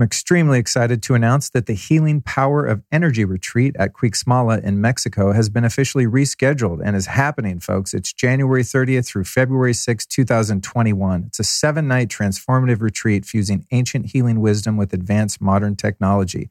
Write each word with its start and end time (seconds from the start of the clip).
I'm 0.00 0.04
extremely 0.04 0.60
excited 0.60 1.02
to 1.02 1.14
announce 1.16 1.50
that 1.50 1.66
the 1.66 1.72
Healing 1.72 2.20
Power 2.20 2.64
of 2.64 2.84
Energy 2.92 3.24
retreat 3.24 3.74
at 3.80 3.94
Cuixmala 3.94 4.62
in 4.62 4.80
Mexico 4.80 5.32
has 5.32 5.48
been 5.48 5.64
officially 5.64 6.06
rescheduled 6.06 6.80
and 6.84 6.94
is 6.94 7.06
happening, 7.06 7.58
folks. 7.58 7.92
It's 7.92 8.12
January 8.12 8.62
30th 8.62 9.08
through 9.08 9.24
February 9.24 9.74
6, 9.74 10.06
2021. 10.06 11.24
It's 11.26 11.40
a 11.40 11.44
seven 11.44 11.88
night 11.88 12.10
transformative 12.10 12.80
retreat 12.80 13.24
fusing 13.24 13.66
ancient 13.72 14.12
healing 14.12 14.40
wisdom 14.40 14.76
with 14.76 14.92
advanced 14.92 15.40
modern 15.40 15.74
technology. 15.74 16.50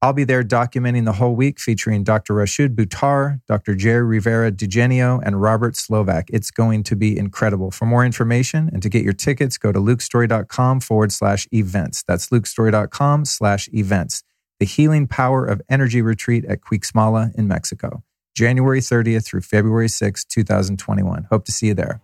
I'll 0.00 0.12
be 0.12 0.22
there 0.22 0.44
documenting 0.44 1.06
the 1.06 1.14
whole 1.14 1.34
week 1.34 1.58
featuring 1.58 2.04
Dr. 2.04 2.34
Rashid 2.34 2.76
Buttar, 2.76 3.40
Dr. 3.48 3.74
Jerry 3.74 4.04
Rivera 4.04 4.52
Digenio, 4.52 5.20
and 5.24 5.42
Robert 5.42 5.74
Slovak. 5.74 6.30
It's 6.32 6.52
going 6.52 6.84
to 6.84 6.94
be 6.94 7.18
incredible. 7.18 7.72
For 7.72 7.84
more 7.84 8.04
information 8.04 8.70
and 8.72 8.80
to 8.82 8.88
get 8.88 9.02
your 9.02 9.12
tickets, 9.12 9.58
go 9.58 9.72
to 9.72 9.80
lukestory.com 9.80 10.80
forward 10.80 11.10
slash 11.10 11.48
events. 11.52 12.04
That's 12.06 12.28
lukestory.com 12.28 13.24
slash 13.24 13.68
events. 13.72 14.22
The 14.60 14.66
Healing 14.66 15.08
Power 15.08 15.44
of 15.44 15.60
Energy 15.68 16.00
Retreat 16.00 16.44
at 16.44 16.60
Cuixmala 16.60 17.34
in 17.34 17.48
Mexico, 17.48 18.04
January 18.36 18.80
30th 18.80 19.24
through 19.24 19.40
February 19.40 19.88
6th, 19.88 20.28
2021. 20.28 21.26
Hope 21.28 21.44
to 21.44 21.52
see 21.52 21.68
you 21.68 21.74
there. 21.74 22.00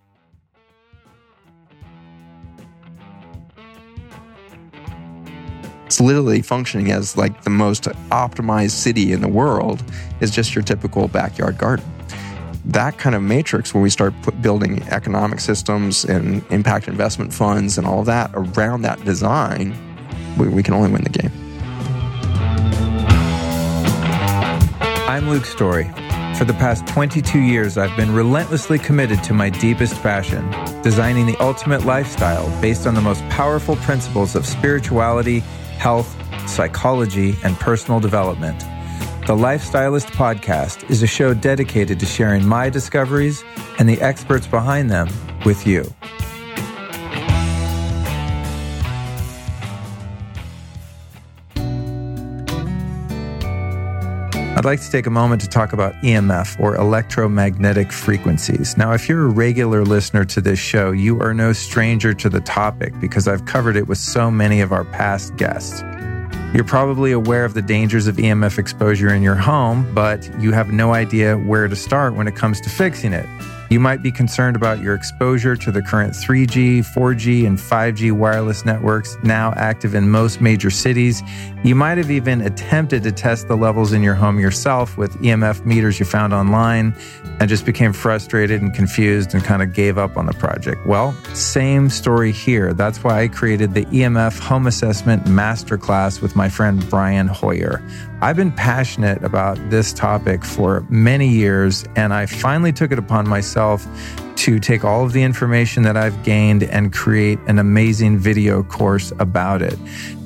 It's 5.85 6.01
literally 6.01 6.41
functioning 6.41 6.91
as 6.91 7.15
like 7.15 7.43
the 7.43 7.49
most 7.49 7.83
optimized 8.09 8.71
city 8.71 9.11
in 9.13 9.21
the 9.21 9.27
world 9.27 9.83
is 10.19 10.31
just 10.31 10.55
your 10.55 10.63
typical 10.63 11.07
backyard 11.07 11.57
garden. 11.59 11.85
That 12.65 12.97
kind 12.97 13.15
of 13.15 13.21
matrix 13.21 13.73
where 13.73 13.83
we 13.83 13.91
start 13.91 14.13
building 14.41 14.81
economic 14.89 15.39
systems 15.39 16.03
and 16.03 16.43
impact 16.49 16.87
investment 16.87 17.31
funds 17.31 17.77
and 17.77 17.85
all 17.85 18.03
that 18.05 18.31
around 18.33 18.81
that 18.81 19.03
design 19.05 19.77
we, 20.39 20.47
we 20.47 20.63
can 20.63 20.73
only 20.73 20.91
win 20.91 21.03
the 21.03 21.09
game. 21.09 21.31
I'm 25.07 25.29
luke 25.29 25.45
story. 25.45 25.85
For 26.35 26.43
the 26.43 26.55
past 26.55 26.85
22 26.87 27.39
years, 27.39 27.77
I've 27.77 27.95
been 27.95 28.11
relentlessly 28.13 28.77
committed 28.77 29.23
to 29.23 29.33
my 29.33 29.49
deepest 29.49 30.01
passion, 30.01 30.49
designing 30.81 31.27
the 31.27 31.37
ultimate 31.37 31.85
lifestyle 31.85 32.49
based 32.59 32.85
on 32.85 32.93
the 32.93 33.01
most 33.01 33.21
powerful 33.29 33.77
principles 33.77 34.35
of 34.35 34.45
spirituality 34.45 35.41
health, 35.77 36.15
psychology, 36.49 37.35
and 37.43 37.55
personal 37.57 37.99
development. 37.99 38.59
The 39.27 39.33
Lifestylist 39.33 40.07
Podcast 40.11 40.87
is 40.89 41.01
a 41.01 41.07
show 41.07 41.33
dedicated 41.33 41.99
to 41.99 42.05
sharing 42.05 42.45
my 42.45 42.69
discoveries 42.69 43.43
and 43.79 43.89
the 43.89 43.99
experts 44.01 44.45
behind 44.45 44.91
them 44.91 45.09
with 45.45 45.65
you. 45.65 45.83
I'd 54.57 54.63
like 54.63 54.79
to 54.79 54.89
take 54.89 55.05
a 55.05 55.09
moment 55.09 55.41
to 55.41 55.49
talk 55.49 55.73
about 55.73 55.95
EMF 55.95 56.57
or 56.61 56.77
electromagnetic 56.77 57.91
frequencies. 57.91 58.77
Now, 58.77 58.93
if 58.93 59.09
you're 59.09 59.25
a 59.25 59.29
regular 59.29 59.83
listener 59.83 60.23
to 60.23 60.39
this 60.39 60.57
show, 60.57 60.91
you 60.91 61.19
are 61.19 61.33
no 61.33 61.51
stranger 61.51 62.13
to 62.13 62.29
the 62.29 62.39
topic 62.39 62.97
because 63.01 63.27
I've 63.27 63.43
covered 63.43 63.75
it 63.75 63.89
with 63.89 63.97
so 63.97 64.31
many 64.31 64.61
of 64.61 64.71
our 64.71 64.85
past 64.85 65.35
guests. 65.35 65.81
You're 66.53 66.63
probably 66.63 67.11
aware 67.11 67.43
of 67.43 67.53
the 67.53 67.61
dangers 67.61 68.07
of 68.07 68.15
EMF 68.15 68.57
exposure 68.57 69.13
in 69.13 69.21
your 69.21 69.35
home, 69.35 69.93
but 69.93 70.23
you 70.39 70.53
have 70.53 70.71
no 70.71 70.93
idea 70.93 71.37
where 71.37 71.67
to 71.67 71.75
start 71.75 72.15
when 72.15 72.25
it 72.25 72.37
comes 72.37 72.61
to 72.61 72.69
fixing 72.69 73.11
it. 73.11 73.27
You 73.75 73.81
might 73.81 74.01
be 74.01 74.09
concerned 74.09 74.55
about 74.55 74.79
your 74.79 74.95
exposure 74.95 75.57
to 75.57 75.69
the 75.69 75.81
current 75.81 76.13
3G, 76.13 76.79
4G, 76.79 77.45
and 77.45 77.57
5G 77.57 78.13
wireless 78.13 78.63
networks 78.63 79.17
now 79.21 79.51
active 79.57 79.95
in 79.95 80.09
most 80.09 80.39
major 80.39 80.69
cities. 80.69 81.21
You 81.65 81.75
might 81.75 81.97
have 81.97 82.09
even 82.09 82.39
attempted 82.39 83.03
to 83.03 83.11
test 83.11 83.49
the 83.49 83.57
levels 83.57 83.91
in 83.91 84.01
your 84.01 84.15
home 84.15 84.39
yourself 84.39 84.97
with 84.97 85.17
EMF 85.17 85.65
meters 85.65 85.99
you 85.99 86.05
found 86.05 86.33
online 86.33 86.95
and 87.41 87.49
just 87.49 87.65
became 87.65 87.91
frustrated 87.91 88.61
and 88.61 88.73
confused 88.73 89.33
and 89.33 89.43
kind 89.43 89.61
of 89.61 89.73
gave 89.73 89.97
up 89.97 90.15
on 90.15 90.25
the 90.25 90.33
project. 90.35 90.85
Well, 90.87 91.11
same 91.33 91.89
story 91.89 92.31
here. 92.31 92.73
That's 92.73 93.03
why 93.03 93.23
I 93.23 93.27
created 93.27 93.73
the 93.73 93.83
EMF 93.87 94.39
Home 94.39 94.67
Assessment 94.67 95.25
Masterclass 95.25 96.21
with 96.21 96.33
my 96.33 96.47
friend 96.47 96.89
Brian 96.89 97.27
Hoyer. 97.27 97.83
I've 98.21 98.37
been 98.37 98.53
passionate 98.53 99.21
about 99.21 99.59
this 99.69 99.91
topic 99.91 100.45
for 100.45 100.85
many 100.89 101.27
years, 101.27 101.83
and 101.97 102.13
I 102.13 102.25
finally 102.25 102.71
took 102.71 102.93
it 102.93 102.97
upon 102.97 103.27
myself 103.27 103.64
to 104.35 104.59
take 104.59 104.83
all 104.83 105.03
of 105.03 105.13
the 105.13 105.23
information 105.23 105.83
that 105.83 105.97
I've 105.97 106.23
gained 106.23 106.63
and 106.63 106.93
create 106.93 107.39
an 107.47 107.57
amazing 107.57 108.17
video 108.17 108.63
course 108.63 109.11
about 109.19 109.61
it. 109.61 109.77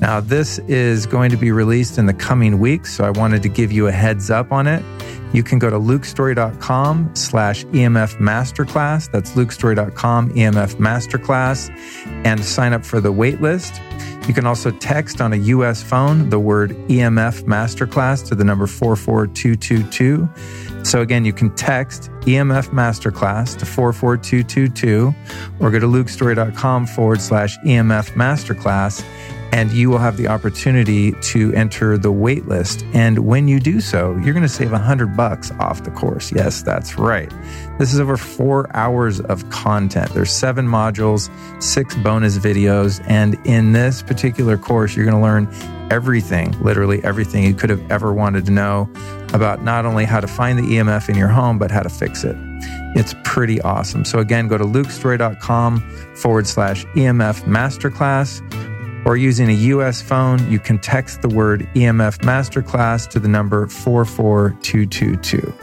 Now, 0.02 0.20
this 0.20 0.60
is 0.68 1.06
going 1.06 1.32
to 1.32 1.38
be 1.38 1.52
released 1.52 1.98
in 1.98 2.06
the 2.06 2.14
coming 2.14 2.60
weeks, 2.60 2.96
so 2.96 3.04
I 3.04 3.12
wanted 3.12 3.44
to 3.44 3.50
give 3.50 3.72
you 3.72 3.88
a 3.88 3.92
heads 3.92 4.30
up 4.30 4.52
on 4.52 4.68
it. 4.68 4.84
You 5.32 5.44
can 5.44 5.60
go 5.60 5.70
to 5.70 5.78
lukestory.com 5.78 7.16
slash 7.16 7.64
EMF 7.66 8.18
Masterclass. 8.18 9.12
That's 9.12 9.34
lukestory.com 9.34 10.34
EMF 10.34 10.76
Masterclass 10.76 11.70
and 12.26 12.44
sign 12.44 12.74
up 12.74 12.84
for 12.84 13.00
the 13.00 13.14
waitlist. 13.14 13.80
You 14.28 14.34
can 14.34 14.46
also 14.46 14.72
text 14.72 15.22
on 15.22 15.34
a 15.34 15.38
US 15.38 15.82
phone 15.84 16.30
the 16.30 16.40
word 16.40 16.72
EMF 16.88 17.44
Masterclass 17.44 18.28
to 18.28 18.36
the 18.36 18.44
number 18.44 18.68
44222. 18.68 20.30
So 20.84 21.02
again, 21.02 21.26
you 21.26 21.34
can 21.34 21.54
text 21.56 22.10
EMF 22.22 22.70
Masterclass 22.70 23.58
to 23.60 23.66
44222 23.66 25.14
or 25.60 25.72
go 25.72 25.80
to 25.80 25.88
lukestory.com 25.88 26.88
forward 26.88 27.22
slash 27.22 27.58
EMF 27.60 28.12
Masterclass 28.14 29.04
and 29.52 29.72
you 29.72 29.90
will 29.90 29.98
have 29.98 30.18
the 30.18 30.28
opportunity 30.28 31.12
to 31.22 31.54
enter 31.54 31.98
the 31.98 32.12
wait 32.12 32.48
list. 32.48 32.86
And 32.94 33.20
when 33.20 33.48
you 33.48 33.60
do 33.60 33.82
so, 33.82 34.12
you're 34.18 34.34
going 34.34 34.44
to 34.44 34.50
save 34.50 34.72
100 34.72 35.18
bucks 35.18 35.52
off 35.60 35.84
the 35.84 35.92
course. 35.92 36.32
Yes, 36.32 36.62
that's 36.62 36.98
right. 36.98 37.32
This 37.80 37.94
is 37.94 38.00
over 38.00 38.18
four 38.18 38.70
hours 38.76 39.20
of 39.22 39.50
content. 39.50 40.14
There's 40.14 40.32
seven 40.32 40.68
modules, 40.68 41.30
six 41.62 41.96
bonus 41.96 42.38
videos. 42.38 43.04
And 43.08 43.36
in 43.46 43.72
this 43.72 44.04
particular 44.04 44.58
course, 44.58 44.96
you're 44.96 45.06
going 45.06 45.18
to 45.18 45.24
learn 45.24 45.48
everything, 45.92 46.52
literally 46.62 47.04
everything 47.04 47.44
you 47.44 47.56
could 47.56 47.70
have 47.70 47.92
ever 47.92 48.14
wanted 48.14 48.46
to 48.46 48.52
know 48.52 48.90
about 49.34 49.64
not 49.64 49.86
only 49.86 50.06
how 50.06 50.20
to 50.20 50.28
find 50.28 50.58
the 50.58 50.64
EMF 50.64 51.10
in 51.10 51.16
your 51.16 51.28
home, 51.28 51.58
but 51.58 51.72
how 51.72 51.82
to 51.82 51.90
fix 51.90 52.24
it. 52.24 52.36
It's 52.96 53.16
pretty 53.24 53.62
awesome. 53.62 54.06
So 54.06 54.20
again, 54.20 54.48
go 54.48 54.58
to 54.58 54.64
lukestory.com 54.64 55.80
forward 56.16 56.48
slash 56.48 56.86
EMF 56.88 57.44
masterclass 57.44 58.42
or 59.06 59.18
using 59.18 59.50
a 59.50 59.54
US 59.54 60.02
phone, 60.02 60.52
you 60.52 60.60
can 60.60 60.78
text 60.78 61.22
the 61.22 61.30
word 61.30 61.68
EMF 61.74 62.20
Masterclass 62.20 63.08
to 63.10 63.20
the 63.20 63.28
number 63.28 63.68
44222. 63.68 65.54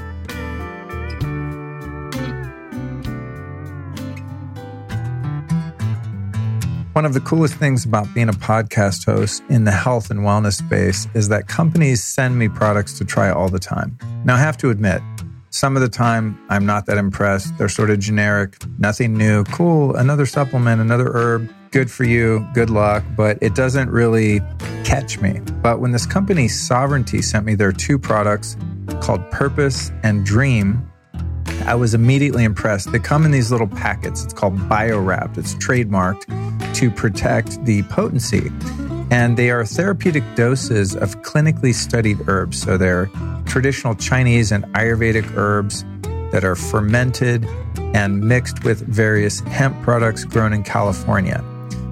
One 6.96 7.04
of 7.04 7.12
the 7.12 7.20
coolest 7.20 7.56
things 7.56 7.84
about 7.84 8.14
being 8.14 8.30
a 8.30 8.32
podcast 8.32 9.04
host 9.04 9.42
in 9.50 9.64
the 9.64 9.70
health 9.70 10.10
and 10.10 10.20
wellness 10.20 10.54
space 10.54 11.06
is 11.12 11.28
that 11.28 11.46
companies 11.46 12.02
send 12.02 12.38
me 12.38 12.48
products 12.48 12.96
to 12.96 13.04
try 13.04 13.28
all 13.28 13.50
the 13.50 13.58
time. 13.58 13.98
Now, 14.24 14.36
I 14.36 14.38
have 14.38 14.56
to 14.56 14.70
admit, 14.70 15.02
some 15.50 15.76
of 15.76 15.82
the 15.82 15.90
time 15.90 16.40
I'm 16.48 16.64
not 16.64 16.86
that 16.86 16.96
impressed. 16.96 17.58
They're 17.58 17.68
sort 17.68 17.90
of 17.90 17.98
generic, 17.98 18.56
nothing 18.78 19.12
new. 19.12 19.44
Cool, 19.44 19.94
another 19.94 20.24
supplement, 20.24 20.80
another 20.80 21.12
herb 21.12 21.52
good 21.70 21.90
for 21.90 22.04
you, 22.04 22.48
good 22.54 22.70
luck, 22.70 23.04
but 23.14 23.36
it 23.42 23.54
doesn't 23.54 23.90
really 23.90 24.40
catch 24.82 25.20
me. 25.20 25.40
But 25.60 25.80
when 25.80 25.92
this 25.92 26.06
company 26.06 26.48
Sovereignty 26.48 27.20
sent 27.20 27.44
me 27.44 27.56
their 27.56 27.72
two 27.72 27.98
products 27.98 28.56
called 29.02 29.30
Purpose 29.30 29.92
and 30.02 30.24
Dream, 30.24 30.90
I 31.66 31.74
was 31.74 31.92
immediately 31.92 32.44
impressed. 32.44 32.90
They 32.90 33.00
come 33.00 33.26
in 33.26 33.32
these 33.32 33.52
little 33.52 33.68
packets. 33.68 34.24
It's 34.24 34.32
called 34.32 34.56
BioWrapped. 34.56 35.36
It's 35.36 35.54
trademarked 35.56 36.24
to 36.76 36.90
protect 36.90 37.64
the 37.64 37.82
potency. 37.84 38.50
And 39.10 39.36
they 39.36 39.50
are 39.50 39.64
therapeutic 39.64 40.24
doses 40.34 40.94
of 40.96 41.22
clinically 41.22 41.72
studied 41.72 42.28
herbs. 42.28 42.60
So 42.60 42.76
they're 42.76 43.10
traditional 43.46 43.94
Chinese 43.94 44.52
and 44.52 44.64
Ayurvedic 44.74 45.36
herbs 45.36 45.84
that 46.32 46.44
are 46.44 46.56
fermented 46.56 47.46
and 47.94 48.20
mixed 48.20 48.64
with 48.64 48.86
various 48.86 49.40
hemp 49.40 49.80
products 49.82 50.24
grown 50.24 50.52
in 50.52 50.62
California. 50.62 51.42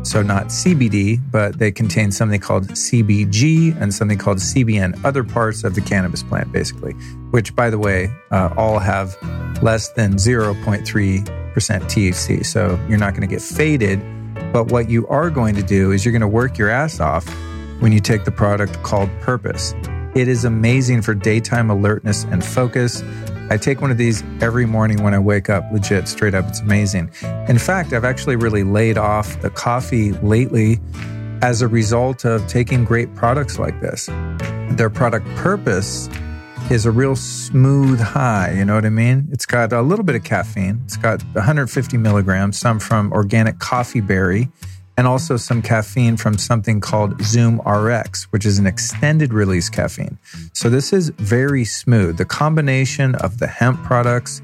So, 0.02 0.22
not 0.22 0.48
CBD, 0.48 1.18
but 1.30 1.58
they 1.58 1.72
contain 1.72 2.12
something 2.12 2.38
called 2.38 2.68
CBG 2.68 3.80
and 3.80 3.94
something 3.94 4.18
called 4.18 4.36
CBN, 4.36 5.02
other 5.02 5.24
parts 5.24 5.64
of 5.64 5.74
the 5.74 5.80
cannabis 5.80 6.22
plant, 6.22 6.52
basically, 6.52 6.92
which, 7.30 7.56
by 7.56 7.70
the 7.70 7.78
way, 7.78 8.12
uh, 8.30 8.52
all 8.54 8.78
have 8.78 9.16
less 9.62 9.88
than 9.92 10.16
0.3% 10.16 11.24
THC. 11.24 12.44
So, 12.44 12.78
you're 12.86 12.98
not 12.98 13.14
going 13.14 13.26
to 13.26 13.34
get 13.34 13.40
faded. 13.40 13.98
But 14.54 14.70
what 14.70 14.88
you 14.88 15.04
are 15.08 15.30
going 15.30 15.56
to 15.56 15.64
do 15.64 15.90
is 15.90 16.04
you're 16.04 16.12
going 16.12 16.20
to 16.22 16.28
work 16.28 16.58
your 16.58 16.70
ass 16.70 17.00
off 17.00 17.26
when 17.80 17.90
you 17.90 17.98
take 17.98 18.24
the 18.24 18.30
product 18.30 18.80
called 18.84 19.10
Purpose. 19.20 19.74
It 20.14 20.28
is 20.28 20.44
amazing 20.44 21.02
for 21.02 21.12
daytime 21.12 21.70
alertness 21.70 22.22
and 22.22 22.44
focus. 22.44 23.02
I 23.50 23.56
take 23.56 23.80
one 23.80 23.90
of 23.90 23.98
these 23.98 24.22
every 24.40 24.64
morning 24.64 25.02
when 25.02 25.12
I 25.12 25.18
wake 25.18 25.50
up, 25.50 25.64
legit, 25.72 26.06
straight 26.06 26.34
up. 26.34 26.46
It's 26.46 26.60
amazing. 26.60 27.10
In 27.48 27.58
fact, 27.58 27.92
I've 27.92 28.04
actually 28.04 28.36
really 28.36 28.62
laid 28.62 28.96
off 28.96 29.42
the 29.42 29.50
coffee 29.50 30.12
lately 30.12 30.78
as 31.42 31.60
a 31.60 31.66
result 31.66 32.24
of 32.24 32.46
taking 32.46 32.84
great 32.84 33.12
products 33.16 33.58
like 33.58 33.80
this. 33.80 34.06
Their 34.76 34.88
product 34.88 35.26
purpose 35.34 36.08
is 36.70 36.86
a 36.86 36.90
real 36.90 37.14
smooth 37.14 38.00
high. 38.00 38.54
You 38.56 38.64
know 38.64 38.74
what 38.74 38.86
I 38.86 38.90
mean? 38.90 39.28
It's 39.30 39.44
got 39.44 39.72
a 39.72 39.82
little 39.82 40.04
bit 40.04 40.14
of 40.16 40.24
caffeine. 40.24 40.80
It's 40.84 40.96
got 40.96 41.22
150 41.34 41.98
milligrams, 41.98 42.58
some 42.58 42.78
from 42.80 43.12
organic 43.12 43.58
coffee 43.58 44.00
berry, 44.00 44.48
and 44.96 45.06
also 45.06 45.36
some 45.36 45.60
caffeine 45.60 46.16
from 46.16 46.38
something 46.38 46.80
called 46.80 47.20
Zoom 47.22 47.60
RX, 47.60 48.24
which 48.32 48.46
is 48.46 48.58
an 48.58 48.66
extended 48.66 49.34
release 49.34 49.68
caffeine. 49.68 50.18
So 50.54 50.70
this 50.70 50.92
is 50.92 51.10
very 51.10 51.64
smooth. 51.64 52.16
The 52.16 52.24
combination 52.24 53.14
of 53.16 53.38
the 53.38 53.46
hemp 53.46 53.82
products 53.82 54.40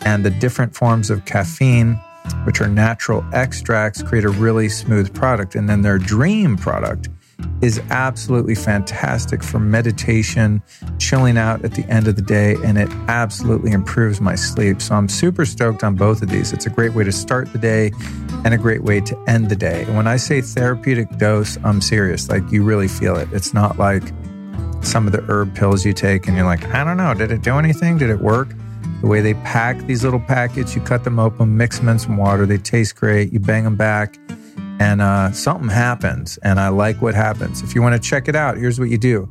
and 0.00 0.24
the 0.24 0.30
different 0.30 0.76
forms 0.76 1.10
of 1.10 1.24
caffeine, 1.24 1.94
which 2.44 2.60
are 2.60 2.68
natural 2.68 3.24
extracts, 3.32 4.00
create 4.00 4.24
a 4.24 4.30
really 4.30 4.68
smooth 4.68 5.12
product. 5.12 5.56
And 5.56 5.68
then 5.68 5.82
their 5.82 5.98
dream 5.98 6.56
product 6.56 7.08
is 7.60 7.80
absolutely 7.90 8.54
fantastic 8.54 9.42
for 9.42 9.58
meditation, 9.58 10.62
chilling 10.98 11.38
out 11.38 11.64
at 11.64 11.72
the 11.72 11.84
end 11.84 12.06
of 12.06 12.16
the 12.16 12.22
day, 12.22 12.56
and 12.64 12.76
it 12.78 12.90
absolutely 13.08 13.72
improves 13.72 14.20
my 14.20 14.34
sleep. 14.34 14.82
So 14.82 14.94
I'm 14.94 15.08
super 15.08 15.44
stoked 15.44 15.82
on 15.82 15.94
both 15.94 16.22
of 16.22 16.28
these. 16.28 16.52
It's 16.52 16.66
a 16.66 16.70
great 16.70 16.92
way 16.94 17.04
to 17.04 17.12
start 17.12 17.52
the 17.52 17.58
day 17.58 17.92
and 18.44 18.52
a 18.52 18.58
great 18.58 18.82
way 18.82 19.00
to 19.00 19.24
end 19.26 19.48
the 19.48 19.56
day. 19.56 19.84
And 19.84 19.96
when 19.96 20.06
I 20.06 20.16
say 20.16 20.40
therapeutic 20.40 21.16
dose, 21.16 21.56
I'm 21.64 21.80
serious. 21.80 22.28
Like 22.28 22.50
you 22.50 22.62
really 22.62 22.88
feel 22.88 23.16
it. 23.16 23.28
It's 23.32 23.54
not 23.54 23.78
like 23.78 24.04
some 24.82 25.06
of 25.06 25.12
the 25.12 25.24
herb 25.28 25.54
pills 25.54 25.84
you 25.86 25.94
take 25.94 26.28
and 26.28 26.36
you're 26.36 26.46
like, 26.46 26.64
I 26.66 26.84
don't 26.84 26.98
know, 26.98 27.14
did 27.14 27.32
it 27.32 27.42
do 27.42 27.54
anything? 27.54 27.96
Did 27.96 28.10
it 28.10 28.20
work? 28.20 28.48
The 29.00 29.06
way 29.06 29.20
they 29.20 29.34
pack 29.34 29.78
these 29.86 30.04
little 30.04 30.20
packets, 30.20 30.74
you 30.74 30.82
cut 30.82 31.04
them 31.04 31.18
open, 31.18 31.56
mix 31.56 31.78
them 31.78 31.88
in 31.88 31.98
some 31.98 32.16
water, 32.16 32.44
they 32.46 32.58
taste 32.58 32.96
great, 32.96 33.32
you 33.32 33.40
bang 33.40 33.64
them 33.64 33.76
back 33.76 34.18
and 34.80 35.00
uh, 35.00 35.32
something 35.32 35.68
happens, 35.68 36.38
and 36.38 36.58
I 36.58 36.68
like 36.68 37.00
what 37.00 37.14
happens. 37.14 37.62
If 37.62 37.74
you 37.74 37.82
want 37.82 38.00
to 38.00 38.08
check 38.08 38.28
it 38.28 38.36
out, 38.36 38.56
here's 38.56 38.78
what 38.78 38.88
you 38.90 38.98
do 38.98 39.28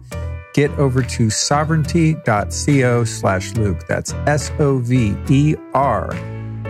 get 0.54 0.70
over 0.72 1.02
to 1.02 1.30
sovereignty.co 1.30 3.04
slash 3.04 3.54
Luke. 3.56 3.88
That's 3.88 4.14
S 4.28 4.52
O 4.60 4.78
V 4.78 5.16
E 5.30 5.56
R 5.74 6.10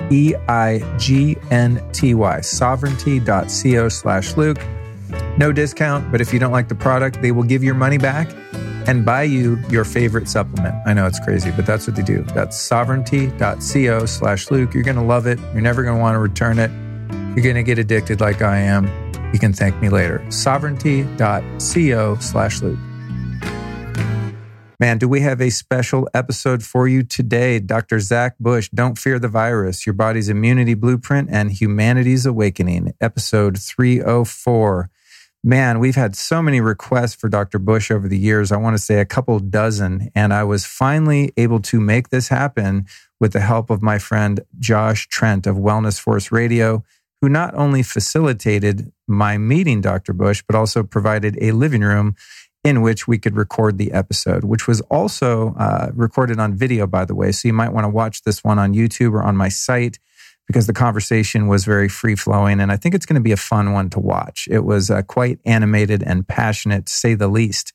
E 0.10 0.34
I 0.48 0.98
G 0.98 1.38
N 1.52 1.84
T 1.92 2.16
Y, 2.16 2.42
sovereignty.co 2.42 3.90
slash 3.90 4.38
Luke. 4.38 4.60
No 5.38 5.52
discount, 5.52 6.12
but 6.12 6.22
if 6.22 6.34
you 6.34 6.40
don't 6.40 6.52
like 6.52 6.70
the 6.70 6.75
product, 6.75 7.22
they 7.22 7.31
will 7.31 7.44
give 7.44 7.64
your 7.64 7.75
money 7.75 7.98
back 7.98 8.34
and 8.88 9.06
buy 9.06 9.24
you 9.24 9.58
your 9.70 9.86
favorite 9.86 10.28
supplement. 10.28 10.75
I 10.86 10.94
know 10.94 11.06
it's 11.06 11.20
crazy, 11.20 11.52
but 11.52 11.66
that's 11.66 11.88
what 11.88 11.96
they 11.96 12.04
do. 12.04 12.24
That's 12.24 12.60
sovereignty.co 12.60 14.06
slash 14.06 14.52
Luke. 14.52 14.74
You're 14.74 14.84
going 14.84 14.98
to 14.98 15.04
love 15.04 15.28
it. 15.28 15.40
You're 15.54 15.62
never 15.62 15.84
going 15.84 15.98
to 15.98 16.02
want 16.02 16.16
to 16.16 16.20
return 16.20 16.60
it. 16.60 16.72
You're 17.36 17.44
going 17.44 17.56
to 17.56 17.64
get 17.64 17.80
addicted 17.80 18.22
like 18.22 18.44
I 18.44 18.58
am. 18.60 18.86
You 19.34 19.40
can 19.40 19.54
thank 19.54 19.82
me 19.82 19.90
later. 19.90 20.24
Sovereignty.co 20.30 22.18
slash 22.20 22.62
Luke. 22.62 22.78
Man, 24.80 25.00
do 25.00 25.08
we 25.08 25.22
have 25.22 25.42
a 25.42 25.50
special 25.50 26.08
episode 26.14 26.62
for 26.62 26.88
you 26.88 27.02
today? 27.02 27.58
Dr. 27.58 28.00
Zach 28.00 28.38
Bush, 28.38 28.70
Don't 28.70 29.00
Fear 29.00 29.18
the 29.18 29.30
Virus, 29.30 29.84
Your 29.88 29.94
Body's 29.94 30.30
Immunity 30.30 30.76
Blueprint 30.76 31.30
and 31.32 31.52
Humanity's 31.52 32.28
Awakening, 32.28 32.94
episode 33.02 33.58
304. 33.58 34.92
Man, 35.44 35.80
we've 35.80 35.96
had 35.96 36.16
so 36.16 36.42
many 36.44 36.62
requests 36.62 37.16
for 37.16 37.30
Dr. 37.30 37.58
Bush 37.58 37.90
over 37.90 38.08
the 38.08 38.18
years. 38.18 38.52
I 38.52 38.58
want 38.58 38.76
to 38.76 38.82
say 38.82 39.00
a 39.00 39.06
couple 39.06 39.40
dozen. 39.40 40.12
And 40.14 40.34
I 40.36 40.44
was 40.44 40.66
finally 40.66 41.34
able 41.36 41.62
to 41.62 41.80
make 41.80 42.10
this 42.10 42.28
happen 42.28 42.86
with 43.20 43.34
the 43.34 43.42
help 43.42 43.72
of 43.72 43.82
my 43.82 43.98
friend 43.98 44.42
Josh 44.60 45.08
Trent 45.08 45.48
of 45.48 45.56
Wellness 45.56 46.00
Force 46.00 46.32
Radio 46.32 46.84
who 47.24 47.30
not 47.30 47.56
only 47.56 47.81
facilitated 47.81 48.92
my 49.08 49.38
meeting 49.38 49.80
Dr. 49.80 50.12
Bush, 50.12 50.44
but 50.46 50.58
also 50.58 50.84
provided 50.84 51.38
a 51.40 51.54
living 51.54 51.80
room 51.80 52.18
in 52.66 52.81
which 52.81 53.08
we 53.08 53.18
could 53.18 53.38
record 53.38 53.78
the 53.78 53.94
episode, 53.94 54.44
which 54.44 54.68
was 54.68 54.81
also 54.92 55.56
uh, 55.58 55.90
recorded 55.94 56.38
on 56.38 56.54
video, 56.54 56.86
by 56.86 57.06
the 57.06 57.16
way. 57.16 57.31
So 57.31 57.48
you 57.48 57.54
might 57.54 57.72
want 57.72 57.86
to 57.86 57.90
watch 57.90 58.24
this 58.24 58.44
one 58.44 58.60
on 58.60 58.74
YouTube 58.74 59.14
or 59.14 59.24
on 59.24 59.38
my 59.38 59.48
site 59.48 60.00
because 60.48 60.68
the 60.68 60.74
conversation 60.74 61.48
was 61.48 61.64
very 61.64 61.88
free 61.88 62.18
flowing. 62.18 62.60
And 62.60 62.74
I 62.74 62.75
think 62.75 62.94
it's 62.94 63.06
going 63.06 63.16
to 63.16 63.22
be 63.22 63.31
a 63.31 63.38
fun 63.38 63.72
one 63.72 63.90
to 63.92 64.02
watch. 64.02 64.50
It 64.52 64.66
was 64.66 64.92
uh, 64.92 65.02
quite 65.04 65.40
animated 65.46 66.04
and 66.04 66.28
passionate, 66.28 66.88
to 66.88 66.94
say 66.94 67.14
the 67.14 67.30
least. 67.30 67.72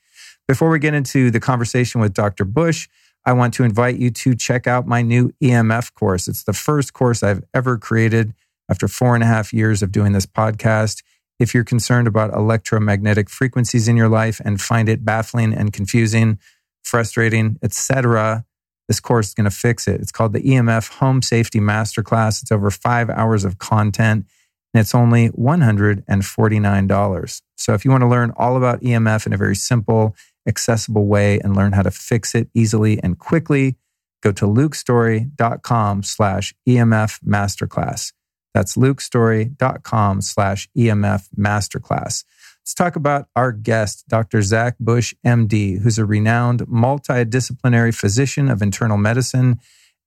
Before 0.47 0.69
we 0.69 0.79
get 0.79 0.93
into 0.93 1.31
the 1.31 1.41
conversation 1.41 2.03
with 2.03 2.13
Dr. 2.13 2.45
Bush, 2.45 2.87
I 3.25 3.33
want 3.33 3.55
to 3.55 3.65
invite 3.65 3.97
you 3.97 4.11
to 4.11 4.35
check 4.35 4.67
out 4.67 4.87
my 4.87 5.01
new 5.01 5.33
EMF 5.43 5.95
course. 5.95 6.29
It's 6.29 6.45
the 6.45 6.53
first 6.53 6.93
course 6.93 7.23
I've 7.23 7.45
ever 7.55 7.79
created 7.79 8.35
after 8.71 8.89
four 8.89 9.15
and 9.15 9.23
a 9.23 9.27
half 9.27 9.53
years 9.53 9.83
of 9.83 9.93
doing 9.93 10.13
this 10.13 10.27
podcast. 10.27 11.03
If 11.39 11.55
you're 11.55 11.65
concerned 11.65 12.09
about 12.09 12.35
electromagnetic 12.35 13.31
frequencies 13.31 13.89
in 13.89 13.97
your 13.97 14.09
life 14.09 14.41
and 14.45 14.61
find 14.61 14.89
it 14.89 15.05
baffling 15.05 15.55
and 15.55 15.73
confusing, 15.73 16.39
frustrating, 16.83 17.59
etc., 17.63 18.45
this 18.89 19.01
course 19.01 19.29
is 19.29 19.35
going 19.35 19.45
to 19.45 19.51
fix 19.51 19.87
it. 19.87 20.01
It's 20.01 20.11
called 20.11 20.33
the 20.33 20.41
EMF 20.41 20.95
Home 20.95 21.23
Safety 21.23 21.61
Masterclass. 21.61 22.43
It's 22.43 22.51
over 22.51 22.71
five 22.71 23.11
hours 23.11 23.45
of 23.45 23.59
content 23.59 24.27
and 24.75 24.81
it's 24.81 24.95
only 24.95 25.31
$149. 25.31 27.43
So 27.57 27.75
if 27.75 27.85
you 27.85 27.91
want 27.91 28.03
to 28.03 28.09
learn 28.09 28.33
all 28.37 28.57
about 28.57 28.81
EMF 28.81 29.27
in 29.27 29.33
a 29.33 29.37
very 29.37 29.57
simple, 29.57 30.15
accessible 30.47 31.07
way 31.07 31.41
and 31.41 31.57
learn 31.57 31.73
how 31.73 31.83
to 31.83 31.91
fix 31.91 32.35
it 32.35 32.49
easily 32.55 33.03
and 33.03 33.19
quickly, 33.19 33.77
go 34.23 34.33
to 34.33 34.47
lukestory.com 34.47 36.03
slash 36.03 36.55
EMF 36.67 37.21
masterclass. 37.25 38.13
That's 38.55 38.77
lukestory.com 38.77 40.23
slash 40.23 40.69
EMF 40.77 41.29
masterclass. 41.39 42.25
Let's 42.69 42.75
talk 42.75 42.97
about 42.97 43.29
our 43.35 43.53
guest, 43.53 44.07
Dr. 44.09 44.43
Zach 44.43 44.77
Bush, 44.79 45.15
MD, 45.25 45.81
who's 45.81 45.99
a 45.99 46.05
renowned 46.05 46.67
multidisciplinary 46.67 47.95
physician 47.95 48.51
of 48.51 48.61
internal 48.61 48.99
medicine, 48.99 49.59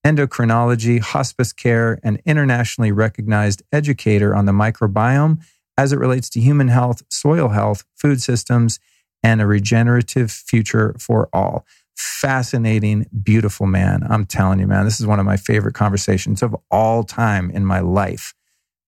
endocrinology, 0.06 1.00
hospice 1.00 1.54
care, 1.54 2.00
and 2.04 2.22
internationally 2.26 2.92
recognized 2.92 3.64
educator 3.72 4.36
on 4.36 4.46
the 4.46 4.52
microbiome 4.52 5.42
as 5.78 5.92
it 5.94 6.00
relates 6.00 6.30
to 6.30 6.40
human 6.40 6.68
health, 6.68 7.02
soil 7.10 7.50
health, 7.50 7.84
food 7.96 8.22
systems, 8.22 8.80
and 9.24 9.42
a 9.42 9.48
regenerative 9.48 10.32
future 10.32 10.96
for 11.00 11.30
all 11.34 11.66
fascinating, 12.02 13.06
beautiful 13.24 13.68
man. 13.68 14.06
I'm 14.10 14.26
telling 14.26 14.60
you, 14.60 14.68
man, 14.68 14.86
this 14.86 15.00
is 15.00 15.06
one 15.06 15.20
of 15.20 15.26
my 15.26 15.38
favorite 15.38 15.76
conversations 15.76 16.42
of 16.42 16.56
all 16.70 17.04
time 17.04 17.52
in 17.52 17.66
my 17.66 17.80
life. 17.80 18.34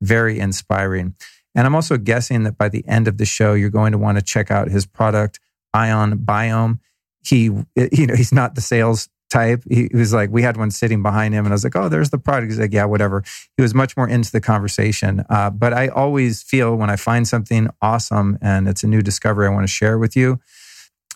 Very 0.01 0.39
inspiring. 0.39 1.15
And 1.55 1.67
I'm 1.67 1.75
also 1.75 1.97
guessing 1.97 2.43
that 2.43 2.57
by 2.57 2.69
the 2.69 2.83
end 2.87 3.07
of 3.07 3.17
the 3.17 3.25
show, 3.25 3.53
you're 3.53 3.69
going 3.69 3.91
to 3.91 3.97
want 3.97 4.17
to 4.17 4.23
check 4.23 4.49
out 4.49 4.69
his 4.69 4.85
product, 4.85 5.39
Ion 5.73 6.17
Biome. 6.17 6.79
He, 7.23 7.43
you 7.43 8.07
know, 8.07 8.15
he's 8.15 8.33
not 8.33 8.55
the 8.55 8.61
sales 8.61 9.09
type. 9.29 9.63
He, 9.69 9.89
was 9.93 10.13
like, 10.13 10.29
we 10.29 10.41
had 10.41 10.57
one 10.57 10.71
sitting 10.71 11.01
behind 11.01 11.33
him, 11.33 11.45
and 11.45 11.53
I 11.53 11.55
was 11.55 11.63
like, 11.63 11.75
oh, 11.75 11.89
there's 11.89 12.09
the 12.09 12.17
product. 12.17 12.51
He's 12.51 12.59
like, 12.59 12.73
yeah, 12.73 12.85
whatever. 12.85 13.23
He 13.57 13.61
was 13.61 13.73
much 13.73 13.95
more 13.95 14.07
into 14.07 14.31
the 14.31 14.41
conversation. 14.41 15.23
Uh, 15.29 15.49
but 15.49 15.73
I 15.73 15.87
always 15.87 16.43
feel 16.43 16.75
when 16.75 16.89
I 16.89 16.95
find 16.95 17.27
something 17.27 17.69
awesome 17.81 18.37
and 18.41 18.67
it's 18.67 18.83
a 18.83 18.87
new 18.87 19.01
discovery, 19.01 19.47
I 19.47 19.49
want 19.49 19.63
to 19.63 19.73
share 19.73 19.97
with 19.97 20.15
you. 20.15 20.39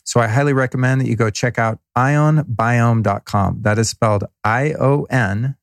So 0.04 0.20
I 0.20 0.28
highly 0.28 0.54
recommend 0.54 1.02
that 1.02 1.08
you 1.08 1.16
go 1.16 1.30
check 1.30 1.60
out 1.60 1.80
ionbiome.com. 1.98 3.62
That 3.62 3.78
is 3.78 3.90
spelled 3.90 4.24
I 4.44 4.74
O 4.74 5.04
N 5.10 5.56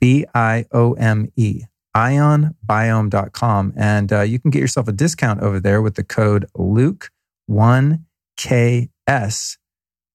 B 0.00 0.24
I 0.34 0.66
O 0.72 0.94
M 0.94 1.30
E, 1.36 1.62
ionbiome.com. 1.96 3.72
And 3.76 4.12
uh, 4.12 4.22
you 4.22 4.38
can 4.38 4.50
get 4.50 4.60
yourself 4.60 4.88
a 4.88 4.92
discount 4.92 5.40
over 5.40 5.60
there 5.60 5.82
with 5.82 5.94
the 5.94 6.04
code 6.04 6.46
Luke1KS, 6.56 9.56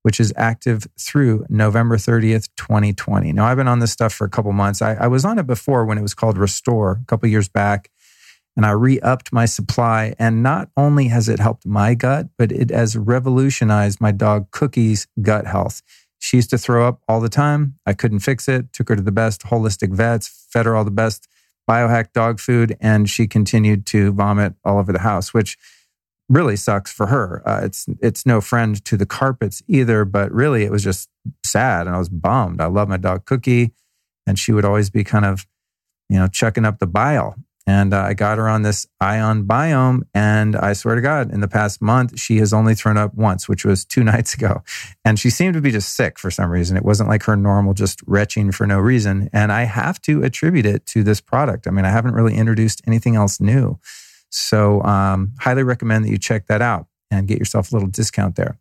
which 0.03 0.19
is 0.19 0.33
active 0.35 0.87
through 0.99 1.45
November 1.49 1.97
30th, 1.97 2.49
2020. 2.57 3.33
Now, 3.33 3.45
I've 3.45 3.57
been 3.57 3.67
on 3.67 3.79
this 3.79 3.91
stuff 3.91 4.13
for 4.13 4.25
a 4.25 4.29
couple 4.29 4.51
months. 4.51 4.81
I, 4.81 4.95
I 4.95 5.07
was 5.07 5.25
on 5.25 5.39
it 5.39 5.47
before 5.47 5.85
when 5.85 5.97
it 5.97 6.01
was 6.01 6.13
called 6.13 6.37
Restore 6.37 6.99
a 7.01 7.05
couple 7.05 7.29
years 7.29 7.49
back 7.49 7.89
and 8.55 8.65
I 8.65 8.71
re 8.71 8.99
upped 8.99 9.31
my 9.31 9.45
supply. 9.45 10.13
And 10.19 10.43
not 10.43 10.69
only 10.75 11.07
has 11.07 11.29
it 11.29 11.39
helped 11.39 11.65
my 11.65 11.93
gut, 11.93 12.27
but 12.37 12.51
it 12.51 12.69
has 12.69 12.97
revolutionized 12.97 14.01
my 14.01 14.11
dog 14.11 14.51
Cookie's 14.51 15.07
gut 15.21 15.47
health. 15.47 15.81
She 16.19 16.37
used 16.37 16.51
to 16.51 16.57
throw 16.57 16.87
up 16.87 17.01
all 17.07 17.19
the 17.19 17.29
time. 17.29 17.75
I 17.85 17.93
couldn't 17.93 18.19
fix 18.19 18.47
it. 18.47 18.73
Took 18.73 18.89
her 18.89 18.95
to 18.95 19.01
the 19.01 19.11
best 19.11 19.43
holistic 19.43 19.93
vets, 19.93 20.47
fed 20.51 20.65
her 20.65 20.75
all 20.75 20.85
the 20.85 20.91
best 20.91 21.27
biohack 21.69 22.13
dog 22.13 22.39
food, 22.39 22.77
and 22.79 23.09
she 23.09 23.27
continued 23.27 23.85
to 23.87 24.11
vomit 24.11 24.53
all 24.63 24.77
over 24.77 24.91
the 24.91 24.99
house, 24.99 25.33
which 25.33 25.57
really 26.29 26.55
sucks 26.55 26.91
for 26.91 27.07
her. 27.07 27.41
Uh, 27.47 27.61
it's 27.63 27.85
it's 28.01 28.25
no 28.25 28.41
friend 28.41 28.83
to 28.85 28.97
the 28.97 29.05
carpets 29.05 29.61
either, 29.67 30.05
but 30.05 30.31
really 30.31 30.63
it 30.63 30.71
was 30.71 30.83
just 30.83 31.09
sad, 31.45 31.87
and 31.87 31.95
I 31.95 31.99
was 31.99 32.09
bummed. 32.09 32.61
I 32.61 32.67
love 32.67 32.87
my 32.87 32.97
dog 32.97 33.25
Cookie, 33.25 33.73
and 34.27 34.37
she 34.37 34.51
would 34.51 34.65
always 34.65 34.89
be 34.89 35.03
kind 35.03 35.25
of, 35.25 35.47
you 36.09 36.17
know, 36.17 36.27
chucking 36.27 36.65
up 36.65 36.79
the 36.79 36.87
bile. 36.87 37.35
And 37.67 37.93
uh, 37.93 38.01
I 38.01 38.13
got 38.13 38.37
her 38.37 38.49
on 38.49 38.63
this 38.63 38.87
ion 38.99 39.45
biome. 39.45 40.01
And 40.13 40.55
I 40.55 40.73
swear 40.73 40.95
to 40.95 41.01
God, 41.01 41.31
in 41.31 41.41
the 41.41 41.47
past 41.47 41.81
month, 41.81 42.19
she 42.19 42.37
has 42.37 42.53
only 42.53 42.73
thrown 42.73 42.97
up 42.97 43.13
once, 43.13 43.47
which 43.47 43.63
was 43.63 43.85
two 43.85 44.03
nights 44.11 44.33
ago. 44.33 44.63
And 45.05 45.19
she 45.19 45.29
seemed 45.29 45.53
to 45.53 45.61
be 45.61 45.71
just 45.71 45.95
sick 45.95 46.17
for 46.17 46.31
some 46.31 46.49
reason. 46.49 46.75
It 46.75 46.83
wasn't 46.83 47.09
like 47.09 47.23
her 47.23 47.35
normal, 47.35 47.73
just 47.73 48.01
retching 48.07 48.51
for 48.51 48.65
no 48.65 48.79
reason. 48.79 49.29
And 49.31 49.51
I 49.51 49.63
have 49.63 50.01
to 50.03 50.23
attribute 50.23 50.65
it 50.65 50.85
to 50.87 51.03
this 51.03 51.21
product. 51.21 51.67
I 51.67 51.71
mean, 51.71 51.85
I 51.85 51.89
haven't 51.89 52.13
really 52.13 52.35
introduced 52.35 52.81
anything 52.87 53.15
else 53.15 53.39
new. 53.39 53.79
So, 54.29 54.81
um, 54.83 55.33
highly 55.39 55.63
recommend 55.63 56.05
that 56.05 56.09
you 56.09 56.17
check 56.17 56.47
that 56.47 56.61
out 56.61 56.87
and 57.11 57.27
get 57.27 57.37
yourself 57.37 57.71
a 57.71 57.75
little 57.75 57.89
discount 57.89 58.37
there. 58.37 58.57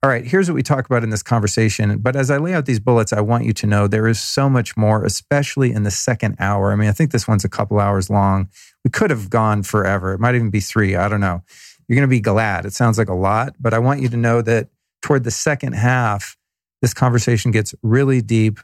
All 0.00 0.08
right, 0.08 0.24
here's 0.24 0.48
what 0.48 0.54
we 0.54 0.62
talk 0.62 0.86
about 0.86 1.02
in 1.02 1.10
this 1.10 1.24
conversation. 1.24 1.98
But 1.98 2.14
as 2.14 2.30
I 2.30 2.36
lay 2.36 2.54
out 2.54 2.66
these 2.66 2.78
bullets, 2.78 3.12
I 3.12 3.20
want 3.20 3.46
you 3.46 3.52
to 3.54 3.66
know 3.66 3.88
there 3.88 4.06
is 4.06 4.22
so 4.22 4.48
much 4.48 4.76
more, 4.76 5.04
especially 5.04 5.72
in 5.72 5.82
the 5.82 5.90
second 5.90 6.36
hour. 6.38 6.70
I 6.70 6.76
mean, 6.76 6.88
I 6.88 6.92
think 6.92 7.10
this 7.10 7.26
one's 7.26 7.44
a 7.44 7.48
couple 7.48 7.80
hours 7.80 8.08
long. 8.08 8.48
We 8.84 8.92
could 8.92 9.10
have 9.10 9.28
gone 9.28 9.64
forever. 9.64 10.12
It 10.12 10.20
might 10.20 10.36
even 10.36 10.50
be 10.50 10.60
three. 10.60 10.94
I 10.94 11.08
don't 11.08 11.20
know. 11.20 11.42
You're 11.88 11.96
going 11.96 12.08
to 12.08 12.16
be 12.16 12.20
glad. 12.20 12.64
It 12.64 12.74
sounds 12.74 12.96
like 12.96 13.08
a 13.08 13.14
lot, 13.14 13.54
but 13.58 13.74
I 13.74 13.80
want 13.80 14.00
you 14.00 14.08
to 14.10 14.16
know 14.16 14.40
that 14.40 14.68
toward 15.02 15.24
the 15.24 15.32
second 15.32 15.72
half, 15.72 16.36
this 16.80 16.94
conversation 16.94 17.50
gets 17.50 17.74
really 17.82 18.20
deep, 18.22 18.60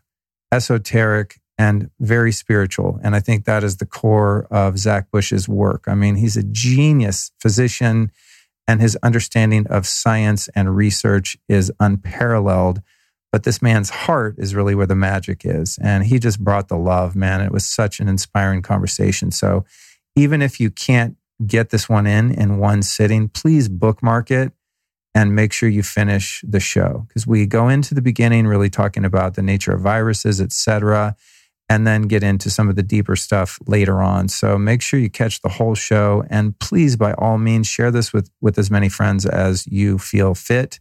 esoteric, 0.52 1.40
and 1.58 1.90
very 1.98 2.30
spiritual. 2.30 3.00
And 3.02 3.16
I 3.16 3.18
think 3.18 3.44
that 3.46 3.64
is 3.64 3.78
the 3.78 3.86
core 3.86 4.46
of 4.52 4.78
Zach 4.78 5.10
Bush's 5.10 5.48
work. 5.48 5.86
I 5.88 5.96
mean, 5.96 6.14
he's 6.14 6.36
a 6.36 6.44
genius 6.44 7.32
physician 7.40 8.12
and 8.66 8.80
his 8.80 8.96
understanding 9.02 9.66
of 9.68 9.86
science 9.86 10.48
and 10.48 10.76
research 10.76 11.36
is 11.48 11.72
unparalleled. 11.80 12.82
But 13.32 13.42
this 13.42 13.60
man's 13.60 13.90
heart 13.90 14.36
is 14.38 14.54
really 14.54 14.74
where 14.74 14.86
the 14.86 14.94
magic 14.94 15.42
is. 15.44 15.78
And 15.82 16.04
he 16.04 16.18
just 16.18 16.38
brought 16.38 16.68
the 16.68 16.76
love, 16.76 17.16
man. 17.16 17.40
It 17.40 17.50
was 17.52 17.66
such 17.66 17.98
an 18.00 18.08
inspiring 18.08 18.62
conversation. 18.62 19.30
So 19.32 19.64
even 20.14 20.40
if 20.40 20.60
you 20.60 20.70
can't 20.70 21.16
get 21.44 21.70
this 21.70 21.88
one 21.88 22.06
in 22.06 22.30
in 22.30 22.58
one 22.58 22.82
sitting, 22.82 23.28
please 23.28 23.68
bookmark 23.68 24.30
it 24.30 24.52
and 25.16 25.34
make 25.34 25.52
sure 25.52 25.68
you 25.68 25.82
finish 25.82 26.44
the 26.46 26.60
show 26.60 27.04
because 27.08 27.26
we 27.26 27.46
go 27.46 27.68
into 27.68 27.94
the 27.94 28.02
beginning 28.02 28.46
really 28.46 28.70
talking 28.70 29.04
about 29.04 29.34
the 29.34 29.42
nature 29.42 29.72
of 29.72 29.80
viruses, 29.80 30.40
et 30.40 30.52
cetera 30.52 31.16
and 31.68 31.86
then 31.86 32.02
get 32.02 32.22
into 32.22 32.50
some 32.50 32.68
of 32.68 32.76
the 32.76 32.82
deeper 32.82 33.16
stuff 33.16 33.58
later 33.66 34.02
on. 34.02 34.28
So 34.28 34.58
make 34.58 34.82
sure 34.82 35.00
you 35.00 35.10
catch 35.10 35.40
the 35.40 35.48
whole 35.48 35.74
show 35.74 36.24
and 36.28 36.58
please, 36.58 36.96
by 36.96 37.14
all 37.14 37.38
means, 37.38 37.66
share 37.66 37.90
this 37.90 38.12
with, 38.12 38.30
with 38.40 38.58
as 38.58 38.70
many 38.70 38.88
friends 38.88 39.24
as 39.24 39.66
you 39.66 39.98
feel 39.98 40.34
fit. 40.34 40.78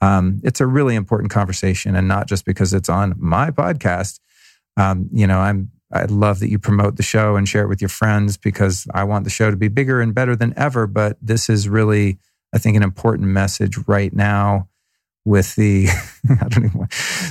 Um, 0.00 0.40
it's 0.42 0.60
a 0.60 0.66
really 0.66 0.94
important 0.94 1.30
conversation 1.30 1.94
and 1.94 2.08
not 2.08 2.28
just 2.28 2.44
because 2.44 2.72
it's 2.72 2.88
on 2.88 3.14
my 3.18 3.50
podcast. 3.50 4.20
Um, 4.76 5.08
you 5.12 5.26
know, 5.26 5.38
I'm, 5.38 5.70
I 5.92 6.04
love 6.04 6.40
that 6.40 6.50
you 6.50 6.58
promote 6.58 6.96
the 6.96 7.02
show 7.02 7.36
and 7.36 7.48
share 7.48 7.62
it 7.62 7.68
with 7.68 7.80
your 7.80 7.88
friends 7.88 8.36
because 8.36 8.86
I 8.92 9.04
want 9.04 9.24
the 9.24 9.30
show 9.30 9.50
to 9.50 9.56
be 9.56 9.68
bigger 9.68 10.00
and 10.00 10.14
better 10.14 10.34
than 10.34 10.54
ever. 10.56 10.86
But 10.86 11.16
this 11.20 11.48
is 11.48 11.68
really, 11.68 12.18
I 12.54 12.58
think, 12.58 12.76
an 12.76 12.82
important 12.82 13.28
message 13.28 13.76
right 13.86 14.12
now 14.12 14.68
with 15.26 15.56
the 15.56 15.88
I 16.30 16.48
don't 16.48 16.64
even 16.66 16.88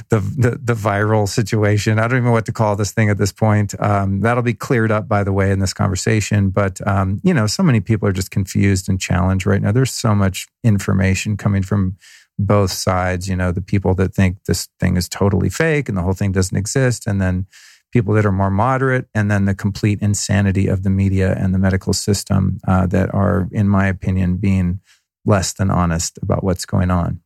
the, 0.10 0.20
the, 0.20 0.60
the 0.62 0.74
viral 0.74 1.28
situation. 1.28 1.98
I 1.98 2.08
don't 2.08 2.18
even 2.18 2.26
know 2.26 2.32
what 2.32 2.46
to 2.46 2.52
call 2.52 2.76
this 2.76 2.92
thing 2.92 3.10
at 3.10 3.18
this 3.18 3.32
point. 3.32 3.74
Um, 3.82 4.20
that'll 4.20 4.44
be 4.44 4.54
cleared 4.54 4.92
up, 4.92 5.08
by 5.08 5.24
the 5.24 5.32
way, 5.32 5.50
in 5.50 5.60
this 5.60 5.74
conversation. 5.74 6.50
But 6.50 6.86
um, 6.86 7.22
you 7.24 7.34
know, 7.34 7.48
so 7.48 7.64
many 7.64 7.80
people 7.80 8.08
are 8.08 8.14
just 8.14 8.32
confused 8.32 8.90
and 8.90 9.00
challenged 9.00 9.46
right 9.48 9.62
now. 9.62 9.72
There's 9.72 9.92
so 9.92 10.14
much 10.14 10.48
information 10.64 11.38
coming 11.38 11.64
from 11.64 11.98
both 12.38 12.72
sides. 12.72 13.30
You 13.30 13.38
know, 13.38 13.54
the 13.54 13.62
people 13.62 13.96
that 13.96 14.14
think 14.14 14.44
this 14.44 14.68
thing 14.80 14.98
is 14.98 15.08
totally 15.08 15.50
fake 15.50 15.88
and 15.88 15.98
the 15.98 16.02
whole 16.02 16.14
thing 16.14 16.34
doesn't 16.34 16.58
exist, 16.58 17.08
and 17.08 17.22
then 17.22 17.48
people 17.94 18.14
that 18.16 18.26
are 18.26 18.32
more 18.32 18.52
moderate, 18.52 19.08
and 19.16 19.32
then 19.32 19.46
the 19.46 19.56
complete 19.56 20.02
insanity 20.02 20.68
of 20.68 20.84
the 20.84 20.90
media 20.90 21.34
and 21.40 21.54
the 21.54 21.60
medical 21.60 21.94
system 21.94 22.60
uh, 22.68 22.86
that 22.88 23.14
are, 23.14 23.48
in 23.54 23.70
my 23.70 23.88
opinion, 23.88 24.36
being 24.36 24.82
less 25.26 25.54
than 25.54 25.72
honest 25.72 26.20
about 26.22 26.44
what's 26.44 26.66
going 26.66 26.92
on. 26.92 27.22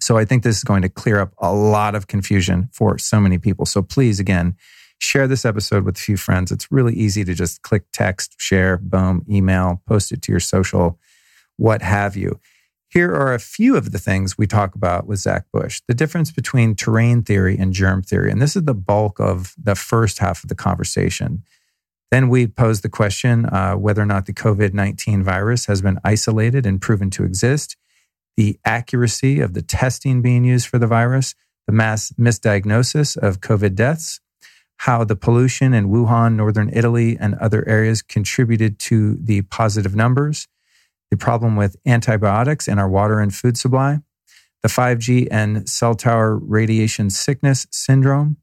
So 0.00 0.16
I 0.16 0.24
think 0.24 0.42
this 0.42 0.56
is 0.56 0.64
going 0.64 0.82
to 0.82 0.88
clear 0.88 1.20
up 1.20 1.32
a 1.38 1.52
lot 1.52 1.94
of 1.94 2.06
confusion 2.06 2.68
for 2.72 2.98
so 2.98 3.20
many 3.20 3.38
people. 3.38 3.66
So 3.66 3.82
please, 3.82 4.20
again, 4.20 4.56
share 4.98 5.26
this 5.26 5.44
episode 5.44 5.84
with 5.84 5.96
a 5.96 6.00
few 6.00 6.16
friends. 6.16 6.50
It's 6.50 6.70
really 6.70 6.94
easy 6.94 7.24
to 7.24 7.34
just 7.34 7.62
click 7.62 7.84
text, 7.92 8.34
share, 8.38 8.78
boom, 8.78 9.24
email, 9.28 9.82
post 9.86 10.12
it 10.12 10.22
to 10.22 10.32
your 10.32 10.40
social, 10.40 10.98
what 11.56 11.82
have 11.82 12.16
you. 12.16 12.40
Here 12.88 13.12
are 13.12 13.34
a 13.34 13.40
few 13.40 13.76
of 13.76 13.92
the 13.92 13.98
things 13.98 14.38
we 14.38 14.46
talk 14.46 14.74
about 14.74 15.06
with 15.06 15.18
Zach 15.18 15.46
Bush 15.52 15.82
the 15.88 15.94
difference 15.94 16.30
between 16.30 16.74
terrain 16.74 17.22
theory 17.22 17.56
and 17.58 17.72
germ 17.72 18.02
theory. 18.02 18.30
And 18.30 18.40
this 18.40 18.56
is 18.56 18.64
the 18.64 18.74
bulk 18.74 19.18
of 19.20 19.54
the 19.62 19.74
first 19.74 20.18
half 20.18 20.42
of 20.42 20.48
the 20.48 20.54
conversation. 20.54 21.42
Then 22.10 22.28
we 22.28 22.46
pose 22.46 22.82
the 22.82 22.88
question 22.88 23.46
uh, 23.46 23.74
whether 23.74 24.00
or 24.00 24.06
not 24.06 24.26
the 24.26 24.32
COVID 24.32 24.72
19 24.72 25.22
virus 25.22 25.66
has 25.66 25.82
been 25.82 25.98
isolated 26.04 26.64
and 26.64 26.80
proven 26.80 27.10
to 27.10 27.24
exist 27.24 27.76
the 28.36 28.58
accuracy 28.64 29.40
of 29.40 29.54
the 29.54 29.62
testing 29.62 30.22
being 30.22 30.44
used 30.44 30.66
for 30.66 30.78
the 30.78 30.86
virus, 30.86 31.34
the 31.66 31.72
mass 31.72 32.12
misdiagnosis 32.18 33.16
of 33.16 33.40
COVID 33.40 33.74
deaths, 33.74 34.20
how 34.78 35.04
the 35.04 35.16
pollution 35.16 35.72
in 35.72 35.88
Wuhan, 35.88 36.34
northern 36.34 36.70
Italy, 36.72 37.16
and 37.18 37.34
other 37.36 37.66
areas 37.66 38.02
contributed 38.02 38.78
to 38.78 39.16
the 39.20 39.42
positive 39.42 39.96
numbers, 39.96 40.48
the 41.10 41.16
problem 41.16 41.56
with 41.56 41.76
antibiotics 41.86 42.68
in 42.68 42.78
our 42.78 42.88
water 42.88 43.20
and 43.20 43.34
food 43.34 43.56
supply, 43.56 44.00
the 44.62 44.68
5G 44.68 45.28
and 45.30 45.68
cell 45.68 45.94
tower 45.94 46.36
radiation 46.36 47.08
sickness 47.08 47.66
syndrome, 47.70 48.36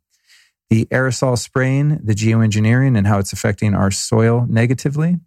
the 0.69 0.85
aerosol 0.85 1.37
spraying, 1.37 1.99
the 2.03 2.15
geoengineering, 2.15 2.97
and 2.97 3.05
how 3.05 3.19
it's 3.19 3.33
affecting 3.33 3.75
our 3.75 3.91
soil 3.91 4.47
negatively, 4.49 5.17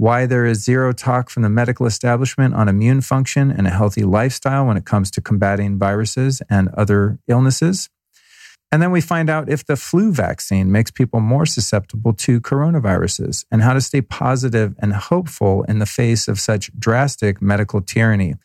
why 0.00 0.24
there 0.24 0.46
is 0.46 0.64
zero 0.64 0.92
talk 0.92 1.28
from 1.28 1.42
the 1.42 1.50
medical 1.50 1.84
establishment 1.84 2.54
on 2.54 2.70
immune 2.70 3.02
function 3.02 3.50
and 3.50 3.66
a 3.66 3.70
healthy 3.70 4.02
lifestyle 4.02 4.64
when 4.64 4.78
it 4.78 4.86
comes 4.86 5.10
to 5.10 5.20
combating 5.20 5.78
viruses 5.78 6.40
and 6.48 6.70
other 6.70 7.18
illnesses. 7.28 7.90
And 8.72 8.80
then 8.80 8.92
we 8.92 9.02
find 9.02 9.28
out 9.28 9.50
if 9.50 9.62
the 9.62 9.76
flu 9.76 10.10
vaccine 10.10 10.72
makes 10.72 10.90
people 10.90 11.20
more 11.20 11.44
susceptible 11.44 12.14
to 12.14 12.40
coronaviruses 12.40 13.44
and 13.50 13.60
how 13.60 13.74
to 13.74 13.80
stay 13.82 14.00
positive 14.00 14.74
and 14.78 14.94
hopeful 14.94 15.64
in 15.64 15.80
the 15.80 15.86
face 16.00 16.28
of 16.28 16.40
such 16.40 16.70
drastic 16.78 17.42
medical 17.42 17.82
tyranny. 17.82 18.36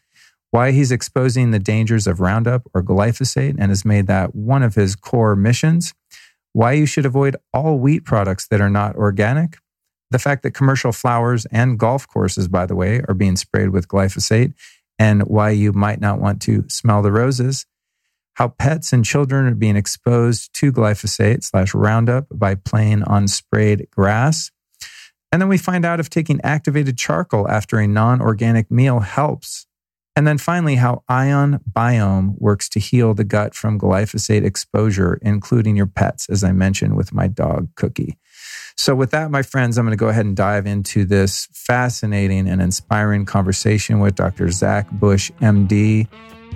Why 0.52 0.72
he's 0.72 0.92
exposing 0.92 1.52
the 1.52 1.60
dangers 1.60 2.06
of 2.06 2.20
Roundup 2.20 2.64
or 2.74 2.84
glyphosate 2.84 3.56
and 3.58 3.72
has 3.72 3.86
made 3.86 4.08
that 4.08 4.36
one 4.36 4.62
of 4.62 4.76
his 4.76 4.98
core 4.98 5.38
missions. 5.38 5.94
Why 6.52 6.74
you 6.74 6.86
should 6.86 7.06
avoid 7.06 7.38
all 7.54 7.80
wheat 7.80 8.04
products 8.04 8.46
that 8.50 8.60
are 8.60 8.70
not 8.70 8.98
organic 8.98 9.56
the 10.12 10.20
fact 10.20 10.44
that 10.44 10.52
commercial 10.52 10.92
flowers 10.92 11.46
and 11.48 11.80
golf 11.80 12.08
courses, 12.08 12.48
by 12.48 12.66
the 12.66 12.76
way, 12.76 13.02
are 13.08 13.14
being 13.14 13.36
sprayed 13.36 13.70
with 13.70 13.88
glyphosate, 13.88 14.54
and 14.98 15.24
why 15.24 15.50
you 15.50 15.74
might 15.74 16.00
not 16.00 16.20
want 16.20 16.42
to 16.44 16.64
smell 16.70 17.02
the 17.02 17.12
roses. 17.12 17.66
How 18.36 18.50
pets 18.50 18.92
and 18.92 19.06
children 19.06 19.46
are 19.46 19.56
being 19.56 19.78
exposed 19.78 20.54
to 20.56 20.72
glyphosate 20.72 21.44
slash 21.44 21.74
Roundup 21.74 22.28
by 22.32 22.56
playing 22.56 23.04
on 23.04 23.28
sprayed 23.28 23.88
grass. 23.92 24.52
And 25.32 25.42
then 25.42 25.50
we 25.50 25.58
find 25.58 25.86
out 25.86 26.00
if 26.00 26.10
taking 26.10 26.40
activated 26.44 26.98
charcoal 26.98 27.50
after 27.50 27.80
a 27.80 27.88
non 27.88 28.22
organic 28.22 28.70
meal 28.70 29.00
helps. 29.00 29.68
And 30.18 30.26
then 30.26 30.38
finally, 30.38 30.76
how 30.76 31.04
Ion 31.10 31.60
Biome 31.70 32.36
works 32.38 32.70
to 32.70 32.80
heal 32.80 33.14
the 33.14 33.26
gut 33.26 33.54
from 33.54 33.78
glyphosate 33.78 34.46
exposure, 34.46 35.20
including 35.22 35.76
your 35.76 35.88
pets, 35.88 36.30
as 36.30 36.44
I 36.44 36.54
mentioned 36.54 36.96
with 36.96 37.14
my 37.14 37.28
dog 37.28 37.68
Cookie. 37.76 38.18
So, 38.78 38.94
with 38.94 39.12
that, 39.12 39.32
my 39.32 39.42
friends, 39.42 39.78
I'm 39.78 39.86
going 39.86 39.98
to 39.98 40.00
go 40.00 40.10
ahead 40.10 40.26
and 40.26 40.36
dive 40.36 40.68
into 40.68 41.06
this 41.06 41.48
fascinating 41.54 42.48
and 42.50 42.62
inspiring 42.62 43.26
conversation 43.26 44.00
with 44.00 44.16
Dr. 44.16 44.52
Zach 44.52 44.92
Bush, 44.92 45.32
MD. 45.42 46.08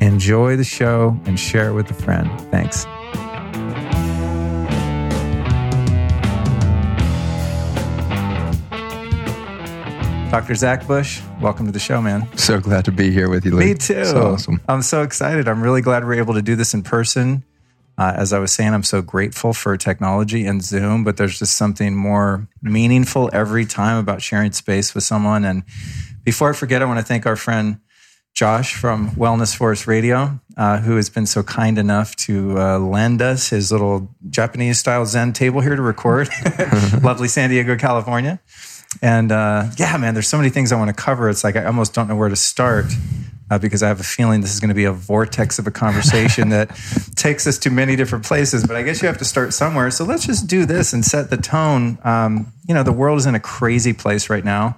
Enjoy 0.01 0.57
the 0.57 0.65
show 0.65 1.17
and 1.25 1.39
share 1.39 1.69
it 1.69 1.73
with 1.73 1.89
a 1.89 1.93
friend. 1.93 2.29
Thanks. 2.51 2.85
Dr. 10.29 10.53
Zach 10.55 10.85
Bush, 10.85 11.21
welcome 11.41 11.65
to 11.65 11.71
the 11.71 11.79
show, 11.79 12.01
man. 12.01 12.27
So 12.37 12.59
glad 12.59 12.85
to 12.85 12.91
be 12.91 13.11
here 13.11 13.29
with 13.29 13.45
you, 13.45 13.55
Lee. 13.55 13.67
Me 13.67 13.73
too. 13.73 14.05
So 14.05 14.33
awesome. 14.33 14.61
I'm 14.67 14.81
so 14.83 15.01
excited. 15.01 15.47
I'm 15.47 15.63
really 15.63 15.81
glad 15.81 16.05
we're 16.05 16.15
able 16.15 16.35
to 16.35 16.41
do 16.41 16.55
this 16.55 16.73
in 16.73 16.83
person. 16.83 17.43
Uh, 17.99 18.13
as 18.15 18.31
I 18.31 18.39
was 18.39 18.53
saying, 18.53 18.73
I'm 18.73 18.83
so 18.83 19.01
grateful 19.01 19.51
for 19.51 19.75
technology 19.75 20.45
and 20.45 20.63
Zoom, 20.63 21.03
but 21.03 21.17
there's 21.17 21.37
just 21.37 21.57
something 21.57 21.93
more 21.93 22.47
meaningful 22.61 23.29
every 23.33 23.65
time 23.65 23.97
about 23.97 24.21
sharing 24.21 24.53
space 24.53 24.95
with 24.95 25.03
someone. 25.03 25.43
And 25.43 25.63
before 26.23 26.49
I 26.49 26.53
forget, 26.53 26.81
I 26.81 26.85
want 26.85 26.99
to 26.99 27.05
thank 27.05 27.25
our 27.25 27.35
friend 27.35 27.81
Josh 28.33 28.73
from 28.73 29.11
Wellness 29.11 29.53
Force 29.53 29.85
Radio, 29.85 30.39
uh, 30.55 30.79
who 30.79 30.95
has 30.95 31.09
been 31.09 31.25
so 31.25 31.43
kind 31.43 31.77
enough 31.77 32.15
to 32.15 32.57
uh, 32.57 32.79
lend 32.79 33.21
us 33.21 33.49
his 33.49 33.69
little 33.69 34.15
Japanese 34.29 34.79
style 34.79 35.05
Zen 35.05 35.33
table 35.33 35.59
here 35.59 35.75
to 35.75 35.81
record. 35.81 36.29
Lovely 37.03 37.27
San 37.27 37.49
Diego, 37.49 37.75
California. 37.75 38.39
And 39.01 39.29
uh, 39.29 39.71
yeah, 39.77 39.97
man, 39.97 40.13
there's 40.13 40.29
so 40.29 40.37
many 40.37 40.49
things 40.49 40.71
I 40.71 40.77
want 40.77 40.87
to 40.87 40.95
cover. 40.95 41.29
It's 41.29 41.43
like 41.43 41.57
I 41.57 41.65
almost 41.65 41.93
don't 41.93 42.07
know 42.07 42.15
where 42.15 42.29
to 42.29 42.37
start 42.37 42.85
uh, 43.49 43.57
because 43.57 43.81
I 43.81 43.87
have 43.87 43.99
a 43.99 44.03
feeling 44.03 44.41
this 44.41 44.53
is 44.53 44.59
going 44.59 44.69
to 44.69 44.75
be 44.75 44.85
a 44.85 44.91
vortex 44.91 45.59
of 45.59 45.67
a 45.67 45.71
conversation 45.71 46.49
that 46.49 46.69
takes 47.15 47.47
us 47.47 47.57
to 47.59 47.69
many 47.69 47.95
different 47.95 48.25
places. 48.25 48.65
But 48.65 48.75
I 48.75 48.83
guess 48.83 49.01
you 49.01 49.07
have 49.07 49.17
to 49.17 49.25
start 49.25 49.53
somewhere. 49.53 49.91
So 49.91 50.05
let's 50.05 50.25
just 50.25 50.47
do 50.47 50.65
this 50.65 50.93
and 50.93 51.03
set 51.03 51.29
the 51.29 51.37
tone. 51.37 51.97
Um, 52.03 52.53
you 52.67 52.73
know, 52.73 52.83
the 52.83 52.91
world 52.91 53.19
is 53.19 53.25
in 53.25 53.35
a 53.35 53.39
crazy 53.39 53.93
place 53.93 54.29
right 54.29 54.45
now. 54.45 54.77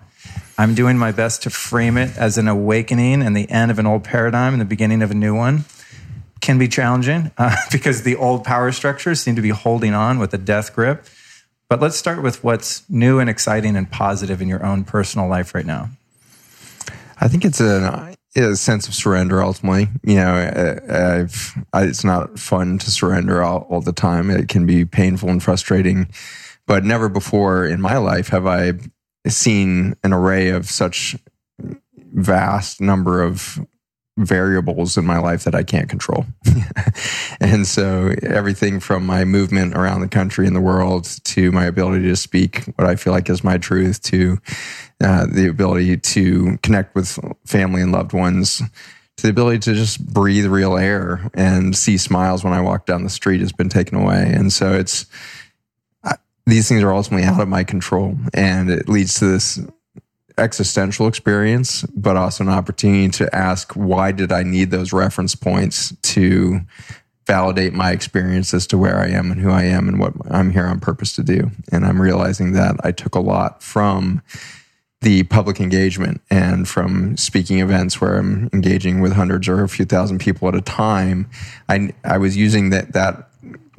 I'm 0.57 0.75
doing 0.75 0.97
my 0.97 1.11
best 1.11 1.43
to 1.43 1.49
frame 1.49 1.97
it 1.97 2.15
as 2.17 2.37
an 2.37 2.47
awakening 2.47 3.23
and 3.23 3.35
the 3.35 3.49
end 3.49 3.71
of 3.71 3.79
an 3.79 3.87
old 3.87 4.03
paradigm 4.03 4.53
and 4.53 4.61
the 4.61 4.65
beginning 4.65 5.01
of 5.01 5.11
a 5.11 5.15
new 5.15 5.35
one. 5.35 5.65
Can 6.39 6.57
be 6.57 6.67
challenging 6.67 7.31
uh, 7.37 7.55
because 7.71 8.03
the 8.03 8.15
old 8.15 8.43
power 8.43 8.71
structures 8.71 9.21
seem 9.21 9.35
to 9.35 9.41
be 9.41 9.49
holding 9.49 9.93
on 9.93 10.19
with 10.19 10.33
a 10.33 10.37
death 10.37 10.73
grip. 10.73 11.05
But 11.69 11.79
let's 11.79 11.95
start 11.95 12.21
with 12.21 12.43
what's 12.43 12.87
new 12.89 13.19
and 13.19 13.29
exciting 13.29 13.75
and 13.75 13.89
positive 13.89 14.41
in 14.41 14.47
your 14.47 14.65
own 14.65 14.83
personal 14.83 15.27
life 15.27 15.55
right 15.55 15.65
now. 15.65 15.89
I 17.19 17.27
think 17.27 17.45
it's 17.45 17.61
a, 17.61 18.15
a 18.35 18.55
sense 18.55 18.87
of 18.87 18.93
surrender 18.93 19.43
ultimately. 19.43 19.87
You 20.03 20.15
know, 20.15 20.35
uh, 20.35 21.19
I've, 21.19 21.57
I, 21.73 21.83
it's 21.83 22.03
not 22.03 22.39
fun 22.39 22.77
to 22.79 22.91
surrender 22.91 23.43
all, 23.43 23.67
all 23.69 23.81
the 23.81 23.93
time. 23.93 24.29
It 24.29 24.47
can 24.47 24.65
be 24.65 24.85
painful 24.85 25.29
and 25.29 25.43
frustrating, 25.43 26.07
but 26.65 26.83
never 26.83 27.09
before 27.09 27.65
in 27.65 27.81
my 27.81 27.97
life 27.97 28.29
have 28.29 28.47
I 28.47 28.73
seen 29.27 29.95
an 30.03 30.13
array 30.13 30.49
of 30.49 30.69
such 30.69 31.15
vast 32.13 32.81
number 32.81 33.21
of 33.21 33.59
variables 34.17 34.97
in 34.97 35.05
my 35.05 35.17
life 35.17 35.43
that 35.45 35.55
I 35.55 35.63
can't 35.63 35.89
control. 35.89 36.25
and 37.39 37.65
so 37.65 38.13
everything 38.23 38.79
from 38.79 39.05
my 39.05 39.23
movement 39.23 39.73
around 39.73 40.01
the 40.01 40.07
country 40.07 40.45
and 40.47 40.55
the 40.55 40.61
world 40.61 41.05
to 41.23 41.51
my 41.51 41.65
ability 41.65 42.03
to 42.05 42.15
speak 42.15 42.65
what 42.75 42.87
I 42.87 42.95
feel 42.95 43.13
like 43.13 43.29
is 43.29 43.43
my 43.43 43.57
truth 43.57 44.01
to 44.03 44.37
uh, 45.01 45.25
the 45.31 45.47
ability 45.49 45.97
to 45.97 46.57
connect 46.61 46.93
with 46.93 47.17
family 47.45 47.81
and 47.81 47.91
loved 47.91 48.13
ones 48.13 48.61
to 49.17 49.23
the 49.23 49.29
ability 49.29 49.59
to 49.59 49.73
just 49.73 50.05
breathe 50.13 50.45
real 50.45 50.77
air 50.77 51.29
and 51.33 51.75
see 51.75 51.97
smiles 51.97 52.43
when 52.43 52.53
I 52.53 52.61
walk 52.61 52.85
down 52.85 53.03
the 53.03 53.09
street 53.09 53.41
has 53.41 53.51
been 53.51 53.69
taken 53.69 53.97
away. 53.97 54.31
And 54.33 54.51
so 54.51 54.73
it's, 54.73 55.05
these 56.45 56.67
things 56.67 56.83
are 56.83 56.93
ultimately 56.93 57.25
out 57.25 57.39
of 57.39 57.47
my 57.47 57.63
control 57.63 58.17
and 58.33 58.69
it 58.69 58.89
leads 58.89 59.19
to 59.19 59.25
this 59.25 59.59
existential 60.37 61.07
experience, 61.07 61.83
but 61.95 62.17
also 62.17 62.43
an 62.43 62.49
opportunity 62.49 63.09
to 63.09 63.35
ask 63.35 63.73
why 63.73 64.11
did 64.11 64.31
I 64.31 64.43
need 64.43 64.71
those 64.71 64.93
reference 64.93 65.35
points 65.35 65.95
to 66.01 66.61
validate 67.27 67.73
my 67.73 67.91
experience 67.91 68.53
as 68.53 68.67
to 68.67 68.77
where 68.77 68.99
I 68.99 69.07
am 69.07 69.31
and 69.31 69.39
who 69.39 69.51
I 69.51 69.63
am 69.63 69.87
and 69.87 69.99
what 69.99 70.13
I'm 70.29 70.51
here 70.51 70.65
on 70.65 70.79
purpose 70.79 71.13
to 71.13 71.23
do. 71.23 71.51
And 71.71 71.85
I'm 71.85 72.01
realizing 72.01 72.53
that 72.53 72.75
I 72.83 72.91
took 72.91 73.15
a 73.15 73.19
lot 73.19 73.61
from 73.63 74.21
the 75.01 75.23
public 75.23 75.59
engagement 75.59 76.21
and 76.29 76.67
from 76.67 77.17
speaking 77.17 77.59
events 77.59 77.99
where 77.99 78.17
I'm 78.17 78.49
engaging 78.53 79.01
with 79.01 79.13
hundreds 79.13 79.47
or 79.47 79.63
a 79.63 79.69
few 79.69 79.85
thousand 79.85 80.19
people 80.19 80.47
at 80.47 80.55
a 80.55 80.61
time. 80.61 81.29
I, 81.69 81.93
I 82.03 82.17
was 82.17 82.37
using 82.37 82.69
that, 82.69 82.93
that 82.93 83.29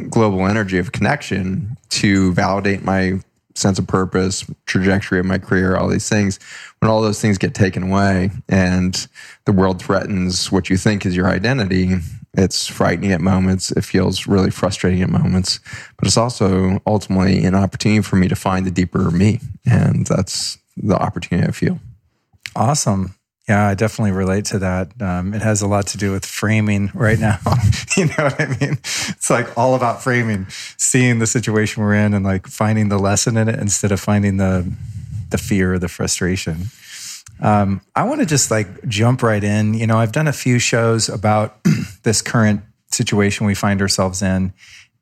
global 0.08 0.46
energy 0.46 0.78
of 0.78 0.92
connection 0.92 1.76
to 1.90 2.32
validate 2.32 2.82
my 2.82 3.20
sense 3.54 3.78
of 3.78 3.86
purpose, 3.86 4.44
trajectory 4.66 5.18
of 5.18 5.26
my 5.26 5.38
career, 5.38 5.76
all 5.76 5.88
these 5.88 6.08
things, 6.08 6.38
when 6.78 6.90
all 6.90 7.02
those 7.02 7.20
things 7.20 7.38
get 7.38 7.54
taken 7.54 7.84
away 7.84 8.30
and 8.48 9.06
the 9.44 9.52
world 9.52 9.82
threatens 9.82 10.50
what 10.50 10.70
you 10.70 10.76
think 10.76 11.04
is 11.06 11.16
your 11.16 11.28
identity, 11.28 11.96
it's 12.34 12.66
frightening 12.66 13.12
at 13.12 13.20
moments. 13.20 13.70
It 13.72 13.84
feels 13.84 14.26
really 14.26 14.50
frustrating 14.50 15.02
at 15.02 15.10
moments, 15.10 15.60
but 15.96 16.06
it's 16.06 16.16
also 16.16 16.80
ultimately 16.86 17.44
an 17.44 17.54
opportunity 17.54 18.02
for 18.02 18.16
me 18.16 18.28
to 18.28 18.36
find 18.36 18.66
the 18.66 18.70
deeper 18.70 19.10
me. 19.10 19.40
And 19.66 20.06
that's 20.06 20.58
the 20.76 20.96
opportunity 20.96 21.46
I 21.46 21.52
feel. 21.52 21.78
Awesome. 22.56 23.14
Yeah, 23.48 23.66
I 23.66 23.74
definitely 23.74 24.12
relate 24.12 24.44
to 24.46 24.60
that. 24.60 24.92
Um, 25.02 25.34
it 25.34 25.42
has 25.42 25.62
a 25.62 25.66
lot 25.66 25.88
to 25.88 25.98
do 25.98 26.12
with 26.12 26.24
framing 26.24 26.92
right 26.94 27.18
now. 27.18 27.38
you 27.96 28.06
know 28.06 28.24
what 28.24 28.40
I 28.40 28.46
mean? 28.46 28.78
It's 28.82 29.30
like 29.30 29.58
all 29.58 29.74
about 29.74 30.00
framing, 30.00 30.46
seeing 30.76 31.18
the 31.18 31.26
situation 31.26 31.82
we're 31.82 31.94
in 31.94 32.14
and 32.14 32.24
like 32.24 32.46
finding 32.46 32.88
the 32.88 32.98
lesson 32.98 33.36
in 33.36 33.48
it 33.48 33.58
instead 33.58 33.90
of 33.90 34.00
finding 34.00 34.36
the 34.36 34.72
the 35.30 35.38
fear 35.38 35.74
or 35.74 35.78
the 35.78 35.88
frustration. 35.88 36.66
Um, 37.40 37.80
I 37.96 38.04
want 38.04 38.20
to 38.20 38.26
just 38.26 38.50
like 38.50 38.86
jump 38.86 39.22
right 39.22 39.42
in. 39.42 39.74
You 39.74 39.88
know, 39.88 39.98
I've 39.98 40.12
done 40.12 40.28
a 40.28 40.32
few 40.32 40.60
shows 40.60 41.08
about 41.08 41.58
this 42.04 42.22
current 42.22 42.60
situation 42.92 43.46
we 43.46 43.56
find 43.56 43.80
ourselves 43.80 44.22
in, 44.22 44.52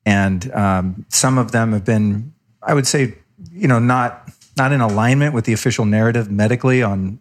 and 0.07 0.51
um, 0.53 1.05
some 1.11 1.37
of 1.37 1.53
them 1.53 1.73
have 1.73 1.85
been, 1.85 2.33
I 2.63 2.73
would 2.73 2.87
say, 2.87 3.19
you 3.53 3.69
know, 3.69 3.79
not 3.79 4.31
not 4.57 4.73
in 4.73 4.81
alignment 4.81 5.35
with 5.35 5.45
the 5.45 5.53
official 5.53 5.85
narrative 5.85 6.31
medically 6.31 6.83
on 6.83 7.19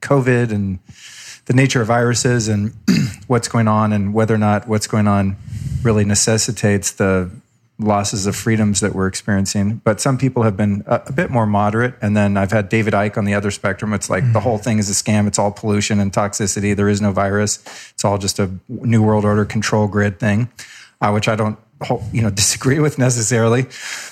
COVID 0.00 0.52
and 0.52 0.78
the 1.46 1.54
nature 1.54 1.80
of 1.80 1.86
viruses 1.88 2.48
and 2.48 2.74
what's 3.26 3.48
going 3.48 3.68
on 3.68 3.92
and 3.92 4.12
whether 4.12 4.34
or 4.34 4.38
not 4.38 4.68
what's 4.68 4.86
going 4.86 5.06
on 5.06 5.36
really 5.82 6.04
necessitates 6.04 6.90
the 6.92 7.30
losses 7.78 8.26
of 8.26 8.34
freedoms 8.34 8.80
that 8.80 8.94
we're 8.94 9.06
experiencing. 9.06 9.80
But 9.84 10.00
some 10.00 10.16
people 10.16 10.42
have 10.44 10.56
been 10.56 10.82
a, 10.86 11.02
a, 11.06 11.12
bit 11.12 11.30
more 11.30 11.46
moderate. 11.46 11.94
And 12.00 12.16
then 12.16 12.36
I've 12.36 12.50
had 12.50 12.68
David 12.68 12.94
Icke 12.94 13.18
on 13.18 13.26
the 13.26 13.34
other 13.34 13.50
spectrum. 13.50 13.92
It's 13.92 14.08
like 14.08 14.24
mm-hmm. 14.24 14.32
the 14.32 14.40
whole 14.40 14.58
thing 14.58 14.78
is 14.78 14.88
a 14.88 14.94
scam. 14.94 15.26
It's 15.26 15.38
all 15.38 15.52
pollution 15.52 16.00
and 16.00 16.12
toxicity. 16.12 16.74
There 16.74 16.88
is 16.88 17.02
no 17.02 17.12
virus. 17.12 17.62
It's 17.90 18.04
all 18.04 18.18
just 18.18 18.38
a 18.38 18.50
new 18.68 19.02
world 19.02 19.24
order 19.24 19.44
control 19.44 19.88
grid 19.88 20.18
thing, 20.18 20.48
uh, 21.02 21.10
which 21.10 21.28
I 21.28 21.36
don't 21.36 21.58
you 22.12 22.22
know 22.22 22.30
disagree 22.30 22.78
with 22.78 22.98
necessarily 22.98 23.66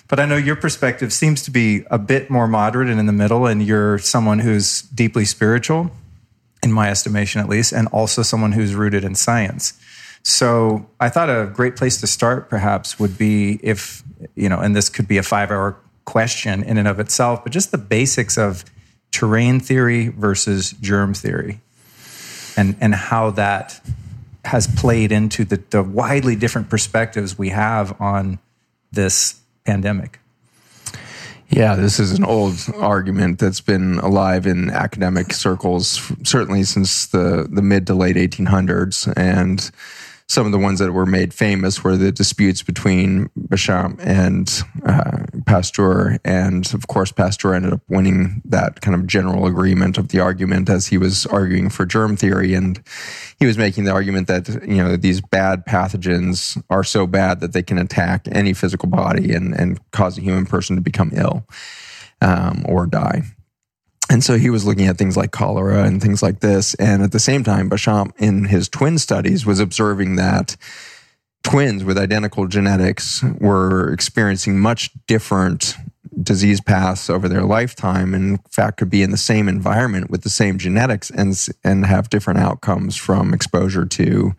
but 0.09 0.21
i 0.21 0.27
know 0.27 0.37
your 0.37 0.57
perspective 0.57 1.13
seems 1.13 1.43
to 1.43 1.51
be 1.51 1.83
a 1.91 1.99
bit 1.99 2.29
more 2.29 2.47
moderate 2.47 2.89
and 2.89 3.01
in 3.01 3.07
the 3.07 3.13
middle 3.13 3.47
and 3.47 3.63
you're 3.63 3.99
someone 3.99 4.39
who's 4.39 4.83
deeply 4.83 5.25
spiritual 5.25 5.91
in 6.65 6.73
my 6.73 6.91
estimation 6.91 7.41
at 7.41 7.49
least 7.49 7.73
and 7.73 7.87
also 7.89 8.23
someone 8.23 8.53
who's 8.53 8.75
rooted 8.75 9.05
in 9.05 9.15
science. 9.15 9.75
So 10.23 10.87
i 10.99 11.09
thought 11.11 11.29
a 11.29 11.51
great 11.53 11.77
place 11.77 12.01
to 12.01 12.07
start 12.07 12.49
perhaps 12.49 12.99
would 12.99 13.17
be 13.19 13.61
if 13.63 14.03
you 14.35 14.49
know 14.49 14.59
and 14.59 14.75
this 14.75 14.89
could 14.89 15.07
be 15.07 15.19
a 15.19 15.23
5 15.23 15.51
hour 15.51 15.77
question 16.07 16.63
in 16.63 16.79
and 16.79 16.89
of 16.89 16.99
itself 16.99 17.45
but 17.45 17.53
just 17.53 17.71
the 17.71 17.79
basics 17.79 18.37
of 18.39 18.65
terrain 19.11 19.61
theory 19.61 20.09
versus 20.09 20.73
germ 20.81 21.15
theory 21.15 21.61
and 22.57 22.77
and 22.81 22.95
how 22.95 23.31
that 23.31 23.81
has 24.45 24.67
played 24.67 25.13
into 25.13 25.45
the, 25.45 25.63
the 25.71 25.83
widely 25.83 26.37
different 26.37 26.69
perspectives 26.69 27.39
we 27.39 27.51
have 27.51 28.01
on 28.01 28.39
this 28.93 29.41
pandemic. 29.65 30.21
Yeah, 31.51 31.77
this 31.77 32.01
is 32.01 32.13
an 32.13 32.25
old 32.25 32.57
argument 32.77 33.39
that's 33.39 33.61
been 33.61 33.99
alive 34.01 34.47
in 34.47 34.71
academic 34.71 35.33
circles, 35.33 36.11
certainly 36.25 36.65
since 36.65 37.07
the, 37.07 37.47
the 37.49 37.63
mid 37.63 37.87
to 37.87 37.95
late 37.95 38.17
1800s. 38.17 39.13
And 39.17 39.71
some 40.35 40.47
of 40.47 40.53
the 40.53 40.59
ones 40.59 40.81
that 40.81 40.93
were 40.93 41.07
made 41.07 41.33
famous 41.33 41.85
were 41.85 41.97
the 41.97 42.11
disputes 42.11 42.61
between 42.61 43.31
Béchamp 43.39 44.01
and 44.01 44.63
uh, 44.85 45.27
Pasteur. 45.47 46.19
And 46.25 46.75
of 46.75 46.89
course, 46.89 47.13
Pasteur 47.13 47.55
ended 47.55 47.73
up 47.73 47.83
winning 47.89 48.43
that 48.45 48.81
kind 48.81 48.97
of 48.97 49.07
general 49.07 49.47
agreement 49.47 49.97
of 49.97 50.09
the 50.09 50.19
argument 50.19 50.69
as 50.69 50.89
he 50.89 50.99
was 50.99 51.25
arguing 51.27 51.71
for 51.71 51.87
germ 51.87 52.17
theory. 52.17 52.53
And 52.53 52.83
he 53.39 53.47
was 53.47 53.57
making 53.57 53.85
the 53.85 53.93
argument 53.93 54.27
that, 54.27 54.49
you 54.67 54.79
know, 54.79 54.97
these 54.97 55.21
bad 55.21 55.65
pathogens 55.67 56.61
are 56.69 56.83
so 56.83 57.07
bad 57.07 57.39
that 57.39 57.53
they 57.53 57.63
can 57.63 57.79
attack 57.79 58.27
any 58.33 58.55
physical 58.55 58.89
body 58.89 59.33
and, 59.33 59.55
and 59.55 59.79
cause 59.93 60.19
a 60.19 60.21
human 60.21 60.47
person 60.47 60.75
to 60.75 60.83
become 60.83 61.13
ill 61.15 61.47
um, 62.21 62.65
or 62.69 62.87
die. 62.87 63.23
And 64.11 64.23
so 64.23 64.37
he 64.37 64.51
was 64.51 64.67
looking 64.67 64.87
at 64.87 64.99
things 64.99 65.17
like 65.17 65.33
cholera 65.33 65.85
and 65.85 66.01
things 66.01 66.23
like 66.23 66.41
this. 66.41 66.75
And 66.75 67.03
at 67.03 67.13
the 67.13 67.19
same 67.19 67.43
time, 67.43 67.71
Béchamp 67.71 68.13
in 68.19 68.45
his 68.45 68.69
twin 68.69 68.99
studies 68.99 69.47
was 69.47 69.61
observing 69.61 70.17
that 70.17 70.57
twins 71.43 71.85
with 71.85 71.99
identical 71.99 72.47
genetics 72.47 73.23
were 73.39 73.93
experiencing 73.93 74.59
much 74.59 74.91
different 75.07 75.75
disease 76.23 76.61
paths 76.61 77.11
over 77.11 77.29
their 77.29 77.43
lifetime 77.43 78.15
and 78.15 78.31
in 78.31 78.39
fact 78.51 78.79
could 78.79 78.91
be 78.91 79.03
in 79.03 79.11
the 79.11 79.17
same 79.17 79.49
environment 79.49 80.11
with 80.11 80.23
the 80.23 80.31
same 80.31 80.59
genetics 80.59 81.11
and 81.11 81.49
and 81.65 81.87
have 81.87 82.11
different 82.11 82.39
outcomes 82.39 82.97
from 82.97 83.35
exposure 83.35 83.85
to 83.85 84.35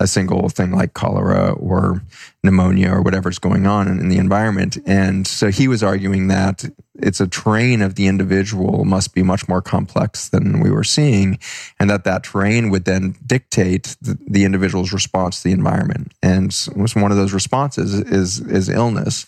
a 0.00 0.06
single 0.06 0.48
thing 0.48 0.72
like 0.72 0.94
cholera 0.94 1.52
or 1.52 2.02
pneumonia 2.42 2.90
or 2.90 3.02
whatever's 3.02 3.38
going 3.38 3.66
on 3.66 3.86
in, 3.86 4.00
in 4.00 4.08
the 4.08 4.16
environment. 4.16 4.78
And 4.86 5.26
so 5.26 5.50
he 5.50 5.68
was 5.68 5.82
arguing 5.82 6.28
that 6.28 6.64
it's 6.94 7.20
a 7.20 7.28
terrain 7.28 7.82
of 7.82 7.94
the 7.94 8.06
individual 8.06 8.84
must 8.84 9.14
be 9.14 9.22
much 9.22 9.48
more 9.48 9.60
complex 9.60 10.28
than 10.30 10.60
we 10.60 10.70
were 10.70 10.84
seeing 10.84 11.38
and 11.78 11.88
that 11.90 12.04
that 12.04 12.24
terrain 12.24 12.70
would 12.70 12.84
then 12.84 13.14
dictate 13.26 13.96
the, 14.00 14.18
the 14.26 14.44
individual's 14.44 14.92
response 14.92 15.42
to 15.42 15.48
the 15.48 15.54
environment. 15.54 16.12
And 16.22 16.54
one 16.94 17.10
of 17.10 17.16
those 17.16 17.32
responses 17.32 17.94
is 17.94 18.40
is 18.40 18.68
illness. 18.68 19.26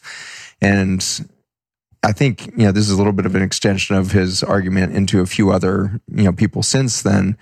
And 0.61 1.05
I 2.03 2.13
think 2.13 2.47
you 2.57 2.65
know 2.65 2.73
this 2.73 2.89
is 2.89 2.93
a 2.93 2.97
little 2.97 3.13
bit 3.13 3.27
of 3.27 3.35
an 3.37 3.43
extension 3.43 3.97
of 3.97 4.11
his 4.11 4.43
argument 4.43 4.95
into 4.95 5.21
a 5.21 5.27
few 5.27 5.51
other 5.51 6.01
you 6.13 6.25
know 6.25 6.33
people 6.33 6.63
since 6.63 7.03
then, 7.03 7.39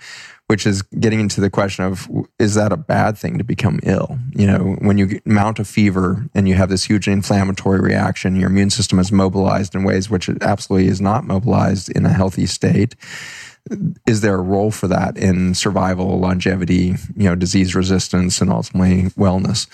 which 0.47 0.67
is 0.67 0.83
getting 0.83 1.19
into 1.19 1.41
the 1.41 1.49
question 1.49 1.83
of 1.83 2.07
is 2.37 2.53
that 2.55 2.71
a 2.71 2.77
bad 2.77 3.17
thing 3.17 3.39
to 3.39 3.43
become 3.43 3.79
ill? 3.83 4.19
You 4.33 4.45
know, 4.45 4.75
when 4.79 4.99
you 4.99 5.19
mount 5.25 5.57
a 5.57 5.65
fever 5.65 6.29
and 6.35 6.47
you 6.47 6.55
have 6.55 6.69
this 6.69 6.83
huge 6.83 7.07
inflammatory 7.07 7.79
reaction, 7.79 8.35
your 8.35 8.49
immune 8.49 8.69
system 8.69 8.99
is 8.99 9.11
mobilized 9.11 9.73
in 9.73 9.83
ways 9.83 10.09
which 10.09 10.29
it 10.29 10.43
absolutely 10.43 10.89
is 10.89 11.01
not 11.01 11.25
mobilized 11.25 11.89
in 11.89 12.05
a 12.05 12.13
healthy 12.13 12.45
state 12.45 12.95
is 14.07 14.21
there 14.21 14.35
a 14.35 14.41
role 14.41 14.71
for 14.71 14.87
that 14.87 15.17
in 15.17 15.53
survival, 15.53 16.19
longevity, 16.19 16.95
you 17.15 17.29
know, 17.29 17.35
disease 17.35 17.75
resistance, 17.75 18.41
and 18.41 18.51
ultimately 18.51 19.03
wellness? 19.11 19.67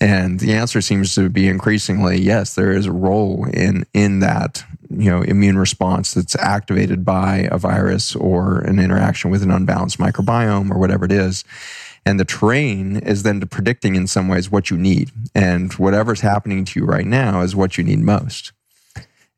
And 0.00 0.40
the 0.40 0.52
answer 0.52 0.80
seems 0.80 1.14
to 1.14 1.28
be 1.28 1.48
increasingly 1.48 2.20
yes. 2.20 2.54
There 2.54 2.72
is 2.72 2.86
a 2.86 2.92
role 2.92 3.46
in 3.46 3.84
in 3.94 4.20
that 4.20 4.64
you 4.90 5.10
know 5.10 5.22
immune 5.22 5.58
response 5.58 6.14
that's 6.14 6.36
activated 6.36 7.04
by 7.04 7.48
a 7.50 7.58
virus 7.58 8.16
or 8.16 8.58
an 8.60 8.78
interaction 8.78 9.30
with 9.30 9.42
an 9.42 9.50
unbalanced 9.50 9.98
microbiome 9.98 10.70
or 10.70 10.78
whatever 10.78 11.04
it 11.04 11.12
is. 11.12 11.44
And 12.04 12.18
the 12.18 12.24
terrain 12.24 12.96
is 12.96 13.22
then 13.22 13.40
predicting 13.48 13.94
in 13.94 14.06
some 14.06 14.28
ways 14.28 14.50
what 14.50 14.70
you 14.70 14.78
need, 14.78 15.10
and 15.34 15.72
whatever's 15.74 16.20
happening 16.20 16.64
to 16.64 16.80
you 16.80 16.86
right 16.86 17.06
now 17.06 17.42
is 17.42 17.54
what 17.54 17.76
you 17.76 17.84
need 17.84 18.00
most. 18.00 18.52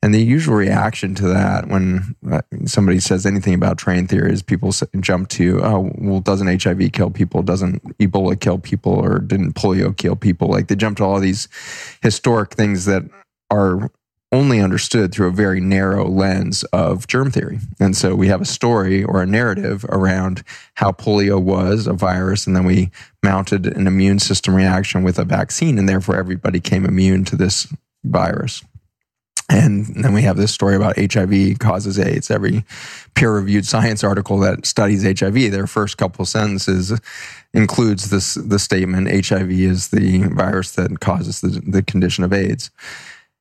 And 0.03 0.15
the 0.15 0.23
usual 0.23 0.55
reaction 0.55 1.15
to 1.17 1.29
that 1.29 1.69
when 1.69 2.17
uh, 2.31 2.41
somebody 2.65 3.01
says 3.01 3.27
anything 3.27 3.53
about 3.53 3.79
terrain 3.79 4.07
theory 4.07 4.33
is 4.33 4.43
people 4.43 4.73
jump 5.01 5.29
to, 5.31 5.61
oh, 5.63 5.93
well, 5.99 6.21
doesn't 6.21 6.63
HIV 6.63 6.93
kill 6.93 7.11
people? 7.11 7.43
Doesn't 7.43 7.99
Ebola 7.99 8.41
kill 8.41 8.59
people? 8.59 8.93
Or 8.93 9.19
didn't 9.19 9.55
polio 9.55 9.95
kill 9.95 10.17
people? 10.17 10.49
Like 10.49 10.69
they 10.69 10.75
jump 10.75 10.97
to 10.99 11.05
all 11.05 11.21
these 11.21 11.49
historic 12.03 12.53
things 12.55 12.87
that 12.87 13.03
are 13.51 13.91
only 14.33 14.61
understood 14.61 15.13
through 15.13 15.29
a 15.29 15.33
very 15.33 15.61
narrow 15.61 16.09
lens 16.09 16.63
of 16.73 17.07
germ 17.07 17.31
theory. 17.31 17.59
And 17.79 17.97
so 17.97 18.15
we 18.15 18.29
have 18.29 18.41
a 18.41 18.47
story 18.47 19.03
or 19.03 19.21
a 19.21 19.27
narrative 19.27 19.85
around 19.89 20.45
how 20.75 20.93
polio 20.93 21.43
was 21.43 21.87
a 21.87 21.93
virus, 21.93 22.47
and 22.47 22.55
then 22.55 22.65
we 22.65 22.91
mounted 23.23 23.67
an 23.67 23.87
immune 23.87 24.21
system 24.21 24.55
reaction 24.55 25.03
with 25.03 25.19
a 25.19 25.25
vaccine, 25.25 25.79
and 25.79 25.89
therefore 25.89 26.17
everybody 26.17 26.61
came 26.61 26.85
immune 26.85 27.25
to 27.27 27.37
this 27.37 27.73
virus. 28.05 28.63
And 29.51 29.87
then 30.05 30.13
we 30.13 30.23
have 30.23 30.37
this 30.37 30.53
story 30.53 30.77
about 30.77 30.97
HIV 30.97 31.59
causes 31.59 31.99
AIDS. 31.99 32.31
Every 32.31 32.65
peer 33.15 33.35
reviewed 33.35 33.67
science 33.67 34.05
article 34.05 34.39
that 34.39 34.65
studies 34.65 35.03
HIV, 35.03 35.51
their 35.51 35.67
first 35.67 35.99
couple 35.99 36.25
sentences 36.25 36.99
includes 37.53 38.11
this, 38.11 38.35
the 38.35 38.61
statement 38.61 39.27
HIV 39.27 39.51
is 39.51 39.89
the 39.89 40.29
virus 40.29 40.73
that 40.77 41.01
causes 41.01 41.41
the, 41.41 41.61
the 41.67 41.83
condition 41.83 42.23
of 42.23 42.33
AIDS. 42.33 42.71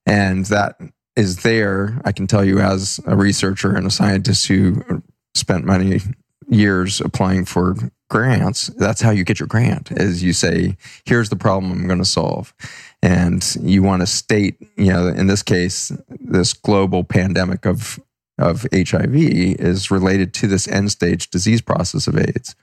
And 0.07 0.45
that 0.45 0.79
is 1.15 1.43
there, 1.43 2.01
I 2.05 2.11
can 2.11 2.25
tell 2.25 2.43
you, 2.43 2.59
as 2.59 2.99
a 3.05 3.15
researcher 3.15 3.75
and 3.75 3.85
a 3.85 3.91
scientist 3.91 4.47
who 4.47 5.03
spent 5.35 5.65
many 5.65 5.99
years 6.47 7.01
applying 7.01 7.45
for 7.45 7.75
grants, 8.09 8.67
that's 8.77 9.01
how 9.01 9.11
you 9.11 9.23
get 9.23 9.39
your 9.39 9.47
grant 9.47 9.91
is 9.91 10.23
you 10.23 10.33
say, 10.33 10.75
here's 11.05 11.29
the 11.29 11.35
problem 11.35 11.71
I'm 11.71 11.87
going 11.87 11.99
to 11.99 12.05
solve. 12.05 12.53
And 13.01 13.43
you 13.61 13.81
want 13.81 14.01
to 14.01 14.07
state, 14.07 14.57
you 14.75 14.91
know, 14.91 15.07
in 15.07 15.27
this 15.27 15.41
case, 15.41 15.91
this 16.09 16.53
global 16.53 17.03
pandemic 17.03 17.65
of 17.65 17.99
of 18.37 18.65
HIV 18.73 19.13
is 19.13 19.91
related 19.91 20.33
to 20.35 20.47
this 20.47 20.65
end 20.65 20.91
stage 20.91 21.29
disease 21.29 21.59
process 21.59 22.07
of 22.07 22.17
AIDS 22.17 22.55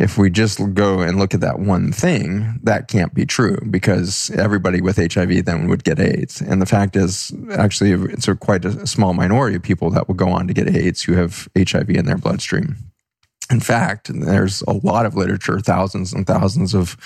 if 0.00 0.16
we 0.16 0.30
just 0.30 0.72
go 0.72 1.00
and 1.00 1.18
look 1.18 1.34
at 1.34 1.40
that 1.40 1.58
one 1.58 1.92
thing, 1.92 2.58
that 2.62 2.88
can't 2.88 3.12
be 3.12 3.26
true 3.26 3.58
because 3.68 4.30
everybody 4.30 4.80
with 4.80 4.96
HIV 4.96 5.44
then 5.44 5.68
would 5.68 5.84
get 5.84 6.00
AIDS. 6.00 6.40
And 6.40 6.60
the 6.60 6.66
fact 6.66 6.96
is, 6.96 7.32
actually, 7.52 7.92
it's 8.10 8.26
a 8.26 8.34
quite 8.34 8.64
a 8.64 8.86
small 8.86 9.12
minority 9.12 9.56
of 9.56 9.62
people 9.62 9.90
that 9.90 10.08
will 10.08 10.14
go 10.14 10.30
on 10.30 10.48
to 10.48 10.54
get 10.54 10.74
AIDS 10.74 11.02
who 11.02 11.12
have 11.12 11.48
HIV 11.56 11.90
in 11.90 12.06
their 12.06 12.16
bloodstream. 12.16 12.76
In 13.50 13.58
fact, 13.58 14.12
there's 14.14 14.62
a 14.62 14.72
lot 14.72 15.06
of 15.06 15.16
literature, 15.16 15.58
thousands 15.58 16.12
and 16.12 16.24
thousands 16.24 16.72
of 16.72 16.96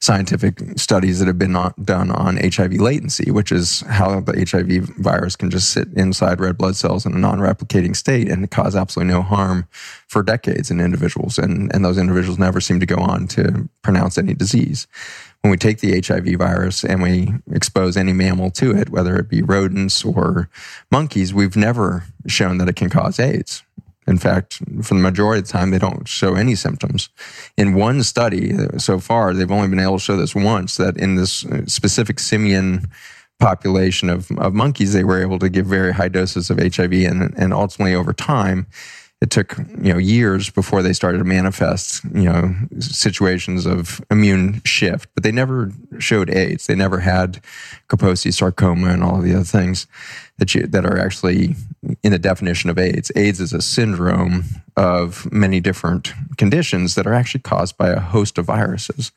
scientific 0.00 0.60
studies 0.76 1.18
that 1.18 1.26
have 1.26 1.40
been 1.40 1.56
done 1.82 2.12
on 2.12 2.36
HIV 2.36 2.74
latency, 2.74 3.32
which 3.32 3.50
is 3.50 3.80
how 3.80 4.20
the 4.20 4.46
HIV 4.48 4.96
virus 4.98 5.34
can 5.34 5.50
just 5.50 5.72
sit 5.72 5.88
inside 5.94 6.38
red 6.38 6.56
blood 6.56 6.76
cells 6.76 7.04
in 7.04 7.14
a 7.14 7.18
non 7.18 7.40
replicating 7.40 7.96
state 7.96 8.28
and 8.28 8.48
cause 8.48 8.76
absolutely 8.76 9.12
no 9.12 9.22
harm 9.22 9.66
for 10.06 10.22
decades 10.22 10.70
in 10.70 10.80
individuals. 10.80 11.36
And, 11.36 11.74
and 11.74 11.84
those 11.84 11.98
individuals 11.98 12.38
never 12.38 12.60
seem 12.60 12.78
to 12.78 12.86
go 12.86 12.96
on 12.98 13.26
to 13.28 13.68
pronounce 13.82 14.16
any 14.16 14.34
disease. 14.34 14.86
When 15.40 15.50
we 15.50 15.56
take 15.56 15.80
the 15.80 16.00
HIV 16.00 16.38
virus 16.38 16.84
and 16.84 17.02
we 17.02 17.32
expose 17.50 17.96
any 17.96 18.12
mammal 18.12 18.52
to 18.52 18.70
it, 18.70 18.90
whether 18.90 19.16
it 19.16 19.28
be 19.28 19.42
rodents 19.42 20.04
or 20.04 20.48
monkeys, 20.92 21.34
we've 21.34 21.56
never 21.56 22.04
shown 22.28 22.58
that 22.58 22.68
it 22.68 22.76
can 22.76 22.88
cause 22.88 23.18
AIDS 23.18 23.64
in 24.08 24.16
fact, 24.16 24.60
for 24.82 24.94
the 24.94 25.00
majority 25.00 25.40
of 25.40 25.46
the 25.46 25.52
time, 25.52 25.70
they 25.70 25.78
don't 25.78 26.08
show 26.08 26.34
any 26.34 26.54
symptoms. 26.54 27.10
In 27.58 27.74
one 27.74 28.02
study 28.02 28.52
so 28.78 28.98
far, 28.98 29.34
they've 29.34 29.50
only 29.50 29.68
been 29.68 29.78
able 29.78 29.98
to 29.98 30.04
show 30.04 30.16
this 30.16 30.34
once 30.34 30.78
that 30.78 30.96
in 30.96 31.16
this 31.16 31.44
uh, 31.44 31.66
specific 31.66 32.18
simian 32.18 32.90
population 33.38 34.08
of, 34.08 34.30
of 34.38 34.54
monkeys, 34.54 34.94
they 34.94 35.04
were 35.04 35.20
able 35.20 35.38
to 35.38 35.50
give 35.50 35.66
very 35.66 35.92
high 35.92 36.08
doses 36.08 36.48
of 36.48 36.58
HIV. 36.58 36.92
And, 36.92 37.34
and 37.36 37.52
ultimately, 37.52 37.94
over 37.94 38.14
time, 38.14 38.66
it 39.20 39.30
took 39.30 39.58
you 39.58 39.92
know 39.92 39.98
years 39.98 40.48
before 40.48 40.82
they 40.82 40.92
started 40.92 41.18
to 41.18 41.24
manifest 41.24 42.04
you 42.14 42.22
know 42.22 42.54
situations 42.78 43.66
of 43.66 44.00
immune 44.10 44.62
shift 44.64 45.08
but 45.14 45.24
they 45.24 45.32
never 45.32 45.72
showed 45.98 46.30
aids 46.30 46.66
they 46.68 46.76
never 46.76 47.00
had 47.00 47.40
kaposi 47.88 48.32
sarcoma 48.32 48.90
and 48.90 49.02
all 49.02 49.16
of 49.16 49.24
the 49.24 49.34
other 49.34 49.44
things 49.44 49.88
that 50.38 50.54
you, 50.54 50.66
that 50.68 50.86
are 50.86 50.98
actually 50.98 51.56
in 52.02 52.12
the 52.12 52.18
definition 52.18 52.70
of 52.70 52.78
aids 52.78 53.12
aids 53.16 53.40
is 53.40 53.52
a 53.52 53.62
syndrome 53.62 54.44
of 54.76 55.30
many 55.32 55.60
different 55.60 56.12
conditions 56.36 56.94
that 56.94 57.06
are 57.06 57.14
actually 57.14 57.40
caused 57.40 57.76
by 57.76 57.88
a 57.88 58.00
host 58.00 58.38
of 58.38 58.46
viruses 58.46 59.12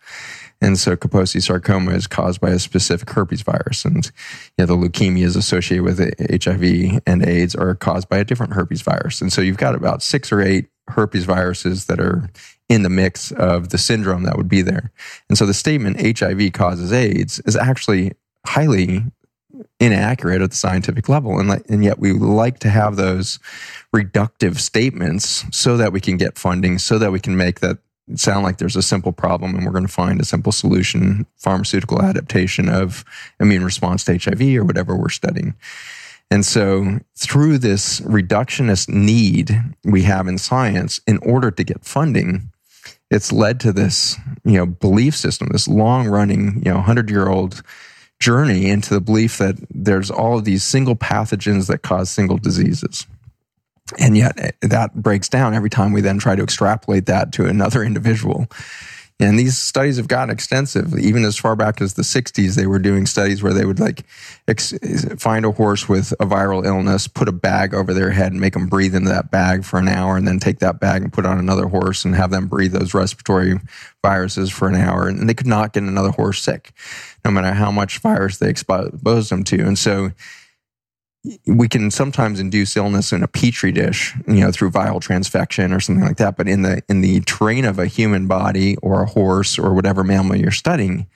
and 0.62 0.78
so 0.78 0.95
Kaposi 0.95 1.41
sarcoma 1.41 1.91
is 1.91 2.06
caused 2.06 2.39
by 2.39 2.52
a 2.52 2.60
specific 2.60 3.10
herpes 3.10 3.41
virus. 3.41 3.84
And 3.84 4.06
you 4.06 4.12
know, 4.60 4.65
the 4.67 4.78
leukemias 4.78 5.36
associated 5.36 5.84
with 5.84 6.00
HIV 6.43 7.02
and 7.08 7.26
AIDS 7.26 7.56
are 7.56 7.74
caused 7.76 8.08
by 8.08 8.19
a 8.19 8.24
different 8.24 8.54
herpes 8.54 8.84
virus. 8.84 9.21
And 9.21 9.34
so 9.34 9.41
you've 9.41 9.58
got 9.58 9.74
about 9.74 10.04
six 10.04 10.32
or 10.32 10.39
eight 10.39 10.67
herpes 10.88 11.26
viruses 11.26 11.86
that 11.86 12.00
are 12.00 12.30
in 12.69 12.84
the 12.84 12.89
mix 12.89 13.32
of 13.32 13.69
the 13.69 13.78
syndrome 13.78 14.24
that 14.24 14.38
would 14.38 14.47
be 14.47 14.62
there. 14.62 14.91
And 15.30 15.38
so 15.38 15.45
the 15.45 15.54
statement 15.54 16.19
HIV 16.19 16.54
causes 16.54 16.93
AIDS 16.93 17.39
is 17.45 17.56
actually 17.56 18.13
highly 18.45 19.04
inaccurate 19.80 20.41
at 20.41 20.52
the 20.52 20.56
scientific 20.56 21.10
level. 21.10 21.39
And, 21.39 21.63
and 21.69 21.84
yet 21.84 22.00
we 22.00 22.13
like 22.13 22.60
to 22.60 22.69
have 22.69 22.95
those 22.95 23.39
reductive 23.95 24.58
statements 24.60 25.45
so 25.52 25.78
that 25.78 25.91
we 25.91 26.00
can 26.00 26.17
get 26.17 26.38
funding, 26.38 26.80
so 26.80 26.97
that 26.97 27.12
we 27.12 27.19
can 27.19 27.36
make 27.38 27.60
that 27.60 27.78
sound 28.15 28.43
like 28.43 28.58
there's 28.58 28.76
a 28.76 28.82
simple 28.82 29.12
problem 29.12 29.56
and 29.56 29.65
we're 29.65 29.71
going 29.71 29.86
to 29.86 29.91
find 29.91 30.19
a 30.19 30.26
simple 30.26 30.52
solution, 30.52 31.26
pharmaceutical 31.38 32.02
adaptation 32.02 32.69
of 32.69 33.06
immune 33.39 33.63
response 33.63 34.04
to 34.04 34.17
HIV 34.17 34.41
or 34.56 34.65
whatever 34.65 34.95
we're 34.95 35.10
studying. 35.10 35.56
And 36.30 36.45
so 36.45 37.00
through 37.17 37.58
this 37.58 38.00
reductionist 38.02 38.88
need 38.88 39.62
we 39.84 40.04
have 40.04 40.28
in 40.28 40.38
science 40.38 41.02
in 41.06 41.17
order 41.17 41.52
to 41.52 41.63
get 41.63 41.84
funding, 41.84 42.50
it's 43.10 43.34
led 43.34 43.60
to 43.60 43.74
this, 43.74 44.17
you 44.45 44.54
know, 44.54 44.65
belief 44.65 45.15
system, 45.15 45.50
this 45.52 45.67
long 45.67 46.08
running, 46.08 46.62
you 46.63 46.71
know, 46.71 46.76
100 46.76 47.10
year 47.10 47.28
old 47.28 47.62
journey 48.21 48.69
into 48.69 48.93
the 48.93 49.01
belief 49.01 49.39
that 49.39 49.57
there's 49.71 50.10
all 50.10 50.38
of 50.38 50.45
these 50.45 50.63
single 50.63 50.95
pathogens 50.95 51.67
that 51.67 51.79
cause 51.79 52.10
single 52.10 52.38
diseases. 52.38 53.07
And 53.99 54.15
yet 54.15 54.39
eh, 54.39 54.51
that 54.62 54.95
breaks 54.95 55.27
down 55.27 55.53
every 55.53 55.69
time 55.69 55.91
we 55.91 55.99
then 55.99 56.19
try 56.19 56.36
to 56.36 56.43
extrapolate 56.43 57.07
that 57.07 57.34
to 57.34 57.47
another 57.47 57.84
individual. 57.91 58.47
And 59.21 59.38
these 59.38 59.55
studies 59.55 59.97
have 59.97 60.07
gotten 60.07 60.31
extensive. 60.31 60.97
Even 60.97 61.23
as 61.23 61.38
far 61.38 61.55
back 61.55 61.79
as 61.79 61.93
the 61.93 62.01
60s, 62.01 62.55
they 62.55 62.65
were 62.65 62.79
doing 62.79 63.05
studies 63.05 63.43
where 63.43 63.53
they 63.53 63.65
would 63.65 63.79
like 63.79 64.03
ex- 64.47 64.73
find 65.19 65.45
a 65.45 65.51
horse 65.51 65.88
with 65.88 66.12
a 66.13 66.25
viral 66.25 66.65
illness, 66.65 67.07
put 67.07 67.29
a 67.29 67.31
bag 67.31 67.75
over 67.75 67.93
their 67.93 68.10
head 68.10 68.31
and 68.31 68.41
make 68.41 68.53
them 68.53 68.67
breathe 68.67 68.95
into 68.95 69.10
that 69.10 69.29
bag 69.29 69.63
for 69.63 69.77
an 69.77 69.88
hour, 69.88 70.17
and 70.17 70.27
then 70.27 70.39
take 70.39 70.57
that 70.60 70.79
bag 70.79 71.03
and 71.03 71.13
put 71.13 71.27
on 71.27 71.38
another 71.38 71.67
horse 71.67 72.03
and 72.03 72.15
have 72.15 72.31
them 72.31 72.47
breathe 72.47 72.71
those 72.71 72.95
respiratory 72.95 73.60
viruses 74.01 74.49
for 74.49 74.67
an 74.67 74.75
hour. 74.75 75.07
And 75.07 75.29
they 75.29 75.36
could 75.36 75.45
not 75.45 75.73
get 75.73 75.84
another 75.84 76.12
horse 76.12 76.41
sick, 76.41 76.71
no 77.23 77.29
matter 77.29 77.53
how 77.53 77.69
much 77.69 77.99
virus 77.99 78.39
they 78.39 78.49
exposed 78.49 79.29
them 79.29 79.43
to. 79.43 79.60
And 79.62 79.77
so 79.77 80.12
we 81.45 81.67
can 81.67 81.91
sometimes 81.91 82.39
induce 82.39 82.75
illness 82.75 83.13
in 83.13 83.21
a 83.21 83.27
petri 83.27 83.71
dish, 83.71 84.15
you 84.27 84.41
know, 84.41 84.51
through 84.51 84.71
viral 84.71 84.99
transfection 84.99 85.75
or 85.75 85.79
something 85.79 86.03
like 86.03 86.17
that. 86.17 86.36
But 86.36 86.47
in 86.47 86.63
the 86.63 86.81
in 86.89 87.01
the 87.01 87.21
terrain 87.21 87.65
of 87.65 87.77
a 87.77 87.86
human 87.86 88.27
body 88.27 88.75
or 88.77 89.03
a 89.03 89.07
horse 89.07 89.60
or 89.60 89.73
whatever 89.73 90.03
mammal 90.03 90.38
you're 90.38 90.51
studying, 90.51 91.07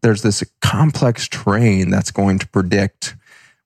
there's 0.00 0.22
this 0.22 0.42
complex 0.60 1.28
terrain 1.28 1.90
that's 1.90 2.10
going 2.10 2.38
to 2.38 2.48
predict 2.48 3.14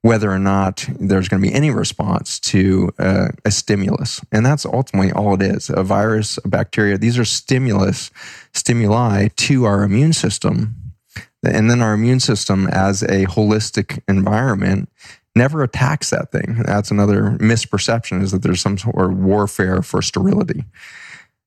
whether 0.02 0.30
or 0.30 0.38
not 0.38 0.88
there's 1.00 1.28
going 1.28 1.42
to 1.42 1.48
be 1.48 1.54
any 1.54 1.70
response 1.70 2.38
to 2.38 2.92
uh, 2.98 3.28
a 3.44 3.50
stimulus. 3.50 4.20
And 4.30 4.46
that's 4.46 4.64
ultimately 4.64 5.10
all 5.12 5.34
it 5.34 5.42
is. 5.42 5.68
A 5.68 5.82
virus, 5.82 6.38
a 6.44 6.48
bacteria, 6.48 6.96
these 6.96 7.18
are 7.18 7.24
stimulus, 7.24 8.12
stimuli 8.52 9.28
to 9.28 9.64
our 9.64 9.82
immune 9.82 10.12
system. 10.12 10.76
And 11.44 11.70
then 11.70 11.82
our 11.82 11.94
immune 11.94 12.20
system 12.20 12.68
as 12.68 13.02
a 13.02 13.26
holistic 13.26 14.00
environment 14.08 14.88
never 15.36 15.62
attacks 15.62 16.10
that 16.10 16.32
thing. 16.32 16.62
That's 16.64 16.90
another 16.90 17.36
misperception 17.38 18.22
is 18.22 18.32
that 18.32 18.42
there's 18.42 18.60
some 18.60 18.78
sort 18.78 19.12
of 19.12 19.18
warfare 19.18 19.82
for 19.82 20.02
sterility. 20.02 20.64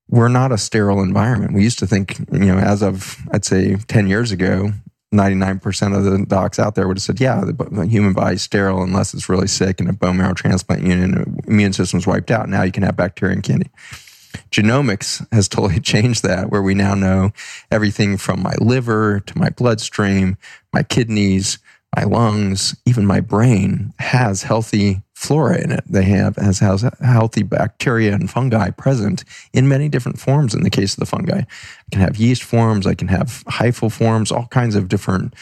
We're 0.08 0.30
not 0.30 0.52
a 0.52 0.58
sterile 0.58 1.02
environment. 1.02 1.54
We 1.54 1.64
used 1.64 1.80
to 1.80 1.88
think, 1.88 2.20
you 2.32 2.46
know, 2.46 2.58
as 2.58 2.82
of, 2.82 3.18
I'd 3.32 3.46
say 3.46 3.76
10 3.76 4.08
years 4.08 4.32
ago, 4.32 4.72
99% 5.14 5.98
of 5.98 6.04
the 6.04 6.26
docs 6.26 6.60
out 6.60 6.76
there 6.76 6.88
would 6.88 6.98
have 6.98 7.04
said, 7.04 7.20
yeah, 7.20 7.44
the, 7.44 7.88
human 7.88 8.14
body's 8.14 8.44
sterile 8.44 8.84
unless 8.84 9.14
it's 9.14 9.28
really 9.28 9.48
sick 9.48 9.80
and 9.80 9.90
a 9.90 9.94
bone 9.94 10.18
marrow 10.18 10.34
transplant 10.34 10.84
unit 10.84 11.28
immune 11.48 11.74
system's 11.74 12.06
wiped 12.06 12.30
out. 12.32 12.48
Now 12.48 12.64
you 12.64 12.72
can 12.72 12.84
have 12.84 12.96
bacteria 12.96 13.34
and 13.34 13.44
candida. 13.44 13.72
Genomics 14.52 15.26
has 15.32 15.48
totally 15.48 15.80
changed 15.80 16.24
that, 16.24 16.52
where 16.52 16.62
we 16.62 16.76
now 16.76 16.94
know 16.94 17.32
everything 17.72 18.18
from 18.18 18.42
my 18.42 18.54
liver 18.60 19.20
to 19.22 19.38
my 19.38 19.50
bloodstream, 19.50 20.38
my 20.74 20.84
kidneys, 20.84 21.58
my 21.96 22.04
lungs, 22.04 22.76
even 22.86 23.06
my 23.06 23.20
brain 23.20 23.94
has 24.00 24.44
healthy 24.44 25.02
flora 25.16 25.62
in 25.62 25.72
it. 25.72 25.84
They 25.86 26.04
have 26.04 26.36
has, 26.38 26.60
has 26.60 26.86
healthy 27.02 27.44
bacteria 27.44 28.14
and 28.14 28.30
fungi 28.30 28.70
present 28.70 29.24
in 29.54 29.68
many 29.68 29.90
different 29.90 30.20
forms. 30.20 30.54
In 30.54 30.64
the 30.64 30.70
case 30.70 30.94
of 30.94 31.00
the 31.00 31.06
fungi, 31.06 31.40
I 31.40 31.46
can 31.92 32.02
have 32.02 32.18
yeast 32.18 32.44
forms, 32.44 32.88
I 32.88 32.94
can 32.94 33.08
have 33.10 33.44
hyphal 33.48 33.92
forms, 33.92 34.32
all 34.32 34.48
kinds 34.48 34.76
of 34.76 34.88
different 34.88 35.34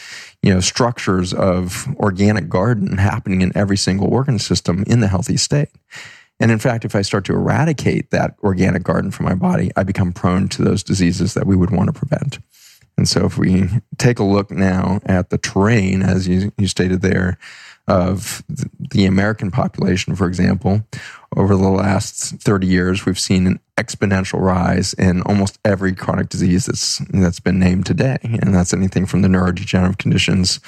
you 0.42 0.52
know 0.52 0.60
structures 0.60 1.34
of 1.34 1.86
organic 1.96 2.48
garden 2.48 2.96
happening 2.96 3.42
in 3.42 3.56
every 3.56 3.76
single 3.76 4.12
organ 4.12 4.38
system 4.38 4.84
in 4.86 5.00
the 5.00 5.08
healthy 5.08 5.36
state. 5.36 5.68
And 6.40 6.50
in 6.50 6.58
fact, 6.58 6.84
if 6.84 6.94
I 6.94 7.02
start 7.02 7.24
to 7.26 7.34
eradicate 7.34 8.10
that 8.10 8.36
organic 8.42 8.84
garden 8.84 9.10
from 9.10 9.26
my 9.26 9.34
body, 9.34 9.70
I 9.76 9.82
become 9.82 10.12
prone 10.12 10.48
to 10.50 10.62
those 10.62 10.82
diseases 10.82 11.34
that 11.34 11.46
we 11.46 11.56
would 11.56 11.70
want 11.70 11.88
to 11.88 11.92
prevent. 11.92 12.38
And 12.98 13.08
so 13.08 13.24
if 13.24 13.38
we 13.38 13.68
take 13.96 14.18
a 14.18 14.24
look 14.24 14.50
now 14.50 15.00
at 15.06 15.30
the 15.30 15.38
terrain, 15.38 16.02
as 16.02 16.26
you, 16.26 16.52
you 16.58 16.66
stated 16.66 17.00
there, 17.00 17.38
of 17.86 18.42
the 18.90 19.06
American 19.06 19.50
population, 19.50 20.14
for 20.14 20.26
example, 20.26 20.82
over 21.36 21.56
the 21.56 21.70
last 21.70 22.34
30 22.42 22.66
years, 22.66 23.06
we've 23.06 23.18
seen 23.18 23.46
an 23.46 23.60
exponential 23.78 24.40
rise 24.40 24.92
in 24.94 25.22
almost 25.22 25.58
every 25.64 25.94
chronic 25.94 26.28
disease 26.28 26.66
that's, 26.66 26.98
that's 27.10 27.38
been 27.38 27.60
named 27.60 27.86
today. 27.86 28.18
And 28.22 28.52
that's 28.52 28.74
anything 28.74 29.06
from 29.06 29.22
the 29.22 29.28
neurodegenerative 29.28 29.98
conditions 29.98 30.58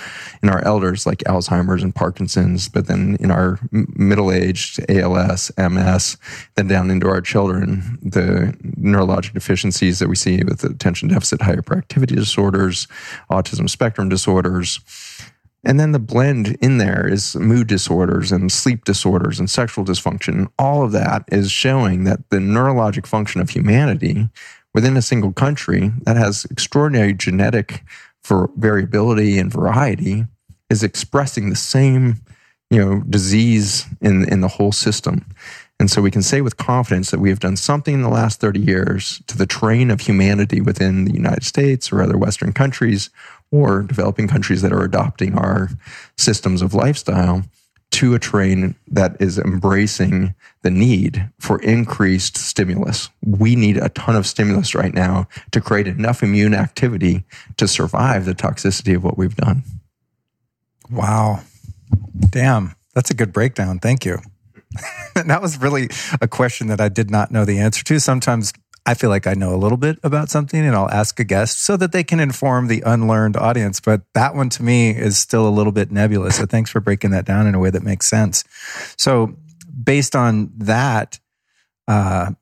in 0.42 0.48
our 0.48 0.64
elders, 0.64 1.06
like 1.06 1.18
Alzheimer's 1.24 1.82
and 1.82 1.92
Parkinson's, 1.92 2.68
but 2.68 2.86
then 2.86 3.16
in 3.18 3.32
our 3.32 3.58
middle 3.72 4.30
aged, 4.30 4.80
ALS, 4.88 5.50
MS, 5.58 6.16
then 6.54 6.68
down 6.68 6.90
into 6.90 7.08
our 7.08 7.20
children, 7.20 7.98
the 8.00 8.56
neurologic 8.78 9.34
deficiencies 9.34 9.98
that 9.98 10.08
we 10.08 10.14
see 10.14 10.44
with 10.44 10.62
attention 10.62 11.08
deficit 11.08 11.40
hyperactivity 11.40 12.14
disorders, 12.14 12.86
autism 13.28 13.68
spectrum 13.68 14.08
disorders 14.08 14.78
and 15.64 15.78
then 15.78 15.92
the 15.92 15.98
blend 15.98 16.56
in 16.60 16.78
there 16.78 17.06
is 17.06 17.36
mood 17.36 17.66
disorders 17.66 18.32
and 18.32 18.50
sleep 18.50 18.84
disorders 18.84 19.38
and 19.38 19.50
sexual 19.50 19.84
dysfunction. 19.84 20.48
All 20.58 20.82
of 20.82 20.92
that 20.92 21.24
is 21.28 21.50
showing 21.50 22.04
that 22.04 22.28
the 22.30 22.38
neurologic 22.38 23.06
function 23.06 23.40
of 23.40 23.50
humanity 23.50 24.30
within 24.72 24.96
a 24.96 25.02
single 25.02 25.32
country 25.32 25.92
that 26.04 26.16
has 26.16 26.46
extraordinary 26.46 27.12
genetic 27.12 27.82
for 28.22 28.50
variability 28.56 29.38
and 29.38 29.52
variety 29.52 30.24
is 30.70 30.82
expressing 30.82 31.50
the 31.50 31.56
same, 31.56 32.16
you 32.70 32.78
know, 32.78 33.00
disease 33.00 33.86
in 34.00 34.26
in 34.28 34.40
the 34.40 34.48
whole 34.48 34.72
system. 34.72 35.26
And 35.78 35.90
so 35.90 36.02
we 36.02 36.10
can 36.10 36.22
say 36.22 36.42
with 36.42 36.58
confidence 36.58 37.10
that 37.10 37.20
we 37.20 37.30
have 37.30 37.40
done 37.40 37.56
something 37.56 37.94
in 37.94 38.02
the 38.02 38.10
last 38.10 38.38
30 38.38 38.60
years 38.60 39.22
to 39.28 39.38
the 39.38 39.46
terrain 39.46 39.90
of 39.90 40.02
humanity 40.02 40.60
within 40.60 41.06
the 41.06 41.14
United 41.14 41.42
States 41.42 41.90
or 41.90 42.02
other 42.02 42.18
Western 42.18 42.52
countries 42.52 43.08
or 43.50 43.82
developing 43.82 44.28
countries 44.28 44.62
that 44.62 44.72
are 44.72 44.84
adopting 44.84 45.36
our 45.36 45.68
systems 46.16 46.62
of 46.62 46.74
lifestyle 46.74 47.44
to 47.90 48.14
a 48.14 48.18
terrain 48.18 48.76
that 48.86 49.16
is 49.18 49.38
embracing 49.38 50.34
the 50.62 50.70
need 50.70 51.28
for 51.38 51.60
increased 51.60 52.36
stimulus. 52.36 53.10
We 53.24 53.56
need 53.56 53.76
a 53.78 53.88
ton 53.88 54.14
of 54.14 54.26
stimulus 54.26 54.74
right 54.74 54.94
now 54.94 55.26
to 55.50 55.60
create 55.60 55.88
enough 55.88 56.22
immune 56.22 56.54
activity 56.54 57.24
to 57.56 57.66
survive 57.66 58.26
the 58.26 58.34
toxicity 58.34 58.94
of 58.94 59.02
what 59.02 59.18
we've 59.18 59.34
done. 59.34 59.64
Wow. 60.88 61.40
Damn. 62.30 62.74
That's 62.94 63.10
a 63.10 63.14
good 63.14 63.32
breakdown. 63.32 63.80
Thank 63.80 64.04
you. 64.04 64.18
that 65.14 65.42
was 65.42 65.58
really 65.58 65.88
a 66.20 66.28
question 66.28 66.68
that 66.68 66.80
I 66.80 66.88
did 66.88 67.10
not 67.10 67.32
know 67.32 67.44
the 67.44 67.58
answer 67.58 67.82
to. 67.84 67.98
Sometimes 67.98 68.52
I 68.86 68.94
feel 68.94 69.10
like 69.10 69.26
I 69.26 69.34
know 69.34 69.54
a 69.54 69.56
little 69.56 69.76
bit 69.76 69.98
about 70.02 70.30
something 70.30 70.60
and 70.60 70.74
I'll 70.74 70.90
ask 70.90 71.18
a 71.20 71.24
guest 71.24 71.60
so 71.60 71.76
that 71.76 71.92
they 71.92 72.02
can 72.02 72.20
inform 72.20 72.68
the 72.68 72.82
unlearned 72.84 73.36
audience. 73.36 73.80
But 73.80 74.02
that 74.14 74.34
one 74.34 74.48
to 74.50 74.62
me 74.62 74.90
is 74.90 75.18
still 75.18 75.46
a 75.46 75.50
little 75.50 75.72
bit 75.72 75.90
nebulous. 75.90 76.36
So 76.36 76.46
thanks 76.46 76.70
for 76.70 76.80
breaking 76.80 77.10
that 77.10 77.24
down 77.24 77.46
in 77.46 77.54
a 77.54 77.58
way 77.58 77.70
that 77.70 77.82
makes 77.82 78.06
sense. 78.06 78.44
So, 78.96 79.36
based 79.82 80.14
on 80.14 80.50
that 80.58 81.18
uh, 81.88 82.32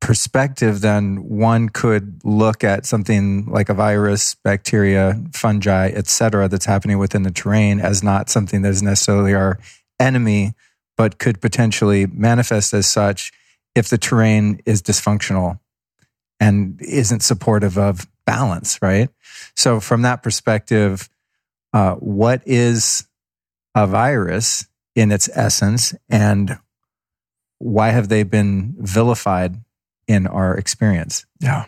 perspective, 0.00 0.80
then 0.80 1.28
one 1.28 1.68
could 1.68 2.20
look 2.24 2.64
at 2.64 2.86
something 2.86 3.46
like 3.46 3.68
a 3.68 3.74
virus, 3.74 4.34
bacteria, 4.34 5.20
fungi, 5.32 5.88
et 5.88 6.06
cetera, 6.06 6.48
that's 6.48 6.64
happening 6.64 6.98
within 6.98 7.22
the 7.22 7.30
terrain 7.30 7.80
as 7.80 8.02
not 8.02 8.28
something 8.30 8.62
that 8.62 8.70
is 8.70 8.82
necessarily 8.82 9.34
our 9.34 9.58
enemy, 10.00 10.54
but 10.96 11.18
could 11.18 11.40
potentially 11.40 12.06
manifest 12.06 12.72
as 12.72 12.86
such 12.86 13.32
if 13.74 13.88
the 13.88 13.98
terrain 13.98 14.60
is 14.66 14.82
dysfunctional 14.82 15.60
and 16.40 16.80
isn't 16.80 17.22
supportive 17.22 17.78
of 17.78 18.06
balance, 18.26 18.80
right? 18.82 19.08
So, 19.56 19.80
from 19.80 20.02
that 20.02 20.22
perspective, 20.22 21.08
uh, 21.72 21.94
what 21.94 22.42
is 22.46 23.06
a 23.74 23.86
virus 23.86 24.66
in 24.94 25.12
its 25.12 25.28
essence, 25.34 25.94
and 26.08 26.58
why 27.58 27.90
have 27.90 28.08
they 28.08 28.22
been 28.22 28.74
vilified 28.78 29.56
in 30.06 30.26
our 30.26 30.56
experience? 30.56 31.26
Yeah. 31.40 31.66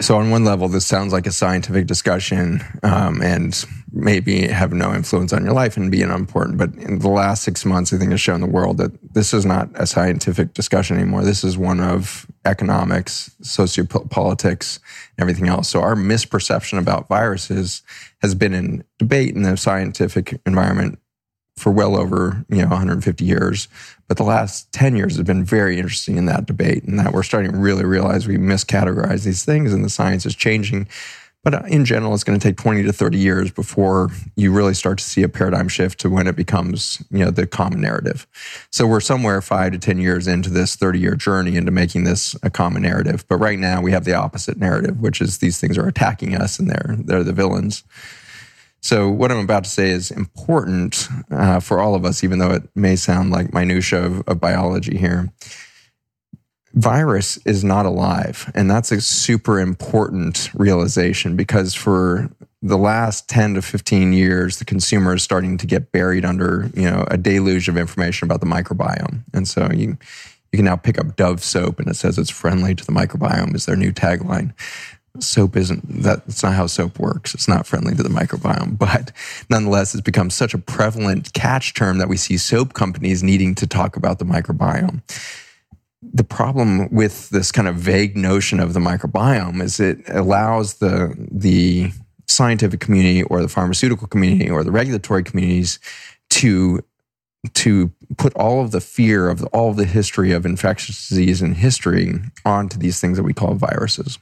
So, 0.00 0.16
on 0.16 0.30
one 0.30 0.44
level, 0.44 0.68
this 0.68 0.86
sounds 0.86 1.12
like 1.12 1.26
a 1.26 1.32
scientific 1.32 1.86
discussion 1.86 2.60
um, 2.82 3.22
and 3.22 3.64
maybe 3.94 4.48
have 4.48 4.72
no 4.72 4.92
influence 4.92 5.32
on 5.32 5.44
your 5.44 5.54
life 5.54 5.76
and 5.76 5.90
be 5.90 6.02
unimportant. 6.02 6.58
But 6.58 6.74
in 6.74 6.98
the 6.98 7.08
last 7.08 7.44
six 7.44 7.64
months, 7.64 7.92
I 7.92 7.98
think 7.98 8.10
has 8.10 8.20
shown 8.20 8.40
the 8.40 8.46
world 8.46 8.78
that 8.78 8.92
this 9.14 9.32
is 9.32 9.46
not 9.46 9.68
a 9.74 9.86
scientific 9.86 10.52
discussion 10.52 10.96
anymore. 10.96 11.22
This 11.22 11.44
is 11.44 11.56
one 11.56 11.80
of 11.80 12.26
economics, 12.44 13.30
sociopolitics, 13.42 14.78
and 15.16 15.22
everything 15.22 15.48
else. 15.48 15.68
So, 15.68 15.80
our 15.80 15.94
misperception 15.94 16.78
about 16.78 17.08
viruses 17.08 17.82
has 18.20 18.34
been 18.34 18.52
in 18.52 18.84
debate 18.98 19.34
in 19.34 19.42
the 19.42 19.56
scientific 19.56 20.40
environment 20.44 20.98
for 21.56 21.70
well 21.70 21.96
over 21.96 22.44
you 22.48 22.56
know 22.56 22.68
150 22.68 23.24
years 23.24 23.68
but 24.08 24.16
the 24.16 24.24
last 24.24 24.72
10 24.72 24.96
years 24.96 25.16
has 25.16 25.24
been 25.24 25.44
very 25.44 25.78
interesting 25.78 26.16
in 26.16 26.26
that 26.26 26.46
debate 26.46 26.82
and 26.82 26.98
that 26.98 27.12
we're 27.12 27.22
starting 27.22 27.52
to 27.52 27.56
really 27.56 27.84
realize 27.84 28.26
we 28.26 28.36
miscategorize 28.36 29.24
these 29.24 29.44
things 29.44 29.72
and 29.72 29.84
the 29.84 29.88
science 29.88 30.26
is 30.26 30.34
changing 30.34 30.88
but 31.44 31.54
uh, 31.54 31.62
in 31.68 31.84
general 31.84 32.14
it's 32.14 32.24
going 32.24 32.38
to 32.38 32.42
take 32.42 32.56
20 32.56 32.82
to 32.82 32.92
30 32.92 33.18
years 33.18 33.52
before 33.52 34.08
you 34.34 34.50
really 34.50 34.74
start 34.74 34.98
to 34.98 35.04
see 35.04 35.22
a 35.22 35.28
paradigm 35.28 35.68
shift 35.68 36.00
to 36.00 36.10
when 36.10 36.26
it 36.26 36.34
becomes 36.34 37.04
you 37.10 37.24
know 37.24 37.30
the 37.30 37.46
common 37.46 37.80
narrative. 37.80 38.26
So 38.70 38.86
we're 38.86 39.00
somewhere 39.00 39.40
5 39.40 39.72
to 39.72 39.78
10 39.78 39.98
years 39.98 40.26
into 40.26 40.50
this 40.50 40.74
30 40.74 40.98
year 40.98 41.14
journey 41.14 41.56
into 41.56 41.70
making 41.70 42.04
this 42.04 42.34
a 42.42 42.50
common 42.50 42.82
narrative. 42.82 43.24
But 43.28 43.36
right 43.36 43.58
now 43.58 43.80
we 43.80 43.92
have 43.92 44.04
the 44.04 44.14
opposite 44.14 44.56
narrative 44.56 45.00
which 45.00 45.20
is 45.20 45.38
these 45.38 45.60
things 45.60 45.78
are 45.78 45.86
attacking 45.86 46.34
us 46.34 46.58
and 46.58 46.68
they're 46.68 46.96
they're 46.98 47.22
the 47.22 47.32
villains. 47.32 47.84
So 48.80 49.08
what 49.08 49.30
I'm 49.30 49.38
about 49.38 49.64
to 49.64 49.70
say 49.70 49.88
is 49.88 50.10
important 50.10 51.08
uh, 51.30 51.58
for 51.58 51.80
all 51.80 51.94
of 51.94 52.04
us, 52.04 52.22
even 52.22 52.38
though 52.38 52.50
it 52.50 52.64
may 52.74 52.96
sound 52.96 53.30
like 53.30 53.54
minutia 53.54 54.04
of, 54.04 54.28
of 54.28 54.40
biology 54.40 54.98
here. 54.98 55.32
Virus 56.74 57.36
is 57.44 57.62
not 57.62 57.86
alive, 57.86 58.50
and 58.52 58.68
that's 58.68 58.90
a 58.90 59.00
super 59.00 59.60
important 59.60 60.50
realization 60.54 61.36
because 61.36 61.72
for 61.72 62.28
the 62.62 62.76
last 62.76 63.28
10 63.28 63.54
to 63.54 63.62
15 63.62 64.12
years, 64.12 64.58
the 64.58 64.64
consumer 64.64 65.14
is 65.14 65.22
starting 65.22 65.56
to 65.58 65.66
get 65.66 65.92
buried 65.92 66.24
under, 66.24 66.70
you 66.74 66.90
know, 66.90 67.04
a 67.08 67.16
deluge 67.16 67.68
of 67.68 67.76
information 67.76 68.26
about 68.26 68.40
the 68.40 68.46
microbiome. 68.46 69.20
And 69.32 69.46
so 69.46 69.70
you 69.72 69.96
you 70.50 70.58
can 70.58 70.64
now 70.64 70.76
pick 70.76 70.98
up 70.98 71.16
Dove 71.16 71.42
soap 71.44 71.78
and 71.78 71.88
it 71.88 71.94
says 71.94 72.18
it's 72.18 72.30
friendly 72.30 72.74
to 72.74 72.84
the 72.84 72.92
microbiome 72.92 73.54
is 73.54 73.66
their 73.66 73.76
new 73.76 73.92
tagline. 73.92 74.52
Soap 75.20 75.56
isn't 75.56 76.02
that 76.02 76.26
that's 76.26 76.42
not 76.42 76.54
how 76.54 76.66
soap 76.66 76.98
works. 76.98 77.34
It's 77.34 77.48
not 77.48 77.66
friendly 77.68 77.94
to 77.94 78.02
the 78.02 78.08
microbiome. 78.08 78.78
But 78.78 79.12
nonetheless 79.48 79.94
it's 79.94 80.02
become 80.02 80.30
such 80.30 80.54
a 80.54 80.58
prevalent 80.58 81.32
catch 81.34 81.74
term 81.74 81.98
that 81.98 82.08
we 82.08 82.16
see 82.16 82.36
soap 82.36 82.72
companies 82.72 83.22
needing 83.22 83.54
to 83.56 83.66
talk 83.66 83.96
about 83.96 84.18
the 84.18 84.24
microbiome 84.24 85.02
the 86.12 86.24
problem 86.24 86.92
with 86.92 87.30
this 87.30 87.50
kind 87.50 87.68
of 87.68 87.76
vague 87.76 88.16
notion 88.16 88.60
of 88.60 88.74
the 88.74 88.80
microbiome 88.80 89.62
is 89.62 89.80
it 89.80 89.98
allows 90.08 90.74
the 90.74 91.14
the 91.30 91.90
scientific 92.26 92.80
community 92.80 93.22
or 93.24 93.42
the 93.42 93.48
pharmaceutical 93.48 94.06
community 94.06 94.50
or 94.50 94.64
the 94.64 94.72
regulatory 94.72 95.22
communities 95.22 95.78
to 96.30 96.80
to 97.52 97.92
put 98.16 98.34
all 98.34 98.62
of 98.62 98.70
the 98.70 98.80
fear 98.80 99.28
of 99.28 99.44
all 99.46 99.70
of 99.70 99.76
the 99.76 99.84
history 99.84 100.32
of 100.32 100.46
infectious 100.46 101.08
disease 101.08 101.42
and 101.42 101.56
history 101.56 102.14
onto 102.44 102.78
these 102.78 103.00
things 103.00 103.16
that 103.16 103.22
we 103.22 103.34
call 103.34 103.54
viruses 103.54 104.18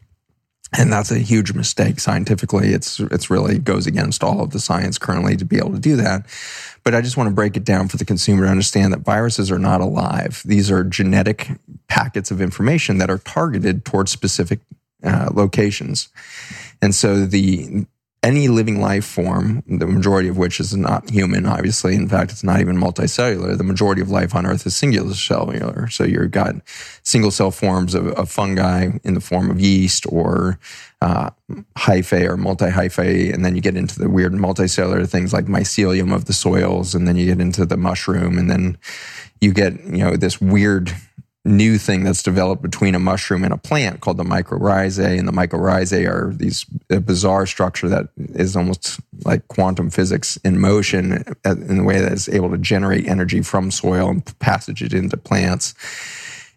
and 0.77 0.93
that's 0.93 1.11
a 1.11 1.19
huge 1.19 1.53
mistake 1.53 2.01
scientifically. 2.01 2.73
It's 2.73 2.99
it's 3.01 3.31
really 3.31 3.59
goes 3.59 3.87
against 3.87 4.25
all 4.25 4.41
of 4.41 4.51
the 4.51 4.61
science 4.61 4.99
currently 4.99 5.37
to 5.37 5.45
be 5.45 5.59
able 5.59 5.73
to 5.73 5.79
do 5.79 5.97
that. 5.97 6.27
But 6.85 6.95
I 6.95 7.01
just 7.01 7.17
want 7.17 7.29
to 7.29 7.35
break 7.35 7.57
it 7.57 7.65
down 7.65 7.89
for 7.89 7.97
the 7.97 8.05
consumer 8.05 8.45
to 8.45 8.51
understand 8.51 8.93
that 8.93 9.01
viruses 9.01 9.51
are 9.51 9.59
not 9.59 9.81
alive. 9.81 10.43
These 10.45 10.71
are 10.71 10.83
genetic 10.83 11.51
packets 11.89 12.31
of 12.31 12.41
information 12.41 12.99
that 12.99 13.11
are 13.11 13.19
targeted 13.19 13.85
towards 13.85 14.11
specific 14.11 14.61
uh, 15.05 15.31
locations. 15.33 16.09
And 16.81 16.95
so 16.95 17.27
the 17.27 17.87
any 18.23 18.47
living 18.47 18.81
life 18.81 19.05
form, 19.05 19.65
the 19.67 19.87
majority 19.87 20.29
of 20.29 20.37
which 20.37 20.61
is 20.61 20.77
not 20.77 21.11
human, 21.11 21.45
obviously. 21.45 21.97
In 21.97 22.09
fact, 22.09 22.31
it's 22.31 22.45
not 22.45 22.61
even 22.61 22.77
multicellular. 22.77 23.59
The 23.59 23.65
majority 23.65 24.01
of 24.01 24.11
life 24.11 24.35
on 24.35 24.47
Earth 24.47 24.65
is 24.65 24.77
singular 24.77 25.13
cellular. 25.15 25.89
So 25.89 26.05
you've 26.05 26.31
got 26.31 26.55
single 27.03 27.33
cell 27.33 27.51
forms 27.51 27.95
of, 27.95 28.07
of 28.13 28.31
fungi 28.31 28.91
in 29.03 29.15
the 29.15 29.21
form 29.21 29.51
of 29.51 29.61
yeast 29.61 30.07
or 30.09 30.61
uh, 31.01 31.31
hyphae 31.77 32.29
or 32.29 32.37
multi 32.37 32.67
hyphae. 32.67 33.35
And 33.35 33.45
then 33.45 33.57
you 33.57 33.61
get 33.61 33.77
into 33.77 33.99
the 33.99 34.09
weird 34.09 34.33
multicellular 34.35 35.09
things 35.09 35.33
like 35.33 35.47
mycelium 35.47 36.15
of 36.15 36.27
the 36.27 36.33
soils. 36.33 36.95
And 36.95 37.09
then 37.09 37.17
you 37.17 37.27
get 37.27 37.41
into 37.41 37.67
the 37.67 37.77
mushroom. 37.77 38.39
And 38.39 38.49
then 38.49 38.79
you 39.41 39.53
get, 39.53 39.73
you 39.85 39.99
know, 39.99 40.17
this 40.17 40.41
weird 40.41 40.93
new 41.45 41.77
thing 41.77 42.05
that's 42.05 42.23
developed 42.23 42.63
between 42.63 42.95
a 42.95 43.01
mushroom 43.01 43.43
and 43.43 43.53
a 43.53 43.57
plant 43.57 44.01
called 44.01 44.17
the 44.17 44.25
mycorrhizae. 44.25 45.19
And 45.19 45.27
the 45.27 45.33
mycorrhizae 45.33 46.09
are 46.09 46.33
these 46.33 46.65
bizarre 46.89 47.47
structure 47.47 47.89
that 47.89 48.09
is 48.17 48.57
almost 48.57 49.01
like 49.25 49.47
quantum 49.49 49.91
physics 49.91 50.37
in 50.45 50.61
motion 50.61 51.25
in 51.45 51.77
the 51.77 51.85
way 51.85 52.01
that 52.01 52.13
is 52.13 52.29
able 52.29 52.51
to 52.51 52.59
generate 52.59 53.09
energy 53.09 53.43
from 53.43 53.71
soil 53.71 54.09
and 54.09 54.39
passage 54.39 54.83
it 54.83 54.95
into 54.95 55.17
plants. 55.17 55.75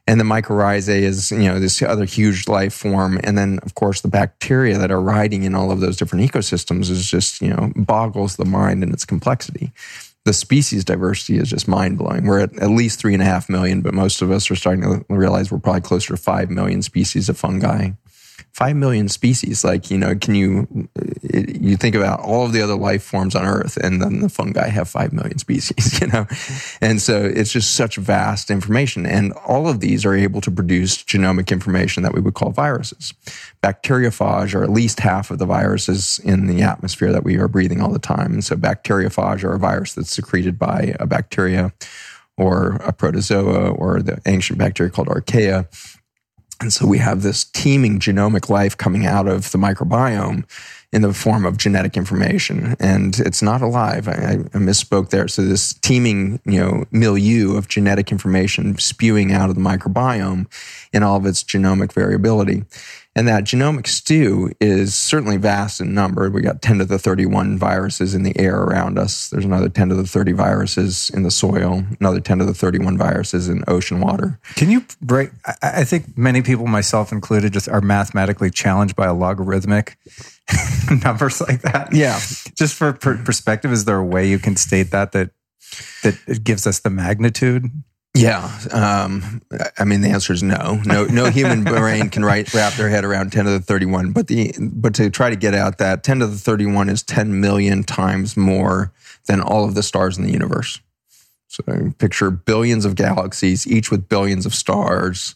And 0.07 0.19
the 0.19 0.23
mycorrhizae 0.23 1.01
is, 1.01 1.31
you 1.31 1.45
know, 1.45 1.59
this 1.59 1.81
other 1.81 2.05
huge 2.05 2.47
life 2.47 2.75
form. 2.75 3.19
And 3.23 3.35
then, 3.35 3.57
of 3.63 3.73
course, 3.73 4.01
the 4.01 4.07
bacteria 4.07 4.77
that 4.77 4.91
are 4.91 5.01
riding 5.01 5.43
in 5.43 5.55
all 5.55 5.71
of 5.71 5.79
those 5.79 5.97
different 5.97 6.29
ecosystems 6.29 6.91
is 6.91 7.09
just, 7.09 7.41
you 7.41 7.49
know, 7.49 7.73
boggles 7.75 8.35
the 8.35 8.45
mind 8.45 8.83
in 8.83 8.93
its 8.93 9.03
complexity 9.03 9.73
the 10.25 10.33
species 10.33 10.83
diversity 10.83 11.37
is 11.37 11.49
just 11.49 11.67
mind 11.67 11.97
blowing. 11.97 12.25
We're 12.25 12.41
at 12.41 12.57
at 12.59 12.71
least 12.71 12.99
three 12.99 13.13
and 13.13 13.21
a 13.21 13.25
half 13.25 13.47
million, 13.47 13.81
but 13.81 13.93
most 13.93 14.21
of 14.21 14.31
us 14.31 14.49
are 14.49 14.55
starting 14.55 14.81
to 14.83 15.05
realize 15.07 15.51
we're 15.51 15.59
probably 15.59 15.81
closer 15.81 16.15
to 16.15 16.21
five 16.21 16.49
million 16.49 16.81
species 16.81 17.29
of 17.29 17.37
fungi 17.37 17.91
five 18.51 18.75
million 18.75 19.09
species. 19.09 19.63
Like, 19.63 19.91
you 19.91 19.97
know, 19.97 20.15
can 20.15 20.35
you, 20.35 20.89
uh, 20.97 21.41
you 21.47 21.75
think 21.75 21.95
about 21.95 22.21
all 22.21 22.45
of 22.45 22.53
the 22.53 22.61
other 22.61 22.75
life 22.75 23.03
forms 23.03 23.35
on 23.35 23.45
Earth 23.45 23.77
and 23.77 24.01
then 24.01 24.21
the 24.21 24.29
fungi 24.29 24.69
have 24.69 24.87
five 24.87 25.11
million 25.11 25.37
species, 25.45 25.99
you 25.99 26.07
know? 26.07 26.25
And 26.81 27.01
so 27.01 27.23
it's 27.23 27.51
just 27.51 27.75
such 27.75 27.97
vast 27.97 28.49
information. 28.49 29.05
And 29.05 29.33
all 29.45 29.67
of 29.67 29.79
these 29.79 30.05
are 30.05 30.13
able 30.13 30.41
to 30.41 30.51
produce 30.51 30.97
genomic 31.03 31.51
information 31.51 32.03
that 32.03 32.13
we 32.13 32.21
would 32.21 32.33
call 32.33 32.51
viruses. 32.51 33.13
Bacteriophage 33.61 34.55
are 34.55 34.63
at 34.63 34.69
least 34.69 34.99
half 34.99 35.31
of 35.31 35.39
the 35.39 35.45
viruses 35.45 36.19
in 36.23 36.47
the 36.47 36.61
atmosphere 36.61 37.11
that 37.11 37.23
we 37.23 37.37
are 37.37 37.47
breathing 37.47 37.81
all 37.81 37.91
the 37.91 37.99
time. 37.99 38.41
So 38.41 38.55
bacteriophage 38.55 39.43
are 39.43 39.53
a 39.53 39.59
virus 39.59 39.93
that's 39.93 40.11
secreted 40.11 40.57
by 40.57 40.95
a 40.99 41.05
bacteria 41.05 41.73
or 42.37 42.75
a 42.83 42.91
protozoa 42.91 43.69
or 43.71 44.01
the 44.01 44.21
ancient 44.25 44.59
bacteria 44.59 44.91
called 44.91 45.07
archaea 45.07 45.67
and 46.61 46.71
so 46.71 46.87
we 46.87 46.97
have 46.97 47.21
this 47.21 47.43
teeming 47.43 47.99
genomic 47.99 48.49
life 48.49 48.77
coming 48.77 49.05
out 49.05 49.27
of 49.27 49.51
the 49.51 49.57
microbiome 49.57 50.43
in 50.95 51.01
the 51.01 51.13
form 51.13 51.45
of 51.45 51.57
genetic 51.57 51.97
information. 51.97 52.77
And 52.79 53.19
it's 53.19 53.41
not 53.41 53.61
alive. 53.61 54.07
I, 54.07 54.11
I, 54.13 54.57
misspoke 54.57 55.09
there. 55.09 55.27
So 55.27 55.41
this 55.41 55.73
teeming, 55.73 56.39
you 56.45 56.57
know, 56.57 56.85
milieu 56.89 57.57
of 57.57 57.67
genetic 57.67 58.13
information 58.13 58.77
spewing 58.77 59.33
out 59.33 59.49
of 59.49 59.55
the 59.55 59.61
microbiome 59.61 60.47
in 60.93 61.03
all 61.03 61.17
of 61.17 61.25
its 61.25 61.43
genomic 61.43 61.91
variability. 61.91 62.63
And 63.17 63.27
that 63.27 63.43
genomic 63.43 63.87
stew 63.87 64.51
is 64.61 64.95
certainly 64.95 65.37
vast 65.37 65.81
in 65.81 65.93
number. 65.93 66.29
We 66.29 66.41
got 66.41 66.61
10 66.61 66.79
to 66.79 66.85
the 66.85 66.99
31 66.99 67.57
viruses 67.57 68.13
in 68.13 68.23
the 68.23 68.37
air 68.37 68.61
around 68.61 68.97
us. 68.97 69.29
There's 69.29 69.45
another 69.45 69.69
10 69.69 69.89
to 69.89 69.95
the 69.95 70.05
30 70.05 70.31
viruses 70.33 71.09
in 71.13 71.23
the 71.23 71.31
soil, 71.31 71.83
another 71.99 72.19
10 72.21 72.39
to 72.39 72.45
the 72.45 72.53
31 72.53 72.97
viruses 72.97 73.47
in 73.47 73.63
ocean 73.67 74.01
water. 74.01 74.37
Can 74.55 74.69
you 74.69 74.85
break? 75.01 75.29
I 75.61 75.85
think 75.85 76.17
many 76.17 76.41
people, 76.41 76.67
myself 76.67 77.13
included, 77.13 77.53
just 77.53 77.69
are 77.69 77.81
mathematically 77.81 78.49
challenged 78.49 78.97
by 78.97 79.07
a 79.07 79.13
logarithmic 79.13 79.97
numbers 81.03 81.41
like 81.41 81.61
that. 81.63 81.89
Yeah. 81.91 82.19
Just 82.55 82.75
for 82.75 82.93
perspective, 82.93 83.71
is 83.71 83.85
there 83.85 83.97
a 83.97 84.05
way 84.05 84.29
you 84.29 84.39
can 84.39 84.55
state 84.55 84.91
that 84.91 85.11
that 85.13 85.31
that 86.03 86.17
it 86.27 86.43
gives 86.43 86.67
us 86.67 86.79
the 86.79 86.89
magnitude? 86.89 87.71
Yeah, 88.15 88.49
um, 88.71 89.41
I 89.77 89.83
mean 89.83 89.99
the 89.99 90.09
answer 90.09 90.31
is 90.31 90.41
no. 90.41 90.79
No, 90.85 91.05
no 91.05 91.25
human 91.29 91.65
brain 91.65 92.09
can 92.09 92.23
write, 92.23 92.53
wrap 92.53 92.73
their 92.73 92.87
head 92.87 93.03
around 93.03 93.33
ten 93.33 93.43
to 93.43 93.51
the 93.51 93.59
thirty-one. 93.59 94.13
But 94.13 94.27
the 94.27 94.53
but 94.57 94.95
to 94.95 95.09
try 95.09 95.29
to 95.29 95.35
get 95.35 95.53
out 95.53 95.79
that 95.79 96.03
ten 96.03 96.19
to 96.19 96.27
the 96.27 96.37
thirty-one 96.37 96.87
is 96.87 97.03
ten 97.03 97.41
million 97.41 97.83
times 97.83 98.37
more 98.37 98.93
than 99.25 99.41
all 99.41 99.65
of 99.65 99.75
the 99.75 99.83
stars 99.83 100.17
in 100.17 100.23
the 100.23 100.31
universe. 100.31 100.79
So 101.49 101.63
picture 101.97 102.31
billions 102.31 102.85
of 102.85 102.95
galaxies, 102.95 103.67
each 103.67 103.91
with 103.91 104.07
billions 104.07 104.45
of 104.45 104.55
stars, 104.55 105.35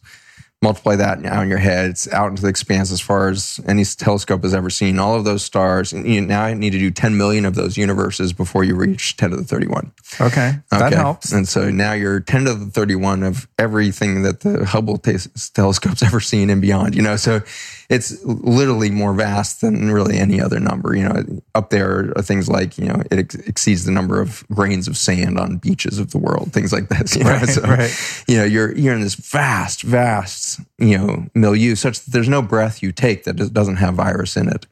multiply 0.61 0.95
that 0.95 1.21
now 1.21 1.41
in 1.41 1.47
your 1.47 1.57
head. 1.57 1.91
It's 1.91 2.11
out 2.11 2.29
into 2.29 2.41
the 2.41 2.49
expanse 2.49 2.91
as 2.91 2.99
far 2.99 3.29
as 3.29 3.61
any 3.65 3.85
telescope 3.85 4.43
has 4.43 4.53
ever 4.53 4.69
seen. 4.69 4.99
All 4.99 5.15
of 5.15 5.23
those 5.23 5.43
stars. 5.43 5.93
And 5.93 6.05
you, 6.05 6.19
now 6.21 6.43
I 6.43 6.53
need 6.53 6.71
to 6.71 6.79
do 6.79 6.91
10 6.91 7.17
million 7.17 7.45
of 7.45 7.55
those 7.55 7.77
universes 7.77 8.33
before 8.33 8.63
you 8.63 8.75
reach 8.75 9.15
10 9.15 9.29
to 9.31 9.37
the 9.37 9.43
31. 9.43 9.91
Okay. 10.19 10.25
okay. 10.27 10.59
That 10.69 10.93
helps. 10.93 11.31
And 11.31 11.47
so 11.47 11.69
now 11.69 11.93
you're 11.93 12.19
10 12.19 12.45
to 12.45 12.53
the 12.55 12.65
31 12.65 13.23
of 13.23 13.47
everything 13.57 14.23
that 14.23 14.41
the 14.41 14.65
Hubble 14.65 14.97
t- 14.97 15.17
telescope's 15.53 16.03
ever 16.03 16.19
seen 16.19 16.49
and 16.49 16.61
beyond, 16.61 16.93
you 16.95 17.01
know? 17.01 17.15
So 17.15 17.41
it's 17.89 18.23
literally 18.23 18.91
more 18.91 19.13
vast 19.13 19.61
than 19.61 19.91
really 19.91 20.19
any 20.19 20.39
other 20.39 20.59
number. 20.59 20.95
You 20.95 21.09
know, 21.09 21.41
up 21.55 21.71
there 21.71 22.13
are 22.15 22.21
things 22.21 22.47
like, 22.47 22.77
you 22.77 22.85
know, 22.85 23.01
it 23.09 23.19
ex- 23.19 23.35
exceeds 23.35 23.85
the 23.85 23.91
number 23.91 24.21
of 24.21 24.47
grains 24.49 24.87
of 24.87 24.95
sand 24.95 25.39
on 25.39 25.57
beaches 25.57 25.97
of 25.97 26.11
the 26.11 26.19
world, 26.19 26.53
things 26.53 26.71
like 26.71 26.89
this. 26.89 27.15
You 27.19 27.23
know? 27.25 27.43
So, 27.45 27.61
right. 27.63 28.23
you 28.27 28.37
know, 28.37 28.43
you're, 28.43 28.77
you're 28.77 28.93
in 28.93 29.01
this 29.01 29.15
vast, 29.15 29.81
vast, 29.81 30.61
you 30.77 30.97
know, 30.97 31.25
milieu 31.33 31.75
such 31.75 31.99
that 32.01 32.11
there's 32.11 32.29
no 32.29 32.41
breath 32.41 32.83
you 32.83 32.91
take 32.91 33.23
that 33.23 33.33
doesn't 33.53 33.77
have 33.77 33.95
virus 33.95 34.37
in 34.37 34.47
it. 34.47 34.67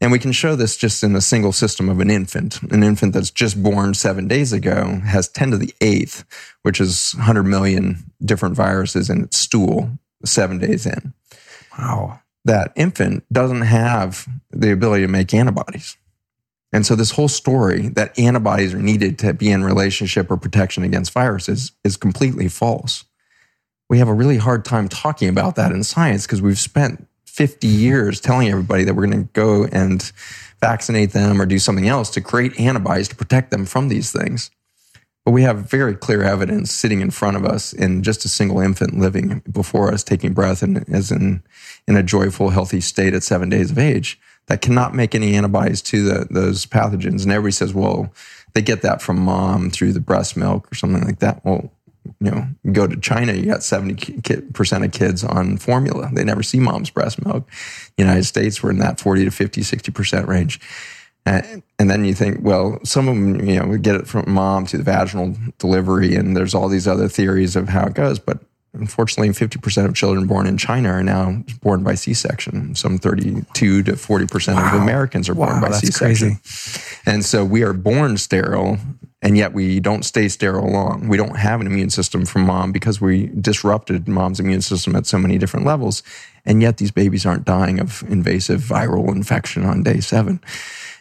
And 0.00 0.12
we 0.12 0.18
can 0.18 0.32
show 0.32 0.54
this 0.54 0.76
just 0.76 1.02
in 1.02 1.16
a 1.16 1.20
single 1.20 1.52
system 1.52 1.88
of 1.88 2.00
an 2.00 2.10
infant. 2.10 2.62
An 2.62 2.82
infant 2.82 3.12
that's 3.12 3.30
just 3.30 3.62
born 3.62 3.94
seven 3.94 4.28
days 4.28 4.52
ago 4.52 5.00
has 5.04 5.28
10 5.28 5.50
to 5.50 5.58
the 5.58 5.74
eighth, 5.80 6.24
which 6.62 6.80
is 6.80 7.14
100 7.16 7.42
million 7.42 8.04
different 8.24 8.54
viruses 8.54 9.10
in 9.10 9.24
its 9.24 9.36
stool 9.36 9.90
seven 10.24 10.58
days 10.58 10.86
in. 10.86 11.12
Wow 11.78 12.20
that 12.44 12.72
infant 12.76 13.24
doesn't 13.32 13.62
have 13.62 14.28
the 14.50 14.72
ability 14.72 15.02
to 15.02 15.08
make 15.08 15.32
antibodies. 15.32 15.96
And 16.72 16.84
so 16.84 16.96
this 16.96 17.12
whole 17.12 17.28
story 17.28 17.88
that 17.90 18.18
antibodies 18.18 18.74
are 18.74 18.82
needed 18.82 19.18
to 19.20 19.32
be 19.32 19.50
in 19.50 19.62
relationship 19.62 20.30
or 20.30 20.36
protection 20.36 20.82
against 20.82 21.12
viruses 21.12 21.72
is 21.84 21.96
completely 21.96 22.48
false. 22.48 23.04
We 23.88 23.98
have 23.98 24.08
a 24.08 24.14
really 24.14 24.38
hard 24.38 24.64
time 24.64 24.88
talking 24.88 25.28
about 25.28 25.54
that 25.56 25.70
in 25.70 25.84
science 25.84 26.26
because 26.26 26.42
we've 26.42 26.58
spent 26.58 27.06
50 27.26 27.66
years 27.66 28.20
telling 28.20 28.48
everybody 28.48 28.84
that 28.84 28.94
we're 28.94 29.06
going 29.06 29.24
to 29.24 29.32
go 29.32 29.64
and 29.64 30.02
vaccinate 30.60 31.12
them 31.12 31.40
or 31.40 31.46
do 31.46 31.58
something 31.58 31.86
else 31.86 32.10
to 32.10 32.20
create 32.20 32.58
antibodies 32.58 33.08
to 33.08 33.16
protect 33.16 33.50
them 33.50 33.66
from 33.66 33.88
these 33.88 34.10
things. 34.10 34.50
But 35.24 35.32
we 35.32 35.42
have 35.42 35.70
very 35.70 35.94
clear 35.94 36.22
evidence 36.22 36.70
sitting 36.70 37.00
in 37.00 37.10
front 37.10 37.36
of 37.36 37.44
us 37.46 37.72
in 37.72 38.02
just 38.02 38.24
a 38.24 38.28
single 38.28 38.60
infant 38.60 38.98
living 38.98 39.42
before 39.50 39.92
us, 39.92 40.04
taking 40.04 40.34
breath 40.34 40.62
and 40.62 40.86
as 40.92 41.10
in, 41.10 41.42
in 41.88 41.96
a 41.96 42.02
joyful, 42.02 42.50
healthy 42.50 42.80
state 42.80 43.14
at 43.14 43.22
seven 43.22 43.48
days 43.48 43.70
of 43.70 43.78
age 43.78 44.20
that 44.46 44.60
cannot 44.60 44.94
make 44.94 45.14
any 45.14 45.34
antibodies 45.34 45.80
to 45.80 46.02
the, 46.02 46.26
those 46.30 46.66
pathogens. 46.66 47.22
And 47.22 47.32
everybody 47.32 47.52
says, 47.52 47.72
well, 47.72 48.12
they 48.52 48.60
get 48.60 48.82
that 48.82 49.00
from 49.00 49.18
mom 49.18 49.70
through 49.70 49.94
the 49.94 50.00
breast 50.00 50.36
milk 50.36 50.70
or 50.70 50.74
something 50.74 51.02
like 51.02 51.20
that. 51.20 51.42
Well, 51.44 51.72
you 52.20 52.30
know, 52.30 52.46
go 52.72 52.86
to 52.86 53.00
China, 53.00 53.32
you 53.32 53.46
got 53.46 53.60
70% 53.60 54.84
of 54.84 54.92
kids 54.92 55.24
on 55.24 55.56
formula. 55.56 56.10
They 56.12 56.24
never 56.24 56.42
see 56.42 56.60
mom's 56.60 56.90
breast 56.90 57.24
milk. 57.24 57.48
United 57.96 58.24
States, 58.24 58.62
we're 58.62 58.70
in 58.70 58.78
that 58.78 59.00
40 59.00 59.24
to 59.24 59.30
50, 59.30 59.62
60% 59.62 60.26
range. 60.26 60.60
And, 61.26 61.62
and 61.78 61.90
then 61.90 62.04
you 62.04 62.14
think, 62.14 62.38
well, 62.42 62.78
some 62.84 63.08
of 63.08 63.14
them, 63.14 63.46
you 63.46 63.58
know, 63.58 63.66
we 63.66 63.78
get 63.78 63.96
it 63.96 64.06
from 64.06 64.30
mom 64.30 64.66
to 64.66 64.76
the 64.76 64.82
vaginal 64.82 65.34
delivery, 65.58 66.14
and 66.16 66.36
there's 66.36 66.54
all 66.54 66.68
these 66.68 66.86
other 66.86 67.08
theories 67.08 67.56
of 67.56 67.68
how 67.68 67.86
it 67.86 67.94
goes. 67.94 68.18
But 68.18 68.40
unfortunately, 68.74 69.30
50% 69.30 69.86
of 69.86 69.94
children 69.94 70.26
born 70.26 70.46
in 70.46 70.58
China 70.58 70.90
are 70.90 71.02
now 71.02 71.42
born 71.62 71.82
by 71.82 71.94
C-section. 71.94 72.74
Some 72.74 72.98
32 72.98 73.82
to 73.84 73.92
40% 73.92 74.54
wow. 74.54 74.74
of 74.74 74.82
Americans 74.82 75.28
are 75.28 75.34
born 75.34 75.60
by 75.60 75.70
C-section. 75.70 76.36
Crazy. 76.36 77.00
And 77.06 77.24
so 77.24 77.44
we 77.44 77.62
are 77.62 77.72
born 77.72 78.18
sterile, 78.18 78.76
and 79.22 79.38
yet 79.38 79.54
we 79.54 79.80
don't 79.80 80.04
stay 80.04 80.28
sterile 80.28 80.70
long. 80.70 81.08
We 81.08 81.16
don't 81.16 81.36
have 81.36 81.62
an 81.62 81.66
immune 81.66 81.88
system 81.88 82.26
from 82.26 82.42
mom 82.42 82.70
because 82.70 83.00
we 83.00 83.28
disrupted 83.28 84.06
mom's 84.08 84.40
immune 84.40 84.60
system 84.60 84.94
at 84.94 85.06
so 85.06 85.16
many 85.16 85.38
different 85.38 85.64
levels. 85.64 86.02
And 86.44 86.60
yet 86.60 86.76
these 86.76 86.90
babies 86.90 87.24
aren't 87.24 87.46
dying 87.46 87.80
of 87.80 88.04
invasive 88.08 88.60
viral 88.60 89.08
infection 89.08 89.64
on 89.64 89.82
day 89.82 90.00
seven. 90.00 90.40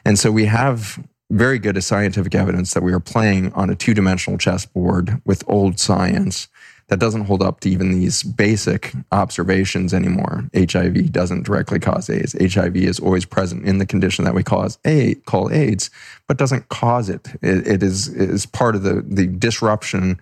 And 0.05 0.19
so 0.19 0.31
we 0.31 0.45
have 0.45 0.99
very 1.31 1.57
good 1.57 1.81
scientific 1.83 2.35
evidence 2.35 2.73
that 2.73 2.83
we 2.83 2.93
are 2.93 2.99
playing 2.99 3.51
on 3.53 3.69
a 3.69 3.75
two 3.75 3.93
dimensional 3.93 4.37
chessboard 4.37 5.21
with 5.25 5.43
old 5.47 5.79
science 5.79 6.47
that 6.89 6.99
doesn't 6.99 7.25
hold 7.25 7.41
up 7.41 7.61
to 7.61 7.69
even 7.69 7.91
these 7.91 8.23
basic 8.23 8.93
observations 9.11 9.93
anymore. 9.93 10.49
HIV 10.53 11.11
doesn't 11.11 11.43
directly 11.43 11.79
cause 11.79 12.09
AIDS. 12.09 12.35
HIV 12.39 12.75
is 12.75 12.99
always 12.99 13.25
present 13.25 13.65
in 13.65 13.77
the 13.77 13.85
condition 13.85 14.25
that 14.25 14.35
we 14.35 14.43
cause 14.43 14.77
call 15.25 15.51
AIDS, 15.51 15.89
but 16.27 16.37
doesn't 16.37 16.69
cause 16.69 17.09
it. 17.09 17.29
It, 17.41 17.65
it 17.67 17.83
is, 17.83 18.09
is 18.09 18.45
part 18.45 18.75
of 18.75 18.83
the, 18.83 19.03
the 19.07 19.27
disruption. 19.27 20.19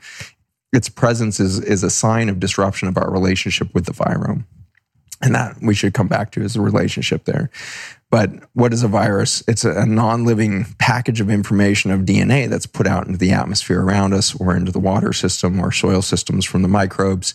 Its 0.72 0.88
presence 0.88 1.40
is, 1.40 1.60
is 1.60 1.84
a 1.84 1.90
sign 1.90 2.30
of 2.30 2.40
disruption 2.40 2.88
of 2.88 2.96
our 2.96 3.12
relationship 3.12 3.74
with 3.74 3.86
the 3.86 3.94
virome. 3.94 4.46
And 5.24 5.36
that 5.36 5.58
we 5.62 5.76
should 5.76 5.94
come 5.94 6.08
back 6.08 6.32
to 6.32 6.42
is 6.42 6.54
the 6.54 6.62
relationship 6.62 7.26
there. 7.26 7.52
But 8.12 8.30
what 8.52 8.74
is 8.74 8.84
a 8.84 8.90
virus? 8.90 9.42
It's 9.48 9.64
a, 9.64 9.86
non 9.86 10.26
living 10.26 10.66
package 10.78 11.22
of 11.22 11.30
information 11.30 11.92
of 11.92 12.02
DNA 12.02 12.50
that's 12.50 12.66
put 12.66 12.86
out 12.86 13.08
into 13.08 13.18
the 13.18 13.32
atmosphere 13.32 13.82
around 13.82 14.14
us 14.14 14.36
or 14.36 14.56
into 14.56 14.72
the 14.72 14.80
water 14.80 15.14
system 15.14 15.62
or 15.62 15.72
soil 15.72 16.02
systems 16.02 16.46
from 16.46 16.62
the 16.62 16.68
microbes. 16.68 17.34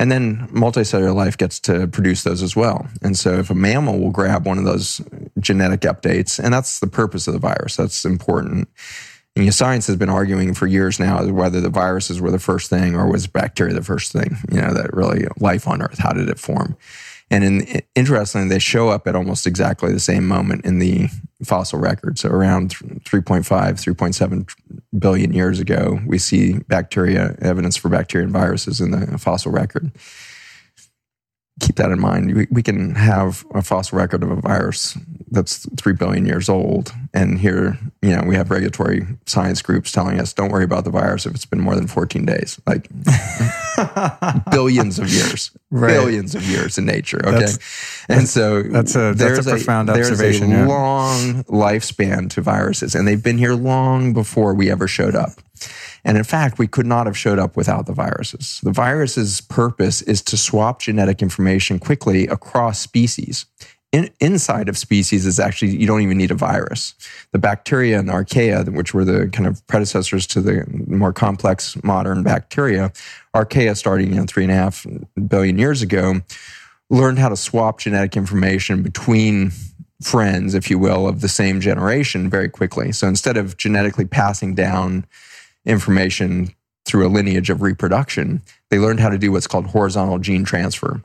And 0.00 0.10
then 0.10 0.48
multicellular 0.48 1.14
life 1.14 1.38
gets 1.38 1.60
to 1.60 1.86
produce 1.86 2.24
those 2.24 2.42
as 2.42 2.56
well. 2.56 2.88
And 3.00 3.16
so 3.16 3.38
if 3.38 3.48
a 3.48 3.54
mammal 3.54 4.00
will 4.00 4.10
grab 4.10 4.44
one 4.44 4.58
of 4.58 4.64
those 4.64 5.00
genetic 5.38 5.82
updates, 5.82 6.42
and 6.42 6.52
that's 6.52 6.80
the 6.80 6.88
purpose 6.88 7.28
of 7.28 7.32
the 7.32 7.40
virus, 7.40 7.76
that's 7.76 8.04
important. 8.04 8.68
And 9.36 9.44
you 9.44 9.50
know, 9.50 9.50
science 9.52 9.86
has 9.86 9.94
been 9.94 10.10
arguing 10.10 10.52
for 10.52 10.66
years 10.66 10.98
now 10.98 11.24
whether 11.26 11.60
the 11.60 11.70
viruses 11.70 12.20
were 12.20 12.32
the 12.32 12.40
first 12.40 12.68
thing 12.68 12.96
or 12.96 13.08
was 13.08 13.28
bacteria 13.28 13.72
the 13.72 13.84
first 13.84 14.10
thing, 14.10 14.36
you 14.50 14.60
know, 14.60 14.74
that 14.74 14.92
really 14.92 15.28
life 15.38 15.68
on 15.68 15.80
Earth, 15.80 15.98
how 15.98 16.12
did 16.12 16.28
it 16.28 16.40
form? 16.40 16.76
And 17.30 17.44
in, 17.44 17.82
interestingly, 17.94 18.48
they 18.48 18.58
show 18.58 18.88
up 18.88 19.06
at 19.06 19.14
almost 19.14 19.46
exactly 19.46 19.92
the 19.92 20.00
same 20.00 20.26
moment 20.26 20.64
in 20.64 20.78
the 20.78 21.08
fossil 21.44 21.78
record. 21.78 22.18
So 22.18 22.30
around 22.30 22.74
3.5, 22.74 23.44
3.7 23.44 24.48
billion 24.98 25.32
years 25.32 25.60
ago, 25.60 26.00
we 26.06 26.18
see 26.18 26.58
bacteria, 26.68 27.36
evidence 27.40 27.76
for 27.76 27.88
bacteria 27.88 28.24
and 28.24 28.32
viruses 28.32 28.80
in 28.80 28.90
the 28.92 29.18
fossil 29.18 29.52
record 29.52 29.92
keep 31.60 31.76
that 31.76 31.90
in 31.90 32.00
mind. 32.00 32.34
We, 32.34 32.46
we, 32.50 32.62
can 32.62 32.94
have 32.94 33.44
a 33.54 33.62
fossil 33.62 33.98
record 33.98 34.22
of 34.22 34.30
a 34.30 34.36
virus 34.36 34.96
that's 35.30 35.68
three 35.76 35.92
billion 35.92 36.26
years 36.26 36.48
old, 36.48 36.92
and 37.12 37.38
here, 37.38 37.78
you 38.02 38.14
know, 38.14 38.22
we 38.26 38.34
have 38.36 38.50
regulatory 38.50 39.06
science 39.26 39.62
groups 39.62 39.92
telling 39.92 40.20
us, 40.20 40.32
"Don't 40.32 40.50
worry 40.50 40.64
about 40.64 40.84
the 40.84 40.90
virus 40.90 41.26
if 41.26 41.34
it's 41.34 41.46
been 41.46 41.60
more 41.60 41.74
than 41.74 41.86
14 41.86 42.24
days." 42.24 42.60
Like 42.66 42.88
billions 44.50 44.98
of 44.98 45.10
years, 45.10 45.50
right. 45.70 45.92
billions 45.92 46.34
of 46.34 46.42
years 46.44 46.78
in 46.78 46.86
nature. 46.86 47.20
Okay, 47.26 47.38
that's, 47.40 48.06
and 48.08 48.28
so 48.28 48.62
that's 48.62 48.94
a 48.94 49.14
that's 49.14 49.46
a 49.46 49.50
profound 49.50 49.88
a, 49.90 49.92
observation. 49.92 50.50
There's 50.50 50.62
a 50.62 50.66
yeah. 50.66 50.74
long 50.74 51.44
lifespan 51.44 52.30
to 52.30 52.40
viruses, 52.40 52.94
and 52.94 53.06
they've 53.06 53.22
been 53.22 53.38
here 53.38 53.54
long 53.54 54.12
before 54.12 54.54
we 54.54 54.70
ever 54.70 54.88
showed 54.88 55.14
up. 55.14 55.32
And 56.04 56.16
in 56.16 56.24
fact, 56.24 56.58
we 56.58 56.66
could 56.66 56.86
not 56.86 57.06
have 57.06 57.16
showed 57.16 57.38
up 57.38 57.56
without 57.56 57.86
the 57.86 57.92
viruses. 57.92 58.60
The 58.62 58.72
virus's 58.72 59.40
purpose 59.40 60.02
is 60.02 60.22
to 60.22 60.36
swap 60.36 60.80
genetic 60.80 61.22
information 61.22 61.78
quickly 61.78 62.26
across 62.26 62.80
species. 62.80 63.46
In, 63.90 64.10
inside 64.20 64.68
of 64.68 64.76
species 64.76 65.24
is 65.24 65.40
actually 65.40 65.76
you 65.76 65.86
don't 65.86 66.02
even 66.02 66.18
need 66.18 66.30
a 66.30 66.34
virus. 66.34 66.94
The 67.32 67.38
bacteria 67.38 67.98
and 67.98 68.10
archaea, 68.10 68.68
which 68.74 68.92
were 68.92 69.04
the 69.04 69.28
kind 69.28 69.46
of 69.46 69.66
predecessors 69.66 70.26
to 70.28 70.42
the 70.42 70.64
more 70.86 71.12
complex 71.12 71.82
modern 71.82 72.22
bacteria, 72.22 72.92
archaea 73.34 73.76
starting 73.76 74.12
you 74.12 74.20
know 74.20 74.26
three 74.26 74.44
and 74.44 74.52
a 74.52 74.56
half 74.56 74.86
billion 75.26 75.58
years 75.58 75.80
ago, 75.80 76.20
learned 76.90 77.18
how 77.18 77.30
to 77.30 77.36
swap 77.36 77.80
genetic 77.80 78.14
information 78.14 78.82
between 78.82 79.52
friends, 80.02 80.54
if 80.54 80.70
you 80.70 80.78
will, 80.78 81.08
of 81.08 81.22
the 81.22 81.28
same 81.28 81.60
generation 81.60 82.28
very 82.28 82.48
quickly. 82.48 82.92
So 82.92 83.08
instead 83.08 83.36
of 83.36 83.56
genetically 83.56 84.04
passing 84.04 84.54
down 84.54 85.06
information 85.68 86.54
through 86.84 87.06
a 87.06 87.10
lineage 87.10 87.50
of 87.50 87.62
reproduction, 87.62 88.42
they 88.70 88.78
learned 88.78 89.00
how 89.00 89.10
to 89.10 89.18
do 89.18 89.30
what's 89.30 89.46
called 89.46 89.66
horizontal 89.66 90.18
gene 90.18 90.44
transfer. 90.44 91.02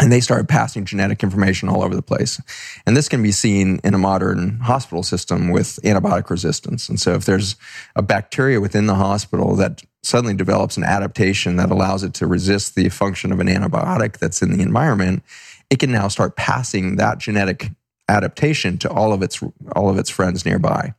And 0.00 0.10
they 0.10 0.20
started 0.20 0.48
passing 0.48 0.86
genetic 0.86 1.22
information 1.22 1.68
all 1.68 1.82
over 1.82 1.94
the 1.94 2.00
place. 2.00 2.40
And 2.86 2.96
this 2.96 3.08
can 3.08 3.22
be 3.22 3.32
seen 3.32 3.80
in 3.84 3.92
a 3.92 3.98
modern 3.98 4.60
hospital 4.60 5.02
system 5.02 5.50
with 5.50 5.78
antibiotic 5.84 6.30
resistance. 6.30 6.88
And 6.88 6.98
so 6.98 7.12
if 7.14 7.26
there's 7.26 7.56
a 7.96 8.00
bacteria 8.00 8.62
within 8.62 8.86
the 8.86 8.94
hospital 8.94 9.56
that 9.56 9.82
suddenly 10.02 10.32
develops 10.32 10.78
an 10.78 10.84
adaptation 10.84 11.56
that 11.56 11.70
allows 11.70 12.02
it 12.02 12.14
to 12.14 12.26
resist 12.26 12.76
the 12.76 12.88
function 12.88 13.30
of 13.30 13.40
an 13.40 13.46
antibiotic 13.46 14.16
that's 14.16 14.40
in 14.40 14.56
the 14.56 14.62
environment, 14.62 15.22
it 15.68 15.78
can 15.78 15.92
now 15.92 16.08
start 16.08 16.34
passing 16.34 16.96
that 16.96 17.18
genetic 17.18 17.68
adaptation 18.08 18.78
to 18.78 18.90
all 18.90 19.12
of 19.12 19.22
its 19.22 19.42
all 19.76 19.90
of 19.90 19.98
its 19.98 20.08
friends 20.10 20.46
nearby. 20.46 20.94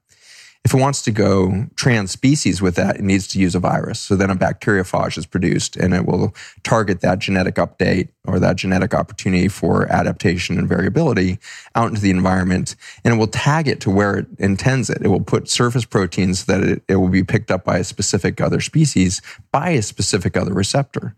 If 0.64 0.76
it 0.76 0.80
wants 0.80 1.02
to 1.04 1.12
go 1.12 1.66
trans 1.76 2.12
species 2.12 2.62
with 2.62 2.76
that, 2.76 2.98
it 2.98 3.02
needs 3.02 3.28
to 3.30 3.40
use 3.40 3.56
a 3.56 3.60
virus. 3.60 4.00
So 4.00 4.16
then 4.16 4.30
a 4.30 4.36
bacteriophage 4.36 5.18
is 5.18 5.26
produced 5.26 5.76
and 5.76 5.94
it 5.94 6.06
will 6.06 6.36
target 6.64 7.02
that 7.02 7.18
genetic 7.18 7.56
update 7.56 8.10
or 8.28 8.40
that 8.40 8.58
genetic 8.58 8.94
opportunity 8.94 9.48
for 9.48 9.92
adaptation 9.92 10.60
and 10.60 10.70
variability 10.70 11.40
out 11.74 11.90
into 11.90 12.02
the 12.02 12.12
environment 12.12 12.76
and 13.04 13.16
it 13.16 13.18
will 13.18 13.28
tag 13.28 13.68
it 13.68 13.82
to 13.82 13.90
where 13.90 14.18
it 14.18 14.28
intends 14.38 14.92
it. 14.92 15.02
It 15.02 15.08
will 15.08 15.20
put 15.20 15.50
surface 15.50 15.84
proteins 15.84 16.46
that 16.46 16.62
it, 16.62 16.84
it 16.88 16.98
will 16.98 17.10
be 17.10 17.24
picked 17.24 17.50
up 17.50 17.66
by 17.66 17.80
a 17.80 17.84
specific 17.84 18.40
other 18.40 18.62
species 18.62 19.20
by 19.52 19.72
a 19.72 19.82
specific 19.82 20.38
other 20.38 20.54
receptor. 20.54 21.16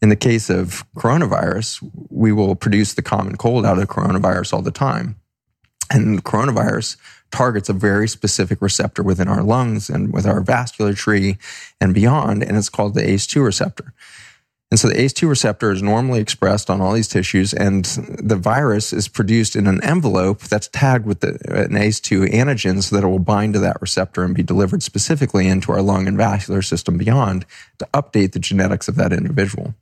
In 0.00 0.08
the 0.08 0.16
case 0.16 0.48
of 0.48 0.84
coronavirus, 0.96 1.88
we 2.08 2.32
will 2.32 2.54
produce 2.54 2.94
the 2.94 3.02
common 3.02 3.36
cold 3.36 3.66
out 3.66 3.78
of 3.78 3.88
coronavirus 3.88 4.54
all 4.54 4.62
the 4.62 4.70
time. 4.70 5.16
And 5.90 6.24
coronavirus 6.24 6.96
targets 7.32 7.68
a 7.68 7.72
very 7.72 8.06
specific 8.06 8.62
receptor 8.62 9.02
within 9.02 9.26
our 9.26 9.42
lungs 9.42 9.90
and 9.90 10.12
with 10.12 10.26
our 10.26 10.40
vascular 10.40 10.94
tree 10.94 11.38
and 11.80 11.94
beyond, 11.94 12.42
and 12.42 12.56
it's 12.56 12.68
called 12.68 12.94
the 12.94 13.02
ACE2 13.02 13.44
receptor. 13.44 13.92
And 14.70 14.80
so 14.80 14.88
the 14.88 14.94
ACE2 14.94 15.28
receptor 15.28 15.70
is 15.70 15.82
normally 15.82 16.20
expressed 16.20 16.70
on 16.70 16.80
all 16.80 16.94
these 16.94 17.08
tissues, 17.08 17.52
and 17.52 17.84
the 17.84 18.36
virus 18.36 18.94
is 18.94 19.06
produced 19.06 19.54
in 19.54 19.66
an 19.66 19.84
envelope 19.84 20.40
that's 20.40 20.68
tagged 20.68 21.04
with 21.04 21.20
the, 21.20 21.32
an 21.50 21.72
ACE2 21.72 22.32
antigen 22.32 22.82
so 22.82 22.96
that 22.96 23.04
it 23.04 23.08
will 23.08 23.18
bind 23.18 23.52
to 23.52 23.60
that 23.60 23.82
receptor 23.82 24.24
and 24.24 24.34
be 24.34 24.42
delivered 24.42 24.82
specifically 24.82 25.46
into 25.46 25.72
our 25.72 25.82
lung 25.82 26.08
and 26.08 26.16
vascular 26.16 26.62
system 26.62 26.96
beyond 26.96 27.44
to 27.78 27.88
update 27.92 28.32
the 28.32 28.38
genetics 28.38 28.88
of 28.88 28.94
that 28.94 29.12
individual. 29.12 29.74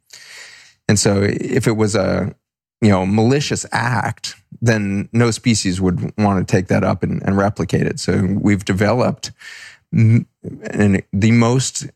And 0.88 0.98
so 0.98 1.22
if 1.22 1.68
it 1.68 1.76
was 1.76 1.94
a 1.94 2.34
you 2.80 2.88
know 2.88 3.04
malicious 3.06 3.66
act, 3.72 4.36
then 4.60 5.08
no 5.12 5.30
species 5.30 5.80
would 5.80 6.12
want 6.18 6.46
to 6.46 6.50
take 6.50 6.68
that 6.68 6.84
up 6.84 7.02
and, 7.02 7.22
and 7.22 7.36
replicate 7.36 7.86
it. 7.86 8.00
So 8.00 8.26
we've 8.40 8.64
developed 8.64 9.32
m- 9.92 10.26
the 10.42 11.32
most 11.32 11.86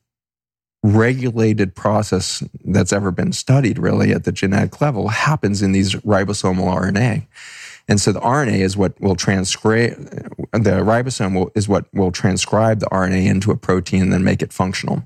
regulated 0.83 1.75
process 1.75 2.43
that's 2.63 2.93
ever 2.93 3.11
been 3.11 3.33
studied 3.33 3.79
really 3.79 4.13
at 4.13 4.25
the 4.25 4.33
genetic 4.33 4.83
level 4.83 5.09
happens 5.09 5.63
in 5.63 5.73
these 5.73 5.95
ribosomal 5.97 6.67
RNA. 6.67 7.27
And 7.89 8.01
so 8.01 8.13
the 8.13 8.21
RNA 8.21 8.61
is 8.61 8.77
what 8.77 8.99
will 9.01 9.17
transcribe, 9.17 9.97
the 10.53 10.83
ribosome 10.83 11.35
will, 11.35 11.51
is 11.55 11.69
what 11.69 11.87
will 11.95 12.13
transcribe 12.13 12.81
the 12.81 12.87
RNA 12.87 13.27
into 13.27 13.51
a 13.51 13.57
protein 13.57 14.03
and 14.03 14.13
then 14.13 14.25
make 14.25 14.43
it 14.43 14.53
functional. 14.53 15.03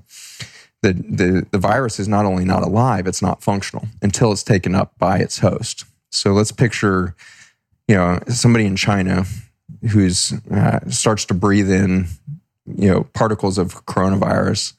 The, 0.81 0.93
the, 0.93 1.47
the 1.51 1.57
virus 1.57 1.99
is 1.99 2.07
not 2.07 2.25
only 2.25 2.45
not 2.45 2.63
alive, 2.63 3.05
it's 3.05 3.21
not 3.21 3.43
functional 3.43 3.87
until 4.01 4.31
it's 4.31 4.43
taken 4.43 4.75
up 4.75 4.97
by 4.97 5.17
its 5.17 5.39
host. 5.39 5.83
So 6.09 6.31
let's 6.31 6.53
picture 6.53 7.15
you 7.89 7.95
know, 7.95 8.19
somebody 8.27 8.65
in 8.67 8.75
China 8.75 9.25
who's 9.91 10.31
uh, 10.51 10.79
starts 10.89 11.25
to 11.25 11.33
breathe 11.33 11.71
in, 11.71 12.05
you 12.67 12.87
know, 12.87 13.03
particles 13.13 13.57
of 13.57 13.85
coronavirus, 13.87 14.73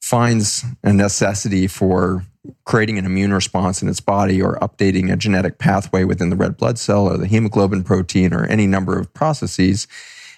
finds 0.00 0.64
a 0.82 0.92
necessity 0.92 1.68
for 1.68 2.24
creating 2.64 2.98
an 2.98 3.06
immune 3.06 3.32
response 3.32 3.82
in 3.82 3.88
its 3.88 4.00
body 4.00 4.42
or 4.42 4.58
updating 4.58 5.12
a 5.12 5.16
genetic 5.16 5.58
pathway 5.58 6.02
within 6.02 6.28
the 6.28 6.36
red 6.36 6.56
blood 6.56 6.76
cell 6.76 7.06
or 7.06 7.16
the 7.16 7.28
hemoglobin 7.28 7.84
protein 7.84 8.34
or 8.34 8.46
any 8.46 8.66
number 8.66 8.98
of 8.98 9.14
processes, 9.14 9.86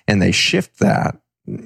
and 0.06 0.20
they 0.20 0.32
shift 0.32 0.80
that. 0.80 1.16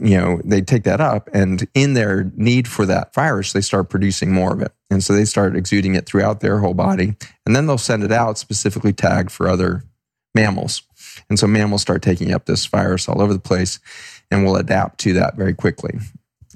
You 0.02 0.18
know, 0.18 0.40
they 0.44 0.62
take 0.62 0.82
that 0.84 1.00
up, 1.00 1.28
and 1.32 1.68
in 1.74 1.94
their 1.94 2.32
need 2.34 2.66
for 2.66 2.86
that 2.86 3.14
virus, 3.14 3.52
they 3.52 3.60
start 3.60 3.88
producing 3.88 4.32
more 4.32 4.52
of 4.52 4.60
it. 4.60 4.72
And 4.90 5.04
so 5.04 5.12
they 5.12 5.24
start 5.24 5.56
exuding 5.56 5.94
it 5.94 6.06
throughout 6.06 6.40
their 6.40 6.58
whole 6.58 6.74
body. 6.74 7.14
And 7.44 7.54
then 7.54 7.66
they'll 7.66 7.78
send 7.78 8.02
it 8.02 8.12
out 8.12 8.38
specifically 8.38 8.92
tagged 8.92 9.30
for 9.30 9.48
other 9.48 9.84
mammals. 10.34 10.82
And 11.28 11.38
so 11.38 11.46
mammals 11.46 11.82
start 11.82 12.02
taking 12.02 12.32
up 12.32 12.46
this 12.46 12.66
virus 12.66 13.08
all 13.08 13.22
over 13.22 13.32
the 13.32 13.38
place 13.38 13.78
and 14.30 14.44
will 14.44 14.56
adapt 14.56 14.98
to 15.00 15.12
that 15.14 15.36
very 15.36 15.54
quickly. 15.54 15.98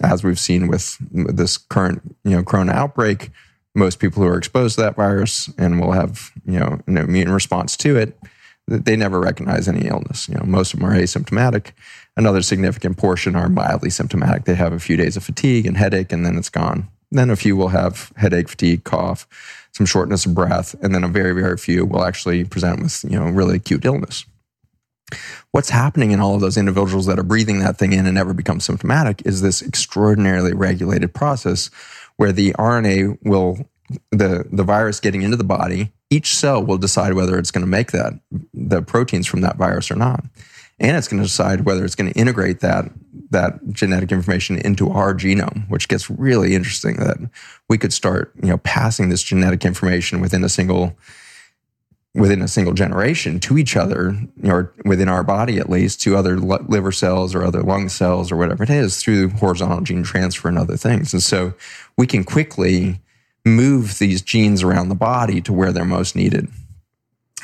As 0.03 0.25
we've 0.25 0.39
seen 0.39 0.69
with 0.69 0.97
this 1.11 1.57
current, 1.57 2.17
you 2.25 2.33
know, 2.33 2.43
corona 2.43 2.73
outbreak, 2.73 3.31
most 3.75 3.99
people 3.99 4.23
who 4.23 4.29
are 4.29 4.39
exposed 4.39 4.77
to 4.77 4.83
that 4.83 4.97
virus 4.97 5.49
and 5.57 5.81
will 5.81 5.93
have, 5.93 6.33
you 6.45 6.59
know, 6.59 6.81
an 6.87 6.97
immune 6.97 7.31
response 7.31 7.77
to 7.79 7.97
it, 7.97 8.19
they 8.67 8.97
never 8.97 9.19
recognize 9.19 9.67
any 9.67 9.89
illness. 9.89 10.29
You 10.29 10.37
know, 10.37 10.45
most 10.45 10.75
of 10.75 10.81
them 10.81 10.89
are 10.89 10.95
asymptomatic. 10.95 11.73
Another 12.17 12.43
significant 12.43 12.97
portion 12.97 13.37
are 13.37 13.49
mildly 13.49 13.91
symptomatic. 13.91 14.45
They 14.45 14.55
have 14.55 14.73
a 14.73 14.81
few 14.81 14.97
days 14.97 15.17
of 15.17 15.25
fatigue 15.25 15.67
and 15.67 15.77
headache, 15.77 16.13
and 16.13 16.27
then 16.27 16.37
it's 16.37 16.49
gone. 16.49 16.89
Then 17.11 17.31
a 17.31 17.37
few 17.37 17.57
will 17.57 17.69
have 17.69 18.13
headache, 18.17 18.49
fatigue, 18.49 18.85
cough, 18.85 19.27
some 19.73 19.87
shortness 19.87 20.27
of 20.27 20.35
breath, 20.35 20.75
and 20.83 20.95
then 20.95 21.05
a 21.05 21.09
very, 21.09 21.33
very 21.33 21.57
few 21.57 21.85
will 21.85 22.05
actually 22.05 22.45
present 22.45 22.83
with, 22.83 23.05
you 23.05 23.19
know, 23.19 23.27
really 23.27 23.57
acute 23.57 23.85
illness. 23.85 24.25
What's 25.51 25.71
happening 25.71 26.13
in 26.13 26.21
all 26.21 26.37
of 26.37 26.41
those 26.41 26.57
individuals 26.57 27.07
that 27.07 27.19
are 27.19 27.25
breathing 27.25 27.59
that 27.61 27.77
thing 27.77 27.93
in 27.93 28.07
and 28.07 28.15
never 28.15 28.33
become 28.33 28.61
symptomatic 28.61 29.23
is 29.25 29.43
this 29.43 29.61
extraordinarily 29.61 30.53
regulated 30.53 31.13
process 31.13 31.71
where 32.17 32.31
the 32.31 32.53
RNA 32.53 33.19
will, 33.23 33.69
the, 34.13 34.45
the 34.53 34.63
virus 34.63 35.01
getting 35.01 35.23
into 35.23 35.37
the 35.37 35.43
body, 35.43 35.93
each 36.11 36.37
cell 36.37 36.65
will 36.65 36.79
decide 36.79 37.15
whether 37.15 37.39
it's 37.39 37.51
going 37.51 37.65
to 37.65 37.71
make 37.71 37.91
that, 37.91 38.13
the 38.55 38.83
proteins 38.83 39.27
from 39.27 39.41
that 39.41 39.57
virus 39.57 39.91
or 39.91 39.97
not 39.97 40.25
and 40.81 40.97
it's 40.97 41.07
going 41.07 41.23
to 41.23 41.29
decide 41.29 41.67
whether 41.67 41.85
it's 41.85 41.95
going 41.95 42.13
to 42.13 42.19
integrate 42.19 42.61
that 42.61 42.91
that 43.31 43.61
genetic 43.71 44.11
information 44.11 44.59
into 44.59 44.91
our 44.91 45.15
genome, 45.15 45.69
which 45.69 45.87
gets 45.87 46.11
really 46.11 46.55
interesting. 46.55 46.97
That 46.97 47.19
we 47.69 47.79
could 47.79 47.93
start, 47.93 48.33
you 48.43 48.49
know, 48.49 48.59
passing 48.59 49.09
this 49.09 49.23
genetic 49.23 49.65
information 49.65 50.21
within 50.21 50.43
a 50.43 50.49
single 50.49 50.97
within 52.13 52.43
a 52.43 52.49
single 52.49 52.73
generation 52.73 53.39
to 53.39 53.57
each 53.57 53.77
other, 53.77 54.17
or 54.43 54.73
within 54.85 55.09
our 55.09 55.23
body 55.23 55.59
at 55.59 55.71
least, 55.71 56.01
to 56.01 56.17
other 56.17 56.37
liver 56.39 56.91
cells 56.91 57.35
or 57.35 57.45
other 57.45 57.63
lung 57.63 57.89
cells 57.89 58.33
or 58.33 58.37
whatever 58.37 58.65
it 58.65 58.71
is 58.71 58.97
through 58.97 59.29
horizontal 59.29 59.83
gene 59.83 60.03
transfer 60.03 60.49
and 60.49 60.59
other 60.59 60.77
things. 60.77 61.13
And 61.13 61.23
so 61.23 61.55
we 61.97 62.09
can 62.09 62.25
quickly 62.25 63.01
move 63.45 63.99
these 63.99 64.23
genes 64.23 64.63
around 64.63 64.89
the 64.89 64.97
body 64.97 65.41
to 65.43 65.53
where 65.53 65.73
they're 65.73 65.85
most 65.85 66.17
needed. 66.17 66.49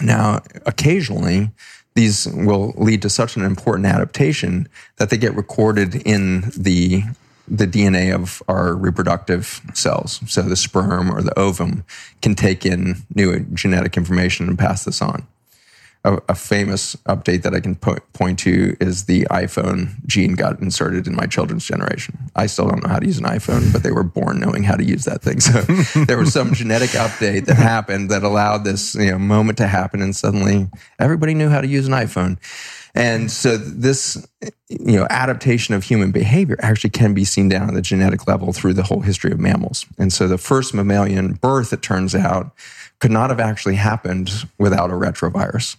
Now, 0.03 0.43
occasionally, 0.66 1.53
these 1.97 2.29
will 2.29 2.75
lead 2.77 3.03
to 3.03 3.11
such 3.11 3.37
an 3.37 3.43
important 3.43 3.87
adaptation 3.87 4.69
that 4.97 5.11
they 5.11 5.17
get 5.17 5.35
recorded 5.35 5.97
in 6.07 6.53
the 6.57 7.03
the 7.49 7.67
DNA 7.67 8.13
of 8.13 8.43
our 8.49 8.75
reproductive 8.75 9.61
cells. 9.73 10.21
So 10.27 10.43
the 10.43 10.57
sperm 10.57 11.13
or 11.13 11.23
the 11.23 11.37
ovum 11.39 11.85
can 12.21 12.35
take 12.35 12.67
in 12.67 13.05
new 13.15 13.39
genetic 13.55 13.97
information 13.97 14.49
and 14.49 14.59
pass 14.59 14.85
this 14.85 15.01
on 15.01 15.27
a, 16.07 16.23
a 16.29 16.35
famous 16.35 16.95
update 17.07 17.43
that 17.43 17.55
I 17.55 17.61
can 17.61 17.75
po- 17.75 17.99
point 18.13 18.39
to 18.41 18.77
is 18.81 19.05
the 19.05 19.25
iPhone 19.25 20.05
gene 20.07 20.35
got 20.35 20.61
inserted 20.61 21.07
in 21.07 21.17
my 21.17 21.27
children's 21.27 21.67
generation. 21.67 22.17
I 22.37 22.47
still 22.47 22.69
don't 22.69 22.83
know 22.83 22.89
how 22.89 23.01
to 23.01 23.07
use 23.07 23.19
an 23.19 23.25
iPhone, 23.25 23.73
but 23.73 23.83
they 23.83 23.91
were 23.91 24.05
born 24.05 24.39
knowing 24.39 24.63
how 24.63 24.77
to 24.77 24.85
use 24.85 25.05
that 25.05 25.21
thing. 25.21 25.41
So 25.41 25.61
there 26.05 26.17
was 26.17 26.33
some 26.33 26.55
genetic 26.55 26.91
update 26.91 27.47
that 27.47 27.57
happened 27.57 28.11
that 28.11 28.23
allowed 28.23 28.65
this 28.65 28.95
you 28.95 29.11
know, 29.11 29.19
moment 29.19 29.59
to 29.59 29.67
happen, 29.67 30.01
and 30.01 30.15
suddenly 30.15 30.71
everybody 31.01 31.35
knew 31.35 31.49
how 31.49 31.61
to 31.61 31.69
use 31.69 31.89
an 31.89 31.93
iPhone. 31.93 32.39
And 32.95 33.31
so 33.31 33.59
this, 33.59 34.27
you 34.71 34.97
know, 34.97 35.07
adaptation 35.11 35.75
of 35.75 35.85
human 35.85 36.13
behavior 36.13 36.57
actually 36.61 36.91
can 36.91 37.13
be 37.13 37.27
seen 37.27 37.51
down 37.51 37.69
at 37.69 37.75
the 37.75 37.83
genetic 37.83 38.27
level 38.27 38.55
through 38.55 38.73
the 38.73 38.85
whole 38.85 39.01
history 39.01 39.31
of 39.33 39.39
mammals. 39.39 39.85
And 39.99 40.11
so 40.11 40.27
the 40.27 40.39
first 40.39 40.73
mammalian 40.73 41.35
birth, 41.35 41.75
it 41.75 41.83
turns 41.83 42.15
out, 42.15 42.53
could 43.01 43.11
not 43.11 43.31
have 43.31 43.41
actually 43.41 43.77
happened 43.77 44.31
without 44.59 44.91
a 44.91 44.95
retrovirus. 44.95 45.77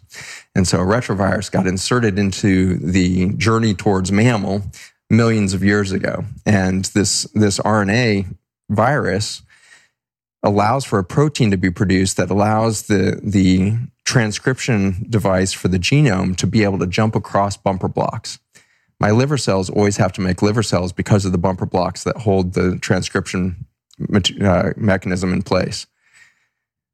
And 0.56 0.68
so 0.68 0.80
a 0.80 0.86
retrovirus 0.86 1.52
got 1.52 1.68
inserted 1.68 2.20
into 2.20 2.78
the 2.78 3.34
journey 3.34 3.74
towards 3.74 4.12
mammal 4.12 4.64
millions 5.10 5.54
of 5.54 5.64
years 5.64 5.92
ago. 5.92 6.26
And 6.46 6.86
this, 6.86 7.24
this 7.34 7.60
RNA 7.60 8.36
virus 8.70 9.42
allows 10.44 10.86
for 10.86 11.00
a 11.00 11.04
protein 11.04 11.50
to 11.52 11.58
be 11.58 11.72
produced 11.72 12.18
that 12.18 12.30
allows 12.30 12.84
the, 12.84 13.20
the 13.24 13.78
transcription 14.06 15.06
device 15.10 15.54
for 15.54 15.68
the 15.68 15.80
genome 15.80 16.36
to 16.38 16.48
be 16.48 16.64
able 16.64 16.80
to 16.80 16.88
jump 16.88 17.16
across 17.16 17.58
bumper 17.58 17.88
blocks. 17.88 18.40
My 19.00 19.12
liver 19.12 19.38
cells 19.38 19.70
always 19.70 19.98
have 19.98 20.14
to 20.14 20.22
make 20.22 20.42
liver 20.42 20.64
cells 20.64 20.92
because 20.92 21.26
of 21.26 21.32
the 21.32 21.38
bumper 21.38 21.66
blocks 21.66 22.04
that 22.04 22.18
hold 22.18 22.54
the 22.54 22.78
transcription 22.80 23.66
uh, 24.42 24.70
mechanism 24.76 25.34
in 25.34 25.42
place 25.42 25.88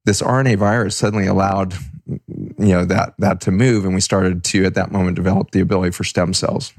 this 0.06 0.22
RNA 0.22 0.58
virus 0.58 0.96
suddenly 0.96 1.28
allowed 1.28 1.74
you 2.08 2.74
know 2.74 2.86
that 2.86 3.14
that 3.20 3.42
to 3.42 3.52
move, 3.52 3.86
and 3.86 3.94
we 3.94 4.02
started 4.02 4.44
to 4.46 4.66
at 4.66 4.76
that 4.76 4.92
moment 4.92 5.16
develop 5.16 5.52
the 5.52 5.62
ability 5.62 5.92
for 5.92 6.04
stem 6.04 6.34
cells. 6.34 6.74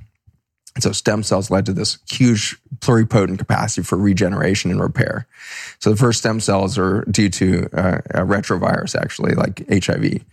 And 0.75 0.83
so 0.83 0.93
stem 0.93 1.23
cells 1.23 1.51
led 1.51 1.67
to 1.67 1.73
this 1.73 1.99
huge 2.11 2.59
pluripotent 2.81 3.39
capacity 3.39 3.85
for 3.85 3.97
regeneration 3.97 4.73
and 4.73 4.81
repair. 4.81 5.27
So 5.79 5.91
the 5.91 5.97
first 5.97 6.19
stem 6.19 6.41
cells 6.41 6.77
are 6.77 7.05
due 7.11 7.29
to 7.31 7.69
uh, 7.73 7.99
a 8.11 8.21
retrovirus, 8.23 9.01
actually, 9.01 9.35
like 9.35 9.65
HIV, 9.69 10.25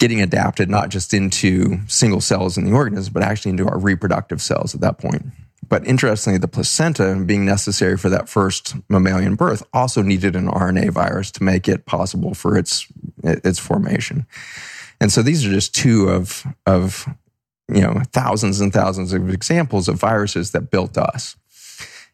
getting 0.00 0.20
adapted 0.20 0.68
not 0.68 0.88
just 0.88 1.14
into 1.14 1.78
single 1.86 2.20
cells 2.20 2.58
in 2.58 2.64
the 2.64 2.72
organism, 2.72 3.12
but 3.12 3.22
actually 3.22 3.52
into 3.52 3.68
our 3.68 3.78
reproductive 3.78 4.42
cells 4.42 4.74
at 4.74 4.80
that 4.80 4.98
point. 4.98 5.26
But 5.68 5.86
interestingly, 5.86 6.38
the 6.38 6.48
placenta 6.48 7.14
being 7.26 7.44
necessary 7.44 7.96
for 7.96 8.08
that 8.08 8.28
first 8.28 8.74
mammalian 8.88 9.34
birth 9.34 9.62
also 9.72 10.02
needed 10.02 10.34
an 10.34 10.48
RNA 10.48 10.90
virus 10.90 11.30
to 11.32 11.44
make 11.44 11.68
it 11.68 11.86
possible 11.86 12.34
for 12.34 12.56
its 12.56 12.86
its 13.22 13.58
formation. 13.58 14.26
And 15.00 15.12
so 15.12 15.22
these 15.22 15.46
are 15.46 15.50
just 15.50 15.74
two 15.74 16.08
of 16.08 16.46
of 16.66 17.06
you 17.72 17.82
know 17.82 18.02
thousands 18.12 18.60
and 18.60 18.72
thousands 18.72 19.12
of 19.12 19.28
examples 19.28 19.88
of 19.88 20.00
viruses 20.00 20.52
that 20.52 20.70
built 20.70 20.96
us. 20.96 21.36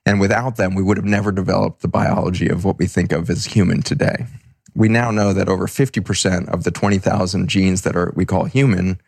And 0.06 0.20
without 0.20 0.56
them, 0.56 0.74
we 0.74 0.82
would 0.82 0.98
have 0.98 1.06
never 1.06 1.32
developed 1.32 1.80
the 1.80 1.88
biology 1.88 2.48
of 2.48 2.64
what 2.64 2.78
we 2.78 2.86
think 2.86 3.12
of 3.12 3.30
as 3.30 3.46
human 3.46 3.82
today. 3.82 4.26
We 4.74 4.88
now 4.88 5.10
know 5.10 5.32
that 5.32 5.48
over 5.48 5.66
50% 5.66 6.48
of 6.48 6.64
the 6.64 6.70
20,000 6.70 7.48
genes 7.48 7.82
that 7.82 7.96
are 7.96 8.12
we 8.14 8.26
call 8.26 8.44
human 8.44 9.00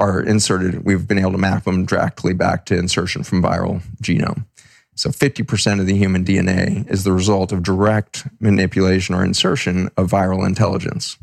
are 0.00 0.20
inserted, 0.20 0.84
we've 0.84 1.06
been 1.06 1.18
able 1.18 1.32
to 1.32 1.38
map 1.38 1.64
them 1.64 1.84
directly 1.84 2.32
back 2.32 2.66
to 2.66 2.76
insertion 2.76 3.22
from 3.22 3.42
viral 3.42 3.82
genome. 4.02 4.46
So 4.94 5.10
50% 5.10 5.80
of 5.80 5.86
the 5.86 5.96
human 5.96 6.24
DNA 6.24 6.90
is 6.90 7.04
the 7.04 7.12
result 7.12 7.52
of 7.52 7.62
direct 7.62 8.26
manipulation 8.40 9.14
or 9.14 9.24
insertion 9.24 9.88
of 9.96 10.10
viral 10.10 10.46
intelligence. 10.46 11.16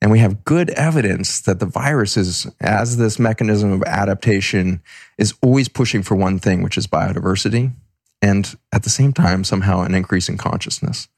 And 0.00 0.10
we 0.10 0.18
have 0.18 0.44
good 0.44 0.70
evidence 0.70 1.40
that 1.40 1.60
the 1.60 1.66
virus 1.66 2.16
is, 2.16 2.46
as 2.60 2.98
this 2.98 3.18
mechanism 3.18 3.72
of 3.72 3.82
adaptation, 3.84 4.82
is 5.16 5.34
always 5.42 5.68
pushing 5.68 6.02
for 6.02 6.14
one 6.14 6.38
thing, 6.38 6.62
which 6.62 6.76
is 6.76 6.86
biodiversity, 6.86 7.72
and 8.20 8.56
at 8.72 8.82
the 8.82 8.90
same 8.90 9.12
time, 9.12 9.44
somehow 9.44 9.82
an 9.82 9.94
increase 9.94 10.28
in 10.28 10.36
consciousness. 10.36 11.08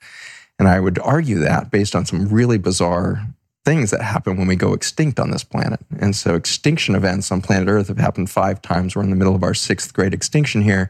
And 0.59 0.69
I 0.69 0.81
would 0.81 0.99
argue 1.01 1.39
that 1.41 1.71
based 1.71 1.95
on 1.95 2.07
some 2.07 2.29
really 2.29 2.59
bizarre 2.59 3.27
things 3.67 3.91
that 3.91 4.01
happen 4.01 4.37
when 4.37 4.47
we 4.47 4.55
go 4.55 4.73
extinct 4.73 5.19
on 5.19 5.33
this 5.33 5.43
planet. 5.43 5.81
And 5.99 6.15
so 6.15 6.37
extinction 6.37 6.95
events 6.95 7.33
on 7.33 7.43
planet 7.43 7.69
Earth 7.69 7.89
have 7.89 7.99
happened 7.99 8.31
five 8.31 8.63
times. 8.63 8.95
We're 8.95 9.03
in 9.03 9.11
the 9.11 9.17
middle 9.17 9.35
of 9.35 9.43
our 9.43 9.55
sixth 9.55 9.93
great 9.93 10.15
extinction 10.15 10.63
here. 10.63 10.89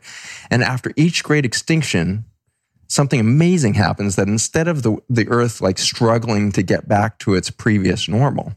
And 0.50 0.62
after 0.62 0.92
each 0.94 1.24
great 1.24 1.46
extinction, 1.46 2.26
something 2.86 3.18
amazing 3.18 3.74
happens 3.74 4.16
that 4.16 4.28
instead 4.28 4.68
of 4.68 4.82
the, 4.82 4.98
the 5.08 5.26
Earth 5.28 5.62
like 5.62 5.78
struggling 5.78 6.52
to 6.52 6.62
get 6.62 6.86
back 6.86 7.18
to 7.20 7.34
its 7.34 7.48
previous 7.48 8.08
normal, 8.08 8.52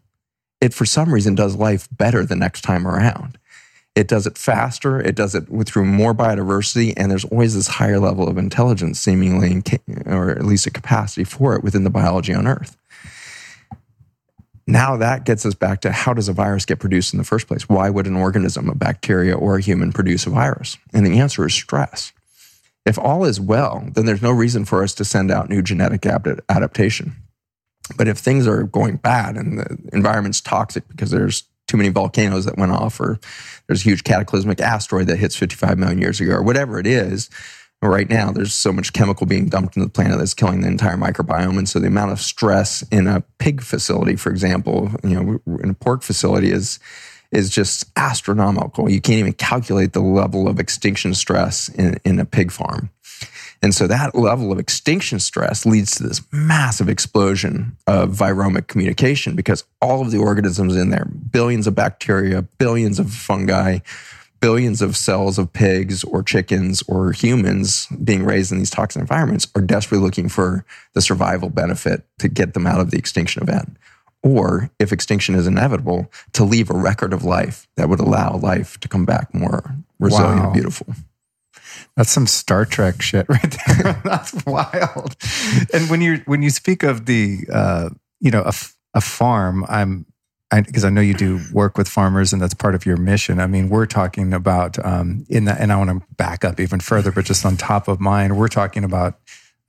it 0.59 0.73
for 0.73 0.85
some 0.85 1.13
reason 1.13 1.33
does 1.33 1.55
life 1.55 1.87
better 1.89 2.25
the 2.25 2.35
next 2.35 2.61
time 2.63 2.85
around. 2.85 3.39
It 3.95 4.09
does 4.09 4.27
it 4.27 4.37
faster, 4.37 4.99
it 4.99 5.15
does 5.15 5.33
it 5.33 5.49
with 5.49 5.69
through 5.69 5.85
more 5.85 6.13
biodiversity, 6.13 6.93
and 6.97 7.09
there's 7.09 7.25
always 7.25 7.55
this 7.55 7.67
higher 7.67 7.99
level 7.99 8.27
of 8.27 8.37
intelligence, 8.37 8.99
seemingly, 8.99 9.63
or 10.05 10.29
at 10.31 10.45
least 10.45 10.67
a 10.67 10.71
capacity 10.71 11.23
for 11.23 11.55
it 11.55 11.63
within 11.63 11.85
the 11.85 11.89
biology 11.89 12.33
on 12.33 12.47
Earth. 12.47 12.75
Now 14.69 14.97
that 14.97 15.25
gets 15.25 15.45
us 15.47 15.55
back 15.55 15.81
to 15.81 15.91
how 15.91 16.13
does 16.13 16.29
a 16.29 16.33
virus 16.33 16.63
get 16.63 16.79
produced 16.79 17.13
in 17.13 17.17
the 17.17 17.23
first 17.23 17.47
place? 17.47 17.67
Why 17.67 17.89
would 17.89 18.05
an 18.05 18.15
organism, 18.15 18.69
a 18.69 18.75
bacteria 18.75 19.35
or 19.35 19.57
a 19.57 19.61
human, 19.61 19.91
produce 19.91 20.27
a 20.27 20.29
virus? 20.29 20.77
And 20.93 21.05
the 21.05 21.19
answer 21.19 21.45
is 21.47 21.53
stress. 21.55 22.13
If 22.85 22.99
all 22.99 23.25
is 23.25 23.41
well, 23.41 23.87
then 23.93 24.05
there's 24.05 24.21
no 24.21 24.31
reason 24.31 24.65
for 24.65 24.83
us 24.83 24.93
to 24.95 25.05
send 25.05 25.31
out 25.31 25.49
new 25.49 25.63
genetic 25.63 26.05
adaptation. 26.05 27.15
But 27.97 28.07
if 28.07 28.19
things 28.19 28.47
are 28.47 28.63
going 28.63 28.97
bad 28.97 29.37
and 29.37 29.57
the 29.57 29.77
environment's 29.91 30.39
toxic 30.39 30.87
because 30.87 31.09
there's 31.09 31.45
too 31.67 31.77
many 31.77 31.89
volcanoes 31.89 32.45
that 32.45 32.57
went 32.57 32.71
off, 32.71 32.99
or 32.99 33.19
there's 33.67 33.81
a 33.81 33.89
huge 33.89 34.03
cataclysmic 34.03 34.61
asteroid 34.61 35.07
that 35.07 35.17
hits 35.17 35.35
55 35.35 35.79
million 35.79 35.99
years 35.99 36.21
ago, 36.21 36.33
or 36.33 36.43
whatever 36.43 36.79
it 36.79 36.87
is, 36.87 37.29
right 37.87 38.09
now 38.09 38.31
there's 38.31 38.53
so 38.53 38.73
much 38.73 38.91
chemical 38.91 39.25
being 39.25 39.47
dumped 39.47 39.77
into 39.77 39.87
the 39.87 39.91
planet 39.91 40.17
that's 40.17 40.33
killing 40.33 40.61
the 40.61 40.67
entire 40.67 40.97
microbiome. 40.97 41.57
And 41.57 41.69
so 41.69 41.79
the 41.79 41.87
amount 41.87 42.11
of 42.11 42.19
stress 42.19 42.83
in 42.91 43.07
a 43.07 43.21
pig 43.37 43.61
facility 43.61 44.17
for 44.17 44.29
example 44.29 44.91
you 45.03 45.15
know 45.15 45.57
in 45.63 45.69
a 45.69 45.73
pork 45.73 46.01
facility 46.01 46.51
is 46.51 46.79
is 47.31 47.49
just 47.49 47.85
astronomical. 47.95 48.89
You 48.89 49.01
can't 49.01 49.19
even 49.19 49.33
calculate 49.33 49.93
the 49.93 50.01
level 50.01 50.47
of 50.47 50.59
extinction 50.59 51.13
stress 51.13 51.69
in, 51.69 51.99
in 52.03 52.19
a 52.19 52.25
pig 52.25 52.51
farm. 52.51 52.89
And 53.61 53.75
so 53.75 53.87
that 53.87 54.15
level 54.15 54.51
of 54.51 54.59
extinction 54.59 55.19
stress 55.19 55.65
leads 55.65 55.95
to 55.97 56.03
this 56.03 56.21
massive 56.31 56.87
explosion 56.87 57.75
of 57.87 58.11
viromic 58.11 58.67
communication 58.67 59.35
because 59.35 59.65
all 59.81 60.01
of 60.01 60.11
the 60.11 60.17
organisms 60.17 60.75
in 60.75 60.89
there 60.91 61.05
billions 61.05 61.67
of 61.67 61.75
bacteria 61.75 62.41
billions 62.41 62.99
of 62.99 63.11
fungi 63.11 63.79
billions 64.39 64.81
of 64.81 64.95
cells 64.95 65.37
of 65.37 65.51
pigs 65.51 66.03
or 66.03 66.23
chickens 66.23 66.81
or 66.83 67.11
humans 67.11 67.87
being 68.03 68.23
raised 68.23 68.51
in 68.51 68.59
these 68.59 68.69
toxic 68.69 68.99
environments 68.99 69.47
are 69.55 69.61
desperately 69.61 70.05
looking 70.05 70.29
for 70.29 70.65
the 70.93 71.01
survival 71.01 71.49
benefit 71.49 72.03
to 72.19 72.27
get 72.27 72.53
them 72.53 72.67
out 72.67 72.79
of 72.79 72.91
the 72.91 72.97
extinction 72.97 73.43
event. 73.43 73.77
Or 74.21 74.69
if 74.79 74.91
extinction 74.91 75.35
is 75.35 75.47
inevitable, 75.47 76.11
to 76.33 76.43
leave 76.43 76.69
a 76.69 76.77
record 76.77 77.13
of 77.13 77.23
life 77.23 77.67
that 77.77 77.87
would 77.87 78.01
allow 78.01 78.35
life 78.35 78.79
to 78.81 78.87
come 78.87 79.05
back 79.05 79.33
more 79.33 79.75
resilient 79.99 80.39
wow. 80.39 80.45
and 80.45 80.53
beautiful. 80.53 80.87
That's 81.95 82.11
some 82.11 82.27
Star 82.27 82.65
Trek 82.65 83.01
shit 83.01 83.27
right 83.29 83.57
there. 83.67 84.01
That's 84.05 84.45
wild. 84.45 85.15
And 85.73 85.89
when 85.89 86.01
you 86.01 86.21
when 86.25 86.41
you 86.41 86.49
speak 86.49 86.83
of 86.83 87.05
the 87.05 87.39
uh, 87.51 87.89
you 88.19 88.31
know 88.31 88.43
a, 88.43 88.53
a 88.93 89.01
farm, 89.01 89.65
I'm 89.69 90.05
because 90.51 90.83
I, 90.83 90.87
I, 90.87 90.91
know 90.91 91.01
you 91.01 91.13
do 91.13 91.39
work 91.53 91.77
with 91.77 91.87
farmers 91.87 92.33
and 92.33 92.41
that's 92.41 92.53
part 92.53 92.75
of 92.75 92.85
your 92.85 92.97
mission. 92.97 93.39
I 93.39 93.47
mean, 93.47 93.69
we're 93.69 93.85
talking 93.85 94.33
about 94.33 94.83
um, 94.83 95.25
in 95.29 95.45
that, 95.45 95.59
and 95.59 95.71
I 95.71 95.77
want 95.77 95.89
to 95.89 96.15
back 96.15 96.43
up 96.43 96.59
even 96.59 96.79
further, 96.79 97.11
but 97.11 97.25
just 97.25 97.45
on 97.45 97.57
top 97.57 97.87
of 97.87 97.99
mine, 97.99 98.35
we're 98.35 98.47
talking 98.47 98.83
about 98.83 99.19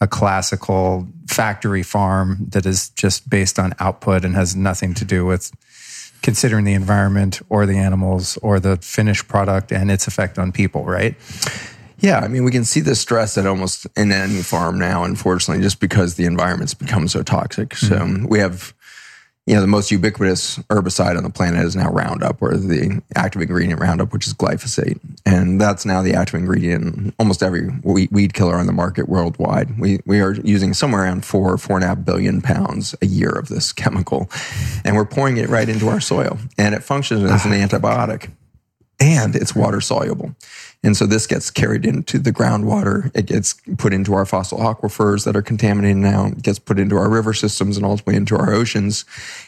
a 0.00 0.06
classical 0.06 1.06
factory 1.28 1.82
farm 1.82 2.46
that 2.48 2.64
is 2.64 2.88
just 2.90 3.28
based 3.28 3.58
on 3.58 3.74
output 3.78 4.24
and 4.24 4.34
has 4.34 4.56
nothing 4.56 4.94
to 4.94 5.04
do 5.04 5.26
with 5.26 5.52
considering 6.22 6.64
the 6.64 6.72
environment 6.72 7.40
or 7.48 7.66
the 7.66 7.76
animals 7.76 8.38
or 8.38 8.60
the 8.60 8.76
finished 8.78 9.28
product 9.28 9.72
and 9.72 9.90
its 9.90 10.06
effect 10.06 10.38
on 10.38 10.52
people, 10.52 10.84
right? 10.84 11.14
Yeah, 11.98 12.20
I 12.20 12.28
mean, 12.28 12.44
we 12.44 12.50
can 12.50 12.64
see 12.64 12.80
the 12.80 12.94
stress 12.94 13.36
at 13.36 13.46
almost 13.46 13.86
in 13.94 14.10
any 14.10 14.42
farm 14.42 14.78
now, 14.78 15.04
unfortunately, 15.04 15.62
just 15.62 15.80
because 15.80 16.14
the 16.14 16.24
environment's 16.24 16.72
become 16.72 17.08
so 17.08 17.22
toxic. 17.22 17.70
Mm-hmm. 17.70 18.22
So 18.22 18.28
we 18.28 18.38
have 18.38 18.74
you 19.46 19.54
know, 19.54 19.62
the 19.62 19.66
most 19.66 19.90
ubiquitous 19.90 20.58
herbicide 20.68 21.16
on 21.16 21.24
the 21.24 21.30
planet 21.30 21.64
is 21.64 21.74
now 21.74 21.90
Roundup, 21.90 22.40
or 22.42 22.56
the 22.56 23.02
active 23.16 23.42
ingredient 23.42 23.80
Roundup, 23.80 24.12
which 24.12 24.26
is 24.26 24.34
glyphosate. 24.34 25.00
And 25.24 25.60
that's 25.60 25.84
now 25.84 26.02
the 26.02 26.12
active 26.14 26.38
ingredient 26.38 26.84
in 26.84 27.12
almost 27.18 27.42
every 27.42 27.68
weed 27.82 28.34
killer 28.34 28.56
on 28.56 28.66
the 28.66 28.72
market 28.72 29.08
worldwide. 29.08 29.78
We, 29.78 30.00
we 30.04 30.20
are 30.20 30.34
using 30.34 30.74
somewhere 30.74 31.02
around 31.02 31.24
four, 31.24 31.56
four 31.58 31.76
and 31.76 31.84
a 31.84 31.88
half 31.88 32.04
billion 32.04 32.42
pounds 32.42 32.94
a 33.02 33.06
year 33.06 33.30
of 33.30 33.48
this 33.48 33.72
chemical. 33.72 34.30
And 34.84 34.94
we're 34.94 35.06
pouring 35.06 35.38
it 35.38 35.48
right 35.48 35.68
into 35.68 35.88
our 35.88 36.00
soil. 36.00 36.38
And 36.58 36.74
it 36.74 36.84
functions 36.84 37.24
as 37.24 37.44
an 37.46 37.52
ah. 37.52 37.66
antibiotic. 37.66 38.30
And 39.00 39.34
it's 39.34 39.56
water 39.56 39.80
soluble. 39.80 40.36
And 40.82 40.96
so 40.96 41.04
this 41.04 41.26
gets 41.26 41.50
carried 41.50 41.84
into 41.84 42.18
the 42.18 42.32
groundwater. 42.32 43.14
It 43.14 43.26
gets 43.26 43.54
put 43.76 43.92
into 43.92 44.14
our 44.14 44.24
fossil 44.24 44.58
aquifers 44.58 45.26
that 45.26 45.36
are 45.36 45.42
contaminated 45.42 45.98
now. 45.98 46.28
It 46.28 46.42
gets 46.42 46.58
put 46.58 46.78
into 46.78 46.96
our 46.96 47.10
river 47.10 47.34
systems 47.34 47.76
and 47.76 47.84
ultimately 47.84 48.16
into 48.16 48.34
our 48.36 48.54
oceans. 48.54 49.04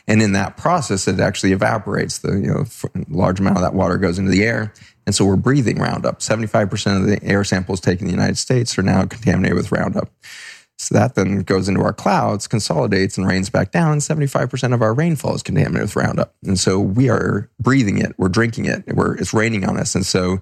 And 0.07 0.20
in 0.20 0.33
that 0.33 0.59
process, 0.59 1.09
it 1.09 1.20
actually 1.20 1.53
evaporates. 1.53 2.18
The 2.18 2.33
you 2.33 2.49
know 2.49 2.64
large 3.09 3.41
amount 3.41 3.57
of 3.57 3.62
that 3.62 3.74
water 3.74 3.97
goes 3.97 4.18
into 4.18 4.30
the 4.30 4.45
air. 4.45 4.74
And 5.07 5.14
so 5.14 5.24
we're 5.24 5.37
breathing 5.37 5.78
Roundup. 5.78 6.20
75% 6.20 7.01
of 7.01 7.07
the 7.07 7.22
air 7.24 7.45
samples 7.45 7.80
taken 7.80 8.07
in 8.07 8.12
the 8.12 8.18
United 8.18 8.37
States 8.37 8.78
are 8.78 8.83
now 8.83 9.05
contaminated 9.07 9.57
with 9.57 9.72
Roundup. 9.72 10.11
So 10.78 10.95
that 10.95 11.14
then 11.14 11.43
goes 11.43 11.68
into 11.68 11.80
our 11.80 11.93
clouds, 11.93 12.47
consolidates, 12.47 13.16
and 13.16 13.26
rains 13.26 13.49
back 13.49 13.70
down. 13.70 13.99
75% 13.99 14.74
of 14.74 14.83
our 14.83 14.93
rainfall 14.93 15.35
is 15.35 15.43
contaminated 15.43 15.83
with 15.83 15.97
Roundup. 15.97 16.35
And 16.45 16.59
so 16.59 16.78
we 16.80 17.09
are 17.09 17.49
breathing 17.61 17.99
it, 17.99 18.14
we're 18.18 18.28
drinking 18.28 18.66
it, 18.66 18.85
we're, 18.89 19.14
it's 19.16 19.33
raining 19.33 19.64
on 19.64 19.78
us. 19.78 19.95
And 19.95 20.05
so 20.05 20.41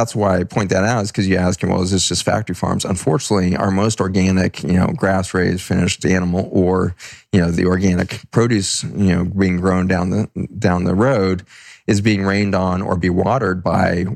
that's 0.00 0.16
why 0.16 0.38
I 0.38 0.44
point 0.44 0.70
that 0.70 0.82
out 0.82 1.02
is 1.02 1.12
because 1.12 1.28
you 1.28 1.36
ask 1.36 1.62
him, 1.62 1.68
well, 1.68 1.82
is 1.82 1.90
this 1.90 2.08
just 2.08 2.22
factory 2.22 2.54
farms? 2.54 2.86
Unfortunately, 2.86 3.54
our 3.54 3.70
most 3.70 4.00
organic, 4.00 4.62
you 4.62 4.72
know, 4.72 4.86
grass 4.96 5.34
raised 5.34 5.60
finished 5.60 6.06
animal 6.06 6.48
or, 6.50 6.96
you 7.32 7.40
know, 7.40 7.50
the 7.50 7.66
organic 7.66 8.22
produce, 8.30 8.82
you 8.82 9.14
know, 9.14 9.24
being 9.24 9.60
grown 9.60 9.86
down 9.86 10.08
the, 10.08 10.30
down 10.58 10.84
the 10.84 10.94
road 10.94 11.44
is 11.86 12.00
being 12.00 12.24
rained 12.24 12.54
on 12.54 12.80
or 12.80 12.96
be 12.96 13.10
watered 13.10 13.62
by 13.62 14.06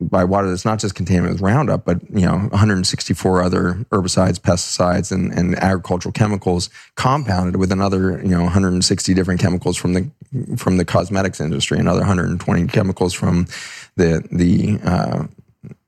by 0.00 0.22
water 0.24 0.48
that's 0.48 0.64
not 0.64 0.78
just 0.78 0.94
contaminated 0.94 1.40
with 1.40 1.42
Roundup, 1.42 1.84
but 1.84 2.00
you 2.10 2.24
know 2.24 2.36
164 2.36 3.42
other 3.42 3.74
herbicides, 3.90 4.38
pesticides, 4.38 5.10
and, 5.10 5.32
and 5.32 5.56
agricultural 5.56 6.12
chemicals 6.12 6.70
compounded 6.94 7.56
with 7.56 7.72
another 7.72 8.20
you 8.22 8.28
know 8.28 8.42
160 8.42 9.14
different 9.14 9.40
chemicals 9.40 9.76
from 9.76 9.94
the 9.94 10.10
from 10.56 10.76
the 10.76 10.84
cosmetics 10.84 11.40
industry, 11.40 11.78
another 11.78 12.00
120 12.00 12.66
chemicals 12.68 13.12
from 13.12 13.46
the 13.96 14.26
the 14.30 14.78
uh, 14.88 15.24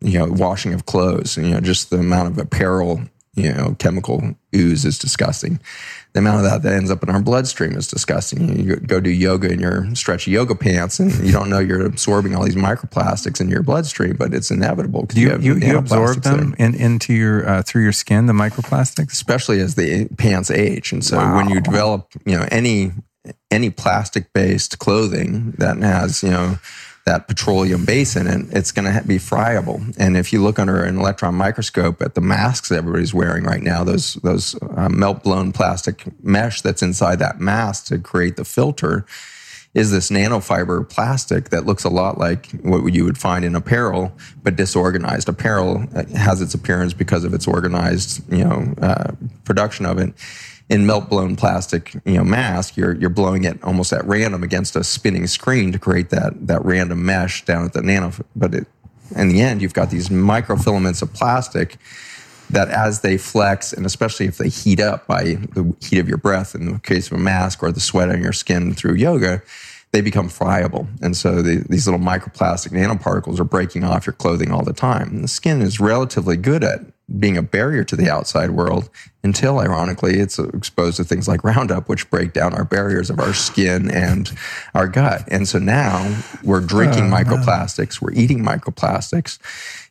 you 0.01 0.19
know 0.19 0.27
washing 0.27 0.75
of 0.75 0.87
clothes. 0.87 1.37
And, 1.37 1.47
you 1.47 1.55
know 1.55 1.61
just 1.61 1.91
the 1.91 1.99
amount 1.99 2.29
of 2.29 2.39
apparel 2.39 3.03
you 3.35 3.53
know 3.53 3.77
chemical 3.79 4.35
ooze 4.55 4.85
is 4.85 4.99
disgusting 4.99 5.61
the 6.13 6.19
amount 6.19 6.39
of 6.39 6.51
that 6.51 6.63
that 6.63 6.73
ends 6.73 6.91
up 6.91 7.03
in 7.03 7.11
our 7.11 7.21
bloodstream 7.21 7.77
is 7.77 7.87
disgusting. 7.87 8.67
You 8.67 8.77
go 8.77 9.01
do 9.01 9.11
yoga 9.11 9.53
in 9.53 9.61
your 9.61 9.95
stretchy 9.95 10.33
yoga 10.33 10.55
pants, 10.55 10.99
and 10.99 11.13
you 11.25 11.33
don't 11.33 11.49
know 11.49 11.59
you're 11.59 11.85
absorbing 11.85 12.35
all 12.35 12.45
these 12.45 12.57
microplastics 12.57 13.41
in 13.41 13.49
your 13.49 13.63
bloodstream, 13.63 14.17
but 14.17 14.35
it's 14.35 14.51
inevitable. 14.51 15.07
You, 15.15 15.39
you, 15.39 15.55
you, 15.55 15.69
you 15.69 15.79
absorb 15.79 16.23
them 16.23 16.55
in, 16.59 16.75
into 16.75 17.15
your 17.15 17.49
uh, 17.49 17.63
through 17.63 17.83
your 17.83 17.93
skin, 17.93 18.27
the 18.27 18.33
microplastics, 18.33 19.13
especially 19.13 19.61
as 19.61 19.77
the 19.77 20.09
pants 20.19 20.51
age. 20.51 20.93
And 20.93 21.05
so 21.05 21.17
wow. 21.17 21.37
when 21.37 21.49
you 21.49 21.61
develop, 21.61 22.13
you 22.27 22.37
know, 22.37 22.47
any 22.51 22.93
any 23.51 23.71
plastic 23.71 24.33
based 24.33 24.79
clothing 24.79 25.53
that 25.59 25.77
has, 25.79 26.23
you 26.23 26.31
know 26.31 26.59
that 27.07 27.29
petroleum 27.29 27.85
basin 27.85 28.27
and 28.27 28.53
it's 28.53 28.73
going 28.73 28.93
to 28.93 29.07
be 29.07 29.19
friable. 29.19 29.81
And 29.99 30.17
if 30.17 30.33
you 30.33 30.43
look 30.43 30.59
under 30.59 30.85
an 30.85 30.99
electron 30.99 31.35
microscope 31.35 32.03
at 32.03 32.15
the 32.15 32.21
masks 32.21 32.71
everybody's 32.71 33.15
wearing 33.15 33.45
right 33.45 33.63
now, 33.63 33.85
those 33.85 34.15
those 34.15 34.55
uh, 34.77 34.89
melt 34.89 35.23
blown 35.23 35.53
plastic 35.53 36.05
mesh 36.23 36.61
that's 36.61 36.83
inside 36.83 37.19
that 37.19 37.41
mask 37.41 37.87
to 37.87 37.99
create 37.99 38.37
the 38.37 38.45
filter 38.45 39.07
is 39.73 39.93
this 39.93 40.11
nanofiber 40.11 40.89
plastic 40.89 41.51
that 41.51 41.65
looks 41.65 41.85
a 41.85 41.89
lot 41.89 42.19
like 42.19 42.51
what 42.63 42.93
you 42.93 43.05
would 43.05 43.17
find 43.17 43.45
in 43.45 43.55
apparel, 43.55 44.13
but 44.43 44.57
disorganized. 44.57 45.29
Apparel 45.29 45.87
uh, 45.95 46.05
has 46.17 46.43
its 46.43 46.55
appearance 46.55 46.93
because 46.93 47.23
of 47.23 47.33
its 47.33 47.47
organized, 47.47 48.21
you 48.33 48.45
know, 48.45 48.75
uh, 48.83 49.13
production 49.45 49.87
of 49.87 49.99
it 49.99 50.13
in 50.71 50.87
melt 50.87 51.11
blown 51.11 51.35
plastic, 51.35 51.95
you 52.07 52.15
know, 52.15 52.25
mask, 52.25 52.77
you're 52.77 52.95
you're 52.95 53.11
blowing 53.11 53.45
it 53.45 53.63
almost 53.63 53.93
at 53.93 54.05
random 54.07 54.43
against 54.43 54.77
a 54.77 54.85
spinning 54.85 55.27
screen 55.27 55.73
to 55.73 55.79
create 55.79 56.11
that 56.11 56.47
that 56.47 56.65
random 56.65 57.05
mesh 57.05 57.45
down 57.45 57.65
at 57.65 57.73
the 57.75 57.83
nano. 57.83 58.13
But 58.35 58.55
it, 58.55 58.67
in 59.17 59.29
the 59.29 59.43
end, 59.43 59.61
you've 59.61 59.75
got 59.75 59.91
these 59.91 60.09
microfilaments 60.09 61.03
of 61.03 61.13
plastic 61.13 61.77
that, 62.51 62.69
as 62.69 63.01
they 63.01 63.17
flex, 63.19 63.73
and 63.73 63.85
especially 63.85 64.27
if 64.27 64.39
they 64.39 64.49
heat 64.49 64.81
up 64.81 65.07
by 65.07 65.23
the 65.25 65.75
heat 65.81 65.99
of 65.99 66.09
your 66.09 66.19
breath, 66.19 66.55
in 66.55 66.73
the 66.73 66.79
case 66.79 67.09
of 67.09 67.19
a 67.19 67.21
mask, 67.21 67.63
or 67.63 67.73
the 67.73 67.81
sweat 67.81 68.09
on 68.09 68.23
your 68.23 68.33
skin 68.33 68.75
through 68.75 68.95
yoga, 68.95 69.43
they 69.93 70.01
become 70.01 70.29
friable. 70.29 70.89
And 71.03 71.17
so 71.17 71.43
the, 71.43 71.65
these 71.69 71.87
little 71.87 72.01
microplastic 72.01 72.71
nanoparticles 72.71 73.41
are 73.41 73.45
breaking 73.45 73.85
off 73.85 74.07
your 74.07 74.15
clothing 74.15 74.53
all 74.53 74.65
the 74.65 74.73
time. 74.73 75.11
And 75.11 75.25
the 75.25 75.29
skin 75.29 75.61
is 75.61 75.81
relatively 75.81 76.37
good 76.37 76.63
at 76.63 76.81
being 77.19 77.37
a 77.37 77.43
barrier 77.43 77.85
to 77.85 77.97
the 77.97 78.09
outside 78.09 78.51
world 78.51 78.89
until 79.23 79.59
ironically 79.59 80.19
it's 80.19 80.39
exposed 80.39 80.97
to 80.97 81.05
things 81.05 81.27
like 81.27 81.43
roundup 81.43 81.89
which 81.89 82.09
break 82.11 82.33
down 82.33 82.55
our 82.55 82.65
barriers 82.65 83.11
of 83.11 83.19
our 83.19 83.35
skin 83.35 83.91
and 83.91 84.33
our 84.75 84.87
gut. 84.87 85.25
And 85.29 85.49
so 85.49 85.59
now 85.59 86.23
we're 86.43 86.61
drinking 86.61 87.13
oh, 87.13 87.17
microplastics 87.17 88.01
we're 88.01 88.13
eating 88.13 88.41
microplastics 88.41 89.39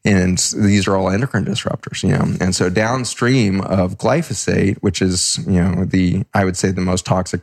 and 0.06 0.38
these 0.56 0.88
are 0.88 0.96
all 0.96 1.10
endocrine 1.10 1.46
disruptors 1.46 2.04
you 2.04 2.10
know. 2.10 2.38
And 2.40 2.56
so 2.56 2.70
downstream 2.70 3.62
of 3.62 3.98
glyphosate 3.98 4.78
which 4.78 5.02
is 5.02 5.40
you 5.46 5.62
know 5.62 5.86
the 5.86 6.24
i 6.34 6.46
would 6.46 6.58
say 6.58 6.72
the 6.72 6.82
most 6.82 7.06
toxic 7.06 7.42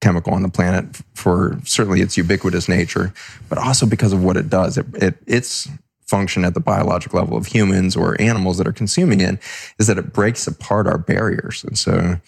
chemical 0.00 0.34
on 0.34 0.42
the 0.42 0.50
planet 0.50 0.84
for 1.14 1.58
certainly 1.64 2.02
its 2.02 2.16
ubiquitous 2.16 2.68
nature 2.68 3.14
but 3.48 3.56
also 3.56 3.86
because 3.86 4.12
of 4.12 4.22
what 4.22 4.36
it 4.36 4.50
does 4.50 4.76
it, 4.76 4.86
it 4.94 5.14
it's 5.26 5.68
function 6.06 6.44
at 6.44 6.54
the 6.54 6.60
biologic 6.60 7.14
level 7.14 7.36
of 7.36 7.46
humans 7.46 7.96
or 7.96 8.20
animals 8.20 8.58
that 8.58 8.66
are 8.66 8.72
consuming 8.72 9.20
it 9.20 9.38
is 9.78 9.86
that 9.86 9.98
it 9.98 10.12
breaks 10.12 10.46
apart 10.46 10.86
our 10.86 10.98
barriers. 10.98 11.64
And 11.64 11.78
so 11.78 12.18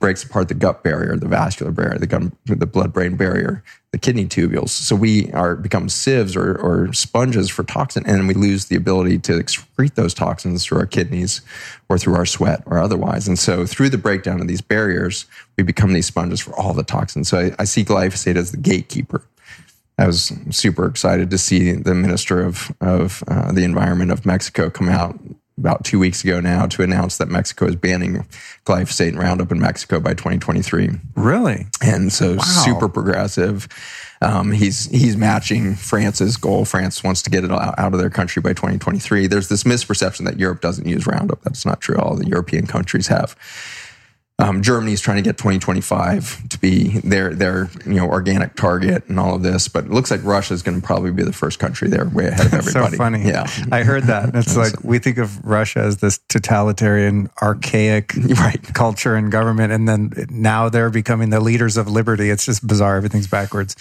breaks 0.00 0.24
apart 0.24 0.48
the 0.48 0.54
gut 0.54 0.82
barrier, 0.82 1.16
the 1.16 1.28
vascular 1.28 1.70
barrier, 1.70 1.98
the, 1.98 2.32
the 2.46 2.66
blood-brain 2.66 3.16
barrier, 3.16 3.62
the 3.92 3.98
kidney 3.98 4.26
tubules. 4.26 4.70
So 4.70 4.96
we 4.96 5.32
are 5.32 5.54
become 5.54 5.88
sieves 5.88 6.34
or, 6.34 6.56
or 6.56 6.92
sponges 6.92 7.48
for 7.48 7.62
toxin, 7.62 8.04
and 8.04 8.26
we 8.26 8.34
lose 8.34 8.66
the 8.66 8.74
ability 8.74 9.20
to 9.20 9.32
excrete 9.32 9.94
those 9.94 10.12
toxins 10.12 10.64
through 10.64 10.78
our 10.78 10.86
kidneys 10.86 11.42
or 11.88 11.96
through 11.96 12.16
our 12.16 12.26
sweat 12.26 12.64
or 12.66 12.78
otherwise. 12.78 13.28
And 13.28 13.38
so 13.38 13.66
through 13.66 13.90
the 13.90 13.96
breakdown 13.96 14.40
of 14.40 14.48
these 14.48 14.60
barriers, 14.60 15.26
we 15.56 15.62
become 15.62 15.92
these 15.92 16.06
sponges 16.06 16.40
for 16.40 16.54
all 16.58 16.74
the 16.74 16.82
toxins. 16.82 17.28
So 17.28 17.38
I, 17.38 17.54
I 17.60 17.64
see 17.64 17.84
glyphosate 17.84 18.36
as 18.36 18.50
the 18.50 18.56
gatekeeper 18.56 19.22
I 19.98 20.06
was 20.06 20.32
super 20.50 20.86
excited 20.86 21.30
to 21.30 21.38
see 21.38 21.72
the 21.72 21.94
Minister 21.94 22.40
of, 22.40 22.72
of 22.80 23.22
uh, 23.28 23.52
the 23.52 23.64
Environment 23.64 24.10
of 24.10 24.26
Mexico 24.26 24.70
come 24.70 24.88
out 24.88 25.18
about 25.56 25.84
two 25.84 26.00
weeks 26.00 26.24
ago 26.24 26.40
now 26.40 26.66
to 26.66 26.82
announce 26.82 27.18
that 27.18 27.28
Mexico 27.28 27.66
is 27.66 27.76
banning 27.76 28.26
glyphosate 28.64 29.08
and 29.08 29.18
Roundup 29.18 29.52
in 29.52 29.60
Mexico 29.60 30.00
by 30.00 30.10
2023. 30.10 30.90
Really? 31.14 31.66
And 31.80 32.12
so 32.12 32.34
wow. 32.34 32.42
super 32.42 32.88
progressive. 32.88 33.68
Um, 34.20 34.52
he's 34.52 34.86
he's 34.86 35.16
matching 35.16 35.74
France's 35.74 36.36
goal. 36.36 36.64
France 36.64 37.04
wants 37.04 37.22
to 37.22 37.30
get 37.30 37.44
it 37.44 37.50
out 37.52 37.92
of 37.92 37.98
their 37.98 38.10
country 38.10 38.40
by 38.40 38.50
2023. 38.50 39.26
There's 39.26 39.48
this 39.48 39.64
misperception 39.64 40.24
that 40.24 40.38
Europe 40.38 40.60
doesn't 40.60 40.86
use 40.86 41.06
Roundup. 41.06 41.42
That's 41.42 41.66
not 41.66 41.80
true. 41.80 41.98
All 41.98 42.16
the 42.16 42.26
European 42.26 42.66
countries 42.66 43.08
have. 43.08 43.36
Um, 44.40 44.62
is 44.62 45.00
trying 45.00 45.18
to 45.18 45.22
get 45.22 45.38
2025 45.38 46.48
to 46.48 46.58
be 46.58 46.98
their 46.98 47.32
their 47.32 47.70
you 47.86 47.94
know 47.94 48.08
organic 48.08 48.56
target 48.56 49.08
and 49.08 49.20
all 49.20 49.36
of 49.36 49.44
this, 49.44 49.68
but 49.68 49.84
it 49.84 49.90
looks 49.90 50.10
like 50.10 50.24
Russia 50.24 50.54
is 50.54 50.62
going 50.62 50.80
to 50.80 50.84
probably 50.84 51.12
be 51.12 51.22
the 51.22 51.32
first 51.32 51.60
country 51.60 51.88
there, 51.88 52.06
way 52.06 52.26
ahead 52.26 52.46
of 52.46 52.52
everybody. 52.54 52.90
so 52.90 52.96
funny, 52.96 53.28
yeah. 53.28 53.46
I 53.70 53.84
heard 53.84 54.04
that. 54.04 54.34
It's 54.34 54.56
like 54.64 54.82
we 54.82 54.98
think 54.98 55.18
of 55.18 55.44
Russia 55.46 55.80
as 55.80 55.98
this 55.98 56.18
totalitarian, 56.28 57.30
archaic 57.42 58.12
right. 58.40 58.60
culture 58.74 59.14
and 59.14 59.30
government, 59.30 59.72
and 59.72 59.88
then 59.88 60.12
now 60.30 60.68
they're 60.68 60.90
becoming 60.90 61.30
the 61.30 61.40
leaders 61.40 61.76
of 61.76 61.86
liberty. 61.86 62.28
It's 62.28 62.44
just 62.44 62.66
bizarre. 62.66 62.96
Everything's 62.96 63.28
backwards. 63.28 63.76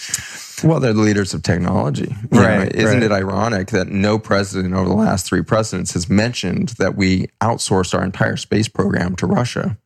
Well, 0.64 0.80
they're 0.80 0.94
the 0.94 1.02
leaders 1.02 1.34
of 1.34 1.42
technology, 1.42 2.16
right? 2.30 2.72
Know, 2.72 2.80
isn't 2.80 3.00
right. 3.00 3.04
it 3.04 3.12
ironic 3.12 3.70
that 3.70 3.88
no 3.88 4.20
president 4.20 4.76
over 4.76 4.88
the 4.88 4.96
last 4.96 5.26
three 5.26 5.42
presidents 5.42 5.94
has 5.94 6.10
mentioned 6.10 6.70
that 6.78 6.96
we 6.96 7.26
outsourced 7.42 7.98
our 7.98 8.04
entire 8.04 8.38
space 8.38 8.68
program 8.68 9.16
to 9.16 9.26
Russia? 9.26 9.78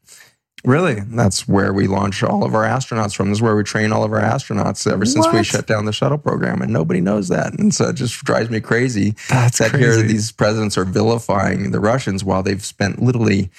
Really? 0.67 0.99
That's 0.99 1.47
where 1.47 1.71
we 1.71 1.87
launch 1.87 2.21
all 2.23 2.43
of 2.43 2.53
our 2.53 2.65
astronauts 2.65 3.15
from. 3.15 3.29
This 3.29 3.37
is 3.37 3.41
where 3.41 3.55
we 3.55 3.63
train 3.63 3.93
all 3.93 4.03
of 4.03 4.11
our 4.11 4.19
astronauts 4.19 4.85
ever 4.91 5.05
since 5.05 5.25
what? 5.25 5.33
we 5.33 5.41
shut 5.41 5.65
down 5.65 5.85
the 5.85 5.93
shuttle 5.93 6.17
program. 6.17 6.61
And 6.61 6.73
nobody 6.73 6.99
knows 6.99 7.29
that. 7.29 7.57
And 7.57 7.73
so 7.73 7.87
it 7.87 7.93
just 7.93 8.21
drives 8.25 8.49
me 8.49 8.59
crazy 8.59 9.15
That's 9.29 9.59
that 9.59 9.69
crazy. 9.69 9.85
here 9.85 10.01
these 10.01 10.33
presidents 10.33 10.77
are 10.77 10.83
vilifying 10.83 11.71
the 11.71 11.79
Russians 11.79 12.25
while 12.25 12.43
they've 12.43 12.61
spent 12.61 13.01
literally, 13.01 13.49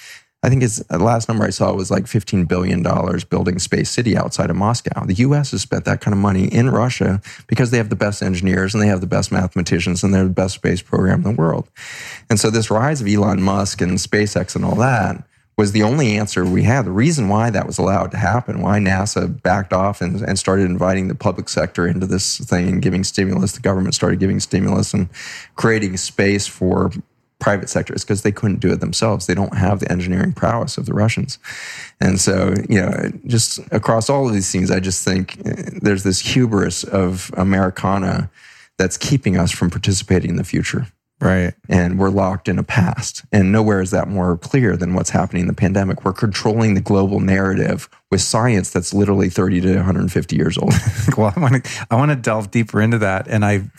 I 0.43 0.49
think 0.49 0.61
it's 0.61 0.83
the 0.83 0.97
uh, 0.97 0.99
last 0.99 1.27
number 1.27 1.45
I 1.45 1.49
saw 1.49 1.73
was 1.73 1.89
like 1.89 2.03
$15 2.03 2.47
billion 2.47 2.83
building 3.27 3.57
Space 3.57 3.89
City 3.89 4.15
outside 4.15 4.51
of 4.51 4.55
Moscow. 4.55 5.03
The 5.07 5.15
US 5.15 5.49
has 5.49 5.63
spent 5.63 5.85
that 5.85 6.01
kind 6.01 6.13
of 6.13 6.19
money 6.19 6.45
in 6.45 6.69
Russia 6.69 7.23
because 7.47 7.71
they 7.71 7.77
have 7.77 7.89
the 7.89 7.95
best 7.95 8.21
engineers 8.21 8.75
and 8.75 8.83
they 8.83 8.87
have 8.87 9.01
the 9.01 9.07
best 9.07 9.31
mathematicians 9.31 10.03
and 10.03 10.13
they're 10.13 10.25
the 10.25 10.29
best 10.29 10.53
space 10.53 10.83
program 10.83 11.25
in 11.25 11.35
the 11.35 11.41
world. 11.41 11.71
And 12.29 12.39
so 12.39 12.51
this 12.51 12.69
rise 12.69 13.01
of 13.01 13.07
Elon 13.07 13.41
Musk 13.41 13.81
and 13.81 13.93
SpaceX 13.93 14.55
and 14.55 14.63
all 14.63 14.75
that 14.75 15.23
was 15.59 15.73
the 15.73 15.83
only 15.83 16.15
answer 16.15 16.45
we 16.45 16.63
had. 16.63 16.85
The 16.85 16.91
reason 16.91 17.27
why 17.27 17.49
that 17.49 17.67
was 17.67 17.77
allowed 17.77 18.11
to 18.11 18.17
happen, 18.17 18.61
why 18.61 18.79
NASA 18.79 19.41
backed 19.43 19.73
off 19.73 19.99
and, 19.99 20.21
and 20.21 20.39
started 20.39 20.63
inviting 20.67 21.09
the 21.09 21.15
public 21.15 21.49
sector 21.49 21.85
into 21.85 22.07
this 22.07 22.37
thing 22.37 22.69
and 22.69 22.81
giving 22.81 23.03
stimulus, 23.03 23.51
the 23.51 23.59
government 23.59 23.93
started 23.93 24.21
giving 24.21 24.39
stimulus 24.39 24.93
and 24.93 25.09
creating 25.57 25.97
space 25.97 26.47
for 26.47 26.91
private 27.39 27.67
sector 27.67 27.93
is 27.93 28.05
because 28.05 28.21
they 28.21 28.31
couldn't 28.31 28.61
do 28.61 28.71
it 28.71 28.79
themselves. 28.79 29.27
They 29.27 29.35
don't 29.35 29.57
have 29.57 29.81
the 29.81 29.91
engineering 29.91 30.31
prowess 30.31 30.77
of 30.77 30.85
the 30.85 30.93
Russians. 30.93 31.39
And 31.99 32.21
so, 32.21 32.53
you 32.69 32.79
know, 32.79 33.11
just 33.27 33.59
across 33.73 34.09
all 34.09 34.25
of 34.29 34.33
these 34.33 34.49
things, 34.49 34.71
I 34.71 34.79
just 34.79 35.03
think 35.03 35.41
uh, 35.45 35.71
there's 35.81 36.03
this 36.03 36.21
hubris 36.21 36.85
of 36.85 37.31
Americana 37.35 38.31
that's 38.77 38.95
keeping 38.95 39.35
us 39.35 39.51
from 39.51 39.69
participating 39.69 40.29
in 40.29 40.35
the 40.37 40.45
future. 40.45 40.87
Right. 41.21 41.53
And 41.67 41.99
we're 41.99 42.11
locked 42.11 42.47
in 42.47 42.57
a 42.57 42.63
past. 42.63 43.25
And 43.33 43.51
nowhere 43.51 43.81
is 43.81 43.91
that 43.91 44.07
more 44.07 44.37
clear 44.37 44.77
than 44.77 44.93
what's 44.93 45.09
happening 45.09 45.41
in 45.41 45.47
the 45.47 45.53
pandemic. 45.53 46.05
We're 46.05 46.13
controlling 46.13 46.75
the 46.75 46.81
global 46.81 47.19
narrative 47.19 47.89
with 48.09 48.21
science 48.21 48.69
that's 48.71 48.93
literally 48.93 49.29
30 49.29 49.61
to 49.61 49.75
150 49.75 50.35
years 50.37 50.57
old. 50.57 50.73
well, 51.17 51.33
I 51.35 51.39
want 51.39 51.65
to 51.65 51.85
I 51.91 51.95
want 51.95 52.11
to 52.11 52.15
delve 52.15 52.51
deeper 52.51 52.81
into 52.81 52.99
that 52.99 53.27
and 53.27 53.43
I 53.43 53.69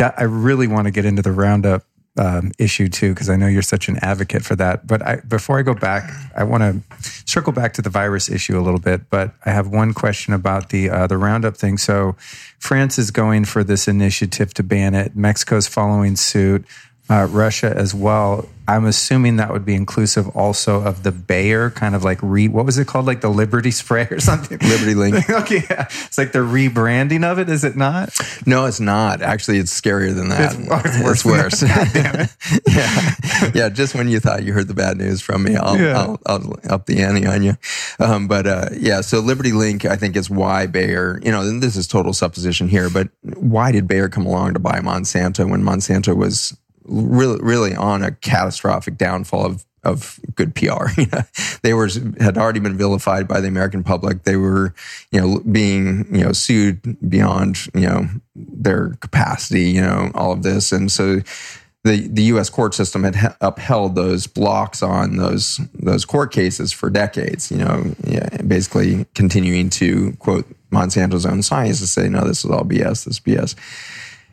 I 0.00 0.24
really 0.24 0.66
want 0.66 0.86
to 0.86 0.90
get 0.90 1.04
into 1.04 1.22
the 1.22 1.32
roundup 1.32 1.84
um, 2.18 2.50
issue 2.58 2.88
too 2.88 3.14
because 3.14 3.30
I 3.30 3.36
know 3.36 3.46
you're 3.46 3.62
such 3.62 3.88
an 3.88 3.98
advocate 4.02 4.44
for 4.44 4.56
that. 4.56 4.86
But 4.86 5.06
I, 5.06 5.16
before 5.20 5.58
I 5.58 5.62
go 5.62 5.74
back, 5.74 6.10
I 6.36 6.44
want 6.44 6.62
to 6.62 7.06
circle 7.26 7.52
back 7.52 7.72
to 7.74 7.82
the 7.82 7.90
virus 7.90 8.28
issue 8.28 8.58
a 8.58 8.62
little 8.62 8.80
bit. 8.80 9.08
But 9.08 9.34
I 9.46 9.50
have 9.50 9.68
one 9.68 9.94
question 9.94 10.34
about 10.34 10.70
the 10.70 10.90
uh, 10.90 11.06
the 11.06 11.16
Roundup 11.16 11.56
thing. 11.56 11.78
So 11.78 12.16
France 12.58 12.98
is 12.98 13.10
going 13.10 13.44
for 13.44 13.62
this 13.62 13.86
initiative 13.88 14.52
to 14.54 14.62
ban 14.62 14.94
it. 14.94 15.16
Mexico's 15.16 15.68
following 15.68 16.16
suit 16.16 16.66
uh, 17.10 17.26
Russia 17.30 17.72
as 17.76 17.94
well. 17.94 18.48
I'm 18.66 18.84
assuming 18.84 19.36
that 19.36 19.50
would 19.50 19.64
be 19.64 19.74
inclusive 19.74 20.28
also 20.36 20.82
of 20.82 21.02
the 21.02 21.10
Bayer 21.10 21.70
kind 21.70 21.94
of 21.94 22.04
like 22.04 22.18
re 22.20 22.48
what 22.48 22.66
was 22.66 22.76
it 22.76 22.86
called 22.86 23.06
like 23.06 23.22
the 23.22 23.30
Liberty 23.30 23.70
spray 23.70 24.06
or 24.10 24.20
something 24.20 24.58
Liberty 24.58 24.94
Link. 24.94 25.30
okay, 25.30 25.62
yeah. 25.70 25.86
it's 25.88 26.18
like 26.18 26.32
the 26.32 26.40
rebranding 26.40 27.24
of 27.24 27.38
it. 27.38 27.48
Is 27.48 27.64
it 27.64 27.76
not? 27.76 28.10
No, 28.44 28.66
it's 28.66 28.78
not. 28.78 29.22
Actually, 29.22 29.56
it's 29.56 29.78
scarier 29.78 30.14
than 30.14 30.28
that. 30.28 30.54
It's, 30.54 30.70
oh, 30.70 30.82
it's 30.84 31.24
worse. 31.24 31.62
It's 31.62 31.62
worse. 31.62 32.34
yeah, 32.68 33.50
yeah. 33.54 33.68
Just 33.70 33.94
when 33.94 34.08
you 34.08 34.20
thought 34.20 34.42
you 34.44 34.52
heard 34.52 34.68
the 34.68 34.74
bad 34.74 34.98
news 34.98 35.22
from 35.22 35.44
me, 35.44 35.56
I'll, 35.56 35.78
yeah. 35.78 35.98
I'll, 35.98 36.20
I'll 36.26 36.56
up 36.68 36.84
the 36.84 37.00
ante 37.00 37.26
on 37.26 37.42
you. 37.42 37.56
Um, 37.98 38.28
but 38.28 38.46
uh, 38.46 38.68
yeah, 38.78 39.00
so 39.00 39.20
Liberty 39.20 39.52
Link, 39.52 39.86
I 39.86 39.96
think, 39.96 40.14
is 40.14 40.28
why 40.28 40.66
Bayer. 40.66 41.20
You 41.24 41.32
know, 41.32 41.58
this 41.58 41.74
is 41.74 41.86
total 41.86 42.12
supposition 42.12 42.68
here, 42.68 42.90
but 42.90 43.08
why 43.22 43.72
did 43.72 43.88
Bayer 43.88 44.10
come 44.10 44.26
along 44.26 44.52
to 44.54 44.60
buy 44.60 44.80
Monsanto 44.80 45.48
when 45.48 45.62
Monsanto 45.62 46.14
was 46.14 46.54
really, 46.88 47.38
really 47.42 47.74
on 47.74 48.02
a 48.02 48.12
catastrophic 48.12 48.96
downfall 48.96 49.46
of 49.46 49.64
of 49.84 50.18
good 50.34 50.54
PR. 50.54 50.88
they 51.62 51.72
were 51.72 51.88
had 52.20 52.36
already 52.36 52.60
been 52.60 52.76
vilified 52.76 53.28
by 53.28 53.40
the 53.40 53.48
American 53.48 53.84
public. 53.84 54.24
They 54.24 54.36
were, 54.36 54.74
you 55.12 55.20
know, 55.20 55.40
being 55.40 56.06
you 56.14 56.24
know 56.24 56.32
sued 56.32 56.96
beyond 57.08 57.66
you 57.74 57.86
know 57.86 58.08
their 58.34 58.90
capacity. 59.00 59.70
You 59.70 59.82
know, 59.82 60.10
all 60.14 60.32
of 60.32 60.42
this, 60.42 60.72
and 60.72 60.90
so 60.90 61.20
the 61.84 62.08
the 62.08 62.22
U.S. 62.24 62.50
court 62.50 62.74
system 62.74 63.04
had 63.04 63.36
upheld 63.40 63.94
those 63.94 64.26
blocks 64.26 64.82
on 64.82 65.16
those 65.16 65.60
those 65.74 66.04
court 66.04 66.32
cases 66.32 66.72
for 66.72 66.90
decades. 66.90 67.50
You 67.50 67.58
know, 67.58 67.94
yeah, 68.04 68.42
basically 68.42 69.06
continuing 69.14 69.70
to 69.70 70.12
quote 70.18 70.46
Monsanto's 70.70 71.26
own 71.26 71.42
science 71.42 71.80
to 71.80 71.86
say, 71.86 72.08
no, 72.08 72.26
this 72.26 72.44
is 72.44 72.50
all 72.50 72.64
BS. 72.64 73.04
This 73.04 73.06
is 73.06 73.20
BS. 73.20 73.54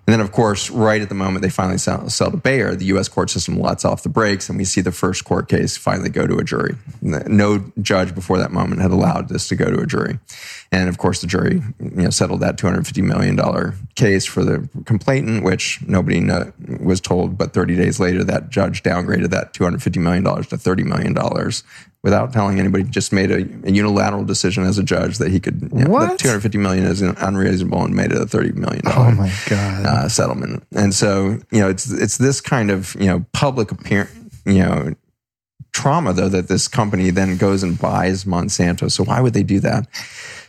And 0.08 0.14
then, 0.14 0.22
of 0.22 0.32
course, 0.32 0.70
right 0.70 1.02
at 1.02 1.10
the 1.10 1.16
moment 1.16 1.42
they 1.42 1.50
finally 1.50 1.80
sell, 1.80 2.08
sell 2.10 2.30
to 2.30 2.38
Bayer, 2.38 2.76
the 2.76 2.86
U.S. 2.86 3.08
court 3.08 3.32
system 3.32 3.60
lets 3.60 3.84
off 3.84 4.04
the 4.04 4.10
brakes, 4.10 4.50
and 4.50 4.58
we 4.58 4.64
see 4.64 4.82
the 4.82 4.92
first 4.92 5.26
court 5.26 5.50
case 5.50 5.78
finally 5.78 6.10
go 6.10 6.28
to 6.28 6.38
a 6.38 6.44
jury. 6.44 6.76
No 7.02 7.72
judge 7.82 8.14
before 8.14 8.38
that 8.38 8.52
moment 8.52 8.82
had 8.82 8.92
allowed 8.92 9.30
this 9.30 9.48
to 9.48 9.56
go 9.56 9.66
to 9.66 9.80
a 9.80 9.86
jury, 9.88 10.20
and 10.72 10.90
of 10.90 11.00
course, 11.00 11.22
the 11.22 11.28
jury 11.28 11.62
you 11.80 11.90
know, 12.04 12.10
settled 12.12 12.42
that 12.42 12.58
250 12.60 13.02
million 13.02 13.36
dollar 13.36 13.74
case 13.96 14.26
for 14.26 14.44
the 14.44 14.70
complainant, 14.86 15.44
which 15.44 15.80
nobody 15.88 16.20
know, 16.20 16.54
was 16.80 17.02
told. 17.02 17.36
But 17.36 17.54
30 17.54 17.76
days 17.76 18.00
later, 18.00 18.24
that 18.26 18.50
judge 18.50 18.84
downgraded 18.84 19.32
that 19.32 19.54
250 19.54 20.00
million 20.00 20.24
dollars 20.24 20.48
to 20.48 20.58
30 20.58 20.84
million 20.84 21.14
dollars 21.14 21.64
without 22.06 22.32
telling 22.32 22.60
anybody, 22.60 22.84
just 22.84 23.12
made 23.12 23.32
a, 23.32 23.38
a, 23.68 23.72
unilateral 23.72 24.24
decision 24.24 24.64
as 24.64 24.78
a 24.78 24.84
judge 24.84 25.18
that 25.18 25.32
he 25.32 25.40
could, 25.40 25.60
you 25.74 25.86
know, 25.86 25.90
what? 25.90 26.20
250 26.20 26.60
million 26.60 26.86
is 26.86 27.02
unreasonable 27.02 27.84
and 27.84 27.96
made 27.96 28.12
it 28.12 28.22
a 28.22 28.28
30 28.28 28.52
million 28.52 28.84
oh 28.86 29.10
my 29.10 29.34
God. 29.50 29.86
Uh, 29.88 30.08
settlement. 30.08 30.64
And 30.76 30.94
so, 30.94 31.40
you 31.50 31.60
know, 31.60 31.68
it's, 31.68 31.92
it's 31.92 32.20
this 32.20 32.42
kind 32.42 32.70
of, 32.70 32.96
you 33.00 33.08
know, 33.08 33.26
public 33.34 33.72
appearance, 33.72 34.14
you 34.46 34.60
know, 34.60 34.94
trauma 35.74 36.14
though 36.14 36.30
that 36.30 36.48
this 36.48 36.68
company 36.68 37.10
then 37.10 37.38
goes 37.38 37.64
and 37.64 37.80
buys 37.80 38.24
Monsanto. 38.24 38.92
So 38.92 39.04
why 39.04 39.20
would 39.20 39.34
they 39.34 39.44
do 39.44 39.60
that? 39.62 39.88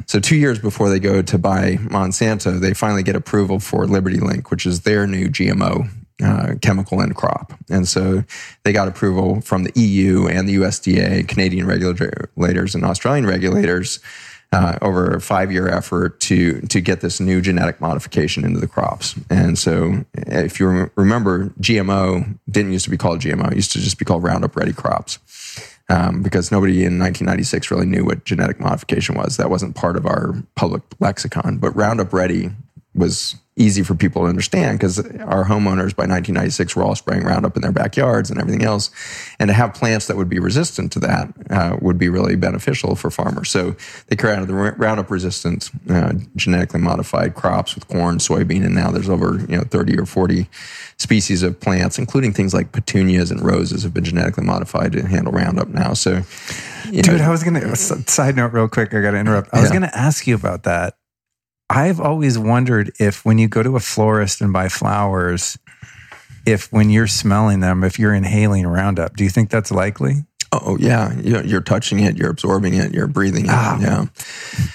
So 0.05 0.21
two 0.21 0.37
years 0.37 0.59
before 0.59 0.91
they 0.91 1.01
go 1.01 1.23
to 1.23 1.39
buy 1.39 1.77
Monsanto, 1.77 2.61
they 2.61 2.75
finally 2.75 3.03
get 3.03 3.17
approval 3.17 3.61
for 3.61 3.87
Liberty 3.87 4.21
Link, 4.21 4.51
which 4.51 4.67
is 4.67 4.83
their 4.83 5.07
new 5.07 5.29
GMO 5.29 5.89
uh, 6.23 6.55
chemical 6.63 7.01
and 7.01 7.15
crop. 7.15 7.53
And 7.69 7.87
so 7.87 8.25
they 8.65 8.73
got 8.73 8.89
approval 8.89 9.41
from 9.43 9.65
the 9.65 9.73
EU 9.79 10.27
and 10.27 10.49
the 10.49 10.57
USDA, 10.57 11.29
Canadian 11.29 11.67
regulators, 11.67 12.75
and 12.75 12.85
Australian 12.85 13.27
regulators 13.27 14.01
uh, 14.53 14.79
over 14.81 15.15
a 15.15 15.21
five 15.21 15.53
year 15.53 15.69
effort 15.69 16.21
to, 16.21 16.61
to 16.63 16.81
get 16.81 17.01
this 17.01 17.21
new 17.21 17.41
genetic 17.41 17.81
modification 17.81 18.45
into 18.45 18.61
the 18.61 18.67
crops. 18.67 19.15
And 19.29 19.59
so 19.59 20.05
if 20.15 20.59
you 20.61 20.91
remember, 20.97 21.51
GMO 21.61 22.39
didn't 22.49 22.73
used 22.73 22.85
to 22.85 22.91
be 22.91 22.97
called 22.97 23.21
GMO, 23.21 23.51
it 23.51 23.57
used 23.57 23.73
to 23.73 23.81
just 23.81 23.99
be 23.99 24.05
called 24.05 24.23
Roundup 24.23 24.57
Ready 24.57 24.73
crops. 24.73 25.19
Um, 25.89 26.21
because 26.21 26.51
nobody 26.51 26.79
in 26.79 26.99
1996 26.99 27.71
really 27.71 27.87
knew 27.87 28.05
what 28.05 28.25
genetic 28.25 28.59
modification 28.59 29.15
was. 29.15 29.37
That 29.37 29.51
wasn't 29.51 29.77
part 29.77 29.97
of 29.97 30.05
our 30.05 30.35
public 30.57 30.83
lexicon. 30.99 31.59
But 31.59 31.77
Roundup 31.77 32.13
Ready 32.13 32.51
was 32.93 33.37
easy 33.59 33.83
for 33.83 33.95
people 33.95 34.23
to 34.23 34.29
understand 34.29 34.79
because 34.79 34.99
our 34.99 35.45
homeowners 35.45 35.97
by 35.97 36.05
1996 36.05 36.77
were 36.77 36.85
all 36.85 36.95
spraying 36.95 37.25
Roundup 37.25 37.57
in 37.57 37.63
their 37.63 37.73
backyards 37.73 38.31
and 38.31 38.39
everything 38.39 38.63
else. 38.63 38.91
And 39.39 39.49
to 39.49 39.55
have 39.55 39.73
plants 39.73 40.09
that 40.09 40.17
would 40.17 40.29
be 40.29 40.39
resistant 40.39 40.93
to 40.93 41.01
that 41.01 41.33
uh, 41.51 41.77
would 41.81 41.97
be 41.97 42.11
really 42.11 42.37
beneficial 42.37 42.95
for 42.97 43.11
farmers. 43.11 43.51
So 43.51 43.75
they 44.09 44.17
created 44.17 44.49
the 44.49 44.55
Roundup 44.55 45.11
resistant 45.11 45.71
uh, 45.89 46.13
genetically 46.37 46.81
modified 46.81 47.35
crops 47.35 47.75
with 47.75 47.89
corn, 47.89 48.19
soybean, 48.19 48.65
and 48.65 48.75
now 48.75 48.91
there's 48.91 49.09
over 49.09 49.39
you 49.49 49.57
know 49.57 49.65
30 49.65 49.99
or 49.99 50.05
40 50.05 50.49
species 50.99 51.43
of 51.43 51.59
plants, 51.59 51.99
including 51.99 52.33
things 52.33 52.53
like 52.53 52.73
petunias 52.73 53.31
and 53.31 53.41
roses, 53.41 53.85
have 53.85 53.95
been 53.95 54.05
genetically 54.05 54.45
modified 54.45 54.93
to 54.93 55.07
handle 55.07 55.33
Roundup 55.33 55.69
now. 55.69 55.95
So, 55.95 56.23
dude, 56.91 57.07
know, 57.07 57.17
I 57.17 57.31
was 57.31 57.43
gonna 57.43 57.75
side 57.75 58.37
note 58.37 58.53
real 58.53 58.69
quick. 58.69 58.93
I 58.93 59.01
got 59.01 59.13
to 59.13 59.19
interrupt. 59.19 59.49
I 59.55 59.61
was 59.63 59.71
gonna 59.71 59.91
ask 59.95 60.27
you 60.27 60.35
about 60.35 60.65
that 60.65 60.97
I've 61.69 62.01
always 62.01 62.39
wondered 62.39 62.93
if 63.01 63.25
when 63.25 63.39
you 63.39 63.49
go 63.49 63.63
to 63.63 63.77
a 63.77 63.81
florist 63.81 64.41
and 64.41 64.53
buy 64.53 64.69
flowers, 64.69 65.59
if 66.47 66.73
when 66.73 66.91
you're 66.91 67.09
smelling 67.09 67.61
them, 67.61 67.83
if 67.83 67.99
you're 67.99 68.15
inhaling 68.15 68.67
Roundup, 68.67 69.17
do 69.17 69.25
you 69.25 69.31
think 69.31 69.51
that's 69.51 69.73
likely? 69.73 70.25
Oh 70.65 70.77
yeah, 70.79 71.15
you're 71.21 71.61
touching 71.61 72.01
it, 72.01 72.17
you're 72.17 72.31
absorbing 72.31 72.75
it, 72.75 72.93
you're 72.93 73.07
breathing 73.07 73.47
it. 73.47 73.51
Ah, 73.51 73.79
yeah, 73.81 74.07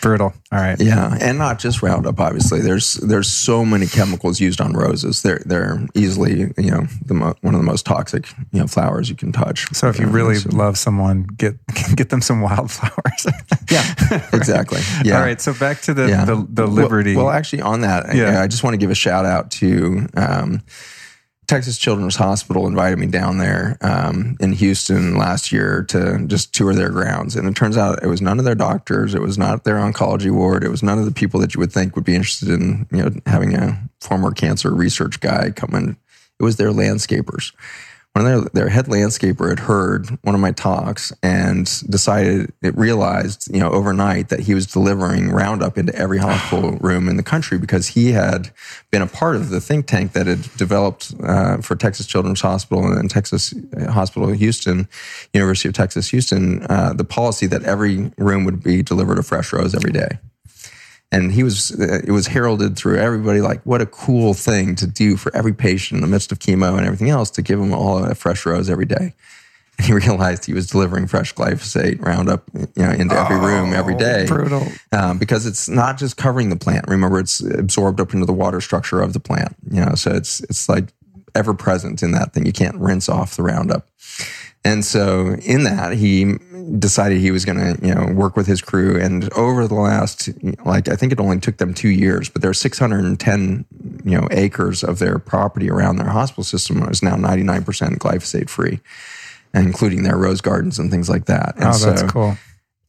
brutal. 0.02 0.34
All 0.52 0.60
right. 0.60 0.80
Yeah, 0.80 1.18
and 1.22 1.38
not 1.38 1.60
just 1.60 1.82
Roundup. 1.82 2.20
Obviously, 2.20 2.60
there's 2.60 2.94
there's 2.96 3.30
so 3.30 3.64
many 3.64 3.88
chemicals 3.88 4.40
used 4.40 4.60
on 4.60 4.74
roses. 4.74 5.22
They're 5.22 5.42
they're 5.46 5.86
easily 5.96 6.52
you 6.58 6.72
know 6.72 6.88
the 7.06 7.14
mo- 7.14 7.36
one 7.42 7.54
of 7.54 7.60
the 7.60 7.66
most 7.66 7.86
toxic 7.86 8.28
you 8.52 8.60
know 8.60 8.68
flowers 8.68 9.10
you 9.10 9.16
can 9.16 9.32
touch. 9.32 9.74
So 9.74 9.88
if 9.88 10.00
you 10.00 10.08
really 10.08 10.36
so, 10.36 10.50
love 10.56 10.78
someone, 10.78 11.24
get 11.24 11.56
get 11.96 12.10
them 12.10 12.22
some 12.22 12.42
wildflowers. 12.42 13.26
yeah, 13.72 14.28
exactly. 14.34 14.82
Yeah. 15.04 15.16
All 15.16 15.22
right. 15.22 15.40
So 15.40 15.54
back 15.54 15.82
to 15.82 15.94
the 15.94 16.10
yeah. 16.10 16.26
the, 16.26 16.46
the, 16.50 16.68
Liberty. 16.68 17.16
Well, 17.16 17.26
well, 17.26 17.34
actually, 17.34 17.62
on 17.62 17.82
that, 17.82 18.16
yeah. 18.16 18.40
I, 18.40 18.44
I 18.44 18.48
just 18.48 18.64
want 18.64 18.74
to 18.74 18.78
give 18.78 18.92
a 18.92 18.96
shout 18.96 19.26
out 19.26 19.52
to. 19.52 20.08
Um, 20.16 20.62
Texas 21.52 21.78
Children's 21.78 22.16
Hospital 22.16 22.66
invited 22.66 22.98
me 22.98 23.08
down 23.08 23.38
there 23.38 23.78
um, 23.82 24.38
in 24.40 24.54
Houston 24.54 25.18
last 25.18 25.52
year 25.52 25.84
to 25.90 26.26
just 26.26 26.56
tour 26.56 26.74
their 26.74 26.90
grounds. 26.90 27.36
And 27.36 27.46
it 27.46 27.58
turns 27.58 27.76
out 27.76 28.02
it 28.02 28.08
was 28.08 28.22
none 28.22 28.40
of 28.40 28.46
their 28.46 28.56
doctors, 28.56 29.14
it 29.14 29.22
was 29.22 29.38
not 29.38 29.66
their 29.66 29.76
oncology 29.76 30.32
ward, 30.32 30.64
it 30.64 30.70
was 30.70 30.82
none 30.82 30.98
of 30.98 31.04
the 31.04 31.12
people 31.12 31.42
that 31.42 31.54
you 31.54 31.60
would 31.60 31.74
think 31.74 31.98
would 31.98 32.06
be 32.06 32.16
interested 32.16 32.48
in 32.48 32.88
you 32.90 33.04
know 33.04 33.12
having 33.26 33.54
a 33.54 33.78
former 34.00 34.32
cancer 34.32 34.74
research 34.74 35.20
guy 35.20 35.52
come 35.52 35.76
in. 35.76 35.98
It 36.40 36.44
was 36.44 36.56
their 36.56 36.72
landscapers 36.72 37.52
one 38.14 38.26
of 38.26 38.54
their, 38.54 38.64
their 38.64 38.70
head 38.70 38.86
landscaper 38.88 39.50
had 39.50 39.60
heard 39.60 40.10
one 40.24 40.36
of 40.36 40.42
my 40.42 40.52
talks 40.52 41.14
and 41.24 41.66
decided 41.90 42.52
it 42.62 42.78
realized 42.78 43.54
you 43.54 43.60
know 43.60 43.70
overnight 43.72 44.30
that 44.30 44.42
he 44.42 44.54
was 44.54 44.66
delivering 44.68 45.30
roundup 45.30 45.78
into 45.78 45.96
every 45.96 46.18
hospital 46.20 46.72
room 46.82 47.08
in 47.08 47.18
the 47.18 47.24
country 47.24 47.58
because 47.58 47.90
he 47.90 48.12
had 48.12 48.52
been 48.92 49.02
a 49.02 49.08
part 49.08 49.36
of 49.36 49.50
the 49.50 49.62
think 49.62 49.88
tank 49.88 50.12
that 50.12 50.28
had 50.28 50.42
developed 50.58 51.14
uh, 51.24 51.58
for 51.58 51.76
texas 51.76 52.06
children's 52.06 52.42
hospital 52.42 52.92
and 52.92 53.10
texas 53.10 53.54
uh, 53.78 53.92
hospital 53.92 54.30
houston 54.30 54.88
university 55.34 55.70
of 55.70 55.74
texas 55.74 56.10
houston 56.10 56.66
uh, 56.70 56.94
the 56.94 57.06
policy 57.06 57.48
that 57.48 57.64
every 57.64 58.12
room 58.18 58.44
would 58.44 58.62
be 58.62 58.82
delivered 58.84 59.18
a 59.18 59.24
fresh 59.24 59.54
rose 59.54 59.74
every 59.74 59.92
day 59.92 60.20
and 61.12 61.32
he 61.32 61.44
was 61.44 61.72
it 61.72 62.12
was 62.12 62.28
heralded 62.28 62.78
through 62.78 62.98
everybody 62.98 63.42
like 63.42 63.62
what 63.66 63.82
a 63.82 63.86
cool 63.86 64.34
thing 64.34 64.76
to 64.76 64.88
do 64.88 65.18
for 65.18 65.36
every 65.36 65.54
patient 65.54 65.98
in 65.98 66.02
the 66.02 66.08
midst 66.08 66.32
of 66.32 66.40
chemo 66.40 66.78
and 66.78 66.86
everything 66.86 67.10
else 67.10 67.30
to 67.30 67.42
give 67.42 67.60
them 67.60 67.74
all 67.74 68.04
a 68.04 68.16
fresh 68.16 68.46
rose 68.46 68.70
every 68.70 68.86
day 68.86 69.14
And 69.78 69.88
he 69.88 69.94
realized 69.94 70.46
he 70.46 70.54
was 70.54 70.68
delivering 70.68 71.08
fresh 71.08 71.34
glyphosate 71.34 72.06
Roundup, 72.06 72.44
you 72.54 72.84
know, 72.84 72.92
into 72.92 73.16
every 73.16 73.38
oh, 73.38 73.40
room 73.40 73.74
every 73.74 73.96
day. 73.96 74.26
Brutal. 74.28 74.68
Um, 74.92 75.18
because 75.18 75.46
it's 75.46 75.70
not 75.70 75.98
just 75.98 76.18
covering 76.18 76.50
the 76.50 76.56
plant. 76.56 76.86
Remember, 76.88 77.20
it's 77.20 77.40
absorbed 77.40 78.00
up 78.00 78.14
into 78.14 78.26
the 78.26 78.34
water 78.34 78.62
structure 78.62 79.02
of 79.02 79.14
the 79.14 79.20
plant. 79.20 79.56
You 79.72 79.86
know, 79.86 79.96
so 79.96 80.12
it's 80.12 80.42
it's 80.42 80.68
like 80.68 80.94
ever 81.34 81.54
present 81.54 82.04
in 82.04 82.12
that 82.12 82.34
thing. 82.34 82.46
You 82.46 82.52
can't 82.52 82.76
rinse 82.76 83.10
off 83.10 83.36
the 83.36 83.44
Roundup. 83.44 83.88
And 84.64 84.86
so 84.86 85.36
in 85.42 85.64
that, 85.64 85.94
he 85.94 86.36
decided 86.78 87.20
he 87.20 87.32
was 87.32 87.46
going 87.46 87.58
to, 87.58 87.86
you 87.86 87.96
know, 87.96 88.14
work 88.14 88.36
with 88.36 88.46
his 88.46 88.62
crew. 88.62 89.00
And 89.00 89.32
over 89.34 89.68
the 89.68 89.76
last, 89.76 90.30
like, 90.66 90.88
I 90.88 90.96
think 90.96 91.12
it 91.12 91.20
only 91.20 91.40
took 91.40 91.58
them 91.58 91.74
two 91.74 91.90
years, 91.90 92.30
but 92.30 92.42
there's 92.42 92.60
610, 92.60 93.66
you 94.06 94.20
know, 94.20 94.28
acres 94.30 94.84
of 94.84 95.00
their 95.00 95.18
property 95.18 95.70
around 95.70 95.98
their 95.98 96.10
hospital 96.10 96.44
system 96.44 96.84
is 96.84 97.02
now 97.02 97.16
99% 97.16 97.64
glyphosate 97.98 98.50
free, 98.50 98.80
including 99.54 100.04
their 100.04 100.18
rose 100.18 100.42
gardens 100.42 100.78
and 100.78 100.92
things 100.92 101.10
like 101.10 101.26
that. 101.26 101.56
And 101.56 101.66
oh, 101.66 101.78
that's 101.78 102.02
so, 102.02 102.08
cool. 102.08 102.38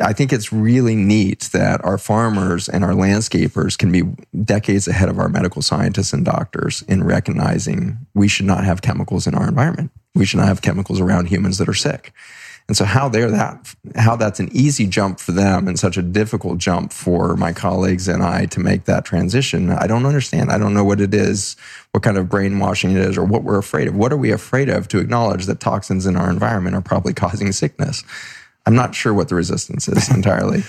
I 0.02 0.12
think 0.12 0.32
it's 0.32 0.52
really 0.52 0.96
neat 0.96 1.50
that 1.52 1.84
our 1.84 1.98
farmers 1.98 2.68
and 2.68 2.84
our 2.84 2.92
landscapers 2.92 3.76
can 3.78 3.92
be 3.92 4.02
decades 4.44 4.88
ahead 4.88 5.08
of 5.08 5.18
our 5.18 5.28
medical 5.28 5.62
scientists 5.62 6.12
and 6.12 6.24
doctors 6.24 6.82
in 6.88 7.04
recognizing 7.04 7.98
we 8.14 8.28
should 8.28 8.46
not 8.46 8.64
have 8.64 8.82
chemicals 8.82 9.26
in 9.26 9.34
our 9.34 9.48
environment. 9.48 9.90
We 10.14 10.26
should 10.26 10.38
not 10.38 10.48
have 10.48 10.62
chemicals 10.62 11.00
around 11.00 11.26
humans 11.26 11.58
that 11.58 11.68
are 11.68 11.74
sick. 11.74 12.12
And 12.68 12.76
so 12.76 12.84
how 12.84 13.08
they're 13.08 13.30
that 13.30 13.74
how 13.96 14.16
that's 14.16 14.38
an 14.38 14.48
easy 14.52 14.86
jump 14.86 15.18
for 15.18 15.32
them 15.32 15.66
and 15.66 15.78
such 15.78 15.96
a 15.96 16.02
difficult 16.02 16.58
jump 16.58 16.92
for 16.92 17.36
my 17.36 17.52
colleagues 17.52 18.06
and 18.08 18.22
I 18.22 18.46
to 18.46 18.60
make 18.60 18.84
that 18.84 19.04
transition, 19.04 19.70
I 19.70 19.86
don't 19.86 20.06
understand. 20.06 20.50
I 20.50 20.58
don't 20.58 20.72
know 20.72 20.84
what 20.84 21.00
it 21.00 21.12
is, 21.12 21.56
what 21.90 22.02
kind 22.04 22.16
of 22.16 22.28
brainwashing 22.28 22.92
it 22.92 22.98
is, 22.98 23.18
or 23.18 23.24
what 23.24 23.42
we're 23.42 23.58
afraid 23.58 23.88
of. 23.88 23.96
What 23.96 24.12
are 24.12 24.16
we 24.16 24.30
afraid 24.30 24.68
of 24.68 24.86
to 24.88 24.98
acknowledge 24.98 25.46
that 25.46 25.60
toxins 25.60 26.06
in 26.06 26.16
our 26.16 26.30
environment 26.30 26.76
are 26.76 26.80
probably 26.80 27.12
causing 27.12 27.50
sickness? 27.52 28.04
I'm 28.64 28.74
not 28.74 28.94
sure 28.94 29.12
what 29.12 29.28
the 29.28 29.34
resistance 29.34 29.88
is 29.88 30.08
entirely, 30.14 30.62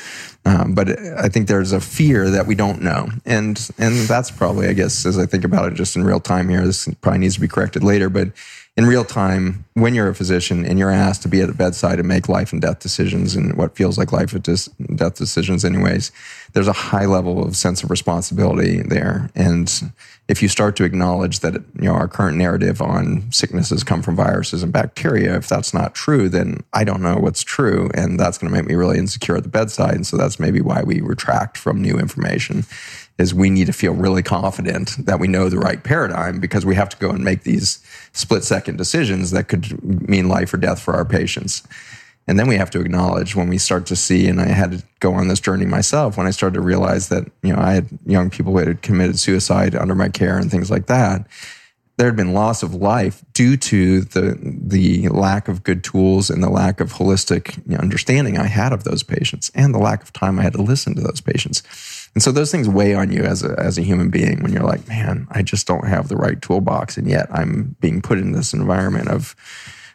um, 0.45 0.73
but 0.73 0.89
I 0.99 1.29
think 1.29 1.47
there's 1.47 1.71
a 1.71 1.79
fear 1.79 2.29
that 2.29 2.47
we 2.47 2.55
don't 2.55 2.81
know, 2.81 3.09
and 3.25 3.69
and 3.77 3.95
that's 4.07 4.31
probably, 4.31 4.67
I 4.67 4.73
guess, 4.73 5.05
as 5.05 5.17
I 5.17 5.25
think 5.25 5.43
about 5.43 5.71
it, 5.71 5.75
just 5.75 5.95
in 5.95 6.03
real 6.03 6.19
time 6.19 6.49
here. 6.49 6.65
This 6.65 6.87
probably 7.01 7.19
needs 7.19 7.35
to 7.35 7.41
be 7.41 7.47
corrected 7.47 7.83
later, 7.83 8.09
but 8.09 8.29
in 8.75 8.87
real 8.87 9.05
time, 9.05 9.65
when 9.75 9.93
you're 9.93 10.09
a 10.09 10.15
physician 10.15 10.65
and 10.65 10.79
you're 10.79 10.89
asked 10.89 11.21
to 11.21 11.27
be 11.27 11.41
at 11.41 11.47
the 11.47 11.53
bedside 11.53 11.99
and 11.99 12.07
make 12.07 12.27
life 12.27 12.51
and 12.51 12.61
death 12.61 12.79
decisions 12.79 13.35
and 13.35 13.55
what 13.55 13.75
feels 13.75 13.99
like 13.99 14.11
life 14.11 14.33
and 14.33 14.43
death 14.97 15.13
decisions, 15.13 15.63
anyways, 15.63 16.11
there's 16.53 16.67
a 16.67 16.73
high 16.73 17.05
level 17.05 17.45
of 17.45 17.55
sense 17.55 17.83
of 17.83 17.91
responsibility 17.91 18.81
there. 18.81 19.29
And 19.35 19.91
if 20.27 20.41
you 20.41 20.47
start 20.47 20.75
to 20.77 20.85
acknowledge 20.85 21.41
that 21.41 21.53
you 21.53 21.83
know 21.83 21.93
our 21.93 22.07
current 22.07 22.35
narrative 22.35 22.81
on 22.81 23.31
sicknesses 23.31 23.83
come 23.83 24.01
from 24.01 24.15
viruses 24.15 24.63
and 24.63 24.73
bacteria, 24.73 25.35
if 25.35 25.47
that's 25.47 25.73
not 25.73 25.93
true, 25.93 26.27
then 26.27 26.63
I 26.73 26.83
don't 26.83 27.01
know 27.01 27.17
what's 27.17 27.43
true, 27.43 27.91
and 27.93 28.19
that's 28.19 28.39
going 28.39 28.51
to 28.51 28.57
make 28.57 28.67
me 28.67 28.73
really 28.73 28.97
insecure 28.97 29.37
at 29.37 29.43
the 29.43 29.49
bedside. 29.49 29.93
And 29.93 30.07
so 30.07 30.17
that's 30.17 30.39
maybe 30.39 30.61
why 30.61 30.81
we 30.81 30.99
retract 30.99 31.57
from 31.57 31.79
new 31.79 31.99
information 31.99 32.65
is 33.19 33.33
we 33.33 33.49
need 33.49 33.67
to 33.67 33.73
feel 33.73 33.93
really 33.93 34.23
confident 34.23 34.95
that 35.05 35.19
we 35.19 35.27
know 35.27 35.47
the 35.47 35.59
right 35.59 35.83
paradigm 35.83 36.39
because 36.39 36.65
we 36.65 36.73
have 36.73 36.89
to 36.89 36.97
go 36.97 37.11
and 37.11 37.23
make 37.23 37.43
these 37.43 37.83
split 38.13 38.43
second 38.43 38.77
decisions 38.77 39.31
that 39.31 39.47
could 39.47 39.83
mean 40.07 40.29
life 40.29 40.53
or 40.53 40.57
death 40.57 40.81
for 40.81 40.93
our 40.93 41.05
patients. 41.05 41.63
And 42.27 42.39
then 42.39 42.47
we 42.47 42.55
have 42.55 42.69
to 42.71 42.79
acknowledge 42.79 43.35
when 43.35 43.49
we 43.49 43.57
start 43.57 43.85
to 43.87 43.95
see, 43.95 44.27
and 44.27 44.39
I 44.39 44.47
had 44.47 44.71
to 44.71 44.83
go 44.99 45.13
on 45.13 45.27
this 45.27 45.41
journey 45.41 45.65
myself 45.65 46.15
when 46.17 46.27
I 46.27 46.31
started 46.31 46.55
to 46.55 46.61
realize 46.61 47.09
that, 47.09 47.29
you 47.41 47.53
know, 47.53 47.61
I 47.61 47.73
had 47.73 47.89
young 48.05 48.29
people 48.29 48.53
who 48.53 48.59
had 48.59 48.81
committed 48.81 49.19
suicide 49.19 49.75
under 49.75 49.95
my 49.95 50.09
care 50.09 50.37
and 50.37 50.49
things 50.49 50.71
like 50.71 50.85
that. 50.85 51.27
There 51.97 52.07
had 52.07 52.15
been 52.15 52.33
loss 52.33 52.63
of 52.63 52.73
life 52.73 53.23
due 53.33 53.55
to 53.57 54.01
the 54.01 54.37
the 54.41 55.09
lack 55.09 55.47
of 55.47 55.63
good 55.63 55.83
tools 55.83 56.29
and 56.31 56.41
the 56.41 56.49
lack 56.49 56.79
of 56.79 56.93
holistic 56.93 57.59
understanding 57.79 58.37
I 58.37 58.47
had 58.47 58.73
of 58.73 58.83
those 58.83 59.03
patients 59.03 59.51
and 59.53 59.75
the 59.75 59.79
lack 59.79 60.01
of 60.01 60.11
time 60.11 60.39
I 60.39 60.43
had 60.43 60.53
to 60.53 60.61
listen 60.61 60.95
to 60.95 61.01
those 61.01 61.21
patients. 61.21 61.61
And 62.15 62.21
so 62.21 62.31
those 62.31 62.51
things 62.51 62.69
weigh 62.69 62.93
on 62.93 63.11
you 63.11 63.23
as 63.23 63.43
a, 63.43 63.55
as 63.59 63.77
a 63.77 63.81
human 63.81 64.09
being 64.09 64.41
when 64.43 64.53
you're 64.53 64.63
like, 64.63 64.87
man, 64.87 65.27
I 65.31 65.41
just 65.41 65.65
don't 65.65 65.87
have 65.87 66.09
the 66.09 66.15
right 66.15 66.41
toolbox. 66.41 66.97
And 66.97 67.09
yet 67.09 67.27
I'm 67.31 67.75
being 67.79 68.01
put 68.01 68.19
in 68.19 68.33
this 68.33 68.53
environment 68.53 69.09
of 69.09 69.35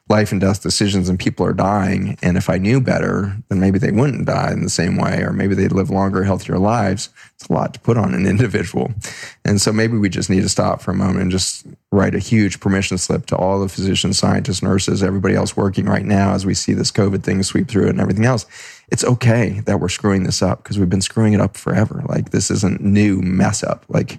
life 0.09 0.33
and 0.33 0.41
death 0.41 0.63
decisions 0.63 1.09
and 1.09 1.19
people 1.19 1.45
are 1.45 1.53
dying. 1.53 2.17
And 2.23 2.37
if 2.37 2.49
I 2.49 2.57
knew 2.57 2.81
better, 2.81 3.37
then 3.49 3.61
maybe 3.61 3.79
they 3.79 3.91
wouldn't 3.91 4.27
die 4.27 4.53
in 4.53 4.63
the 4.63 4.71
same 4.71 4.97
way, 4.97 5.23
or 5.23 5.33
maybe 5.33 5.55
they'd 5.55 5.73
live 5.73 5.91
longer, 5.91 6.25
healthier 6.25 6.59
lives. 6.59 7.11
It's 7.35 7.47
a 7.49 7.53
lot 7.53 7.75
to 7.75 7.81
put 7.81 7.99
on 7.99 8.15
an 8.15 8.27
individual. 8.27 8.93
And 9.45 9.61
so 9.61 9.73
maybe 9.73 9.99
we 9.99 10.09
just 10.09 10.31
need 10.31 10.43
to 10.43 10.49
stop 10.49 10.81
for 10.81 10.93
a 10.93 10.95
moment 10.95 11.21
and 11.21 11.31
just 11.31 11.67
write 11.93 12.15
a 12.15 12.21
huge 12.21 12.61
permission 12.61 12.97
slip 12.97 13.27
to 13.27 13.37
all 13.37 13.61
the 13.61 13.69
physicians, 13.69 14.19
scientists, 14.19 14.63
nurses, 14.63 15.03
everybody 15.03 15.35
else 15.35 15.57
working 15.57 15.85
right 15.87 16.05
now 16.05 16.33
as 16.33 16.47
we 16.47 16.55
see 16.55 16.73
this 16.73 16.91
COVID 16.91 17.23
thing 17.23 17.43
sweep 17.43 17.69
through 17.69 17.87
it 17.87 17.91
and 17.91 18.01
everything 18.01 18.25
else. 18.25 18.47
It's 18.91 19.05
okay 19.05 19.61
that 19.67 19.81
we're 19.81 19.89
screwing 19.89 20.25
this 20.25 20.43
up 20.43 20.63
because 20.63 20.79
we've 20.79 20.89
been 20.89 21.03
screwing 21.03 21.33
it 21.33 21.41
up 21.41 21.57
forever. 21.57 22.03
Like 22.09 22.31
this 22.31 22.51
isn't 22.51 22.81
new 22.81 23.21
mess 23.21 23.63
up. 23.63 23.85
Like 23.89 24.19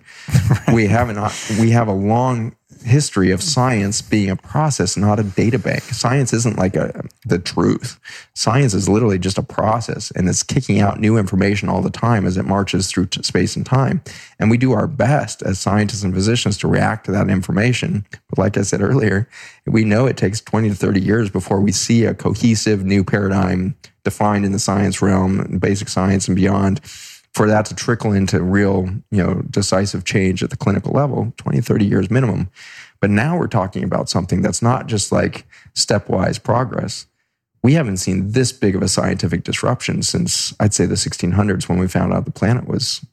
right. 0.50 0.62
we 0.74 0.88
haven't, 0.88 1.18
we 1.60 1.72
have 1.72 1.88
a 1.88 1.94
long 1.94 2.56
history 2.84 3.32
of 3.32 3.42
science 3.42 4.02
being 4.02 4.30
a 4.30 4.36
process, 4.36 4.96
not 4.96 5.20
a 5.20 5.24
data 5.24 5.60
bank. 5.60 5.82
Science 5.84 6.34
isn't 6.34 6.58
like 6.58 6.76
a, 6.76 7.04
the 7.26 7.40
truth. 7.40 8.00
Science 8.34 8.74
is 8.74 8.88
literally 8.88 9.20
just 9.20 9.38
a 9.38 9.44
process 9.44 10.12
and 10.12 10.30
it's 10.30 10.44
kicking 10.44 10.80
out 10.80 11.00
new 11.00 11.18
information 11.18 11.70
all 11.70 11.82
the 11.82 11.90
time 11.90 12.26
as 12.26 12.38
it 12.38 12.46
marches 12.46 12.90
through 12.90 13.08
space 13.22 13.56
and 13.56 13.66
time. 13.66 14.02
And 14.40 14.50
we 14.50 14.58
do 14.58 14.72
our 14.72 14.88
best 14.88 15.42
as 15.44 15.60
scientists 15.60 16.04
and 16.04 16.14
physicians 16.14 16.58
to 16.60 16.68
react 16.68 17.06
to 17.06 17.12
that 17.12 17.30
information. 17.30 18.06
But 18.30 18.40
like 18.40 18.58
I 18.58 18.62
said 18.62 18.82
earlier, 18.82 19.28
we 19.66 19.84
know 19.84 20.06
it 20.06 20.18
takes 20.18 20.42
20 20.42 20.70
to 20.70 20.76
30 20.76 21.02
years 21.02 21.30
before 21.30 21.62
we 21.62 21.72
see 21.72 22.06
a 22.06 22.14
cohesive 22.14 22.86
new 22.86 23.04
paradigm 23.04 23.76
defined 24.10 24.43
in 24.43 24.51
the 24.51 24.60
science 24.60 25.01
realm, 25.01 25.60
basic 25.60 25.88
science 25.88 26.28
and 26.28 26.36
beyond 26.36 26.82
for 27.34 27.47
that 27.47 27.66
to 27.68 27.76
trickle 27.76 28.12
into 28.12 28.41
real, 28.41 28.89
you 29.12 29.24
know, 29.24 29.36
decisive 29.49 30.03
change 30.03 30.41
at 30.41 30.49
the 30.49 30.57
clinical 30.57 30.91
level, 30.91 31.32
20, 31.38 31.62
30 31.62 31.86
years 31.86 32.10
minimum. 32.10 32.49
But 33.01 33.12
now 33.12 33.38
we're 33.38 33.47
talking 33.47 33.84
about 33.84 34.10
something 34.10 34.41
that's 34.41 34.62
not 34.62 34.88
just 34.88 35.12
like 35.12 35.45
stepwise 35.76 36.41
progress. 36.41 37.05
We 37.62 37.74
haven't 37.74 37.97
seen 37.97 38.32
this 38.32 38.51
big 38.51 38.76
of 38.76 38.82
a 38.82 38.88
scientific 38.88 39.43
disruption 39.43 40.01
since 40.01 40.55
I'd 40.60 40.74
say 40.74 40.86
the 40.86 40.95
1600s 40.95 41.70
when 41.70 41.78
we 41.78 41.88
found 41.88 42.14
out 42.14 42.26
the 42.26 42.32
planet 42.32 42.68
was 42.68 43.05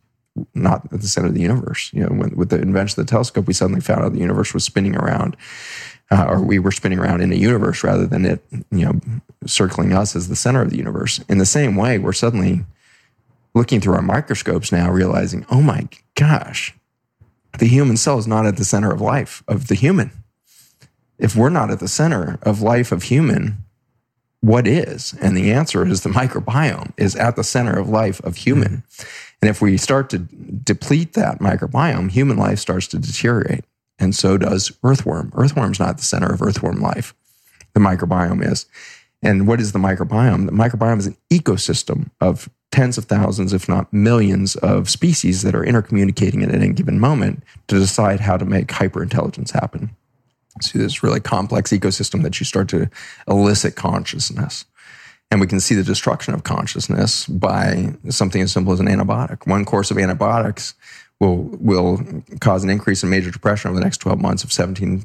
not 0.54 0.90
at 0.92 1.00
the 1.02 1.08
center 1.08 1.28
of 1.28 1.34
the 1.34 1.42
universe. 1.42 1.90
You 1.92 2.04
know, 2.04 2.14
when, 2.14 2.34
with 2.36 2.48
the 2.48 2.60
invention 2.60 3.00
of 3.00 3.06
the 3.06 3.10
telescope, 3.10 3.46
we 3.46 3.54
suddenly 3.54 3.80
found 3.80 4.02
out 4.02 4.12
the 4.12 4.20
universe 4.20 4.54
was 4.54 4.64
spinning 4.64 4.96
around, 4.96 5.36
uh, 6.10 6.26
or 6.28 6.40
we 6.40 6.58
were 6.58 6.70
spinning 6.70 6.98
around 6.98 7.20
in 7.20 7.32
a 7.32 7.36
universe 7.36 7.82
rather 7.82 8.06
than 8.06 8.24
it, 8.24 8.44
you 8.70 8.84
know, 8.84 9.00
circling 9.46 9.92
us 9.92 10.14
as 10.14 10.28
the 10.28 10.36
center 10.36 10.62
of 10.62 10.70
the 10.70 10.76
universe. 10.76 11.20
In 11.28 11.38
the 11.38 11.46
same 11.46 11.76
way, 11.76 11.98
we're 11.98 12.12
suddenly 12.12 12.64
looking 13.54 13.80
through 13.80 13.94
our 13.94 14.02
microscopes 14.02 14.70
now, 14.70 14.90
realizing, 14.90 15.46
oh 15.50 15.62
my 15.62 15.88
gosh, 16.14 16.74
the 17.58 17.66
human 17.66 17.96
cell 17.96 18.18
is 18.18 18.26
not 18.26 18.46
at 18.46 18.56
the 18.56 18.64
center 18.64 18.92
of 18.92 19.00
life 19.00 19.42
of 19.48 19.68
the 19.68 19.74
human. 19.74 20.10
If 21.18 21.34
we're 21.34 21.50
not 21.50 21.70
at 21.70 21.80
the 21.80 21.88
center 21.88 22.38
of 22.42 22.60
life 22.60 22.92
of 22.92 23.04
human, 23.04 23.64
what 24.40 24.68
is? 24.68 25.14
And 25.20 25.36
the 25.36 25.50
answer 25.50 25.86
is 25.86 26.02
the 26.02 26.10
microbiome 26.10 26.92
is 26.96 27.16
at 27.16 27.36
the 27.36 27.44
center 27.44 27.78
of 27.78 27.88
life 27.88 28.20
of 28.20 28.36
human. 28.36 28.84
And 29.42 29.50
if 29.50 29.60
we 29.60 29.76
start 29.76 30.10
to 30.10 30.18
deplete 30.18 31.14
that 31.14 31.40
microbiome, 31.40 32.10
human 32.10 32.36
life 32.36 32.58
starts 32.58 32.86
to 32.88 32.98
deteriorate. 32.98 33.64
And 33.98 34.14
so 34.14 34.36
does 34.36 34.72
earthworm. 34.82 35.32
Earthworm's 35.34 35.80
not 35.80 35.96
the 35.96 36.04
center 36.04 36.32
of 36.32 36.42
earthworm 36.42 36.80
life. 36.80 37.14
The 37.74 37.80
microbiome 37.80 38.46
is. 38.46 38.66
And 39.22 39.46
what 39.46 39.60
is 39.60 39.72
the 39.72 39.78
microbiome? 39.78 40.46
The 40.46 40.52
microbiome 40.52 40.98
is 40.98 41.06
an 41.06 41.16
ecosystem 41.30 42.10
of 42.20 42.48
tens 42.70 42.98
of 42.98 43.06
thousands, 43.06 43.52
if 43.52 43.68
not 43.68 43.92
millions, 43.92 44.56
of 44.56 44.90
species 44.90 45.42
that 45.42 45.54
are 45.54 45.64
intercommunicating 45.64 46.42
at 46.42 46.54
any 46.54 46.68
given 46.72 47.00
moment 47.00 47.42
to 47.68 47.78
decide 47.78 48.20
how 48.20 48.36
to 48.36 48.44
make 48.44 48.68
hyperintelligence 48.68 49.52
happen. 49.52 49.96
See 50.60 50.78
this 50.78 51.02
really 51.02 51.20
complex 51.20 51.70
ecosystem 51.70 52.22
that 52.22 52.38
you 52.40 52.44
start 52.44 52.68
to 52.70 52.88
elicit 53.28 53.76
consciousness. 53.76 54.64
And 55.30 55.40
we 55.40 55.46
can 55.46 55.60
see 55.60 55.74
the 55.74 55.82
destruction 55.82 56.34
of 56.34 56.44
consciousness 56.44 57.26
by 57.26 57.94
something 58.10 58.42
as 58.42 58.52
simple 58.52 58.72
as 58.72 58.80
an 58.80 58.86
antibiotic. 58.86 59.46
One 59.46 59.64
course 59.64 59.90
of 59.90 59.98
antibiotics 59.98 60.74
will, 61.20 61.36
will 61.60 62.00
cause 62.40 62.64
an 62.64 62.70
increase 62.70 63.02
in 63.02 63.10
major 63.10 63.30
depression 63.30 63.70
over 63.70 63.78
the 63.78 63.84
next 63.84 63.98
12 63.98 64.20
months 64.20 64.44
of 64.44 64.50
17%, 64.50 65.04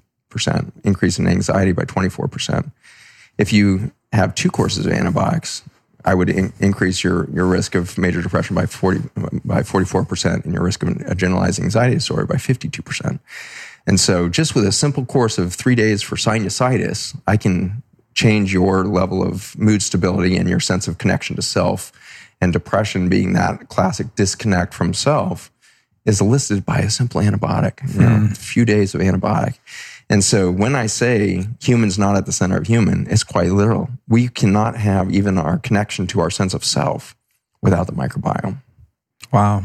increase 0.83 1.19
in 1.19 1.27
anxiety 1.27 1.71
by 1.71 1.83
24%. 1.83 2.71
If 3.37 3.53
you 3.53 3.91
have 4.11 4.35
two 4.35 4.49
courses 4.49 4.85
of 4.85 4.91
antibiotics, 4.91 5.63
I 6.03 6.13
would 6.13 6.29
in- 6.29 6.53
increase 6.59 7.03
your, 7.03 7.29
your 7.31 7.45
risk 7.45 7.75
of 7.75 7.97
major 7.97 8.21
depression 8.21 8.55
by 8.55 8.65
40, 8.65 8.99
by 9.45 9.61
44% 9.61 10.43
and 10.43 10.53
your 10.53 10.63
risk 10.63 10.83
of 10.83 10.89
a 11.05 11.15
generalized 11.15 11.59
anxiety 11.59 11.95
disorder 11.95 12.25
by 12.25 12.35
52%. 12.35 13.19
And 13.87 13.99
so 13.99 14.29
just 14.29 14.53
with 14.53 14.65
a 14.65 14.71
simple 14.71 15.05
course 15.05 15.37
of 15.37 15.53
three 15.53 15.75
days 15.75 16.01
for 16.01 16.15
sinusitis, 16.15 17.19
I 17.27 17.37
can 17.37 17.83
change 18.13 18.53
your 18.53 18.85
level 18.85 19.23
of 19.23 19.57
mood 19.57 19.81
stability 19.81 20.37
and 20.37 20.49
your 20.49 20.59
sense 20.59 20.87
of 20.87 20.97
connection 20.97 21.35
to 21.37 21.41
self. 21.41 21.91
And 22.41 22.51
depression 22.51 23.07
being 23.07 23.33
that 23.33 23.69
classic 23.69 24.15
disconnect 24.15 24.73
from 24.73 24.93
self 24.93 25.51
is 26.05 26.21
elicited 26.21 26.65
by 26.65 26.79
a 26.79 26.89
simple 26.89 27.21
antibiotic, 27.21 27.81
you 27.93 28.01
know, 28.01 28.17
hmm. 28.17 28.31
a 28.31 28.35
few 28.35 28.65
days 28.65 28.95
of 28.95 29.01
antibiotic. 29.01 29.57
And 30.09 30.23
so 30.23 30.51
when 30.51 30.75
I 30.75 30.87
say 30.87 31.47
human's 31.61 31.97
not 31.97 32.17
at 32.17 32.25
the 32.25 32.31
center 32.31 32.57
of 32.57 32.67
human, 32.67 33.07
it's 33.09 33.23
quite 33.23 33.51
literal. 33.51 33.89
We 34.07 34.27
cannot 34.27 34.75
have 34.75 35.13
even 35.13 35.37
our 35.37 35.57
connection 35.57 36.07
to 36.07 36.19
our 36.19 36.29
sense 36.29 36.53
of 36.53 36.65
self 36.65 37.15
without 37.61 37.87
the 37.87 37.93
microbiome. 37.93 38.57
Wow. 39.31 39.63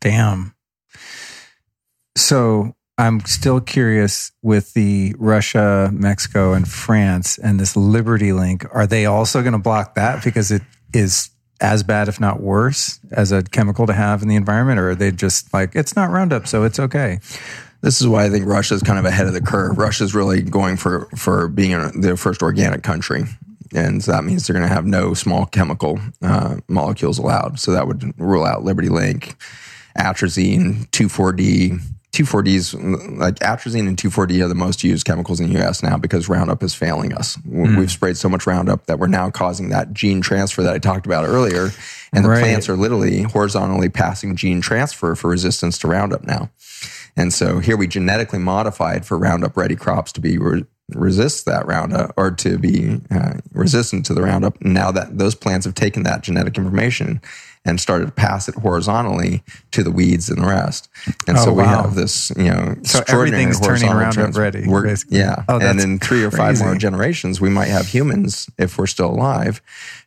Damn. 0.00 0.54
So 2.16 2.74
I'm 2.98 3.20
still 3.20 3.60
curious 3.60 4.32
with 4.42 4.74
the 4.74 5.14
Russia, 5.18 5.90
Mexico, 5.92 6.52
and 6.52 6.68
France 6.68 7.38
and 7.38 7.58
this 7.58 7.74
Liberty 7.74 8.32
Link. 8.34 8.66
Are 8.74 8.86
they 8.86 9.06
also 9.06 9.40
going 9.40 9.54
to 9.54 9.58
block 9.58 9.94
that 9.94 10.22
because 10.22 10.50
it 10.50 10.62
is 10.92 11.30
as 11.60 11.82
bad, 11.82 12.08
if 12.08 12.20
not 12.20 12.40
worse, 12.40 13.00
as 13.12 13.32
a 13.32 13.42
chemical 13.42 13.86
to 13.86 13.92
have 13.92 14.22
in 14.22 14.28
the 14.28 14.36
environment? 14.36 14.78
Or 14.78 14.90
are 14.90 14.94
they 14.94 15.10
just 15.10 15.52
like, 15.52 15.74
it's 15.74 15.94
not 15.94 16.10
Roundup, 16.10 16.46
so 16.46 16.64
it's 16.64 16.78
okay? 16.78 17.18
This 17.82 18.00
is 18.00 18.08
why 18.08 18.24
I 18.24 18.30
think 18.30 18.46
Russia 18.46 18.74
is 18.74 18.82
kind 18.82 18.98
of 18.98 19.04
ahead 19.04 19.26
of 19.26 19.32
the 19.32 19.40
curve. 19.40 19.78
Russia 19.78 20.04
is 20.04 20.14
really 20.14 20.42
going 20.42 20.76
for, 20.76 21.08
for 21.16 21.48
being 21.48 21.72
the 22.00 22.16
first 22.16 22.42
organic 22.42 22.82
country. 22.82 23.24
And 23.74 24.02
so 24.02 24.12
that 24.12 24.24
means 24.24 24.46
they're 24.46 24.56
going 24.56 24.68
to 24.68 24.74
have 24.74 24.84
no 24.84 25.14
small 25.14 25.46
chemical 25.46 26.00
uh, 26.22 26.56
molecules 26.68 27.18
allowed. 27.18 27.58
So 27.58 27.72
that 27.72 27.86
would 27.86 28.18
rule 28.18 28.44
out 28.44 28.64
Liberty 28.64 28.88
Link, 28.88 29.36
atrazine, 29.96 30.88
2,4-D, 30.90 31.78
2,4-Ds, 32.12 32.74
like 33.18 33.36
atrazine 33.36 33.86
and 33.86 33.96
2,4-D 33.96 34.42
are 34.42 34.48
the 34.48 34.54
most 34.54 34.82
used 34.82 35.06
chemicals 35.06 35.38
in 35.38 35.52
the 35.52 35.62
US 35.62 35.82
now 35.82 35.96
because 35.96 36.28
Roundup 36.28 36.62
is 36.62 36.74
failing 36.74 37.12
us. 37.12 37.36
Mm. 37.38 37.78
We've 37.78 37.90
sprayed 37.90 38.16
so 38.16 38.28
much 38.28 38.46
Roundup 38.46 38.86
that 38.86 38.98
we're 38.98 39.06
now 39.06 39.30
causing 39.30 39.68
that 39.68 39.92
gene 39.92 40.20
transfer 40.20 40.62
that 40.62 40.74
I 40.74 40.78
talked 40.78 41.06
about 41.06 41.26
earlier. 41.26 41.70
And 42.12 42.24
the 42.24 42.30
right. 42.30 42.40
plants 42.40 42.68
are 42.68 42.76
literally 42.76 43.22
horizontally 43.22 43.88
passing 43.88 44.34
gene 44.34 44.60
transfer 44.60 45.14
for 45.14 45.30
resistance 45.30 45.78
to 45.78 45.88
Roundup 45.88 46.24
now. 46.24 46.50
And 47.16 47.32
so 47.32 47.60
here 47.60 47.76
we 47.76 47.86
genetically 47.86 48.38
modified 48.40 49.06
for 49.06 49.16
Roundup 49.16 49.56
ready 49.56 49.76
crops 49.76 50.10
to 50.12 50.20
be 50.20 50.36
re- 50.38 50.64
resist 50.94 51.46
that 51.46 51.66
Roundup 51.66 52.12
or 52.16 52.32
to 52.32 52.58
be 52.58 53.00
uh, 53.10 53.34
resistant 53.52 54.04
to 54.06 54.14
the 54.14 54.22
Roundup. 54.22 54.60
Now 54.60 54.90
that 54.90 55.18
those 55.18 55.36
plants 55.36 55.64
have 55.66 55.74
taken 55.74 56.02
that 56.02 56.22
genetic 56.22 56.56
information 56.56 57.20
and 57.64 57.80
started 57.80 58.06
to 58.06 58.12
pass 58.12 58.48
it 58.48 58.54
horizontally 58.54 59.42
to 59.70 59.82
the 59.82 59.90
weeds 59.90 60.30
and 60.30 60.42
the 60.42 60.46
rest. 60.46 60.88
And 61.28 61.36
oh, 61.36 61.44
so 61.44 61.52
we 61.52 61.62
wow. 61.62 61.82
have 61.82 61.94
this, 61.94 62.32
you 62.36 62.50
know, 62.50 62.76
so 62.84 63.02
everything's 63.08 63.60
turning 63.60 63.90
Roundup 63.90 64.34
ready. 64.34 64.66
Yeah. 65.10 65.44
Oh, 65.48 65.60
and 65.60 65.78
in 65.78 65.98
three 65.98 66.24
or 66.24 66.30
five 66.30 66.58
more 66.60 66.74
generations, 66.74 67.40
we 67.40 67.50
might 67.50 67.68
have 67.68 67.86
humans, 67.86 68.48
if 68.58 68.78
we're 68.78 68.86
still 68.86 69.10
alive, 69.10 69.60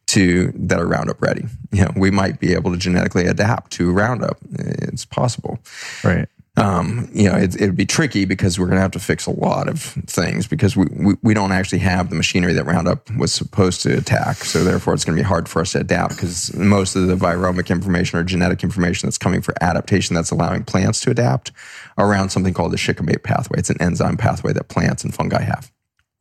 to 0.07 0.51
that 0.55 0.79
are 0.79 0.87
Roundup 0.87 1.21
ready. 1.21 1.45
You 1.71 1.85
know, 1.85 1.91
we 1.95 2.11
might 2.11 2.39
be 2.39 2.53
able 2.53 2.71
to 2.71 2.77
genetically 2.77 3.27
adapt 3.27 3.71
to 3.73 3.91
Roundup. 3.91 4.37
It's 4.51 5.05
possible. 5.05 5.59
Right 6.03 6.27
um, 6.55 7.09
you 7.11 7.27
know, 7.27 7.35
it, 7.35 7.59
would 7.59 7.75
be 7.75 7.85
tricky 7.85 8.25
because 8.25 8.59
we're 8.59 8.67
going 8.67 8.75
to 8.75 8.81
have 8.81 8.91
to 8.91 8.99
fix 8.99 9.25
a 9.25 9.31
lot 9.31 9.67
of 9.67 9.81
things 9.81 10.45
because 10.45 10.77
we, 10.77 10.85
we, 10.91 11.15
we, 11.23 11.33
don't 11.33 11.51
actually 11.51 11.79
have 11.79 12.11
the 12.11 12.15
machinery 12.15 12.53
that 12.53 12.65
Roundup 12.65 13.09
was 13.17 13.33
supposed 13.33 13.81
to 13.81 13.97
attack. 13.97 14.37
So 14.37 14.63
therefore, 14.63 14.93
it's 14.93 15.03
going 15.03 15.17
to 15.17 15.23
be 15.23 15.27
hard 15.27 15.49
for 15.49 15.61
us 15.61 15.71
to 15.71 15.79
adapt 15.79 16.15
because 16.15 16.53
most 16.53 16.95
of 16.95 17.07
the 17.07 17.15
viromic 17.15 17.71
information 17.71 18.19
or 18.19 18.23
genetic 18.23 18.63
information 18.63 19.07
that's 19.07 19.17
coming 19.17 19.41
for 19.41 19.55
adaptation 19.61 20.15
that's 20.15 20.29
allowing 20.29 20.63
plants 20.63 20.99
to 21.01 21.09
adapt 21.09 21.51
around 21.97 22.29
something 22.29 22.53
called 22.53 22.71
the 22.71 22.77
shikimate 22.77 23.23
pathway. 23.23 23.57
It's 23.57 23.71
an 23.71 23.81
enzyme 23.81 24.17
pathway 24.17 24.53
that 24.53 24.67
plants 24.67 25.03
and 25.03 25.13
fungi 25.13 25.41
have. 25.41 25.71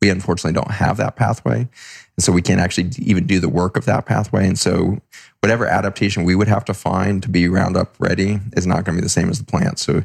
We 0.01 0.09
unfortunately 0.09 0.59
don't 0.59 0.71
have 0.71 0.97
that 0.97 1.15
pathway. 1.15 1.69
And 2.17 2.23
so 2.23 2.31
we 2.31 2.41
can't 2.41 2.61
actually 2.61 2.89
even 2.99 3.25
do 3.25 3.39
the 3.39 3.49
work 3.49 3.75
of 3.75 3.85
that 3.85 4.05
pathway. 4.05 4.47
And 4.47 4.57
so 4.57 4.99
whatever 5.39 5.65
adaptation 5.65 6.23
we 6.23 6.35
would 6.35 6.47
have 6.47 6.65
to 6.65 6.73
find 6.73 7.23
to 7.23 7.29
be 7.29 7.47
Roundup 7.47 7.95
ready 7.99 8.39
is 8.55 8.67
not 8.67 8.85
going 8.85 8.95
to 8.95 9.01
be 9.01 9.05
the 9.05 9.09
same 9.09 9.29
as 9.29 9.39
the 9.39 9.45
plant. 9.45 9.79
So 9.79 10.03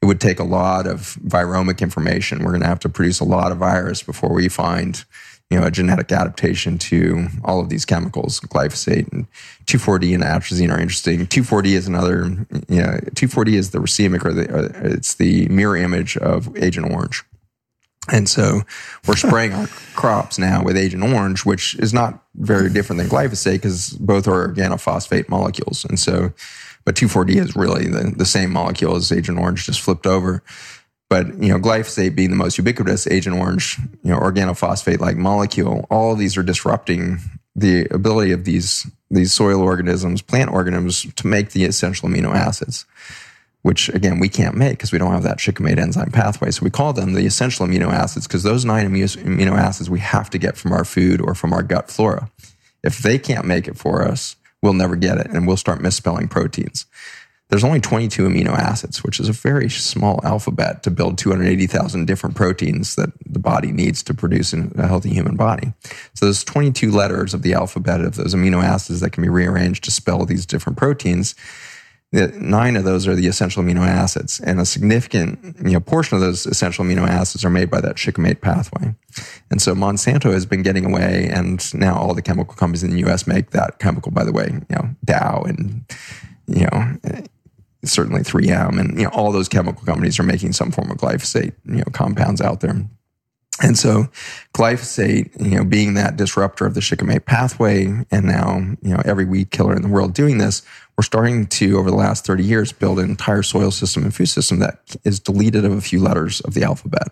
it 0.00 0.06
would 0.06 0.20
take 0.20 0.38
a 0.38 0.44
lot 0.44 0.86
of 0.86 1.18
viromic 1.26 1.80
information. 1.80 2.44
We're 2.44 2.52
going 2.52 2.62
to 2.62 2.68
have 2.68 2.80
to 2.80 2.88
produce 2.88 3.20
a 3.20 3.24
lot 3.24 3.50
of 3.50 3.58
virus 3.58 4.02
before 4.02 4.32
we 4.32 4.48
find 4.48 5.04
you 5.50 5.58
know, 5.58 5.66
a 5.66 5.70
genetic 5.70 6.12
adaptation 6.12 6.76
to 6.76 7.26
all 7.42 7.60
of 7.60 7.70
these 7.70 7.86
chemicals, 7.86 8.38
glyphosate 8.40 9.10
and 9.12 9.26
2,4-D 9.64 10.12
and 10.12 10.22
atrazine 10.22 10.70
are 10.70 10.78
interesting. 10.78 11.26
2,4-D 11.26 11.74
is 11.74 11.86
another, 11.86 12.24
you 12.68 12.82
know, 12.82 12.98
2,4-D 13.14 13.56
is 13.56 13.70
the 13.70 13.78
racemic 13.78 14.24
or, 14.24 14.34
the, 14.34 14.54
or 14.54 14.66
it's 14.86 15.14
the 15.14 15.48
mirror 15.48 15.76
image 15.76 16.16
of 16.18 16.54
Agent 16.58 16.92
Orange. 16.92 17.24
And 18.10 18.28
so 18.28 18.62
we're 19.06 19.16
spraying 19.16 19.52
our 19.52 19.66
crops 19.94 20.38
now 20.38 20.62
with 20.62 20.76
Agent 20.76 21.02
Orange, 21.02 21.44
which 21.44 21.74
is 21.76 21.92
not 21.92 22.22
very 22.36 22.70
different 22.70 22.98
than 23.00 23.08
glyphosate 23.08 23.54
because 23.54 23.90
both 23.90 24.26
are 24.26 24.48
organophosphate 24.48 25.28
molecules. 25.28 25.84
And 25.84 25.98
so, 25.98 26.32
but 26.84 26.94
2,4-D 26.94 27.38
is 27.38 27.54
really 27.54 27.88
the, 27.88 28.12
the 28.16 28.24
same 28.24 28.50
molecule 28.50 28.96
as 28.96 29.12
Agent 29.12 29.38
Orange, 29.38 29.66
just 29.66 29.80
flipped 29.80 30.06
over. 30.06 30.42
But, 31.10 31.42
you 31.42 31.48
know, 31.48 31.58
glyphosate 31.58 32.14
being 32.14 32.30
the 32.30 32.36
most 32.36 32.58
ubiquitous 32.58 33.06
Agent 33.06 33.36
Orange, 33.36 33.78
you 34.02 34.10
know, 34.10 34.18
organophosphate 34.18 35.00
like 35.00 35.16
molecule, 35.16 35.86
all 35.90 36.12
of 36.12 36.18
these 36.18 36.36
are 36.36 36.42
disrupting 36.42 37.18
the 37.56 37.86
ability 37.90 38.32
of 38.32 38.44
these, 38.44 38.86
these 39.10 39.32
soil 39.32 39.60
organisms, 39.60 40.22
plant 40.22 40.50
organisms 40.50 41.06
to 41.14 41.26
make 41.26 41.50
the 41.50 41.64
essential 41.64 42.08
amino 42.08 42.34
acids 42.34 42.86
which 43.62 43.88
again 43.90 44.18
we 44.18 44.28
can't 44.28 44.56
make 44.56 44.78
because 44.78 44.92
we 44.92 44.98
don't 44.98 45.12
have 45.12 45.22
that 45.24 45.40
shikimate 45.40 45.78
enzyme 45.78 46.10
pathway. 46.10 46.50
So 46.50 46.64
we 46.64 46.70
call 46.70 46.92
them 46.92 47.12
the 47.12 47.26
essential 47.26 47.66
amino 47.66 47.92
acids 47.92 48.26
because 48.26 48.42
those 48.42 48.64
nine 48.64 48.88
amino 48.88 49.56
acids 49.56 49.90
we 49.90 50.00
have 50.00 50.30
to 50.30 50.38
get 50.38 50.56
from 50.56 50.72
our 50.72 50.84
food 50.84 51.20
or 51.20 51.34
from 51.34 51.52
our 51.52 51.62
gut 51.62 51.90
flora. 51.90 52.30
If 52.82 52.98
they 52.98 53.18
can't 53.18 53.44
make 53.44 53.66
it 53.66 53.76
for 53.76 54.02
us, 54.02 54.36
we'll 54.62 54.72
never 54.72 54.96
get 54.96 55.18
it 55.18 55.28
and 55.28 55.46
we'll 55.46 55.56
start 55.56 55.80
misspelling 55.80 56.28
proteins. 56.28 56.86
There's 57.48 57.64
only 57.64 57.80
22 57.80 58.28
amino 58.28 58.50
acids, 58.50 59.02
which 59.02 59.18
is 59.18 59.30
a 59.30 59.32
very 59.32 59.70
small 59.70 60.20
alphabet 60.22 60.82
to 60.82 60.90
build 60.90 61.16
280,000 61.16 62.04
different 62.04 62.36
proteins 62.36 62.94
that 62.96 63.10
the 63.24 63.38
body 63.38 63.72
needs 63.72 64.02
to 64.02 64.12
produce 64.12 64.52
in 64.52 64.70
a 64.76 64.86
healthy 64.86 65.08
human 65.08 65.34
body. 65.34 65.72
So 66.12 66.26
there's 66.26 66.44
22 66.44 66.90
letters 66.90 67.32
of 67.32 67.40
the 67.40 67.54
alphabet 67.54 68.02
of 68.02 68.16
those 68.16 68.34
amino 68.34 68.62
acids 68.62 69.00
that 69.00 69.12
can 69.12 69.22
be 69.22 69.30
rearranged 69.30 69.84
to 69.84 69.90
spell 69.90 70.26
these 70.26 70.44
different 70.44 70.76
proteins 70.76 71.34
nine 72.12 72.76
of 72.76 72.84
those 72.84 73.06
are 73.06 73.14
the 73.14 73.26
essential 73.26 73.62
amino 73.62 73.86
acids, 73.86 74.40
and 74.40 74.60
a 74.60 74.64
significant 74.64 75.56
you 75.62 75.72
know, 75.72 75.80
portion 75.80 76.16
of 76.16 76.22
those 76.22 76.46
essential 76.46 76.84
amino 76.84 77.06
acids 77.06 77.44
are 77.44 77.50
made 77.50 77.70
by 77.70 77.80
that 77.80 77.98
shikimate 77.98 78.40
pathway. 78.40 78.94
And 79.50 79.60
so 79.60 79.74
Monsanto 79.74 80.32
has 80.32 80.46
been 80.46 80.62
getting 80.62 80.86
away, 80.86 81.28
and 81.30 81.62
now 81.74 81.96
all 81.96 82.14
the 82.14 82.22
chemical 82.22 82.54
companies 82.54 82.82
in 82.82 82.90
the 82.90 82.98
U.S. 83.00 83.26
make 83.26 83.50
that 83.50 83.78
chemical. 83.78 84.10
By 84.12 84.24
the 84.24 84.32
way, 84.32 84.48
you 84.50 84.76
know 84.76 84.88
Dow 85.04 85.42
and 85.42 85.84
you 86.46 86.66
know 86.66 86.96
certainly 87.84 88.22
3M, 88.22 88.80
and 88.80 88.98
you 88.98 89.04
know 89.04 89.10
all 89.10 89.30
those 89.30 89.48
chemical 89.48 89.84
companies 89.84 90.18
are 90.18 90.24
making 90.24 90.52
some 90.52 90.70
form 90.70 90.90
of 90.90 90.96
glyphosate 90.96 91.52
you 91.66 91.76
know 91.76 91.84
compounds 91.92 92.40
out 92.40 92.60
there. 92.60 92.86
And 93.60 93.76
so 93.76 94.08
glyphosate, 94.54 95.30
you 95.40 95.56
know, 95.56 95.64
being 95.64 95.94
that 95.94 96.16
disruptor 96.16 96.64
of 96.64 96.74
the 96.74 96.80
shikimate 96.80 97.26
pathway, 97.26 97.86
and 98.10 98.26
now, 98.26 98.58
you 98.82 98.94
know, 98.94 99.02
every 99.04 99.24
weed 99.24 99.50
killer 99.50 99.74
in 99.74 99.82
the 99.82 99.88
world 99.88 100.14
doing 100.14 100.38
this, 100.38 100.62
we're 100.96 101.02
starting 101.04 101.46
to, 101.46 101.78
over 101.78 101.90
the 101.90 101.96
last 101.96 102.24
30 102.26 102.44
years, 102.44 102.72
build 102.72 102.98
an 102.98 103.08
entire 103.08 103.42
soil 103.42 103.70
system 103.70 104.04
and 104.04 104.14
food 104.14 104.26
system 104.26 104.58
that 104.60 104.96
is 105.04 105.20
deleted 105.20 105.64
of 105.64 105.72
a 105.72 105.80
few 105.80 106.00
letters 106.00 106.40
of 106.40 106.54
the 106.54 106.62
alphabet. 106.62 107.08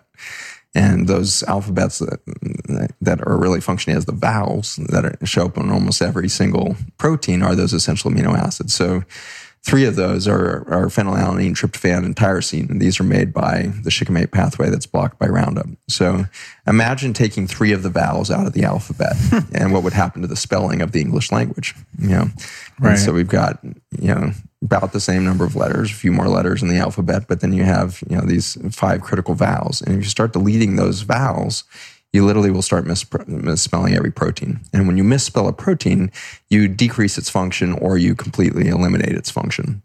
And 0.75 1.07
those 1.07 1.43
alphabets 1.43 1.99
that, 1.99 2.91
that 3.01 3.25
are 3.25 3.37
really 3.37 3.61
functioning 3.61 3.97
as 3.97 4.05
the 4.05 4.11
vowels 4.11 4.75
that 4.89 5.17
show 5.25 5.45
up 5.45 5.57
on 5.57 5.71
almost 5.71 6.01
every 6.01 6.29
single 6.29 6.75
protein 6.97 7.41
are 7.41 7.55
those 7.55 7.73
essential 7.73 8.11
amino 8.11 8.37
acids. 8.37 8.75
So 8.75 9.03
Three 9.67 9.83
of 9.83 9.97
those 9.97 10.29
are, 10.29 10.63
are 10.71 10.85
phenylalanine, 10.85 11.51
tryptophan, 11.51 12.05
and 12.05 12.15
tyrosine. 12.15 12.69
And 12.69 12.81
these 12.81 13.01
are 13.01 13.03
made 13.03 13.33
by 13.33 13.73
the 13.83 13.91
shikimate 13.91 14.31
pathway 14.31 14.69
that's 14.69 14.85
blocked 14.85 15.19
by 15.19 15.25
Roundup. 15.25 15.67
So 15.89 16.23
imagine 16.65 17.11
taking 17.11 17.47
three 17.47 17.73
of 17.73 17.83
the 17.83 17.89
vowels 17.89 18.31
out 18.31 18.47
of 18.47 18.53
the 18.53 18.63
alphabet 18.63 19.17
and 19.53 19.73
what 19.73 19.83
would 19.83 19.91
happen 19.91 20.21
to 20.21 20.27
the 20.27 20.37
spelling 20.37 20.81
of 20.81 20.93
the 20.93 21.01
English 21.01 21.33
language. 21.33 21.75
You 21.99 22.07
know, 22.07 22.25
right. 22.79 22.91
And 22.91 22.99
so 22.99 23.11
we've 23.11 23.27
got 23.27 23.59
you 23.99 24.15
know 24.15 24.31
about 24.61 24.93
the 24.93 25.01
same 25.01 25.25
number 25.25 25.43
of 25.43 25.57
letters, 25.57 25.91
a 25.91 25.95
few 25.95 26.13
more 26.13 26.29
letters 26.29 26.63
in 26.63 26.69
the 26.69 26.77
alphabet, 26.77 27.25
but 27.27 27.41
then 27.41 27.51
you 27.51 27.63
have 27.63 28.01
you 28.09 28.15
know 28.15 28.25
these 28.25 28.57
five 28.73 29.01
critical 29.01 29.35
vowels, 29.35 29.81
and 29.81 29.95
if 29.95 30.03
you 30.03 30.09
start 30.09 30.31
deleting 30.31 30.77
those 30.77 31.01
vowels, 31.01 31.65
you 32.13 32.25
literally 32.25 32.51
will 32.51 32.61
start 32.61 32.87
misspelling 32.87 33.93
every 33.93 34.11
protein. 34.11 34.61
And 34.73 34.87
when 34.87 34.97
you 34.97 35.03
misspell 35.03 35.47
a 35.47 35.53
protein, 35.53 36.11
you 36.49 36.67
decrease 36.67 37.17
its 37.17 37.29
function 37.29 37.73
or 37.73 37.97
you 37.97 38.15
completely 38.15 38.69
eliminate 38.69 39.15
its 39.15 39.29
function. 39.29 39.81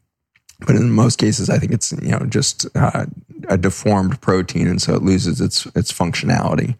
But 0.66 0.76
in 0.76 0.92
most 0.92 1.18
cases, 1.18 1.50
I 1.50 1.58
think 1.58 1.72
it's 1.72 1.92
you 1.92 2.10
know 2.10 2.24
just 2.26 2.66
uh, 2.76 3.06
a 3.48 3.58
deformed 3.58 4.20
protein, 4.20 4.68
and 4.68 4.80
so 4.80 4.94
it 4.94 5.02
loses 5.02 5.40
its 5.40 5.66
its 5.74 5.92
functionality. 5.92 6.76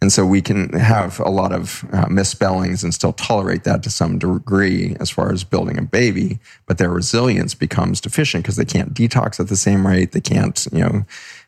And 0.00 0.12
so 0.12 0.26
we 0.26 0.42
can 0.42 0.72
have 0.72 1.20
a 1.20 1.30
lot 1.30 1.52
of 1.52 1.84
uh, 1.92 2.08
misspellings 2.08 2.82
and 2.82 2.92
still 2.92 3.12
tolerate 3.12 3.62
that 3.62 3.84
to 3.84 3.90
some 3.90 4.18
degree 4.18 4.96
as 4.98 5.10
far 5.10 5.30
as 5.30 5.44
building 5.44 5.78
a 5.78 5.82
baby, 5.82 6.40
but 6.66 6.78
their 6.78 6.90
resilience 6.90 7.54
becomes 7.54 8.00
deficient 8.00 8.42
because 8.42 8.56
they 8.56 8.64
can't 8.64 8.94
detox 8.94 9.38
at 9.38 9.46
the 9.46 9.54
same 9.54 9.86
rate. 9.86 10.10
They 10.10 10.20
can't, 10.20 10.66
you 10.72 10.80
know, 10.80 11.04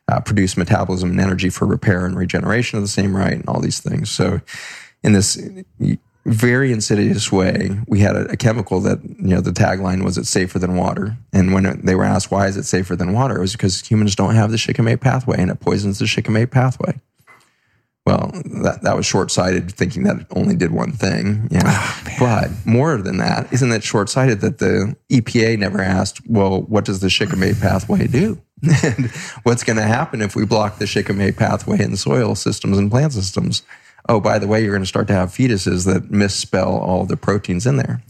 uh, 0.09 0.21
produce 0.21 0.57
metabolism 0.57 1.11
and 1.11 1.21
energy 1.21 1.49
for 1.49 1.67
repair 1.67 2.05
and 2.07 2.17
regeneration 2.17 2.77
of 2.77 2.85
the 2.85 2.89
same 2.89 3.17
right 3.17 3.33
and 3.33 3.49
all 3.49 3.61
these 3.61 3.81
things. 3.81 4.11
So 4.11 4.41
in 5.03 5.13
this 5.13 5.39
very 6.27 6.73
insidious 6.73 7.31
way, 7.31 7.79
we 7.87 8.01
had 8.01 8.17
a, 8.17 8.33
a, 8.33 8.37
chemical 8.37 8.81
that, 8.81 9.03
you 9.05 9.29
know, 9.29 9.41
the 9.41 9.51
tagline 9.51 10.05
was 10.05 10.17
it's 10.17 10.31
safer 10.31 10.59
than 10.59 10.77
water. 10.77 11.17
And 11.33 11.53
when 11.53 11.67
it, 11.67 11.85
they 11.85 11.95
were 11.95 12.05
asked, 12.05 12.31
why 12.31 12.47
is 12.47 12.57
it 12.57 12.65
safer 12.65 12.97
than 12.97 13.13
water? 13.13 13.37
It 13.37 13.41
was 13.41 13.53
because 13.53 13.87
humans 13.87 14.15
don't 14.15 14.35
have 14.35 14.51
the 14.51 14.59
shikimate 14.59 15.01
pathway 15.01 15.39
and 15.39 15.51
it 15.51 15.61
poisons 15.61 15.99
the 15.99 16.07
shikimate 16.07 16.51
pathway. 16.51 16.99
Well, 18.07 18.33
that, 18.63 18.81
that 18.83 18.97
was 18.97 19.07
short 19.07 19.31
sighted, 19.31 19.73
thinking 19.73 20.03
that 20.03 20.21
it 20.21 20.27
only 20.31 20.57
did 20.57 20.73
one 20.73 20.93
thing. 20.93 21.49
Yeah. 21.51 21.63
Oh, 21.65 22.17
but 22.19 22.51
more 22.67 22.99
than 22.99 23.17
that, 23.17 23.51
isn't 23.51 23.73
it 23.73 23.83
short 23.83 24.11
sighted 24.11 24.41
that 24.43 24.59
the 24.59 24.95
EPA 25.11 25.59
never 25.59 25.81
asked, 25.81 26.21
well, 26.29 26.63
what 26.63 26.85
does 26.85 27.01
the 27.01 27.09
shikimate 27.09 27.59
pathway 27.61 28.07
do? 28.07 28.41
And 28.63 29.11
what's 29.43 29.65
going 29.65 29.77
to 29.77 29.83
happen 29.83 30.21
if 30.21 30.37
we 30.37 30.45
block 30.45 30.79
the 30.79 30.87
shikimate 30.87 31.37
pathway 31.37 31.81
in 31.81 31.97
soil 31.97 32.35
systems 32.35 32.79
and 32.79 32.91
plant 32.91 33.13
systems? 33.13 33.63
Oh, 34.09 34.21
by 34.21 34.39
the 34.39 34.47
way, 34.47 34.63
you're 34.63 34.73
going 34.73 34.83
to 34.83 34.87
start 34.87 35.07
to 35.09 35.15
have 35.15 35.31
fetuses 35.31 35.87
that 35.87 36.11
misspell 36.11 36.77
all 36.77 37.07
the 37.07 37.17
proteins 37.17 37.67
in 37.67 37.77
there. 37.77 38.03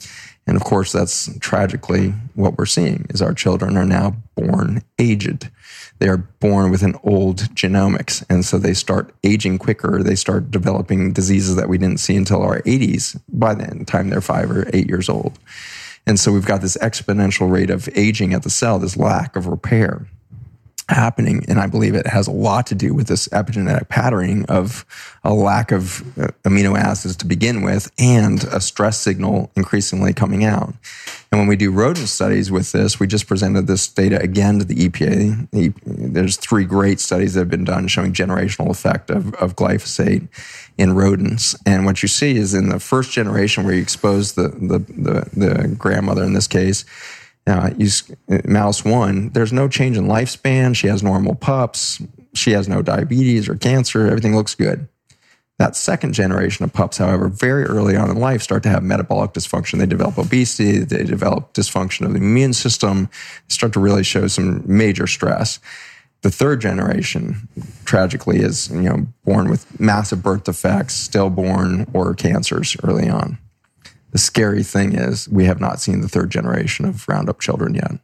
And 0.47 0.57
of 0.57 0.65
course, 0.65 0.93
that's 0.93 1.37
tragically 1.39 2.11
what 2.35 2.59
we're 2.59 2.67
seeing 2.67 3.07
is 3.11 3.23
our 3.23 3.33
children 3.33 3.77
are 3.77 3.87
now 3.87 4.17
born 4.35 4.83
aged 4.99 5.51
they 5.99 6.09
are 6.09 6.17
born 6.17 6.71
with 6.71 6.83
an 6.83 6.97
old 7.05 7.39
genomics. 7.55 8.25
And 8.29 8.45
so 8.45 8.59
they 8.59 8.75
start 8.75 9.15
aging 9.23 9.59
quicker. 9.59 10.03
They 10.03 10.17
start 10.17 10.51
developing 10.51 11.13
diseases 11.13 11.57
that 11.57 11.69
we 11.69 11.79
didn't 11.79 12.01
see 12.01 12.17
until 12.17 12.43
our 12.43 12.61
80s 12.63 13.21
by 13.29 13.55
the 13.55 13.85
time 13.85 14.11
they're 14.11 14.21
five 14.21 14.51
or 14.51 14.69
eight 14.73 14.89
years 14.89 15.09
old. 15.09 15.39
And 16.07 16.21
so 16.21 16.33
we've 16.33 16.45
got 16.45 16.61
this 16.61 16.77
exponential 16.79 17.51
rate 17.51 17.71
of 17.71 17.89
aging 17.97 18.35
at 18.35 18.43
the 18.43 18.51
cell, 18.51 18.79
this 18.79 18.97
lack 18.97 19.37
of 19.37 19.47
repair 19.47 20.07
happening. 20.89 21.45
And 21.49 21.59
I 21.59 21.67
believe 21.67 21.95
it 21.95 22.07
has 22.07 22.27
a 22.27 22.33
lot 22.33 22.67
to 22.69 22.75
do 22.75 22.95
with 22.95 23.07
this 23.07 23.29
epigenetic 23.29 23.89
patterning 23.89 24.45
of 24.47 24.85
a 25.25 25.33
lack 25.33 25.73
of 25.73 26.01
uh, 26.19 26.29
amino 26.45 26.77
acids 26.77 27.17
to 27.17 27.27
begin 27.27 27.63
with 27.63 27.91
and 27.99 28.45
a 28.45 28.61
stress 28.61 29.01
signal 29.01 29.51
increasingly 29.57 30.13
coming 30.13 30.45
out. 30.45 30.75
And 31.33 31.41
when 31.41 31.49
we 31.49 31.57
do 31.57 31.73
rodent 31.73 32.09
studies 32.09 32.53
with 32.53 32.71
this, 32.73 33.01
we 33.01 33.07
just 33.07 33.27
presented 33.27 33.67
this 33.67 33.89
data 33.89 34.21
again 34.21 34.61
to 34.61 34.65
the 34.65 34.89
EPA. 34.89 35.49
There's 35.85 36.37
three 36.37 36.65
great 36.65 37.01
studies 37.01 37.35
that 37.35 37.41
have 37.41 37.51
been 37.51 37.65
done 37.65 37.89
showing 37.89 38.13
generational 38.13 38.71
effect 38.71 39.11
of, 39.11 39.35
of 39.35 39.57
glyphosate 39.57 40.29
in 40.79 40.95
rodents. 40.95 41.57
And 41.67 41.87
what 41.87 42.03
you 42.03 42.09
see 42.09 42.37
is 42.37 42.55
in 42.55 42.69
the 42.69 42.79
first 42.79 43.11
generation 43.11 43.65
where 43.65 43.75
you 43.75 43.83
expose 43.83 44.35
the, 44.35 44.49
the, 44.49 44.79
the, 44.79 45.29
the 45.33 45.69
grandmother 45.77 46.23
in 46.23 46.35
this 46.35 46.47
case, 46.47 46.85
uh, 47.47 47.71
use 47.77 48.11
mouse 48.45 48.85
one, 48.85 49.31
there's 49.31 49.53
no 49.53 49.69
change 49.69 49.97
in 49.97 50.07
lifespan. 50.07 50.75
She 50.75 50.87
has 50.87 51.03
normal 51.03 51.35
pups. 51.35 52.03
She 52.35 52.53
has 52.53 52.69
no 52.69 52.83
diabetes 52.83 53.49
or 53.49 53.55
cancer. 53.55 54.07
Everything 54.07 54.35
looks 54.35 54.55
good. 54.55 54.89
That 55.59 55.77
second 55.77 56.15
generation 56.15 56.65
of 56.65 56.73
pups, 56.73 56.99
however, 56.99 57.29
very 57.29 57.65
early 57.65 57.97
on 57.97 58.11
in 58.11 58.17
life 58.17 58.43
start 58.43 58.65
to 58.65 58.69
have 58.71 58.83
metabolic 58.83 59.33
dysfunction. 59.33 59.79
They 59.79 59.87
develop 59.87 60.19
obesity, 60.19 60.79
they 60.79 61.05
develop 61.05 61.55
dysfunction 61.55 62.07
of 62.07 62.13
the 62.13 62.19
immune 62.19 62.55
system, 62.55 63.09
start 63.49 63.73
to 63.75 63.81
really 63.81 64.03
show 64.03 64.27
some 64.27 64.65
major 64.67 65.07
stress. 65.07 65.61
The 66.23 66.31
third 66.31 66.61
generation, 66.61 67.49
tragically, 67.85 68.39
is 68.39 68.69
you 68.71 68.81
know 68.81 69.07
born 69.25 69.49
with 69.49 69.79
massive 69.79 70.23
birth 70.23 70.45
defects, 70.45 70.95
stillborn, 70.95 71.89
or 71.93 72.15
cancers 72.15 72.77
early 72.83 73.09
on. 73.09 73.39
The 74.15 74.21
scary 74.21 74.63
thing 74.63 74.95
is 74.95 75.29
we 75.29 75.45
have 75.47 75.61
not 75.61 75.81
seen 75.81 76.01
the 76.01 76.09
third 76.09 76.31
generation 76.31 76.85
of 76.85 77.09
Roundup 77.09 77.41
children 77.41 77.75
yet. 77.75 77.99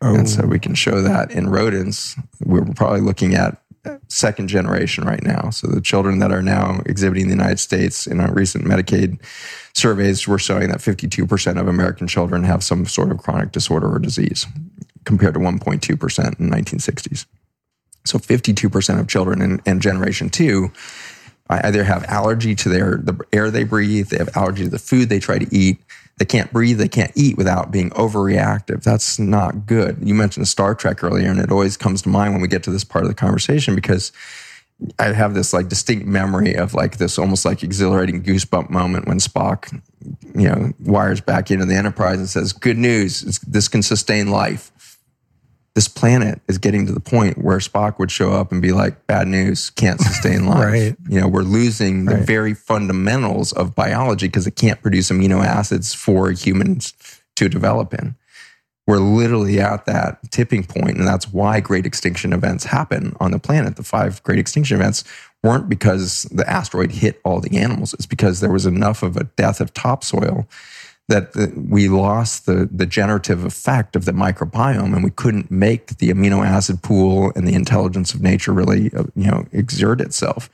Oh. 0.00 0.14
And 0.14 0.30
so 0.30 0.46
we 0.46 0.56
oh. 0.56 0.60
can 0.60 0.76
show 0.76 1.02
that 1.02 1.32
in 1.32 1.50
rodents. 1.50 2.14
We're 2.44 2.64
probably 2.64 3.00
looking 3.00 3.34
at 3.34 3.60
second 4.06 4.46
generation 4.46 5.02
right 5.02 5.24
now. 5.24 5.50
So 5.50 5.66
the 5.66 5.80
children 5.80 6.20
that 6.20 6.30
are 6.30 6.42
now 6.42 6.80
exhibiting 6.86 7.24
in 7.24 7.28
the 7.30 7.34
United 7.34 7.58
States 7.58 8.06
in 8.06 8.20
our 8.20 8.32
recent 8.32 8.64
Medicaid 8.64 9.20
surveys, 9.74 10.28
we're 10.28 10.38
showing 10.38 10.68
that 10.68 10.78
52% 10.78 11.60
of 11.60 11.66
American 11.66 12.06
children 12.06 12.44
have 12.44 12.62
some 12.62 12.86
sort 12.86 13.10
of 13.10 13.18
chronic 13.18 13.50
disorder 13.50 13.92
or 13.92 13.98
disease 13.98 14.46
compared 15.04 15.34
to 15.34 15.40
1.2% 15.40 16.38
in 16.38 16.50
1960s. 16.50 17.26
So 18.04 18.20
52% 18.20 19.00
of 19.00 19.08
children 19.08 19.42
in, 19.42 19.60
in 19.66 19.80
generation 19.80 20.30
two 21.50 21.60
either 21.62 21.84
have 21.84 22.04
allergy 22.04 22.54
to 22.54 22.68
their 22.68 22.96
the 22.96 23.18
air 23.32 23.50
they 23.50 23.64
breathe, 23.64 24.08
they 24.08 24.18
have 24.18 24.36
allergy 24.36 24.64
to 24.64 24.70
the 24.70 24.78
food 24.78 25.08
they 25.08 25.20
try 25.20 25.38
to 25.38 25.54
eat. 25.54 25.78
They 26.18 26.24
can't 26.24 26.52
breathe, 26.52 26.78
they 26.78 26.88
can't 26.88 27.12
eat 27.14 27.36
without 27.36 27.70
being 27.70 27.90
overreactive. 27.90 28.82
That's 28.82 29.18
not 29.18 29.66
good. 29.66 29.98
You 30.02 30.14
mentioned 30.14 30.46
Star 30.46 30.74
Trek 30.74 31.02
earlier, 31.02 31.30
and 31.30 31.40
it 31.40 31.50
always 31.50 31.76
comes 31.76 32.02
to 32.02 32.10
mind 32.10 32.34
when 32.34 32.42
we 32.42 32.48
get 32.48 32.62
to 32.64 32.70
this 32.70 32.84
part 32.84 33.04
of 33.04 33.08
the 33.08 33.14
conversation 33.14 33.74
because 33.74 34.12
I 34.98 35.12
have 35.12 35.34
this 35.34 35.52
like 35.52 35.68
distinct 35.68 36.06
memory 36.06 36.54
of 36.54 36.74
like 36.74 36.98
this 36.98 37.18
almost 37.18 37.44
like 37.44 37.62
exhilarating 37.62 38.22
goosebump 38.22 38.70
moment 38.70 39.06
when 39.06 39.18
Spock, 39.18 39.72
you 40.34 40.48
know, 40.48 40.72
wires 40.80 41.20
back 41.20 41.50
into 41.50 41.64
the 41.64 41.74
Enterprise 41.74 42.18
and 42.18 42.28
says, 42.28 42.52
"Good 42.52 42.78
news, 42.78 43.38
this 43.46 43.68
can 43.68 43.82
sustain 43.82 44.28
life." 44.28 44.70
This 45.74 45.88
planet 45.88 46.40
is 46.48 46.58
getting 46.58 46.86
to 46.86 46.92
the 46.92 47.00
point 47.00 47.38
where 47.38 47.58
Spock 47.58 47.98
would 47.98 48.10
show 48.10 48.32
up 48.32 48.52
and 48.52 48.60
be 48.60 48.72
like, 48.72 49.06
bad 49.06 49.26
news, 49.26 49.70
can't 49.70 50.00
sustain 50.00 50.46
life. 50.46 50.64
right. 50.64 50.96
You 51.08 51.20
know, 51.20 51.28
we're 51.28 51.42
losing 51.42 52.04
the 52.04 52.16
right. 52.16 52.26
very 52.26 52.54
fundamentals 52.54 53.52
of 53.52 53.74
biology 53.74 54.26
because 54.26 54.46
it 54.46 54.56
can't 54.56 54.82
produce 54.82 55.10
amino 55.10 55.44
acids 55.44 55.94
for 55.94 56.30
humans 56.30 56.92
to 57.36 57.48
develop 57.48 57.94
in. 57.94 58.14
We're 58.86 58.98
literally 58.98 59.60
at 59.60 59.86
that 59.86 60.18
tipping 60.30 60.64
point, 60.64 60.98
and 60.98 61.06
that's 61.06 61.32
why 61.32 61.60
great 61.60 61.86
extinction 61.86 62.32
events 62.32 62.64
happen 62.64 63.16
on 63.20 63.30
the 63.30 63.38
planet. 63.38 63.76
The 63.76 63.84
five 63.84 64.22
great 64.24 64.40
extinction 64.40 64.76
events 64.76 65.04
weren't 65.42 65.68
because 65.68 66.24
the 66.24 66.48
asteroid 66.50 66.90
hit 66.90 67.20
all 67.24 67.40
the 67.40 67.56
animals, 67.56 67.94
it's 67.94 68.06
because 68.06 68.40
there 68.40 68.52
was 68.52 68.66
enough 68.66 69.02
of 69.02 69.16
a 69.16 69.24
death 69.24 69.60
of 69.60 69.72
topsoil 69.72 70.46
that 71.08 71.52
we 71.56 71.88
lost 71.88 72.46
the, 72.46 72.68
the 72.72 72.86
generative 72.86 73.44
effect 73.44 73.96
of 73.96 74.04
the 74.04 74.12
microbiome 74.12 74.94
and 74.94 75.02
we 75.02 75.10
couldn't 75.10 75.50
make 75.50 75.98
the 75.98 76.10
amino 76.10 76.46
acid 76.46 76.82
pool 76.82 77.32
and 77.34 77.46
the 77.46 77.54
intelligence 77.54 78.14
of 78.14 78.22
nature 78.22 78.52
really 78.52 78.90
uh, 78.94 79.04
you 79.14 79.30
know 79.30 79.44
exert 79.52 80.00
itself. 80.00 80.48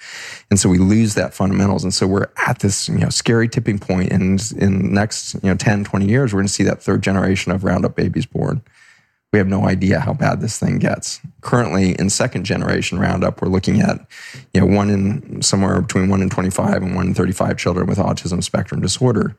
And 0.50 0.58
so 0.58 0.68
we 0.68 0.78
lose 0.78 1.14
that 1.14 1.34
fundamentals. 1.34 1.84
And 1.84 1.92
so 1.92 2.06
we're 2.06 2.28
at 2.46 2.60
this 2.60 2.88
you 2.88 2.98
know 2.98 3.10
scary 3.10 3.48
tipping 3.48 3.78
point 3.78 4.10
and 4.10 4.52
in 4.56 4.92
next 4.92 5.34
you 5.34 5.50
know 5.50 5.54
10 5.54 5.84
20 5.84 6.06
years 6.06 6.32
we're 6.32 6.40
going 6.40 6.48
to 6.48 6.52
see 6.52 6.64
that 6.64 6.82
third 6.82 7.02
generation 7.02 7.52
of 7.52 7.62
roundup 7.62 7.94
babies 7.94 8.26
born. 8.26 8.62
We 9.30 9.38
have 9.38 9.46
no 9.46 9.66
idea 9.66 10.00
how 10.00 10.14
bad 10.14 10.40
this 10.40 10.58
thing 10.58 10.78
gets. 10.78 11.20
Currently, 11.42 11.92
in 11.98 12.08
second 12.08 12.44
generation 12.44 12.98
Roundup, 12.98 13.42
we're 13.42 13.48
looking 13.48 13.82
at, 13.82 13.98
you 14.54 14.60
know, 14.62 14.66
one 14.66 14.88
in 14.88 15.42
somewhere 15.42 15.82
between 15.82 16.08
one 16.08 16.22
in 16.22 16.30
25 16.30 16.82
and 16.82 16.96
one 16.96 17.08
in 17.08 17.14
35 17.14 17.58
children 17.58 17.86
with 17.86 17.98
autism 17.98 18.42
spectrum 18.42 18.80
disorder 18.80 19.36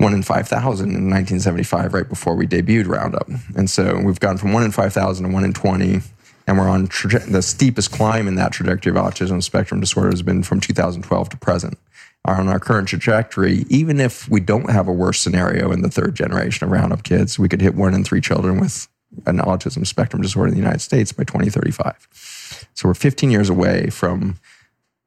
one 0.00 0.14
in 0.14 0.22
5,000 0.22 0.86
in 0.86 1.10
1975, 1.10 1.92
right 1.92 2.08
before 2.08 2.34
we 2.34 2.46
debuted 2.46 2.88
Roundup. 2.88 3.28
And 3.54 3.68
so 3.68 4.00
we've 4.02 4.18
gone 4.18 4.38
from 4.38 4.52
one 4.52 4.62
in 4.62 4.70
5,000 4.70 5.26
to 5.26 5.32
one 5.32 5.44
in 5.44 5.52
20. 5.52 6.00
And 6.46 6.58
we're 6.58 6.68
on 6.68 6.86
the 6.86 7.42
steepest 7.42 7.92
climb 7.92 8.26
in 8.26 8.34
that 8.36 8.50
trajectory 8.50 8.90
of 8.90 8.96
autism 8.96 9.42
spectrum 9.42 9.78
disorder 9.78 10.10
has 10.10 10.22
been 10.22 10.42
from 10.42 10.58
2012 10.58 11.28
to 11.28 11.36
present. 11.36 11.78
On 12.24 12.48
our 12.48 12.58
current 12.58 12.88
trajectory, 12.88 13.64
even 13.68 14.00
if 14.00 14.28
we 14.28 14.40
don't 14.40 14.70
have 14.70 14.88
a 14.88 14.92
worse 14.92 15.20
scenario 15.20 15.70
in 15.70 15.82
the 15.82 15.90
third 15.90 16.14
generation 16.14 16.64
of 16.64 16.72
Roundup 16.72 17.02
kids, 17.02 17.38
we 17.38 17.48
could 17.48 17.60
hit 17.60 17.74
one 17.74 17.94
in 17.94 18.02
three 18.02 18.20
children 18.20 18.58
with 18.58 18.88
an 19.26 19.38
autism 19.38 19.86
spectrum 19.86 20.22
disorder 20.22 20.48
in 20.48 20.54
the 20.54 20.60
United 20.60 20.80
States 20.80 21.12
by 21.12 21.24
2035. 21.24 22.66
So 22.74 22.88
we're 22.88 22.94
15 22.94 23.30
years 23.30 23.50
away 23.50 23.90
from 23.90 24.38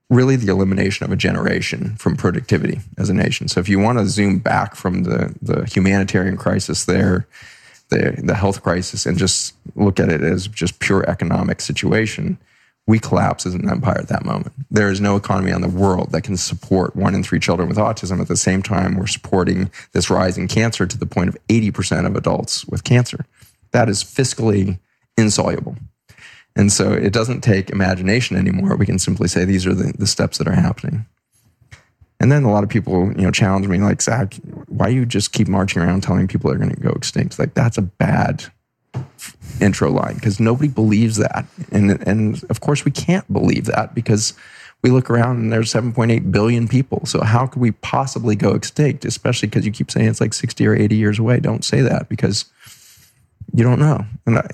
really 0.09 0.35
the 0.35 0.51
elimination 0.51 1.05
of 1.05 1.11
a 1.11 1.15
generation 1.15 1.95
from 1.97 2.15
productivity 2.15 2.79
as 2.97 3.09
a 3.09 3.13
nation. 3.13 3.47
So 3.47 3.59
if 3.59 3.69
you 3.69 3.79
want 3.79 3.99
to 3.99 4.05
zoom 4.07 4.39
back 4.39 4.75
from 4.75 5.03
the, 5.03 5.33
the 5.41 5.65
humanitarian 5.65 6.37
crisis 6.37 6.85
there, 6.85 7.27
the, 7.89 8.21
the 8.23 8.35
health 8.35 8.63
crisis, 8.63 9.05
and 9.05 9.17
just 9.17 9.55
look 9.75 9.99
at 9.99 10.09
it 10.09 10.21
as 10.21 10.47
just 10.47 10.79
pure 10.79 11.07
economic 11.09 11.61
situation, 11.61 12.37
we 12.85 12.99
collapse 12.99 13.45
as 13.45 13.53
an 13.53 13.69
empire 13.69 13.97
at 13.97 14.09
that 14.09 14.25
moment. 14.25 14.53
There 14.69 14.89
is 14.89 14.99
no 14.99 15.15
economy 15.15 15.51
on 15.51 15.61
the 15.61 15.69
world 15.69 16.11
that 16.11 16.23
can 16.23 16.35
support 16.35 16.95
one 16.95 17.15
in 17.15 17.23
three 17.23 17.39
children 17.39 17.69
with 17.69 17.77
autism. 17.77 18.19
At 18.19 18.27
the 18.27 18.35
same 18.35 18.61
time, 18.61 18.97
we're 18.97 19.07
supporting 19.07 19.71
this 19.93 20.09
rise 20.09 20.37
in 20.37 20.47
cancer 20.47 20.85
to 20.85 20.97
the 20.97 21.05
point 21.05 21.29
of 21.29 21.37
80% 21.47 22.05
of 22.05 22.15
adults 22.15 22.65
with 22.65 22.83
cancer. 22.83 23.25
That 23.71 23.87
is 23.87 24.03
fiscally 24.03 24.79
insoluble. 25.17 25.77
And 26.55 26.71
so 26.71 26.91
it 26.91 27.13
doesn't 27.13 27.41
take 27.41 27.69
imagination 27.69 28.37
anymore. 28.37 28.75
We 28.75 28.85
can 28.85 28.99
simply 28.99 29.27
say 29.27 29.43
these 29.43 29.65
are 29.65 29.73
the, 29.73 29.93
the 29.97 30.07
steps 30.07 30.37
that 30.37 30.47
are 30.47 30.53
happening. 30.53 31.05
And 32.19 32.31
then 32.31 32.43
a 32.43 32.51
lot 32.51 32.63
of 32.63 32.69
people, 32.69 33.07
you 33.07 33.23
know, 33.23 33.31
challenge 33.31 33.67
me 33.67 33.79
like, 33.79 34.01
Zach, 34.01 34.35
why 34.67 34.87
you 34.87 35.05
just 35.05 35.33
keep 35.33 35.47
marching 35.47 35.81
around 35.81 36.03
telling 36.03 36.27
people 36.27 36.49
they're 36.49 36.59
going 36.59 36.73
to 36.73 36.79
go 36.79 36.91
extinct? 36.91 37.37
Like 37.37 37.53
that's 37.53 37.77
a 37.77 37.81
bad 37.81 38.45
intro 39.59 39.91
line 39.91 40.15
because 40.15 40.39
nobody 40.39 40.69
believes 40.69 41.17
that. 41.17 41.45
And, 41.71 41.91
and 42.07 42.43
of 42.49 42.61
course 42.61 42.85
we 42.85 42.91
can't 42.91 43.31
believe 43.31 43.65
that 43.65 43.93
because 43.95 44.33
we 44.83 44.91
look 44.91 45.09
around 45.09 45.37
and 45.37 45.51
there's 45.51 45.73
7.8 45.73 46.31
billion 46.31 46.67
people. 46.67 47.05
So 47.05 47.23
how 47.23 47.47
could 47.47 47.61
we 47.61 47.71
possibly 47.71 48.35
go 48.35 48.53
extinct? 48.53 49.05
Especially 49.05 49.47
because 49.47 49.65
you 49.65 49.71
keep 49.71 49.89
saying 49.89 50.07
it's 50.07 50.21
like 50.21 50.33
60 50.33 50.67
or 50.67 50.75
80 50.75 50.95
years 50.95 51.19
away. 51.19 51.39
Don't 51.39 51.65
say 51.65 51.81
that 51.81 52.09
because 52.09 52.45
you 53.53 53.63
don't 53.63 53.79
know. 53.79 54.05
And 54.25 54.39
I, 54.39 54.47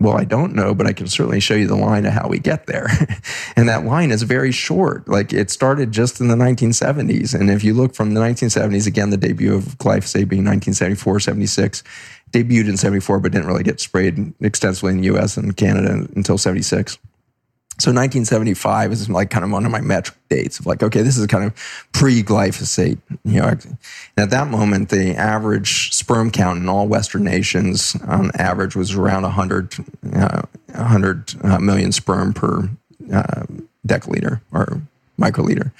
Well, 0.00 0.18
I 0.18 0.24
don't 0.24 0.54
know, 0.54 0.74
but 0.74 0.86
I 0.86 0.92
can 0.92 1.06
certainly 1.06 1.40
show 1.40 1.54
you 1.54 1.66
the 1.66 1.76
line 1.76 2.04
of 2.04 2.12
how 2.12 2.28
we 2.28 2.38
get 2.38 2.66
there. 2.66 2.88
and 3.56 3.68
that 3.68 3.84
line 3.84 4.10
is 4.10 4.22
very 4.22 4.52
short. 4.52 5.08
Like 5.08 5.32
it 5.32 5.50
started 5.50 5.92
just 5.92 6.20
in 6.20 6.28
the 6.28 6.34
1970s. 6.34 7.32
And 7.32 7.48
if 7.48 7.64
you 7.64 7.72
look 7.74 7.94
from 7.94 8.12
the 8.12 8.20
1970s, 8.20 8.86
again, 8.86 9.10
the 9.10 9.16
debut 9.16 9.54
of 9.54 9.78
glyphosate 9.78 10.28
being 10.28 10.44
1974, 10.44 11.20
76, 11.20 11.82
debuted 12.32 12.68
in 12.68 12.76
74, 12.76 13.20
but 13.20 13.32
didn't 13.32 13.46
really 13.46 13.62
get 13.62 13.80
sprayed 13.80 14.34
extensively 14.40 14.92
in 14.92 15.00
the 15.00 15.16
US 15.16 15.36
and 15.36 15.56
Canada 15.56 16.06
until 16.16 16.36
76. 16.36 16.98
So 17.76 17.90
1975 17.90 18.92
is 18.92 19.10
like 19.10 19.30
kind 19.30 19.44
of 19.44 19.50
one 19.50 19.66
of 19.66 19.72
my 19.72 19.80
metric 19.80 20.16
dates 20.30 20.60
of 20.60 20.66
like, 20.66 20.80
okay, 20.80 21.02
this 21.02 21.16
is 21.16 21.26
kind 21.26 21.44
of 21.44 21.54
pre-glyphosate. 21.92 22.98
You 23.24 23.40
know, 23.40 23.48
and 23.48 23.78
at 24.16 24.30
that 24.30 24.46
moment, 24.46 24.90
the 24.90 25.16
average 25.16 25.92
sperm 25.92 26.30
count 26.30 26.60
in 26.60 26.68
all 26.68 26.86
Western 26.86 27.24
nations, 27.24 27.96
on 28.06 28.30
average, 28.38 28.76
was 28.76 28.94
around 28.94 29.22
100, 29.22 29.74
uh, 30.14 30.42
100 30.66 31.34
uh, 31.42 31.58
million 31.58 31.90
sperm 31.90 32.32
per 32.32 32.70
uh, 33.12 33.42
deciliter 33.86 34.40
or 34.52 34.80
microliter. 35.18 35.72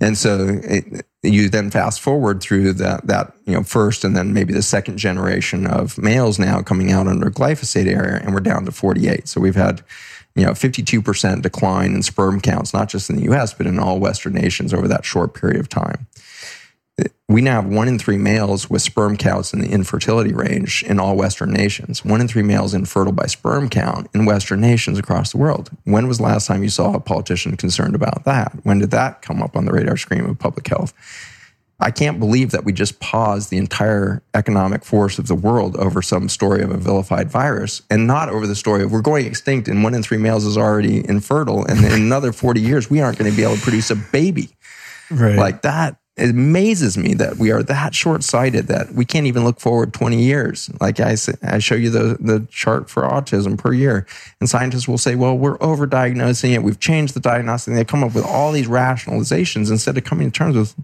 And 0.00 0.18
so 0.18 0.60
it, 0.62 1.06
you 1.22 1.48
then 1.48 1.70
fast 1.70 2.00
forward 2.00 2.42
through 2.42 2.74
that, 2.74 3.06
that, 3.06 3.32
you 3.46 3.54
know, 3.54 3.62
first 3.62 4.04
and 4.04 4.14
then 4.14 4.34
maybe 4.34 4.52
the 4.52 4.62
second 4.62 4.98
generation 4.98 5.66
of 5.66 5.96
males 5.96 6.38
now 6.38 6.60
coming 6.60 6.92
out 6.92 7.06
under 7.06 7.30
glyphosate 7.30 7.86
area, 7.86 8.20
and 8.22 8.34
we're 8.34 8.40
down 8.40 8.64
to 8.66 8.72
48. 8.72 9.28
So 9.28 9.40
we've 9.40 9.54
had 9.54 9.82
you 10.34 10.44
know, 10.44 10.52
52% 10.52 11.42
decline 11.42 11.94
in 11.94 12.02
sperm 12.02 12.40
counts, 12.40 12.72
not 12.72 12.88
just 12.88 13.10
in 13.10 13.16
the 13.16 13.32
US, 13.32 13.52
but 13.52 13.66
in 13.66 13.78
all 13.78 13.98
Western 13.98 14.34
nations 14.34 14.72
over 14.72 14.88
that 14.88 15.04
short 15.04 15.34
period 15.34 15.60
of 15.60 15.68
time. 15.68 16.06
We 17.28 17.40
now 17.40 17.62
have 17.62 17.70
one 17.70 17.88
in 17.88 17.98
three 17.98 18.18
males 18.18 18.68
with 18.68 18.82
sperm 18.82 19.16
counts 19.16 19.54
in 19.54 19.60
the 19.60 19.70
infertility 19.70 20.34
range 20.34 20.82
in 20.82 21.00
all 21.00 21.16
Western 21.16 21.50
nations. 21.50 22.04
One 22.04 22.20
in 22.20 22.28
three 22.28 22.42
males 22.42 22.74
infertile 22.74 23.14
by 23.14 23.26
sperm 23.26 23.70
count 23.70 24.10
in 24.14 24.26
Western 24.26 24.60
nations 24.60 24.98
across 24.98 25.32
the 25.32 25.38
world. 25.38 25.70
When 25.84 26.06
was 26.06 26.18
the 26.18 26.24
last 26.24 26.46
time 26.46 26.62
you 26.62 26.68
saw 26.68 26.92
a 26.94 27.00
politician 27.00 27.56
concerned 27.56 27.94
about 27.94 28.24
that? 28.24 28.52
When 28.64 28.78
did 28.78 28.90
that 28.90 29.22
come 29.22 29.42
up 29.42 29.56
on 29.56 29.64
the 29.64 29.72
radar 29.72 29.96
screen 29.96 30.26
of 30.26 30.38
public 30.38 30.68
health? 30.68 30.92
I 31.82 31.90
can't 31.90 32.20
believe 32.20 32.52
that 32.52 32.64
we 32.64 32.72
just 32.72 33.00
paused 33.00 33.50
the 33.50 33.58
entire 33.58 34.22
economic 34.34 34.84
force 34.84 35.18
of 35.18 35.26
the 35.26 35.34
world 35.34 35.76
over 35.76 36.00
some 36.00 36.28
story 36.28 36.62
of 36.62 36.70
a 36.70 36.76
vilified 36.76 37.30
virus 37.30 37.82
and 37.90 38.06
not 38.06 38.28
over 38.28 38.46
the 38.46 38.54
story 38.54 38.84
of 38.84 38.92
we're 38.92 39.02
going 39.02 39.26
extinct 39.26 39.68
and 39.68 39.82
one 39.82 39.94
in 39.94 40.02
three 40.02 40.18
males 40.18 40.44
is 40.44 40.56
already 40.56 41.06
infertile. 41.08 41.64
And 41.64 41.84
in 41.84 41.92
another 41.92 42.32
40 42.32 42.60
years, 42.60 42.88
we 42.88 43.00
aren't 43.00 43.18
going 43.18 43.30
to 43.30 43.36
be 43.36 43.42
able 43.42 43.56
to 43.56 43.62
produce 43.62 43.90
a 43.90 43.96
baby. 43.96 44.50
Right. 45.10 45.36
Like 45.36 45.62
that. 45.62 45.96
It 46.14 46.28
amazes 46.28 46.98
me 46.98 47.14
that 47.14 47.38
we 47.38 47.50
are 47.52 47.62
that 47.62 47.94
short 47.94 48.22
sighted 48.22 48.66
that 48.66 48.92
we 48.92 49.06
can't 49.06 49.26
even 49.26 49.44
look 49.44 49.58
forward 49.58 49.94
20 49.94 50.22
years. 50.22 50.70
Like 50.78 51.00
I, 51.00 51.16
I 51.42 51.58
show 51.58 51.74
you 51.74 51.88
the, 51.88 52.18
the 52.20 52.46
chart 52.50 52.90
for 52.90 53.02
autism 53.02 53.56
per 53.56 53.72
year. 53.72 54.06
And 54.38 54.48
scientists 54.48 54.86
will 54.86 54.98
say, 54.98 55.14
well, 55.14 55.36
we're 55.36 55.56
overdiagnosing 55.58 56.54
it. 56.54 56.62
We've 56.62 56.78
changed 56.78 57.14
the 57.14 57.20
diagnosis. 57.20 57.68
And 57.68 57.78
they 57.78 57.84
come 57.84 58.04
up 58.04 58.14
with 58.14 58.26
all 58.26 58.52
these 58.52 58.68
rationalizations 58.68 59.70
instead 59.70 59.96
of 59.96 60.04
coming 60.04 60.30
to 60.30 60.38
terms 60.38 60.54
with 60.54 60.74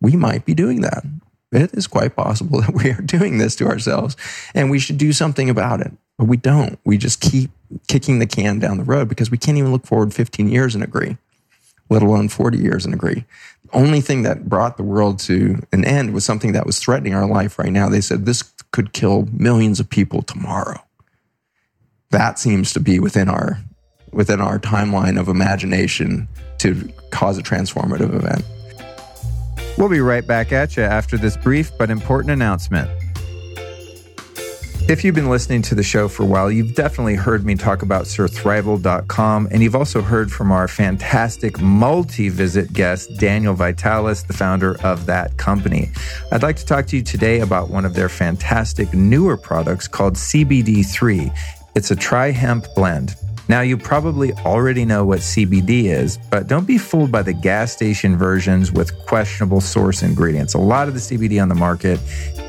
we 0.00 0.16
might 0.16 0.44
be 0.44 0.54
doing 0.54 0.80
that. 0.82 1.04
It 1.52 1.74
is 1.74 1.86
quite 1.86 2.16
possible 2.16 2.60
that 2.62 2.74
we 2.74 2.90
are 2.90 3.02
doing 3.02 3.38
this 3.38 3.56
to 3.56 3.66
ourselves 3.66 4.16
and 4.54 4.70
we 4.70 4.78
should 4.78 4.98
do 4.98 5.12
something 5.12 5.50
about 5.50 5.80
it. 5.80 5.92
But 6.18 6.26
we 6.26 6.36
don't. 6.36 6.78
We 6.84 6.98
just 6.98 7.20
keep 7.20 7.50
kicking 7.88 8.18
the 8.18 8.26
can 8.26 8.58
down 8.58 8.76
the 8.76 8.84
road 8.84 9.08
because 9.08 9.30
we 9.30 9.38
can't 9.38 9.58
even 9.58 9.72
look 9.72 9.86
forward 9.86 10.12
15 10.12 10.48
years 10.48 10.74
and 10.74 10.84
agree, 10.84 11.16
let 11.88 12.02
alone 12.02 12.28
40 12.28 12.58
years 12.58 12.84
and 12.84 12.92
agree. 12.92 13.24
The 13.64 13.70
only 13.72 14.00
thing 14.00 14.22
that 14.22 14.48
brought 14.48 14.76
the 14.76 14.82
world 14.82 15.18
to 15.20 15.62
an 15.72 15.84
end 15.84 16.12
was 16.12 16.24
something 16.24 16.52
that 16.52 16.66
was 16.66 16.78
threatening 16.78 17.14
our 17.14 17.26
life 17.26 17.58
right 17.58 17.72
now. 17.72 17.88
They 17.88 18.02
said 18.02 18.26
this 18.26 18.42
could 18.70 18.92
kill 18.92 19.28
millions 19.32 19.80
of 19.80 19.88
people 19.88 20.22
tomorrow. 20.22 20.84
That 22.10 22.38
seems 22.38 22.72
to 22.74 22.80
be 22.80 22.98
within 22.98 23.28
our 23.28 23.58
within 24.12 24.40
our 24.40 24.58
timeline 24.58 25.18
of 25.18 25.28
imagination 25.28 26.28
to 26.58 26.92
cause 27.12 27.38
a 27.38 27.42
transformative 27.42 28.12
event. 28.12 28.44
We'll 29.80 29.88
be 29.88 30.00
right 30.00 30.26
back 30.26 30.52
at 30.52 30.76
you 30.76 30.82
after 30.82 31.16
this 31.16 31.38
brief 31.38 31.72
but 31.78 31.88
important 31.88 32.32
announcement. 32.32 32.90
If 34.90 35.02
you've 35.02 35.14
been 35.14 35.30
listening 35.30 35.62
to 35.62 35.74
the 35.74 35.82
show 35.82 36.06
for 36.06 36.24
a 36.24 36.26
while, 36.26 36.50
you've 36.50 36.74
definitely 36.74 37.14
heard 37.14 37.46
me 37.46 37.54
talk 37.54 37.80
about 37.80 38.04
surthrival.com, 38.04 39.48
and 39.50 39.62
you've 39.62 39.74
also 39.74 40.02
heard 40.02 40.30
from 40.30 40.52
our 40.52 40.68
fantastic 40.68 41.62
multi 41.62 42.28
visit 42.28 42.74
guest, 42.74 43.16
Daniel 43.16 43.54
Vitalis, 43.54 44.22
the 44.22 44.34
founder 44.34 44.78
of 44.82 45.06
that 45.06 45.38
company. 45.38 45.88
I'd 46.30 46.42
like 46.42 46.56
to 46.56 46.66
talk 46.66 46.84
to 46.88 46.96
you 46.98 47.02
today 47.02 47.40
about 47.40 47.70
one 47.70 47.86
of 47.86 47.94
their 47.94 48.10
fantastic 48.10 48.92
newer 48.92 49.38
products 49.38 49.88
called 49.88 50.12
CBD3. 50.12 51.34
It's 51.74 51.90
a 51.90 51.96
tri 51.96 52.32
hemp 52.32 52.66
blend. 52.76 53.14
Now, 53.50 53.62
you 53.62 53.76
probably 53.76 54.32
already 54.44 54.84
know 54.84 55.04
what 55.04 55.18
CBD 55.18 55.86
is, 55.86 56.18
but 56.30 56.46
don't 56.46 56.68
be 56.68 56.78
fooled 56.78 57.10
by 57.10 57.22
the 57.22 57.32
gas 57.32 57.72
station 57.72 58.16
versions 58.16 58.70
with 58.70 58.96
questionable 59.06 59.60
source 59.60 60.04
ingredients. 60.04 60.54
A 60.54 60.58
lot 60.58 60.86
of 60.86 60.94
the 60.94 61.00
CBD 61.00 61.42
on 61.42 61.48
the 61.48 61.56
market 61.56 61.98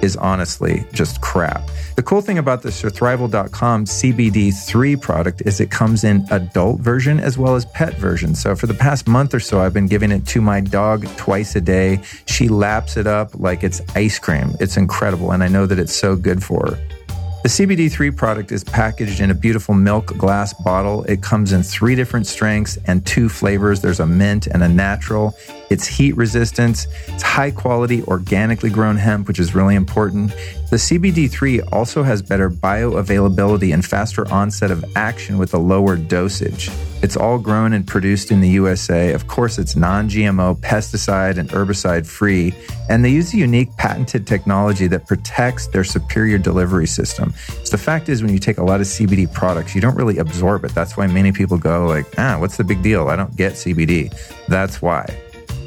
is 0.03 0.15
honestly 0.15 0.85
just 0.93 1.19
crap. 1.19 1.67
The 1.95 2.03
cool 2.03 2.21
thing 2.21 2.37
about 2.37 2.61
the 2.61 2.69
Surthrival.com 2.69 3.85
CBD3 3.85 5.01
product 5.01 5.41
is 5.43 5.59
it 5.59 5.71
comes 5.71 6.03
in 6.03 6.23
adult 6.29 6.81
version 6.81 7.19
as 7.19 7.35
well 7.35 7.55
as 7.55 7.65
pet 7.65 7.95
version. 7.95 8.35
So 8.35 8.55
for 8.55 8.67
the 8.67 8.75
past 8.75 9.07
month 9.07 9.33
or 9.33 9.39
so, 9.39 9.59
I've 9.59 9.73
been 9.73 9.87
giving 9.87 10.11
it 10.11 10.27
to 10.27 10.39
my 10.39 10.61
dog 10.61 11.07
twice 11.17 11.55
a 11.55 11.61
day. 11.61 11.99
She 12.27 12.47
laps 12.47 12.95
it 12.95 13.07
up 13.07 13.39
like 13.39 13.63
it's 13.63 13.81
ice 13.95 14.19
cream. 14.19 14.55
It's 14.59 14.77
incredible. 14.77 15.31
And 15.31 15.41
I 15.41 15.47
know 15.47 15.65
that 15.65 15.79
it's 15.79 15.95
so 15.95 16.15
good 16.15 16.43
for 16.43 16.67
her. 16.67 17.00
The 17.43 17.49
CBD3 17.49 18.15
product 18.15 18.51
is 18.51 18.63
packaged 18.63 19.19
in 19.19 19.31
a 19.31 19.33
beautiful 19.33 19.73
milk 19.73 20.15
glass 20.15 20.53
bottle. 20.53 21.03
It 21.05 21.23
comes 21.23 21.53
in 21.53 21.63
three 21.63 21.95
different 21.95 22.27
strengths 22.27 22.77
and 22.85 23.03
two 23.03 23.29
flavors. 23.29 23.81
There's 23.81 23.99
a 23.99 24.05
mint 24.05 24.45
and 24.45 24.61
a 24.61 24.69
natural. 24.69 25.35
It's 25.71 25.87
heat 25.87 26.15
resistant. 26.15 26.85
It's 27.07 27.23
high 27.23 27.49
quality, 27.49 28.03
organically 28.03 28.69
grown 28.69 28.95
hemp, 28.95 29.27
which 29.27 29.39
is 29.39 29.55
really 29.55 29.73
important. 29.73 30.33
The 30.71 30.77
CBD3 30.77 31.67
also 31.73 32.01
has 32.01 32.21
better 32.21 32.49
bioavailability 32.49 33.73
and 33.73 33.85
faster 33.85 34.25
onset 34.31 34.71
of 34.71 34.85
action 34.95 35.37
with 35.37 35.53
a 35.53 35.57
lower 35.57 35.97
dosage. 35.97 36.69
It's 37.03 37.17
all 37.17 37.39
grown 37.39 37.73
and 37.73 37.85
produced 37.85 38.31
in 38.31 38.39
the 38.39 38.47
USA. 38.47 39.11
Of 39.11 39.27
course, 39.27 39.59
it's 39.59 39.75
non 39.75 40.07
GMO, 40.07 40.57
pesticide, 40.61 41.37
and 41.37 41.49
herbicide 41.49 42.07
free. 42.07 42.53
And 42.89 43.03
they 43.03 43.09
use 43.09 43.33
a 43.33 43.37
unique 43.37 43.75
patented 43.75 44.25
technology 44.25 44.87
that 44.87 45.07
protects 45.07 45.67
their 45.67 45.83
superior 45.83 46.37
delivery 46.37 46.87
system. 46.87 47.33
So 47.65 47.71
the 47.71 47.77
fact 47.77 48.07
is, 48.07 48.23
when 48.23 48.31
you 48.31 48.39
take 48.39 48.57
a 48.57 48.63
lot 48.63 48.79
of 48.79 48.87
CBD 48.87 49.29
products, 49.33 49.75
you 49.75 49.81
don't 49.81 49.97
really 49.97 50.19
absorb 50.19 50.63
it. 50.63 50.73
That's 50.73 50.95
why 50.95 51.05
many 51.05 51.33
people 51.33 51.57
go, 51.57 51.85
like, 51.85 52.05
ah, 52.17 52.37
what's 52.39 52.55
the 52.55 52.63
big 52.63 52.81
deal? 52.81 53.09
I 53.09 53.17
don't 53.17 53.35
get 53.35 53.53
CBD. 53.53 54.09
That's 54.47 54.81
why. 54.81 55.05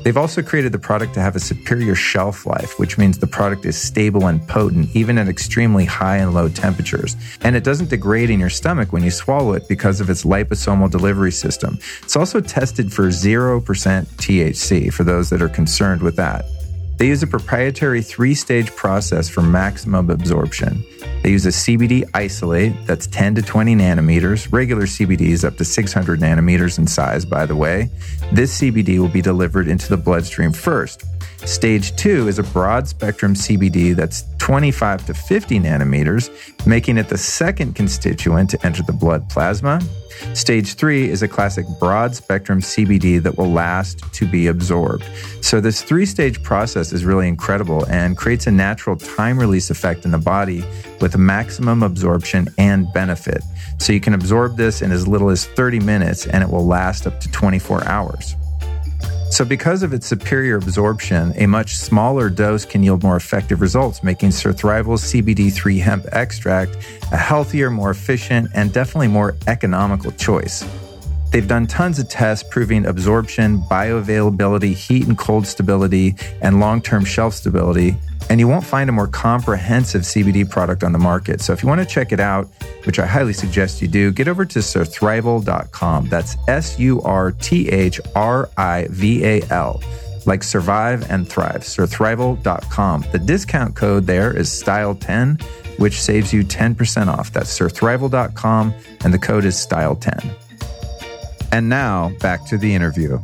They've 0.05 0.17
also 0.19 0.43
created 0.43 0.73
the 0.73 0.79
product 0.79 1.15
to 1.15 1.21
have 1.21 1.35
a 1.35 1.41
superior 1.41 1.95
shelf 1.95 2.45
life, 2.45 2.79
which 2.79 2.99
means 2.99 3.19
the 3.19 3.27
product 3.27 3.65
is 3.65 3.81
stable 3.81 4.27
and 4.27 4.47
potent 4.47 4.95
even 4.95 5.17
at 5.17 5.29
extremely 5.29 5.87
high 5.87 6.19
and 6.19 6.35
low 6.35 6.51
temperatures. 6.51 7.17
And 7.41 7.57
it 7.57 7.65
doesn't 7.65 7.89
degrade 7.89 8.29
in 8.29 8.39
your 8.39 8.51
stomach 8.51 8.93
when 8.93 9.03
you 9.03 9.11
swallow 9.11 9.55
it 9.55 9.67
because 9.67 10.03
of 10.03 10.11
its 10.11 10.25
liposomal 10.25 10.91
delivery 10.91 11.33
system. 11.33 11.79
It's 12.03 12.17
also 12.17 12.43
tested 12.43 12.93
for 12.93 13.05
0% 13.09 13.63
THC 13.65 14.93
for 14.93 15.05
those 15.05 15.31
that 15.31 15.41
are 15.41 15.49
concerned 15.49 16.03
with 16.03 16.17
that. 16.17 16.45
They 16.99 17.09
use 17.09 17.23
a 17.23 17.27
proprietary 17.27 18.03
three 18.03 18.35
stage 18.35 18.71
process 18.77 19.31
for 19.31 19.41
maximum 19.41 20.11
absorption. 20.11 20.85
They 21.25 21.31
use 21.31 21.47
a 21.47 21.49
CBD 21.49 22.05
isolate 22.13 22.75
that's 22.85 23.07
10 23.07 23.37
to 23.37 23.43
20 23.43 23.77
nanometers. 23.77 24.53
Regular 24.53 24.83
CBD 24.83 25.23
is 25.23 25.43
up 25.43 25.57
to 25.57 25.65
600 25.65 26.21
nanometers 26.21 26.79
in 26.79 26.87
size, 26.87 27.25
by 27.25 27.47
the 27.47 27.57
way. 27.57 27.89
This 28.31 28.61
CBD 28.61 28.99
will 28.99 29.09
be 29.09 29.23
delivered 29.23 29.67
into 29.67 29.89
the 29.89 29.97
bloodstream 29.97 30.53
first. 30.53 31.03
Stage 31.47 31.95
two 31.97 32.27
is 32.27 32.39
a 32.39 32.43
broad 32.43 32.89
spectrum 32.89 33.35
CBD 33.35 33.95
that's 33.95 34.25
25 34.39 35.05
to 35.07 35.15
50 35.15 35.61
nanometers, 35.61 36.31
making 36.67 36.97
it 36.97 37.09
the 37.11 37.19
second 37.19 37.75
constituent 37.75 38.49
to 38.49 38.67
enter 38.67 38.83
the 38.83 38.95
blood 38.95 39.29
plasma. 39.29 39.79
Stage 40.33 40.73
three 40.75 41.11
is 41.11 41.23
a 41.23 41.29
classic 41.29 41.67
broad 41.79 42.15
spectrum 42.17 42.61
CBD 42.61 43.23
that 43.23 43.37
will 43.37 43.51
last 43.51 44.11
to 44.15 44.27
be 44.27 44.47
absorbed. 44.47 45.05
So, 45.43 45.61
this 45.61 45.83
three 45.83 46.07
stage 46.07 46.43
process 46.43 46.95
is 46.95 47.05
really 47.05 47.29
incredible 47.29 47.85
and 47.87 48.17
creates 48.17 48.47
a 48.47 48.51
natural 48.51 48.97
time 48.97 49.39
release 49.39 49.69
effect 49.69 50.07
in 50.07 50.13
the 50.13 50.19
body 50.19 50.65
with 51.03 51.19
maximum 51.19 51.83
absorption 51.83 52.49
and 52.57 52.91
benefit. 52.95 53.43
So, 53.79 53.93
you 53.93 54.01
can 54.01 54.15
absorb 54.15 54.57
this 54.57 54.81
in 54.81 54.93
as 54.93 55.07
little 55.07 55.29
as 55.29 55.45
30 55.45 55.81
minutes 55.81 56.27
and 56.27 56.43
it 56.43 56.49
will 56.49 56.67
last 56.67 57.07
up 57.07 57.21
to 57.21 57.31
24 57.31 57.87
hours. 57.87 58.35
So, 59.31 59.45
because 59.45 59.83
of 59.83 59.93
its 59.93 60.07
superior 60.07 60.57
absorption, 60.57 61.33
a 61.37 61.47
much 61.47 61.77
smaller 61.77 62.31
dose 62.31 62.65
can 62.65 62.83
yield 62.85 63.03
more 63.03 63.17
effective 63.17 63.61
results, 63.61 64.03
making 64.03 64.31
Surthrival's 64.31 65.03
CBD3 65.13 65.81
hemp 65.81 66.07
extract 66.13 66.77
a 67.11 67.17
healthier, 67.17 67.69
more 67.69 67.91
efficient, 67.91 68.51
and 68.55 68.73
definitely 68.73 69.09
more 69.09 69.35
economical 69.49 70.13
choice. 70.13 70.65
They've 71.35 71.49
done 71.49 71.67
tons 71.67 71.99
of 71.99 72.09
tests 72.09 72.49
proving 72.49 72.87
absorption, 72.87 73.59
bioavailability, 73.63 74.73
heat 74.73 75.09
and 75.09 75.19
cold 75.19 75.49
stability, 75.49 76.15
and 76.41 76.61
long 76.61 76.81
term 76.81 77.05
shelf 77.05 77.35
stability. 77.35 77.97
And 78.31 78.39
you 78.39 78.47
won't 78.47 78.65
find 78.65 78.89
a 78.89 78.93
more 78.93 79.09
comprehensive 79.09 80.03
CBD 80.03 80.49
product 80.49 80.85
on 80.85 80.93
the 80.93 81.01
market. 81.01 81.41
So 81.41 81.53
if 81.53 81.61
you 81.61 81.69
want 81.69 81.81
to 81.81 81.87
check 81.93 82.13
it 82.13 82.21
out, 82.21 82.47
which 82.87 83.01
I 83.01 83.07
highly 83.07 83.33
suggest 83.33 83.83
you 83.83 83.89
do, 83.89 84.13
get 84.13 84.29
over 84.29 84.45
to 84.45 84.61
surthrival.com. 84.61 86.09
That's 86.09 86.37
S 86.47 86.79
U 86.79 87.03
R 87.03 87.33
T 87.33 87.69
H 87.69 88.01
R 88.15 88.49
I 88.57 88.87
V 88.91 89.25
A 89.25 89.43
L, 89.51 89.83
like 90.27 90.45
survive 90.45 91.11
and 91.11 91.29
thrive. 91.29 91.63
Surthrival.com. 91.63 93.07
The 93.11 93.19
discount 93.19 93.75
code 93.75 94.07
there 94.07 94.37
is 94.37 94.51
style10, 94.51 95.43
which 95.81 96.01
saves 96.01 96.33
you 96.33 96.45
10% 96.45 97.09
off. 97.09 97.33
That's 97.33 97.59
surthrival.com, 97.59 98.73
and 99.01 99.13
the 99.13 99.19
code 99.19 99.45
is 99.45 99.57
style10. 99.57 100.44
And 101.53 101.69
now 101.69 102.11
back 102.21 102.45
to 102.47 102.59
the 102.59 102.75
interview. 102.75 103.19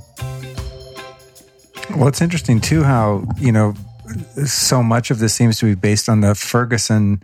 Well, 1.97 2.09
it's 2.09 2.21
interesting 2.21 2.61
too 2.61 2.83
how, 2.83 3.25
you 3.37 3.51
know, 3.51 3.75
so 4.45 4.83
much 4.83 5.11
of 5.11 5.19
this 5.19 5.35
seems 5.35 5.59
to 5.59 5.67
be 5.67 5.75
based 5.75 6.09
on 6.09 6.21
the 6.21 6.35
Ferguson 6.35 7.23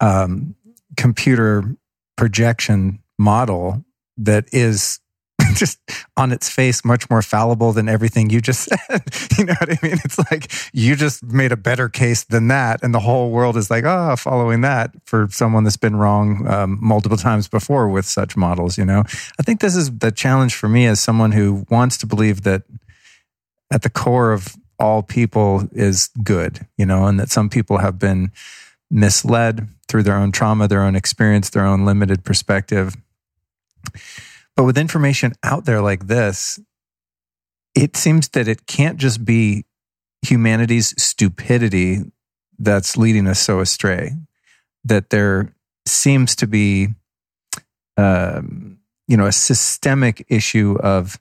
um, 0.00 0.54
computer 0.96 1.76
projection 2.16 3.00
model 3.18 3.84
that 4.18 4.48
is 4.52 5.00
just 5.54 5.78
on 6.16 6.32
its 6.32 6.48
face 6.48 6.84
much 6.84 7.08
more 7.10 7.22
fallible 7.22 7.72
than 7.72 7.88
everything 7.88 8.30
you 8.30 8.40
just 8.40 8.62
said. 8.88 9.02
you 9.38 9.44
know 9.44 9.54
what 9.60 9.70
I 9.70 9.78
mean? 9.82 9.98
It's 10.04 10.18
like 10.30 10.50
you 10.72 10.96
just 10.96 11.22
made 11.24 11.52
a 11.52 11.56
better 11.56 11.88
case 11.88 12.24
than 12.24 12.48
that, 12.48 12.82
and 12.82 12.94
the 12.94 13.00
whole 13.00 13.30
world 13.30 13.56
is 13.56 13.70
like, 13.70 13.84
oh, 13.84 14.16
following 14.16 14.60
that 14.62 14.90
for 15.04 15.28
someone 15.30 15.64
that's 15.64 15.76
been 15.76 15.96
wrong 15.96 16.46
um, 16.46 16.78
multiple 16.80 17.18
times 17.18 17.48
before 17.48 17.88
with 17.88 18.06
such 18.06 18.36
models. 18.36 18.78
You 18.78 18.84
know, 18.84 19.04
I 19.38 19.42
think 19.42 19.60
this 19.60 19.76
is 19.76 19.98
the 19.98 20.12
challenge 20.12 20.54
for 20.54 20.68
me 20.68 20.86
as 20.86 21.00
someone 21.00 21.32
who 21.32 21.66
wants 21.70 21.96
to 21.98 22.06
believe 22.06 22.42
that 22.42 22.62
at 23.70 23.82
the 23.82 23.90
core 23.90 24.32
of 24.32 24.56
all 24.78 25.02
people 25.02 25.68
is 25.72 26.10
good. 26.22 26.66
You 26.76 26.86
know, 26.86 27.06
and 27.06 27.18
that 27.20 27.30
some 27.30 27.48
people 27.48 27.78
have 27.78 27.98
been 27.98 28.30
misled 28.90 29.68
through 29.88 30.02
their 30.02 30.16
own 30.16 30.32
trauma, 30.32 30.68
their 30.68 30.82
own 30.82 30.96
experience, 30.96 31.50
their 31.50 31.64
own 31.64 31.84
limited 31.84 32.24
perspective. 32.24 32.96
But 34.56 34.64
with 34.64 34.78
information 34.78 35.34
out 35.42 35.66
there 35.66 35.82
like 35.82 36.06
this, 36.06 36.58
it 37.74 37.96
seems 37.96 38.28
that 38.30 38.48
it 38.48 38.66
can't 38.66 38.96
just 38.96 39.24
be 39.24 39.66
humanity's 40.22 41.00
stupidity 41.00 42.00
that's 42.58 42.96
leading 42.96 43.26
us 43.26 43.38
so 43.38 43.60
astray, 43.60 44.12
that 44.84 45.10
there 45.10 45.54
seems 45.86 46.34
to 46.36 46.46
be, 46.46 46.88
um, 47.98 48.78
you 49.06 49.16
know, 49.16 49.26
a 49.26 49.32
systemic 49.32 50.24
issue 50.28 50.78
of 50.82 51.20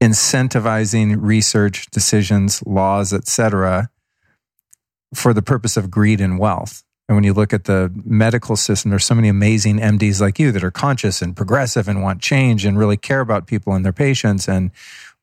incentivizing 0.00 1.16
research, 1.18 1.86
decisions, 1.90 2.64
laws, 2.64 3.12
etc., 3.12 3.90
for 5.14 5.34
the 5.34 5.42
purpose 5.42 5.76
of 5.76 5.90
greed 5.90 6.20
and 6.20 6.38
wealth. 6.38 6.84
And 7.08 7.16
when 7.16 7.24
you 7.24 7.32
look 7.32 7.52
at 7.52 7.64
the 7.64 7.92
medical 8.04 8.56
system, 8.56 8.90
there's 8.90 9.04
so 9.04 9.14
many 9.14 9.28
amazing 9.28 9.78
MDs 9.78 10.20
like 10.20 10.38
you 10.38 10.50
that 10.52 10.64
are 10.64 10.72
conscious 10.72 11.22
and 11.22 11.36
progressive 11.36 11.86
and 11.86 12.02
want 12.02 12.20
change 12.20 12.64
and 12.64 12.76
really 12.78 12.96
care 12.96 13.20
about 13.20 13.46
people 13.46 13.74
and 13.74 13.84
their 13.84 13.92
patients 13.92 14.48
and 14.48 14.72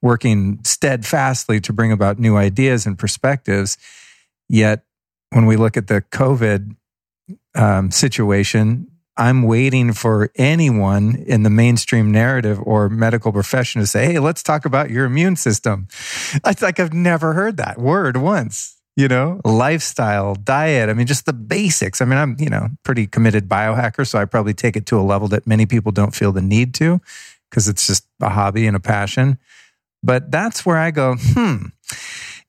working 0.01 0.59
steadfastly 0.63 1.59
to 1.61 1.73
bring 1.73 1.91
about 1.91 2.19
new 2.19 2.37
ideas 2.37 2.85
and 2.85 2.97
perspectives. 2.97 3.77
Yet, 4.47 4.83
when 5.31 5.45
we 5.45 5.57
look 5.57 5.75
at 5.75 5.87
the 5.87 6.01
COVID 6.01 6.75
um, 7.55 7.91
situation, 7.91 8.87
I'm 9.17 9.43
waiting 9.43 9.93
for 9.93 10.31
anyone 10.35 11.15
in 11.27 11.43
the 11.43 11.49
mainstream 11.49 12.11
narrative 12.11 12.59
or 12.63 12.89
medical 12.89 13.31
profession 13.31 13.81
to 13.81 13.87
say, 13.87 14.05
Hey, 14.05 14.19
let's 14.19 14.41
talk 14.41 14.65
about 14.65 14.89
your 14.89 15.05
immune 15.05 15.35
system. 15.35 15.87
It's 16.45 16.61
like 16.61 16.79
I've 16.79 16.93
never 16.93 17.33
heard 17.33 17.57
that 17.57 17.77
word 17.77 18.17
once 18.17 18.77
you 18.95 19.07
know, 19.07 19.41
lifestyle, 19.43 20.35
diet. 20.35 20.89
I 20.89 20.93
mean, 20.93 21.07
just 21.07 21.25
the 21.25 21.33
basics. 21.33 22.01
I 22.01 22.05
mean, 22.05 22.17
I'm, 22.17 22.35
you 22.39 22.49
know, 22.49 22.69
pretty 22.83 23.07
committed 23.07 23.49
biohacker, 23.49 24.07
so 24.07 24.19
I 24.19 24.25
probably 24.25 24.53
take 24.53 24.75
it 24.75 24.85
to 24.87 24.99
a 24.99 25.01
level 25.01 25.27
that 25.29 25.47
many 25.47 25.65
people 25.65 25.91
don't 25.91 26.13
feel 26.13 26.31
the 26.31 26.41
need 26.41 26.73
to 26.75 27.01
because 27.49 27.67
it's 27.67 27.87
just 27.87 28.05
a 28.21 28.29
hobby 28.29 28.67
and 28.67 28.75
a 28.75 28.79
passion. 28.79 29.39
But 30.03 30.31
that's 30.31 30.65
where 30.65 30.77
I 30.77 30.91
go, 30.91 31.15
hmm, 31.17 31.67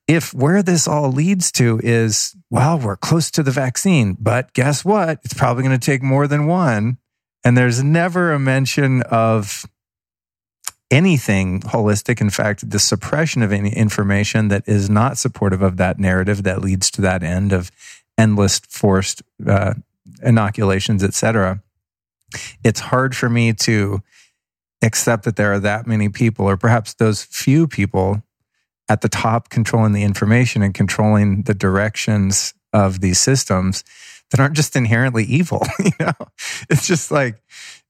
if 0.06 0.34
where 0.34 0.62
this 0.62 0.86
all 0.86 1.10
leads 1.10 1.50
to 1.52 1.80
is, 1.82 2.36
well, 2.50 2.78
we're 2.78 2.96
close 2.96 3.30
to 3.32 3.42
the 3.42 3.50
vaccine, 3.50 4.16
but 4.18 4.52
guess 4.52 4.84
what? 4.84 5.20
It's 5.24 5.34
probably 5.34 5.62
going 5.62 5.78
to 5.78 5.84
take 5.84 6.02
more 6.02 6.26
than 6.26 6.46
one. 6.46 6.98
And 7.44 7.56
there's 7.56 7.82
never 7.82 8.32
a 8.32 8.38
mention 8.38 9.02
of 9.02 9.66
anything 10.90 11.60
holistic. 11.60 12.20
In 12.20 12.30
fact, 12.30 12.68
the 12.68 12.78
suppression 12.78 13.42
of 13.42 13.52
any 13.52 13.70
information 13.70 14.48
that 14.48 14.68
is 14.68 14.88
not 14.90 15.18
supportive 15.18 15.62
of 15.62 15.76
that 15.78 15.98
narrative 15.98 16.42
that 16.44 16.60
leads 16.60 16.90
to 16.92 17.00
that 17.02 17.22
end 17.22 17.52
of 17.52 17.70
endless 18.16 18.58
forced 18.60 19.22
uh, 19.46 19.74
inoculations, 20.22 21.02
etc. 21.02 21.62
It's 22.62 22.80
hard 22.80 23.16
for 23.16 23.28
me 23.28 23.52
to 23.54 24.02
accept 24.82 25.24
that 25.24 25.36
there 25.36 25.52
are 25.52 25.60
that 25.60 25.86
many 25.86 26.08
people, 26.08 26.46
or 26.46 26.56
perhaps 26.56 26.94
those 26.94 27.24
few 27.24 27.66
people 27.66 28.22
at 28.88 29.00
the 29.00 29.08
top 29.08 29.48
controlling 29.48 29.92
the 29.92 30.02
information 30.02 30.62
and 30.62 30.74
controlling 30.74 31.42
the 31.42 31.54
directions 31.54 32.54
of 32.72 33.00
these 33.00 33.18
systems 33.18 33.82
that 34.30 34.40
aren't 34.40 34.56
just 34.56 34.76
inherently 34.76 35.24
evil. 35.24 35.62
you 35.84 35.92
know, 35.98 36.12
it's 36.68 36.86
just 36.86 37.10
like 37.10 37.42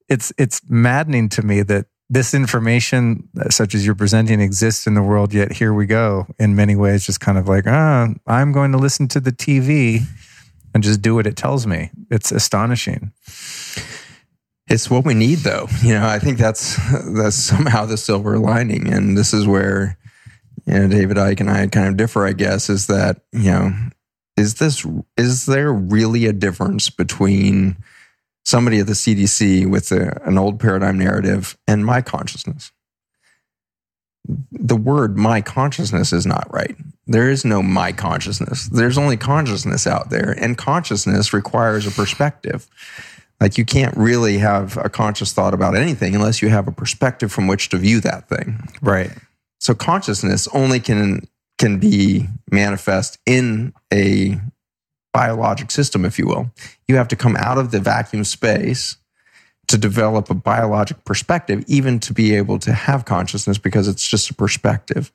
it's 0.08 0.32
it's 0.38 0.60
maddening 0.68 1.28
to 1.30 1.42
me 1.42 1.62
that 1.62 1.86
this 2.14 2.32
information, 2.32 3.28
such 3.50 3.74
as 3.74 3.84
you're 3.84 3.94
presenting, 3.94 4.40
exists 4.40 4.86
in 4.86 4.94
the 4.94 5.02
world. 5.02 5.34
Yet 5.34 5.52
here 5.52 5.74
we 5.74 5.86
go. 5.86 6.26
In 6.38 6.54
many 6.54 6.76
ways, 6.76 7.04
just 7.04 7.20
kind 7.20 7.36
of 7.36 7.48
like, 7.48 7.64
ah, 7.66 8.08
I'm 8.26 8.52
going 8.52 8.72
to 8.72 8.78
listen 8.78 9.08
to 9.08 9.20
the 9.20 9.32
TV 9.32 10.02
and 10.72 10.82
just 10.82 11.02
do 11.02 11.14
what 11.14 11.26
it 11.26 11.36
tells 11.36 11.66
me. 11.66 11.90
It's 12.10 12.32
astonishing. 12.32 13.12
It's 14.68 14.88
what 14.88 15.04
we 15.04 15.14
need, 15.14 15.38
though. 15.38 15.66
You 15.82 15.94
know, 15.94 16.06
I 16.06 16.18
think 16.18 16.38
that's 16.38 16.76
that's 17.14 17.36
somehow 17.36 17.84
the 17.84 17.96
silver 17.96 18.38
lining, 18.38 18.92
and 18.92 19.18
this 19.18 19.34
is 19.34 19.46
where 19.46 19.98
you 20.66 20.74
know 20.74 20.88
David 20.88 21.16
Icke 21.16 21.40
and 21.40 21.50
I 21.50 21.66
kind 21.66 21.88
of 21.88 21.96
differ. 21.96 22.26
I 22.26 22.32
guess 22.32 22.70
is 22.70 22.86
that 22.86 23.22
you 23.32 23.50
know 23.50 23.72
is 24.36 24.54
this 24.54 24.86
is 25.16 25.46
there 25.46 25.72
really 25.72 26.26
a 26.26 26.32
difference 26.32 26.90
between 26.90 27.76
somebody 28.44 28.78
at 28.78 28.86
the 28.86 28.92
CDC 28.92 29.66
with 29.66 29.90
a, 29.92 30.20
an 30.24 30.38
old 30.38 30.60
paradigm 30.60 30.98
narrative 30.98 31.56
and 31.66 31.84
my 31.84 32.02
consciousness. 32.02 32.72
The 34.52 34.76
word 34.76 35.18
my 35.18 35.40
consciousness 35.40 36.12
is 36.12 36.24
not 36.24 36.46
right. 36.52 36.76
There 37.06 37.30
is 37.30 37.44
no 37.44 37.62
my 37.62 37.92
consciousness. 37.92 38.68
There's 38.68 38.96
only 38.96 39.18
consciousness 39.18 39.86
out 39.86 40.08
there, 40.08 40.34
and 40.38 40.56
consciousness 40.56 41.34
requires 41.34 41.86
a 41.86 41.90
perspective. 41.90 42.66
Like 43.40 43.58
you 43.58 43.66
can't 43.66 43.94
really 43.96 44.38
have 44.38 44.78
a 44.78 44.88
conscious 44.88 45.32
thought 45.34 45.52
about 45.52 45.76
anything 45.76 46.14
unless 46.14 46.40
you 46.40 46.48
have 46.48 46.68
a 46.68 46.72
perspective 46.72 47.30
from 47.30 47.46
which 47.46 47.68
to 47.70 47.76
view 47.76 48.00
that 48.00 48.28
thing. 48.28 48.66
Right. 48.80 49.10
So 49.58 49.74
consciousness 49.74 50.48
only 50.48 50.80
can 50.80 51.28
can 51.58 51.78
be 51.78 52.26
manifest 52.50 53.18
in 53.26 53.72
a 53.92 54.40
biologic 55.14 55.70
system, 55.70 56.04
if 56.04 56.18
you 56.18 56.26
will. 56.26 56.50
You 56.88 56.96
have 56.96 57.08
to 57.08 57.16
come 57.16 57.36
out 57.36 57.56
of 57.56 57.70
the 57.70 57.80
vacuum 57.80 58.24
space 58.24 58.98
to 59.68 59.78
develop 59.78 60.28
a 60.28 60.34
biologic 60.34 61.04
perspective, 61.04 61.64
even 61.66 62.00
to 62.00 62.12
be 62.12 62.34
able 62.34 62.58
to 62.58 62.72
have 62.72 63.06
consciousness, 63.06 63.56
because 63.56 63.88
it's 63.88 64.06
just 64.06 64.28
a 64.28 64.34
perspective. 64.34 65.10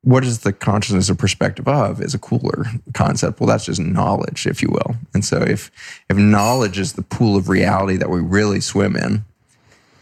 What 0.00 0.24
is 0.24 0.40
the 0.40 0.52
consciousness 0.52 1.08
a 1.10 1.14
perspective 1.14 1.68
of 1.68 2.00
is 2.00 2.14
a 2.14 2.18
cooler 2.18 2.64
concept. 2.94 3.38
Well, 3.38 3.46
that's 3.46 3.66
just 3.66 3.80
knowledge, 3.80 4.46
if 4.46 4.60
you 4.60 4.68
will. 4.72 4.96
And 5.14 5.24
so 5.24 5.36
if 5.42 5.70
if 6.10 6.16
knowledge 6.16 6.78
is 6.78 6.94
the 6.94 7.02
pool 7.02 7.36
of 7.36 7.48
reality 7.48 7.98
that 7.98 8.10
we 8.10 8.20
really 8.20 8.60
swim 8.60 8.96
in, 8.96 9.24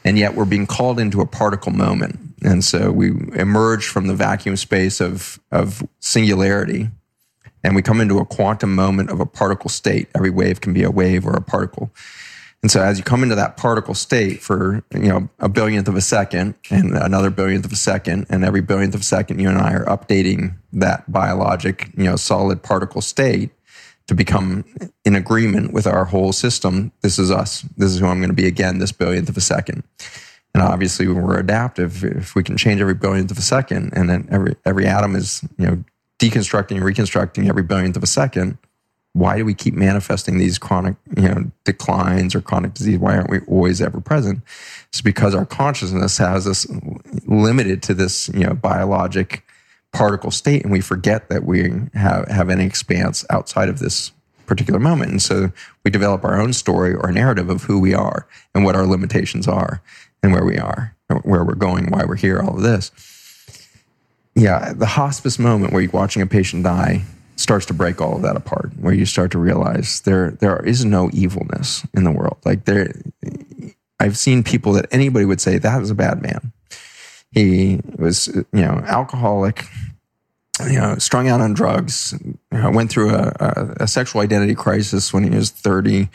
and 0.05 0.19
yet 0.19 0.35
we're 0.35 0.47
being 0.47 0.66
called 0.66 0.99
into 0.99 1.20
a 1.20 1.27
particle 1.27 1.73
moment. 1.73 2.19
And 2.43 2.65
so 2.65 2.91
we 2.91 3.09
emerge 3.35 3.87
from 3.87 4.07
the 4.07 4.15
vacuum 4.15 4.57
space 4.57 5.01
of, 5.03 5.39
of 5.53 5.82
singularity 5.99 6.89
and 7.62 7.74
we 7.74 7.82
come 7.82 8.01
into 8.01 8.19
a 8.19 8.24
quantum 8.24 8.74
moment 8.74 9.11
of 9.11 9.20
a 9.20 9.27
particle 9.27 9.70
state. 9.70 10.09
Every 10.15 10.31
wave 10.31 10.61
can 10.61 10.73
be 10.73 10.82
a 10.82 10.91
wave 10.91 11.27
or 11.27 11.35
a 11.35 11.43
particle. 11.43 11.91
And 12.62 12.70
so 12.70 12.82
as 12.82 12.99
you 12.99 13.05
come 13.05 13.23
into 13.23 13.35
that 13.37 13.57
particle 13.57 13.95
state 13.95 14.43
for, 14.43 14.85
you 14.93 15.09
know, 15.09 15.28
a 15.39 15.49
billionth 15.49 15.89
of 15.89 15.97
a 15.97 16.03
second 16.03 16.55
and 16.70 16.95
another 16.97 17.31
billionth 17.31 17.65
of 17.65 17.73
a 17.73 17.77
second, 17.77 18.27
and 18.28 18.45
every 18.45 18.61
billionth 18.61 18.95
of 18.95 19.01
a 19.01 19.05
second, 19.05 19.39
you 19.39 19.49
and 19.49 19.59
I 19.59 19.73
are 19.73 19.85
updating 19.87 20.57
that 20.74 21.11
biologic, 21.11 21.89
you 21.97 22.05
know, 22.05 22.16
solid 22.16 22.62
particle 22.62 23.01
state 23.01 23.51
to 24.09 24.15
become 24.15 24.65
in 25.05 25.15
agreement 25.15 25.73
with 25.73 25.87
our 25.87 26.05
whole 26.05 26.32
system. 26.32 26.93
This 27.01 27.19
is 27.19 27.31
us. 27.31 27.62
This 27.77 27.93
is 27.93 28.01
who 28.01 28.07
I'm 28.07 28.19
going 28.19 28.28
to 28.28 28.35
be 28.35 28.47
again 28.47 28.78
this 28.78 28.93
billionth 28.93 29.28
of 29.31 29.37
a 29.37 29.41
second. 29.41 29.82
And 30.53 30.62
obviously, 30.62 31.07
when 31.07 31.23
we're 31.23 31.39
adaptive, 31.39 32.05
if 32.05 32.35
we 32.35 32.43
can 32.43 32.57
change 32.57 32.81
every 32.81 32.95
billionth 32.95 33.31
of 33.31 33.39
a 33.39 33.43
second, 33.43 33.93
and 33.95 34.11
then 34.11 34.28
every 34.31 34.57
every 34.66 34.87
atom 34.87 35.15
is 35.15 35.43
you 35.57 35.66
know 35.66 35.85
deconstructing 36.21 36.77
and 36.77 36.85
reconstructing 36.85 37.49
every 37.49 37.63
billionth 37.63 37.97
of 37.97 38.03
a 38.03 38.07
second, 38.07 38.59
why 39.13 39.37
do 39.37 39.45
we 39.45 39.55
keep 39.55 39.75
manifesting 39.75 40.39
these 40.39 40.59
chronic, 40.59 40.95
you 41.17 41.23
know, 41.23 41.51
declines 41.65 42.35
or 42.35 42.41
chronic 42.41 42.75
disease? 42.75 42.99
Why 42.99 43.17
aren't 43.17 43.31
we 43.31 43.41
always 43.49 43.81
ever 43.81 44.01
present? 44.01 44.43
It's 44.89 45.01
because 45.01 45.35
our 45.35 45.47
consciousness 45.47 46.19
has 46.19 46.47
us 46.47 46.67
limited 47.27 47.83
to 47.85 47.95
this, 47.95 48.29
you 48.29 48.45
know, 48.45 48.55
biologic 48.55 49.45
particle 49.93 50.31
state, 50.31 50.63
and 50.63 50.71
we 50.71 50.81
forget 50.81 51.29
that 51.29 51.45
we 51.45 51.73
have 51.95 52.29
have 52.29 52.49
any 52.51 52.65
expanse 52.65 53.25
outside 53.31 53.69
of 53.69 53.81
this 53.81 54.13
particular 54.47 54.79
moment. 54.79 55.11
And 55.11 55.23
so 55.23 55.53
we 55.85 55.91
develop 55.91 56.25
our 56.25 56.41
own 56.41 56.53
story 56.53 56.95
or 56.95 57.11
narrative 57.11 57.51
of 57.51 57.65
who 57.65 57.81
we 57.81 57.95
are 57.95 58.29
and 58.55 58.65
what 58.65 58.77
our 58.77 58.87
limitations 58.87 59.49
are 59.49 59.83
and 60.23 60.33
where 60.33 60.45
we 60.45 60.59
are, 60.59 60.95
where 61.23 61.45
we're 61.45 61.55
going, 61.55 61.87
why 61.91 62.05
we're 62.05 62.17
here, 62.17 62.41
all 62.41 62.57
of 62.57 62.63
this. 62.63 62.93
Yeah, 64.41 64.73
the 64.73 64.87
hospice 64.87 65.39
moment 65.39 65.75
where 65.75 65.83
you're 65.83 65.91
watching 65.91 66.23
a 66.23 66.27
patient 66.27 66.65
die 66.65 67.03
starts 67.37 67.67
to 67.67 67.75
break 67.75 68.01
all 68.01 68.17
of 68.17 68.23
that 68.23 68.37
apart, 68.37 68.71
where 68.81 68.95
you 68.95 69.05
start 69.05 69.31
to 69.33 69.39
realize 69.39 70.01
there 70.01 70.31
there 70.31 70.65
is 70.65 70.83
no 70.83 71.11
evilness 71.12 71.87
in 71.93 72.05
the 72.05 72.11
world. 72.11 72.39
Like 72.47 72.65
there, 72.65 72.91
I've 74.01 74.17
seen 74.17 74.43
people 74.43 74.73
that 74.73 74.87
anybody 74.91 75.27
would 75.27 75.43
say 75.43 75.59
that 75.59 75.79
was 75.79 75.91
a 75.91 75.95
bad 75.95 76.23
man. 76.23 76.53
He 77.33 77.81
was, 77.99 78.29
you 78.29 78.62
know, 78.62 78.83
alcoholic, 78.87 79.67
you 80.67 80.81
know, 80.81 80.97
strung 80.97 81.29
out 81.29 81.43
on 81.43 81.53
drugs, 81.53 82.15
you 82.25 82.59
know, 82.59 82.71
went 82.71 82.91
through 82.91 83.11
a, 83.11 83.37
a, 83.39 83.77
a, 83.81 83.87
sexual 83.87 84.23
identity 84.23 84.55
crisis 84.55 85.12
when 85.12 85.23
he 85.23 85.31
was 85.31 85.51
30. 85.51 86.09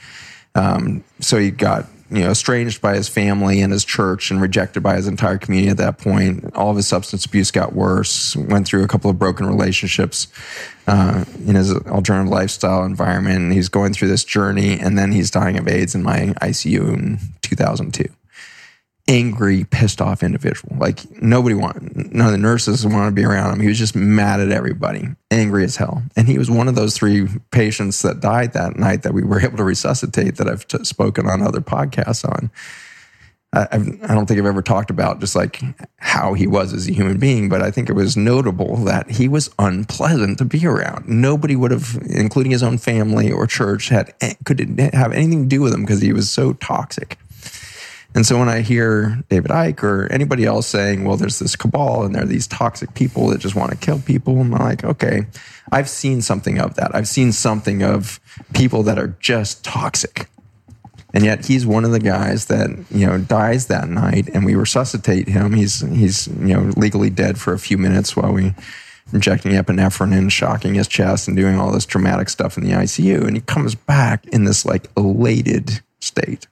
Um, 0.56 1.04
so 1.20 1.38
he 1.38 1.52
got 1.52 1.86
you 2.12 2.20
know, 2.20 2.32
estranged 2.32 2.82
by 2.82 2.96
his 2.96 3.10
family 3.10 3.62
and 3.62 3.74
his 3.74 3.84
church 3.84 4.30
and 4.30 4.40
rejected 4.40 4.84
by 4.84 4.96
his 4.96 5.08
entire 5.08 5.38
community 5.38 5.70
at 5.70 5.78
that 5.78 5.98
point. 5.98 6.54
All 6.56 6.70
of 6.70 6.78
his 6.78 6.88
substance 6.88 7.26
abuse 7.26 7.52
got 7.52 7.74
worse, 7.74 8.36
went 8.36 8.68
through 8.68 8.84
a 8.84 8.88
couple 8.88 9.10
of 9.10 9.18
broken 9.18 9.48
relationships 9.48 10.28
uh, 10.88 11.26
in 11.48 11.56
his 11.56 11.74
alternative 11.74 12.32
lifestyle 12.32 12.84
environment. 12.84 13.54
He's 13.54 13.70
going 13.70 13.94
through 13.94 14.10
this 14.10 14.24
journey, 14.24 14.80
and 14.80 14.98
then 14.98 15.12
he's 15.12 15.32
dying 15.32 15.58
of 15.58 15.68
AIDS 15.68 15.96
in 15.96 16.04
my 16.04 16.34
ICU 16.42 16.94
in 16.94 17.20
2002 17.42 18.08
angry, 19.08 19.66
pissed 19.66 20.02
off 20.02 20.24
individual. 20.24 20.76
Like 20.78 21.22
nobody 21.22 21.56
wanted, 21.56 22.14
none 22.14 22.28
of 22.28 22.32
the 22.32 22.38
nurses 22.38 22.86
wanted 22.86 23.10
to 23.10 23.16
be 23.16 23.24
around 23.24 23.54
him. 23.54 23.60
He 23.60 23.68
was 23.68 23.78
just 23.78 23.96
mad 23.96 24.40
at 24.40 24.52
everybody, 24.52 25.08
angry 25.30 25.64
as 25.64 25.76
hell. 25.76 26.04
And 26.16 26.28
he 26.28 26.38
was 26.38 26.50
one 26.50 26.68
of 26.68 26.76
those 26.76 26.98
three 26.98 27.28
patients 27.52 28.02
that 28.02 28.20
died 28.20 28.54
that 28.54 28.78
night 28.78 29.04
that 29.04 29.14
we 29.14 29.24
were 29.24 29.40
able 29.44 29.58
to 29.58 29.64
resuscitate 29.64 30.38
that 30.38 30.48
I've 30.48 30.68
t- 30.68 30.84
spoken 30.84 31.28
on 31.28 31.42
other 31.42 31.62
podcasts 31.62 32.28
on. 32.28 32.50
I, 33.54 33.68
I 33.72 34.14
don't 34.14 34.26
think 34.26 34.40
I've 34.40 34.46
ever 34.46 34.62
talked 34.62 34.90
about 34.90 35.22
just 35.22 35.36
like 35.36 35.62
how 35.98 36.34
he 36.34 36.46
was 36.46 36.74
as 36.74 36.90
a 36.90 36.94
human 36.94 37.18
being, 37.20 37.48
but 37.48 37.62
I 37.62 37.72
think 37.72 37.90
it 37.90 37.94
was 37.94 38.18
notable 38.18 38.76
that 38.84 39.10
he 39.10 39.30
was 39.30 39.50
unpleasant 39.58 40.40
to 40.40 40.46
be 40.46 40.66
around. 40.68 41.08
Nobody 41.08 41.56
would 41.56 41.72
have, 41.72 41.98
including 42.10 42.52
his 42.52 42.64
own 42.64 42.78
family 42.78 43.32
or 43.32 43.48
church, 43.48 43.88
had 43.88 44.14
eh, 44.20 44.34
could 44.44 44.60
have 44.94 45.14
anything 45.14 45.44
to 45.44 45.48
do 45.48 45.62
with 45.62 45.74
him 45.74 45.82
because 45.82 46.02
he 46.02 46.12
was 46.12 46.30
so 46.30 46.54
toxic. 46.54 47.18
And 48.16 48.26
so 48.26 48.40
when 48.40 48.48
I 48.48 48.62
hear 48.62 49.22
David 49.30 49.52
Icke 49.52 49.84
or 49.84 50.08
anybody 50.10 50.46
else 50.46 50.68
saying, 50.68 51.04
well, 51.04 51.18
there's 51.18 51.40
this 51.40 51.58
cabal 51.58 52.06
and 52.06 52.16
there 52.16 52.24
are 52.24 52.26
these 52.26 52.48
toxic 52.48 52.94
people 52.94 53.28
that 53.28 53.42
just 53.42 53.56
want 53.56 53.72
to 53.72 53.78
kill 53.78 54.00
people, 54.00 54.40
I'm 54.40 54.52
like, 54.52 54.86
okay, 54.86 55.28
I've 55.70 55.90
seen 55.90 56.22
something 56.22 56.58
of 56.58 56.76
that. 56.76 56.96
I've 56.96 57.10
seen 57.10 57.34
something 57.34 57.84
of 57.84 58.22
people 58.54 58.84
that 58.84 58.98
are 58.98 59.18
just 59.20 59.66
toxic. 59.66 60.30
And 61.14 61.26
yet 61.26 61.46
he's 61.46 61.66
one 61.66 61.84
of 61.84 61.92
the 61.92 62.00
guys 62.00 62.46
that, 62.46 62.70
you 62.90 63.06
know, 63.06 63.18
dies 63.18 63.68
that 63.68 63.90
night 63.90 64.30
and 64.34 64.46
we 64.46 64.56
resuscitate 64.56 65.28
him. 65.28 65.52
He's, 65.52 65.82
he's, 65.82 66.28
you 66.28 66.54
know, 66.54 66.72
legally 66.78 67.10
dead 67.10 67.38
for 67.38 67.52
a 67.52 67.60
few 67.60 67.78
minutes 67.78 68.16
while 68.16 68.32
we 68.32 68.54
injecting 69.12 69.52
epinephrine 69.52 70.18
and 70.18 70.32
shocking 70.32 70.76
his 70.76 70.88
chest 70.88 71.28
and 71.28 71.36
doing 71.36 71.60
all 71.60 71.72
this 71.72 71.86
dramatic 71.86 72.30
stuff 72.30 72.58
in 72.58 72.64
the 72.64 72.72
ICU. 72.72 73.28
And 73.28 73.36
he 73.36 73.42
comes 73.42 73.76
back 73.76 74.26
in 74.28 74.46
this 74.46 74.66
like 74.66 74.90
elated 74.96 75.82
state 76.00 76.48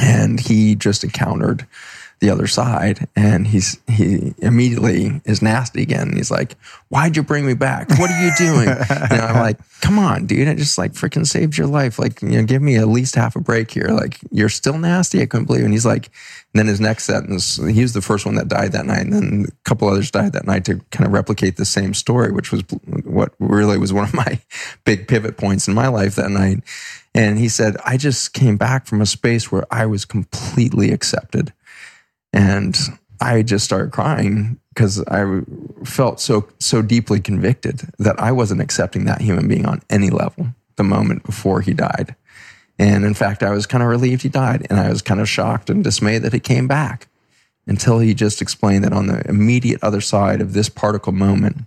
and 0.00 0.40
he 0.40 0.74
just 0.74 1.04
encountered 1.04 1.66
the 2.20 2.28
other 2.28 2.46
side 2.46 3.08
and 3.16 3.46
he's 3.46 3.80
he 3.88 4.34
immediately 4.38 5.22
is 5.24 5.40
nasty 5.40 5.80
again. 5.80 6.12
He's 6.14 6.30
like 6.30 6.54
why'd 6.90 7.16
you 7.16 7.22
bring 7.22 7.46
me 7.46 7.54
back? 7.54 7.88
What 7.98 8.10
are 8.10 8.24
you 8.24 8.30
doing? 8.36 8.68
And 9.10 9.20
i'm 9.20 9.36
like 9.36 9.58
come 9.80 9.98
on 9.98 10.26
dude. 10.26 10.46
I 10.46 10.54
just 10.54 10.76
like 10.76 10.92
freaking 10.92 11.26
saved 11.26 11.56
your 11.56 11.66
life. 11.66 11.98
Like 11.98 12.20
you 12.20 12.32
know 12.32 12.44
give 12.44 12.60
me 12.60 12.76
at 12.76 12.88
least 12.88 13.14
half 13.14 13.36
a 13.36 13.40
break 13.40 13.70
here. 13.70 13.88
Like 13.88 14.18
you're 14.30 14.50
still 14.50 14.76
nasty? 14.76 15.22
I 15.22 15.26
couldn't 15.26 15.46
believe 15.46 15.62
it. 15.62 15.64
And 15.64 15.72
he's 15.72 15.86
like 15.86 16.10
and 16.52 16.60
then 16.60 16.66
his 16.66 16.80
next 16.80 17.04
sentence 17.04 17.56
he 17.56 17.80
was 17.80 17.94
the 17.94 18.02
first 18.02 18.26
one 18.26 18.34
that 18.34 18.48
died 18.48 18.72
that 18.72 18.84
night. 18.84 19.00
And 19.00 19.14
then 19.14 19.46
a 19.48 19.68
couple 19.68 19.88
others 19.88 20.10
died 20.10 20.34
that 20.34 20.46
night 20.46 20.66
to 20.66 20.76
kind 20.90 21.06
of 21.06 21.12
replicate 21.12 21.56
the 21.56 21.64
same 21.64 21.94
story 21.94 22.32
which 22.32 22.52
was 22.52 22.62
what 23.04 23.32
really 23.38 23.78
was 23.78 23.94
one 23.94 24.04
of 24.04 24.12
my 24.12 24.38
big 24.84 25.08
pivot 25.08 25.38
points 25.38 25.68
in 25.68 25.72
my 25.72 25.88
life 25.88 26.16
that 26.16 26.30
night 26.30 26.58
and 27.14 27.38
he 27.38 27.48
said, 27.48 27.76
I 27.84 27.96
just 27.96 28.32
came 28.32 28.56
back 28.56 28.86
from 28.86 29.00
a 29.00 29.06
space 29.06 29.50
where 29.50 29.64
I 29.70 29.86
was 29.86 30.04
completely 30.04 30.92
accepted. 30.92 31.52
And 32.32 32.78
I 33.20 33.42
just 33.42 33.64
started 33.64 33.92
crying 33.92 34.60
because 34.72 35.02
I 35.04 35.40
felt 35.84 36.20
so 36.20 36.48
so 36.58 36.80
deeply 36.80 37.20
convicted 37.20 37.82
that 37.98 38.18
I 38.20 38.32
wasn't 38.32 38.60
accepting 38.60 39.04
that 39.04 39.20
human 39.20 39.48
being 39.48 39.66
on 39.66 39.82
any 39.90 40.10
level 40.10 40.46
the 40.76 40.84
moment 40.84 41.24
before 41.24 41.60
he 41.60 41.74
died. 41.74 42.14
And 42.78 43.04
in 43.04 43.12
fact, 43.12 43.42
I 43.42 43.50
was 43.50 43.66
kind 43.66 43.82
of 43.82 43.90
relieved 43.90 44.22
he 44.22 44.30
died, 44.30 44.66
and 44.70 44.80
I 44.80 44.88
was 44.88 45.02
kind 45.02 45.20
of 45.20 45.28
shocked 45.28 45.68
and 45.68 45.84
dismayed 45.84 46.22
that 46.22 46.32
he 46.32 46.40
came 46.40 46.66
back 46.66 47.08
until 47.66 47.98
he 47.98 48.14
just 48.14 48.40
explained 48.40 48.84
that 48.84 48.92
on 48.94 49.06
the 49.06 49.28
immediate 49.28 49.84
other 49.84 50.00
side 50.00 50.40
of 50.40 50.54
this 50.54 50.70
particle 50.70 51.12
moment, 51.12 51.58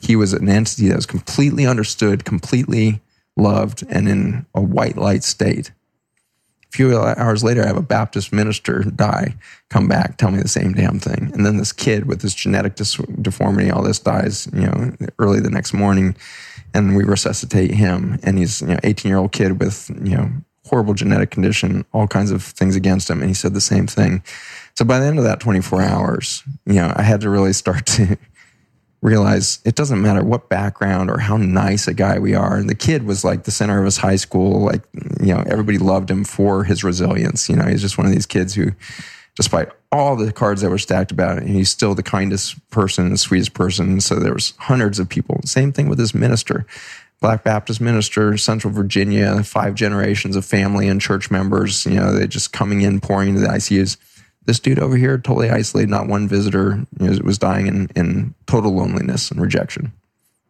he 0.00 0.16
was 0.16 0.32
an 0.32 0.48
entity 0.48 0.88
that 0.88 0.96
was 0.96 1.06
completely 1.06 1.66
understood, 1.66 2.24
completely 2.24 3.00
loved, 3.36 3.84
and 3.88 4.08
in 4.08 4.46
a 4.54 4.60
white 4.60 4.96
light 4.96 5.24
state. 5.24 5.70
A 6.72 6.76
few 6.76 6.98
hours 6.98 7.44
later, 7.44 7.62
I 7.62 7.66
have 7.66 7.76
a 7.76 7.82
Baptist 7.82 8.32
minister 8.32 8.82
die, 8.82 9.36
come 9.70 9.88
back, 9.88 10.18
tell 10.18 10.30
me 10.30 10.40
the 10.42 10.48
same 10.48 10.72
damn 10.72 10.98
thing. 10.98 11.30
And 11.32 11.46
then 11.46 11.56
this 11.56 11.72
kid 11.72 12.06
with 12.06 12.20
this 12.20 12.34
genetic 12.34 12.74
dis- 12.74 12.96
deformity, 13.20 13.70
all 13.70 13.82
this 13.82 13.98
dies, 13.98 14.48
you 14.52 14.62
know, 14.62 14.96
early 15.18 15.40
the 15.40 15.50
next 15.50 15.72
morning. 15.72 16.16
And 16.74 16.96
we 16.96 17.04
resuscitate 17.04 17.70
him. 17.70 18.18
And 18.22 18.36
he's, 18.36 18.60
you 18.60 18.68
know, 18.68 18.78
18 18.82 19.08
year 19.08 19.18
old 19.18 19.32
kid 19.32 19.60
with, 19.60 19.90
you 20.02 20.16
know, 20.16 20.30
horrible 20.66 20.94
genetic 20.94 21.30
condition, 21.30 21.84
all 21.92 22.06
kinds 22.06 22.30
of 22.30 22.42
things 22.42 22.76
against 22.76 23.08
him. 23.08 23.20
And 23.20 23.30
he 23.30 23.34
said 23.34 23.54
the 23.54 23.60
same 23.60 23.86
thing. 23.86 24.22
So 24.74 24.84
by 24.84 24.98
the 24.98 25.06
end 25.06 25.18
of 25.18 25.24
that 25.24 25.40
24 25.40 25.80
hours, 25.80 26.42
you 26.66 26.74
know, 26.74 26.92
I 26.94 27.02
had 27.02 27.20
to 27.22 27.30
really 27.30 27.52
start 27.52 27.86
to 27.96 28.18
realize 29.02 29.60
it 29.64 29.74
doesn't 29.74 30.00
matter 30.00 30.24
what 30.24 30.48
background 30.48 31.10
or 31.10 31.18
how 31.18 31.36
nice 31.36 31.86
a 31.86 31.94
guy 31.94 32.18
we 32.18 32.34
are. 32.34 32.56
And 32.56 32.68
the 32.68 32.74
kid 32.74 33.04
was 33.04 33.24
like 33.24 33.44
the 33.44 33.50
center 33.50 33.78
of 33.78 33.84
his 33.84 33.98
high 33.98 34.16
school. 34.16 34.60
Like, 34.60 34.82
you 35.20 35.34
know, 35.34 35.44
everybody 35.46 35.78
loved 35.78 36.10
him 36.10 36.24
for 36.24 36.64
his 36.64 36.82
resilience. 36.82 37.48
You 37.48 37.56
know, 37.56 37.66
he's 37.66 37.82
just 37.82 37.98
one 37.98 38.06
of 38.06 38.12
these 38.12 38.26
kids 38.26 38.54
who, 38.54 38.72
despite 39.34 39.68
all 39.92 40.16
the 40.16 40.32
cards 40.32 40.62
that 40.62 40.70
were 40.70 40.78
stacked 40.78 41.10
about 41.10 41.38
him, 41.38 41.46
he's 41.46 41.70
still 41.70 41.94
the 41.94 42.02
kindest 42.02 42.56
person, 42.70 43.10
the 43.10 43.18
sweetest 43.18 43.54
person. 43.54 44.00
So 44.00 44.16
there 44.16 44.34
was 44.34 44.54
hundreds 44.58 44.98
of 44.98 45.08
people. 45.08 45.40
Same 45.44 45.72
thing 45.72 45.88
with 45.88 45.98
this 45.98 46.14
minister. 46.14 46.66
Black 47.20 47.44
Baptist 47.44 47.80
minister, 47.80 48.36
Central 48.36 48.72
Virginia, 48.72 49.42
five 49.42 49.74
generations 49.74 50.36
of 50.36 50.44
family 50.44 50.86
and 50.86 51.00
church 51.00 51.30
members, 51.30 51.86
you 51.86 51.94
know, 51.94 52.12
they 52.12 52.26
just 52.26 52.52
coming 52.52 52.82
in, 52.82 53.00
pouring 53.00 53.30
into 53.30 53.40
the 53.40 53.48
ICUs 53.48 53.96
this 54.46 54.60
dude 54.60 54.78
over 54.78 54.96
here, 54.96 55.18
totally 55.18 55.50
isolated, 55.50 55.90
not 55.90 56.06
one 56.06 56.28
visitor, 56.28 56.86
you 56.98 57.10
know, 57.10 57.18
was 57.24 57.38
dying 57.38 57.66
in, 57.66 57.90
in 57.94 58.34
total 58.46 58.74
loneliness 58.74 59.30
and 59.30 59.40
rejection. 59.40 59.92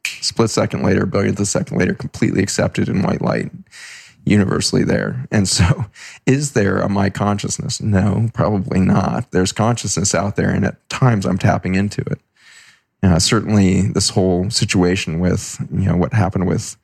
Split 0.04 0.50
second 0.50 0.82
later, 0.82 1.06
billionth 1.06 1.38
of 1.38 1.40
a 1.40 1.46
second 1.46 1.78
later, 1.78 1.94
completely 1.94 2.42
accepted 2.42 2.88
in 2.88 3.02
white 3.02 3.22
light, 3.22 3.50
universally 4.24 4.84
there. 4.84 5.26
And 5.30 5.48
so, 5.48 5.86
is 6.26 6.52
there 6.52 6.78
a 6.78 6.88
my 6.88 7.10
consciousness? 7.10 7.80
No, 7.80 8.28
probably 8.34 8.80
not. 8.80 9.30
There's 9.30 9.52
consciousness 9.52 10.14
out 10.14 10.36
there, 10.36 10.50
and 10.50 10.64
at 10.64 10.88
times 10.88 11.24
I'm 11.24 11.38
tapping 11.38 11.74
into 11.74 12.02
it. 12.02 12.20
Uh, 13.02 13.18
certainly, 13.18 13.82
this 13.82 14.10
whole 14.10 14.50
situation 14.50 15.20
with 15.20 15.58
you 15.72 15.86
know 15.86 15.96
what 15.96 16.12
happened 16.12 16.46
with 16.46 16.76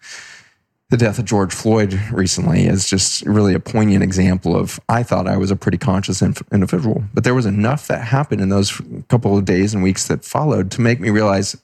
the 0.93 0.99
death 0.99 1.19
of 1.19 1.25
George 1.25 1.55
Floyd 1.55 1.99
recently 2.13 2.67
is 2.67 2.87
just 2.87 3.23
really 3.23 3.55
a 3.55 3.59
poignant 3.59 4.03
example 4.03 4.55
of 4.55 4.79
I 4.91 5.03
thought 5.03 5.27
I 5.27 5.39
was 5.39 5.51
a 5.51 5.57
pretty 5.57 5.79
conscious 5.79 6.21
individual, 6.21 7.03
but 7.15 7.25
there 7.25 7.35
was 7.35 7.47
enough 7.47 7.87
that 7.87 8.05
happened 8.05 8.43
in 8.43 8.51
those 8.51 8.79
couple 9.09 9.39
of 9.39 9.47
days 9.47 9.73
and 9.73 9.83
weeks 9.83 10.07
that 10.09 10.23
followed 10.23 10.71
to 10.73 10.83
make 10.83 11.01
me 11.01 11.09
realize 11.09 11.57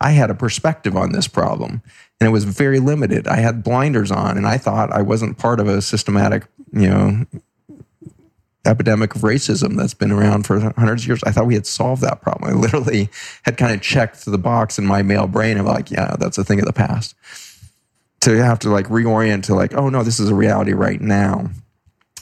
I 0.00 0.12
had 0.12 0.30
a 0.30 0.34
perspective 0.34 0.96
on 0.96 1.12
this 1.12 1.28
problem 1.28 1.82
and 2.18 2.28
it 2.28 2.32
was 2.32 2.44
very 2.44 2.78
limited. 2.78 3.28
I 3.28 3.40
had 3.40 3.62
blinders 3.62 4.10
on 4.10 4.38
and 4.38 4.46
I 4.46 4.56
thought 4.56 4.90
I 4.90 5.02
wasn't 5.02 5.36
part 5.36 5.60
of 5.60 5.68
a 5.68 5.82
systematic, 5.82 6.46
you 6.72 6.88
know, 6.88 7.26
epidemic 8.64 9.14
of 9.14 9.20
racism 9.20 9.76
that's 9.76 9.92
been 9.92 10.10
around 10.10 10.46
for 10.46 10.58
hundreds 10.58 11.02
of 11.02 11.08
years. 11.08 11.22
I 11.24 11.32
thought 11.32 11.46
we 11.46 11.54
had 11.54 11.66
solved 11.66 12.00
that 12.00 12.22
problem. 12.22 12.50
I 12.50 12.58
literally 12.58 13.10
had 13.42 13.58
kind 13.58 13.74
of 13.74 13.82
checked 13.82 14.24
the 14.24 14.38
box 14.38 14.78
in 14.78 14.86
my 14.86 15.02
male 15.02 15.26
brain 15.26 15.58
of 15.58 15.66
like, 15.66 15.90
yeah, 15.90 16.16
that's 16.18 16.38
a 16.38 16.44
thing 16.44 16.60
of 16.60 16.64
the 16.64 16.72
past 16.72 17.14
to 18.22 18.42
have 18.42 18.58
to 18.60 18.70
like 18.70 18.86
reorient 18.86 19.44
to 19.44 19.54
like, 19.54 19.74
oh 19.74 19.88
no, 19.88 20.02
this 20.02 20.20
is 20.20 20.28
a 20.28 20.34
reality 20.34 20.72
right 20.72 21.00
now. 21.00 21.50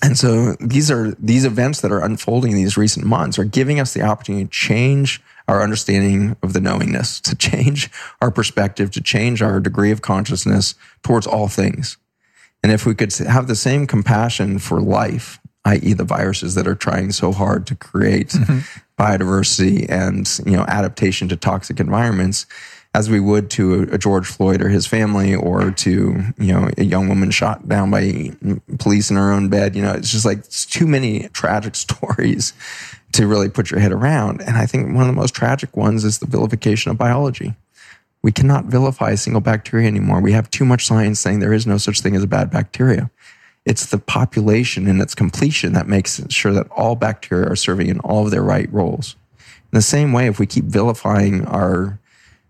And 0.03 0.17
so 0.17 0.53
these 0.61 0.91
are 0.91 1.11
these 1.19 1.45
events 1.45 1.81
that 1.81 1.91
are 1.91 2.05
unfolding 2.05 2.53
in 2.53 2.57
these 2.57 2.77
recent 2.77 3.05
months 3.05 3.39
are 3.39 3.45
giving 3.45 3.81
us 3.81 3.95
the 3.95 4.03
opportunity 4.03 4.45
to 4.45 4.51
change 4.51 5.21
our 5.49 5.63
understanding 5.63 6.37
of 6.43 6.53
the 6.53 6.61
knowingness, 6.61 7.21
to 7.23 7.35
change 7.35 7.91
our 8.21 8.31
perspective, 8.31 8.91
to 8.93 9.01
change 9.01 9.43
our 9.43 9.59
degree 9.59 9.91
of 9.91 10.03
consciousness 10.03 10.75
towards 11.03 11.27
all 11.27 11.49
things. 11.49 11.97
And 12.63 12.71
if 12.71 12.87
we 12.87 12.95
could 12.95 13.13
have 13.15 13.49
the 13.49 13.57
same 13.57 13.87
compassion 13.87 14.59
for 14.59 14.81
life, 14.81 15.41
i.e., 15.65 15.93
the 15.95 16.05
viruses 16.05 16.55
that 16.55 16.67
are 16.67 16.75
trying 16.75 17.13
so 17.13 17.33
hard 17.33 17.67
to 17.67 17.75
create 17.75 18.29
mm-hmm. 18.29 18.59
biodiversity 19.03 19.87
and 19.89 20.41
you 20.45 20.57
know 20.57 20.65
adaptation 20.69 21.29
to 21.29 21.37
toxic 21.37 21.81
environments, 21.81 22.47
as 22.95 23.11
we 23.11 23.21
would 23.21 23.51
to 23.51 23.83
a, 23.93 23.99
George 23.99 24.27
Floyd 24.27 24.63
or 24.63 24.69
his 24.69 24.87
family 24.87 25.35
or 25.35 25.71
to, 25.71 26.23
you 26.39 26.53
know, 26.53 26.71
a 26.79 26.85
young 26.85 27.09
woman 27.09 27.31
shot 27.31 27.69
down 27.69 27.91
by 27.91 28.33
police 28.79 29.11
in 29.11 29.17
her 29.17 29.33
own 29.33 29.49
bed. 29.49 29.77
You 29.77 29.83
know, 29.83 29.93
it's 29.93 30.11
just 30.11 30.25
like 30.25 30.39
it's 30.39 30.65
too 30.65 30.87
many 30.87 31.29
tragic 31.29 31.75
stories 31.77 32.53
to 33.13 33.27
really 33.27 33.49
put 33.49 33.71
your 33.71 33.81
head 33.81 33.93
around. 33.93 34.43
And 34.43 34.57
I 34.57 34.67
think 34.67 34.95
one 34.95 35.03
of 35.03 35.15
the 35.15 35.21
most 35.21 35.35
tragic 35.35 35.77
ones 35.77 36.05
is 36.05 36.19
the 36.19 36.27
vilification 36.27 36.91
of 36.91 36.99
biology. 36.99 37.55
We 38.23 38.33
cannot 38.33 38.65
vilify 38.65 39.11
a 39.11 39.17
single 39.17 39.41
bacteria 39.41 39.87
anymore. 39.87 40.21
We 40.21 40.33
have 40.33 40.51
too 40.51 40.65
much 40.65 40.87
science 40.87 41.21
saying 41.21 41.39
there 41.39 41.53
is 41.53 41.67
no 41.67 41.79
such 41.79 42.01
thing 42.01 42.17
as 42.17 42.23
a 42.23 42.29
bad 42.29 42.51
bacteria. 42.51 43.11
It's 43.65 43.87
the 43.87 43.99
population 43.99 44.87
and 44.87 45.01
its 45.01 45.15
completion 45.15 45.73
that 45.75 45.87
makes 45.87 46.21
sure 46.31 46.53
that 46.53 46.69
all 46.71 46.97
bacteria 46.97 47.51
are 47.51 47.57
serving 47.57 47.89
in 47.89 48.01
all 48.01 48.25
of 48.25 48.31
their 48.31 48.43
right 48.43 48.71
roles. 48.73 49.15
In 49.37 49.77
the 49.77 49.83
same 49.83 50.13
way, 50.13 50.27
if 50.27 50.39
we 50.39 50.47
keep 50.47 50.65
vilifying 50.65 51.45
our 51.47 52.01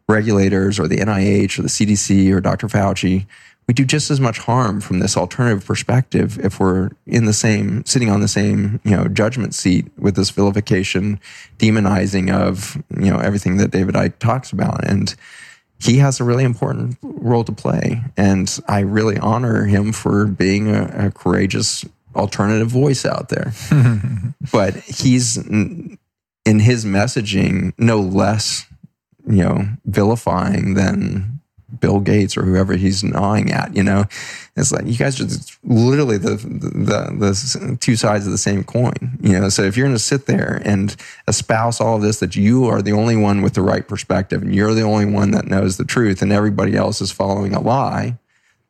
regulators 0.09 0.79
or 0.79 0.89
the 0.89 0.99
NIH 0.99 1.59
or 1.59 1.63
the 1.63 1.69
CDC 1.69 2.33
or 2.33 2.41
Dr. 2.41 2.67
Fauci, 2.67 3.27
we 3.69 3.75
do 3.75 3.85
just 3.85 4.11
as 4.11 4.19
much 4.19 4.39
harm 4.39 4.81
from 4.81 4.99
this 4.99 5.17
alternative 5.17 5.65
perspective 5.65 6.39
if 6.43 6.59
we're 6.59 6.91
in 7.07 7.27
the 7.27 7.35
same, 7.35 7.85
sitting 7.85 8.09
on 8.09 8.21
the 8.21 8.29
same, 8.29 8.81
you 8.83 8.93
know, 8.93 9.07
judgment 9.09 9.55
seat 9.55 9.87
with 9.99 10.17
this 10.17 10.31
vilification, 10.31 11.21
demonizing 11.59 12.33
of, 12.33 12.83
you 12.99 13.11
know, 13.11 13.19
everything 13.19 13.59
that 13.59 13.71
David 13.71 13.95
Icke 13.95 14.19
talks 14.19 14.53
about. 14.53 14.89
And 14.89 15.15
he 15.79 15.99
has 15.99 16.19
a 16.19 16.25
really 16.25 16.45
important 16.45 16.97
role 17.03 17.45
to 17.45 17.53
play. 17.53 18.03
And 18.17 18.59
I 18.67 18.81
really 18.81 19.19
honor 19.19 19.67
him 19.67 19.93
for 19.93 20.25
being 20.25 20.75
a, 20.75 21.09
a 21.09 21.11
courageous 21.11 21.85
alternative 22.17 22.69
voice 22.69 23.05
out 23.05 23.29
there. 23.29 23.53
but 24.51 24.77
he's 24.77 25.37
in 25.37 25.99
his 26.45 26.87
messaging 26.87 27.75
no 27.77 28.01
less 28.01 28.67
you 29.29 29.45
know, 29.45 29.69
vilifying 29.85 30.75
than 30.75 31.41
Bill 31.81 32.01
Gates 32.01 32.37
or 32.37 32.45
whoever 32.45 32.75
he's 32.75 33.05
gnawing 33.05 33.53
at. 33.53 33.77
You 33.77 33.83
know, 33.83 34.05
it's 34.57 34.73
like 34.73 34.87
you 34.87 34.97
guys 34.97 35.21
are 35.21 35.27
literally 35.65 36.17
the, 36.17 36.37
the 36.37 37.15
the 37.19 37.77
two 37.79 37.95
sides 37.97 38.25
of 38.27 38.33
the 38.33 38.39
same 38.39 38.65
coin. 38.65 39.19
You 39.21 39.39
know, 39.39 39.49
so 39.51 39.63
if 39.63 39.77
you're 39.77 39.87
going 39.87 39.97
to 39.97 40.03
sit 40.03 40.27
there 40.27 40.63
and 40.65 40.97
espouse 41.27 41.81
all 41.81 41.97
of 41.97 42.03
this 42.03 42.21
that 42.21 42.37
you 42.37 42.65
are 42.65 42.81
the 42.81 42.93
only 42.93 43.17
one 43.17 43.43
with 43.43 43.55
the 43.55 43.63
right 43.63 43.87
perspective 43.87 44.43
and 44.43 44.55
you're 44.55 44.75
the 44.75 44.83
only 44.83 45.05
one 45.05 45.31
that 45.33 45.47
knows 45.47 45.77
the 45.77 45.85
truth 45.85 46.23
and 46.23 46.33
everybody 46.33 46.75
else 46.75 47.01
is 47.01 47.13
following 47.13 47.55
a 47.55 47.61
lie, 47.61 48.19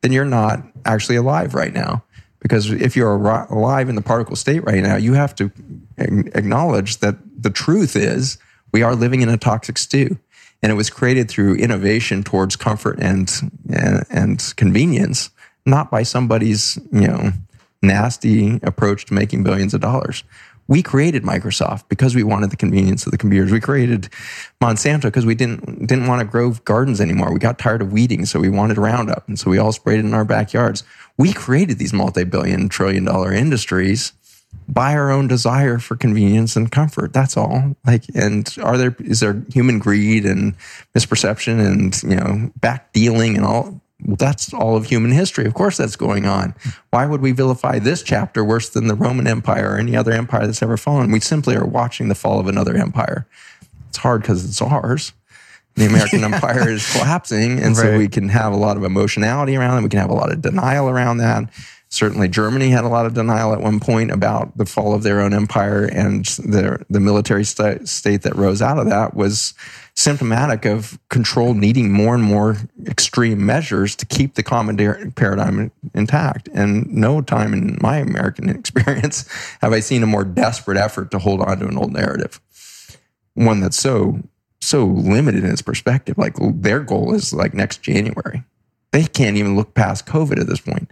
then 0.01 0.11
you're 0.11 0.25
not 0.25 0.61
actually 0.85 1.15
alive 1.15 1.53
right 1.53 1.73
now. 1.73 2.03
Because 2.41 2.71
if 2.71 2.95
you're 2.95 3.15
alive 3.15 3.89
in 3.89 3.95
the 3.95 4.01
particle 4.01 4.35
state 4.35 4.63
right 4.63 4.81
now, 4.81 4.95
you 4.95 5.13
have 5.13 5.35
to 5.35 5.51
acknowledge 5.97 6.97
that 6.97 7.17
the 7.37 7.49
truth 7.49 7.97
is 7.97 8.37
we 8.71 8.81
are 8.81 8.95
living 8.95 9.21
in 9.21 9.29
a 9.29 9.37
toxic 9.37 9.77
stew 9.77 10.17
and 10.61 10.71
it 10.71 10.75
was 10.75 10.89
created 10.89 11.29
through 11.29 11.55
innovation 11.55 12.23
towards 12.23 12.55
comfort 12.55 12.99
and, 12.99 13.31
and, 13.71 14.05
and 14.09 14.53
convenience, 14.57 15.29
not 15.65 15.89
by 15.89 16.03
somebody's 16.03 16.77
you 16.91 17.07
know 17.07 17.31
nasty 17.81 18.59
approach 18.63 19.05
to 19.05 19.13
making 19.13 19.43
billions 19.43 19.73
of 19.73 19.81
dollars. 19.81 20.23
We 20.67 20.83
created 20.83 21.23
Microsoft 21.23 21.85
because 21.89 22.13
we 22.13 22.21
wanted 22.21 22.51
the 22.51 22.55
convenience 22.55 23.03
of 23.07 23.11
the 23.11 23.17
computers. 23.17 23.51
We 23.51 23.59
created 23.59 24.09
Monsanto 24.61 25.03
because 25.03 25.25
we 25.25 25.33
didn't 25.33 25.87
didn't 25.87 26.07
want 26.07 26.19
to 26.19 26.25
grow 26.25 26.51
gardens 26.65 27.01
anymore. 27.01 27.33
We 27.33 27.39
got 27.39 27.57
tired 27.57 27.81
of 27.81 27.91
weeding, 27.91 28.25
so 28.25 28.39
we 28.39 28.49
wanted 28.49 28.77
Roundup, 28.77 29.27
and 29.27 29.39
so 29.39 29.49
we 29.49 29.57
all 29.57 29.71
sprayed 29.71 29.99
it 29.99 30.05
in 30.05 30.13
our 30.13 30.25
backyards. 30.25 30.83
We 31.17 31.33
created 31.33 31.79
these 31.79 31.91
multi-billion, 31.91 32.69
trillion-dollar 32.69 33.33
industries 33.33 34.13
by 34.69 34.93
our 34.93 35.09
own 35.09 35.27
desire 35.27 35.79
for 35.79 35.95
convenience 35.95 36.55
and 36.55 36.71
comfort. 36.71 37.11
That's 37.11 37.35
all. 37.35 37.75
Like, 37.85 38.03
and 38.13 38.55
are 38.61 38.77
there, 38.77 38.95
is 38.99 39.19
there 39.19 39.43
human 39.51 39.79
greed 39.79 40.25
and 40.25 40.55
misperception 40.95 41.59
and, 41.65 42.03
you 42.03 42.15
know, 42.15 42.51
back 42.57 42.93
dealing 42.93 43.35
and 43.35 43.45
all? 43.45 43.81
Well, 44.05 44.15
that's 44.15 44.53
all 44.53 44.77
of 44.77 44.85
human 44.85 45.11
history. 45.11 45.45
Of 45.45 45.55
course, 45.55 45.75
that's 45.75 45.95
going 45.95 46.25
on. 46.25 46.53
Why 46.91 47.05
would 47.05 47.19
we 47.19 47.31
vilify 47.31 47.79
this 47.79 48.01
chapter 48.03 48.45
worse 48.45 48.69
than 48.69 48.87
the 48.87 48.95
Roman 48.95 49.27
Empire 49.27 49.71
or 49.71 49.77
any 49.77 49.95
other 49.95 50.11
empire 50.11 50.45
that's 50.45 50.61
ever 50.61 50.77
fallen? 50.77 51.11
We 51.11 51.19
simply 51.19 51.55
are 51.55 51.65
watching 51.65 52.07
the 52.07 52.15
fall 52.15 52.39
of 52.39 52.47
another 52.47 52.77
empire. 52.77 53.27
It's 53.89 53.97
hard 53.97 54.21
because 54.21 54.45
it's 54.45 54.61
ours. 54.61 55.13
The 55.75 55.87
American 55.87 56.23
empire 56.33 56.69
is 56.69 56.89
collapsing. 56.93 57.59
And 57.59 57.75
right. 57.75 57.75
so 57.75 57.97
we 57.97 58.07
can 58.07 58.29
have 58.29 58.53
a 58.53 58.57
lot 58.57 58.77
of 58.77 58.83
emotionality 58.83 59.57
around 59.57 59.79
it. 59.79 59.83
We 59.83 59.89
can 59.89 59.99
have 59.99 60.11
a 60.11 60.15
lot 60.15 60.31
of 60.31 60.41
denial 60.41 60.89
around 60.89 61.17
that 61.17 61.49
Certainly, 61.91 62.27
Germany 62.27 62.69
had 62.69 62.83
a 62.83 62.87
lot 62.87 63.07
of 63.07 63.15
denial 63.15 63.51
at 63.51 63.61
one 63.61 63.79
point 63.79 64.11
about 64.11 64.55
the 64.55 64.65
fall 64.67 64.93
of 64.93 65.01
their 65.01 65.19
own 65.19 65.33
empire, 65.33 65.85
and 65.85 66.23
the, 66.23 66.85
the 66.87 66.99
military 66.99 67.43
st- 67.43 67.89
state 67.89 68.21
that 68.21 68.35
rose 68.35 68.61
out 68.61 68.77
of 68.77 68.87
that 68.87 69.15
was 69.15 69.55
symptomatic 69.95 70.65
of 70.65 70.99
control 71.09 71.55
needing 71.55 71.91
more 71.91 72.13
and 72.13 72.23
more 72.23 72.57
extreme 72.85 73.43
measures 73.43 73.95
to 73.95 74.05
keep 74.05 74.35
the 74.35 74.43
common 74.43 74.77
paradigm 75.13 75.71
intact. 75.95 76.47
And 76.53 76.87
no 76.93 77.21
time 77.21 77.53
in 77.53 77.79
my 77.81 77.97
American 77.97 78.49
experience 78.55 79.27
have 79.61 79.73
I 79.73 79.79
seen 79.79 80.03
a 80.03 80.07
more 80.07 80.23
desperate 80.23 80.77
effort 80.77 81.09
to 81.09 81.17
hold 81.17 81.41
on 81.41 81.57
to 81.57 81.67
an 81.67 81.77
old 81.77 81.91
narrative, 81.91 82.39
one 83.33 83.61
that's 83.61 83.77
so 83.77 84.19
so 84.61 84.85
limited 84.85 85.43
in 85.43 85.49
its 85.49 85.63
perspective. 85.63 86.19
Like 86.19 86.35
their 86.39 86.81
goal 86.81 87.15
is 87.15 87.33
like 87.33 87.55
next 87.55 87.81
January. 87.81 88.43
They 88.91 89.05
can't 89.05 89.37
even 89.37 89.55
look 89.55 89.73
past 89.73 90.05
COVID 90.05 90.39
at 90.39 90.45
this 90.45 90.61
point 90.61 90.87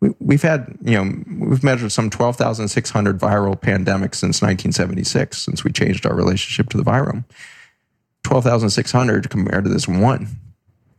we, 0.00 0.34
have 0.34 0.42
had, 0.42 0.78
you 0.82 0.92
know, 0.92 1.46
we've 1.46 1.64
measured 1.64 1.90
some 1.90 2.10
12,600 2.10 3.18
viral 3.18 3.60
pandemics 3.60 4.16
since 4.16 4.42
1976, 4.42 5.38
since 5.38 5.64
we 5.64 5.72
changed 5.72 6.06
our 6.06 6.14
relationship 6.14 6.68
to 6.70 6.76
the 6.76 6.84
virome. 6.84 7.24
12,600 8.24 9.30
compared 9.30 9.64
to 9.64 9.70
this 9.70 9.88
one. 9.88 10.28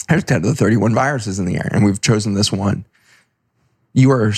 There's 0.10 0.24
10 0.24 0.42
to 0.44 0.50
the 0.50 0.56
31 0.56 0.96
viruses 0.96 1.38
in 1.38 1.46
the 1.46 1.58
air, 1.58 1.70
and 1.72 1.86
we've 1.86 2.02
chosen 2.02 2.34
this 2.34 2.52
one. 2.52 2.86
You 3.94 4.12
are 4.12 4.34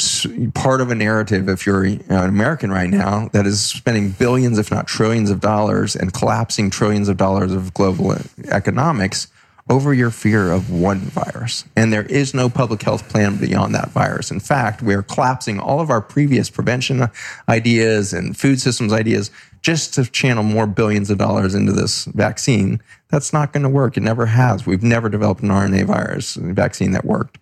part 0.56 0.82
of 0.82 0.90
a 0.90 0.96
narrative, 0.96 1.48
if 1.48 1.66
you're 1.66 1.86
uh, 1.86 1.98
an 2.10 2.30
American 2.30 2.72
right 2.72 2.90
now, 2.90 3.30
that 3.34 3.46
is 3.46 3.62
spending 3.62 4.12
billions, 4.12 4.58
if 4.58 4.72
not 4.72 4.88
trillions 4.88 5.30
of 5.30 5.42
dollars 5.42 5.96
and 5.96 6.14
collapsing 6.14 6.70
trillions 6.70 7.10
of 7.10 7.18
dollars 7.18 7.52
of 7.52 7.74
global 7.74 8.12
uh, 8.12 8.20
economics 8.48 9.28
over 9.70 9.94
your 9.94 10.10
fear 10.10 10.52
of 10.52 10.72
one 10.72 11.00
virus. 11.00 11.64
And 11.76 11.94
there 11.94 12.06
is 12.06 12.34
no 12.34 12.50
public 12.50 12.82
health 12.82 13.08
plan 13.08 13.38
beyond 13.38 13.76
that 13.76 13.92
virus. 13.92 14.32
In 14.32 14.40
fact, 14.40 14.82
we're 14.82 15.04
collapsing 15.04 15.60
all 15.60 15.80
of 15.80 15.92
our 15.92 16.02
previous 16.02 16.50
prevention 16.50 17.08
ideas 17.48 18.12
and 18.12 18.36
food 18.36 18.60
systems 18.60 18.92
ideas 18.92 19.30
just 19.62 19.94
to 19.94 20.06
channel 20.06 20.44
more 20.44 20.66
billions 20.66 21.10
of 21.10 21.18
dollars 21.18 21.54
into 21.54 21.72
this 21.72 22.06
vaccine. 22.06 22.82
That's 23.10 23.32
not 23.32 23.54
going 23.54 23.64
to 23.64 23.70
work. 23.70 23.98
It 23.98 24.04
never 24.04 24.26
has. 24.26 24.66
We've 24.66 24.84
never 24.84 25.10
developed 25.10 25.42
an 25.42 25.50
RNA 25.50 25.86
virus 25.86 26.36
vaccine 26.36 26.92
that 26.92 27.06
worked. 27.06 27.38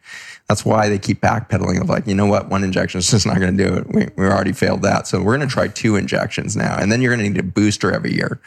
That's 0.48 0.66
why 0.66 0.90
they 0.90 0.98
keep 0.98 1.22
backpedaling 1.22 1.80
of 1.80 1.90
like, 1.90 2.08
you 2.08 2.16
know 2.16 2.26
what, 2.26 2.50
one 2.50 2.64
injection 2.64 3.00
is 3.00 3.12
just 3.12 3.26
not 3.26 3.40
going 3.40 3.56
to 3.56 3.64
do 3.64 3.74
it. 3.76 3.88
We, 3.88 4.08
we 4.18 4.26
already 4.26 4.54
failed 4.54 4.82
that. 4.82 5.08
So 5.08 5.22
we're 5.22 5.38
going 5.38 5.48
to 5.48 5.54
try 5.54 5.68
two 5.68 5.96
injections 5.96 6.58
now. 6.58 6.78
And 6.78 6.92
then 6.92 7.02
you're 7.02 7.16
going 7.16 7.26
to 7.26 7.32
need 7.32 7.40
a 7.40 7.44
booster 7.44 7.92
every 7.92 8.14
year. 8.14 8.40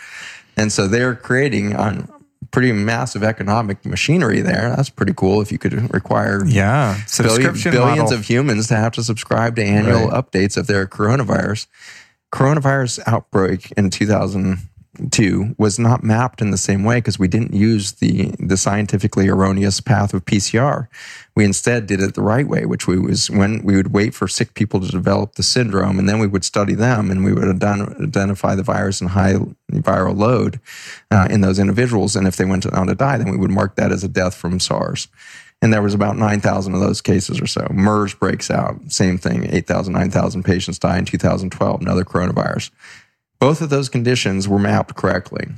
And 0.57 0.73
so 0.73 0.89
they're 0.89 1.15
creating 1.15 1.77
on 1.77 2.11
pretty 2.51 2.73
massive 2.73 3.23
economic 3.23 3.85
machinery 3.85 4.41
there. 4.41 4.73
That's 4.75 4.91
pretty 4.91 5.13
cool 5.15 5.41
if 5.41 5.53
you 5.53 5.59
could 5.59 5.93
require 5.93 6.45
yeah 6.47 6.97
subscription 7.07 7.73
billions 7.73 8.11
model. 8.11 8.19
of 8.19 8.25
humans 8.25 8.69
to 8.69 8.77
have 8.77 8.93
to 8.93 9.03
subscribe 9.03 9.57
to 9.57 9.63
annual 9.63 10.09
right. 10.09 10.25
updates 10.25 10.57
of 10.57 10.67
their 10.67 10.87
coronavirus. 10.87 11.67
Coronavirus 12.33 13.01
outbreak 13.07 13.73
in 13.73 13.91
2000 13.91 14.59
to 15.11 15.55
was 15.59 15.79
not 15.79 16.05
mapped 16.05 16.41
in 16.41 16.51
the 16.51 16.59
same 16.59 16.85
way 16.85 16.97
because 16.97 17.19
we 17.19 17.29
didn't 17.29 17.55
use 17.55 17.93
the 17.93 18.35
the 18.39 18.57
scientifically 18.57 19.29
erroneous 19.29 19.81
path 19.81 20.15
of 20.15 20.25
PCR. 20.25 20.89
We 21.35 21.45
instead 21.45 21.87
did 21.87 22.01
it 22.01 22.15
the 22.15 22.23
right 22.23 22.47
way, 22.47 22.67
which 22.67 22.87
we 22.87 22.99
was 22.99 23.31
when 23.31 23.63
we 23.63 23.77
would 23.77 23.93
wait 23.93 24.15
for 24.15 24.29
sick 24.29 24.55
people 24.55 24.81
to 24.81 24.89
develop 24.91 25.35
the 25.35 25.43
syndrome, 25.43 25.99
and 25.99 26.09
then 26.09 26.19
we 26.19 26.27
would 26.27 26.45
study 26.45 26.75
them, 26.75 27.11
and 27.11 27.25
we 27.25 27.33
would 27.33 27.63
identify 27.63 28.55
the 28.55 28.63
virus 28.63 29.01
and 29.01 29.11
high 29.11 29.37
viral 29.73 30.17
load 30.17 30.61
uh, 31.11 31.29
in 31.31 31.41
those 31.41 31.59
individuals. 31.59 32.17
And 32.17 32.27
if 32.27 32.37
they 32.37 32.45
went 32.45 32.67
on 32.67 32.87
to 32.89 32.95
die, 32.95 33.19
then 33.19 33.31
we 33.31 33.37
would 33.37 33.51
mark 33.51 33.77
that 33.77 33.93
as 33.93 34.05
a 34.05 34.09
death 34.09 34.35
from 34.35 34.61
SARS. 34.61 35.09
And 35.63 35.73
there 35.73 35.83
was 35.83 35.93
about 35.93 36.17
9,000 36.17 36.75
of 36.75 36.81
those 36.81 37.03
cases 37.03 37.41
or 37.41 37.47
so. 37.47 37.67
MERS 37.71 38.15
breaks 38.15 38.51
out, 38.51 38.81
same 38.91 39.19
thing, 39.19 39.47
8,000, 39.53 39.93
9,000 39.93 40.43
patients 40.43 40.79
die 40.79 40.99
in 40.99 41.05
2012, 41.05 41.83
another 41.83 42.05
coronavirus. 42.05 42.71
Both 43.41 43.63
of 43.63 43.71
those 43.71 43.89
conditions 43.89 44.47
were 44.47 44.59
mapped 44.59 44.95
correctly. 44.95 45.49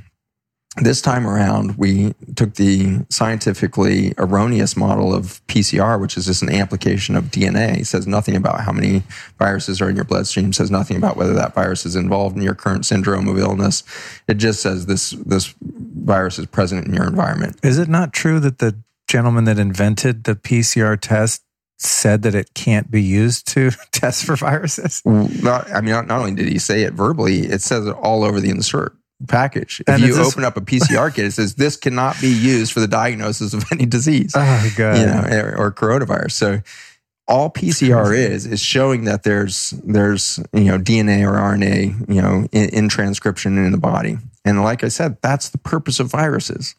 This 0.76 1.02
time 1.02 1.26
around, 1.26 1.76
we 1.76 2.14
took 2.34 2.54
the 2.54 3.04
scientifically 3.10 4.14
erroneous 4.16 4.74
model 4.74 5.12
of 5.14 5.46
PCR, 5.46 6.00
which 6.00 6.16
is 6.16 6.24
just 6.24 6.42
an 6.42 6.48
amplification 6.48 7.14
of 7.14 7.24
DNA. 7.24 7.80
It 7.80 7.86
says 7.86 8.06
nothing 8.06 8.36
about 8.36 8.62
how 8.62 8.72
many 8.72 9.02
viruses 9.38 9.82
are 9.82 9.90
in 9.90 9.96
your 9.96 10.06
bloodstream, 10.06 10.48
it 10.48 10.54
says 10.54 10.70
nothing 10.70 10.96
about 10.96 11.18
whether 11.18 11.34
that 11.34 11.54
virus 11.54 11.84
is 11.84 11.94
involved 11.94 12.36
in 12.36 12.42
your 12.42 12.54
current 12.54 12.86
syndrome 12.86 13.28
of 13.28 13.38
illness. 13.38 13.82
It 14.26 14.34
just 14.38 14.62
says 14.62 14.86
this, 14.86 15.10
this 15.10 15.54
virus 15.60 16.38
is 16.38 16.46
present 16.46 16.86
in 16.86 16.94
your 16.94 17.06
environment. 17.06 17.60
Is 17.62 17.78
it 17.78 17.88
not 17.88 18.14
true 18.14 18.40
that 18.40 18.58
the 18.58 18.74
gentleman 19.08 19.44
that 19.44 19.58
invented 19.58 20.24
the 20.24 20.36
PCR 20.36 20.98
test 20.98 21.42
said 21.82 22.22
that 22.22 22.34
it 22.34 22.54
can't 22.54 22.90
be 22.90 23.02
used 23.02 23.46
to 23.48 23.70
test 23.92 24.24
for 24.24 24.36
viruses? 24.36 25.02
Not, 25.04 25.70
I 25.70 25.80
mean, 25.80 25.90
not, 25.92 26.06
not, 26.06 26.20
only 26.20 26.34
did 26.34 26.48
he 26.48 26.58
say 26.58 26.82
it 26.82 26.92
verbally, 26.94 27.40
it 27.40 27.62
says 27.62 27.86
it 27.86 27.94
all 27.96 28.24
over 28.24 28.40
the 28.40 28.50
insert. 28.50 28.94
package. 29.28 29.80
If 29.80 29.88
And 29.88 30.02
you 30.02 30.14
this- 30.14 30.26
open 30.32 30.44
up 30.44 30.56
a 30.56 30.60
PCR 30.60 31.14
kit, 31.14 31.26
it 31.26 31.32
says 31.32 31.54
this 31.54 31.76
cannot 31.76 32.20
be 32.20 32.28
used 32.28 32.72
for 32.72 32.80
the 32.80 32.88
diagnosis 32.88 33.54
of 33.54 33.64
any 33.72 33.86
disease, 33.86 34.32
Oh 34.36 34.72
god. 34.76 34.98
you 34.98 35.06
know, 35.06 35.24
or, 35.44 35.56
or 35.58 35.72
coronavirus. 35.72 36.32
So 36.32 36.62
all 37.28 37.48
PCR 37.50 38.16
is 38.16 38.46
is 38.46 38.60
showing 38.60 39.04
that 39.04 39.22
there's 39.22 39.70
there's 39.84 40.40
you 40.52 40.64
know 40.64 40.76
DNA 40.78 41.22
or 41.24 41.34
RNA 41.38 42.12
you 42.12 42.20
know 42.20 42.48
in, 42.50 42.68
in 42.70 42.88
transcription 42.88 43.56
in 43.64 43.70
the 43.70 43.78
body. 43.78 44.18
And 44.44 44.64
like 44.64 44.82
I 44.82 44.88
said, 44.88 45.18
that's 45.22 45.50
the 45.50 45.58
purpose 45.58 46.00
of 46.00 46.10
viruses. 46.10 46.74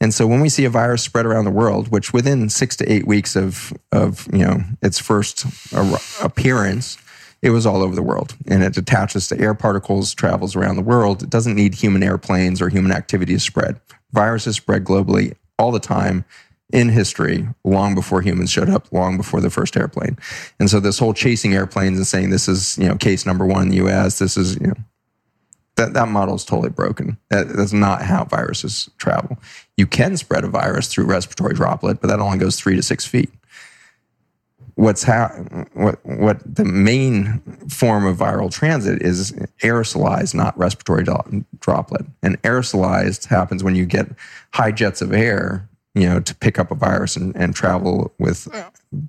And 0.00 0.12
so 0.12 0.26
when 0.26 0.40
we 0.40 0.48
see 0.48 0.64
a 0.64 0.70
virus 0.70 1.02
spread 1.02 1.26
around 1.26 1.44
the 1.44 1.50
world, 1.50 1.88
which 1.88 2.12
within 2.12 2.48
six 2.48 2.76
to 2.76 2.92
eight 2.92 3.06
weeks 3.06 3.34
of 3.36 3.72
of 3.92 4.28
you 4.32 4.44
know 4.44 4.60
its 4.82 4.98
first 4.98 5.46
ar- 5.74 5.98
appearance, 6.22 6.98
it 7.42 7.50
was 7.50 7.66
all 7.66 7.82
over 7.82 7.94
the 7.94 8.02
world, 8.02 8.36
and 8.46 8.62
it 8.62 8.76
attaches 8.76 9.28
to 9.28 9.40
air 9.40 9.54
particles, 9.54 10.14
travels 10.14 10.54
around 10.54 10.76
the 10.76 10.82
world. 10.82 11.22
It 11.22 11.30
doesn't 11.30 11.54
need 11.54 11.74
human 11.74 12.02
airplanes 12.02 12.60
or 12.60 12.68
human 12.68 12.92
activity 12.92 13.34
to 13.34 13.40
spread. 13.40 13.80
Viruses 14.12 14.56
spread 14.56 14.84
globally 14.84 15.34
all 15.58 15.72
the 15.72 15.80
time 15.80 16.24
in 16.72 16.88
history, 16.88 17.46
long 17.64 17.94
before 17.94 18.20
humans 18.20 18.50
showed 18.50 18.68
up, 18.68 18.92
long 18.92 19.16
before 19.16 19.40
the 19.40 19.50
first 19.50 19.76
airplane. 19.76 20.18
And 20.58 20.68
so 20.68 20.80
this 20.80 20.98
whole 20.98 21.14
chasing 21.14 21.54
airplanes 21.54 21.96
and 21.96 22.06
saying 22.06 22.30
this 22.30 22.48
is 22.48 22.76
you 22.78 22.88
know 22.88 22.96
case 22.96 23.24
number 23.24 23.46
one 23.46 23.62
in 23.62 23.68
the 23.70 23.76
U.S. 23.76 24.18
This 24.18 24.36
is 24.36 24.56
you 24.60 24.68
know 24.68 24.76
that 25.76 25.92
that 25.92 26.08
model 26.08 26.34
is 26.34 26.44
totally 26.44 26.70
broken. 26.70 27.18
That, 27.28 27.48
that's 27.48 27.72
not 27.72 28.02
how 28.02 28.24
viruses 28.24 28.90
travel. 28.98 29.38
You 29.76 29.86
can 29.86 30.16
spread 30.16 30.44
a 30.44 30.48
virus 30.48 30.88
through 30.88 31.04
respiratory 31.04 31.54
droplet, 31.54 32.00
but 32.00 32.08
that 32.08 32.20
only 32.20 32.38
goes 32.38 32.56
three 32.56 32.76
to 32.76 32.82
six 32.82 33.06
feet. 33.06 33.30
What's 34.74 35.04
ha- 35.04 35.32
what 35.72 36.04
what 36.04 36.42
the 36.54 36.64
main 36.64 37.40
form 37.70 38.04
of 38.04 38.18
viral 38.18 38.50
transit 38.50 39.00
is 39.00 39.32
aerosolized, 39.62 40.34
not 40.34 40.58
respiratory 40.58 41.04
do- 41.04 41.44
droplet. 41.60 42.04
And 42.22 42.40
aerosolized 42.42 43.26
happens 43.26 43.64
when 43.64 43.74
you 43.74 43.86
get 43.86 44.08
high 44.52 44.72
jets 44.72 45.00
of 45.00 45.14
air, 45.14 45.66
you 45.96 46.06
know, 46.06 46.20
to 46.20 46.34
pick 46.34 46.58
up 46.58 46.70
a 46.70 46.74
virus 46.74 47.16
and, 47.16 47.34
and 47.36 47.54
travel 47.54 48.12
with 48.18 48.46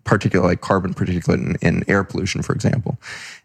particularly 0.05 0.51
like 0.51 0.61
carbon 0.61 0.93
particulate 0.93 1.33
in, 1.33 1.55
in 1.61 1.83
air 1.89 2.01
pollution, 2.01 2.41
for 2.41 2.53
example. 2.53 2.97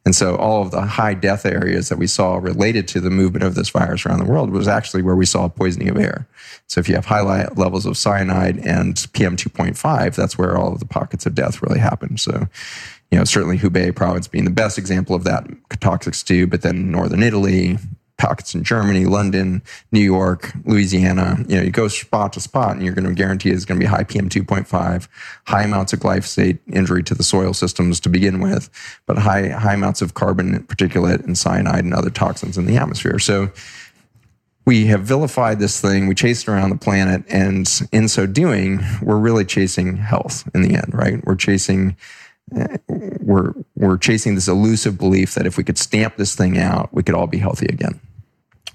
And 0.05 0.15
so 0.15 0.37
all 0.37 0.63
of 0.63 0.71
the 0.71 0.83
high 0.83 1.15
death 1.15 1.45
areas 1.45 1.89
that 1.89 1.99
we 1.99 2.07
saw 2.07 2.37
related 2.37 2.87
to 2.89 3.01
the 3.01 3.11
movement 3.11 3.43
of 3.43 3.57
this 3.57 3.69
virus 3.69 4.07
around 4.07 4.21
the 4.21 4.31
world 4.31 4.51
was 4.51 4.69
actually 4.69 5.03
where 5.03 5.17
we 5.17 5.27
saw 5.27 5.49
poisoning 5.49 5.89
of 5.89 5.97
air. 5.97 6.29
So 6.69 6.79
if 6.79 6.89
you 6.89 6.95
have 6.95 7.07
high 7.07 7.49
levels 7.57 7.85
of 7.85 7.97
cyanide 7.97 8.59
and 8.59 8.95
PM2.5, 8.95 10.15
that's 10.15 10.39
where 10.39 10.57
all 10.57 10.73
of 10.73 10.79
the 10.79 10.87
pockets 10.87 11.27
of 11.27 11.35
death 11.35 11.63
really 11.63 11.81
happen. 11.81 12.19
So, 12.19 12.47
you 13.11 13.19
know, 13.19 13.25
certainly 13.25 13.59
Hubei 13.59 13.95
province 13.95 14.29
being 14.29 14.45
the 14.45 14.51
best 14.51 14.79
example 14.79 15.17
of 15.17 15.25
that, 15.25 15.49
toxic 15.81 16.15
stew, 16.15 16.47
but 16.47 16.63
then 16.63 16.93
northern 16.93 17.25
Italy, 17.25 17.77
pockets 18.23 18.55
in 18.55 18.63
Germany, 18.63 19.05
London, 19.05 19.63
New 19.91 20.01
York, 20.01 20.53
Louisiana. 20.65 21.45
You 21.49 21.57
know, 21.57 21.63
you 21.63 21.71
go 21.71 21.89
spot 21.89 22.33
to 22.35 22.41
spot, 22.41 22.77
and 22.77 22.83
you're 22.85 22.95
going 22.95 23.09
to 23.09 23.15
guarantee 23.15 23.51
it's 23.51 23.65
going 23.65 23.79
to 23.79 23.85
be 23.85 23.91
high 23.91 24.05
PM 24.05 24.29
2.5, 24.29 25.09
high 25.47 25.63
amounts 25.65 25.93
of 25.93 25.99
glyphosate 25.99 26.61
injury 26.73 27.03
to 27.03 27.15
the 27.15 27.25
soil 27.25 27.53
systems 27.53 27.99
to 28.01 28.09
begin 28.09 28.41
with, 28.41 28.71
but 29.07 29.19
high 29.19 29.49
high 29.49 29.75
amounts 29.75 30.03
of 30.03 30.15
carbon 30.15 30.63
particulate 30.65 31.25
and 31.25 31.37
cyanide 31.37 31.85
and 31.85 31.93
other 31.93 32.11
toxins 32.11 32.57
in 32.57 32.67
the 32.67 32.77
atmosphere. 32.77 33.19
So 33.19 33.51
we 34.65 34.87
have 34.87 35.03
vilified 35.03 35.59
this 35.59 35.81
thing, 35.81 36.07
we 36.07 36.15
chased 36.15 36.49
around 36.49 36.71
the 36.71 36.79
planet, 36.79 37.25
and 37.29 37.69
in 37.91 38.09
so 38.09 38.27
doing, 38.27 38.81
we're 39.03 39.19
really 39.19 39.45
chasing 39.45 39.97
health 39.97 40.49
in 40.55 40.63
the 40.63 40.77
end, 40.77 40.95
right? 40.95 41.25
We're 41.25 41.35
chasing 41.35 41.97
eh, 42.57 42.77
we're 42.89 43.53
we're 43.75 43.99
chasing 43.99 44.37
this 44.37 44.47
elusive 44.47 44.97
belief 44.97 45.35
that 45.35 45.45
if 45.45 45.57
we 45.57 45.65
could 45.65 45.79
stamp 45.79 46.17
this 46.17 46.37
thing 46.37 46.57
out, 46.59 46.95
we 46.95 47.03
could 47.03 47.17
all 47.17 47.27
be 47.27 47.39
healthy 47.39 47.67
again. 47.67 48.01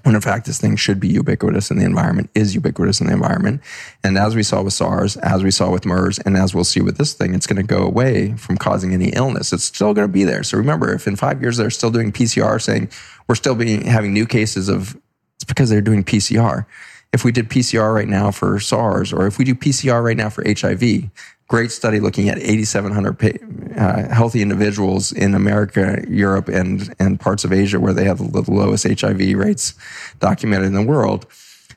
When 0.03 0.15
in 0.15 0.21
fact, 0.21 0.45
this 0.45 0.59
thing 0.59 0.75
should 0.75 0.99
be 0.99 1.07
ubiquitous 1.07 1.69
in 1.69 1.79
the 1.79 1.85
environment, 1.85 2.29
is 2.33 2.53
ubiquitous 2.55 3.01
in 3.01 3.07
the 3.07 3.13
environment. 3.13 3.61
And 4.03 4.17
as 4.17 4.35
we 4.35 4.43
saw 4.43 4.61
with 4.61 4.73
SARS, 4.73 5.17
as 5.17 5.43
we 5.43 5.51
saw 5.51 5.71
with 5.71 5.85
MERS, 5.85 6.19
and 6.19 6.37
as 6.37 6.53
we'll 6.53 6.63
see 6.63 6.81
with 6.81 6.97
this 6.97 7.13
thing, 7.13 7.33
it's 7.33 7.47
going 7.47 7.61
to 7.61 7.67
go 7.67 7.83
away 7.83 8.33
from 8.35 8.57
causing 8.57 8.93
any 8.93 9.09
illness. 9.09 9.51
It's 9.51 9.65
still 9.65 9.93
going 9.93 10.07
to 10.07 10.11
be 10.11 10.23
there. 10.23 10.43
So 10.43 10.57
remember, 10.57 10.93
if 10.93 11.07
in 11.07 11.15
five 11.15 11.41
years 11.41 11.57
they're 11.57 11.69
still 11.69 11.91
doing 11.91 12.11
PCR 12.11 12.61
saying 12.61 12.89
we're 13.27 13.35
still 13.35 13.55
being 13.55 13.81
having 13.81 14.13
new 14.13 14.25
cases 14.25 14.69
of, 14.69 14.95
it's 15.35 15.43
because 15.43 15.69
they're 15.69 15.81
doing 15.81 16.03
PCR. 16.03 16.65
If 17.13 17.23
we 17.23 17.31
did 17.31 17.49
PCR 17.49 17.93
right 17.93 18.07
now 18.07 18.31
for 18.31 18.59
SARS, 18.59 19.13
or 19.13 19.27
if 19.27 19.37
we 19.37 19.45
do 19.45 19.55
PCR 19.55 20.03
right 20.03 20.17
now 20.17 20.29
for 20.29 20.43
HIV, 20.45 21.09
great 21.47 21.71
study 21.71 21.99
looking 21.99 22.29
at 22.29 22.37
8,700 22.37 23.19
pa- 23.19 23.81
uh, 23.81 24.13
healthy 24.13 24.41
individuals 24.41 25.11
in 25.11 25.33
America, 25.33 26.03
Europe, 26.09 26.49
and 26.49 26.93
and 26.99 27.19
parts 27.19 27.43
of 27.45 27.53
Asia 27.53 27.79
where 27.79 27.93
they 27.93 28.05
have 28.05 28.17
the, 28.17 28.51
lowest 28.51 28.85
HIV 28.85 29.19
rates 29.37 29.73
documented 30.19 30.67
in 30.67 30.73
the 30.73 30.81
world. 30.83 31.25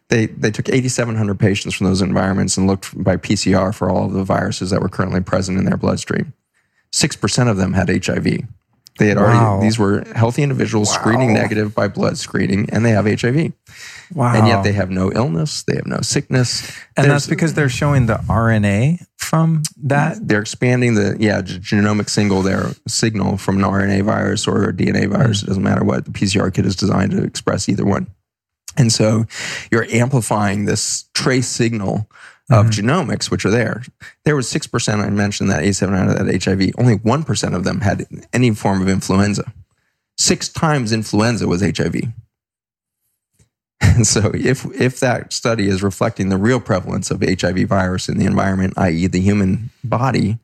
They 0.09 0.27
they 0.27 0.51
took 0.51 0.69
8,700 0.69 1.39
patients 1.39 1.75
from 1.75 1.87
those 1.87 2.03
environments 2.03 2.57
and 2.57 2.67
looked 2.67 3.03
by 3.03 3.17
PCR 3.17 3.75
for 3.75 3.91
all 3.91 4.07
of 4.07 4.13
the 4.13 4.25
viruses 4.25 4.71
that 4.71 4.81
were 4.81 4.89
currently 4.89 5.21
present 5.21 5.59
in 5.59 5.65
their 5.65 5.77
bloodstream. 5.77 6.33
Six 6.91 7.15
percent 7.17 7.49
of 7.49 7.57
them 7.57 7.73
had 7.75 7.89
HIV. 8.05 8.25
They 8.99 9.07
had 9.07 9.17
already 9.17 9.39
Wow. 9.39 9.61
these 9.61 9.79
were 9.79 10.05
healthy 10.15 10.43
individuals 10.43 10.93
screening 10.93 11.33
negative 11.33 11.75
by 11.75 11.89
blood 11.89 12.19
screening, 12.19 12.69
and 12.71 12.85
they 12.85 12.91
have 12.91 13.07
HIV. 13.07 13.53
Wow. 14.15 14.35
And 14.35 14.47
yet 14.47 14.65
they 14.65 14.73
have 14.73 14.91
no 14.91 15.13
illness, 15.13 15.63
they 15.63 15.77
have 15.77 15.87
no 15.87 16.01
sickness, 16.01 16.63
and 16.97 17.05
There's- 17.05 17.23
that's 17.23 17.27
because 17.29 17.55
they're 17.55 17.69
showing 17.69 18.07
the 18.07 18.21
RNA 18.29 19.05
from 19.17 19.63
that. 19.85 20.27
they're 20.27 20.41
expanding 20.41 20.95
the 20.95 21.17
yeah 21.21 21.41
genomic 21.43 22.11
single 22.11 22.43
their 22.43 22.73
signal 22.89 23.37
from 23.37 23.59
an 23.59 23.65
RNA 23.65 24.03
virus 24.03 24.49
or 24.49 24.65
a 24.65 24.73
DNA 24.73 25.07
hmm. 25.07 25.13
virus. 25.13 25.43
It 25.43 25.47
doesn't 25.47 25.63
matter 25.63 25.85
what 25.85 26.05
the 26.05 26.11
PCR 26.11 26.53
kit 26.53 26.67
is 26.67 26.75
designed 26.75 27.13
to 27.13 27.23
express 27.23 27.69
either 27.69 27.85
one. 27.85 28.09
And 28.77 28.93
so 28.93 29.27
you're 29.71 29.87
amplifying 29.91 30.65
this 30.65 31.05
trace 31.15 31.49
signal 31.49 32.11
of 32.51 32.67
hmm. 32.67 32.71
genomics, 32.73 33.31
which 33.31 33.45
are 33.45 33.51
there. 33.51 33.83
There 34.25 34.35
was 34.35 34.49
six 34.49 34.67
percent. 34.67 35.01
I 35.01 35.11
mentioned 35.11 35.51
that 35.51 35.63
A7 35.63 35.97
out 35.97 36.09
of 36.09 36.27
that 36.27 36.45
HIV. 36.45 36.73
Only 36.79 36.95
one 36.95 37.23
percent 37.23 37.55
of 37.55 37.63
them 37.63 37.81
had 37.81 38.07
any 38.33 38.51
form 38.53 38.83
of 38.83 38.89
influenza. 38.89 39.53
Six 40.19 40.49
times 40.49 40.93
influenza 40.93 41.47
was 41.47 41.63
HIV. 41.63 42.13
And 44.01 44.07
so, 44.07 44.31
if 44.35 44.65
if 44.79 45.01
that 45.01 45.33
study 45.33 45.67
is 45.67 45.83
reflecting 45.83 46.29
the 46.29 46.37
real 46.37 46.61
prevalence 46.61 47.11
of 47.11 47.23
HIV 47.23 47.69
virus 47.69 48.09
in 48.09 48.19
the 48.19 48.25
environment, 48.25 48.75
i.e., 48.77 49.07
the 49.07 49.21
human 49.21 49.71
body, 49.83 50.39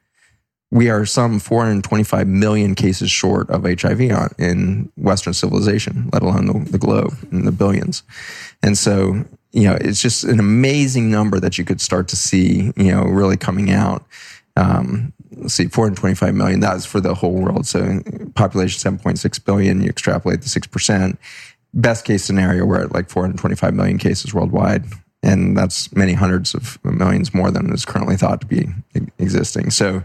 we 0.70 0.90
are 0.90 1.06
some 1.06 1.38
425 1.38 2.26
million 2.26 2.74
cases 2.74 3.10
short 3.10 3.48
of 3.50 3.64
HIV 3.64 4.00
in 4.38 4.90
Western 4.96 5.32
civilization, 5.32 6.10
let 6.12 6.22
alone 6.22 6.46
the, 6.46 6.70
the 6.72 6.78
globe 6.78 7.14
in 7.30 7.44
the 7.44 7.52
billions. 7.52 8.02
And 8.62 8.76
so, 8.76 9.24
you 9.52 9.64
know, 9.68 9.78
it's 9.80 10.02
just 10.02 10.24
an 10.24 10.40
amazing 10.40 11.10
number 11.10 11.38
that 11.40 11.56
you 11.56 11.64
could 11.64 11.80
start 11.80 12.08
to 12.08 12.16
see, 12.16 12.72
you 12.76 12.92
know, 12.92 13.04
really 13.04 13.36
coming 13.36 13.70
out. 13.70 14.04
Um, 14.56 15.12
let's 15.36 15.54
see, 15.54 15.68
425 15.68 16.34
million. 16.34 16.60
That's 16.60 16.84
for 16.84 17.00
the 17.00 17.14
whole 17.14 17.34
world. 17.34 17.66
So 17.66 18.00
population 18.34 18.98
7.6 18.98 19.44
billion. 19.44 19.82
You 19.82 19.88
extrapolate 19.88 20.42
the 20.42 20.48
six 20.48 20.66
percent. 20.66 21.18
Best 21.74 22.04
case 22.04 22.24
scenario, 22.24 22.64
we're 22.64 22.82
at 22.82 22.92
like 22.92 23.10
425 23.10 23.74
million 23.74 23.98
cases 23.98 24.32
worldwide, 24.32 24.84
and 25.22 25.56
that's 25.56 25.94
many 25.94 26.14
hundreds 26.14 26.54
of 26.54 26.78
millions 26.84 27.34
more 27.34 27.50
than 27.50 27.72
is 27.72 27.84
currently 27.84 28.16
thought 28.16 28.40
to 28.40 28.46
be 28.46 28.68
existing. 29.18 29.70
So 29.70 30.02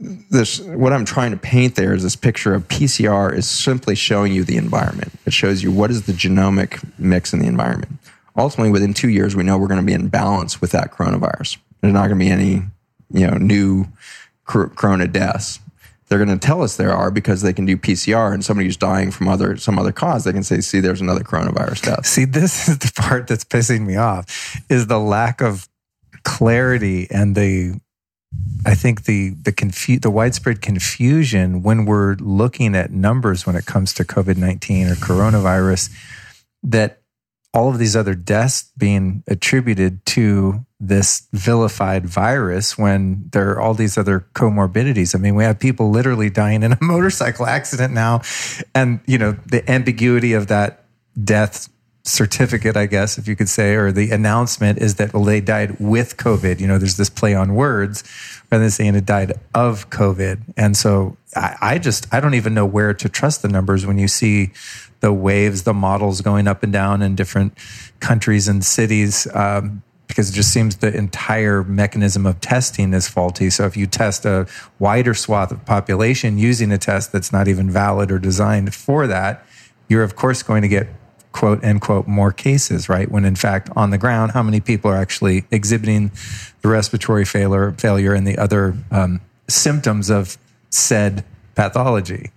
this 0.00 0.60
what 0.60 0.92
I'm 0.92 1.04
trying 1.04 1.30
to 1.30 1.36
paint 1.36 1.74
there 1.74 1.92
is 1.92 2.02
this 2.02 2.16
picture 2.16 2.54
of 2.54 2.66
PCR 2.68 3.36
is 3.36 3.46
simply 3.46 3.94
showing 3.94 4.32
you 4.32 4.44
the 4.44 4.56
environment. 4.56 5.12
It 5.26 5.32
shows 5.32 5.62
you 5.62 5.70
what 5.70 5.90
is 5.90 6.06
the 6.06 6.12
genomic 6.12 6.82
mix 6.98 7.32
in 7.32 7.38
the 7.38 7.46
environment. 7.46 7.92
Ultimately, 8.36 8.70
within 8.70 8.94
two 8.94 9.10
years, 9.10 9.36
we 9.36 9.42
know 9.42 9.58
we're 9.58 9.66
going 9.66 9.80
to 9.80 9.86
be 9.86 9.92
in 9.92 10.08
balance 10.08 10.60
with 10.60 10.70
that 10.70 10.92
coronavirus. 10.92 11.58
There's 11.80 11.92
not 11.92 12.08
going 12.08 12.18
to 12.18 12.24
be 12.24 12.30
any, 12.30 12.62
you 13.12 13.26
know, 13.26 13.36
new 13.36 13.86
corona 14.44 15.06
deaths. 15.06 15.58
They're 16.10 16.18
going 16.18 16.36
to 16.36 16.44
tell 16.44 16.62
us 16.62 16.76
there 16.76 16.92
are 16.92 17.10
because 17.10 17.40
they 17.40 17.52
can 17.52 17.66
do 17.66 17.76
PCR, 17.76 18.34
and 18.34 18.44
somebody 18.44 18.66
who's 18.66 18.76
dying 18.76 19.12
from 19.12 19.28
other 19.28 19.56
some 19.56 19.78
other 19.78 19.92
cause, 19.92 20.24
they 20.24 20.32
can 20.32 20.42
say, 20.42 20.60
"See, 20.60 20.80
there's 20.80 21.00
another 21.00 21.22
coronavirus 21.22 21.82
death." 21.82 22.06
See, 22.06 22.24
this 22.24 22.68
is 22.68 22.78
the 22.78 22.92
part 22.96 23.28
that's 23.28 23.44
pissing 23.44 23.86
me 23.86 23.96
off 23.96 24.60
is 24.68 24.88
the 24.88 24.98
lack 24.98 25.40
of 25.40 25.68
clarity 26.24 27.06
and 27.10 27.36
the 27.36 27.80
I 28.66 28.74
think 28.74 29.04
the 29.04 29.30
the 29.30 29.52
confu- 29.52 29.98
the 29.98 30.10
widespread 30.10 30.60
confusion 30.60 31.62
when 31.62 31.84
we're 31.84 32.14
looking 32.16 32.74
at 32.74 32.90
numbers 32.90 33.46
when 33.46 33.56
it 33.56 33.66
comes 33.66 33.94
to 33.94 34.04
COVID 34.04 34.36
nineteen 34.36 34.88
or 34.88 34.94
coronavirus 34.94 35.90
that 36.62 37.00
all 37.54 37.68
of 37.70 37.78
these 37.78 37.96
other 37.96 38.14
deaths 38.14 38.70
being 38.76 39.22
attributed 39.26 40.04
to 40.06 40.64
this 40.80 41.28
vilified 41.32 42.06
virus 42.06 42.78
when 42.78 43.28
there 43.32 43.50
are 43.50 43.60
all 43.60 43.74
these 43.74 43.98
other 43.98 44.26
comorbidities. 44.34 45.14
I 45.14 45.18
mean, 45.18 45.34
we 45.34 45.44
have 45.44 45.58
people 45.58 45.90
literally 45.90 46.30
dying 46.30 46.62
in 46.62 46.72
a 46.72 46.78
motorcycle 46.84 47.46
accident 47.46 47.92
now, 47.92 48.22
and 48.74 49.00
you 49.06 49.18
know 49.18 49.32
the 49.46 49.68
ambiguity 49.70 50.32
of 50.32 50.46
that 50.46 50.84
death 51.22 51.68
certificate, 52.02 52.76
I 52.76 52.86
guess, 52.86 53.18
if 53.18 53.28
you 53.28 53.36
could 53.36 53.48
say, 53.48 53.74
or 53.74 53.92
the 53.92 54.10
announcement 54.10 54.78
is 54.78 54.94
that 54.96 55.12
well, 55.12 55.24
they 55.24 55.40
died 55.40 55.78
with 55.78 56.16
COVID. 56.16 56.60
You 56.60 56.66
know, 56.66 56.78
there's 56.78 56.96
this 56.96 57.10
play 57.10 57.34
on 57.34 57.54
words 57.54 58.02
rather 58.50 58.64
than 58.64 58.70
saying 58.70 58.94
it 58.94 59.04
died 59.04 59.34
of 59.54 59.90
COVID. 59.90 60.54
And 60.56 60.76
so 60.76 61.16
I, 61.36 61.56
I 61.60 61.78
just 61.78 62.12
I 62.12 62.20
don't 62.20 62.34
even 62.34 62.54
know 62.54 62.66
where 62.66 62.94
to 62.94 63.08
trust 63.08 63.42
the 63.42 63.48
numbers 63.48 63.86
when 63.86 63.98
you 63.98 64.08
see 64.08 64.52
the 65.00 65.12
waves, 65.12 65.62
the 65.62 65.74
models 65.74 66.20
going 66.20 66.46
up 66.46 66.62
and 66.62 66.72
down 66.72 67.02
in 67.02 67.14
different 67.14 67.56
countries 68.00 68.48
and 68.48 68.64
cities. 68.64 69.26
Um, 69.34 69.82
because 70.10 70.28
it 70.28 70.32
just 70.32 70.52
seems 70.52 70.76
the 70.76 70.92
entire 70.92 71.62
mechanism 71.62 72.26
of 72.26 72.40
testing 72.40 72.92
is 72.92 73.06
faulty. 73.06 73.48
So 73.48 73.64
if 73.64 73.76
you 73.76 73.86
test 73.86 74.24
a 74.24 74.48
wider 74.80 75.14
swath 75.14 75.52
of 75.52 75.64
population 75.64 76.36
using 76.36 76.72
a 76.72 76.78
test 76.78 77.12
that's 77.12 77.32
not 77.32 77.46
even 77.46 77.70
valid 77.70 78.10
or 78.10 78.18
designed 78.18 78.74
for 78.74 79.06
that, 79.06 79.46
you're 79.88 80.02
of 80.02 80.16
course 80.16 80.42
going 80.42 80.62
to 80.62 80.68
get 80.68 80.88
quote 81.30 81.62
unquote 81.62 82.08
more 82.08 82.32
cases, 82.32 82.88
right? 82.88 83.08
When 83.08 83.24
in 83.24 83.36
fact, 83.36 83.70
on 83.76 83.90
the 83.90 83.98
ground, 83.98 84.32
how 84.32 84.42
many 84.42 84.58
people 84.58 84.90
are 84.90 84.96
actually 84.96 85.44
exhibiting 85.52 86.10
the 86.62 86.68
respiratory 86.68 87.24
failure, 87.24 87.70
failure 87.78 88.12
and 88.12 88.26
the 88.26 88.36
other 88.36 88.76
um, 88.90 89.20
symptoms 89.48 90.10
of 90.10 90.36
said 90.70 91.24
pathology? 91.54 92.30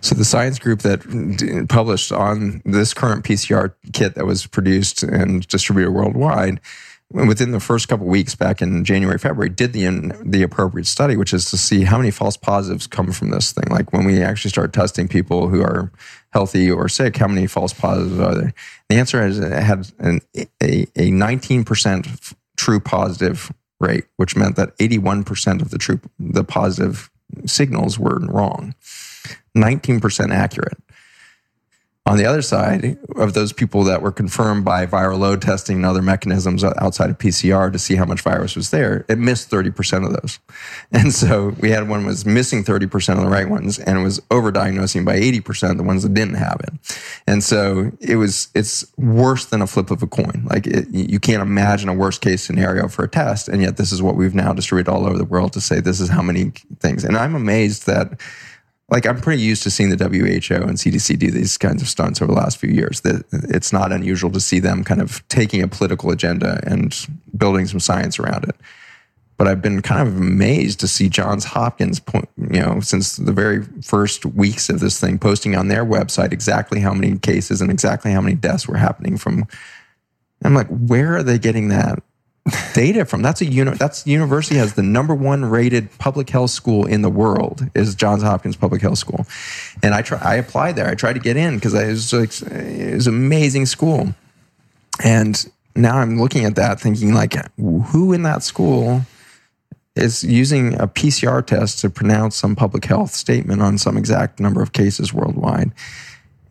So 0.00 0.14
the 0.14 0.24
science 0.24 0.58
group 0.58 0.80
that 0.80 1.66
published 1.68 2.10
on 2.10 2.62
this 2.64 2.94
current 2.94 3.22
PCR 3.22 3.74
kit 3.92 4.14
that 4.14 4.24
was 4.24 4.46
produced 4.46 5.02
and 5.02 5.46
distributed 5.46 5.92
worldwide 5.92 6.58
within 7.12 7.52
the 7.52 7.60
first 7.60 7.88
couple 7.88 8.06
weeks 8.06 8.34
back 8.34 8.62
in 8.62 8.84
January, 8.84 9.18
February, 9.18 9.48
did 9.50 9.72
the 9.72 10.12
the 10.24 10.42
appropriate 10.42 10.86
study, 10.86 11.16
which 11.16 11.32
is 11.32 11.50
to 11.50 11.58
see 11.58 11.84
how 11.84 11.98
many 11.98 12.10
false 12.10 12.36
positives 12.36 12.86
come 12.86 13.12
from 13.12 13.30
this 13.30 13.52
thing. 13.52 13.64
Like 13.70 13.92
when 13.92 14.04
we 14.04 14.22
actually 14.22 14.50
start 14.50 14.72
testing 14.72 15.08
people 15.08 15.48
who 15.48 15.62
are 15.62 15.92
healthy 16.32 16.70
or 16.70 16.88
sick, 16.88 17.16
how 17.16 17.28
many 17.28 17.46
false 17.46 17.72
positives 17.72 18.18
are 18.18 18.34
there? 18.34 18.54
The 18.88 18.96
answer 18.96 19.24
is 19.24 19.38
it 19.38 19.52
had 19.52 19.90
an, 19.98 20.20
a, 20.62 20.82
a 20.96 21.10
19% 21.10 22.34
true 22.56 22.80
positive 22.80 23.52
rate, 23.80 24.04
which 24.16 24.36
meant 24.36 24.56
that 24.56 24.76
81% 24.78 25.60
of 25.60 25.70
the 25.70 25.78
true 25.78 26.00
the 26.18 26.44
positive 26.44 27.10
signals 27.46 27.98
were 27.98 28.18
wrong. 28.20 28.74
19% 29.56 30.30
accurate. 30.32 30.78
On 32.04 32.18
the 32.18 32.24
other 32.26 32.42
side 32.42 32.98
of 33.14 33.32
those 33.32 33.52
people 33.52 33.84
that 33.84 34.02
were 34.02 34.10
confirmed 34.10 34.64
by 34.64 34.86
viral 34.86 35.20
load 35.20 35.40
testing 35.40 35.76
and 35.76 35.86
other 35.86 36.02
mechanisms 36.02 36.64
outside 36.64 37.10
of 37.10 37.18
PCR 37.18 37.72
to 37.72 37.78
see 37.78 37.94
how 37.94 38.04
much 38.04 38.22
virus 38.22 38.56
was 38.56 38.70
there, 38.70 39.04
it 39.08 39.18
missed 39.18 39.48
30% 39.50 40.06
of 40.06 40.20
those. 40.20 40.40
And 40.92 41.12
so 41.12 41.54
we 41.60 41.70
had 41.70 41.88
one 41.88 42.04
was 42.04 42.26
missing 42.26 42.64
30% 42.64 43.14
of 43.16 43.20
the 43.20 43.28
right 43.28 43.48
ones 43.48 43.78
and 43.78 43.98
it 43.98 44.02
was 44.02 44.20
overdiagnosing 44.30 45.04
by 45.04 45.18
80% 45.18 45.76
the 45.78 45.82
ones 45.82 46.02
that 46.02 46.12
didn't 46.12 46.34
have 46.34 46.60
it. 46.60 46.98
And 47.26 47.42
so 47.42 47.92
it 48.00 48.16
was, 48.16 48.48
it's 48.54 48.84
worse 48.98 49.46
than 49.46 49.62
a 49.62 49.66
flip 49.66 49.90
of 49.90 50.02
a 50.02 50.06
coin. 50.06 50.46
Like 50.50 50.66
it, 50.66 50.88
you 50.90 51.18
can't 51.18 51.40
imagine 51.42 51.88
a 51.88 51.94
worst 51.94 52.20
case 52.20 52.42
scenario 52.42 52.88
for 52.88 53.04
a 53.04 53.08
test. 53.08 53.48
And 53.48 53.62
yet 53.62 53.78
this 53.78 53.90
is 53.90 54.02
what 54.02 54.16
we've 54.16 54.34
now 54.34 54.52
distributed 54.52 54.90
all 54.90 55.06
over 55.06 55.16
the 55.16 55.24
world 55.24 55.52
to 55.54 55.60
say 55.60 55.80
this 55.80 56.00
is 56.00 56.08
how 56.08 56.22
many 56.22 56.52
things. 56.80 57.04
And 57.04 57.16
I'm 57.16 57.34
amazed 57.34 57.86
that 57.86 58.20
like 58.88 59.06
I'm 59.06 59.20
pretty 59.20 59.42
used 59.42 59.62
to 59.62 59.70
seeing 59.70 59.90
the 59.90 59.96
WHO 59.96 60.54
and 60.54 60.76
CDC 60.76 61.18
do 61.18 61.30
these 61.30 61.56
kinds 61.56 61.82
of 61.82 61.88
stunts 61.88 62.20
over 62.20 62.32
the 62.32 62.38
last 62.38 62.58
few 62.58 62.70
years. 62.70 63.00
That 63.02 63.24
it's 63.32 63.72
not 63.72 63.92
unusual 63.92 64.30
to 64.32 64.40
see 64.40 64.58
them 64.58 64.84
kind 64.84 65.00
of 65.00 65.26
taking 65.28 65.62
a 65.62 65.68
political 65.68 66.10
agenda 66.10 66.60
and 66.66 66.94
building 67.36 67.66
some 67.66 67.80
science 67.80 68.18
around 68.18 68.44
it. 68.44 68.56
But 69.38 69.48
I've 69.48 69.62
been 69.62 69.82
kind 69.82 70.06
of 70.06 70.16
amazed 70.16 70.78
to 70.80 70.88
see 70.88 71.08
Johns 71.08 71.44
Hopkins, 71.44 71.98
point, 71.98 72.28
you 72.36 72.60
know, 72.60 72.80
since 72.80 73.16
the 73.16 73.32
very 73.32 73.64
first 73.82 74.26
weeks 74.26 74.68
of 74.68 74.80
this 74.80 75.00
thing, 75.00 75.18
posting 75.18 75.56
on 75.56 75.68
their 75.68 75.84
website 75.84 76.32
exactly 76.32 76.80
how 76.80 76.92
many 76.92 77.18
cases 77.18 77.60
and 77.60 77.70
exactly 77.70 78.12
how 78.12 78.20
many 78.20 78.36
deaths 78.36 78.68
were 78.68 78.76
happening 78.76 79.16
from. 79.16 79.46
I'm 80.44 80.54
like, 80.54 80.68
where 80.68 81.16
are 81.16 81.22
they 81.22 81.38
getting 81.38 81.68
that 81.68 82.02
data 82.74 83.04
from. 83.04 83.22
That's 83.22 83.40
a 83.40 83.46
uni- 83.46 83.76
that's 83.76 84.06
university 84.06 84.56
has 84.56 84.74
the 84.74 84.82
number 84.82 85.14
one 85.14 85.44
rated 85.44 85.96
public 85.98 86.30
health 86.30 86.50
school 86.50 86.86
in 86.86 87.02
the 87.02 87.10
world 87.10 87.68
is 87.74 87.94
Johns 87.94 88.22
Hopkins 88.22 88.56
Public 88.56 88.82
Health 88.82 88.98
School, 88.98 89.26
and 89.82 89.94
I 89.94 90.02
try 90.02 90.18
I 90.18 90.34
applied 90.36 90.76
there. 90.76 90.88
I 90.88 90.94
tried 90.94 91.14
to 91.14 91.20
get 91.20 91.36
in 91.36 91.56
because 91.56 91.74
it 91.74 91.86
was 91.86 92.12
like 92.12 92.52
it 92.52 92.94
was 92.94 93.06
amazing 93.06 93.66
school, 93.66 94.14
and 95.04 95.50
now 95.76 95.98
I'm 95.98 96.20
looking 96.20 96.44
at 96.44 96.56
that 96.56 96.80
thinking 96.80 97.14
like 97.14 97.34
who 97.56 98.12
in 98.12 98.22
that 98.24 98.42
school 98.42 99.02
is 99.94 100.24
using 100.24 100.74
a 100.80 100.88
PCR 100.88 101.44
test 101.44 101.80
to 101.80 101.90
pronounce 101.90 102.34
some 102.34 102.56
public 102.56 102.84
health 102.86 103.12
statement 103.12 103.60
on 103.60 103.76
some 103.76 103.96
exact 103.96 104.40
number 104.40 104.62
of 104.62 104.72
cases 104.72 105.12
worldwide. 105.12 105.70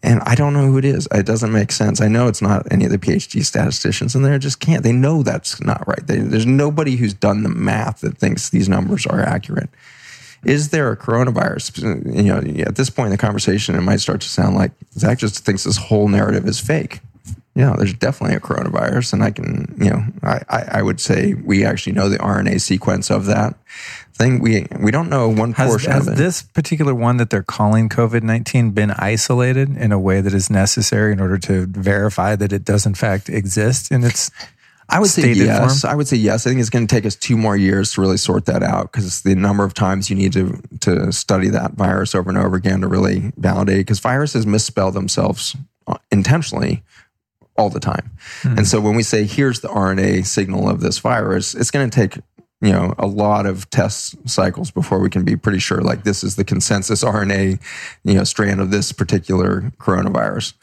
And 0.03 0.21
I 0.21 0.33
don't 0.33 0.53
know 0.53 0.65
who 0.65 0.77
it 0.79 0.85
is. 0.85 1.07
It 1.11 1.27
doesn't 1.27 1.51
make 1.51 1.71
sense. 1.71 2.01
I 2.01 2.07
know 2.07 2.27
it's 2.27 2.41
not 2.41 2.65
any 2.71 2.85
of 2.85 2.91
the 2.91 2.97
PhD 2.97 3.45
statisticians, 3.45 4.15
in 4.15 4.23
there. 4.23 4.39
just 4.39 4.59
can't. 4.59 4.83
They 4.83 4.91
know 4.91 5.21
that's 5.21 5.61
not 5.61 5.87
right. 5.87 6.05
They, 6.05 6.17
there's 6.17 6.45
nobody 6.45 6.95
who's 6.95 7.13
done 7.13 7.43
the 7.43 7.49
math 7.49 8.01
that 8.01 8.17
thinks 8.17 8.49
these 8.49 8.67
numbers 8.67 9.05
are 9.05 9.21
accurate. 9.21 9.69
Is 10.43 10.69
there 10.69 10.91
a 10.91 10.97
coronavirus? 10.97 12.15
You 12.15 12.23
know, 12.23 12.63
at 12.65 12.75
this 12.75 12.89
point 12.89 13.07
in 13.07 13.11
the 13.11 13.17
conversation, 13.17 13.75
it 13.75 13.81
might 13.81 13.99
start 13.99 14.21
to 14.21 14.29
sound 14.29 14.55
like 14.55 14.71
Zach 14.93 15.19
just 15.19 15.45
thinks 15.45 15.65
this 15.65 15.77
whole 15.77 16.07
narrative 16.07 16.47
is 16.47 16.59
fake. 16.59 17.01
Yeah, 17.53 17.75
there's 17.77 17.93
definitely 17.93 18.37
a 18.37 18.39
coronavirus, 18.39 19.11
and 19.11 19.23
I 19.23 19.31
can, 19.31 19.75
you 19.77 19.89
know, 19.89 20.05
I, 20.23 20.41
I 20.71 20.81
would 20.81 21.01
say 21.01 21.33
we 21.33 21.65
actually 21.65 21.91
know 21.91 22.07
the 22.07 22.17
RNA 22.17 22.61
sequence 22.61 23.11
of 23.11 23.25
that 23.25 23.55
thing. 24.13 24.39
We 24.39 24.67
we 24.79 24.89
don't 24.89 25.09
know 25.09 25.27
one 25.27 25.51
has, 25.53 25.69
portion 25.69 25.91
has 25.91 26.07
of 26.07 26.13
it. 26.13 26.17
this 26.17 26.43
particular 26.43 26.95
one 26.95 27.17
that 27.17 27.29
they're 27.29 27.43
calling 27.43 27.89
COVID 27.89 28.23
nineteen 28.23 28.71
been 28.71 28.91
isolated 28.91 29.75
in 29.75 29.91
a 29.91 29.99
way 29.99 30.21
that 30.21 30.33
is 30.33 30.49
necessary 30.49 31.11
in 31.11 31.19
order 31.19 31.37
to 31.39 31.65
verify 31.65 32.37
that 32.37 32.53
it 32.53 32.63
does 32.63 32.85
in 32.85 32.93
fact 32.93 33.27
exist 33.27 33.91
in 33.91 34.05
its 34.05 34.31
I 34.91 34.99
would 34.99 35.09
say 35.09 35.31
yes. 35.31 35.81
Form? 35.81 35.91
I 35.91 35.95
would 35.95 36.07
say 36.07 36.17
yes. 36.17 36.45
I 36.45 36.49
think 36.49 36.59
it's 36.59 36.69
going 36.69 36.85
to 36.85 36.93
take 36.93 37.05
us 37.05 37.15
two 37.15 37.37
more 37.37 37.55
years 37.55 37.93
to 37.93 38.01
really 38.01 38.17
sort 38.17 38.45
that 38.45 38.61
out 38.61 38.91
because 38.91 39.21
the 39.21 39.35
number 39.35 39.63
of 39.63 39.73
times 39.73 40.09
you 40.09 40.17
need 40.17 40.33
to 40.33 40.61
to 40.81 41.11
study 41.13 41.47
that 41.49 41.73
virus 41.73 42.13
over 42.13 42.29
and 42.29 42.37
over 42.37 42.57
again 42.57 42.81
to 42.81 42.87
really 42.87 43.31
validate. 43.37 43.79
Because 43.79 43.99
viruses 43.99 44.45
misspell 44.45 44.91
themselves 44.91 45.55
uh, 45.87 45.97
intentionally 46.11 46.83
all 47.57 47.69
the 47.69 47.79
time. 47.79 48.11
Mm-hmm. 48.41 48.59
And 48.59 48.67
so 48.67 48.79
when 48.79 48.95
we 48.95 49.03
say 49.03 49.25
here's 49.25 49.59
the 49.59 49.67
RNA 49.67 50.25
signal 50.25 50.69
of 50.69 50.81
this 50.81 50.99
virus, 50.99 51.53
it's 51.53 51.71
going 51.71 51.89
to 51.89 51.95
take 51.95 52.17
you 52.61 52.71
know 52.71 52.93
a 52.97 53.07
lot 53.07 53.45
of 53.45 53.69
test 53.71 54.15
cycles 54.29 54.71
before 54.71 54.99
we 54.99 55.09
can 55.09 55.23
be 55.23 55.35
pretty 55.35 55.59
sure 55.59 55.81
like 55.81 56.03
this 56.03 56.23
is 56.23 56.35
the 56.35 56.43
consensus 56.43 57.03
RNA 57.03 57.59
you 58.03 58.13
know 58.13 58.23
strand 58.23 58.61
of 58.61 58.71
this 58.71 58.91
particular 58.91 59.71
coronavirus. 59.79 60.53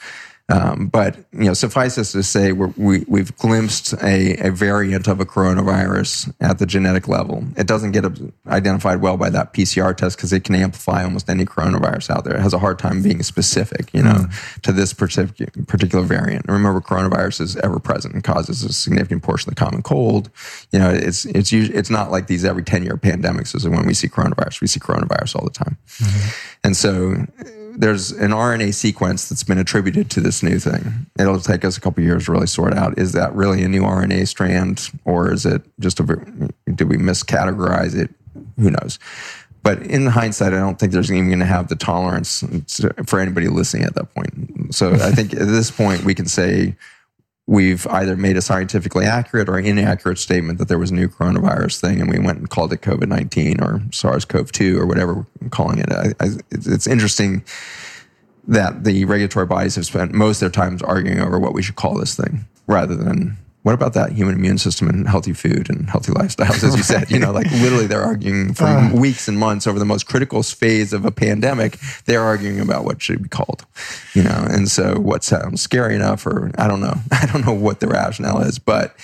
Um, 0.51 0.87
but 0.89 1.17
you 1.33 1.45
know, 1.45 1.53
suffice 1.53 1.99
us 1.99 2.13
to 2.13 2.23
say, 2.23 2.53
we 2.53 3.05
we, 3.07 3.21
have 3.21 3.37
glimpsed 3.37 3.93
a, 4.03 4.35
a, 4.47 4.51
variant 4.51 5.07
of 5.07 5.21
a 5.21 5.27
coronavirus 5.27 6.33
at 6.41 6.59
the 6.59 6.65
genetic 6.65 7.07
level. 7.07 7.45
It 7.59 7.67
doesn't 7.67 7.93
get 7.93 8.07
identified 8.47 9.03
well 9.03 9.19
by 9.19 9.29
that 9.29 9.53
PCR 9.53 9.95
test 9.95 10.17
because 10.17 10.33
it 10.33 10.45
can 10.45 10.55
amplify 10.55 11.05
almost 11.05 11.29
any 11.29 11.45
coronavirus 11.45 12.09
out 12.09 12.25
there. 12.25 12.35
It 12.35 12.41
has 12.41 12.55
a 12.55 12.59
hard 12.59 12.79
time 12.79 13.03
being 13.03 13.23
specific, 13.23 13.93
you 13.93 14.03
know, 14.03 14.15
mm. 14.15 14.61
to 14.63 14.73
this 14.73 14.95
particular 14.95 15.51
particular 15.67 16.03
variant. 16.03 16.47
And 16.47 16.55
remember, 16.55 16.81
coronavirus 16.81 17.43
is 17.43 17.57
ever 17.59 17.79
present 17.79 18.15
and 18.15 18.25
causes 18.25 18.65
a 18.65 18.73
significant 18.73 19.23
portion 19.23 19.51
of 19.51 19.55
the 19.55 19.63
common 19.63 19.83
cold. 19.83 20.31
You 20.73 20.79
know, 20.79 20.89
it's 20.89 21.27
it's 21.27 21.53
usually, 21.53 21.77
it's 21.77 21.91
not 21.91 22.11
like 22.11 22.27
these 22.27 22.47
every 22.47 22.65
ten 22.65 22.83
year 22.85 22.97
pandemics. 22.97 23.55
Is 23.55 23.69
when 23.69 23.87
we 23.87 23.93
see 23.93 24.09
coronavirus, 24.09 24.63
we 24.63 24.67
see 24.67 24.81
coronavirus 24.81 25.37
all 25.37 25.45
the 25.45 25.51
time, 25.51 25.77
mm-hmm. 25.99 26.31
and 26.65 26.75
so 26.75 27.27
there's 27.79 28.11
an 28.11 28.33
RNA 28.33 28.75
sequence 28.75 29.29
that's 29.29 29.45
been 29.45 29.59
attributed 29.59 30.11
to 30.11 30.21
this 30.21 30.43
new 30.43 30.59
thing. 30.59 31.07
It'll 31.19 31.41
take 31.41 31.65
us 31.65 31.77
a 31.77 31.81
couple 31.81 32.03
years 32.03 32.27
to 32.27 32.33
really 32.33 32.49
sort 32.49 32.75
out 32.75 32.99
is 32.99 33.13
that 33.13 33.33
really 33.35 33.63
a 33.63 33.69
new 33.69 33.83
RNA 33.83 34.27
strand 34.27 34.91
or 35.05 35.33
is 35.33 35.47
it 35.47 35.63
just 35.79 36.01
a 36.01 36.05
did 36.05 36.89
we 36.89 36.97
miscategorize 36.97 37.95
it? 37.95 38.11
Who 38.59 38.71
knows? 38.71 38.99
But 39.63 39.83
in 39.83 40.07
hindsight, 40.07 40.53
I 40.53 40.59
don't 40.59 40.79
think 40.79 40.93
there's 40.93 41.11
even 41.13 41.29
going 41.29 41.41
to 41.41 41.45
have 41.45 41.69
the 41.69 41.77
tolerance 41.77 42.45
for 43.07 43.21
anybody 43.21 43.49
listening 43.49 43.85
at 43.85 43.95
that 43.95 44.15
point. 44.15 44.75
So 44.75 44.93
I 44.95 45.11
think 45.13 45.33
at 45.33 45.47
this 45.47 45.71
point 45.71 46.05
we 46.05 46.15
can 46.15 46.27
say 46.27 46.77
we've 47.49 47.87
either 47.87 48.15
made 48.15 48.37
a 48.37 48.43
scientifically 48.43 49.07
accurate 49.07 49.49
or 49.49 49.59
inaccurate 49.59 50.19
statement 50.19 50.59
that 50.59 50.69
there 50.69 50.79
was 50.79 50.91
a 50.91 50.95
new 50.95 51.09
coronavirus 51.09 51.81
thing 51.81 51.99
and 51.99 52.11
we 52.11 52.19
went 52.19 52.39
and 52.39 52.51
called 52.51 52.71
it 52.75 52.83
COVID 52.83 53.09
19 53.09 53.61
or 53.63 53.81
SARS 53.91 54.27
CoV 54.27 54.53
2 54.53 54.79
or 54.79 54.87
whatever 54.87 55.27
we're 55.41 55.49
calling 55.49 55.79
it. 55.79 55.91
I, 55.91 56.13
I, 56.21 56.29
it's 56.51 56.87
interesting 56.87 57.43
that 58.47 58.85
the 58.85 59.07
regulatory 59.07 59.47
bodies 59.47 59.77
have 59.77 59.87
spent 59.87 60.13
most 60.13 60.37
of 60.37 60.41
their 60.41 60.63
times 60.63 60.83
arguing 60.83 61.21
over 61.21 61.39
what 61.39 61.55
we 61.55 61.63
should 61.63 61.77
call 61.77 61.95
this 61.95 62.15
thing 62.15 62.47
rather 62.67 62.95
than 62.95 63.39
what 63.63 63.75
about 63.75 63.95
that 63.95 64.13
human 64.13 64.35
immune 64.35 64.59
system 64.59 64.89
and 64.89 65.09
healthy 65.09 65.33
food 65.33 65.69
and 65.69 65.91
healthy 65.91 66.13
lifestyles? 66.13 66.63
As 66.63 66.77
you 66.77 66.83
said, 66.83 67.11
you 67.11 67.19
know, 67.19 67.33
like 67.33 67.51
literally 67.51 67.87
they're 67.87 68.05
arguing 68.05 68.55
for 68.55 68.65
uh, 68.65 68.93
weeks 68.95 69.29
and 69.29 69.39
months 69.39 69.67
over 69.67 69.79
the 69.79 69.85
most 69.85 70.07
critical 70.07 70.43
phase 70.43 70.93
of 70.93 71.05
a 71.05 71.11
pandemic. 71.11 71.79
They're 72.05 72.23
arguing 72.23 72.61
about 72.61 72.85
what 72.85 73.03
should 73.03 73.23
be 73.23 73.29
called, 73.29 73.67
you 74.15 74.23
know, 74.23 74.47
and 74.49 74.71
so 74.71 74.99
what 74.99 75.25
sounds 75.25 75.61
scary 75.61 75.97
enough, 75.97 76.25
or 76.27 76.53
I 76.57 76.69
don't 76.69 76.81
know, 76.81 76.95
I 77.11 77.27
don't 77.27 77.45
know 77.45 77.53
what 77.53 77.81
the 77.81 77.89
rationale 77.89 78.41
is, 78.43 78.59
but 78.59 78.97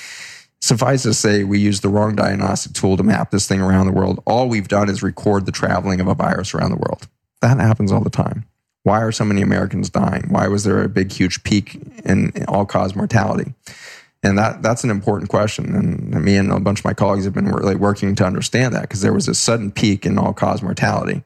suffice 0.60 1.02
to 1.02 1.12
say, 1.12 1.44
we 1.44 1.58
use 1.58 1.80
the 1.80 1.88
wrong 1.88 2.14
diagnostic 2.14 2.72
tool 2.72 2.96
to 2.96 3.02
map 3.02 3.30
this 3.30 3.46
thing 3.46 3.60
around 3.60 3.86
the 3.86 3.92
world. 3.92 4.22
All 4.24 4.48
we've 4.48 4.68
done 4.68 4.88
is 4.88 5.02
record 5.02 5.46
the 5.46 5.52
traveling 5.52 6.00
of 6.00 6.06
a 6.06 6.14
virus 6.14 6.54
around 6.54 6.70
the 6.70 6.76
world. 6.76 7.08
That 7.42 7.60
happens 7.60 7.92
all 7.92 8.02
the 8.02 8.08
time. 8.08 8.46
Why 8.84 9.02
are 9.02 9.12
so 9.12 9.24
many 9.24 9.42
Americans 9.42 9.90
dying? 9.90 10.26
Why 10.28 10.46
was 10.46 10.64
there 10.64 10.82
a 10.82 10.88
big, 10.88 11.10
huge 11.10 11.42
peak 11.42 11.80
in 12.04 12.32
all 12.48 12.66
cause 12.66 12.94
mortality? 12.94 13.52
And 14.24 14.38
that 14.38 14.62
that's 14.62 14.82
an 14.84 14.90
important 14.90 15.28
question. 15.28 15.74
And 15.74 16.24
me 16.24 16.36
and 16.36 16.50
a 16.50 16.58
bunch 16.58 16.80
of 16.80 16.84
my 16.84 16.94
colleagues 16.94 17.24
have 17.24 17.34
been 17.34 17.52
really 17.52 17.76
working 17.76 18.14
to 18.16 18.24
understand 18.24 18.74
that 18.74 18.82
because 18.82 19.02
there 19.02 19.12
was 19.12 19.28
a 19.28 19.34
sudden 19.34 19.70
peak 19.70 20.06
in 20.06 20.18
all 20.18 20.32
cause 20.32 20.62
mortality 20.62 21.22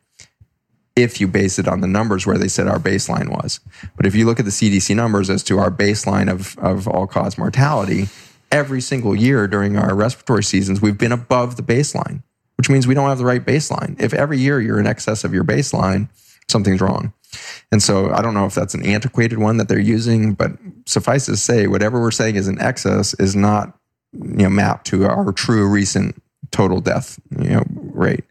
if 0.96 1.20
you 1.20 1.28
base 1.28 1.60
it 1.60 1.68
on 1.68 1.80
the 1.80 1.86
numbers 1.86 2.26
where 2.26 2.36
they 2.36 2.48
said 2.48 2.66
our 2.66 2.80
baseline 2.80 3.30
was. 3.30 3.60
But 3.96 4.04
if 4.04 4.16
you 4.16 4.26
look 4.26 4.40
at 4.40 4.44
the 4.44 4.50
CDC 4.50 4.96
numbers 4.96 5.30
as 5.30 5.44
to 5.44 5.58
our 5.58 5.70
baseline 5.70 6.28
of, 6.28 6.58
of 6.58 6.88
all 6.88 7.06
cause 7.06 7.38
mortality, 7.38 8.08
every 8.50 8.80
single 8.80 9.14
year 9.14 9.46
during 9.46 9.76
our 9.76 9.94
respiratory 9.94 10.42
seasons, 10.42 10.80
we've 10.82 10.98
been 10.98 11.12
above 11.12 11.56
the 11.56 11.62
baseline, 11.62 12.24
which 12.56 12.68
means 12.68 12.88
we 12.88 12.94
don't 12.94 13.08
have 13.08 13.18
the 13.18 13.24
right 13.24 13.44
baseline. 13.44 14.00
If 14.00 14.12
every 14.12 14.38
year 14.38 14.60
you're 14.60 14.80
in 14.80 14.88
excess 14.88 15.22
of 15.22 15.32
your 15.32 15.44
baseline, 15.44 16.08
something's 16.48 16.80
wrong. 16.80 17.12
And 17.70 17.82
so 17.82 18.10
I 18.10 18.22
don't 18.22 18.34
know 18.34 18.46
if 18.46 18.54
that's 18.54 18.74
an 18.74 18.84
antiquated 18.84 19.38
one 19.38 19.58
that 19.58 19.68
they're 19.68 19.78
using, 19.78 20.34
but 20.34 20.52
suffice 20.86 21.26
to 21.26 21.36
say, 21.36 21.66
whatever 21.66 22.00
we're 22.00 22.10
saying 22.10 22.36
is 22.36 22.48
in 22.48 22.60
excess 22.60 23.14
is 23.14 23.36
not 23.36 23.76
you 24.12 24.44
know 24.44 24.50
mapped 24.50 24.86
to 24.86 25.04
our 25.04 25.32
true 25.32 25.68
recent 25.68 26.20
total 26.50 26.80
death 26.80 27.20
you 27.38 27.50
know 27.50 27.64
rate. 27.68 28.24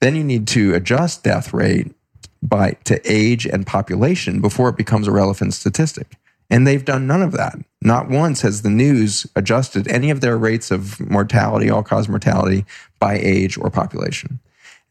Then 0.00 0.16
you 0.16 0.24
need 0.24 0.46
to 0.48 0.74
adjust 0.74 1.24
death 1.24 1.52
rate 1.52 1.94
by 2.42 2.72
to 2.84 3.00
age 3.10 3.46
and 3.46 3.66
population 3.66 4.40
before 4.40 4.68
it 4.68 4.76
becomes 4.76 5.08
a 5.08 5.12
relevant 5.12 5.54
statistic. 5.54 6.16
And 6.50 6.66
they've 6.66 6.84
done 6.84 7.06
none 7.06 7.22
of 7.22 7.32
that. 7.32 7.56
Not 7.80 8.10
once 8.10 8.42
has 8.42 8.62
the 8.62 8.70
news 8.70 9.26
adjusted 9.34 9.88
any 9.88 10.10
of 10.10 10.20
their 10.20 10.36
rates 10.36 10.70
of 10.70 11.00
mortality, 11.10 11.70
all 11.70 11.82
cause 11.82 12.08
mortality, 12.08 12.66
by 12.98 13.14
age 13.16 13.56
or 13.56 13.70
population. 13.70 14.40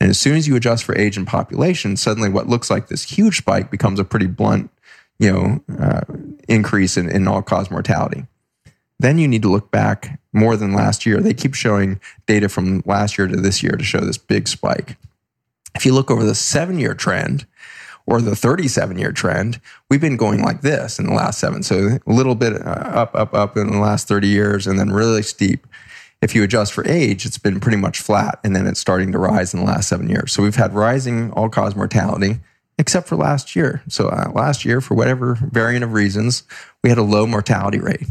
And 0.04 0.10
as 0.10 0.20
soon 0.20 0.36
as 0.36 0.50
you 0.50 0.58
adjust 0.58 0.84
for 0.84 0.98
age 0.98 1.16
and 1.16 1.26
population, 1.26 1.96
suddenly 1.96 2.28
what 2.28 2.50
looks 2.50 2.70
like 2.70 2.90
this 2.90 3.04
huge 3.04 3.38
spike 3.38 3.72
becomes 3.72 4.02
a 4.02 4.04
pretty 4.04 4.28
blunt, 4.28 4.70
you 5.18 5.32
know, 5.32 5.64
uh, 5.80 6.02
increase 6.50 6.98
in, 6.98 7.10
in 7.10 7.26
all 7.26 7.42
cause 7.42 7.72
mortality. 7.72 8.26
Then 9.00 9.18
you 9.18 9.30
need 9.30 9.44
to 9.44 9.50
look 9.50 9.72
back 9.72 10.20
more 10.34 10.58
than 10.58 10.74
last 10.74 11.06
year. 11.06 11.22
They 11.22 11.34
keep 11.34 11.54
showing 11.54 12.02
data 12.26 12.50
from 12.50 12.84
last 12.86 13.18
year 13.18 13.28
to 13.28 13.38
this 13.38 13.64
year 13.64 13.78
to 13.78 13.84
show 13.86 14.02
this 14.02 14.18
big 14.18 14.50
spike. 14.50 14.98
If 15.74 15.86
you 15.86 15.94
look 15.94 16.12
over 16.12 16.26
the 16.26 16.36
seven 16.36 16.80
year 16.80 16.96
trend, 16.96 17.46
or 18.06 18.20
the 18.20 18.36
37 18.36 18.98
year 18.98 19.14
trend, 19.14 19.62
we've 19.90 20.02
been 20.02 20.18
going 20.18 20.42
like 20.42 20.60
this 20.60 21.00
in 21.00 21.06
the 21.06 21.14
last 21.14 21.40
seven. 21.40 21.64
So 21.64 22.00
a 22.06 22.12
little 22.12 22.36
bit 22.36 22.54
uh, 22.54 22.66
up, 22.66 23.16
up, 23.16 23.34
up 23.34 23.56
in 23.56 23.72
the 23.72 23.80
last 23.80 24.10
30 24.10 24.28
years, 24.28 24.68
and 24.68 24.78
then 24.78 24.92
really 24.92 25.24
steep. 25.24 25.66
If 26.24 26.34
you 26.34 26.42
adjust 26.44 26.72
for 26.72 26.88
age, 26.88 27.26
it's 27.26 27.38
been 27.38 27.60
pretty 27.60 27.78
much 27.78 28.00
flat, 28.00 28.40
and 28.46 28.56
then 28.56 28.66
it's 28.66 28.80
starting 28.80 29.12
to 29.12 29.20
rise 29.20 29.54
in 29.54 29.60
the 29.60 29.66
last 29.66 29.90
seven 29.90 30.10
years. 30.10 30.32
So 30.32 30.42
we've 30.42 30.56
had 30.56 30.74
rising 30.74 31.32
all 31.34 31.50
cause 31.50 31.76
mortality, 31.76 32.40
except 32.80 33.10
for 33.10 33.18
last 33.18 33.58
year. 33.58 33.84
So 33.90 34.08
uh, 34.08 34.32
last 34.34 34.64
year, 34.64 34.80
for 34.80 34.96
whatever 34.96 35.36
variant 35.36 35.84
of 35.84 35.92
reasons, 35.92 36.44
we 36.82 36.90
had 36.90 36.98
a 36.98 37.04
low 37.04 37.28
mortality 37.28 37.80
rate. 37.80 38.08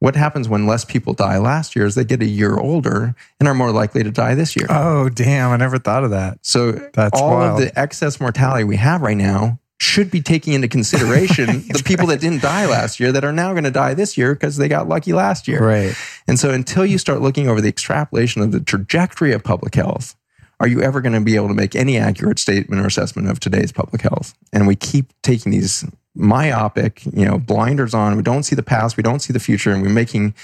What 0.00 0.14
happens 0.14 0.48
when 0.50 0.66
less 0.66 0.84
people 0.84 1.14
die 1.14 1.38
last 1.38 1.74
year 1.74 1.86
is 1.86 1.94
they 1.94 2.04
get 2.04 2.20
a 2.20 2.26
year 2.26 2.58
older 2.58 3.14
and 3.40 3.48
are 3.48 3.54
more 3.54 3.72
likely 3.72 4.02
to 4.02 4.10
die 4.10 4.34
this 4.34 4.54
year. 4.54 4.66
Oh, 4.68 5.08
damn. 5.08 5.50
I 5.50 5.56
never 5.56 5.78
thought 5.78 6.04
of 6.04 6.10
that. 6.10 6.38
So 6.42 6.72
That's 6.72 7.18
all 7.18 7.30
wild. 7.30 7.62
of 7.62 7.66
the 7.66 7.78
excess 7.78 8.20
mortality 8.20 8.64
we 8.64 8.76
have 8.76 9.00
right 9.00 9.16
now 9.16 9.58
should 9.78 10.10
be 10.10 10.22
taking 10.22 10.54
into 10.54 10.68
consideration 10.68 11.46
the 11.68 11.82
people 11.84 12.06
that 12.06 12.20
didn't 12.20 12.42
die 12.42 12.66
last 12.66 12.98
year 12.98 13.12
that 13.12 13.24
are 13.24 13.32
now 13.32 13.52
going 13.52 13.64
to 13.64 13.70
die 13.70 13.94
this 13.94 14.16
year 14.16 14.34
because 14.34 14.56
they 14.56 14.68
got 14.68 14.88
lucky 14.88 15.12
last 15.12 15.46
year. 15.46 15.62
Right. 15.62 15.94
And 16.26 16.38
so 16.38 16.50
until 16.50 16.86
you 16.86 16.98
start 16.98 17.20
looking 17.20 17.48
over 17.48 17.60
the 17.60 17.68
extrapolation 17.68 18.42
of 18.42 18.52
the 18.52 18.60
trajectory 18.60 19.32
of 19.32 19.44
public 19.44 19.74
health, 19.74 20.16
are 20.58 20.68
you 20.68 20.80
ever 20.80 21.02
going 21.02 21.12
to 21.12 21.20
be 21.20 21.36
able 21.36 21.48
to 21.48 21.54
make 21.54 21.76
any 21.76 21.98
accurate 21.98 22.38
statement 22.38 22.80
or 22.80 22.86
assessment 22.86 23.28
of 23.28 23.38
today's 23.38 23.72
public 23.72 24.00
health? 24.00 24.34
And 24.52 24.66
we 24.66 24.76
keep 24.76 25.12
taking 25.22 25.52
these 25.52 25.84
myopic, 26.14 27.04
you 27.04 27.26
know, 27.26 27.38
blinders 27.38 27.92
on. 27.92 28.16
We 28.16 28.22
don't 28.22 28.42
see 28.42 28.56
the 28.56 28.62
past, 28.62 28.96
we 28.96 29.02
don't 29.02 29.20
see 29.20 29.34
the 29.34 29.40
future, 29.40 29.72
and 29.72 29.82
we're 29.82 29.90
making 29.90 30.34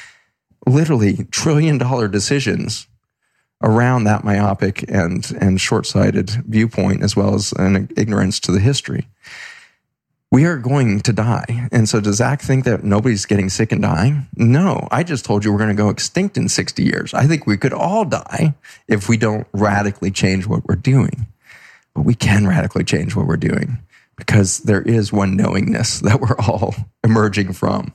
literally 0.66 1.24
trillion 1.30 1.78
dollar 1.78 2.08
decisions 2.08 2.86
around 3.62 4.04
that 4.04 4.24
myopic 4.24 4.84
and 4.88 5.30
and 5.40 5.60
short-sighted 5.60 6.30
viewpoint 6.46 7.02
as 7.02 7.16
well 7.16 7.34
as 7.34 7.52
an 7.52 7.88
ignorance 7.96 8.40
to 8.40 8.52
the 8.52 8.60
history. 8.60 9.06
We 10.32 10.46
are 10.46 10.56
going 10.56 11.00
to 11.00 11.12
die. 11.12 11.68
And 11.70 11.86
so 11.86 12.00
does 12.00 12.16
Zach 12.16 12.40
think 12.40 12.64
that 12.64 12.82
nobody's 12.82 13.26
getting 13.26 13.50
sick 13.50 13.70
and 13.70 13.82
dying? 13.82 14.28
No. 14.34 14.88
I 14.90 15.02
just 15.02 15.26
told 15.26 15.44
you 15.44 15.52
we're 15.52 15.58
going 15.58 15.76
to 15.76 15.82
go 15.82 15.90
extinct 15.90 16.38
in 16.38 16.48
60 16.48 16.82
years. 16.82 17.12
I 17.12 17.26
think 17.26 17.46
we 17.46 17.58
could 17.58 17.74
all 17.74 18.06
die 18.06 18.54
if 18.88 19.10
we 19.10 19.18
don't 19.18 19.46
radically 19.52 20.10
change 20.10 20.46
what 20.46 20.64
we're 20.64 20.74
doing. 20.74 21.26
But 21.94 22.06
we 22.06 22.14
can 22.14 22.46
radically 22.46 22.82
change 22.82 23.14
what 23.14 23.26
we're 23.26 23.36
doing 23.36 23.82
because 24.16 24.60
there 24.60 24.80
is 24.80 25.12
one 25.12 25.36
knowingness 25.36 26.00
that 26.00 26.22
we're 26.22 26.36
all 26.38 26.74
emerging 27.04 27.52
from. 27.52 27.92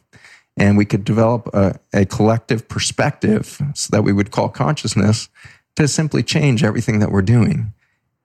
And 0.56 0.78
we 0.78 0.86
could 0.86 1.04
develop 1.04 1.50
a, 1.54 1.80
a, 1.94 2.06
collective 2.06 2.68
perspective 2.68 3.60
that 3.92 4.04
we 4.04 4.12
would 4.12 4.32
call 4.32 4.50
consciousness 4.50 5.30
to 5.78 5.88
simply 5.88 6.24
change 6.24 6.64
everything 6.64 7.00
that 7.00 7.12
we're 7.12 7.22
doing. 7.22 7.74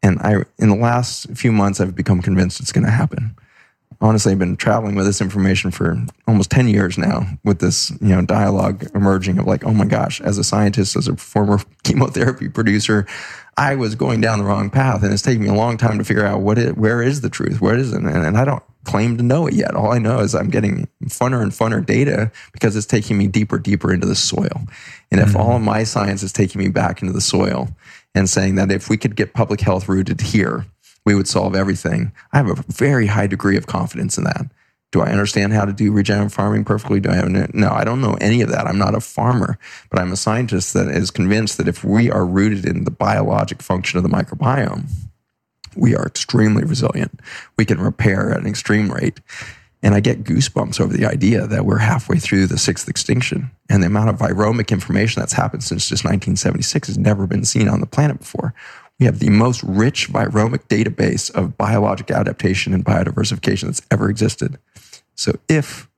And 0.03 0.19
I, 0.21 0.43
in 0.59 0.69
the 0.69 0.75
last 0.75 1.31
few 1.37 1.53
months, 1.53 1.81
I've 1.81 1.95
become 1.95 2.21
convinced 2.21 2.61
it's 2.61 2.73
going 2.73 2.85
to 2.85 2.91
happen. 2.91 3.37
Honestly, 4.01 4.33
I've 4.33 4.39
been 4.39 4.57
traveling 4.57 4.97
with 4.97 5.07
this 5.07 5.21
information 5.21 5.71
for 5.71 5.97
almost 6.27 6.51
10 6.51 6.67
years 6.67 6.99
now 6.99 7.25
with 7.45 7.61
this, 7.61 7.91
you 8.01 8.09
know, 8.09 8.23
dialogue 8.23 8.89
emerging 8.95 9.39
of 9.39 9.47
like, 9.47 9.65
oh 9.65 9.73
my 9.73 9.85
gosh, 9.85 10.21
as 10.23 10.39
a 10.39 10.45
scientist, 10.45 10.97
as 10.97 11.07
a 11.07 11.17
former 11.17 11.61
chemotherapy 11.85 12.49
producer, 12.49 13.07
I 13.57 13.75
was 13.75 13.95
going 13.95 14.21
down 14.21 14.39
the 14.39 14.45
wrong 14.45 14.71
path, 14.71 15.03
and 15.03 15.13
it's 15.13 15.23
taking 15.23 15.43
me 15.43 15.51
a 15.51 15.55
long 15.55 15.77
time 15.77 15.99
to 15.99 16.05
figure 16.05 16.25
out 16.25 16.41
what 16.41 16.59
it, 16.59 16.77
where 16.77 17.03
is 17.03 17.21
the 17.21 17.29
truth, 17.29 17.61
where 17.61 17.77
is 17.77 17.93
it, 17.93 18.03
and, 18.03 18.09
and 18.09 18.39
I 18.39 18.45
don't 18.45 18.63
claim 18.85 19.17
to 19.17 19.23
know 19.23 19.47
it 19.47 19.55
yet. 19.55 19.75
All 19.75 19.93
I 19.93 19.99
know 19.99 20.21
is 20.21 20.35
I'm 20.35 20.51
getting 20.51 20.89
funner 21.05 21.43
and 21.43 21.53
funner 21.53 21.85
data 21.85 22.33
because 22.53 22.75
it's 22.77 22.87
taking 22.87 23.19
me 23.19 23.29
deeper, 23.29 23.59
deeper 23.59 23.93
into 23.93 24.07
the 24.07 24.15
soil. 24.15 24.67
And 25.11 25.21
if 25.21 25.29
mm-hmm. 25.29 25.37
all 25.37 25.57
of 25.57 25.63
my 25.63 25.85
science 25.85 26.23
is 26.23 26.33
taking 26.33 26.61
me 26.61 26.69
back 26.69 27.03
into 27.03 27.13
the 27.13 27.21
soil 27.21 27.69
and 28.15 28.29
saying 28.29 28.57
that 28.57 28.73
if 28.73 28.89
we 28.89 28.97
could 28.97 29.15
get 29.17 29.35
public 29.35 29.61
health 29.61 29.89
rooted 29.89 30.21
here, 30.21 30.67
we 31.05 31.15
would 31.15 31.29
solve 31.29 31.55
everything. 31.55 32.13
I 32.33 32.39
have 32.39 32.51
a 32.51 32.65
very 32.69 33.07
high 33.07 33.27
degree 33.27 33.57
of 33.57 33.67
confidence 33.67 34.19
in 34.19 34.25
that. 34.25 34.47
Do 34.93 35.01
I 35.01 35.11
understand 35.11 35.55
how 35.55 35.65
to 35.65 35.73
do 35.73 35.91
regenerative 35.91 36.35
farming 36.35 36.65
perfectly? 36.65 37.01
Do 37.01 37.11
I 37.11 37.15
have 37.15 37.29
no? 37.29 37.71
I 37.71 37.83
don't 37.83 38.03
know 38.03 38.17
any 38.21 38.43
of 38.43 38.51
that. 38.51 38.67
I'm 38.67 38.79
not 38.79 38.95
a 38.95 39.01
farmer, 39.01 39.59
but 39.91 39.99
I'm 39.99 40.13
a 40.13 40.17
scientist 40.17 40.75
that 40.75 40.89
is 40.89 41.11
convinced 41.11 41.57
that 41.57 41.67
if 41.67 41.83
we 41.83 42.11
are 42.11 42.27
rooted 42.27 42.67
in 42.67 42.85
the 42.85 42.91
biologic 42.91 43.63
function 43.63 43.97
of 43.97 44.03
the 44.03 44.11
microbiome, 44.11 44.91
we 45.75 45.97
are 45.97 46.07
extremely 46.07 46.65
resilient. 46.65 47.21
We 47.57 47.65
can 47.65 47.81
repair 47.81 48.33
at 48.33 48.41
an 48.41 48.47
extreme 48.47 48.93
rate. 48.93 49.21
And 49.83 49.95
I 49.95 50.01
get 50.01 50.25
goosebumps 50.25 50.81
over 50.81 50.97
the 50.97 51.07
idea 51.07 51.47
that 51.47 51.65
we're 51.65 51.79
halfway 51.79 52.19
through 52.19 52.47
the 52.47 52.59
sixth 52.59 52.89
extinction. 52.89 53.51
And 53.69 53.83
the 53.83 53.89
amount 53.89 54.11
of 54.11 54.19
viromic 54.19 54.71
information 54.71 55.21
that's 55.21 55.33
happened 55.33 55.65
since 55.65 55.89
just 55.89 56.05
1976 56.05 56.89
has 56.89 56.99
never 56.99 57.27
been 57.27 57.45
seen 57.45 57.67
on 57.67 57.81
the 57.81 57.87
planet 57.87 58.19
before. 58.19 58.55
We 59.01 59.07
have 59.07 59.19
the 59.19 59.31
most 59.31 59.63
rich 59.65 60.09
viromic 60.13 60.69
database 60.69 61.31
of 61.35 61.57
biologic 61.57 62.11
adaptation 62.11 62.75
and 62.75 62.85
biodiversification 62.85 63.63
that's 63.63 63.83
ever 63.91 64.09
existed. 64.09 64.59
So 65.15 65.39
if 65.49 65.89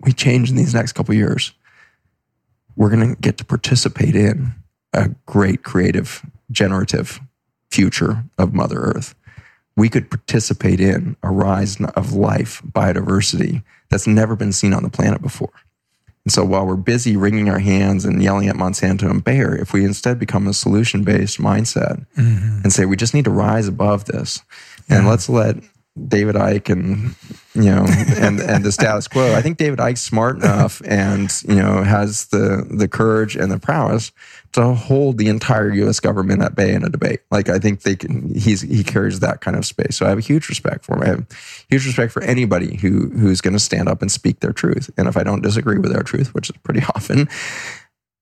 we 0.00 0.12
change 0.12 0.50
in 0.50 0.56
these 0.56 0.74
next 0.74 0.92
couple 0.92 1.14
years, 1.14 1.52
we're 2.76 2.90
going 2.90 3.14
to 3.14 3.20
get 3.20 3.38
to 3.38 3.44
participate 3.44 4.14
in 4.14 4.52
a 4.92 5.08
great 5.26 5.64
creative 5.64 6.24
generative 6.50 7.20
future 7.70 8.24
of 8.38 8.54
Mother 8.54 8.78
Earth. 8.78 9.14
We 9.76 9.88
could 9.88 10.10
participate 10.10 10.80
in 10.80 11.16
a 11.22 11.30
rise 11.30 11.80
of 11.80 12.12
life, 12.12 12.62
biodiversity 12.64 13.62
that's 13.90 14.06
never 14.06 14.36
been 14.36 14.52
seen 14.52 14.72
on 14.72 14.82
the 14.82 14.90
planet 14.90 15.22
before. 15.22 15.52
And 16.24 16.32
so 16.32 16.44
while 16.44 16.66
we're 16.66 16.76
busy 16.76 17.16
wringing 17.16 17.48
our 17.48 17.58
hands 17.58 18.04
and 18.04 18.22
yelling 18.22 18.48
at 18.48 18.56
Monsanto 18.56 19.10
and 19.10 19.24
Bayer, 19.24 19.56
if 19.56 19.72
we 19.72 19.84
instead 19.84 20.18
become 20.18 20.46
a 20.46 20.52
solution 20.52 21.02
based 21.02 21.38
mindset 21.38 22.04
mm-hmm. 22.16 22.60
and 22.62 22.72
say 22.72 22.84
we 22.84 22.96
just 22.96 23.14
need 23.14 23.24
to 23.24 23.30
rise 23.30 23.66
above 23.66 24.04
this 24.06 24.42
and 24.88 25.06
let's 25.06 25.28
let 25.28 25.56
David 26.06 26.34
Icke 26.34 26.70
and 26.70 27.14
you 27.54 27.74
know 27.74 27.84
and 28.18 28.40
and 28.40 28.64
the 28.64 28.72
status 28.72 29.08
quo. 29.08 29.34
I 29.34 29.42
think 29.42 29.58
David 29.58 29.78
Icke's 29.78 30.00
smart 30.00 30.36
enough 30.36 30.80
and 30.84 31.30
you 31.48 31.56
know 31.56 31.82
has 31.82 32.26
the 32.26 32.66
the 32.70 32.88
courage 32.88 33.36
and 33.36 33.50
the 33.50 33.58
prowess 33.58 34.12
to 34.52 34.74
hold 34.74 35.18
the 35.18 35.28
entire 35.28 35.72
U.S. 35.74 36.00
government 36.00 36.42
at 36.42 36.54
bay 36.54 36.72
in 36.72 36.82
a 36.82 36.88
debate. 36.88 37.20
Like 37.30 37.48
I 37.48 37.58
think 37.58 37.82
they 37.82 37.96
can. 37.96 38.34
He's 38.34 38.62
he 38.62 38.82
carries 38.82 39.20
that 39.20 39.40
kind 39.40 39.56
of 39.56 39.66
space. 39.66 39.96
So 39.96 40.06
I 40.06 40.08
have 40.08 40.18
a 40.18 40.22
huge 40.22 40.48
respect 40.48 40.84
for 40.84 40.96
him. 40.96 41.02
I 41.02 41.06
have 41.06 41.26
huge 41.68 41.86
respect 41.86 42.12
for 42.12 42.22
anybody 42.22 42.76
who 42.76 43.10
who's 43.10 43.40
going 43.40 43.54
to 43.54 43.60
stand 43.60 43.88
up 43.88 44.00
and 44.02 44.10
speak 44.10 44.40
their 44.40 44.52
truth. 44.52 44.90
And 44.96 45.08
if 45.08 45.16
I 45.16 45.22
don't 45.22 45.42
disagree 45.42 45.78
with 45.78 45.92
their 45.92 46.02
truth, 46.02 46.34
which 46.34 46.50
is 46.50 46.56
pretty 46.58 46.80
often, 46.94 47.28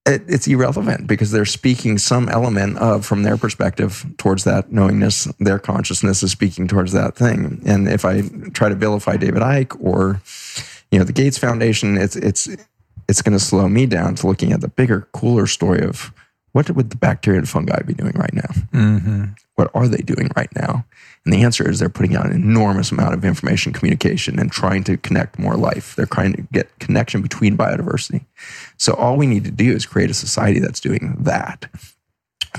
it's 0.07 0.47
irrelevant 0.47 1.05
because 1.07 1.31
they're 1.31 1.45
speaking 1.45 1.97
some 1.97 2.29
element 2.29 2.77
of, 2.77 3.05
from 3.05 3.23
their 3.23 3.37
perspective, 3.37 4.05
towards 4.17 4.43
that 4.45 4.71
knowingness. 4.71 5.25
Their 5.39 5.59
consciousness 5.59 6.23
is 6.23 6.31
speaking 6.31 6.67
towards 6.67 6.93
that 6.93 7.15
thing. 7.15 7.61
And 7.65 7.87
if 7.87 8.05
I 8.05 8.21
try 8.53 8.69
to 8.69 8.75
vilify 8.75 9.17
David 9.17 9.41
Icke 9.41 9.77
or, 9.81 10.21
you 10.91 10.99
know, 10.99 11.05
the 11.05 11.13
Gates 11.13 11.37
Foundation, 11.37 11.97
it's 11.97 12.15
it's 12.15 12.47
it's 13.07 13.21
going 13.21 13.37
to 13.37 13.43
slow 13.43 13.67
me 13.67 13.85
down 13.85 14.15
to 14.15 14.27
looking 14.27 14.51
at 14.51 14.61
the 14.61 14.67
bigger, 14.67 15.07
cooler 15.13 15.47
story 15.47 15.81
of 15.81 16.13
what 16.51 16.69
would 16.71 16.89
the 16.89 16.97
bacteria 16.97 17.39
and 17.39 17.47
fungi 17.47 17.81
be 17.83 17.93
doing 17.93 18.13
right 18.15 18.33
now? 18.33 18.49
Mm-hmm. 18.73 19.25
What 19.55 19.69
are 19.73 19.87
they 19.87 19.97
doing 19.97 20.29
right 20.35 20.49
now? 20.55 20.85
And 21.23 21.33
the 21.33 21.43
answer 21.43 21.69
is 21.69 21.79
they're 21.79 21.89
putting 21.89 22.15
out 22.15 22.27
an 22.27 22.31
enormous 22.31 22.91
amount 22.91 23.13
of 23.13 23.25
information 23.25 23.73
communication 23.73 24.39
and 24.39 24.51
trying 24.51 24.83
to 24.85 24.97
connect 24.97 25.37
more 25.37 25.55
life. 25.55 25.95
They're 25.95 26.05
trying 26.05 26.33
to 26.33 26.41
get 26.53 26.79
connection 26.79 27.21
between 27.21 27.57
biodiversity. 27.57 28.25
So 28.77 28.93
all 28.93 29.17
we 29.17 29.27
need 29.27 29.43
to 29.45 29.51
do 29.51 29.71
is 29.71 29.85
create 29.85 30.09
a 30.09 30.15
society 30.15 30.59
that's 30.59 30.79
doing 30.79 31.15
that. 31.19 31.65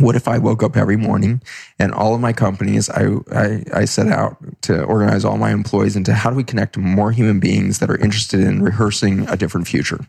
What 0.01 0.15
if 0.15 0.29
I 0.29 0.39
woke 0.39 0.63
up 0.63 0.77
every 0.77 0.97
morning 0.97 1.43
and 1.79 1.93
all 1.93 2.15
of 2.15 2.21
my 2.21 2.33
companies, 2.33 2.89
I, 2.89 3.17
I, 3.33 3.65
I 3.75 3.85
set 3.85 4.09
out 4.09 4.37
to 4.63 4.85
organize 4.85 5.25
all 5.25 5.39
my 5.39 5.51
employees 5.51 5.97
into 5.97 6.15
how 6.15 6.31
do 6.31 6.37
we 6.37 6.45
connect 6.45 6.77
more 6.77 7.11
human 7.11 7.41
beings 7.41 7.81
that 7.81 7.91
are 7.91 7.99
interested 7.99 8.41
in 8.41 8.63
rehearsing 8.63 9.29
a 9.29 9.37
different 9.37 9.67
future? 9.67 10.01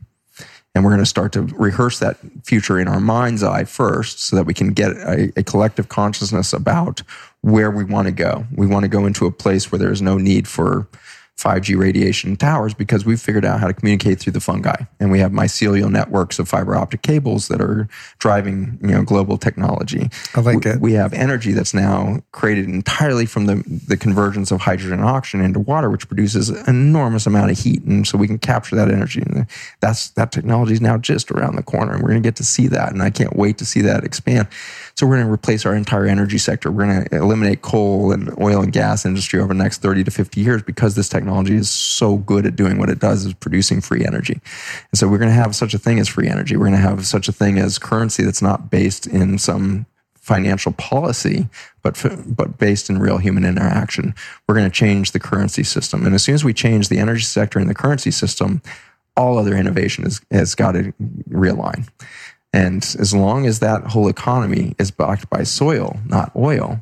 And 0.76 0.84
we're 0.84 0.92
going 0.92 1.00
to 1.00 1.06
start 1.08 1.34
to 1.34 1.42
rehearse 1.42 1.98
that 2.00 2.18
future 2.44 2.80
in 2.80 2.88
our 2.88 3.00
mind's 3.00 3.42
eye 3.42 3.64
first 3.64 4.20
so 4.20 4.36
that 4.36 4.46
we 4.46 4.54
can 4.54 4.74
get 4.74 4.92
a, 4.92 5.34
a 5.36 5.44
collective 5.44 5.90
consciousness 5.90 6.54
about 6.54 7.02
where 7.42 7.72
we 7.72 7.84
want 7.84 8.08
to 8.08 8.12
go. 8.12 8.46
We 8.56 8.68
want 8.68 8.84
to 8.84 8.90
go 8.90 9.08
into 9.08 9.26
a 9.26 9.32
place 9.32 9.72
where 9.72 9.80
there's 9.80 10.02
no 10.02 10.18
need 10.18 10.48
for 10.48 10.88
5G 11.40 11.78
radiation 11.78 12.36
towers 12.36 12.74
because 12.74 13.06
we've 13.06 13.22
figured 13.22 13.46
out 13.46 13.62
how 13.62 13.68
to 13.68 13.74
communicate 13.74 14.20
through 14.20 14.34
the 14.34 14.42
fungi. 14.42 14.76
And 15.00 15.10
we 15.10 15.20
have 15.20 15.32
mycelial 15.32 15.90
networks 15.90 16.38
of 16.38 16.50
fiber 16.50 16.76
optic 16.76 17.02
cables 17.02 17.48
that 17.48 17.62
are 17.62 17.88
driving, 18.20 18.78
you 18.82 18.90
know, 18.90 19.04
global 19.04 19.38
technology. 19.38 20.10
I 20.36 20.42
like 20.42 20.66
we, 20.66 20.72
it. 20.72 20.82
We 20.82 20.94
have 20.94 21.14
energy 21.14 21.54
that's 21.54 21.74
now 21.74 22.22
created 22.34 22.66
entirely 22.66 23.26
from 23.26 23.46
the, 23.46 23.64
the 23.88 23.96
convergence 23.96 24.52
of 24.52 24.60
hydrogen 24.60 25.00
and 25.00 25.08
oxygen 25.08 25.40
into 25.40 25.60
water, 25.60 25.90
which 25.90 26.08
produces 26.08 26.50
an 26.50 26.68
enormous 26.68 27.26
amount 27.26 27.52
of 27.52 27.58
heat. 27.58 27.84
And 27.84 28.06
so 28.06 28.18
we 28.18 28.28
can 28.28 28.38
capture 28.38 28.76
that 28.76 28.92
energy. 28.92 29.22
And 29.22 29.48
that's, 29.80 30.10
that 30.12 30.34
technology 30.34 30.74
is 30.74 30.82
now 30.82 30.98
just 30.98 31.32
around 31.32 31.56
the 31.56 31.64
corner. 31.64 31.94
And 31.94 32.04
we're 32.04 32.10
going 32.10 32.22
to 32.22 32.28
get 32.28 32.36
to 32.36 32.44
see 32.44 32.68
that. 32.68 32.92
And 32.92 33.02
I 33.02 33.12
can't 33.12 33.38
wait 33.38 33.58
to 33.60 33.66
see 33.66 33.80
that 33.82 34.04
expand. 34.04 34.50
So 35.00 35.08
we're 35.08 35.16
going 35.16 35.28
to 35.28 35.32
replace 35.34 35.66
our 35.66 35.74
entire 35.74 36.08
energy 36.08 36.38
sector. 36.38 36.70
We're 36.70 36.86
going 36.86 37.06
to 37.06 37.16
eliminate 37.16 37.62
coal 37.62 38.12
and 38.12 38.38
oil 38.38 38.62
and 38.62 38.74
gas 38.74 39.06
industry 39.06 39.40
over 39.40 39.54
the 39.54 39.64
next 39.64 39.78
30 39.82 40.04
to 40.04 40.12
50 40.12 40.42
years 40.42 40.62
because 40.62 40.96
this 40.96 41.08
technology 41.08 41.56
is 41.56 41.70
so 41.70 42.18
good 42.18 42.46
at 42.46 42.58
doing 42.58 42.78
what 42.78 42.90
it 42.90 43.00
does 43.00 43.26
is 43.26 43.34
producing 43.34 43.80
free 43.80 44.06
energy. 44.06 44.42
And 44.92 45.00
so 45.00 45.08
we're 45.08 45.18
going 45.18 45.30
to 45.30 45.36
have 45.36 45.56
such 45.56 45.74
a 45.74 45.78
thing 45.78 46.00
as 46.00 46.10
free 46.10 46.28
energy. 46.28 46.58
We're 46.58 46.66
going 46.66 46.82
to 46.82 46.86
have 46.86 47.08
such 47.08 47.30
a 47.30 47.32
thing 47.32 47.60
as 47.60 47.80
currency 47.80 48.26
that's 48.26 48.42
not 48.42 48.70
based 48.70 49.08
in 49.08 49.38
some 49.38 49.86
financial 50.16 50.74
policy, 50.74 51.48
but 51.82 52.06
but 52.28 52.58
based 52.58 52.90
in 52.90 53.00
real 53.00 53.20
human 53.20 53.46
interaction. 53.46 54.14
We're 54.48 54.56
going 54.56 54.70
to 54.70 54.76
change 54.76 55.14
the 55.14 55.20
currency 55.20 55.64
system, 55.64 56.06
and 56.06 56.14
as 56.14 56.24
soon 56.24 56.36
as 56.36 56.44
we 56.44 56.54
change 56.54 56.90
the 56.90 57.00
energy 57.00 57.24
sector 57.24 57.58
and 57.58 57.70
the 57.70 57.74
currency 57.74 58.12
system, 58.12 58.62
all 59.20 59.38
other 59.38 59.56
innovation 59.56 60.04
has, 60.04 60.22
has 60.32 60.56
got 60.56 60.74
to 60.74 60.94
realign. 61.30 61.88
And 62.52 62.84
as 63.00 63.14
long 63.14 63.46
as 63.46 63.60
that 63.60 63.84
whole 63.88 64.08
economy 64.08 64.76
is 64.80 64.92
backed 64.92 65.30
by 65.30 65.44
soil, 65.44 66.00
not 66.06 66.32
oil, 66.36 66.80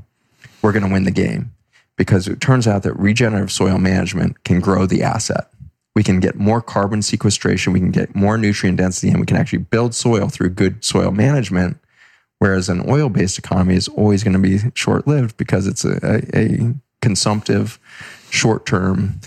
we're 0.61 0.71
going 0.71 0.85
to 0.85 0.91
win 0.91 1.03
the 1.03 1.11
game 1.11 1.51
because 1.97 2.27
it 2.27 2.39
turns 2.39 2.67
out 2.67 2.83
that 2.83 2.93
regenerative 2.93 3.51
soil 3.51 3.77
management 3.77 4.43
can 4.43 4.59
grow 4.59 4.85
the 4.85 5.03
asset. 5.03 5.49
We 5.95 6.03
can 6.03 6.19
get 6.19 6.35
more 6.35 6.61
carbon 6.61 7.01
sequestration, 7.01 7.73
we 7.73 7.79
can 7.79 7.91
get 7.91 8.15
more 8.15 8.37
nutrient 8.37 8.77
density, 8.77 9.09
and 9.09 9.19
we 9.19 9.25
can 9.25 9.35
actually 9.35 9.59
build 9.59 9.95
soil 9.95 10.29
through 10.29 10.51
good 10.51 10.85
soil 10.85 11.11
management. 11.11 11.77
Whereas 12.39 12.69
an 12.69 12.87
oil 12.87 13.09
based 13.09 13.39
economy 13.39 13.75
is 13.75 13.87
always 13.87 14.23
going 14.23 14.33
to 14.33 14.39
be 14.39 14.59
short 14.75 15.07
lived 15.07 15.37
because 15.37 15.65
it's 15.65 15.83
a, 15.83 15.97
a, 16.03 16.37
a 16.37 16.75
consumptive, 17.01 17.79
short 18.29 18.65
term 18.65 19.19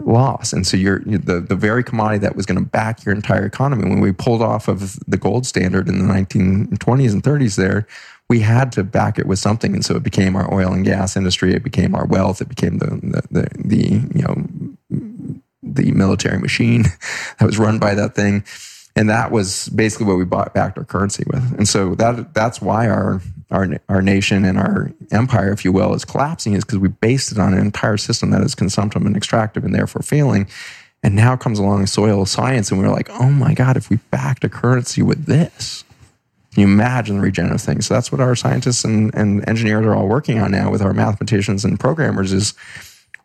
loss. 0.00 0.52
And 0.52 0.66
so 0.66 0.76
you're, 0.76 1.00
the, 1.00 1.40
the 1.40 1.56
very 1.56 1.82
commodity 1.84 2.18
that 2.20 2.36
was 2.36 2.46
going 2.46 2.58
to 2.58 2.64
back 2.64 3.04
your 3.04 3.14
entire 3.14 3.44
economy. 3.44 3.88
When 3.88 4.00
we 4.00 4.12
pulled 4.12 4.42
off 4.42 4.68
of 4.68 4.98
the 5.06 5.16
gold 5.16 5.46
standard 5.46 5.88
in 5.88 5.98
the 5.98 6.12
1920s 6.12 7.12
and 7.12 7.22
30s 7.22 7.56
there, 7.56 7.86
we 8.28 8.40
had 8.40 8.72
to 8.72 8.82
back 8.82 9.18
it 9.18 9.26
with 9.26 9.38
something. 9.38 9.74
And 9.74 9.84
so 9.84 9.94
it 9.96 10.02
became 10.02 10.34
our 10.36 10.52
oil 10.52 10.72
and 10.72 10.84
gas 10.84 11.16
industry. 11.16 11.54
It 11.54 11.62
became 11.62 11.94
our 11.94 12.06
wealth. 12.06 12.40
It 12.40 12.48
became 12.48 12.78
the, 12.78 12.86
the, 12.86 13.22
the, 13.30 13.48
the 13.64 14.18
you 14.18 14.22
know, 14.22 14.46
the 15.62 15.92
military 15.92 16.38
machine 16.38 16.82
that 17.38 17.46
was 17.46 17.58
run 17.58 17.78
by 17.78 17.94
that 17.94 18.14
thing. 18.14 18.44
And 18.96 19.10
that 19.10 19.30
was 19.30 19.68
basically 19.68 20.06
what 20.06 20.16
we 20.16 20.24
bought 20.24 20.54
back 20.54 20.76
our 20.78 20.84
currency 20.84 21.22
with. 21.26 21.54
And 21.58 21.68
so 21.68 21.94
that, 21.96 22.32
that's 22.32 22.62
why 22.62 22.88
our, 22.88 23.20
our, 23.50 23.68
our 23.90 24.00
nation 24.00 24.46
and 24.46 24.58
our 24.58 24.90
empire, 25.12 25.52
if 25.52 25.66
you 25.66 25.70
will, 25.70 25.94
is 25.94 26.06
collapsing 26.06 26.54
is 26.54 26.64
because 26.64 26.78
we 26.78 26.88
based 26.88 27.30
it 27.30 27.38
on 27.38 27.52
an 27.52 27.60
entire 27.60 27.98
system 27.98 28.30
that 28.30 28.40
is 28.40 28.54
consumptive 28.54 29.04
and 29.04 29.14
extractive 29.14 29.64
and 29.64 29.74
therefore 29.74 30.00
failing. 30.00 30.48
And 31.02 31.14
now 31.14 31.36
comes 31.36 31.58
along 31.58 31.86
soil 31.86 32.24
science, 32.24 32.72
and 32.72 32.80
we're 32.80 32.88
like, 32.88 33.08
oh 33.10 33.30
my 33.30 33.54
God, 33.54 33.76
if 33.76 33.90
we 33.90 33.96
backed 34.10 34.42
a 34.44 34.48
currency 34.48 35.02
with 35.02 35.26
this, 35.26 35.84
you 36.56 36.64
imagine 36.64 37.16
the 37.16 37.22
regenerative 37.22 37.60
thing? 37.60 37.82
So 37.82 37.94
that's 37.94 38.10
what 38.10 38.20
our 38.20 38.34
scientists 38.34 38.82
and, 38.82 39.14
and 39.14 39.46
engineers 39.48 39.84
are 39.84 39.94
all 39.94 40.08
working 40.08 40.38
on 40.40 40.50
now 40.50 40.70
with 40.70 40.80
our 40.80 40.94
mathematicians 40.94 41.64
and 41.64 41.78
programmers 41.78 42.32
is 42.32 42.54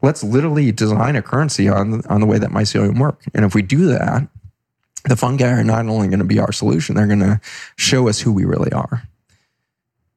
let's 0.01 0.21
literally 0.21 0.71
design 0.73 1.15
a 1.15 1.21
currency 1.21 1.69
on, 1.69 2.05
on 2.07 2.19
the 2.19 2.27
way 2.27 2.37
that 2.37 2.49
mycelium 2.49 2.99
work. 2.99 3.23
And 3.33 3.45
if 3.45 3.55
we 3.55 3.61
do 3.61 3.87
that, 3.87 4.27
the 5.07 5.15
fungi 5.15 5.49
are 5.49 5.63
not 5.63 5.87
only 5.87 6.07
going 6.07 6.19
to 6.19 6.25
be 6.25 6.39
our 6.39 6.51
solution, 6.51 6.95
they're 6.95 7.07
going 7.07 7.19
to 7.19 7.41
show 7.77 8.07
us 8.07 8.19
who 8.21 8.31
we 8.31 8.45
really 8.45 8.71
are 8.71 9.03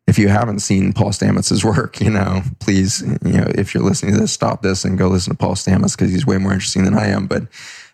if 0.06 0.18
you 0.18 0.28
haven't 0.28 0.60
seen 0.60 0.92
Paul 0.92 1.10
Stamets's 1.10 1.64
work, 1.64 2.00
you 2.00 2.10
know, 2.10 2.42
please, 2.60 3.02
you 3.24 3.32
know, 3.32 3.46
if 3.54 3.74
you're 3.74 3.82
listening 3.82 4.14
to 4.14 4.20
this, 4.20 4.32
stop 4.32 4.62
this 4.62 4.84
and 4.84 4.98
go 4.98 5.08
listen 5.08 5.32
to 5.32 5.38
Paul 5.38 5.54
Stamets 5.54 5.96
because 5.96 6.12
he's 6.12 6.26
way 6.26 6.38
more 6.38 6.52
interesting 6.52 6.84
than 6.84 6.94
I 6.94 7.08
am. 7.08 7.26
But 7.26 7.44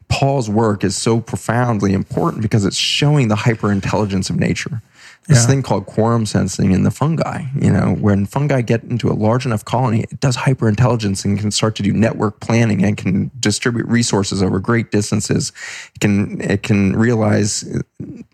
Paul's 0.08 0.50
work 0.50 0.82
is 0.82 0.96
so 0.96 1.20
profoundly 1.20 1.92
important 1.92 2.42
because 2.42 2.64
it's 2.64 2.76
showing 2.76 3.28
the 3.28 3.36
hyper 3.36 3.70
intelligence 3.70 4.28
of 4.28 4.36
nature. 4.36 4.82
This 5.30 5.44
yeah. 5.44 5.46
thing 5.46 5.62
called 5.62 5.86
quorum 5.86 6.26
sensing 6.26 6.72
in 6.72 6.82
the 6.82 6.90
fungi, 6.90 7.44
you 7.54 7.70
know, 7.70 7.94
when 8.00 8.26
fungi 8.26 8.62
get 8.62 8.82
into 8.82 9.08
a 9.10 9.14
large 9.14 9.46
enough 9.46 9.64
colony, 9.64 10.00
it 10.10 10.18
does 10.18 10.34
hyper 10.34 10.68
intelligence 10.68 11.24
and 11.24 11.38
can 11.38 11.52
start 11.52 11.76
to 11.76 11.84
do 11.84 11.92
network 11.92 12.40
planning 12.40 12.84
and 12.84 12.96
can 12.96 13.30
distribute 13.38 13.86
resources 13.86 14.42
over 14.42 14.58
great 14.58 14.90
distances. 14.90 15.52
It 15.94 16.00
can, 16.00 16.40
it 16.40 16.64
can 16.64 16.96
realize 16.96 17.64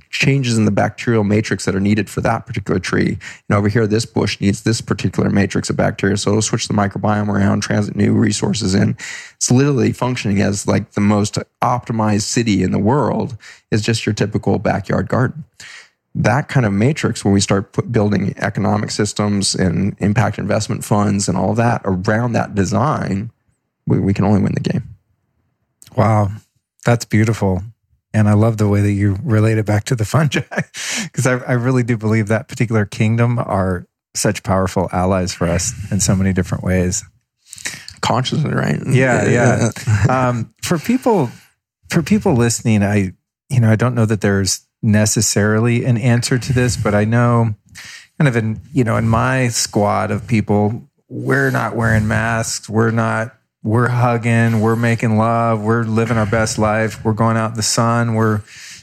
changes 0.09 0.56
in 0.56 0.64
the 0.64 0.70
bacterial 0.70 1.23
matrix 1.23 1.66
that 1.66 1.74
are 1.74 1.81
needed 1.81 2.09
for 2.09 2.23
that 2.23 2.47
particular 2.47 2.81
tree. 2.81 3.10
You 3.10 3.18
know, 3.51 3.59
over 3.59 3.68
here, 3.68 3.86
this 3.86 4.06
bush 4.06 4.40
needs 4.40 4.62
this 4.62 4.81
particular 4.81 5.28
matrix 5.28 5.68
of 5.68 5.77
bacteria. 5.77 6.16
So 6.16 6.31
it'll 6.31 6.40
switch 6.40 6.66
the 6.66 6.73
microbiome 6.73 7.28
around, 7.28 7.60
transit 7.60 7.94
new 7.94 8.14
resources 8.14 8.74
in. 8.74 8.97
It's 9.35 9.51
literally 9.51 9.93
functioning 9.93 10.40
as 10.40 10.66
like 10.66 10.93
the 10.93 11.02
most 11.02 11.39
optimized 11.62 12.23
city 12.23 12.62
in 12.62 12.70
the 12.70 12.78
world 12.78 13.36
is 13.70 13.82
just 13.82 14.06
your 14.06 14.14
typical 14.14 14.59
backyard 14.59 15.09
garden. 15.09 15.44
That 16.18 16.48
kind 16.48 16.64
of 16.64 16.72
matrix, 16.72 17.24
when 17.24 17.34
we 17.34 17.40
start 17.40 17.72
put, 17.72 17.93
building 17.93 18.34
economic 18.38 18.90
systems 18.90 19.55
and 19.55 19.94
impact 19.98 20.38
investment 20.38 20.82
funds 20.82 21.28
and 21.28 21.36
all 21.36 21.55
that 21.55 21.82
around 21.84 22.32
that 22.32 22.55
design, 22.55 23.30
we, 23.86 23.98
we 24.01 24.14
can 24.14 24.24
only 24.24 24.40
win 24.40 24.55
the 24.55 24.60
game. 24.60 24.97
Wow. 25.94 26.30
That's 26.86 27.05
beautiful. 27.05 27.62
And 28.14 28.28
I 28.28 28.32
love 28.32 28.56
the 28.56 28.68
way 28.68 28.80
that 28.80 28.93
you 28.93 29.18
relate 29.22 29.59
it 29.59 29.66
back 29.66 29.84
to 29.84 29.94
the 29.94 30.06
fungi, 30.06 30.40
because 31.02 31.26
I, 31.26 31.32
I 31.38 31.52
really 31.52 31.82
do 31.82 31.98
believe 31.98 32.28
that 32.28 32.48
particular 32.48 32.86
kingdom 32.86 33.38
are 33.38 33.86
such 34.14 34.43
powerful 34.43 34.88
allies 34.93 35.34
for 35.34 35.47
us 35.47 35.74
in 35.93 36.01
so 36.01 36.16
many 36.16 36.32
different 36.32 36.64
ways. 36.64 37.05
Consciously, 38.01 38.55
right? 38.55 38.78
Yeah, 38.86 39.28
yeah. 39.28 39.70
um, 40.28 40.55
for 40.62 40.78
people, 40.78 41.30
for 41.90 42.02
people 42.02 42.34
listening, 42.34 42.82
I, 42.82 43.12
you 43.51 43.60
know, 43.60 43.70
I 43.70 43.76
don't 43.76 43.94
know 43.94 44.06
that 44.06 44.22
there's 44.22 44.65
necessarily 44.82 45.85
an 45.85 45.97
answer 45.97 46.39
to 46.39 46.53
this, 46.53 46.77
but 46.77 46.94
I 46.94 47.05
know, 47.05 47.55
kind 48.19 48.28
of 48.28 48.36
in, 48.36 48.61
you 48.73 48.85
know, 48.85 48.97
in 48.97 49.09
my 49.09 49.48
squad 49.48 50.11
of 50.11 50.27
people, 50.27 50.89
we're 51.09 51.51
not 51.51 51.77
wearing 51.77 52.09
masks, 52.09 52.69
we're 52.69 52.90
not 52.90 53.32
we're 53.62 53.89
hugging, 53.89 54.61
we're 54.61 54.77
making 54.77 55.16
love, 55.16 55.61
we're 55.61 55.82
living 55.82 56.16
our 56.16 56.27
best 56.27 56.57
life, 56.57 57.05
we're 57.05 57.12
going 57.12 57.36
out 57.36 57.51
in 57.51 57.57
the 57.57 57.65
sun, 57.65 58.15
we're 58.15 58.43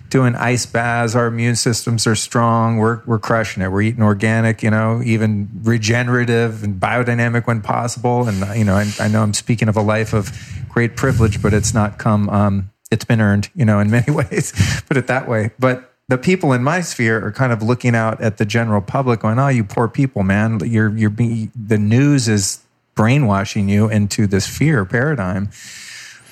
doing 0.09 0.35
ice 0.35 0.65
baths, 0.65 1.15
our 1.15 1.27
immune 1.27 1.55
systems 1.55 2.05
are 2.05 2.15
strong, 2.15 2.77
we're 2.77 3.01
we're 3.05 3.17
crushing 3.17 3.63
it. 3.63 3.71
We're 3.71 3.83
eating 3.83 4.03
organic, 4.03 4.61
you 4.61 4.69
know, 4.69 5.01
even 5.03 5.49
regenerative 5.63 6.63
and 6.63 6.79
biodynamic 6.79 7.47
when 7.47 7.61
possible. 7.61 8.27
And 8.27 8.57
you 8.57 8.65
know, 8.65 8.75
I, 8.75 8.91
I 8.99 9.07
know 9.07 9.23
I'm 9.23 9.33
speaking 9.33 9.69
of 9.69 9.77
a 9.77 9.81
life 9.81 10.13
of 10.13 10.31
great 10.69 10.97
privilege, 10.97 11.41
but 11.41 11.53
it's 11.53 11.73
not 11.73 11.97
come 11.97 12.29
um, 12.29 12.69
it's 12.93 13.05
been 13.05 13.19
earned, 13.19 13.49
you 13.55 13.65
know, 13.65 13.79
in 13.79 13.91
many 13.91 14.11
ways, 14.13 14.53
put 14.87 14.95
it 14.95 15.07
that 15.07 15.27
way. 15.27 15.51
But 15.59 15.91
the 16.07 16.17
people 16.17 16.53
in 16.53 16.63
my 16.63 16.81
sphere 16.81 17.25
are 17.25 17.31
kind 17.31 17.51
of 17.51 17.61
looking 17.61 17.95
out 17.95 18.21
at 18.21 18.37
the 18.37 18.45
general 18.45 18.81
public 18.81 19.21
going, 19.21 19.39
"Oh, 19.39 19.47
you 19.49 19.63
poor 19.63 19.87
people, 19.87 20.23
man. 20.23 20.59
You're 20.63 20.95
you're 20.95 21.09
being 21.09 21.51
the 21.55 21.77
news 21.77 22.27
is 22.27 22.63
brainwashing 22.95 23.69
you 23.69 23.89
into 23.89 24.27
this 24.27 24.47
fear 24.47 24.85
paradigm. 24.85 25.49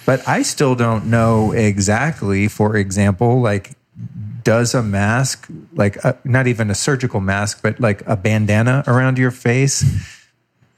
But 0.05 0.27
I 0.27 0.41
still 0.41 0.75
don't 0.75 1.05
know 1.05 1.51
exactly, 1.51 2.47
for 2.47 2.75
example, 2.75 3.41
like, 3.41 3.71
does 4.43 4.73
a 4.73 4.81
mask, 4.81 5.47
like 5.73 5.97
a, 5.97 6.17
not 6.23 6.47
even 6.47 6.71
a 6.71 6.75
surgical 6.75 7.19
mask, 7.19 7.61
but 7.61 7.79
like 7.79 8.05
a 8.07 8.15
bandana 8.17 8.83
around 8.87 9.19
your 9.19 9.29
face, 9.29 9.83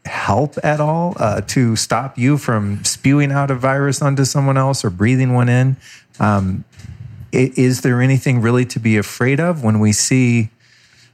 help 0.06 0.56
at 0.64 0.80
all 0.80 1.16
uh, 1.18 1.42
to 1.42 1.76
stop 1.76 2.18
you 2.18 2.38
from 2.38 2.84
spewing 2.84 3.32
out 3.32 3.52
a 3.52 3.56
virus 3.56 4.02
onto 4.02 4.26
someone 4.26 4.58
else 4.58 4.84
or 4.84 4.90
breathing 4.90 5.34
one 5.34 5.50
in? 5.50 5.78
Um, 6.20 6.66
is 7.32 7.82
there 7.82 8.02
anything 8.02 8.42
really 8.42 8.66
to 8.66 8.80
be 8.80 8.98
afraid 8.98 9.40
of 9.40 9.64
when 9.64 9.80
we 9.80 9.92
see 9.92 10.50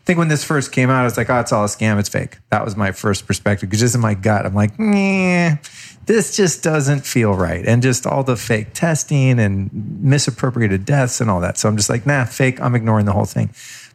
I 0.02 0.06
think 0.10 0.18
when 0.18 0.28
this 0.28 0.44
first 0.44 0.72
came 0.72 0.90
out, 0.90 1.02
I 1.02 1.04
was 1.04 1.18
like, 1.18 1.30
oh, 1.30 1.40
it's 1.40 1.52
all 1.52 1.66
a 1.66 1.68
scam. 1.68 2.00
It's 2.00 2.10
fake. 2.10 2.40
That 2.50 2.66
was 2.66 2.76
my 2.76 2.92
first 2.92 3.28
perspective. 3.28 3.70
Because 3.70 3.82
just 3.82 3.94
in 3.94 4.02
my 4.02 4.16
gut, 4.16 4.44
I'm 4.44 4.56
like, 4.56 4.76
this 6.08 6.36
just 6.36 6.64
doesn't 6.64 7.06
feel 7.06 7.36
right. 7.36 7.64
And 7.64 7.84
just 7.84 8.08
all 8.08 8.24
the 8.24 8.36
fake 8.36 8.74
testing 8.74 9.40
and 9.40 9.70
misappropriated 10.02 10.84
deaths 10.84 11.22
and 11.22 11.30
all 11.30 11.42
that. 11.42 11.60
So 11.60 11.70
I'm 11.70 11.78
just 11.78 11.92
like, 11.92 12.08
nah, 12.08 12.26
fake. 12.26 12.60
I'm 12.60 12.74
ignoring 12.74 13.06
the 13.06 13.12
whole 13.12 13.26
thing. 13.26 13.50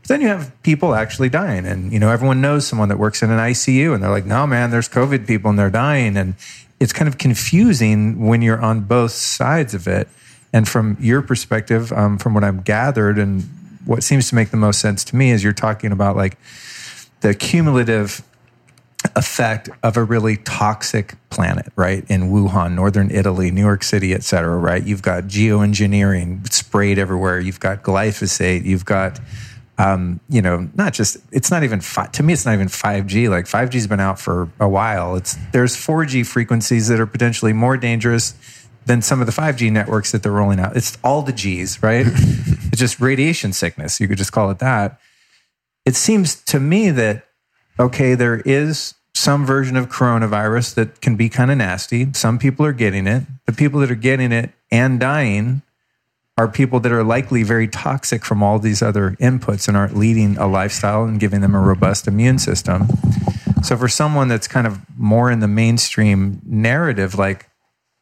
But 0.05 0.09
then 0.09 0.21
you 0.21 0.29
have 0.29 0.53
people 0.63 0.95
actually 0.95 1.31
dying. 1.31 1.65
And, 1.65 1.91
you 1.91 1.99
know, 1.99 2.11
everyone 2.11 2.43
knows 2.43 2.67
someone 2.67 2.91
that 2.91 2.99
works 2.99 3.23
in 3.23 3.31
an 3.31 3.39
ICU 3.39 3.95
and 3.95 4.03
they're 4.03 4.11
like, 4.11 4.27
no, 4.27 4.47
man, 4.47 4.71
there's 4.71 4.87
COVID 4.87 5.27
people 5.27 5.49
and 5.49 5.59
they're 5.59 5.71
dying. 5.71 6.19
And 6.19 6.35
it's 6.79 6.93
kind 6.93 7.09
of 7.09 7.17
confusing 7.17 8.27
when 8.27 8.43
you're 8.43 8.61
on 8.61 8.83
both 8.83 9.13
sides 9.13 9.73
of 9.73 9.89
it. 9.89 10.07
And 10.53 10.69
from 10.69 10.99
your 11.01 11.23
perspective, 11.23 11.91
um, 11.93 12.19
from 12.19 12.35
what 12.35 12.45
I've 12.45 12.65
gathered 12.65 13.19
and 13.19 13.45
what 13.87 14.03
seems 14.03 14.29
to 14.29 14.35
make 14.35 14.51
the 14.51 14.59
most 14.59 14.79
sense 14.79 15.05
to 15.05 15.17
me 15.17 15.31
is 15.31 15.43
you're 15.43 15.55
talking 15.55 15.91
about 15.91 16.17
like 16.17 16.37
the 17.23 17.35
cumulative 17.35 18.23
effect 19.17 19.69
of 19.83 19.97
a 19.97 20.05
really 20.05 20.37
toxic 20.37 21.15
planet, 21.31 21.73
right? 21.77 22.05
In 22.09 22.31
Wuhan, 22.31 22.75
northern 22.75 23.11
Italy, 23.11 23.51
New 23.51 23.63
York 23.63 23.83
City, 23.83 24.13
et 24.13 24.23
cetera, 24.23 24.57
right? 24.57 24.85
You've 24.85 25.03
got 25.03 25.25
geoengineering 25.25 26.51
sprayed 26.53 26.99
everywhere. 26.99 27.41
You've 27.41 27.61
got 27.61 27.83
glyphosate. 27.83 28.65
You've 28.65 28.85
got, 28.85 29.21
um, 29.79 30.21
you 30.29 30.41
know, 30.41 30.69
not 30.75 30.93
just, 30.93 31.17
it's 31.33 31.51
not 31.51 31.65
even, 31.65 31.81
fi- 31.81 32.07
to 32.07 32.23
me, 32.23 32.33
it's 32.33 32.47
not 32.47 32.55
even 32.55 32.69
5G. 32.69 33.29
Like 33.29 33.47
5G's 33.47 33.87
been 33.87 34.01
out 34.01 34.21
for 34.21 34.49
a 34.61 34.69
while. 34.69 35.17
It's, 35.17 35.37
there's 35.53 35.75
4G 35.75 36.27
frequencies 36.27 36.89
that 36.89 37.01
are 37.01 37.07
potentially 37.07 37.53
more 37.53 37.77
dangerous 37.77 38.35
than 38.87 39.03
some 39.03 39.21
of 39.21 39.27
the 39.27 39.33
5G 39.33 39.73
networks 39.73 40.13
that 40.13 40.23
they're 40.23 40.33
rolling 40.33 40.61
out. 40.61 40.77
It's 40.77 40.97
all 41.03 41.23
the 41.23 41.33
G's, 41.33 41.83
right? 41.83 42.07
it's 42.09 42.79
just 42.79 43.01
radiation 43.01 43.53
sickness. 43.53 44.01
You 44.01 44.07
could 44.07 44.19
just 44.19 44.33
call 44.33 44.51
it 44.51 44.59
that. 44.61 45.01
It 45.85 45.97
seems 45.97 46.37
to 46.45 46.61
me 46.61 46.91
that, 46.91 47.27
okay, 47.79 48.15
there 48.15 48.41
is 48.45 48.95
some 49.15 49.47
version 49.47 49.77
of 49.77 49.89
coronavirus 49.89 50.75
that 50.75 51.01
can 51.01 51.17
be 51.17 51.29
kind 51.29 51.51
of 51.51 51.59
nasty. 51.59 52.13
Some 52.13 52.39
people 52.39 52.67
are 52.67 52.73
getting 52.73 53.07
it. 53.07 53.25
The 53.47 53.53
people 53.53 53.81
that 53.81 53.91
are 53.91 53.97
getting 53.97 54.33
it 54.33 54.53
and 54.71 54.99
dying 54.99 55.63
are 56.37 56.49
people 56.49 56.81
that 56.81 56.93
are 56.93 57.05
likely 57.05 57.43
very 57.43 57.69
toxic 57.69 58.25
from 58.25 58.43
all 58.43 58.59
these 58.59 58.83
other 58.83 59.13
inputs 59.21 59.69
and 59.69 59.77
aren't 59.77 59.97
leading 59.97 60.37
a 60.37 60.47
lifestyle 60.47 61.05
and 61.05 61.21
giving 61.21 61.41
them 61.41 61.55
a 61.55 61.61
robust 61.61 62.09
immune 62.09 62.39
system. 62.39 62.89
So, 63.63 63.77
for 63.77 63.89
someone 63.89 64.29
that's 64.29 64.49
kind 64.49 64.67
of 64.67 64.81
more 64.99 65.31
in 65.31 65.41
the 65.41 65.49
mainstream 65.49 66.41
narrative, 66.45 67.15
like 67.15 67.49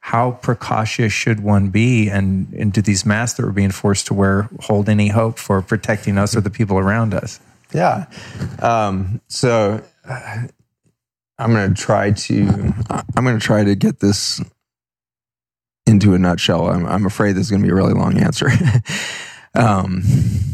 how 0.00 0.32
precautious 0.32 1.12
should 1.12 1.40
one 1.40 1.68
be? 1.68 2.08
And, 2.08 2.52
and 2.54 2.72
do 2.72 2.82
these 2.82 3.06
masks 3.06 3.36
that 3.36 3.46
we're 3.46 3.52
being 3.52 3.70
forced 3.70 4.06
to 4.08 4.14
wear 4.14 4.48
hold 4.60 4.88
any 4.88 5.08
hope 5.08 5.38
for 5.38 5.62
protecting 5.62 6.18
us 6.18 6.34
or 6.34 6.40
the 6.40 6.50
people 6.50 6.78
around 6.78 7.14
us? 7.14 7.38
Yeah. 7.72 8.06
Um, 8.58 9.20
so 9.28 9.82
uh, 10.08 10.46
i'm 11.38 11.52
going 11.52 11.74
to 11.74 11.80
try 11.80 12.10
to 12.12 12.72
i'm 13.16 13.24
going 13.24 13.38
to 13.38 13.44
try 13.44 13.64
to 13.64 13.74
get 13.74 14.00
this 14.00 14.40
into 15.86 16.14
a 16.14 16.18
nutshell 16.18 16.68
i'm, 16.68 16.86
I'm 16.86 17.06
afraid 17.06 17.32
this 17.32 17.46
is 17.46 17.50
going 17.50 17.62
to 17.62 17.66
be 17.66 17.72
a 17.72 17.74
really 17.74 17.94
long 17.94 18.18
answer 18.18 18.48
Um, 19.54 20.02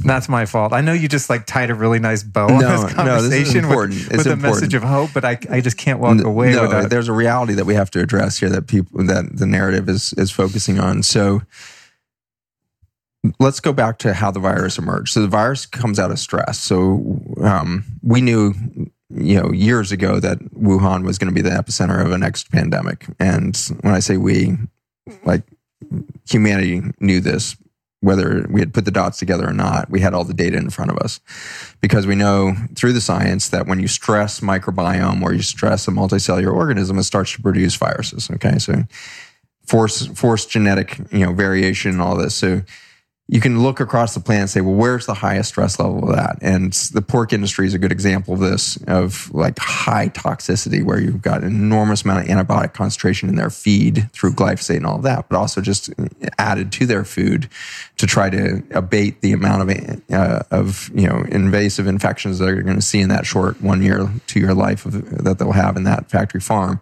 That's 0.04 0.28
my 0.28 0.44
fault. 0.44 0.72
I 0.72 0.80
know 0.80 0.92
you 0.92 1.08
just 1.08 1.30
like 1.30 1.46
tied 1.46 1.70
a 1.70 1.74
really 1.74 2.00
nice 2.00 2.24
bow 2.24 2.48
on 2.48 2.58
this 2.58 2.92
conversation 2.92 3.62
no, 3.62 3.86
this 3.86 4.08
with, 4.08 4.16
with 4.18 4.26
a 4.26 4.36
message 4.36 4.74
of 4.74 4.82
hope, 4.82 5.10
but 5.14 5.24
I, 5.24 5.38
I 5.50 5.60
just 5.60 5.76
can't 5.76 6.00
walk 6.00 6.20
away 6.22 6.52
no, 6.52 6.62
without. 6.62 6.90
There's 6.90 7.08
a 7.08 7.12
reality 7.12 7.54
that 7.54 7.64
we 7.64 7.74
have 7.74 7.90
to 7.92 8.00
address 8.00 8.38
here 8.38 8.48
that 8.50 8.66
people 8.66 9.04
that 9.04 9.36
the 9.36 9.46
narrative 9.46 9.88
is 9.88 10.12
is 10.14 10.32
focusing 10.32 10.80
on. 10.80 11.04
So 11.04 11.42
let's 13.38 13.60
go 13.60 13.72
back 13.72 13.98
to 13.98 14.14
how 14.14 14.32
the 14.32 14.40
virus 14.40 14.78
emerged. 14.78 15.12
So 15.12 15.20
the 15.20 15.28
virus 15.28 15.64
comes 15.64 16.00
out 16.00 16.10
of 16.10 16.18
stress. 16.18 16.58
So 16.58 17.20
um, 17.40 17.84
we 18.02 18.20
knew 18.20 18.54
you 19.10 19.40
know 19.40 19.52
years 19.52 19.92
ago 19.92 20.18
that 20.18 20.38
Wuhan 20.54 21.04
was 21.04 21.18
going 21.18 21.32
to 21.32 21.34
be 21.34 21.48
the 21.48 21.54
epicenter 21.54 22.04
of 22.04 22.10
a 22.10 22.18
next 22.18 22.50
pandemic, 22.50 23.06
and 23.20 23.56
when 23.82 23.94
I 23.94 24.00
say 24.00 24.16
we, 24.16 24.56
like 25.24 25.42
humanity 26.26 26.82
knew 27.00 27.20
this 27.20 27.56
whether 28.00 28.46
we 28.48 28.60
had 28.60 28.72
put 28.72 28.84
the 28.84 28.90
dots 28.90 29.18
together 29.18 29.48
or 29.48 29.52
not, 29.52 29.90
we 29.90 30.00
had 30.00 30.14
all 30.14 30.24
the 30.24 30.34
data 30.34 30.56
in 30.56 30.70
front 30.70 30.90
of 30.90 30.98
us. 30.98 31.20
Because 31.80 32.06
we 32.06 32.14
know 32.14 32.54
through 32.76 32.92
the 32.92 33.00
science 33.00 33.48
that 33.48 33.66
when 33.66 33.80
you 33.80 33.88
stress 33.88 34.40
microbiome 34.40 35.22
or 35.22 35.32
you 35.32 35.42
stress 35.42 35.88
a 35.88 35.90
multicellular 35.90 36.54
organism, 36.54 36.98
it 36.98 37.04
starts 37.04 37.32
to 37.32 37.42
produce 37.42 37.74
viruses. 37.74 38.30
Okay. 38.30 38.58
So 38.58 38.84
force, 39.66 40.06
force 40.06 40.46
genetic, 40.46 40.98
you 41.10 41.26
know, 41.26 41.32
variation 41.32 41.92
and 41.92 42.00
all 42.00 42.16
this. 42.16 42.36
So 42.36 42.62
you 43.30 43.40
can 43.40 43.62
look 43.62 43.78
across 43.78 44.14
the 44.14 44.20
planet 44.20 44.40
and 44.40 44.50
say, 44.50 44.60
well, 44.62 44.74
where's 44.74 45.04
the 45.04 45.12
highest 45.12 45.50
stress 45.50 45.78
level 45.78 46.08
of 46.08 46.16
that? 46.16 46.38
And 46.40 46.72
the 46.72 47.02
pork 47.02 47.34
industry 47.34 47.66
is 47.66 47.74
a 47.74 47.78
good 47.78 47.92
example 47.92 48.32
of 48.32 48.40
this, 48.40 48.78
of 48.86 49.32
like 49.34 49.58
high 49.58 50.08
toxicity, 50.08 50.82
where 50.82 50.98
you've 50.98 51.20
got 51.20 51.42
an 51.42 51.48
enormous 51.48 52.04
amount 52.04 52.20
of 52.20 52.34
antibiotic 52.34 52.72
concentration 52.72 53.28
in 53.28 53.34
their 53.34 53.50
feed 53.50 54.10
through 54.14 54.32
glyphosate 54.32 54.78
and 54.78 54.86
all 54.86 54.96
of 54.96 55.02
that, 55.02 55.28
but 55.28 55.36
also 55.36 55.60
just 55.60 55.90
uh, 56.00 56.06
added 56.38 56.72
to 56.72 56.86
their 56.86 57.04
food 57.04 57.50
to 57.98 58.06
try 58.06 58.30
to 58.30 58.62
abate 58.70 59.20
the 59.22 59.32
amount 59.32 59.68
of, 59.68 60.02
uh, 60.12 60.42
of 60.52 60.90
you 60.94 61.06
know, 61.06 61.24
invasive 61.28 61.86
infections 61.86 62.38
that 62.38 62.46
they're 62.46 62.62
going 62.62 62.76
to 62.76 62.82
see 62.82 63.00
in 63.00 63.08
that 63.08 63.26
short 63.26 63.60
one 63.60 63.82
year, 63.82 64.08
two 64.28 64.38
year 64.38 64.54
life 64.54 64.86
of, 64.86 65.24
that 65.24 65.38
they'll 65.38 65.52
have 65.52 65.76
in 65.76 65.82
that 65.82 66.08
factory 66.08 66.40
farm. 66.40 66.80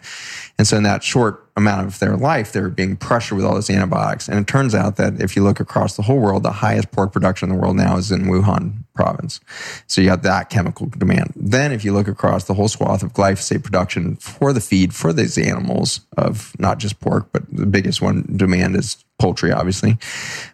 And 0.59 0.66
so 0.66 0.76
in 0.76 0.82
that 0.82 1.02
short 1.02 1.43
amount 1.56 1.86
of 1.86 1.98
their 2.01 2.16
life, 2.16 2.52
they're 2.52 2.68
being 2.68 2.97
pressured 2.97 3.36
with 3.36 3.47
all 3.47 3.55
these 3.55 3.70
antibiotics. 3.70 4.28
And 4.28 4.38
it 4.38 4.47
turns 4.47 4.74
out 4.74 4.97
that 4.97 5.20
if 5.20 5.36
you 5.36 5.43
look 5.43 5.59
across 5.59 5.97
the 5.97 6.02
whole 6.02 6.18
world, 6.18 6.43
the 6.43 6.52
highest 6.52 6.93
pork 6.93 7.12
production 7.12 7.48
in 7.48 7.56
the 7.56 7.60
world 7.60 7.76
now 7.76 7.97
is 7.97 8.12
in 8.12 8.24
Wuhan 8.24 8.84
province. 8.97 9.40
So 9.86 10.01
you 10.01 10.09
have 10.10 10.23
that 10.23 10.51
chemical 10.51 10.86
demand. 10.86 11.32
Then 11.36 11.73
if 11.73 11.85
you 11.85 11.93
look 11.93 12.09
across 12.09 12.44
the 12.44 12.55
whole 12.55 12.68
swath 12.68 13.02
of 13.02 13.12
glyphosate 13.12 13.62
production 13.62 14.16
for 14.16 14.52
the 14.52 14.60
feed 14.60 14.94
for 14.94 15.12
these 15.12 15.39
animals 15.39 16.01
of 16.16 16.59
not 16.59 16.78
just 16.78 16.98
pork, 17.01 17.28
but 17.32 17.43
the 17.52 17.66
biggest 17.66 18.02
one 18.02 18.27
demand 18.36 18.74
is 18.74 19.05
poultry, 19.18 19.52
obviously. 19.52 19.98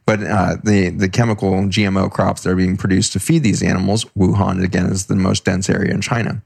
But 0.05 0.23
uh, 0.23 0.57
the 0.63 0.91
the 0.91 1.09
chemical 1.09 1.53
GMO 1.53 2.11
crops 2.11 2.43
that 2.43 2.51
are 2.51 2.57
being 2.57 2.77
produced 2.77 3.13
to 3.15 3.21
feed 3.21 3.43
these 3.43 3.63
animals, 3.63 4.05
Wuhan 4.17 4.63
again 4.63 4.87
is 4.87 5.07
the 5.07 5.17
most 5.17 5.45
dense 5.45 5.71
area 5.71 5.93
in 5.93 6.01
China. 6.01 6.43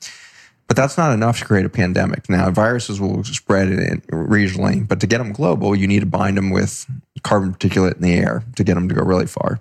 But 0.69 0.77
that's 0.77 0.99
not 0.99 1.13
enough 1.13 1.39
to 1.39 1.45
create 1.45 1.65
a 1.65 1.69
pandemic. 1.69 2.29
Now, 2.29 2.51
viruses 2.51 3.01
will 3.01 3.23
spread 3.23 3.69
regionally, 4.09 4.87
but 4.87 4.99
to 5.01 5.07
get 5.07 5.19
them 5.19 5.33
global, 5.33 5.77
you 5.77 5.87
need 5.87 6.01
to 6.01 6.07
bind 6.07 6.37
them 6.37 6.51
with 6.51 6.87
carbon 7.23 7.55
particulate 7.55 7.95
in 7.97 8.03
the 8.03 8.15
air 8.15 8.43
to 8.57 8.65
get 8.65 8.75
them 8.75 8.89
to 8.89 8.95
go 8.95 9.03
really 9.03 9.27
far. 9.27 9.61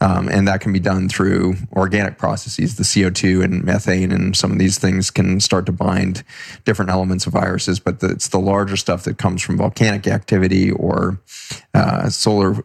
Um, 0.00 0.28
and 0.28 0.46
that 0.46 0.60
can 0.60 0.74
be 0.74 0.78
done 0.78 1.08
through 1.08 1.54
organic 1.72 2.18
processes. 2.18 2.76
The 2.76 2.82
CO2 2.82 3.42
and 3.42 3.64
methane 3.64 4.12
and 4.12 4.36
some 4.36 4.52
of 4.52 4.58
these 4.58 4.78
things 4.78 5.10
can 5.10 5.40
start 5.40 5.64
to 5.66 5.72
bind 5.72 6.22
different 6.66 6.90
elements 6.90 7.26
of 7.26 7.32
viruses, 7.32 7.80
but 7.80 8.00
the, 8.00 8.10
it's 8.10 8.28
the 8.28 8.38
larger 8.38 8.76
stuff 8.76 9.04
that 9.04 9.16
comes 9.16 9.40
from 9.40 9.56
volcanic 9.56 10.06
activity 10.06 10.70
or 10.70 11.18
uh, 11.72 12.10
solar 12.10 12.62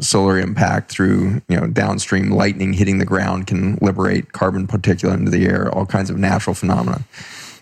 solar 0.00 0.38
impact 0.38 0.90
through 0.90 1.40
you 1.48 1.60
know 1.60 1.68
downstream 1.68 2.30
lightning 2.30 2.72
hitting 2.72 2.98
the 2.98 3.04
ground 3.04 3.46
can 3.46 3.76
liberate 3.80 4.32
carbon 4.32 4.66
particulate 4.66 5.18
into 5.18 5.30
the 5.30 5.46
air. 5.46 5.72
All 5.72 5.86
kinds 5.86 6.10
of 6.10 6.16
natural 6.16 6.54
phenomena. 6.54 7.04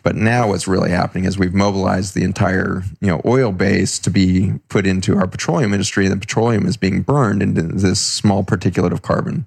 But 0.03 0.17
now 0.17 0.49
what's 0.49 0.69
really 0.69 0.91
happening 0.91 1.25
is 1.25 1.39
we've 1.39 1.55
mobilized 1.55 2.15
the 2.15 2.25
entire, 2.25 2.83
you 3.01 3.09
know, 3.09 3.21
oil 3.25 3.53
base 3.53 3.99
to 4.01 4.11
be 4.11 4.55
put 4.69 4.87
into 4.87 5.17
our 5.17 5.27
petroleum 5.27 5.73
industry. 5.73 6.07
And 6.07 6.13
the 6.13 6.19
petroleum 6.21 6.67
is 6.67 6.77
being 6.77 7.03
burned 7.03 7.43
into 7.43 7.63
this 7.63 8.01
small 8.01 8.45
particulate 8.45 8.93
of 8.93 9.03
carbon. 9.03 9.47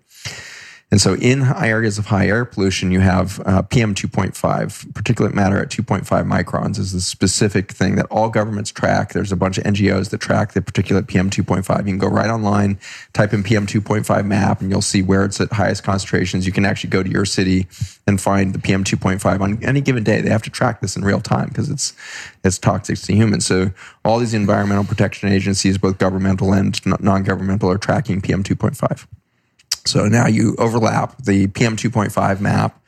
And 0.94 1.02
so, 1.02 1.16
in 1.16 1.42
areas 1.42 1.98
of 1.98 2.06
high 2.06 2.28
air 2.28 2.46
pollution, 2.46 2.92
you 2.92 3.00
have 3.00 3.42
uh, 3.48 3.64
PM 3.64 3.96
2.5, 3.96 4.32
particulate 4.92 5.34
matter 5.34 5.58
at 5.58 5.70
2.5 5.70 6.06
microns 6.06 6.78
is 6.78 6.92
the 6.92 7.02
specific 7.02 7.72
thing 7.72 7.96
that 7.96 8.06
all 8.12 8.30
governments 8.30 8.70
track. 8.70 9.12
There's 9.12 9.32
a 9.32 9.36
bunch 9.36 9.58
of 9.58 9.64
NGOs 9.64 10.12
that 10.12 10.20
track 10.20 10.52
the 10.52 10.62
particulate 10.62 11.08
PM 11.08 11.32
2.5. 11.32 11.78
You 11.80 11.84
can 11.86 11.98
go 11.98 12.06
right 12.06 12.30
online, 12.30 12.80
type 13.14 13.34
in 13.34 13.42
PM 13.42 13.66
2.5 13.66 14.24
map, 14.28 14.62
and 14.62 14.70
you'll 14.70 14.84
see 14.84 15.02
where 15.02 15.26
it's 15.26 15.42
at 15.42 15.52
highest 15.54 15.84
concentrations. 15.84 16.46
You 16.46 16.52
can 16.52 16.64
actually 16.64 16.92
go 16.92 17.02
to 17.02 17.10
your 17.10 17.26
city 17.26 17.66
and 18.06 18.22
find 18.22 18.54
the 18.54 18.60
PM 18.60 18.84
2.5 18.84 19.42
on 19.42 19.64
any 19.64 19.82
given 19.82 20.04
day. 20.04 20.22
They 20.22 20.30
have 20.30 20.44
to 20.44 20.52
track 20.52 20.82
this 20.82 20.96
in 20.96 21.04
real 21.04 21.22
time 21.22 21.48
because 21.48 21.72
it's 21.72 21.94
it's 22.44 22.60
toxic 22.60 23.00
to 23.00 23.16
humans. 23.16 23.48
So 23.48 23.72
all 24.06 24.20
these 24.20 24.36
environmental 24.36 24.84
protection 24.84 25.30
agencies, 25.30 25.80
both 25.80 25.98
governmental 25.98 26.54
and 26.54 26.80
non-governmental, 27.02 27.72
are 27.72 27.80
tracking 27.80 28.22
PM 28.22 28.44
2.5. 28.44 29.08
So 29.86 30.08
now 30.08 30.28
you 30.28 30.56
overlap 30.58 31.18
the 31.24 31.48
PM 31.48 31.76
2.5 31.76 32.40
map 32.40 32.80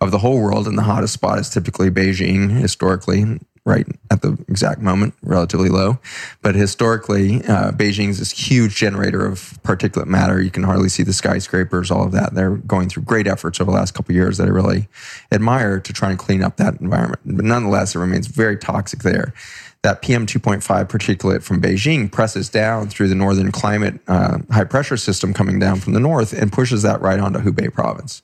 of 0.00 0.10
the 0.10 0.18
whole 0.18 0.40
world, 0.40 0.66
and 0.66 0.78
the 0.78 0.82
hottest 0.82 1.14
spot 1.14 1.38
is 1.38 1.50
typically 1.50 1.90
Beijing 1.90 2.50
historically, 2.50 3.38
right 3.66 3.86
at 4.10 4.22
the 4.22 4.32
exact 4.48 4.80
moment, 4.80 5.14
relatively 5.22 5.68
low. 5.68 5.98
But 6.42 6.54
historically, 6.54 7.44
uh, 7.44 7.72
Beijing's 7.72 8.18
this 8.18 8.30
huge 8.30 8.76
generator 8.76 9.26
of 9.26 9.58
particulate 9.62 10.06
matter. 10.06 10.40
You 10.40 10.50
can 10.50 10.62
hardly 10.62 10.88
see 10.88 11.02
the 11.02 11.12
skyscrapers, 11.12 11.90
all 11.90 12.04
of 12.04 12.12
that. 12.12 12.34
They're 12.34 12.56
going 12.56 12.88
through 12.88 13.02
great 13.02 13.26
efforts 13.26 13.60
over 13.60 13.70
the 13.70 13.76
last 13.76 13.92
couple 13.92 14.14
years 14.14 14.38
that 14.38 14.48
I 14.48 14.50
really 14.50 14.88
admire 15.30 15.78
to 15.80 15.92
try 15.92 16.10
and 16.10 16.18
clean 16.18 16.42
up 16.42 16.56
that 16.56 16.80
environment. 16.80 17.20
But 17.24 17.44
nonetheless, 17.44 17.94
it 17.94 17.98
remains 17.98 18.26
very 18.26 18.56
toxic 18.56 19.00
there. 19.00 19.34
That 19.82 20.02
PM 20.02 20.26
2.5 20.26 20.62
particulate 20.88 21.42
from 21.42 21.60
Beijing 21.60 22.12
presses 22.12 22.50
down 22.50 22.88
through 22.88 23.08
the 23.08 23.14
northern 23.14 23.50
climate 23.50 23.98
uh, 24.08 24.38
high 24.50 24.64
pressure 24.64 24.98
system 24.98 25.32
coming 25.32 25.58
down 25.58 25.80
from 25.80 25.94
the 25.94 26.00
north 26.00 26.34
and 26.34 26.52
pushes 26.52 26.82
that 26.82 27.00
right 27.00 27.18
onto 27.18 27.38
Hubei 27.38 27.72
province. 27.72 28.22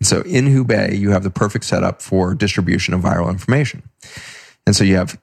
And 0.00 0.06
so 0.06 0.22
in 0.22 0.46
Hubei, 0.46 0.98
you 0.98 1.10
have 1.10 1.22
the 1.22 1.30
perfect 1.30 1.64
setup 1.64 2.02
for 2.02 2.34
distribution 2.34 2.92
of 2.92 3.02
viral 3.02 3.30
information. 3.30 3.82
And 4.66 4.74
so 4.74 4.82
you 4.82 4.96
have 4.96 5.16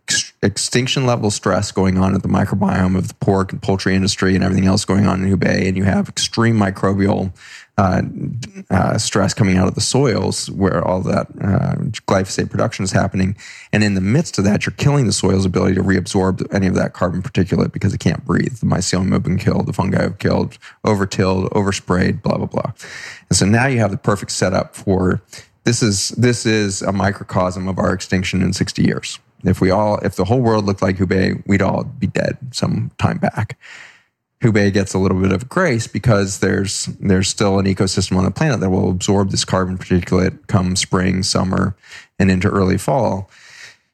extinction 0.44 1.06
level 1.06 1.32
stress 1.32 1.72
going 1.72 1.98
on 1.98 2.14
at 2.14 2.22
the 2.22 2.28
microbiome 2.28 2.98
of 2.98 3.08
the 3.08 3.14
pork 3.16 3.52
and 3.52 3.62
poultry 3.62 3.96
industry 3.96 4.36
and 4.36 4.44
everything 4.44 4.68
else 4.68 4.86
going 4.86 5.08
on 5.08 5.24
in 5.24 5.36
Hubei. 5.36 5.68
And 5.68 5.78
you 5.78 5.84
have 5.84 6.10
extreme 6.10 6.58
microbial 6.58 7.32
uh, 7.78 8.04
uh, 8.70 8.98
stress 9.00 9.34
coming 9.34 9.58
out 9.58 9.68
of 9.68 9.74
the 9.74 9.82
soils 9.82 10.52
where 10.52 10.86
all 10.86 11.02
that 11.02 11.28
uh, 11.42 11.76
glyphosate 12.06 12.52
production 12.52 12.84
is 12.84 12.92
happening. 12.92 13.36
And 13.72 13.84
in 13.84 13.96
the 13.96 14.02
midst 14.02 14.38
of 14.38 14.44
that, 14.44 14.66
you're 14.66 14.76
killing 14.76 15.08
the 15.08 15.14
soil's 15.14 15.46
ability 15.46 15.76
to 15.76 15.82
reabsorb 15.82 16.54
any 16.54 16.68
of 16.68 16.76
that 16.76 16.94
carbon 16.94 17.24
particulate 17.24 17.72
because 17.72 17.94
it 17.94 18.00
can't 18.00 18.24
breathe. 18.26 18.58
The 18.58 18.68
mycelium 18.68 19.12
have 19.14 19.24
been 19.24 19.40
killed, 19.40 19.66
the 19.66 19.74
fungi 19.74 20.04
have 20.04 20.20
killed, 20.20 20.60
overtilled, 20.86 21.50
oversprayed, 21.50 22.22
blah, 22.22 22.38
blah, 22.38 22.46
blah. 22.46 22.74
And 23.30 23.38
so 23.38 23.46
now 23.46 23.66
you 23.66 23.80
have 23.80 23.92
the 23.92 23.98
perfect 23.98 24.32
setup 24.32 24.76
for 24.76 25.22
this 25.64 25.82
is 25.82 26.10
this 26.10 26.46
is 26.46 26.82
a 26.82 26.92
microcosm 26.92 27.68
of 27.68 27.80
our 27.80 27.94
extinction 27.94 28.42
in 28.42 28.54
60 28.54 28.84
years. 28.84 29.20
If 29.44 29.62
we 29.62 29.72
all 29.72 29.98
if 30.00 30.16
the 30.16 30.26
whole 30.26 30.42
world 30.42 30.66
looked 30.66 30.82
like 30.82 30.98
Hubei, 30.98 31.46
we'd 31.48 31.62
all 31.62 31.84
be 31.84 32.08
dead 32.08 32.38
some 32.52 32.92
time 32.98 33.18
back. 33.18 33.58
Hubei 34.42 34.74
gets 34.74 34.94
a 34.94 35.00
little 35.00 35.20
bit 35.20 35.32
of 35.32 35.48
grace 35.48 35.88
because 35.88 36.40
there's 36.40 36.86
there's 37.00 37.30
still 37.30 37.60
an 37.60 37.66
ecosystem 37.66 38.18
on 38.18 38.26
the 38.26 38.32
planet 38.32 38.60
that 38.60 38.70
will 38.70 38.90
absorb 38.90 39.32
this 39.32 39.46
carbon 39.46 39.78
particulate 39.78 40.48
come 40.48 40.76
spring, 40.76 41.24
summer, 41.24 41.76
and 42.20 42.30
into 42.30 42.50
early 42.50 42.78
fall. 42.78 43.30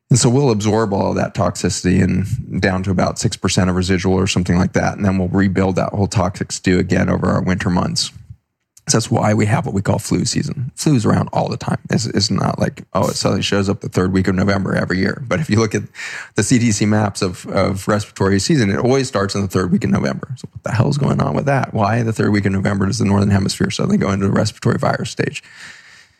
And 0.09 0.17
so 0.17 0.27
we'll 0.27 0.49
absorb 0.49 0.91
all 0.91 1.11
of 1.11 1.15
that 1.17 1.35
toxicity 1.35 2.01
and 2.01 2.59
down 2.59 2.81
to 2.81 2.89
about 2.89 3.17
6% 3.17 3.69
of 3.69 3.75
residual 3.75 4.15
or 4.15 4.25
something 4.25 4.57
like 4.57 4.73
that. 4.73 4.97
And 4.97 5.05
then 5.05 5.19
we'll 5.19 5.27
rebuild 5.27 5.75
that 5.75 5.89
whole 5.89 6.07
toxic 6.07 6.51
stew 6.51 6.79
again 6.79 7.09
over 7.09 7.27
our 7.27 7.43
winter 7.43 7.69
months. 7.69 8.11
So 8.89 8.97
that's 8.97 9.11
why 9.11 9.33
we 9.35 9.45
have 9.45 9.65
what 9.65 9.75
we 9.75 9.81
call 9.81 9.99
flu 9.99 10.25
season. 10.25 10.71
Flu's 10.75 11.05
around 11.05 11.29
all 11.31 11.47
the 11.47 11.57
time. 11.57 11.79
It's, 11.91 12.07
it's, 12.07 12.31
not 12.31 12.57
like, 12.57 12.83
oh, 12.93 13.09
it 13.09 13.15
suddenly 13.15 13.43
shows 13.43 13.69
up 13.69 13.81
the 13.81 13.89
third 13.89 14.11
week 14.11 14.27
of 14.27 14.33
November 14.33 14.75
every 14.75 14.97
year. 14.97 15.23
But 15.27 15.39
if 15.39 15.49
you 15.49 15.59
look 15.59 15.75
at 15.75 15.83
the 16.35 16.41
CDC 16.41 16.87
maps 16.87 17.21
of, 17.21 17.45
of 17.47 17.87
respiratory 17.87 18.39
season, 18.39 18.71
it 18.71 18.77
always 18.77 19.07
starts 19.07 19.35
in 19.35 19.41
the 19.41 19.47
third 19.47 19.71
week 19.71 19.83
of 19.83 19.91
November. 19.91 20.33
So 20.37 20.47
what 20.51 20.63
the 20.63 20.71
hell's 20.71 20.97
going 20.97 21.21
on 21.21 21.35
with 21.35 21.45
that? 21.45 21.73
Why 21.73 22.01
the 22.01 22.13
third 22.13 22.31
week 22.31 22.45
of 22.45 22.51
November 22.51 22.87
does 22.87 22.97
the 22.97 23.05
Northern 23.05 23.29
Hemisphere 23.29 23.69
suddenly 23.69 23.97
go 23.97 24.11
into 24.11 24.25
the 24.25 24.31
respiratory 24.31 24.79
virus 24.79 25.11
stage? 25.11 25.43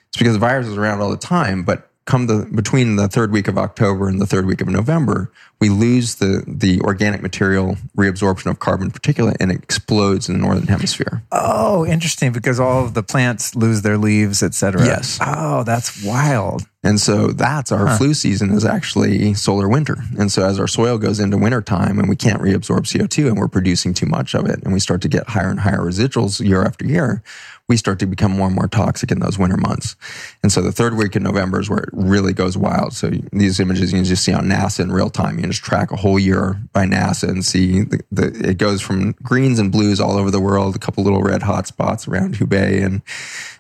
It's 0.10 0.18
because 0.18 0.34
the 0.34 0.40
virus 0.40 0.68
is 0.68 0.78
around 0.78 1.02
all 1.02 1.10
the 1.10 1.18
time, 1.18 1.64
but 1.64 1.90
come 2.06 2.26
the 2.26 2.50
between 2.54 2.96
the 2.96 3.08
third 3.08 3.32
week 3.32 3.48
of 3.48 3.58
October 3.58 4.08
and 4.10 4.20
the 4.20 4.26
third 4.26 4.46
week 4.46 4.62
of 4.62 4.68
November, 4.68 5.32
we 5.60 5.70
lose 5.70 6.16
the 6.16 6.44
the 6.48 6.80
organic 6.82 7.22
material 7.22 7.78
reabsorption 7.98 8.48
of 8.48 8.60
carbon 8.60 8.92
particulate 8.92 9.38
and 9.40 9.52
it 9.52 9.62
explodes 9.62 10.30
in 10.30 10.36
the 10.36 10.42
northern 10.42 10.68
hemisphere. 10.68 11.22
Oh, 11.32 11.86
interesting 11.86 12.32
because 12.32 12.60
all 12.60 12.86
of 12.86 12.94
the 12.94 13.04
plants 13.04 13.56
lose 13.56 13.82
their 13.82 13.98
leaves, 13.98 14.42
etc. 14.42 14.86
Yes. 14.86 15.20
Oh, 15.22 15.64
that's 15.64 16.04
wild. 16.04 16.64
And 16.82 17.00
so 17.00 17.28
that's 17.28 17.74
our 17.74 17.88
huh. 17.88 17.98
flu 17.98 18.14
season 18.14 18.52
is 18.52 18.64
actually 18.64 19.34
solar 19.34 19.68
winter. 19.68 19.98
And 20.18 20.32
so 20.32 20.46
as 20.46 20.60
our 20.60 20.68
soil 20.68 20.98
goes 20.98 21.20
into 21.20 21.38
winter 21.38 21.62
time 21.62 22.00
and 22.00 22.08
we 22.08 22.16
can't 22.16 22.42
reabsorb 22.42 22.82
CO2 22.82 23.28
and 23.28 23.38
we're 23.38 23.50
producing 23.50 23.94
too 23.94 24.06
much 24.06 24.34
of 24.34 24.46
it 24.46 24.64
and 24.64 24.72
we 24.72 24.80
start 24.80 25.02
to 25.02 25.10
get 25.10 25.28
higher 25.28 25.50
and 25.50 25.60
higher 25.60 25.80
residuals 25.82 26.40
year 26.46 26.64
after 26.64 26.86
year, 26.86 27.22
we 27.70 27.78
start 27.78 28.00
to 28.00 28.08
become 28.08 28.32
more 28.32 28.48
and 28.48 28.56
more 28.56 28.68
toxic 28.68 29.12
in 29.12 29.20
those 29.20 29.38
winter 29.38 29.56
months. 29.56 29.96
And 30.42 30.52
so 30.52 30.62
the 30.62 30.72
third 30.72 30.96
week 30.96 31.16
in 31.16 31.24
November 31.24 31.60
is 31.60 31.70
where 31.70 31.84
it 31.84 31.90
really 31.94 32.34
goes 32.34 32.58
wild. 32.58 32.94
So 32.94 33.12
these 33.32 33.60
images 33.60 33.92
you 33.92 34.00
can 34.00 34.06
just 34.06 34.24
see 34.24 34.34
on 34.34 34.46
NASA 34.46 34.80
in 34.80 34.92
real 34.92 35.12
time. 35.12 35.38
You 35.38 35.44
can 35.50 35.54
just 35.54 35.64
track 35.64 35.92
a 35.92 35.96
whole 35.96 36.20
year 36.20 36.62
by 36.74 36.86
NASA 36.86 37.28
and 37.28 37.44
see 37.44 37.82
the, 37.82 38.00
the, 38.12 38.50
it 38.50 38.58
goes 38.58 38.82
from 38.82 39.14
greens 39.24 39.58
and 39.58 39.72
blues 39.72 40.00
all 40.00 40.18
over 40.18 40.30
the 40.30 40.40
world, 40.40 40.76
a 40.76 40.80
couple 40.80 41.04
little 41.04 41.24
red 41.24 41.42
hot 41.42 41.66
spots 41.66 42.08
around 42.08 42.36
Hubei 42.36 42.84
and, 42.84 43.02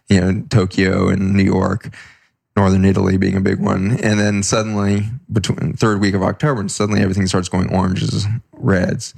you 0.07 0.21
know, 0.21 0.43
Tokyo 0.49 1.09
and 1.09 1.33
New 1.33 1.43
York. 1.43 1.89
Northern 2.55 2.83
Italy 2.83 3.15
being 3.15 3.37
a 3.37 3.41
big 3.41 3.59
one. 3.59 3.91
And 4.03 4.19
then 4.19 4.43
suddenly, 4.43 5.03
between 5.31 5.73
third 5.73 6.01
week 6.01 6.13
of 6.13 6.21
October, 6.21 6.59
and 6.59 6.69
suddenly 6.69 6.99
everything 6.99 7.25
starts 7.25 7.47
going 7.47 7.73
oranges, 7.73 8.27
reds. 8.51 9.13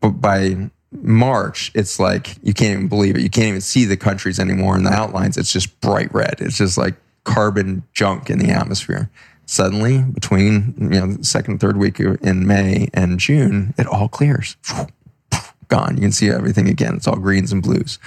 But 0.00 0.20
by 0.20 0.70
March, 0.92 1.72
it's 1.74 1.98
like 1.98 2.36
you 2.44 2.54
can't 2.54 2.72
even 2.74 2.88
believe 2.88 3.16
it. 3.16 3.22
You 3.22 3.30
can't 3.30 3.48
even 3.48 3.60
see 3.60 3.86
the 3.86 3.96
countries 3.96 4.38
anymore 4.38 4.76
in 4.76 4.84
the 4.84 4.92
outlines. 4.92 5.36
It's 5.36 5.52
just 5.52 5.80
bright 5.80 6.14
red. 6.14 6.36
It's 6.38 6.58
just 6.58 6.78
like 6.78 6.94
carbon 7.24 7.82
junk 7.92 8.30
in 8.30 8.38
the 8.38 8.50
atmosphere. 8.50 9.10
Suddenly, 9.50 10.02
between 10.02 10.74
you 10.78 11.00
know 11.00 11.16
second, 11.22 11.58
third 11.58 11.76
week 11.76 11.98
in 11.98 12.46
May 12.46 12.88
and 12.94 13.18
June, 13.18 13.74
it 13.76 13.88
all 13.88 14.08
clears. 14.08 14.56
Gone. 15.66 15.96
You 15.96 16.02
can 16.02 16.12
see 16.12 16.30
everything 16.30 16.68
again. 16.68 16.94
It's 16.94 17.08
all 17.08 17.16
greens 17.16 17.50
and 17.50 17.60
blues. 17.60 17.98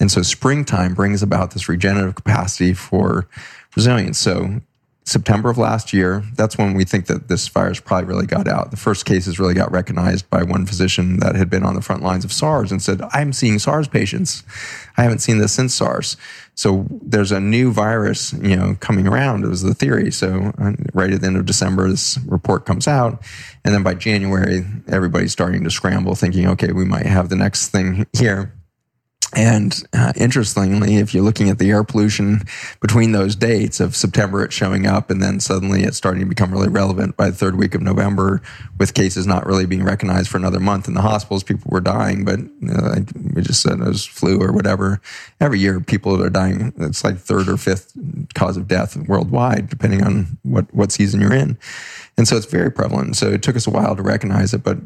And 0.00 0.10
so 0.10 0.22
springtime 0.22 0.94
brings 0.94 1.22
about 1.22 1.52
this 1.52 1.68
regenerative 1.68 2.16
capacity 2.16 2.74
for 2.74 3.28
resilience. 3.76 4.18
So 4.18 4.60
September 5.04 5.50
of 5.50 5.58
last 5.58 5.92
year, 5.92 6.22
that's 6.36 6.56
when 6.56 6.74
we 6.74 6.84
think 6.84 7.06
that 7.06 7.26
this 7.26 7.48
virus 7.48 7.80
probably 7.80 8.06
really 8.06 8.26
got 8.26 8.46
out. 8.46 8.70
The 8.70 8.76
first 8.76 9.04
cases 9.04 9.40
really 9.40 9.54
got 9.54 9.72
recognized 9.72 10.30
by 10.30 10.44
one 10.44 10.64
physician 10.64 11.18
that 11.18 11.34
had 11.34 11.50
been 11.50 11.64
on 11.64 11.74
the 11.74 11.82
front 11.82 12.02
lines 12.02 12.24
of 12.24 12.32
SARS 12.32 12.70
and 12.70 12.80
said, 12.80 13.02
I'm 13.12 13.32
seeing 13.32 13.58
SARS 13.58 13.88
patients. 13.88 14.44
I 14.96 15.02
haven't 15.02 15.18
seen 15.18 15.38
this 15.38 15.52
since 15.52 15.74
SARS. 15.74 16.16
So 16.54 16.86
there's 16.90 17.32
a 17.32 17.40
new 17.40 17.72
virus, 17.72 18.32
you 18.34 18.56
know, 18.56 18.76
coming 18.78 19.08
around. 19.08 19.44
It 19.44 19.48
was 19.48 19.62
the 19.62 19.74
theory. 19.74 20.12
So 20.12 20.52
uh, 20.58 20.72
right 20.94 21.12
at 21.12 21.20
the 21.20 21.26
end 21.26 21.36
of 21.36 21.46
December, 21.46 21.88
this 21.88 22.18
report 22.26 22.64
comes 22.64 22.86
out. 22.86 23.24
And 23.64 23.74
then 23.74 23.82
by 23.82 23.94
January, 23.94 24.64
everybody's 24.86 25.32
starting 25.32 25.64
to 25.64 25.70
scramble 25.70 26.14
thinking, 26.14 26.46
okay, 26.48 26.70
we 26.72 26.84
might 26.84 27.06
have 27.06 27.28
the 27.28 27.36
next 27.36 27.68
thing 27.68 28.06
here. 28.12 28.54
And 29.34 29.74
uh, 29.94 30.12
interestingly, 30.16 30.96
if 30.96 31.14
you're 31.14 31.24
looking 31.24 31.48
at 31.48 31.58
the 31.58 31.70
air 31.70 31.84
pollution 31.84 32.42
between 32.80 33.12
those 33.12 33.34
dates 33.34 33.80
of 33.80 33.96
September, 33.96 34.44
it's 34.44 34.54
showing 34.54 34.86
up, 34.86 35.10
and 35.10 35.22
then 35.22 35.40
suddenly 35.40 35.84
it's 35.84 35.96
starting 35.96 36.20
to 36.20 36.26
become 36.26 36.52
really 36.52 36.68
relevant 36.68 37.16
by 37.16 37.30
the 37.30 37.36
third 37.36 37.56
week 37.56 37.74
of 37.74 37.80
November, 37.80 38.42
with 38.78 38.92
cases 38.92 39.26
not 39.26 39.46
really 39.46 39.64
being 39.64 39.84
recognized 39.84 40.28
for 40.28 40.36
another 40.36 40.60
month 40.60 40.86
in 40.86 40.94
the 40.94 41.00
hospitals. 41.00 41.42
People 41.42 41.70
were 41.70 41.80
dying, 41.80 42.24
but 42.24 42.40
like 42.60 43.08
we 43.34 43.40
just 43.40 43.62
said 43.62 43.80
it 43.80 43.86
was 43.86 44.04
flu 44.04 44.38
or 44.38 44.52
whatever. 44.52 45.00
Every 45.40 45.58
year, 45.58 45.80
people 45.80 46.22
are 46.22 46.30
dying. 46.30 46.72
It's 46.78 47.02
like 47.02 47.16
third 47.16 47.48
or 47.48 47.56
fifth 47.56 47.92
cause 48.34 48.58
of 48.58 48.68
death 48.68 48.96
worldwide, 49.08 49.70
depending 49.70 50.02
on 50.02 50.38
what 50.42 50.72
what 50.74 50.92
season 50.92 51.20
you're 51.20 51.34
in. 51.34 51.56
And 52.18 52.28
so 52.28 52.36
it's 52.36 52.46
very 52.46 52.70
prevalent. 52.70 53.16
So 53.16 53.28
it 53.28 53.42
took 53.42 53.56
us 53.56 53.66
a 53.66 53.70
while 53.70 53.96
to 53.96 54.02
recognize 54.02 54.52
it, 54.52 54.62
but 54.62 54.78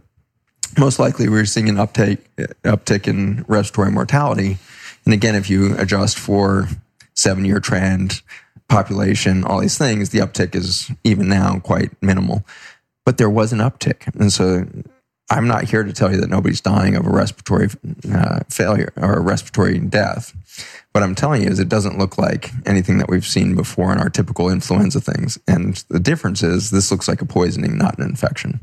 most 0.79 0.99
likely 0.99 1.29
we're 1.29 1.45
seeing 1.45 1.69
an 1.69 1.79
uptake 1.79 2.19
uptick 2.65 3.07
in 3.07 3.45
respiratory 3.49 3.91
mortality. 3.91 4.59
And 5.05 5.15
again, 5.15 5.35
if 5.35 5.49
you 5.49 5.77
adjust 5.79 6.19
for 6.19 6.69
seven 7.15 7.45
year 7.45 7.61
trend, 7.61 8.23
population, 8.69 9.45
all 9.45 9.61
these 9.61 9.79
things, 9.79 10.11
the 10.11 10.19
uptick 10.19 10.55
is 10.55 10.91
even 11.05 11.29
now 11.29 11.59
quite 11.61 11.91
minimal. 12.03 12.45
But 13.05 13.19
there 13.19 13.31
was 13.31 13.53
an 13.53 13.61
uptick. 13.61 14.13
And 14.19 14.33
so 14.33 14.67
I'm 15.31 15.47
not 15.47 15.65
here 15.65 15.83
to 15.83 15.93
tell 15.93 16.13
you 16.13 16.21
that 16.21 16.31
nobody's 16.31 16.61
dying 16.61 16.97
of 16.97 17.07
a 17.07 17.11
respiratory 17.11 17.69
uh, 18.13 18.41
failure 18.49 18.93
or 18.97 19.15
a 19.15 19.21
respiratory 19.21 19.79
death. 19.79 20.35
What 20.93 21.03
I'm 21.03 21.15
telling 21.15 21.43
you 21.43 21.49
is 21.49 21.59
it 21.59 21.69
doesn't 21.69 21.99
look 21.99 22.19
like 22.19 22.51
anything 22.65 22.99
that 22.99 23.09
we've 23.09 23.27
seen 23.27 23.55
before 23.55 23.93
in 23.93 23.99
our 23.99 24.09
typical 24.09 24.49
influenza 24.49 25.01
things. 25.01 25.39
And 25.47 25.85
the 25.89 26.01
difference 26.01 26.43
is 26.43 26.71
this 26.71 26.91
looks 26.91 27.09
like 27.09 27.21
a 27.21 27.27
poisoning, 27.27 27.77
not 27.77 27.99
an 27.99 28.05
infection. 28.05 28.61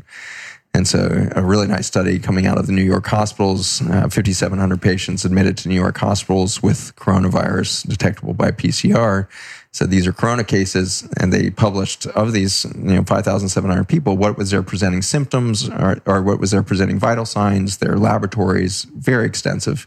And 0.76 0.88
so, 0.88 1.30
a 1.36 1.44
really 1.44 1.68
nice 1.68 1.86
study 1.86 2.18
coming 2.18 2.48
out 2.48 2.58
of 2.58 2.66
the 2.66 2.74
New 2.74 2.84
York 2.84 3.06
hospitals 3.06 3.80
uh, 3.84 4.10
5,700 4.10 4.82
patients 4.82 5.24
admitted 5.24 5.56
to 5.58 5.70
New 5.70 5.76
York 5.76 6.00
hospitals 6.00 6.64
with 6.64 6.96
coronavirus 6.96 7.88
detectable 7.88 8.34
by 8.34 8.50
PCR. 8.50 9.28
So, 9.72 9.86
these 9.86 10.08
are 10.08 10.14
corona 10.14 10.44
cases, 10.44 11.08
and 11.20 11.32
they 11.32 11.52
published 11.52 12.08
of 12.08 12.34
these, 12.34 12.66
you 12.76 12.96
know, 12.96 13.04
5,700 13.04 13.88
people, 13.88 14.18
what 14.18 14.36
was 14.36 14.50
their 14.50 14.64
presenting 14.64 15.04
symptoms 15.04 15.70
or, 15.70 16.02
or 16.08 16.24
what 16.24 16.40
was 16.40 16.50
their 16.50 16.64
presenting 16.64 16.98
vital 16.98 17.26
signs, 17.26 17.78
their 17.78 17.96
laboratories, 17.98 18.88
very 18.96 19.28
extensive. 19.28 19.86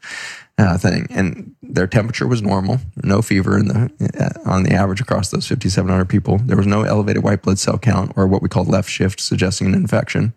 Uh, 0.59 0.79
thing, 0.79 1.07
and 1.11 1.55
their 1.63 1.87
temperature 1.87 2.27
was 2.27 2.41
normal, 2.41 2.81
no 3.05 3.21
fever 3.21 3.59
in 3.59 3.69
the 3.69 3.91
uh, 4.19 4.51
on 4.51 4.63
the 4.63 4.73
average 4.73 5.03
across 5.03 5.29
those 5.29 5.47
5,700 5.47 6.07
people. 6.07 6.39
There 6.39 6.57
was 6.57 6.67
no 6.67 6.81
elevated 6.81 7.23
white 7.23 7.43
blood 7.43 7.59
cell 7.59 7.77
count 7.77 8.15
or 8.17 8.27
what 8.27 8.41
we 8.41 8.49
call 8.49 8.65
left 8.65 8.89
shift, 8.89 9.21
suggesting 9.21 9.67
an 9.67 9.75
infection. 9.75 10.33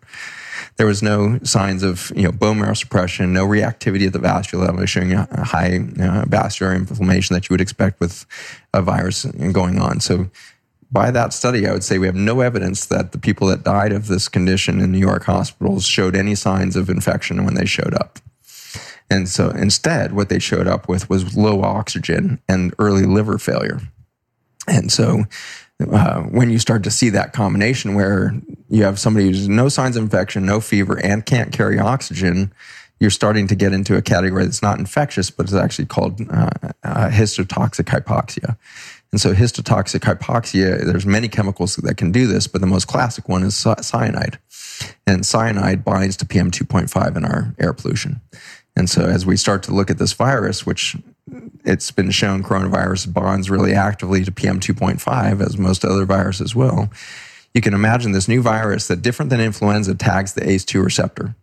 There 0.76 0.86
was 0.86 1.02
no 1.02 1.38
signs 1.42 1.82
of 1.82 2.12
you 2.16 2.22
know 2.22 2.32
bone 2.32 2.58
marrow 2.58 2.74
suppression, 2.74 3.32
no 3.32 3.46
reactivity 3.46 4.06
at 4.06 4.12
the 4.12 4.18
vascular 4.18 4.66
level, 4.66 4.84
showing 4.86 5.12
a 5.12 5.44
high 5.44 5.80
uh, 6.00 6.24
vascular 6.26 6.74
inflammation 6.74 7.34
that 7.34 7.48
you 7.48 7.54
would 7.54 7.60
expect 7.60 8.00
with 8.00 8.26
a 8.72 8.82
virus 8.82 9.24
going 9.24 9.78
on. 9.78 10.00
So 10.00 10.30
by 10.92 11.10
that 11.10 11.32
study, 11.32 11.66
I 11.66 11.72
would 11.72 11.84
say 11.84 11.98
we 11.98 12.06
have 12.06 12.16
no 12.16 12.40
evidence 12.40 12.86
that 12.86 13.12
the 13.12 13.18
people 13.18 13.46
that 13.48 13.62
died 13.62 13.92
of 13.92 14.08
this 14.08 14.28
condition 14.28 14.80
in 14.80 14.90
New 14.90 14.98
York 14.98 15.24
hospitals 15.24 15.86
showed 15.86 16.16
any 16.16 16.34
signs 16.34 16.74
of 16.76 16.88
infection 16.88 17.44
when 17.44 17.54
they 17.54 17.66
showed 17.66 17.94
up. 17.94 18.18
And 19.08 19.28
so 19.28 19.50
instead, 19.50 20.12
what 20.12 20.28
they 20.28 20.38
showed 20.38 20.66
up 20.66 20.88
with 20.88 21.10
was 21.10 21.36
low 21.36 21.62
oxygen 21.62 22.40
and 22.48 22.74
early 22.78 23.04
liver 23.04 23.38
failure. 23.38 23.80
And 24.68 24.90
so 24.92 25.24
uh, 25.80 26.20
when 26.22 26.50
you 26.50 26.58
start 26.58 26.84
to 26.84 26.90
see 26.90 27.10
that 27.10 27.32
combination 27.32 27.94
where 27.94 28.34
you 28.68 28.84
have 28.84 28.98
somebody 28.98 29.26
who's 29.26 29.48
no 29.48 29.68
signs 29.68 29.96
of 29.96 30.02
infection, 30.02 30.44
no 30.44 30.60
fever, 30.60 30.98
and 31.04 31.24
can't 31.24 31.52
carry 31.52 31.78
oxygen, 31.78 32.52
you're 32.98 33.10
starting 33.10 33.46
to 33.46 33.54
get 33.54 33.72
into 33.72 33.96
a 33.96 34.02
category 34.02 34.44
that's 34.44 34.62
not 34.62 34.78
infectious, 34.78 35.30
but 35.30 35.46
is 35.46 35.54
actually 35.54 35.86
called 35.86 36.20
uh, 36.30 36.50
uh, 36.84 37.08
histotoxic 37.08 37.84
hypoxia. 37.84 38.56
And 39.10 39.20
so 39.20 39.32
histotoxic 39.32 40.00
hypoxia, 40.00 40.84
there's 40.84 41.06
many 41.06 41.26
chemicals 41.26 41.76
that 41.76 41.96
can 41.96 42.12
do 42.12 42.26
this, 42.26 42.46
but 42.46 42.60
the 42.60 42.66
most 42.66 42.86
classic 42.86 43.28
one 43.28 43.42
is 43.42 43.56
cyanide. 43.56 44.38
And 45.06 45.26
cyanide 45.26 45.84
binds 45.84 46.16
to 46.18 46.26
PM2.5 46.26 47.16
in 47.16 47.24
our 47.24 47.54
air 47.58 47.72
pollution. 47.72 48.20
And 48.76 48.88
so 48.88 49.04
as 49.04 49.26
we 49.26 49.36
start 49.36 49.62
to 49.64 49.74
look 49.74 49.90
at 49.90 49.98
this 49.98 50.12
virus, 50.12 50.64
which 50.64 50.96
it's 51.64 51.90
been 51.90 52.10
shown 52.10 52.42
coronavirus 52.42 53.12
bonds 53.12 53.50
really 53.50 53.72
actively 53.72 54.24
to 54.24 54.32
PM2.5, 54.32 55.40
as 55.44 55.58
most 55.58 55.84
other 55.84 56.04
viruses 56.04 56.54
will, 56.54 56.90
you 57.54 57.60
can 57.60 57.74
imagine 57.74 58.12
this 58.12 58.28
new 58.28 58.42
virus 58.42 58.88
that 58.88 59.02
different 59.02 59.30
than 59.30 59.40
influenza 59.40 59.94
tags 59.94 60.34
the 60.34 60.42
ACE2 60.42 60.84
receptor. 60.84 61.34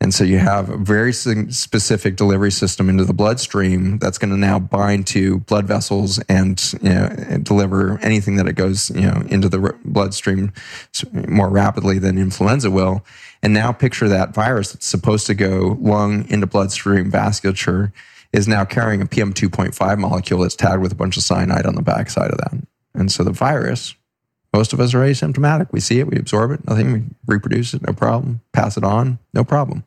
And 0.00 0.14
so 0.14 0.24
you 0.24 0.38
have 0.38 0.70
a 0.70 0.76
very 0.76 1.12
specific 1.12 2.16
delivery 2.16 2.52
system 2.52 2.88
into 2.88 3.04
the 3.04 3.12
bloodstream 3.12 3.98
that's 3.98 4.16
going 4.16 4.30
to 4.30 4.36
now 4.36 4.58
bind 4.58 5.06
to 5.08 5.40
blood 5.40 5.66
vessels 5.66 6.18
and, 6.20 6.62
you 6.80 6.88
know, 6.88 7.14
and 7.28 7.44
deliver 7.44 7.98
anything 7.98 8.36
that 8.36 8.46
it 8.46 8.54
goes 8.54 8.90
you 8.90 9.02
know 9.02 9.22
into 9.28 9.48
the 9.48 9.76
bloodstream 9.84 10.52
more 11.12 11.50
rapidly 11.50 11.98
than 11.98 12.16
influenza 12.16 12.70
will. 12.70 13.04
And 13.42 13.52
now 13.52 13.72
picture 13.72 14.08
that 14.08 14.32
virus 14.32 14.72
that's 14.72 14.86
supposed 14.86 15.26
to 15.26 15.34
go 15.34 15.76
lung 15.80 16.26
into 16.30 16.46
bloodstream 16.46 17.10
vasculature 17.10 17.92
is 18.32 18.46
now 18.46 18.64
carrying 18.64 19.00
a 19.00 19.06
PM2.5 19.06 19.98
molecule 19.98 20.40
that's 20.40 20.56
tagged 20.56 20.82
with 20.82 20.92
a 20.92 20.96
bunch 20.96 21.16
of 21.16 21.22
cyanide 21.22 21.66
on 21.66 21.74
the 21.74 21.82
backside 21.82 22.30
of 22.30 22.38
that. 22.38 22.52
And 22.94 23.10
so 23.10 23.24
the 23.24 23.32
virus, 23.32 23.94
most 24.52 24.72
of 24.72 24.80
us 24.80 24.94
are 24.94 24.98
asymptomatic. 24.98 25.68
We 25.72 25.80
see 25.80 26.00
it, 26.00 26.08
we 26.08 26.18
absorb 26.18 26.50
it, 26.52 26.66
nothing, 26.66 26.92
we 26.92 27.02
reproduce 27.26 27.74
it, 27.74 27.86
no 27.86 27.92
problem. 27.92 28.40
Pass 28.52 28.76
it 28.76 28.84
on, 28.84 29.18
no 29.32 29.44
problem. 29.44 29.84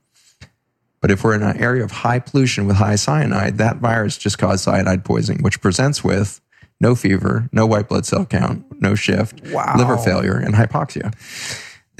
But 1.01 1.09
if 1.09 1.23
we're 1.23 1.33
in 1.33 1.41
an 1.41 1.57
area 1.57 1.83
of 1.83 1.91
high 1.91 2.19
pollution 2.19 2.67
with 2.67 2.75
high 2.75 2.95
cyanide, 2.95 3.57
that 3.57 3.77
virus 3.77 4.17
just 4.17 4.37
caused 4.37 4.63
cyanide 4.63 5.03
poisoning, 5.03 5.41
which 5.41 5.59
presents 5.59 6.03
with 6.03 6.41
no 6.79 6.95
fever, 6.95 7.49
no 7.51 7.65
white 7.65 7.89
blood 7.89 8.05
cell 8.05 8.25
count, 8.25 8.81
no 8.81 8.95
shift, 8.95 9.41
wow. 9.47 9.73
liver 9.77 9.97
failure, 9.97 10.35
and 10.35 10.55
hypoxia. 10.55 11.13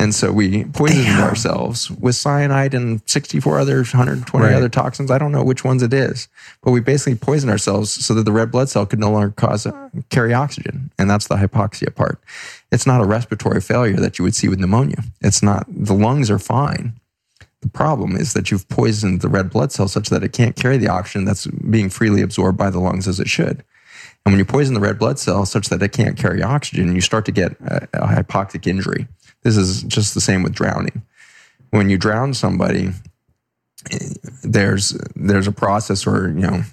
And 0.02 0.16
so 0.16 0.32
we 0.32 0.64
poisoned 0.64 1.06
Damn. 1.06 1.30
ourselves 1.30 1.92
with 1.92 2.16
cyanide 2.16 2.74
and 2.74 3.02
64 3.06 3.60
other, 3.60 3.76
120 3.76 4.44
right. 4.44 4.56
other 4.56 4.68
toxins. 4.68 5.12
I 5.12 5.20
don't 5.20 5.32
know 5.32 5.44
which 5.44 5.64
ones 5.64 5.84
it 5.84 5.94
is, 5.94 6.28
but 6.64 6.72
we 6.72 6.80
basically 6.80 7.16
poisoned 7.16 7.52
ourselves 7.52 7.92
so 8.04 8.16
that 8.16 8.24
the 8.24 8.32
red 8.32 8.50
blood 8.50 8.68
cell 8.68 8.88
could 8.88 8.98
no 8.98 9.12
longer 9.12 9.30
cause 9.30 9.68
carry 10.10 10.34
oxygen. 10.34 10.90
And 10.98 11.08
that's 11.08 11.28
the 11.28 11.36
hypoxia 11.36 11.94
part. 11.94 12.20
It's 12.72 12.88
not 12.88 13.02
a 13.02 13.06
respiratory 13.06 13.62
failure 13.62 13.98
that 13.98 14.18
you 14.18 14.24
would 14.24 14.34
see 14.34 14.50
with 14.50 14.60
pneumonia. 14.60 15.04
It's 15.22 15.44
not, 15.44 15.68
the 15.70 15.94
lungs 15.94 16.32
are 16.32 16.40
fine. 16.40 16.94
The 17.62 17.70
problem 17.70 18.16
is 18.16 18.34
that 18.34 18.50
you've 18.50 18.68
poisoned 18.70 19.22
the 19.22 19.30
red 19.30 19.52
blood 19.52 19.72
cell 19.72 19.88
such 19.88 20.10
that 20.10 20.24
it 20.24 20.34
can't 20.34 20.56
carry 20.56 20.78
the 20.78 20.88
oxygen 20.88 21.26
that's 21.26 21.46
being 21.46 21.92
freely 21.92 22.24
absorbed 22.24 22.58
by 22.58 22.72
the 22.72 22.80
lungs 22.80 23.08
as 23.08 23.20
it 23.20 23.30
should. 23.30 23.64
And 24.26 24.34
when 24.34 24.40
you 24.40 24.46
poison 24.46 24.74
the 24.74 24.80
red 24.80 25.00
blood 25.00 25.18
cell 25.18 25.46
such 25.46 25.70
that 25.70 25.82
it 25.82 25.94
can't 25.94 26.18
carry 26.18 26.44
oxygen, 26.44 26.94
you 26.94 27.02
start 27.02 27.26
to 27.26 27.32
get 27.32 27.54
a, 27.62 27.88
a 27.94 28.08
hypoxic 28.08 28.68
injury. 28.68 29.08
This 29.44 29.58
is 29.58 29.84
just 29.84 30.14
the 30.14 30.22
same 30.22 30.44
with 30.44 30.54
drowning. 30.54 31.02
When 31.72 31.90
you 31.90 31.98
drown 31.98 32.34
somebody, 32.34 32.92
there's 34.44 34.98
there's 35.16 35.48
a 35.48 35.52
process 35.52 36.06
where 36.06 36.28
you 36.28 36.42
know, 36.42 36.64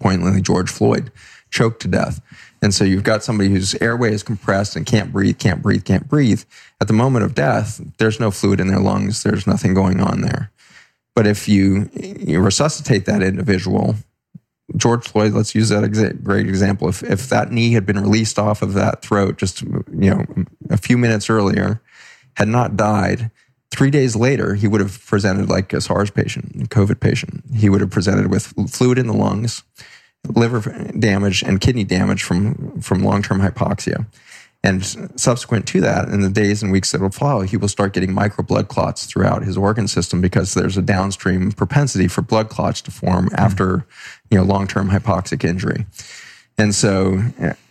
pointedly 0.00 0.42
George 0.42 0.70
Floyd 0.70 1.10
choked 1.50 1.82
to 1.82 1.88
death. 1.88 2.20
And 2.60 2.74
so 2.74 2.84
you've 2.84 3.04
got 3.04 3.22
somebody 3.22 3.50
whose 3.50 3.74
airway 3.76 4.12
is 4.12 4.22
compressed 4.22 4.74
and 4.76 4.84
can't 4.84 5.12
breathe, 5.12 5.38
can't 5.38 5.62
breathe, 5.62 5.84
can't 5.84 6.08
breathe. 6.08 6.42
At 6.80 6.88
the 6.88 6.92
moment 6.92 7.24
of 7.24 7.34
death, 7.34 7.80
there's 7.98 8.18
no 8.18 8.30
fluid 8.30 8.60
in 8.60 8.68
their 8.68 8.80
lungs. 8.80 9.22
There's 9.22 9.46
nothing 9.46 9.74
going 9.74 10.00
on 10.00 10.22
there. 10.22 10.50
But 11.14 11.26
if 11.26 11.48
you, 11.48 11.88
you 11.94 12.40
resuscitate 12.40 13.06
that 13.06 13.22
individual, 13.22 13.96
George 14.76 15.06
Floyd, 15.06 15.32
let's 15.32 15.54
use 15.54 15.68
that 15.70 15.84
exa- 15.84 16.22
great 16.22 16.48
example. 16.48 16.88
If, 16.88 17.02
if 17.02 17.28
that 17.28 17.50
knee 17.50 17.72
had 17.72 17.86
been 17.86 18.00
released 18.00 18.38
off 18.38 18.60
of 18.60 18.74
that 18.74 19.02
throat 19.02 19.38
just, 19.38 19.62
you 19.62 20.10
know, 20.10 20.26
a 20.68 20.76
few 20.76 20.98
minutes 20.98 21.30
earlier, 21.30 21.80
had 22.38 22.46
not 22.46 22.76
died, 22.76 23.32
three 23.72 23.90
days 23.90 24.14
later, 24.14 24.54
he 24.54 24.68
would 24.68 24.80
have 24.80 25.04
presented 25.06 25.48
like 25.48 25.72
a 25.72 25.80
SARS 25.80 26.08
patient, 26.08 26.54
a 26.54 26.68
COVID 26.68 27.00
patient. 27.00 27.42
He 27.52 27.68
would 27.68 27.80
have 27.80 27.90
presented 27.90 28.30
with 28.30 28.54
fluid 28.70 28.96
in 28.96 29.08
the 29.08 29.12
lungs, 29.12 29.64
liver 30.24 30.60
damage, 30.96 31.42
and 31.42 31.60
kidney 31.60 31.82
damage 31.82 32.22
from, 32.22 32.80
from 32.80 33.02
long 33.02 33.22
term 33.22 33.40
hypoxia. 33.40 34.06
And 34.62 34.86
subsequent 35.18 35.66
to 35.68 35.80
that, 35.80 36.08
in 36.10 36.20
the 36.20 36.30
days 36.30 36.62
and 36.62 36.70
weeks 36.70 36.92
that 36.92 37.00
will 37.00 37.10
follow, 37.10 37.40
he 37.40 37.56
will 37.56 37.66
start 37.66 37.92
getting 37.92 38.12
micro 38.12 38.44
blood 38.44 38.68
clots 38.68 39.04
throughout 39.06 39.42
his 39.42 39.56
organ 39.56 39.88
system 39.88 40.20
because 40.20 40.54
there's 40.54 40.76
a 40.76 40.82
downstream 40.82 41.50
propensity 41.50 42.06
for 42.06 42.22
blood 42.22 42.50
clots 42.50 42.80
to 42.82 42.92
form 42.92 43.26
hmm. 43.26 43.34
after, 43.34 43.84
you 44.30 44.38
know, 44.38 44.44
long-term 44.44 44.90
hypoxic 44.90 45.42
injury. 45.42 45.86
And 46.56 46.72
so 46.72 47.20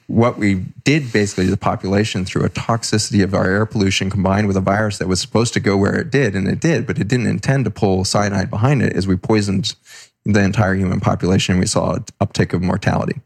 what 0.07 0.38
we 0.38 0.65
did 0.84 1.11
basically 1.11 1.45
to 1.45 1.51
the 1.51 1.57
population 1.57 2.23
through 2.23 2.45
a 2.45 2.49
toxicity 2.49 3.23
of 3.23 3.34
our 3.34 3.45
air 3.45 3.65
pollution 3.65 4.09
combined 4.09 4.47
with 4.47 4.55
a 4.55 4.61
virus 4.61 4.97
that 4.97 5.07
was 5.07 5.19
supposed 5.19 5.53
to 5.53 5.59
go 5.59 5.75
where 5.75 5.95
it 5.95 6.09
did, 6.09 6.34
and 6.34 6.47
it 6.47 6.61
did, 6.61 6.88
but 6.88 6.97
it 6.97 7.09
didn't 7.09 7.27
intend 7.27 7.65
to 7.65 7.71
pull 7.71 8.05
cyanide 8.05 8.49
behind 8.49 8.81
it, 8.81 8.95
is 8.95 9.05
we 9.05 9.17
poisoned 9.17 9.75
the 10.23 10.41
entire 10.41 10.75
human 10.75 10.99
population 10.99 11.53
and 11.53 11.59
we 11.59 11.67
saw 11.67 11.93
an 11.93 12.05
uptick 12.21 12.53
of 12.53 12.61
mortality. 12.61 13.21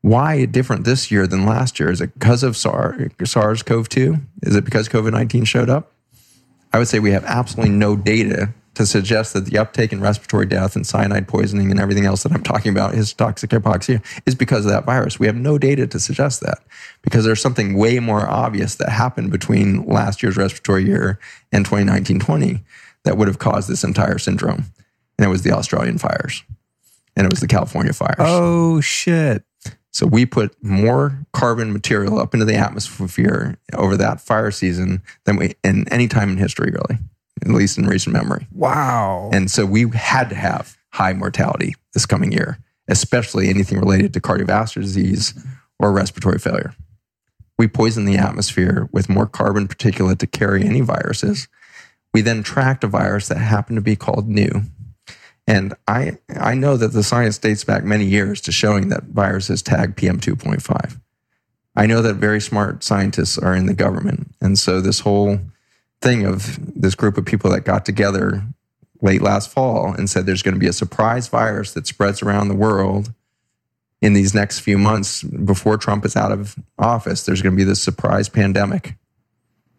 Why 0.00 0.44
different 0.44 0.84
this 0.84 1.10
year 1.10 1.26
than 1.26 1.46
last 1.46 1.80
year? 1.80 1.90
Is 1.90 2.00
it 2.00 2.12
because 2.14 2.42
of 2.42 2.56
SARS 2.56 3.62
CoV 3.62 3.88
2? 3.88 4.16
Is 4.42 4.54
it 4.54 4.64
because 4.64 4.88
COVID 4.88 5.12
19 5.12 5.44
showed 5.44 5.70
up? 5.70 5.92
I 6.72 6.78
would 6.78 6.88
say 6.88 6.98
we 6.98 7.12
have 7.12 7.24
absolutely 7.24 7.74
no 7.74 7.96
data 7.96 8.52
to 8.74 8.86
suggest 8.86 9.32
that 9.32 9.46
the 9.46 9.58
uptake 9.58 9.92
in 9.92 10.00
respiratory 10.00 10.46
death 10.46 10.76
and 10.76 10.86
cyanide 10.86 11.28
poisoning 11.28 11.70
and 11.70 11.78
everything 11.78 12.04
else 12.04 12.22
that 12.24 12.32
I'm 12.32 12.42
talking 12.42 12.72
about 12.72 12.94
is 12.94 13.12
toxic 13.12 13.50
hypoxia 13.50 14.04
is 14.26 14.34
because 14.34 14.64
of 14.66 14.72
that 14.72 14.84
virus. 14.84 15.18
We 15.18 15.26
have 15.26 15.36
no 15.36 15.58
data 15.58 15.86
to 15.86 16.00
suggest 16.00 16.40
that 16.40 16.58
because 17.02 17.24
there's 17.24 17.40
something 17.40 17.76
way 17.76 18.00
more 18.00 18.28
obvious 18.28 18.74
that 18.76 18.88
happened 18.88 19.30
between 19.30 19.86
last 19.86 20.22
year's 20.22 20.36
respiratory 20.36 20.84
year 20.84 21.18
and 21.52 21.66
2019-20 21.66 22.62
that 23.04 23.16
would 23.16 23.28
have 23.28 23.38
caused 23.38 23.68
this 23.68 23.84
entire 23.84 24.18
syndrome. 24.18 24.64
And 25.18 25.26
it 25.26 25.28
was 25.28 25.42
the 25.42 25.52
Australian 25.52 25.98
fires 25.98 26.42
and 27.16 27.26
it 27.26 27.32
was 27.32 27.40
the 27.40 27.46
California 27.46 27.92
fires. 27.92 28.16
Oh 28.18 28.80
shit. 28.80 29.44
So 29.92 30.06
we 30.06 30.26
put 30.26 30.56
more 30.60 31.24
carbon 31.32 31.72
material 31.72 32.18
up 32.18 32.34
into 32.34 32.44
the 32.44 32.56
atmosphere 32.56 33.56
over 33.72 33.96
that 33.96 34.20
fire 34.20 34.50
season 34.50 35.02
than 35.24 35.36
we 35.36 35.54
in 35.62 35.88
any 35.92 36.08
time 36.08 36.30
in 36.30 36.38
history, 36.38 36.72
really 36.72 36.98
at 37.42 37.48
least 37.48 37.78
in 37.78 37.86
recent 37.86 38.12
memory. 38.12 38.46
Wow. 38.52 39.30
And 39.32 39.50
so 39.50 39.66
we 39.66 39.88
had 39.90 40.28
to 40.30 40.34
have 40.34 40.76
high 40.92 41.12
mortality 41.12 41.74
this 41.92 42.06
coming 42.06 42.32
year, 42.32 42.58
especially 42.88 43.48
anything 43.48 43.78
related 43.78 44.12
to 44.14 44.20
cardiovascular 44.20 44.82
disease 44.82 45.34
or 45.78 45.92
respiratory 45.92 46.38
failure. 46.38 46.74
We 47.58 47.68
poison 47.68 48.04
the 48.04 48.16
atmosphere 48.16 48.88
with 48.92 49.08
more 49.08 49.26
carbon 49.26 49.68
particulate 49.68 50.18
to 50.18 50.26
carry 50.26 50.64
any 50.64 50.80
viruses. 50.80 51.48
We 52.12 52.20
then 52.20 52.42
tracked 52.42 52.84
a 52.84 52.88
virus 52.88 53.28
that 53.28 53.38
happened 53.38 53.76
to 53.76 53.82
be 53.82 53.96
called 53.96 54.28
new. 54.28 54.62
And 55.46 55.74
I, 55.86 56.18
I 56.34 56.54
know 56.54 56.76
that 56.76 56.92
the 56.92 57.02
science 57.02 57.38
dates 57.38 57.64
back 57.64 57.84
many 57.84 58.06
years 58.06 58.40
to 58.42 58.52
showing 58.52 58.88
that 58.88 59.04
viruses 59.04 59.62
tag 59.62 59.94
PM2.5. 59.96 61.00
I 61.76 61.86
know 61.86 62.02
that 62.02 62.14
very 62.14 62.40
smart 62.40 62.82
scientists 62.82 63.36
are 63.36 63.54
in 63.54 63.66
the 63.66 63.74
government. 63.74 64.34
And 64.40 64.58
so 64.58 64.80
this 64.80 65.00
whole 65.00 65.40
thing 66.00 66.24
of 66.24 66.58
this 66.80 66.94
group 66.94 67.16
of 67.16 67.24
people 67.24 67.50
that 67.50 67.64
got 67.64 67.84
together 67.86 68.42
late 69.00 69.22
last 69.22 69.50
fall 69.50 69.92
and 69.92 70.08
said 70.08 70.26
there's 70.26 70.42
going 70.42 70.54
to 70.54 70.60
be 70.60 70.66
a 70.66 70.72
surprise 70.72 71.28
virus 71.28 71.72
that 71.72 71.86
spreads 71.86 72.22
around 72.22 72.48
the 72.48 72.54
world 72.54 73.12
in 74.00 74.12
these 74.12 74.34
next 74.34 74.60
few 74.60 74.76
months 74.76 75.22
before 75.22 75.78
Trump 75.78 76.04
is 76.04 76.16
out 76.16 76.32
of 76.32 76.56
office. 76.78 77.24
There's 77.24 77.42
going 77.42 77.54
to 77.54 77.56
be 77.56 77.64
this 77.64 77.82
surprise 77.82 78.28
pandemic. 78.28 78.94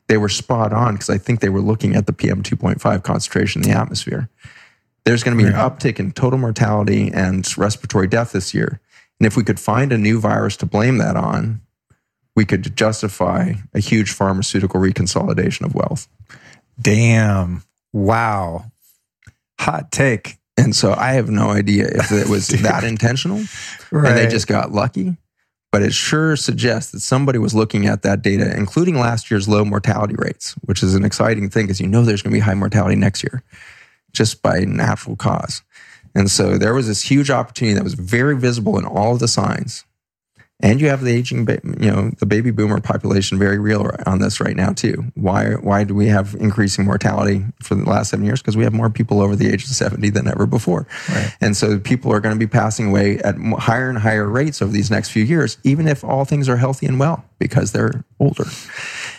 They 0.07 0.17
were 0.17 0.29
spot 0.29 0.73
on 0.73 0.95
because 0.95 1.09
I 1.09 1.17
think 1.17 1.39
they 1.39 1.49
were 1.49 1.61
looking 1.61 1.95
at 1.95 2.05
the 2.05 2.13
PM 2.13 2.43
2.5 2.43 3.03
concentration 3.03 3.63
in 3.63 3.69
the 3.69 3.77
atmosphere. 3.77 4.29
There's 5.03 5.23
going 5.23 5.37
to 5.37 5.43
be 5.43 5.47
an 5.47 5.55
uptick 5.55 5.99
in 5.99 6.11
total 6.11 6.39
mortality 6.39 7.11
and 7.13 7.45
respiratory 7.57 8.07
death 8.07 8.31
this 8.31 8.53
year. 8.53 8.79
And 9.19 9.27
if 9.27 9.37
we 9.37 9.43
could 9.43 9.59
find 9.59 9.91
a 9.91 9.97
new 9.97 10.19
virus 10.19 10.57
to 10.57 10.65
blame 10.65 10.97
that 10.97 11.15
on, 11.15 11.61
we 12.35 12.45
could 12.45 12.75
justify 12.75 13.53
a 13.73 13.79
huge 13.79 14.11
pharmaceutical 14.11 14.79
reconsolidation 14.79 15.65
of 15.65 15.73
wealth. 15.73 16.07
Damn. 16.79 17.63
Wow. 17.93 18.65
Hot 19.59 19.91
take. 19.91 20.37
And 20.57 20.75
so 20.75 20.93
I 20.93 21.13
have 21.13 21.29
no 21.29 21.49
idea 21.49 21.87
if 21.87 22.11
it 22.11 22.27
was 22.27 22.47
that 22.63 22.83
intentional 22.83 23.41
right. 23.91 24.09
and 24.09 24.17
they 24.17 24.27
just 24.27 24.47
got 24.47 24.71
lucky. 24.71 25.15
But 25.71 25.81
it 25.81 25.93
sure 25.93 26.37
suggests 26.37 26.93
that 26.93 27.01
somebody 27.01 27.37
was 27.37 27.53
looking 27.53 27.85
at 27.85 28.01
that 28.03 28.21
data, 28.21 28.55
including 28.55 28.97
last 28.97 29.29
year's 29.29 29.49
low 29.49 29.65
mortality 29.65 30.15
rates, 30.17 30.53
which 30.61 30.81
is 30.81 30.95
an 30.95 31.03
exciting 31.03 31.49
thing 31.49 31.65
because 31.65 31.81
you 31.81 31.87
know 31.87 32.01
there's 32.03 32.21
going 32.21 32.31
to 32.31 32.35
be 32.35 32.39
high 32.39 32.53
mortality 32.53 32.95
next 32.95 33.23
year 33.23 33.43
just 34.13 34.41
by 34.41 34.59
natural 34.59 35.17
cause. 35.17 35.63
And 36.13 36.31
so 36.31 36.57
there 36.57 36.73
was 36.73 36.87
this 36.87 37.01
huge 37.01 37.29
opportunity 37.29 37.73
that 37.73 37.83
was 37.83 37.93
very 37.93 38.37
visible 38.37 38.79
in 38.79 38.85
all 38.85 39.13
of 39.13 39.19
the 39.19 39.27
signs 39.27 39.83
and 40.61 40.79
you 40.79 40.87
have 40.87 41.01
the 41.01 41.11
aging, 41.11 41.47
you 41.79 41.91
know, 41.91 42.11
the 42.19 42.25
baby 42.25 42.49
boomer 42.49 42.79
population 42.79 43.37
very 43.37 43.59
real 43.59 43.89
on 44.05 44.19
this 44.19 44.39
right 44.39 44.55
now 44.55 44.71
too. 44.71 45.03
Why? 45.15 45.51
Why 45.51 45.83
do 45.83 45.93
we 45.93 46.07
have 46.07 46.33
increasing 46.39 46.85
mortality 46.85 47.43
for 47.61 47.75
the 47.75 47.83
last 47.83 48.11
seven 48.11 48.25
years? 48.25 48.41
Because 48.41 48.55
we 48.55 48.63
have 48.63 48.73
more 48.73 48.89
people 48.89 49.21
over 49.21 49.35
the 49.35 49.47
age 49.47 49.63
of 49.63 49.69
seventy 49.69 50.09
than 50.09 50.27
ever 50.27 50.45
before, 50.45 50.87
right. 51.09 51.35
and 51.41 51.57
so 51.57 51.77
people 51.77 52.11
are 52.13 52.21
going 52.21 52.33
to 52.33 52.39
be 52.39 52.47
passing 52.47 52.87
away 52.87 53.19
at 53.19 53.35
higher 53.57 53.89
and 53.89 53.97
higher 53.97 54.29
rates 54.29 54.61
over 54.61 54.71
these 54.71 54.89
next 54.89 55.09
few 55.09 55.23
years, 55.23 55.57
even 55.63 55.87
if 55.87 56.03
all 56.03 56.23
things 56.23 56.47
are 56.47 56.57
healthy 56.57 56.85
and 56.85 56.99
well, 56.99 57.25
because 57.37 57.73
they're 57.73 58.05
older. 58.19 58.45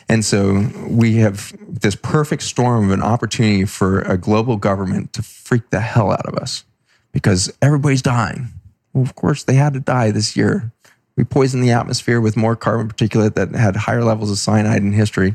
And 0.08 0.24
so 0.24 0.70
we 0.88 1.16
have 1.16 1.52
this 1.68 1.96
perfect 1.96 2.42
storm 2.44 2.86
of 2.86 2.90
an 2.92 3.02
opportunity 3.02 3.66
for 3.66 4.00
a 4.00 4.16
global 4.16 4.56
government 4.56 5.12
to 5.14 5.22
freak 5.22 5.68
the 5.70 5.80
hell 5.80 6.12
out 6.12 6.26
of 6.26 6.34
us 6.34 6.64
because 7.12 7.52
everybody's 7.60 8.02
dying. 8.02 8.48
Well, 8.92 9.04
of 9.04 9.14
course, 9.14 9.42
they 9.42 9.54
had 9.54 9.74
to 9.74 9.80
die 9.80 10.10
this 10.10 10.36
year 10.36 10.72
we 11.16 11.24
poisoned 11.24 11.62
the 11.62 11.70
atmosphere 11.70 12.20
with 12.20 12.36
more 12.36 12.56
carbon 12.56 12.88
particulate 12.88 13.34
that 13.34 13.54
had 13.54 13.76
higher 13.76 14.04
levels 14.04 14.30
of 14.30 14.38
cyanide 14.38 14.82
in 14.82 14.92
history. 14.92 15.34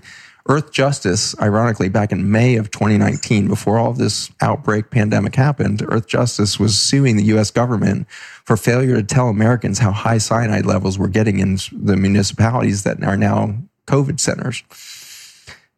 Earth 0.50 0.72
Justice, 0.72 1.40
ironically, 1.40 1.90
back 1.90 2.12
in 2.12 2.32
May 2.32 2.56
of 2.56 2.72
2019, 2.72 3.48
before 3.48 3.78
all 3.78 3.92
of 3.92 3.98
this 3.98 4.32
outbreak 4.42 4.90
pandemic 4.90 5.36
happened, 5.36 5.86
Earth 5.88 6.08
Justice 6.08 6.60
was 6.60 6.80
suing 6.80 7.16
the 7.16 7.24
US 7.36 7.52
government 7.52 8.08
for 8.10 8.58
failure 8.58 8.96
to 8.96 9.04
tell 9.04 9.30
Americans 9.30 9.80
how 9.80 9.92
high 9.92 10.18
cyanide 10.18 10.66
levels 10.66 10.98
were 10.98 11.08
getting 11.08 11.40
in 11.40 11.58
the 11.72 11.96
municipalities 11.96 12.84
that 12.84 13.04
are 13.04 13.18
now 13.18 13.56
COVID 13.86 14.20
centers. 14.20 14.64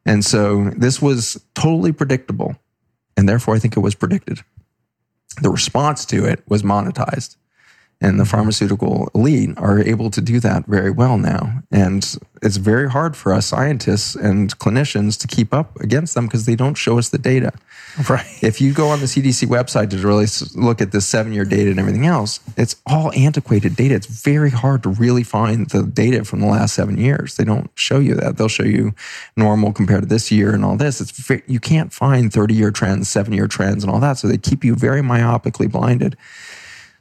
And 0.05 0.23
so 0.23 0.71
this 0.77 1.01
was 1.01 1.43
totally 1.55 1.91
predictable. 1.91 2.55
And 3.15 3.27
therefore, 3.27 3.55
I 3.55 3.59
think 3.59 3.77
it 3.77 3.81
was 3.81 3.95
predicted. 3.95 4.39
The 5.41 5.49
response 5.49 6.05
to 6.05 6.25
it 6.25 6.43
was 6.47 6.63
monetized 6.63 7.35
and 8.01 8.19
the 8.19 8.25
pharmaceutical 8.25 9.09
elite 9.15 9.51
are 9.57 9.79
able 9.79 10.11
to 10.11 10.21
do 10.21 10.39
that 10.41 10.65
very 10.65 10.91
well 10.91 11.17
now. 11.17 11.63
And 11.71 12.17
it's 12.41 12.57
very 12.57 12.89
hard 12.89 13.15
for 13.15 13.33
us 13.33 13.45
scientists 13.45 14.15
and 14.15 14.57
clinicians 14.59 15.17
to 15.21 15.27
keep 15.27 15.53
up 15.53 15.79
against 15.79 16.13
them 16.13 16.25
because 16.25 16.45
they 16.45 16.55
don't 16.55 16.75
show 16.75 16.97
us 16.97 17.09
the 17.09 17.17
data. 17.17 17.53
Right. 18.09 18.25
If 18.41 18.59
you 18.59 18.73
go 18.73 18.89
on 18.89 18.99
the 18.99 19.05
CDC 19.05 19.47
website 19.47 19.91
to 19.91 19.97
really 19.97 20.25
look 20.55 20.81
at 20.81 20.91
this 20.91 21.05
seven 21.05 21.31
year 21.31 21.45
data 21.45 21.69
and 21.69 21.79
everything 21.79 22.07
else, 22.07 22.39
it's 22.57 22.75
all 22.87 23.13
antiquated 23.13 23.75
data. 23.75 23.95
It's 23.95 24.07
very 24.07 24.49
hard 24.49 24.83
to 24.83 24.89
really 24.89 25.23
find 25.23 25.69
the 25.69 25.83
data 25.83 26.25
from 26.25 26.39
the 26.39 26.47
last 26.47 26.73
seven 26.73 26.97
years. 26.97 27.35
They 27.35 27.43
don't 27.43 27.69
show 27.75 27.99
you 27.99 28.15
that. 28.15 28.37
They'll 28.37 28.47
show 28.47 28.63
you 28.63 28.95
normal 29.37 29.71
compared 29.71 30.01
to 30.01 30.07
this 30.07 30.31
year 30.31 30.53
and 30.53 30.65
all 30.65 30.75
this. 30.75 30.99
It's 30.99 31.11
very, 31.11 31.43
you 31.45 31.59
can't 31.59 31.93
find 31.93 32.33
30 32.33 32.53
year 32.53 32.71
trends, 32.71 33.09
seven 33.09 33.31
year 33.31 33.47
trends, 33.47 33.83
and 33.83 33.93
all 33.93 33.99
that. 33.99 34.17
So 34.17 34.27
they 34.27 34.37
keep 34.37 34.63
you 34.63 34.75
very 34.75 35.01
myopically 35.01 35.71
blinded. 35.71 36.17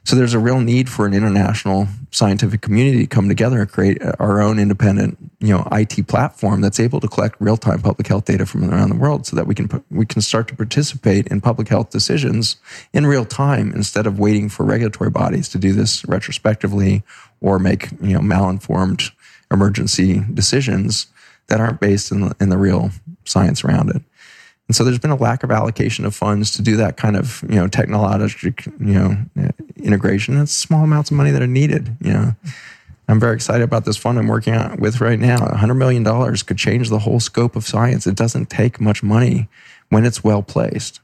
So 0.05 0.17
there's 0.17 0.33
a 0.33 0.39
real 0.39 0.59
need 0.59 0.89
for 0.89 1.05
an 1.05 1.13
international 1.13 1.87
scientific 2.11 2.61
community 2.61 2.99
to 2.99 3.07
come 3.07 3.29
together 3.29 3.61
and 3.61 3.71
create 3.71 3.99
our 4.19 4.41
own 4.41 4.59
independent, 4.59 5.17
you 5.39 5.53
know, 5.53 5.65
IT 5.71 6.07
platform 6.07 6.59
that's 6.59 6.79
able 6.79 6.99
to 6.99 7.07
collect 7.07 7.37
real-time 7.39 7.81
public 7.81 8.07
health 8.07 8.25
data 8.25 8.45
from 8.45 8.69
around 8.69 8.89
the 8.89 8.97
world, 8.97 9.25
so 9.25 9.35
that 9.37 9.47
we 9.47 9.55
can 9.55 9.83
we 9.89 10.05
can 10.05 10.21
start 10.21 10.49
to 10.49 10.55
participate 10.55 11.27
in 11.27 11.39
public 11.39 11.69
health 11.69 11.89
decisions 11.89 12.57
in 12.91 13.05
real 13.05 13.23
time 13.23 13.71
instead 13.73 14.05
of 14.05 14.19
waiting 14.19 14.49
for 14.49 14.65
regulatory 14.65 15.09
bodies 15.09 15.47
to 15.49 15.57
do 15.57 15.71
this 15.71 16.03
retrospectively 16.05 17.01
or 17.39 17.57
make 17.57 17.89
you 18.01 18.13
know 18.13 18.19
malinformed 18.19 19.11
emergency 19.51 20.21
decisions 20.33 21.07
that 21.47 21.61
aren't 21.61 21.79
based 21.79 22.11
in 22.11 22.21
the, 22.21 22.35
in 22.41 22.49
the 22.49 22.57
real 22.57 22.91
science 23.25 23.63
around 23.63 23.89
it. 23.89 24.01
And 24.67 24.75
so 24.75 24.83
there's 24.83 24.99
been 24.99 25.11
a 25.11 25.15
lack 25.15 25.43
of 25.43 25.51
allocation 25.51 26.05
of 26.05 26.15
funds 26.15 26.51
to 26.51 26.61
do 26.61 26.77
that 26.77 26.95
kind 26.95 27.17
of, 27.17 27.43
you 27.49 27.55
know, 27.55 27.67
technological, 27.67 28.73
you 28.79 28.93
know, 28.93 29.17
integration. 29.75 30.39
It's 30.39 30.53
small 30.53 30.83
amounts 30.83 31.11
of 31.11 31.17
money 31.17 31.31
that 31.31 31.41
are 31.41 31.47
needed, 31.47 31.97
you 32.01 32.13
know. 32.13 32.35
I'm 33.09 33.19
very 33.19 33.35
excited 33.35 33.63
about 33.63 33.83
this 33.83 33.97
fund 33.97 34.17
I'm 34.17 34.27
working 34.27 34.55
on 34.55 34.77
with 34.77 35.01
right 35.01 35.19
now. 35.19 35.39
$100 35.39 35.75
million 35.75 36.05
could 36.37 36.57
change 36.57 36.89
the 36.89 36.99
whole 36.99 37.19
scope 37.19 37.57
of 37.57 37.67
science. 37.67 38.07
It 38.07 38.15
doesn't 38.15 38.49
take 38.49 38.79
much 38.79 39.03
money 39.03 39.49
when 39.89 40.05
it's 40.05 40.23
well 40.23 40.41
placed. 40.41 41.01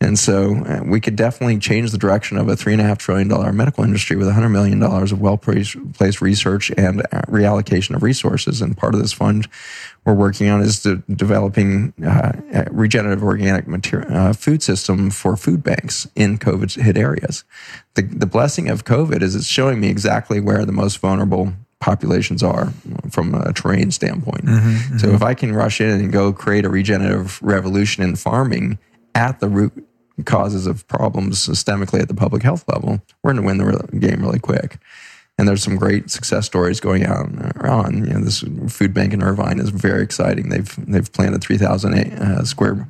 And 0.00 0.18
so 0.18 0.56
uh, 0.56 0.82
we 0.84 1.00
could 1.00 1.16
definitely 1.16 1.58
change 1.58 1.90
the 1.90 1.98
direction 1.98 2.36
of 2.36 2.48
a 2.48 2.52
$3.5 2.52 2.98
trillion 2.98 3.56
medical 3.56 3.82
industry 3.82 4.16
with 4.16 4.28
$100 4.28 4.50
million 4.50 4.82
of 4.82 5.20
well 5.20 5.38
placed 5.38 6.20
research 6.20 6.70
and 6.76 7.00
uh, 7.12 7.22
reallocation 7.28 7.94
of 7.94 8.02
resources. 8.02 8.60
And 8.60 8.76
part 8.76 8.94
of 8.94 9.00
this 9.00 9.12
fund 9.12 9.48
we're 10.06 10.14
working 10.14 10.48
on 10.48 10.62
is 10.62 10.82
de- 10.82 11.02
developing 11.12 11.92
uh, 12.06 12.32
regenerative 12.70 13.24
organic 13.24 13.66
material, 13.66 14.16
uh, 14.16 14.32
food 14.32 14.62
system 14.62 15.10
for 15.10 15.36
food 15.36 15.64
banks 15.64 16.06
in 16.14 16.38
COVID 16.38 16.80
hit 16.80 16.96
areas. 16.96 17.42
The, 17.94 18.02
the 18.02 18.26
blessing 18.26 18.70
of 18.70 18.84
COVID 18.84 19.20
is 19.20 19.34
it's 19.34 19.46
showing 19.46 19.80
me 19.80 19.88
exactly 19.88 20.38
where 20.38 20.64
the 20.64 20.72
most 20.72 20.98
vulnerable 20.98 21.52
populations 21.80 22.42
are 22.42 22.72
from 23.10 23.34
a 23.34 23.52
terrain 23.52 23.90
standpoint. 23.90 24.44
Mm-hmm, 24.44 24.68
mm-hmm. 24.68 24.98
So 24.98 25.08
if 25.08 25.22
I 25.22 25.34
can 25.34 25.52
rush 25.52 25.80
in 25.80 25.90
and 25.90 26.12
go 26.12 26.32
create 26.32 26.64
a 26.64 26.70
regenerative 26.70 27.42
revolution 27.42 28.04
in 28.04 28.14
farming 28.14 28.78
at 29.14 29.40
the 29.40 29.48
root 29.48 29.72
causes 30.24 30.66
of 30.66 30.86
problems 30.86 31.46
systemically 31.46 32.00
at 32.00 32.08
the 32.08 32.14
public 32.14 32.44
health 32.44 32.64
level, 32.68 33.02
we're 33.22 33.32
going 33.32 33.42
to 33.42 33.46
win 33.46 33.58
the 33.58 33.98
game 33.98 34.22
really 34.22 34.38
quick. 34.38 34.78
And 35.38 35.46
there's 35.46 35.62
some 35.62 35.76
great 35.76 36.10
success 36.10 36.46
stories 36.46 36.80
going 36.80 37.06
on. 37.06 37.52
on. 37.60 38.06
You 38.06 38.14
know, 38.14 38.20
this 38.20 38.42
food 38.68 38.94
bank 38.94 39.12
in 39.12 39.22
Irvine 39.22 39.58
is 39.58 39.68
very 39.68 40.02
exciting. 40.02 40.48
They've 40.48 40.74
they've 40.90 41.12
planted 41.12 41.42
3,000 41.42 41.94
uh, 41.94 42.44
square 42.44 42.88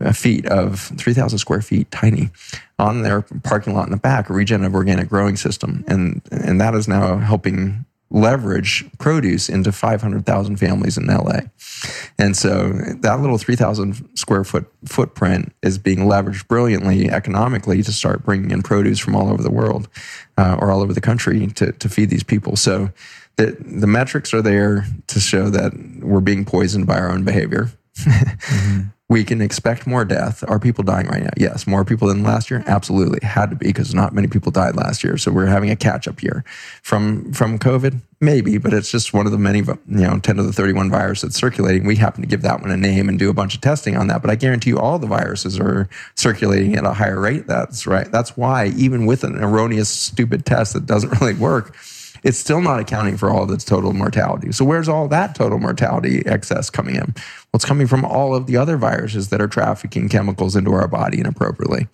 uh, 0.00 0.12
feet 0.12 0.46
of 0.46 0.80
3,000 0.96 1.38
square 1.38 1.62
feet, 1.62 1.90
tiny, 1.90 2.30
on 2.78 3.02
their 3.02 3.22
parking 3.42 3.74
lot 3.74 3.86
in 3.86 3.90
the 3.90 3.96
back, 3.96 4.28
a 4.28 4.32
regenerative 4.32 4.74
organic 4.74 5.08
growing 5.08 5.36
system, 5.36 5.84
and 5.86 6.22
and 6.30 6.60
that 6.60 6.74
is 6.74 6.88
now 6.88 7.18
helping 7.18 7.84
leverage 8.14 8.84
produce 8.98 9.48
into 9.48 9.72
500,000 9.72 10.56
families 10.56 10.96
in 10.96 11.06
LA. 11.06 11.40
And 12.16 12.36
so 12.36 12.72
that 13.00 13.20
little 13.20 13.38
3,000 13.38 14.16
square 14.16 14.44
foot 14.44 14.66
footprint 14.84 15.52
is 15.62 15.78
being 15.78 15.98
leveraged 15.98 16.46
brilliantly 16.46 17.10
economically 17.10 17.82
to 17.82 17.92
start 17.92 18.24
bringing 18.24 18.52
in 18.52 18.62
produce 18.62 19.00
from 19.00 19.16
all 19.16 19.30
over 19.30 19.42
the 19.42 19.50
world 19.50 19.88
uh, 20.38 20.56
or 20.60 20.70
all 20.70 20.80
over 20.80 20.92
the 20.92 21.00
country 21.00 21.48
to, 21.48 21.72
to 21.72 21.88
feed 21.88 22.08
these 22.08 22.22
people. 22.22 22.54
So 22.54 22.90
the, 23.36 23.56
the 23.58 23.88
metrics 23.88 24.32
are 24.32 24.42
there 24.42 24.86
to 25.08 25.18
show 25.18 25.50
that 25.50 25.72
we're 26.00 26.20
being 26.20 26.44
poisoned 26.44 26.86
by 26.86 26.98
our 26.98 27.10
own 27.10 27.24
behavior. 27.24 27.70
mm-hmm 27.96 28.88
we 29.10 29.22
can 29.22 29.42
expect 29.42 29.86
more 29.86 30.04
death. 30.04 30.42
Are 30.48 30.58
people 30.58 30.82
dying 30.82 31.06
right 31.08 31.22
now? 31.22 31.30
Yes. 31.36 31.66
More 31.66 31.84
people 31.84 32.08
than 32.08 32.22
last 32.22 32.50
year? 32.50 32.64
Absolutely. 32.66 33.18
Had 33.22 33.50
to 33.50 33.56
be 33.56 33.66
because 33.66 33.94
not 33.94 34.14
many 34.14 34.28
people 34.28 34.50
died 34.50 34.76
last 34.76 35.04
year. 35.04 35.18
So 35.18 35.30
we're 35.30 35.46
having 35.46 35.70
a 35.70 35.76
catch 35.76 36.08
up 36.08 36.22
year. 36.22 36.42
From 36.82 37.30
from 37.32 37.58
COVID? 37.58 38.00
Maybe, 38.20 38.56
but 38.56 38.72
it's 38.72 38.90
just 38.90 39.12
one 39.12 39.26
of 39.26 39.32
the 39.32 39.38
many, 39.38 39.58
you 39.58 39.76
know, 39.86 40.18
10 40.18 40.36
to 40.36 40.42
the 40.42 40.52
31 40.52 40.90
virus 40.90 41.20
that's 41.20 41.36
circulating. 41.36 41.84
We 41.84 41.96
happen 41.96 42.22
to 42.22 42.26
give 42.26 42.40
that 42.40 42.62
one 42.62 42.70
a 42.70 42.76
name 42.76 43.10
and 43.10 43.18
do 43.18 43.28
a 43.28 43.34
bunch 43.34 43.54
of 43.54 43.60
testing 43.60 43.98
on 43.98 44.06
that. 44.06 44.22
But 44.22 44.30
I 44.30 44.36
guarantee 44.36 44.70
you 44.70 44.78
all 44.78 44.98
the 44.98 45.06
viruses 45.06 45.60
are 45.60 45.90
circulating 46.14 46.76
at 46.76 46.86
a 46.86 46.94
higher 46.94 47.20
rate. 47.20 47.46
That's 47.46 47.86
right. 47.86 48.10
That's 48.10 48.34
why 48.36 48.68
even 48.76 49.04
with 49.04 49.24
an 49.24 49.36
erroneous, 49.36 49.90
stupid 49.90 50.46
test 50.46 50.72
that 50.72 50.86
doesn't 50.86 51.10
really 51.20 51.34
work, 51.34 51.76
it's 52.24 52.38
still 52.38 52.60
not 52.60 52.80
accounting 52.80 53.16
for 53.16 53.30
all 53.30 53.44
of 53.44 53.50
its 53.50 53.64
total 53.64 53.92
mortality. 53.92 54.50
So 54.50 54.64
where's 54.64 54.88
all 54.88 55.06
that 55.08 55.34
total 55.34 55.58
mortality 55.58 56.22
excess 56.26 56.70
coming 56.70 56.96
in? 56.96 57.12
Well, 57.14 57.54
it's 57.54 57.66
coming 57.66 57.86
from 57.86 58.04
all 58.04 58.34
of 58.34 58.46
the 58.46 58.56
other 58.56 58.76
viruses 58.78 59.28
that 59.28 59.40
are 59.40 59.46
trafficking 59.46 60.08
chemicals 60.08 60.56
into 60.56 60.72
our 60.72 60.88
body 60.88 61.20
inappropriately. 61.20 61.86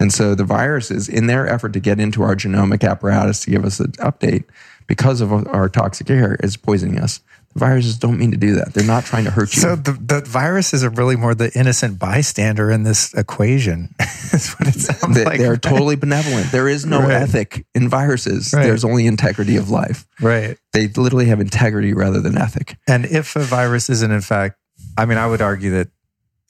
And 0.00 0.12
so 0.12 0.34
the 0.34 0.44
viruses, 0.44 1.08
in 1.08 1.26
their 1.26 1.46
effort 1.46 1.74
to 1.74 1.80
get 1.80 2.00
into 2.00 2.22
our 2.22 2.34
genomic 2.34 2.82
apparatus 2.88 3.40
to 3.40 3.50
give 3.50 3.64
us 3.64 3.78
an 3.78 3.92
update, 3.92 4.44
because 4.86 5.20
of 5.20 5.32
our 5.32 5.68
toxic 5.68 6.10
air, 6.10 6.36
is 6.42 6.56
poisoning 6.56 6.98
us 6.98 7.20
viruses 7.54 7.98
don't 7.98 8.18
mean 8.18 8.32
to 8.32 8.36
do 8.36 8.56
that. 8.56 8.74
They're 8.74 8.84
not 8.84 9.04
trying 9.04 9.24
to 9.24 9.30
hurt 9.30 9.54
you. 9.54 9.62
So 9.62 9.76
the, 9.76 9.92
the 9.92 10.20
viruses 10.20 10.82
are 10.82 10.90
really 10.90 11.16
more 11.16 11.34
the 11.34 11.52
innocent 11.58 11.98
bystander 11.98 12.70
in 12.70 12.82
this 12.82 13.14
equation. 13.14 13.94
That's 13.98 14.52
what 14.58 14.68
it 14.68 14.80
sounds 14.80 15.14
they, 15.14 15.24
like. 15.24 15.38
They're 15.38 15.56
totally 15.56 15.96
benevolent. 15.96 16.50
There 16.50 16.68
is 16.68 16.84
no 16.84 17.00
right. 17.00 17.12
ethic 17.12 17.66
in 17.74 17.88
viruses. 17.88 18.52
Right. 18.52 18.64
There's 18.64 18.84
only 18.84 19.06
integrity 19.06 19.56
of 19.56 19.70
life. 19.70 20.06
Right. 20.20 20.58
They 20.72 20.88
literally 20.88 21.26
have 21.26 21.40
integrity 21.40 21.94
rather 21.94 22.20
than 22.20 22.36
ethic. 22.36 22.76
And 22.88 23.04
if 23.06 23.36
a 23.36 23.40
virus 23.40 23.88
isn't 23.88 24.10
in 24.10 24.20
fact, 24.20 24.58
I 24.96 25.06
mean, 25.06 25.18
I 25.18 25.26
would 25.26 25.40
argue 25.40 25.70
that 25.72 25.88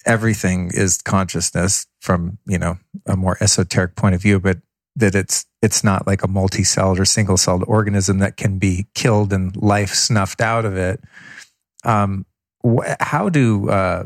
everything 0.07 0.71
is 0.73 1.01
consciousness 1.01 1.87
from, 2.01 2.39
you 2.47 2.59
know, 2.59 2.79
a 3.07 3.17
more 3.17 3.37
esoteric 3.41 3.97
point 3.97 4.15
of 4.15 4.23
view, 4.23 4.41
but 4.41 4.59
that 4.97 5.15
it's 5.15 5.47
it's 5.63 5.83
not 5.83 6.07
like 6.07 6.23
a 6.23 6.29
multi-celled 6.29 7.01
or 7.01 7.05
single-celled 7.05 7.65
organism 7.67 8.19
that 8.19 8.37
can 8.37 8.59
be 8.59 8.87
killed 8.95 9.33
and 9.33 9.57
life 9.57 9.95
snuffed 9.95 10.41
out 10.41 10.65
of 10.65 10.77
it. 10.77 11.01
Um, 11.85 12.27
wh- 12.65 12.95
how 13.01 13.29
do 13.29 13.69
uh, 13.71 14.05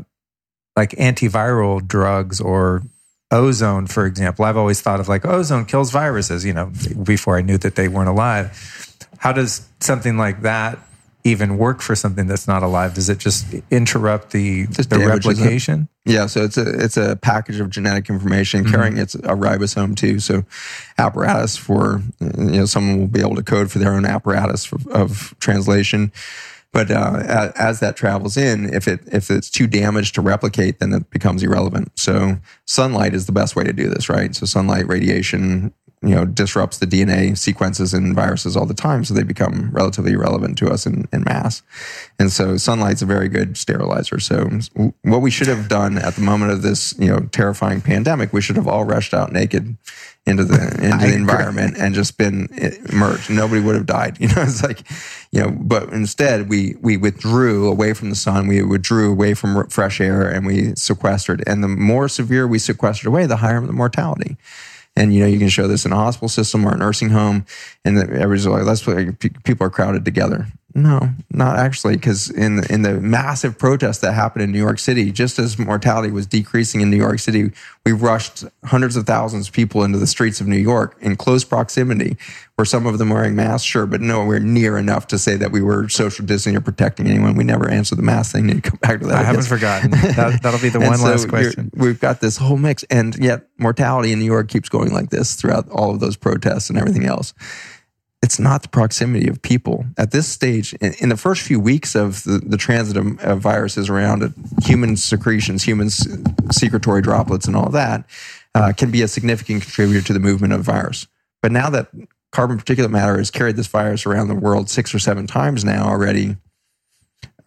like 0.75 0.91
antiviral 0.91 1.85
drugs 1.85 2.41
or 2.41 2.83
ozone, 3.31 3.87
for 3.87 4.05
example? 4.05 4.45
I've 4.45 4.57
always 4.57 4.81
thought 4.81 4.99
of 4.99 5.07
like 5.07 5.25
ozone 5.25 5.65
kills 5.65 5.91
viruses. 5.91 6.43
You 6.45 6.53
know, 6.53 6.71
before 7.03 7.37
I 7.37 7.41
knew 7.41 7.57
that 7.59 7.75
they 7.75 7.87
weren't 7.87 8.09
alive. 8.09 8.95
How 9.17 9.33
does 9.33 9.67
something 9.81 10.17
like 10.17 10.41
that 10.43 10.79
even 11.23 11.57
work 11.57 11.81
for 11.81 11.95
something 11.95 12.27
that's 12.27 12.47
not 12.47 12.63
alive? 12.63 12.93
Does 12.93 13.09
it 13.09 13.17
just 13.17 13.45
interrupt 13.69 14.31
the, 14.31 14.67
just 14.67 14.89
the 14.89 14.99
replication? 14.99 15.89
It. 16.05 16.13
Yeah, 16.13 16.25
so 16.25 16.43
it's 16.43 16.57
a 16.57 16.83
it's 16.83 16.97
a 16.97 17.17
package 17.17 17.59
of 17.59 17.69
genetic 17.69 18.09
information 18.09 18.63
mm-hmm. 18.63 18.73
carrying 18.73 18.97
it's 18.97 19.15
a 19.15 19.35
ribosome 19.35 19.95
too. 19.95 20.19
So 20.19 20.43
apparatus 20.97 21.57
for 21.57 22.01
you 22.19 22.59
know 22.59 22.65
someone 22.65 22.99
will 22.99 23.07
be 23.07 23.19
able 23.19 23.35
to 23.35 23.43
code 23.43 23.71
for 23.71 23.79
their 23.79 23.93
own 23.93 24.05
apparatus 24.05 24.65
for, 24.65 24.79
of 24.91 25.35
translation. 25.39 26.11
But 26.71 26.91
uh, 26.91 27.51
as 27.55 27.79
that 27.79 27.95
travels 27.95 28.37
in, 28.37 28.71
if 28.71 28.87
it 28.87 29.01
if 29.11 29.31
it's 29.31 29.49
too 29.49 29.65
damaged 29.65 30.15
to 30.15 30.21
replicate, 30.21 30.79
then 30.79 30.93
it 30.93 31.09
becomes 31.09 31.41
irrelevant. 31.41 31.91
So 31.95 32.37
sunlight 32.65 33.15
is 33.15 33.25
the 33.25 33.31
best 33.31 33.55
way 33.55 33.63
to 33.63 33.73
do 33.73 33.89
this, 33.89 34.07
right? 34.07 34.35
So 34.35 34.45
sunlight 34.45 34.87
radiation 34.87 35.73
you 36.01 36.15
know 36.15 36.25
disrupts 36.25 36.77
the 36.77 36.85
DNA 36.85 37.37
sequences 37.37 37.93
in 37.93 38.15
viruses 38.15 38.55
all 38.55 38.65
the 38.65 38.73
time, 38.73 39.03
so 39.03 39.13
they 39.13 39.23
become 39.23 39.69
relatively 39.71 40.13
irrelevant 40.13 40.57
to 40.59 40.69
us 40.69 40.85
in, 40.85 41.07
in 41.11 41.23
mass. 41.23 41.61
And 42.17 42.31
so 42.31 42.55
sunlight's 42.55 43.01
a 43.01 43.05
very 43.05 43.27
good 43.27 43.57
sterilizer. 43.57 44.19
So 44.19 44.49
what 45.01 45.21
we 45.21 45.29
should 45.29 45.47
have 45.47 45.67
done 45.67 45.97
at 45.97 46.15
the 46.15 46.21
moment 46.21 46.53
of 46.53 46.61
this 46.61 46.97
you 46.97 47.07
know 47.07 47.27
terrifying 47.31 47.81
pandemic, 47.81 48.31
we 48.31 48.41
should 48.41 48.55
have 48.55 48.67
all 48.67 48.85
rushed 48.85 49.13
out 49.13 49.33
naked 49.33 49.75
into 50.25 50.45
the 50.45 50.55
into 50.81 51.05
the 51.05 51.13
environment 51.13 51.75
and 51.77 51.93
just 51.93 52.17
been 52.17 52.47
eh, 52.57 52.75
immersed. 52.89 53.29
Nobody 53.29 53.61
would 53.61 53.75
have 53.75 53.85
died. 53.85 54.17
You 54.19 54.27
know, 54.27 54.41
it's 54.43 54.63
like 54.63 54.83
you 55.31 55.41
know, 55.41 55.49
but 55.51 55.89
instead 55.89 56.49
we 56.49 56.75
we 56.81 56.97
withdrew 56.97 57.67
away 57.67 57.93
from 57.93 58.09
the 58.09 58.15
sun, 58.15 58.47
we 58.47 58.61
withdrew 58.61 59.11
away 59.11 59.33
from 59.33 59.67
fresh 59.69 59.99
air, 59.99 60.29
and 60.29 60.45
we 60.45 60.75
sequestered. 60.75 61.43
And 61.47 61.63
the 61.63 61.67
more 61.67 62.07
severe 62.07 62.47
we 62.47 62.59
sequestered 62.59 63.07
away, 63.07 63.25
the 63.25 63.37
higher 63.37 63.59
the 63.59 63.73
mortality. 63.73 64.37
And 64.99 65.13
you 65.13 65.21
know, 65.21 65.27
you 65.27 65.39
can 65.39 65.47
show 65.47 65.65
this 65.65 65.85
in 65.85 65.93
a 65.93 65.95
hospital 65.95 66.27
system 66.27 66.65
or 66.65 66.73
a 66.73 66.77
nursing 66.77 67.09
home, 67.09 67.45
and 67.85 67.97
everybody's 67.97 68.45
like, 68.45 68.65
"Let's 68.65 68.83
people 68.83 69.65
are 69.65 69.69
crowded 69.69 70.03
together." 70.03 70.47
No, 70.75 71.09
not 71.31 71.57
actually, 71.57 71.95
because 71.95 72.29
in 72.29 72.57
the, 72.57 72.71
in 72.71 72.83
the 72.83 72.93
massive 73.01 73.57
protests 73.57 73.99
that 73.99 74.13
happened 74.13 74.43
in 74.43 74.51
New 74.51 74.59
York 74.59 74.77
City, 74.77 75.11
just 75.11 75.39
as 75.39 75.57
mortality 75.57 76.11
was 76.11 76.27
decreasing 76.27 76.81
in 76.81 76.91
New 76.91 76.97
York 76.97 77.17
City, 77.17 77.51
we 77.85 77.91
rushed 77.91 78.43
hundreds 78.63 78.95
of 78.95 79.07
thousands 79.07 79.47
of 79.47 79.53
people 79.53 79.83
into 79.83 79.97
the 79.97 80.05
streets 80.05 80.39
of 80.39 80.47
New 80.47 80.57
York 80.57 80.95
in 81.01 81.15
close 81.15 81.43
proximity. 81.43 82.17
where 82.55 82.65
some 82.65 82.85
of 82.85 82.99
them 82.99 83.09
wearing 83.09 83.35
masks? 83.35 83.65
Sure, 83.65 83.87
but 83.87 83.99
nowhere 83.99 84.39
near 84.39 84.77
enough 84.77 85.07
to 85.07 85.17
say 85.17 85.35
that 85.37 85.51
we 85.51 85.61
were 85.61 85.89
social 85.89 86.23
distancing 86.23 86.55
or 86.55 86.61
protecting 86.61 87.07
anyone. 87.07 87.35
We 87.35 87.43
never 87.43 87.67
answered 87.67 87.97
the 87.97 88.03
mask 88.03 88.33
thing. 88.33 88.51
And 88.51 88.63
come 88.63 88.77
back 88.79 88.99
to 88.99 89.07
that. 89.07 89.17
I 89.17 89.23
haven't 89.23 89.47
forgotten. 89.47 89.89
That, 89.89 90.39
will 90.43 90.59
be 90.59 90.69
the 90.69 90.79
one 90.87 90.97
so 90.97 91.05
last 91.05 91.29
question. 91.29 91.71
We've 91.73 91.99
got 91.99 92.21
this 92.21 92.37
whole 92.37 92.57
mix, 92.57 92.83
and 92.83 93.15
yet 93.15 93.47
mortality 93.57 94.11
in 94.11 94.19
New 94.19 94.25
York 94.25 94.49
keeps 94.49 94.69
going 94.69 94.93
like 94.93 95.09
this 95.09 95.33
throughout 95.33 95.67
all 95.69 95.89
of 95.89 95.99
those 95.99 96.15
protests 96.15 96.69
and 96.69 96.77
everything 96.77 97.05
else 97.05 97.33
it's 98.21 98.39
not 98.39 98.61
the 98.61 98.69
proximity 98.69 99.27
of 99.29 99.41
people. 99.41 99.85
At 99.97 100.11
this 100.11 100.27
stage 100.27 100.73
in, 100.75 100.93
in 100.99 101.09
the 101.09 101.17
first 101.17 101.41
few 101.41 101.59
weeks 101.59 101.95
of 101.95 102.23
the, 102.23 102.39
the 102.39 102.57
transit 102.57 102.97
of, 102.97 103.19
of, 103.21 103.39
viruses 103.39 103.89
around 103.89 104.23
it, 104.23 104.31
human 104.63 104.97
secretions 104.97 105.63
human 105.63 105.89
secretory 105.89 107.01
droplets 107.01 107.47
and 107.47 107.55
all 107.55 107.69
that 107.69 108.05
uh, 108.55 108.73
can 108.75 108.91
be 108.91 109.01
a 109.01 109.07
significant 109.07 109.63
contributor 109.63 110.05
to 110.05 110.13
the 110.13 110.19
movement 110.19 110.53
of 110.53 110.61
virus. 110.61 111.07
But 111.41 111.51
now 111.51 111.69
that 111.69 111.89
carbon 112.31 112.57
particulate 112.59 112.91
matter 112.91 113.17
has 113.17 113.31
carried 113.31 113.55
this 113.55 113.67
virus 113.67 114.05
around 114.05 114.27
the 114.27 114.35
world 114.35 114.69
six 114.69 114.93
or 114.93 114.99
seven 114.99 115.25
times 115.25 115.63
now 115.63 115.87
already 115.87 116.37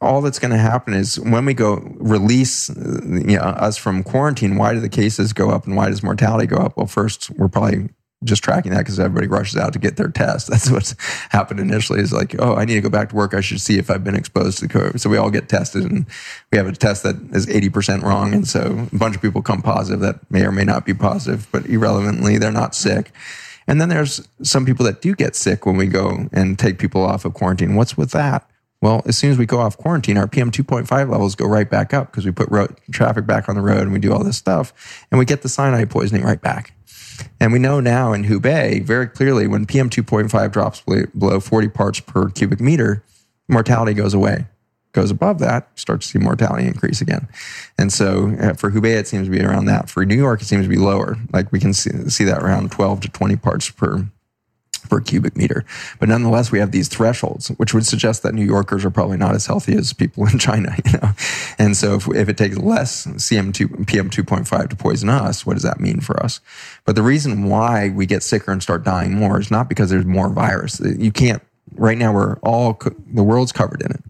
all 0.03 0.21
that's 0.21 0.41
going 0.41 0.51
to 0.51 0.59
happen 0.59 0.93
is 0.93 1.19
when 1.21 1.45
we 1.45 1.55
go 1.55 1.77
release 1.95 2.69
you 2.69 3.37
know, 3.37 3.43
us 3.43 3.79
from 3.79 4.03
quarantine 4.03 4.57
why 4.57 4.75
do 4.75 4.81
the 4.81 4.89
cases 4.89 5.33
go 5.33 5.51
up 5.51 5.65
and 5.67 5.77
why 5.77 5.89
does 5.89 6.03
mortality 6.03 6.47
go 6.47 6.57
up? 6.57 6.77
Well 6.77 6.87
first 6.87 7.31
we're 7.31 7.49
probably 7.49 7.89
just 8.25 8.43
tracking 8.43 8.73
that 8.73 8.79
because 8.79 8.99
everybody 9.01 9.27
rushes 9.27 9.57
out 9.57 9.73
to 9.73 9.79
get 9.79 9.97
their 9.97 10.09
test. 10.09 10.47
That's 10.51 10.71
what's 10.71 10.95
happened 11.31 11.61
initially 11.61 12.01
is 12.01 12.13
like, 12.13 12.35
oh, 12.39 12.55
I 12.55 12.65
need 12.65 12.75
to 12.75 12.81
go 12.81 12.91
back 12.91 13.11
to 13.11 13.17
work. 13.17 13.35
I 13.35 13.41
should 13.41 13.61
see 13.61 13.79
if 13.79 13.91
I've 13.91 14.05
been 14.05 14.15
exposed 14.15 14.59
to 14.59 14.69
COVID. 14.69 15.01
So 15.01 15.11
we 15.11 15.17
all 15.17 15.31
get 15.31 15.49
tested 15.49 15.85
and 15.85 16.07
we 16.51 16.59
have 16.59 16.67
a 16.67 16.73
test 16.73 17.03
that 17.03 17.17
is 17.33 17.47
80% 17.47 18.03
wrong. 18.03 18.33
And 18.33 18.47
so 18.47 18.89
a 18.93 18.97
bunch 18.97 19.17
of 19.17 19.23
people 19.23 19.43
come 19.43 19.63
positive 19.63 20.01
that 20.01 20.31
may 20.31 20.45
or 20.45 20.53
may 20.53 20.65
not 20.65 20.85
be 20.85 20.95
positive, 20.95 21.49
but 21.53 21.67
irrelevantly, 21.67 22.39
they're 22.39 22.53
not 22.53 22.75
sick. 22.75 23.13
And 23.67 23.81
then 23.81 23.89
there's 23.89 24.27
some 24.43 24.67
people 24.67 24.85
that 24.87 25.01
do 25.01 25.15
get 25.15 25.37
sick 25.37 25.67
when 25.67 25.77
we 25.77 25.87
go 25.87 26.29
and 26.33 26.59
take 26.59 26.79
people 26.79 27.03
off 27.03 27.25
of 27.25 27.35
quarantine. 27.35 27.75
What's 27.75 27.97
with 27.97 28.11
that? 28.11 28.49
Well, 28.83 29.03
as 29.07 29.17
soon 29.17 29.31
as 29.31 29.39
we 29.39 29.47
go 29.47 29.61
off 29.61 29.79
quarantine, 29.79 30.19
our 30.19 30.27
PM 30.27 30.51
2.5 30.51 30.91
levels 31.09 31.37
go 31.37 31.47
right 31.47 31.71
back 31.71 31.95
up 31.95 32.11
because 32.11 32.27
we 32.27 32.33
put 32.33 32.51
road, 32.51 32.77
traffic 32.91 33.27
back 33.27 33.49
on 33.49 33.55
the 33.55 33.63
road 33.63 33.83
and 33.83 33.93
we 33.93 34.01
do 34.01 34.13
all 34.13 34.25
this 34.25 34.37
stuff 34.37 35.07
and 35.11 35.21
we 35.21 35.25
get 35.25 35.43
the 35.43 35.49
cyanide 35.49 35.89
poisoning 35.89 36.25
right 36.25 36.41
back. 36.43 36.75
And 37.41 37.53
we 37.53 37.59
know 37.59 37.81
now 37.81 38.13
in 38.13 38.25
Hubei 38.25 38.83
very 38.83 39.07
clearly 39.07 39.47
when 39.47 39.67
PM 39.67 39.91
2.5 39.91 40.53
drops 40.53 40.81
below 40.81 41.41
40 41.41 41.69
parts 41.69 42.01
per 42.01 42.29
cubic 42.31 42.61
meter, 42.61 43.03
mortality 43.49 43.95
goes 43.95 44.15
away. 44.15 44.47
Goes 44.93 45.11
above 45.11 45.39
that, 45.39 45.71
start 45.79 46.03
to 46.03 46.07
see 46.07 46.19
mortality 46.19 46.67
increase 46.67 47.01
again. 47.01 47.27
And 47.79 47.91
so 47.91 48.37
uh, 48.39 48.53
for 48.55 48.71
Hubei, 48.71 48.99
it 48.99 49.09
seems 49.09 49.27
to 49.27 49.31
be 49.31 49.43
around 49.43 49.65
that. 49.65 49.89
For 49.89 50.05
New 50.05 50.17
York, 50.17 50.43
it 50.43 50.45
seems 50.45 50.67
to 50.67 50.69
be 50.69 50.77
lower. 50.77 51.17
Like 51.33 51.51
we 51.51 51.61
can 51.61 51.73
see, 51.73 51.91
see 52.11 52.25
that 52.25 52.43
around 52.43 52.73
12 52.73 53.01
to 53.01 53.09
20 53.09 53.37
parts 53.37 53.71
per 53.71 54.07
per 54.89 55.01
cubic 55.01 55.37
meter. 55.37 55.65
But 55.99 56.09
nonetheless, 56.09 56.53
we 56.53 56.59
have 56.59 56.73
these 56.73 56.89
thresholds, 56.89 57.49
which 57.49 57.75
would 57.75 57.87
suggest 57.87 58.23
that 58.23 58.35
New 58.35 58.45
Yorkers 58.45 58.85
are 58.85 58.91
probably 58.91 59.17
not 59.17 59.35
as 59.35 59.47
healthy 59.47 59.75
as 59.75 59.93
people 59.93 60.27
in 60.33 60.39
China, 60.39 60.75
you 60.85 60.93
know? 60.93 61.11
And 61.59 61.77
so 61.77 61.95
if, 61.95 62.09
if 62.09 62.29
it 62.29 62.37
takes 62.37 62.57
less 62.59 63.07
CM2, 63.07 63.87
PM 63.87 64.11
2.5 64.11 64.69
to 64.69 64.77
poison 64.77 65.09
us, 65.09 65.47
what 65.47 65.55
does 65.55 65.63
that 65.63 65.81
mean 65.81 66.01
for 66.01 66.23
us? 66.23 66.41
But 66.85 66.97
the 66.97 67.03
reason 67.03 67.45
why 67.45 67.91
we 67.91 68.07
get 68.07 68.23
sicker 68.23 68.53
and 68.53 68.63
start 68.63 68.85
dying 68.85 69.15
more 69.15 69.41
is 69.41 69.51
not 69.51 69.69
because 69.69 69.91
there's 69.91 70.07
more 70.07 70.29
virus. 70.29 70.81
You 70.81 71.13
can't, 71.13 71.43
right 71.75 71.99
now 71.99 72.13
we're 72.13 72.37
all, 72.41 72.79
the 73.13 73.23
world's 73.23 73.53
covered 73.53 73.83
in 73.83 73.93
it. 73.93 74.03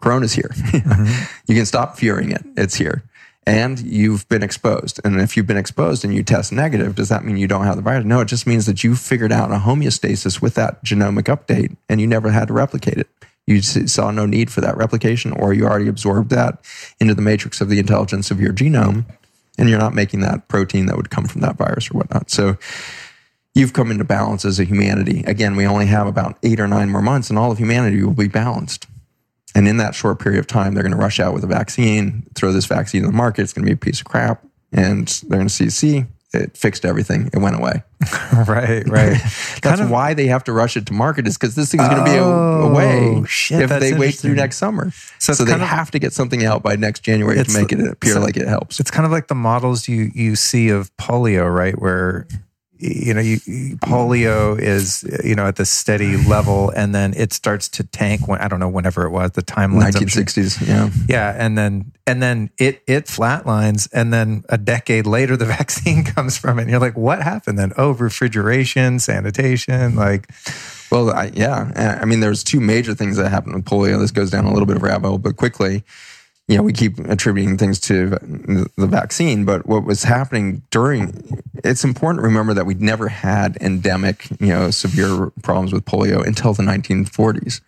Corona's 0.00 0.34
here. 0.34 0.50
mm-hmm. 0.54 1.24
You 1.46 1.56
can 1.56 1.66
stop 1.66 1.96
fearing 1.96 2.30
it. 2.30 2.44
It's 2.56 2.74
here 2.74 3.04
and 3.46 3.80
you've 3.80 4.28
been 4.28 4.42
exposed. 4.42 5.00
And 5.04 5.20
if 5.20 5.36
you've 5.36 5.46
been 5.46 5.56
exposed 5.56 6.04
and 6.04 6.14
you 6.14 6.22
test 6.22 6.52
negative, 6.52 6.94
does 6.94 7.08
that 7.10 7.24
mean 7.24 7.36
you 7.36 7.46
don't 7.46 7.64
have 7.64 7.76
the 7.76 7.82
virus? 7.82 8.04
No, 8.04 8.20
it 8.20 8.28
just 8.28 8.46
means 8.46 8.66
that 8.66 8.82
you 8.82 8.96
figured 8.96 9.32
out 9.32 9.50
a 9.50 9.56
homeostasis 9.56 10.40
with 10.40 10.54
that 10.54 10.84
genomic 10.84 11.24
update 11.24 11.76
and 11.88 12.00
you 12.00 12.06
never 12.06 12.30
had 12.30 12.48
to 12.48 12.54
replicate 12.54 12.98
it. 12.98 13.08
You 13.46 13.60
saw 13.60 14.10
no 14.10 14.24
need 14.24 14.50
for 14.50 14.62
that 14.62 14.76
replication, 14.76 15.32
or 15.32 15.52
you 15.52 15.66
already 15.66 15.88
absorbed 15.88 16.30
that 16.30 16.64
into 16.98 17.14
the 17.14 17.20
matrix 17.20 17.60
of 17.60 17.68
the 17.68 17.78
intelligence 17.78 18.30
of 18.30 18.40
your 18.40 18.54
genome, 18.54 19.04
and 19.58 19.68
you're 19.68 19.78
not 19.78 19.94
making 19.94 20.20
that 20.20 20.48
protein 20.48 20.86
that 20.86 20.96
would 20.96 21.10
come 21.10 21.26
from 21.26 21.42
that 21.42 21.56
virus 21.56 21.90
or 21.90 21.98
whatnot. 21.98 22.30
So 22.30 22.56
you've 23.54 23.74
come 23.74 23.90
into 23.90 24.04
balance 24.04 24.46
as 24.46 24.58
a 24.58 24.64
humanity. 24.64 25.24
Again, 25.26 25.56
we 25.56 25.66
only 25.66 25.84
have 25.86 26.06
about 26.06 26.38
eight 26.42 26.58
or 26.58 26.66
nine 26.66 26.88
more 26.88 27.02
months, 27.02 27.28
and 27.28 27.38
all 27.38 27.52
of 27.52 27.58
humanity 27.58 28.02
will 28.02 28.14
be 28.14 28.28
balanced. 28.28 28.86
And 29.54 29.68
in 29.68 29.76
that 29.76 29.94
short 29.94 30.18
period 30.18 30.40
of 30.40 30.46
time, 30.46 30.74
they're 30.74 30.82
going 30.82 30.92
to 30.94 30.98
rush 30.98 31.20
out 31.20 31.32
with 31.32 31.44
a 31.44 31.48
vaccine, 31.48 32.26
throw 32.34 32.52
this 32.52 32.66
vaccine 32.66 33.02
in 33.02 33.06
the 33.06 33.16
market. 33.16 33.42
It's 33.42 33.52
going 33.52 33.64
to 33.64 33.68
be 33.68 33.74
a 33.74 33.76
piece 33.76 34.00
of 34.00 34.06
crap. 34.06 34.44
And 34.72 35.06
they're 35.28 35.38
going 35.38 35.48
to 35.48 35.54
see, 35.54 35.70
see, 35.70 36.06
it 36.34 36.56
fixed 36.56 36.84
everything. 36.84 37.30
It 37.32 37.38
went 37.38 37.56
away. 37.56 37.82
right, 38.32 38.86
right. 38.88 39.10
That's 39.20 39.60
kind 39.60 39.80
of, 39.80 39.90
why 39.90 40.14
they 40.14 40.26
have 40.26 40.44
to 40.44 40.52
rush 40.52 40.76
it 40.76 40.86
to 40.86 40.92
market 40.92 41.26
is 41.26 41.38
because 41.38 41.54
this 41.54 41.70
thing's 41.70 41.88
going 41.88 42.04
to 42.04 42.10
be 42.10 42.18
oh, 42.18 42.70
away 42.70 43.24
shit, 43.26 43.62
if 43.62 43.80
they 43.80 43.94
wait 43.94 44.16
through 44.16 44.34
next 44.34 44.56
summer. 44.56 44.90
So, 45.18 45.32
so 45.32 45.44
they 45.44 45.52
of, 45.52 45.60
have 45.60 45.90
to 45.92 45.98
get 45.98 46.12
something 46.12 46.44
out 46.44 46.62
by 46.62 46.76
next 46.76 47.00
January 47.00 47.42
to 47.42 47.52
make 47.52 47.72
it 47.72 47.80
appear 47.80 48.18
like 48.18 48.36
it 48.36 48.48
helps. 48.48 48.80
It's 48.80 48.90
kind 48.90 49.06
of 49.06 49.12
like 49.12 49.28
the 49.28 49.34
models 49.34 49.88
you 49.88 50.10
you 50.14 50.36
see 50.36 50.68
of 50.68 50.94
polio, 50.96 51.52
right? 51.52 51.80
Where 51.80 52.26
you 52.78 53.14
know, 53.14 53.20
you, 53.20 53.38
polio 53.76 54.58
is 54.58 55.04
you 55.24 55.34
know 55.34 55.46
at 55.46 55.56
the 55.56 55.64
steady 55.64 56.16
level, 56.16 56.70
and 56.70 56.94
then 56.94 57.14
it 57.14 57.32
starts 57.32 57.68
to 57.70 57.84
tank. 57.84 58.26
When 58.26 58.40
I 58.40 58.48
don't 58.48 58.60
know 58.60 58.68
whenever 58.68 59.04
it 59.04 59.10
was 59.10 59.32
the 59.32 59.42
timeline, 59.42 59.80
nineteen 59.80 60.08
sixties, 60.08 60.60
yeah, 60.66 60.90
yeah, 61.08 61.34
and 61.36 61.56
then 61.56 61.92
and 62.06 62.22
then 62.22 62.50
it 62.58 62.82
it 62.86 63.06
flatlines, 63.06 63.88
and 63.92 64.12
then 64.12 64.44
a 64.48 64.58
decade 64.58 65.06
later, 65.06 65.36
the 65.36 65.44
vaccine 65.58 66.04
comes 66.04 66.36
from 66.36 66.58
it. 66.58 66.62
And 66.62 66.70
you're 66.70 66.80
like, 66.80 66.96
what 66.96 67.22
happened 67.22 67.58
then? 67.58 67.72
Oh, 67.76 67.92
refrigeration, 67.92 68.98
sanitation, 68.98 69.96
like. 69.96 70.30
Well, 70.90 71.10
I, 71.10 71.32
yeah, 71.34 71.98
I 72.00 72.04
mean, 72.04 72.20
there's 72.20 72.44
two 72.44 72.60
major 72.60 72.94
things 72.94 73.16
that 73.16 73.28
happened 73.28 73.56
with 73.56 73.64
polio. 73.64 73.98
This 73.98 74.12
goes 74.12 74.30
down 74.30 74.44
a 74.44 74.52
little 74.52 74.66
bit 74.66 74.76
of 74.76 74.82
rabbit 74.82 75.08
hole, 75.08 75.18
but 75.18 75.34
quickly 75.34 75.82
you 76.46 76.56
know, 76.56 76.62
we 76.62 76.72
keep 76.72 76.98
attributing 76.98 77.56
things 77.56 77.80
to 77.80 78.10
the 78.10 78.86
vaccine, 78.86 79.44
but 79.44 79.66
what 79.66 79.84
was 79.84 80.02
happening 80.02 80.62
during, 80.70 81.42
it's 81.64 81.84
important 81.84 82.20
to 82.20 82.26
remember 82.26 82.52
that 82.52 82.66
we'd 82.66 82.82
never 82.82 83.08
had 83.08 83.56
endemic, 83.62 84.28
you 84.40 84.48
know, 84.48 84.70
severe 84.70 85.30
problems 85.42 85.72
with 85.72 85.86
polio 85.86 86.24
until 86.26 86.52
the 86.52 86.62
1940s. 86.62 87.62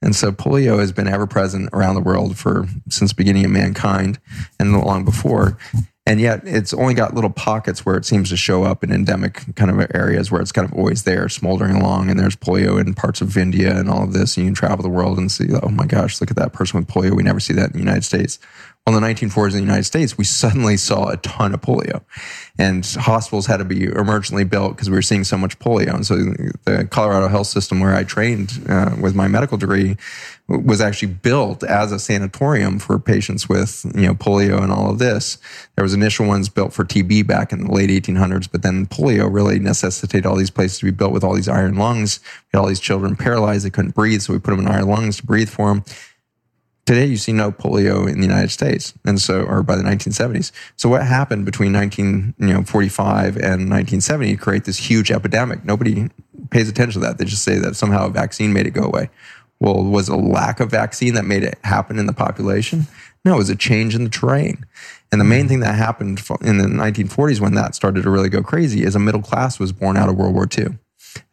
And 0.00 0.16
so 0.16 0.32
polio 0.32 0.78
has 0.78 0.92
been 0.92 1.08
ever 1.08 1.26
present 1.26 1.68
around 1.72 1.94
the 1.94 2.00
world 2.00 2.38
for 2.38 2.66
since 2.88 3.10
the 3.10 3.16
beginning 3.16 3.44
of 3.44 3.50
mankind 3.50 4.18
and 4.58 4.78
long 4.78 5.04
before 5.04 5.58
and 6.06 6.20
yet 6.20 6.40
it's 6.44 6.72
only 6.72 6.94
got 6.94 7.14
little 7.14 7.30
pockets 7.30 7.84
where 7.84 7.96
it 7.96 8.04
seems 8.04 8.30
to 8.30 8.36
show 8.36 8.62
up 8.62 8.84
in 8.84 8.92
endemic 8.92 9.42
kind 9.56 9.70
of 9.70 9.90
areas 9.94 10.30
where 10.30 10.40
it's 10.40 10.52
kind 10.52 10.66
of 10.66 10.72
always 10.72 11.02
there 11.02 11.28
smoldering 11.28 11.74
along 11.74 12.08
and 12.08 12.18
there's 12.18 12.36
polio 12.36 12.80
in 12.80 12.94
parts 12.94 13.20
of 13.20 13.36
india 13.36 13.76
and 13.76 13.90
all 13.90 14.04
of 14.04 14.12
this 14.12 14.36
and 14.36 14.44
you 14.44 14.50
can 14.50 14.54
travel 14.54 14.82
the 14.82 14.88
world 14.88 15.18
and 15.18 15.30
see 15.30 15.48
oh 15.62 15.68
my 15.68 15.86
gosh 15.86 16.20
look 16.20 16.30
at 16.30 16.36
that 16.36 16.52
person 16.52 16.78
with 16.78 16.88
polio. 16.88 17.14
We 17.14 17.22
never 17.22 17.40
see 17.40 17.54
that 17.54 17.66
in 17.66 17.72
the 17.72 17.78
united 17.78 18.04
states 18.04 18.38
on 18.86 18.94
the 18.94 19.00
1940s 19.00 19.46
in 19.46 19.52
the 19.52 19.60
United 19.60 19.82
States, 19.82 20.16
we 20.16 20.22
suddenly 20.22 20.76
saw 20.76 21.08
a 21.08 21.16
ton 21.16 21.52
of 21.52 21.60
polio. 21.60 22.02
And 22.56 22.86
hospitals 22.86 23.46
had 23.46 23.56
to 23.56 23.64
be 23.64 23.80
emergently 23.80 24.48
built 24.48 24.76
because 24.76 24.88
we 24.88 24.94
were 24.94 25.02
seeing 25.02 25.24
so 25.24 25.36
much 25.36 25.58
polio. 25.58 25.92
And 25.92 26.06
so 26.06 26.14
the 26.64 26.86
Colorado 26.88 27.26
health 27.26 27.48
system 27.48 27.80
where 27.80 27.94
I 27.94 28.04
trained 28.04 28.64
uh, 28.68 28.94
with 29.00 29.16
my 29.16 29.26
medical 29.26 29.58
degree 29.58 29.96
was 30.46 30.80
actually 30.80 31.12
built 31.12 31.64
as 31.64 31.90
a 31.90 31.98
sanatorium 31.98 32.78
for 32.78 33.00
patients 33.00 33.48
with, 33.48 33.84
you 33.96 34.06
know, 34.06 34.14
polio 34.14 34.62
and 34.62 34.70
all 34.70 34.88
of 34.88 35.00
this. 35.00 35.38
There 35.74 35.82
was 35.82 35.92
initial 35.92 36.28
ones 36.28 36.48
built 36.48 36.72
for 36.72 36.84
TB 36.84 37.26
back 37.26 37.52
in 37.52 37.64
the 37.64 37.72
late 37.72 37.90
1800s, 37.90 38.48
but 38.50 38.62
then 38.62 38.86
polio 38.86 39.28
really 39.30 39.58
necessitated 39.58 40.26
all 40.26 40.36
these 40.36 40.50
places 40.50 40.78
to 40.78 40.84
be 40.84 40.92
built 40.92 41.12
with 41.12 41.24
all 41.24 41.34
these 41.34 41.48
iron 41.48 41.76
lungs. 41.76 42.20
We 42.22 42.56
had 42.56 42.60
all 42.60 42.68
these 42.68 42.78
children 42.78 43.16
paralyzed. 43.16 43.66
They 43.66 43.70
couldn't 43.70 43.96
breathe. 43.96 44.22
So 44.22 44.32
we 44.32 44.38
put 44.38 44.52
them 44.52 44.60
in 44.60 44.68
iron 44.68 44.86
lungs 44.86 45.16
to 45.16 45.26
breathe 45.26 45.50
for 45.50 45.74
them 45.74 45.82
Today, 46.86 47.06
you 47.06 47.16
see 47.16 47.32
no 47.32 47.50
polio 47.50 48.08
in 48.08 48.20
the 48.20 48.26
United 48.26 48.52
States, 48.52 48.94
and 49.04 49.20
so, 49.20 49.42
or 49.42 49.64
by 49.64 49.74
the 49.74 49.82
1970s. 49.82 50.52
So, 50.76 50.88
what 50.88 51.04
happened 51.04 51.44
between 51.44 51.72
1945 51.72 53.36
and 53.36 53.68
1970 53.68 54.36
to 54.36 54.40
create 54.40 54.64
this 54.66 54.78
huge 54.78 55.10
epidemic? 55.10 55.64
Nobody 55.64 56.08
pays 56.50 56.68
attention 56.68 57.00
to 57.00 57.06
that. 57.08 57.18
They 57.18 57.24
just 57.24 57.42
say 57.42 57.58
that 57.58 57.74
somehow 57.74 58.06
a 58.06 58.10
vaccine 58.10 58.52
made 58.52 58.68
it 58.68 58.70
go 58.70 58.84
away. 58.84 59.10
Well, 59.58 59.82
was 59.82 60.08
a 60.08 60.16
lack 60.16 60.60
of 60.60 60.70
vaccine 60.70 61.14
that 61.14 61.24
made 61.24 61.42
it 61.42 61.58
happen 61.64 61.98
in 61.98 62.06
the 62.06 62.12
population? 62.12 62.86
No, 63.24 63.34
it 63.34 63.38
was 63.38 63.50
a 63.50 63.56
change 63.56 63.96
in 63.96 64.04
the 64.04 64.10
terrain. 64.10 64.64
And 65.10 65.20
the 65.20 65.24
main 65.24 65.46
mm. 65.46 65.48
thing 65.48 65.60
that 65.60 65.74
happened 65.74 66.22
in 66.42 66.58
the 66.58 66.68
1940s 66.68 67.40
when 67.40 67.54
that 67.54 67.74
started 67.74 68.04
to 68.04 68.10
really 68.10 68.28
go 68.28 68.42
crazy 68.42 68.84
is 68.84 68.94
a 68.94 69.00
middle 69.00 69.22
class 69.22 69.58
was 69.58 69.72
born 69.72 69.96
out 69.96 70.08
of 70.08 70.16
World 70.16 70.34
War 70.34 70.46
II. 70.56 70.78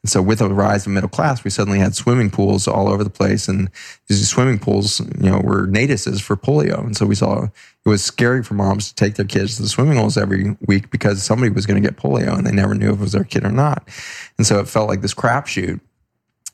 And 0.04 0.10
so 0.10 0.22
with 0.22 0.40
the 0.40 0.50
rise 0.50 0.86
of 0.86 0.92
middle 0.92 1.10
class, 1.10 1.44
we 1.44 1.50
suddenly 1.50 1.80
had 1.80 1.96
swimming 1.96 2.30
pools 2.30 2.68
all 2.68 2.90
over 2.90 3.04
the 3.04 3.10
place. 3.10 3.48
And 3.48 3.70
these 4.08 4.28
swimming 4.28 4.60
pools, 4.60 5.00
you 5.00 5.30
know, 5.30 5.40
were 5.40 5.68
natives 5.68 6.22
for 6.22 6.36
polio. 6.36 6.80
And 6.80 6.96
so 6.96 7.06
we 7.06 7.16
saw 7.16 7.46
it 7.46 7.52
was 7.90 8.04
scary 8.04 8.44
for 8.44 8.54
moms 8.54 8.90
to 8.90 8.96
take 8.96 9.16
their 9.16 9.26
kids 9.26 9.58
to 9.58 9.64
the 9.64 9.70
swimming 9.70 9.98
holes 9.98 10.18
every 10.18 10.56
week 10.68 10.90
because 10.90 11.24
somebody 11.24 11.52
was 11.52 11.66
going 11.66 11.82
to 11.82 11.88
get 11.88 11.98
polio 11.98 12.38
and 12.38 12.46
they 12.46 12.52
never 12.52 12.76
knew 12.76 12.92
if 12.92 13.00
it 13.00 13.02
was 13.02 13.12
their 13.12 13.24
kid 13.24 13.44
or 13.44 13.52
not. 13.52 13.88
And 14.38 14.48
so 14.48 14.60
it 14.60 14.68
felt 14.68 14.90
like 14.90 15.02
this 15.02 15.14
crapshoot. 15.14 15.80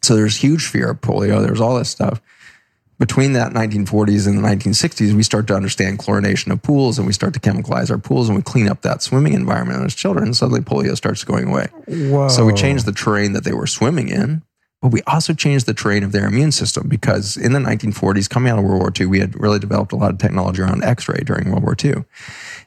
So 0.02 0.16
there's 0.16 0.38
huge 0.38 0.66
fear 0.66 0.92
of 0.92 1.02
polio. 1.02 1.42
There's 1.42 1.62
all 1.62 1.78
this 1.78 1.90
stuff 1.90 2.22
between 3.00 3.34
that 3.34 3.54
1940s 3.54 4.28
and 4.28 4.38
the 4.38 4.42
1960s, 4.48 5.16
we 5.16 5.24
start 5.24 5.48
to 5.48 5.56
understand 5.56 6.00
chlorination 6.00 6.52
of 6.52 6.62
pools 6.62 6.98
and 6.98 7.08
we 7.08 7.14
start 7.14 7.34
to 7.34 7.40
chemicalize 7.40 7.90
our 7.90 7.98
pools 7.98 8.28
and 8.28 8.38
we 8.38 8.44
clean 8.44 8.68
up 8.68 8.82
that 8.82 9.02
swimming 9.02 9.34
environment 9.34 9.78
And 9.78 9.86
as 9.88 9.96
children. 9.96 10.26
And 10.26 10.36
suddenly 10.36 10.60
polio 10.60 10.96
starts 10.98 11.24
going 11.24 11.48
away. 11.48 11.68
Whoa. 11.88 12.28
So 12.28 12.46
we 12.46 12.54
change 12.54 12.84
the 12.84 12.92
terrain 12.92 13.32
that 13.34 13.46
they 13.46 13.54
were 13.54 13.68
swimming 13.68 14.10
in, 14.10 14.44
but 14.82 14.94
we 14.94 15.02
also 15.08 15.34
changed 15.34 15.66
the 15.66 15.74
terrain 15.74 16.04
of 16.04 16.14
their 16.14 16.26
immune 16.26 16.54
system 16.54 16.88
because 16.88 17.36
in 17.36 17.52
the 17.52 17.60
1940s, 17.60 18.30
coming 18.30 18.52
out 18.52 18.60
of 18.60 18.64
World 18.64 18.80
War 18.80 18.94
II, 18.98 19.08
we 19.08 19.20
had 19.20 19.38
really 19.40 19.60
developed 19.60 19.92
a 19.92 19.98
lot 19.98 20.12
of 20.12 20.20
technology 20.20 20.62
around 20.62 20.84
X 20.84 21.10
ray 21.10 21.22
during 21.26 21.52
World 21.52 21.64
War 21.64 21.76
II. 21.84 22.06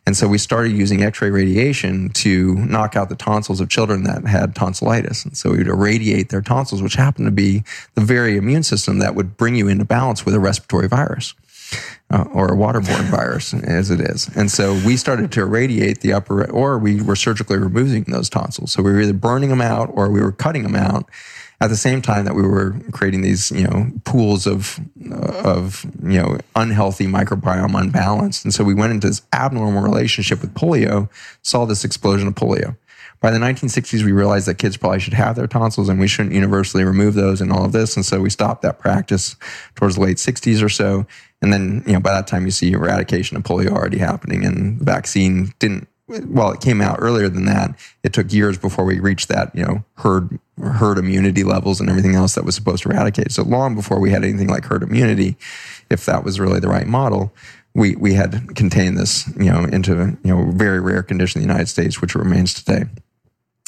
And 0.04 0.14
so 0.14 0.28
we 0.28 0.36
started 0.36 0.72
using 0.72 1.02
X 1.02 1.22
ray 1.22 1.30
radiation 1.30 2.10
to 2.10 2.54
knock 2.56 2.96
out 2.96 3.08
the 3.08 3.16
tonsils 3.16 3.60
of 3.60 3.70
children 3.70 4.02
that 4.02 4.26
had 4.26 4.54
tonsillitis. 4.54 5.24
And 5.24 5.36
so 5.36 5.52
we 5.52 5.58
would 5.58 5.68
irradiate 5.68 6.28
their 6.28 6.42
tonsils, 6.42 6.82
which 6.82 6.94
happened 6.94 7.26
to 7.28 7.32
be 7.32 7.64
the 7.94 8.02
very 8.02 8.36
immune 8.36 8.62
system 8.62 8.98
that 8.98 9.14
would 9.14 9.38
bring 9.38 9.54
you 9.54 9.68
into 9.68 9.86
balance 9.86 10.26
with 10.26 10.34
a 10.34 10.40
respiratory 10.40 10.88
virus. 10.88 11.34
Uh, 12.10 12.24
or 12.34 12.52
a 12.52 12.54
waterborne 12.54 13.04
virus 13.10 13.54
as 13.54 13.90
it 13.90 13.98
is. 13.98 14.28
And 14.36 14.50
so 14.50 14.74
we 14.84 14.98
started 14.98 15.32
to 15.32 15.40
irradiate 15.40 16.02
the 16.02 16.12
upper, 16.12 16.50
or 16.50 16.76
we 16.76 17.00
were 17.00 17.16
surgically 17.16 17.56
removing 17.56 18.02
those 18.02 18.28
tonsils. 18.28 18.72
So 18.72 18.82
we 18.82 18.92
were 18.92 19.00
either 19.00 19.14
burning 19.14 19.48
them 19.48 19.62
out 19.62 19.90
or 19.94 20.10
we 20.10 20.20
were 20.20 20.32
cutting 20.32 20.64
them 20.64 20.76
out 20.76 21.08
at 21.62 21.70
the 21.70 21.76
same 21.76 22.02
time 22.02 22.24
that 22.24 22.34
we 22.34 22.42
were 22.42 22.74
creating 22.90 23.22
these, 23.22 23.52
you 23.52 23.62
know, 23.62 23.86
pools 24.04 24.48
of, 24.48 24.80
of, 25.12 25.86
you 26.02 26.20
know, 26.20 26.38
unhealthy 26.56 27.06
microbiome 27.06 27.80
unbalanced. 27.80 28.44
And 28.44 28.52
so 28.52 28.64
we 28.64 28.74
went 28.74 28.92
into 28.92 29.06
this 29.06 29.22
abnormal 29.32 29.80
relationship 29.80 30.40
with 30.40 30.52
polio, 30.54 31.08
saw 31.42 31.64
this 31.64 31.84
explosion 31.84 32.26
of 32.26 32.34
polio. 32.34 32.76
By 33.20 33.30
the 33.30 33.38
1960s, 33.38 34.02
we 34.02 34.10
realized 34.10 34.48
that 34.48 34.58
kids 34.58 34.76
probably 34.76 34.98
should 34.98 35.14
have 35.14 35.36
their 35.36 35.46
tonsils 35.46 35.88
and 35.88 36.00
we 36.00 36.08
shouldn't 36.08 36.34
universally 36.34 36.82
remove 36.82 37.14
those 37.14 37.40
and 37.40 37.52
all 37.52 37.64
of 37.64 37.70
this. 37.70 37.94
And 37.94 38.04
so 38.04 38.20
we 38.20 38.28
stopped 38.28 38.62
that 38.62 38.80
practice 38.80 39.36
towards 39.76 39.94
the 39.94 40.00
late 40.00 40.16
60s 40.16 40.64
or 40.64 40.68
so. 40.68 41.06
And 41.42 41.52
then, 41.52 41.84
you 41.86 41.92
know, 41.92 42.00
by 42.00 42.10
that 42.10 42.26
time, 42.26 42.44
you 42.44 42.50
see 42.50 42.72
eradication 42.72 43.36
of 43.36 43.44
polio 43.44 43.68
already 43.68 43.98
happening 43.98 44.44
and 44.44 44.80
the 44.80 44.84
vaccine 44.84 45.54
didn't 45.60 45.86
well, 46.08 46.50
it 46.52 46.60
came 46.60 46.80
out 46.80 46.98
earlier 47.00 47.28
than 47.28 47.46
that. 47.46 47.78
It 48.02 48.12
took 48.12 48.32
years 48.32 48.58
before 48.58 48.84
we 48.84 49.00
reached 49.00 49.28
that, 49.28 49.54
you 49.54 49.64
know, 49.64 49.84
herd 49.96 50.38
herd 50.62 50.98
immunity 50.98 51.44
levels 51.44 51.80
and 51.80 51.90
everything 51.90 52.14
else 52.14 52.34
that 52.34 52.44
was 52.44 52.54
supposed 52.54 52.82
to 52.84 52.90
eradicate. 52.90 53.32
So 53.32 53.42
long 53.42 53.74
before 53.74 54.00
we 54.00 54.10
had 54.10 54.24
anything 54.24 54.48
like 54.48 54.64
herd 54.64 54.82
immunity, 54.82 55.36
if 55.90 56.06
that 56.06 56.24
was 56.24 56.38
really 56.40 56.60
the 56.60 56.68
right 56.68 56.86
model, 56.86 57.32
we 57.74 57.96
we 57.96 58.14
had 58.14 58.54
contained 58.54 58.98
this, 58.98 59.26
you 59.36 59.50
know, 59.50 59.64
into 59.64 60.16
you 60.22 60.34
know 60.34 60.50
very 60.52 60.80
rare 60.80 61.02
condition 61.02 61.40
in 61.40 61.46
the 61.46 61.52
United 61.52 61.68
States, 61.68 62.00
which 62.00 62.14
remains 62.14 62.54
today. 62.54 62.84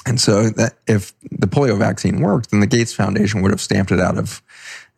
And 0.06 0.20
so 0.20 0.50
that 0.50 0.74
if 0.86 1.14
the 1.30 1.46
polio 1.46 1.78
vaccine 1.78 2.20
worked, 2.20 2.50
then 2.50 2.60
the 2.60 2.66
Gates 2.66 2.92
Foundation 2.92 3.40
would 3.40 3.50
have 3.50 3.60
stamped 3.60 3.90
it 3.90 4.00
out 4.00 4.18
of 4.18 4.42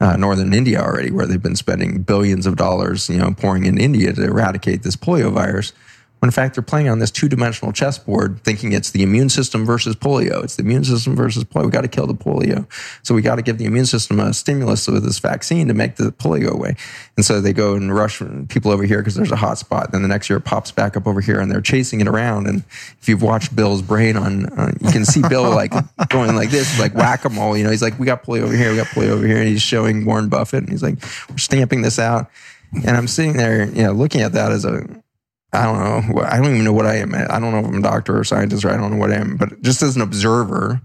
uh, 0.01 0.16
northern 0.16 0.52
India 0.52 0.81
already, 0.81 1.12
where 1.12 1.27
they've 1.27 1.43
been 1.43 1.56
spending 1.56 2.02
billions 2.02 2.44
of 2.44 2.56
dollars, 2.56 3.09
you 3.09 3.16
know, 3.16 3.32
pouring 3.32 3.64
in 3.64 3.78
India 3.78 4.12
to 4.12 4.24
eradicate 4.24 4.82
this 4.82 4.97
polio 4.97 5.32
virus 5.32 5.73
when 6.20 6.28
in 6.28 6.32
fact 6.32 6.55
they're 6.55 6.62
playing 6.62 6.88
on 6.88 6.98
this 6.98 7.10
two-dimensional 7.10 7.72
chessboard 7.72 8.43
thinking 8.43 8.72
it's 8.72 8.90
the 8.90 9.02
immune 9.02 9.28
system 9.28 9.66
versus 9.66 9.94
polio. 9.94 10.43
It's 10.43 10.56
the 10.56 10.62
immune 10.62 10.84
system 10.84 11.14
versus 11.14 11.44
polio. 11.44 11.66
We 11.66 11.70
got 11.70 11.82
to 11.82 11.88
kill 11.88 12.06
the 12.06 12.14
polio. 12.14 12.66
So 13.02 13.14
we 13.14 13.20
got 13.20 13.36
to 13.36 13.43
give 13.43 13.59
the 13.59 13.66
immune 13.66 13.84
system 13.84 14.18
a 14.18 14.32
stimulus 14.32 14.88
with 14.88 15.05
this 15.05 15.18
vaccine 15.18 15.68
to 15.68 15.74
make 15.74 15.97
the 15.97 16.12
polio 16.12 16.52
away. 16.52 16.76
And 17.16 17.24
so 17.24 17.40
they 17.40 17.52
go 17.52 17.74
and 17.74 17.94
rush 17.94 18.22
people 18.48 18.70
over 18.70 18.84
here 18.84 18.98
because 18.98 19.14
there's 19.14 19.30
a 19.30 19.36
hot 19.36 19.59
spot. 19.59 19.93
Then 19.93 20.01
the 20.02 20.09
next 20.09 20.30
year 20.30 20.38
it 20.38 20.44
pops 20.44 20.72
back 20.72 20.97
up 20.97 21.06
over 21.06 21.20
here 21.20 21.38
and 21.38 21.51
they're 21.51 21.60
chasing 21.60 22.01
it 22.01 22.09
around. 22.09 22.47
And 22.47 22.64
if 23.01 23.09
you've 23.09 23.22
watched 23.22 23.55
bill's 23.55 23.82
brain 23.82 24.16
on 24.16 24.47
uh, 24.59 24.72
you 24.80 24.93
can 24.93 25.05
see 25.05 25.20
bill 25.28 25.51
like 25.51 25.72
going 26.09 26.34
like 26.34 26.51
this 26.51 26.80
like 26.80 26.94
whack-a-mole 26.94 27.59
you 27.59 27.64
know? 27.64 27.70
He's 27.70 27.82
like 27.82 27.98
we 27.98 28.06
got 28.06 28.24
polio 28.24 28.43
over 28.43 28.56
here 28.56 28.70
we 28.70 28.76
got 28.76 28.86
polio 28.86 29.10
over 29.10 29.26
here. 29.26 29.38
And 29.38 29.48
he's 29.48 29.62
showing 29.62 30.06
warren 30.06 30.30
buffett 30.30 30.60
and 30.60 30.70
he's 30.70 30.82
like 30.82 30.97
we're 31.28 31.36
stamping 31.36 31.82
this 31.82 31.98
out. 31.98 32.30
And 32.72 32.97
i'm 32.97 33.06
sitting 33.06 33.36
there 33.36 33.64
you 33.64 33.82
know 33.84 33.93
looking 33.93 34.22
at 34.22 34.32
that 34.32 34.51
as 34.51 34.64
a 34.64 34.86
I 35.56 35.64
don't 35.64 35.78
know. 36.14 36.22
I 36.22 36.36
don't 36.36 36.52
even 36.52 36.64
know 36.64 36.72
what 36.72 36.86
I 36.86 36.96
am. 36.96 37.14
I 37.14 37.38
don't 37.40 37.52
know 37.52 37.60
if 37.60 37.66
I'm 37.66 37.78
a 37.78 37.82
doctor 37.82 38.18
or 38.18 38.24
scientist 38.24 38.64
or 38.64 38.70
I 38.70 38.76
don't 38.76 38.90
know 38.90 38.98
what 38.98 39.10
I 39.10 39.16
am, 39.16 39.36
but 39.36 39.62
just 39.62 39.82
as 39.82 39.96
an 39.96 40.02
observer 40.02 40.80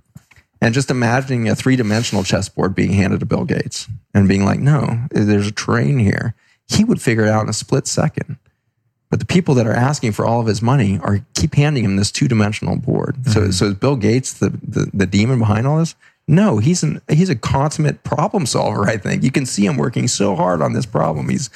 and 0.62 0.74
just 0.74 0.92
imagining 0.92 1.50
a 1.50 1.56
three 1.56 1.76
dimensional 1.76 2.24
chessboard 2.24 2.76
being 2.76 2.94
handed 2.94 3.20
to 3.20 3.26
Bill 3.26 3.46
Gates 3.46 3.88
and 4.14 4.28
being 4.28 4.46
like, 4.46 4.60
no, 4.60 5.08
there's 5.12 5.48
a 5.48 5.52
terrain 5.52 6.00
here. 6.00 6.36
He 6.68 6.84
would 6.84 7.02
figure 7.02 7.26
it 7.26 7.30
out 7.30 7.44
in 7.44 7.50
a 7.50 7.54
split 7.54 7.88
second. 7.88 8.38
But 9.10 9.20
the 9.20 9.26
people 9.26 9.56
that 9.56 9.68
are 9.68 9.74
asking 9.74 10.14
for 10.14 10.26
all 10.26 10.40
of 10.40 10.48
his 10.48 10.62
money 10.62 10.98
are 11.04 11.20
keep 11.34 11.56
handing 11.56 11.84
him 11.84 11.98
this 11.98 12.12
two 12.12 12.30
dimensional 12.30 12.78
board. 12.78 13.18
Mm-hmm. 13.18 13.32
So, 13.32 13.52
so 13.52 13.66
is 13.66 13.74
Bill 13.74 13.98
Gates 13.98 14.34
the, 14.34 14.52
the, 14.64 14.90
the 14.94 15.06
demon 15.06 15.40
behind 15.40 15.68
all 15.68 15.80
this? 15.80 15.96
No, 16.28 16.60
he's 16.60 16.82
an 16.82 17.02
he's 17.10 17.30
a 17.30 17.36
consummate 17.36 18.04
problem 18.04 18.46
solver. 18.46 18.88
I 18.88 18.96
think 18.96 19.24
you 19.24 19.32
can 19.32 19.46
see 19.46 19.66
him 19.66 19.76
working 19.76 20.08
so 20.08 20.36
hard 20.36 20.62
on 20.62 20.72
this 20.72 20.86
problem. 20.86 21.28
He's 21.28 21.50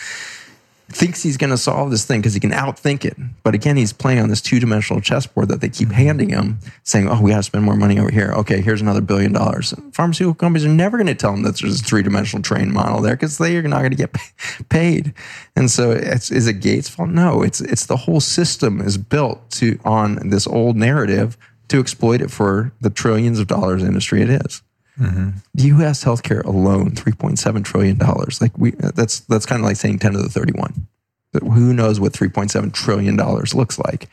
thinks 0.89 1.23
he's 1.23 1.37
going 1.37 1.49
to 1.49 1.57
solve 1.57 1.89
this 1.91 2.05
thing 2.05 2.21
because 2.21 2.33
he 2.33 2.39
can 2.39 2.51
outthink 2.51 3.05
it. 3.05 3.17
But 3.43 3.55
again, 3.55 3.75
he's 3.75 3.91
playing 3.91 4.19
on 4.19 4.29
this 4.29 4.41
two 4.41 4.59
dimensional 4.59 5.01
chessboard 5.01 5.49
that 5.49 5.61
they 5.61 5.69
keep 5.69 5.89
mm-hmm. 5.89 5.97
handing 5.97 6.29
him, 6.29 6.59
saying, 6.83 7.09
Oh, 7.09 7.21
we 7.21 7.31
got 7.31 7.37
to 7.37 7.43
spend 7.43 7.65
more 7.65 7.75
money 7.75 7.99
over 7.99 8.11
here. 8.11 8.31
Okay, 8.37 8.61
here's 8.61 8.81
another 8.81 9.01
billion 9.01 9.33
dollars. 9.33 9.73
Pharmaceutical 9.91 10.35
companies 10.35 10.65
are 10.65 10.69
never 10.69 10.97
going 10.97 11.07
to 11.07 11.15
tell 11.15 11.33
him 11.33 11.43
that 11.43 11.59
there's 11.59 11.81
a 11.81 11.83
three 11.83 12.03
dimensional 12.03 12.43
terrain 12.43 12.71
model 12.71 13.01
there 13.01 13.15
because 13.15 13.37
they 13.37 13.57
are 13.57 13.63
not 13.63 13.79
going 13.79 13.91
to 13.91 13.97
get 13.97 14.15
paid. 14.69 15.13
And 15.55 15.71
so, 15.71 15.91
is 15.91 16.47
it 16.47 16.59
Gates' 16.59 16.89
fault? 16.89 17.09
No, 17.09 17.41
it's, 17.41 17.61
it's 17.61 17.85
the 17.85 17.97
whole 17.97 18.19
system 18.19 18.81
is 18.81 18.97
built 18.97 19.49
to 19.51 19.79
on 19.83 20.29
this 20.29 20.45
old 20.47 20.75
narrative 20.75 21.37
to 21.69 21.79
exploit 21.79 22.21
it 22.21 22.29
for 22.29 22.71
the 22.79 22.89
trillions 22.89 23.39
of 23.39 23.47
dollars 23.47 23.83
industry 23.83 24.21
it 24.21 24.29
is. 24.29 24.61
Mm-hmm. 24.99 25.29
U.S. 25.53 26.03
healthcare 26.03 26.43
alone, 26.45 26.91
three 26.91 27.11
point 27.11 27.37
seven 27.37 27.63
trillion 27.63 27.97
dollars. 27.97 28.41
Like 28.41 28.57
we, 28.57 28.71
that's 28.71 29.21
that's 29.21 29.45
kind 29.45 29.61
of 29.61 29.65
like 29.65 29.75
saying 29.75 29.99
ten 29.99 30.13
to 30.13 30.19
the 30.19 30.29
thirty 30.29 30.53
one. 30.53 30.87
Who 31.33 31.73
knows 31.73 31.99
what 31.99 32.13
three 32.13 32.29
point 32.29 32.51
seven 32.51 32.71
trillion 32.71 33.17
dollars 33.17 33.53
looks 33.53 33.77
like? 33.77 34.07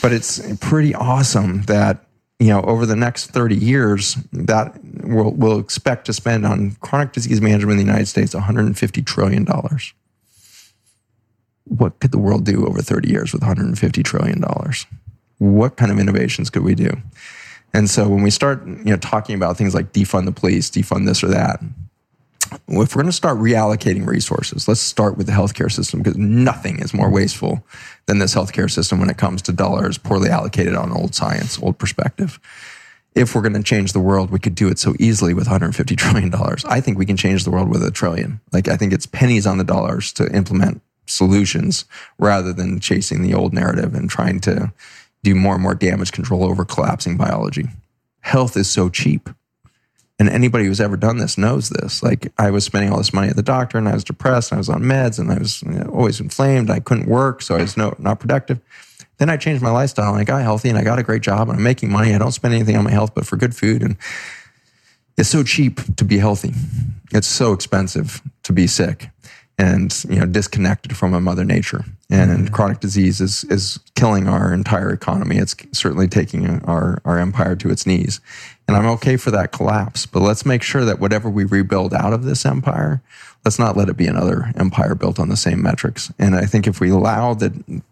But 0.00 0.12
it's 0.12 0.40
pretty 0.60 0.94
awesome 0.94 1.62
that 1.62 2.06
you 2.38 2.48
know 2.48 2.62
over 2.62 2.86
the 2.86 2.96
next 2.96 3.26
thirty 3.32 3.56
years 3.56 4.14
that 4.32 4.78
we'll, 5.02 5.32
we'll 5.32 5.58
expect 5.58 6.06
to 6.06 6.14
spend 6.14 6.46
on 6.46 6.76
chronic 6.80 7.12
disease 7.12 7.42
management 7.42 7.78
in 7.78 7.86
the 7.86 7.92
United 7.92 8.06
States 8.06 8.32
one 8.32 8.44
hundred 8.44 8.64
and 8.64 8.78
fifty 8.78 9.02
trillion 9.02 9.44
dollars. 9.44 9.92
What 11.64 12.00
could 12.00 12.12
the 12.12 12.18
world 12.18 12.46
do 12.46 12.66
over 12.66 12.80
thirty 12.80 13.10
years 13.10 13.34
with 13.34 13.42
one 13.42 13.48
hundred 13.48 13.66
and 13.66 13.78
fifty 13.78 14.02
trillion 14.02 14.40
dollars? 14.40 14.86
What 15.36 15.76
kind 15.76 15.92
of 15.92 15.98
innovations 15.98 16.48
could 16.48 16.64
we 16.64 16.74
do? 16.74 16.96
And 17.74 17.88
so 17.88 18.08
when 18.08 18.22
we 18.22 18.30
start, 18.30 18.66
you 18.66 18.84
know, 18.84 18.96
talking 18.96 19.34
about 19.34 19.56
things 19.56 19.74
like 19.74 19.92
defund 19.92 20.24
the 20.24 20.32
police, 20.32 20.70
defund 20.70 21.06
this 21.06 21.22
or 21.22 21.28
that, 21.28 21.60
if 22.50 22.94
we're 22.94 23.02
going 23.02 23.06
to 23.06 23.12
start 23.12 23.38
reallocating 23.38 24.06
resources, 24.06 24.68
let's 24.68 24.80
start 24.80 25.16
with 25.16 25.26
the 25.26 25.32
healthcare 25.32 25.70
system 25.70 26.00
because 26.00 26.16
nothing 26.16 26.80
is 26.80 26.94
more 26.94 27.10
wasteful 27.10 27.64
than 28.06 28.18
this 28.18 28.34
healthcare 28.34 28.70
system 28.70 29.00
when 29.00 29.10
it 29.10 29.18
comes 29.18 29.42
to 29.42 29.52
dollars 29.52 29.98
poorly 29.98 30.30
allocated 30.30 30.74
on 30.74 30.92
old 30.92 31.14
science, 31.14 31.58
old 31.62 31.78
perspective. 31.78 32.40
If 33.14 33.34
we're 33.34 33.42
going 33.42 33.54
to 33.54 33.62
change 33.62 33.92
the 33.92 34.00
world, 34.00 34.30
we 34.30 34.38
could 34.38 34.54
do 34.54 34.68
it 34.68 34.78
so 34.78 34.94
easily 34.98 35.34
with 35.34 35.46
150 35.46 35.96
trillion 35.96 36.30
dollars. 36.30 36.64
I 36.66 36.80
think 36.80 36.98
we 36.98 37.06
can 37.06 37.16
change 37.16 37.44
the 37.44 37.50
world 37.50 37.68
with 37.68 37.82
a 37.82 37.90
trillion. 37.90 38.40
Like 38.52 38.68
I 38.68 38.76
think 38.76 38.92
it's 38.92 39.06
pennies 39.06 39.46
on 39.46 39.58
the 39.58 39.64
dollars 39.64 40.12
to 40.14 40.34
implement 40.34 40.80
solutions 41.06 41.84
rather 42.18 42.52
than 42.52 42.80
chasing 42.80 43.22
the 43.22 43.34
old 43.34 43.52
narrative 43.52 43.94
and 43.94 44.08
trying 44.08 44.40
to 44.40 44.72
do 45.22 45.34
more 45.34 45.54
and 45.54 45.62
more 45.62 45.74
damage 45.74 46.12
control 46.12 46.44
over 46.44 46.64
collapsing 46.64 47.16
biology. 47.16 47.66
Health 48.20 48.56
is 48.56 48.70
so 48.70 48.88
cheap. 48.88 49.28
And 50.20 50.28
anybody 50.28 50.64
who's 50.64 50.80
ever 50.80 50.96
done 50.96 51.18
this 51.18 51.38
knows 51.38 51.68
this. 51.68 52.02
Like 52.02 52.32
I 52.38 52.50
was 52.50 52.64
spending 52.64 52.90
all 52.90 52.98
this 52.98 53.12
money 53.12 53.28
at 53.28 53.36
the 53.36 53.42
doctor 53.42 53.78
and 53.78 53.88
I 53.88 53.94
was 53.94 54.02
depressed 54.02 54.50
and 54.50 54.56
I 54.56 54.60
was 54.60 54.68
on 54.68 54.82
meds 54.82 55.18
and 55.18 55.30
I 55.30 55.38
was 55.38 55.62
you 55.62 55.70
know, 55.70 55.90
always 55.92 56.18
inflamed. 56.18 56.70
I 56.70 56.80
couldn't 56.80 57.06
work. 57.06 57.40
So 57.40 57.54
I 57.54 57.62
was 57.62 57.76
no, 57.76 57.94
not 57.98 58.18
productive. 58.18 58.60
Then 59.18 59.30
I 59.30 59.36
changed 59.36 59.62
my 59.62 59.70
lifestyle 59.70 60.10
and 60.10 60.20
I 60.20 60.24
got 60.24 60.42
healthy 60.42 60.68
and 60.68 60.78
I 60.78 60.82
got 60.82 60.98
a 60.98 61.04
great 61.04 61.22
job 61.22 61.48
and 61.48 61.58
I'm 61.58 61.62
making 61.62 61.90
money. 61.90 62.14
I 62.14 62.18
don't 62.18 62.32
spend 62.32 62.54
anything 62.54 62.76
on 62.76 62.84
my 62.84 62.90
health, 62.90 63.14
but 63.14 63.26
for 63.26 63.36
good 63.36 63.54
food. 63.54 63.82
And 63.82 63.96
it's 65.16 65.28
so 65.28 65.44
cheap 65.44 65.80
to 65.96 66.04
be 66.04 66.18
healthy. 66.18 66.52
It's 67.12 67.28
so 67.28 67.52
expensive 67.52 68.20
to 68.42 68.52
be 68.52 68.66
sick 68.66 69.10
and 69.58 70.04
you 70.08 70.20
know 70.20 70.26
disconnected 70.26 70.96
from 70.96 71.12
a 71.12 71.20
mother 71.20 71.44
nature 71.44 71.84
and 72.10 72.30
mm-hmm. 72.30 72.54
chronic 72.54 72.80
disease 72.80 73.20
is 73.20 73.44
is 73.44 73.78
killing 73.94 74.28
our 74.28 74.52
entire 74.52 74.90
economy 74.90 75.36
it's 75.36 75.54
certainly 75.72 76.08
taking 76.08 76.60
our 76.64 77.00
our 77.04 77.18
empire 77.18 77.54
to 77.54 77.70
its 77.70 77.86
knees 77.86 78.20
and 78.66 78.76
i'm 78.76 78.86
okay 78.86 79.16
for 79.16 79.30
that 79.30 79.52
collapse 79.52 80.06
but 80.06 80.20
let's 80.20 80.46
make 80.46 80.62
sure 80.62 80.84
that 80.84 80.98
whatever 80.98 81.28
we 81.28 81.44
rebuild 81.44 81.92
out 81.92 82.12
of 82.12 82.24
this 82.24 82.46
empire 82.46 83.02
let's 83.44 83.58
not 83.58 83.76
let 83.76 83.88
it 83.88 83.96
be 83.96 84.06
another 84.06 84.52
empire 84.56 84.94
built 84.94 85.18
on 85.18 85.28
the 85.28 85.36
same 85.36 85.62
metrics. 85.62 86.12
And 86.18 86.34
I 86.34 86.44
think 86.44 86.66
if 86.66 86.80
we 86.80 86.90
allow 86.90 87.34
that, 87.34 87.82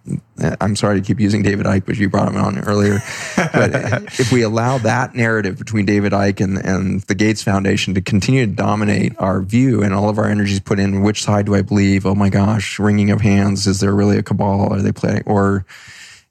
I'm 0.61 0.77
sorry 0.77 1.01
to 1.01 1.07
keep 1.07 1.21
using 1.21 1.43
David 1.43 1.67
Icke, 1.67 1.87
but 1.87 1.97
you 1.97 2.11
brought 2.11 2.29
him 2.29 2.37
on 2.37 2.59
earlier. 2.61 2.99
but 3.37 3.75
if 4.19 4.33
we 4.33 4.43
allow 4.43 4.79
that 4.79 5.15
narrative 5.15 5.57
between 5.57 5.87
David 5.87 6.13
Icke 6.13 6.43
and, 6.43 6.59
and 6.59 7.01
the 7.03 7.15
Gates 7.15 7.43
Foundation 7.43 7.95
to 7.95 8.03
continue 8.03 8.45
to 8.45 8.53
dominate 8.53 9.15
our 9.19 9.41
view 9.41 9.83
and 9.83 9.95
all 9.95 10.09
of 10.09 10.19
our 10.19 10.27
energies 10.27 10.61
put 10.61 10.79
in, 10.79 11.03
which 11.03 11.23
side 11.23 11.47
do 11.47 11.55
I 11.55 11.63
believe? 11.63 12.05
Oh 12.05 12.15
my 12.15 12.29
gosh, 12.29 12.79
wringing 12.79 13.11
of 13.11 13.21
hands. 13.21 13.67
Is 13.67 13.81
there 13.81 13.95
really 13.95 14.19
a 14.19 14.23
cabal? 14.23 14.73
Are 14.73 14.83
they 14.83 14.93
playing? 14.93 15.23
Or, 15.27 15.65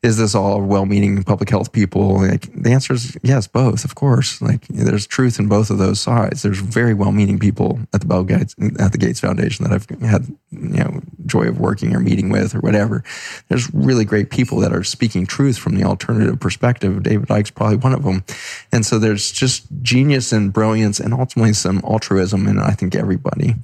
is 0.05 0.17
this 0.17 0.35
all 0.35 0.61
well-meaning 0.61 1.23
public 1.23 1.49
health 1.49 1.71
people? 1.71 2.21
Like, 2.21 2.53
the 2.53 2.71
answer 2.71 2.93
is 2.93 3.17
yes, 3.23 3.47
both, 3.47 3.83
of 3.83 3.95
course. 3.95 4.39
Like 4.41 4.67
there's 4.67 5.07
truth 5.07 5.39
in 5.39 5.47
both 5.47 5.71
of 5.71 5.79
those 5.79 5.99
sides. 5.99 6.43
There's 6.43 6.59
very 6.59 6.93
well-meaning 6.93 7.39
people 7.39 7.79
at 7.91 8.01
the 8.01 8.07
Bill 8.07 8.23
Gates 8.23 8.55
at 8.79 8.91
the 8.91 8.99
Gates 8.99 9.19
Foundation 9.19 9.65
that 9.65 9.73
I've 9.73 9.89
had 10.01 10.27
you 10.51 10.83
know 10.83 11.01
joy 11.25 11.47
of 11.47 11.59
working 11.59 11.95
or 11.95 11.99
meeting 11.99 12.29
with 12.29 12.53
or 12.53 12.59
whatever. 12.59 13.03
There's 13.49 13.73
really 13.73 14.05
great 14.05 14.29
people 14.29 14.59
that 14.59 14.73
are 14.73 14.83
speaking 14.83 15.25
truth 15.25 15.57
from 15.57 15.75
the 15.75 15.83
alternative 15.83 16.39
perspective. 16.39 17.01
David 17.01 17.29
Icke's 17.29 17.49
probably 17.51 17.77
one 17.77 17.93
of 17.93 18.03
them, 18.03 18.23
and 18.71 18.85
so 18.85 18.99
there's 18.99 19.31
just 19.31 19.65
genius 19.81 20.31
and 20.31 20.53
brilliance 20.53 20.99
and 20.99 21.13
ultimately 21.13 21.53
some 21.53 21.81
altruism 21.83 22.47
in 22.47 22.59
I 22.59 22.71
think 22.71 22.95
everybody. 22.95 23.55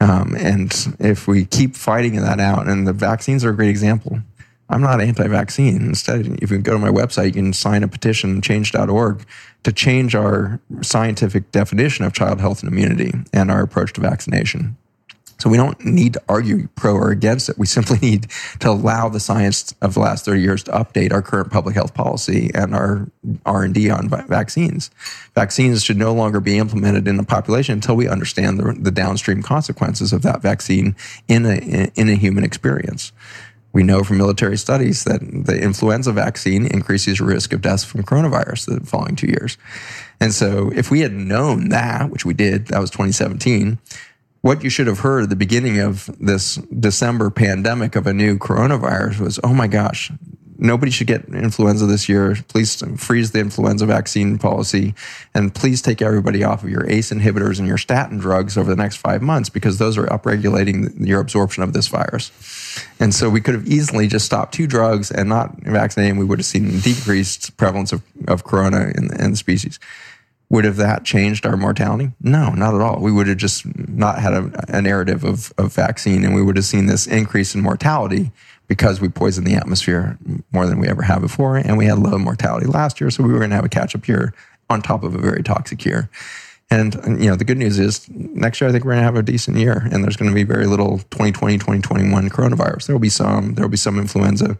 Um, 0.00 0.34
and 0.38 0.96
if 0.98 1.26
we 1.26 1.44
keep 1.44 1.74
fighting 1.74 2.16
that 2.16 2.40
out, 2.40 2.66
and 2.66 2.86
the 2.86 2.92
vaccines 2.92 3.44
are 3.44 3.50
a 3.50 3.56
great 3.56 3.70
example. 3.70 4.20
I'm 4.68 4.80
not 4.80 5.00
anti-vaccine. 5.00 5.82
Instead, 5.82 6.38
if 6.42 6.50
you 6.50 6.58
go 6.58 6.72
to 6.72 6.78
my 6.78 6.88
website, 6.88 7.26
you 7.26 7.32
can 7.32 7.52
sign 7.52 7.82
a 7.82 7.88
petition, 7.88 8.40
change.org, 8.42 9.24
to 9.62 9.72
change 9.72 10.14
our 10.14 10.60
scientific 10.82 11.50
definition 11.52 12.04
of 12.04 12.12
child 12.12 12.40
health 12.40 12.62
and 12.62 12.70
immunity 12.70 13.12
and 13.32 13.50
our 13.50 13.62
approach 13.62 13.92
to 13.94 14.00
vaccination. 14.00 14.76
So 15.38 15.50
we 15.50 15.58
don't 15.58 15.78
need 15.84 16.14
to 16.14 16.22
argue 16.28 16.68
pro 16.76 16.94
or 16.94 17.10
against 17.10 17.48
it. 17.48 17.58
We 17.58 17.66
simply 17.66 17.98
need 18.02 18.28
to 18.60 18.70
allow 18.70 19.08
the 19.08 19.20
science 19.20 19.74
of 19.82 19.94
the 19.94 20.00
last 20.00 20.24
30 20.24 20.40
years 20.40 20.62
to 20.64 20.72
update 20.72 21.12
our 21.12 21.22
current 21.22 21.50
public 21.50 21.74
health 21.74 21.94
policy 21.94 22.50
and 22.54 22.74
our 22.74 23.10
R&D 23.44 23.90
on 23.90 24.08
vaccines. 24.08 24.90
Vaccines 25.34 25.84
should 25.84 25.98
no 25.98 26.14
longer 26.14 26.40
be 26.40 26.58
implemented 26.58 27.06
in 27.06 27.16
the 27.16 27.22
population 27.22 27.74
until 27.74 27.96
we 27.96 28.08
understand 28.08 28.58
the, 28.58 28.76
the 28.78 28.90
downstream 28.90 29.42
consequences 29.42 30.12
of 30.12 30.22
that 30.22 30.42
vaccine 30.42 30.96
in 31.28 31.44
a, 31.44 31.90
in 31.94 32.08
a 32.08 32.14
human 32.14 32.44
experience. 32.44 33.12
We 33.76 33.82
know 33.82 34.02
from 34.04 34.16
military 34.16 34.56
studies 34.56 35.04
that 35.04 35.20
the 35.20 35.60
influenza 35.60 36.10
vaccine 36.10 36.64
increases 36.64 37.20
risk 37.20 37.52
of 37.52 37.60
death 37.60 37.84
from 37.84 38.04
coronavirus 38.04 38.80
the 38.80 38.86
following 38.86 39.16
two 39.16 39.26
years. 39.26 39.58
And 40.18 40.32
so, 40.32 40.72
if 40.74 40.90
we 40.90 41.00
had 41.00 41.12
known 41.12 41.68
that, 41.68 42.08
which 42.08 42.24
we 42.24 42.32
did, 42.32 42.68
that 42.68 42.80
was 42.80 42.88
2017, 42.88 43.78
what 44.40 44.64
you 44.64 44.70
should 44.70 44.86
have 44.86 45.00
heard 45.00 45.24
at 45.24 45.28
the 45.28 45.36
beginning 45.36 45.78
of 45.78 46.08
this 46.18 46.54
December 46.54 47.28
pandemic 47.28 47.96
of 47.96 48.06
a 48.06 48.14
new 48.14 48.38
coronavirus 48.38 49.20
was, 49.20 49.38
oh 49.44 49.52
my 49.52 49.66
gosh, 49.66 50.10
nobody 50.58 50.90
should 50.90 51.06
get 51.06 51.24
influenza 51.26 51.86
this 51.86 52.08
year. 52.08 52.36
Please 52.48 52.82
freeze 52.96 53.32
the 53.32 53.40
influenza 53.40 53.86
vaccine 53.86 54.38
policy 54.38 54.94
and 55.34 55.54
please 55.54 55.82
take 55.82 56.00
everybody 56.02 56.42
off 56.44 56.62
of 56.62 56.70
your 56.70 56.88
ACE 56.88 57.10
inhibitors 57.10 57.58
and 57.58 57.68
your 57.68 57.78
statin 57.78 58.18
drugs 58.18 58.56
over 58.56 58.70
the 58.70 58.80
next 58.80 58.96
five 58.96 59.22
months 59.22 59.48
because 59.48 59.78
those 59.78 59.98
are 59.98 60.06
upregulating 60.06 61.06
your 61.06 61.20
absorption 61.20 61.62
of 61.62 61.72
this 61.72 61.88
virus. 61.88 62.30
And 63.00 63.14
so 63.14 63.28
we 63.28 63.40
could 63.40 63.54
have 63.54 63.66
easily 63.66 64.06
just 64.06 64.26
stopped 64.26 64.54
two 64.54 64.66
drugs 64.66 65.10
and 65.10 65.28
not 65.28 65.56
vaccinating. 65.62 66.16
We 66.18 66.24
would 66.24 66.38
have 66.38 66.46
seen 66.46 66.80
decreased 66.80 67.56
prevalence 67.56 67.92
of, 67.92 68.02
of 68.28 68.44
corona 68.44 68.92
in, 68.96 69.10
in 69.20 69.32
the 69.32 69.36
species. 69.36 69.78
Would 70.48 70.64
have 70.64 70.76
that 70.76 71.04
changed 71.04 71.44
our 71.44 71.56
mortality? 71.56 72.12
No, 72.20 72.50
not 72.50 72.72
at 72.72 72.80
all. 72.80 73.00
We 73.00 73.10
would 73.10 73.26
have 73.26 73.36
just 73.36 73.66
not 73.88 74.20
had 74.20 74.32
a, 74.32 74.50
a 74.68 74.80
narrative 74.80 75.24
of, 75.24 75.52
of 75.58 75.74
vaccine 75.74 76.24
and 76.24 76.36
we 76.36 76.42
would 76.42 76.56
have 76.56 76.64
seen 76.64 76.86
this 76.86 77.06
increase 77.06 77.54
in 77.54 77.62
mortality 77.62 78.30
because 78.68 79.00
we 79.00 79.08
poisoned 79.08 79.46
the 79.46 79.54
atmosphere 79.54 80.18
more 80.52 80.66
than 80.66 80.78
we 80.78 80.88
ever 80.88 81.02
have 81.02 81.20
before. 81.20 81.56
And 81.56 81.78
we 81.78 81.86
had 81.86 81.98
low 81.98 82.18
mortality 82.18 82.66
last 82.66 83.00
year. 83.00 83.10
So 83.10 83.22
we 83.22 83.32
were 83.32 83.38
going 83.38 83.50
to 83.50 83.56
have 83.56 83.64
a 83.64 83.70
catch 83.70 83.94
up 83.94 84.08
year 84.08 84.34
on 84.68 84.82
top 84.82 85.04
of 85.04 85.14
a 85.14 85.18
very 85.18 85.42
toxic 85.42 85.84
year. 85.84 86.10
And, 86.68 86.94
you 87.20 87.30
know, 87.30 87.36
the 87.36 87.44
good 87.44 87.58
news 87.58 87.78
is 87.78 88.08
next 88.10 88.60
year, 88.60 88.68
I 88.68 88.72
think 88.72 88.84
we're 88.84 88.92
going 88.92 89.02
to 89.02 89.04
have 89.04 89.14
a 89.14 89.22
decent 89.22 89.56
year 89.56 89.88
and 89.92 90.02
there's 90.02 90.16
going 90.16 90.30
to 90.30 90.34
be 90.34 90.42
very 90.42 90.66
little 90.66 90.98
2020, 91.10 91.58
2021 91.58 92.28
coronavirus. 92.28 92.86
There 92.86 92.94
will 92.94 93.00
be 93.00 93.08
some, 93.08 93.54
there 93.54 93.64
will 93.64 93.70
be 93.70 93.76
some 93.76 94.00
influenza, 94.00 94.58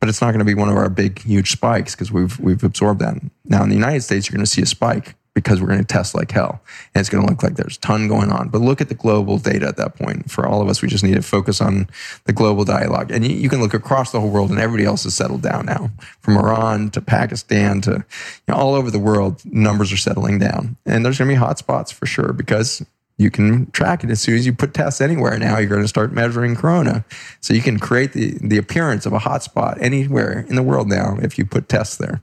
but 0.00 0.08
it's 0.08 0.22
not 0.22 0.28
going 0.28 0.38
to 0.38 0.46
be 0.46 0.54
one 0.54 0.70
of 0.70 0.76
our 0.76 0.88
big, 0.88 1.20
huge 1.20 1.50
spikes 1.50 1.94
because 1.94 2.10
we've, 2.10 2.40
we've 2.40 2.64
absorbed 2.64 3.00
that. 3.00 3.20
Now 3.44 3.62
in 3.62 3.68
the 3.68 3.74
United 3.74 4.00
States, 4.00 4.28
you're 4.28 4.36
going 4.36 4.46
to 4.46 4.50
see 4.50 4.62
a 4.62 4.66
spike 4.66 5.14
because 5.34 5.60
we're 5.60 5.68
going 5.68 5.80
to 5.80 5.84
test 5.84 6.14
like 6.14 6.30
hell. 6.30 6.60
And 6.94 7.00
it's 7.00 7.08
going 7.08 7.24
to 7.24 7.30
look 7.30 7.42
like 7.42 7.56
there's 7.56 7.76
a 7.76 7.80
ton 7.80 8.06
going 8.06 8.30
on. 8.30 8.48
But 8.48 8.60
look 8.60 8.80
at 8.80 8.88
the 8.88 8.94
global 8.94 9.38
data 9.38 9.66
at 9.66 9.76
that 9.78 9.96
point. 9.96 10.30
For 10.30 10.46
all 10.46 10.60
of 10.60 10.68
us, 10.68 10.82
we 10.82 10.88
just 10.88 11.04
need 11.04 11.14
to 11.14 11.22
focus 11.22 11.60
on 11.60 11.88
the 12.24 12.32
global 12.32 12.64
dialogue. 12.64 13.10
And 13.10 13.26
you, 13.26 13.48
can 13.48 13.60
look 13.60 13.74
across 13.74 14.12
the 14.12 14.20
whole 14.20 14.30
world 14.30 14.50
and 14.50 14.58
everybody 14.58 14.86
else 14.86 15.04
has 15.04 15.14
settled 15.14 15.42
down 15.42 15.66
now. 15.66 15.90
From 16.20 16.36
Iran 16.36 16.90
to 16.90 17.00
Pakistan 17.00 17.80
to 17.82 17.90
you 17.90 18.04
know, 18.48 18.54
all 18.54 18.74
over 18.74 18.90
the 18.90 18.98
world, 18.98 19.42
numbers 19.44 19.92
are 19.92 19.96
settling 19.96 20.38
down. 20.38 20.76
And 20.84 21.04
there's 21.04 21.18
going 21.18 21.30
to 21.30 21.34
be 21.34 21.40
hotspots 21.40 21.92
for 21.92 22.06
sure 22.06 22.32
because 22.32 22.84
you 23.18 23.30
can 23.30 23.70
track 23.70 24.04
it 24.04 24.10
as 24.10 24.20
soon 24.20 24.36
as 24.36 24.46
you 24.46 24.52
put 24.52 24.74
tests 24.74 25.00
anywhere 25.00 25.38
now 25.38 25.58
you're 25.58 25.68
going 25.68 25.82
to 25.82 25.86
start 25.86 26.12
measuring 26.12 26.56
corona 26.56 27.04
so 27.40 27.54
you 27.54 27.60
can 27.60 27.78
create 27.78 28.14
the, 28.14 28.36
the 28.40 28.56
appearance 28.56 29.06
of 29.06 29.12
a 29.12 29.18
hotspot 29.18 29.80
anywhere 29.80 30.44
in 30.48 30.56
the 30.56 30.62
world 30.62 30.88
now 30.88 31.16
if 31.20 31.38
you 31.38 31.44
put 31.44 31.68
tests 31.68 31.96
there 31.98 32.20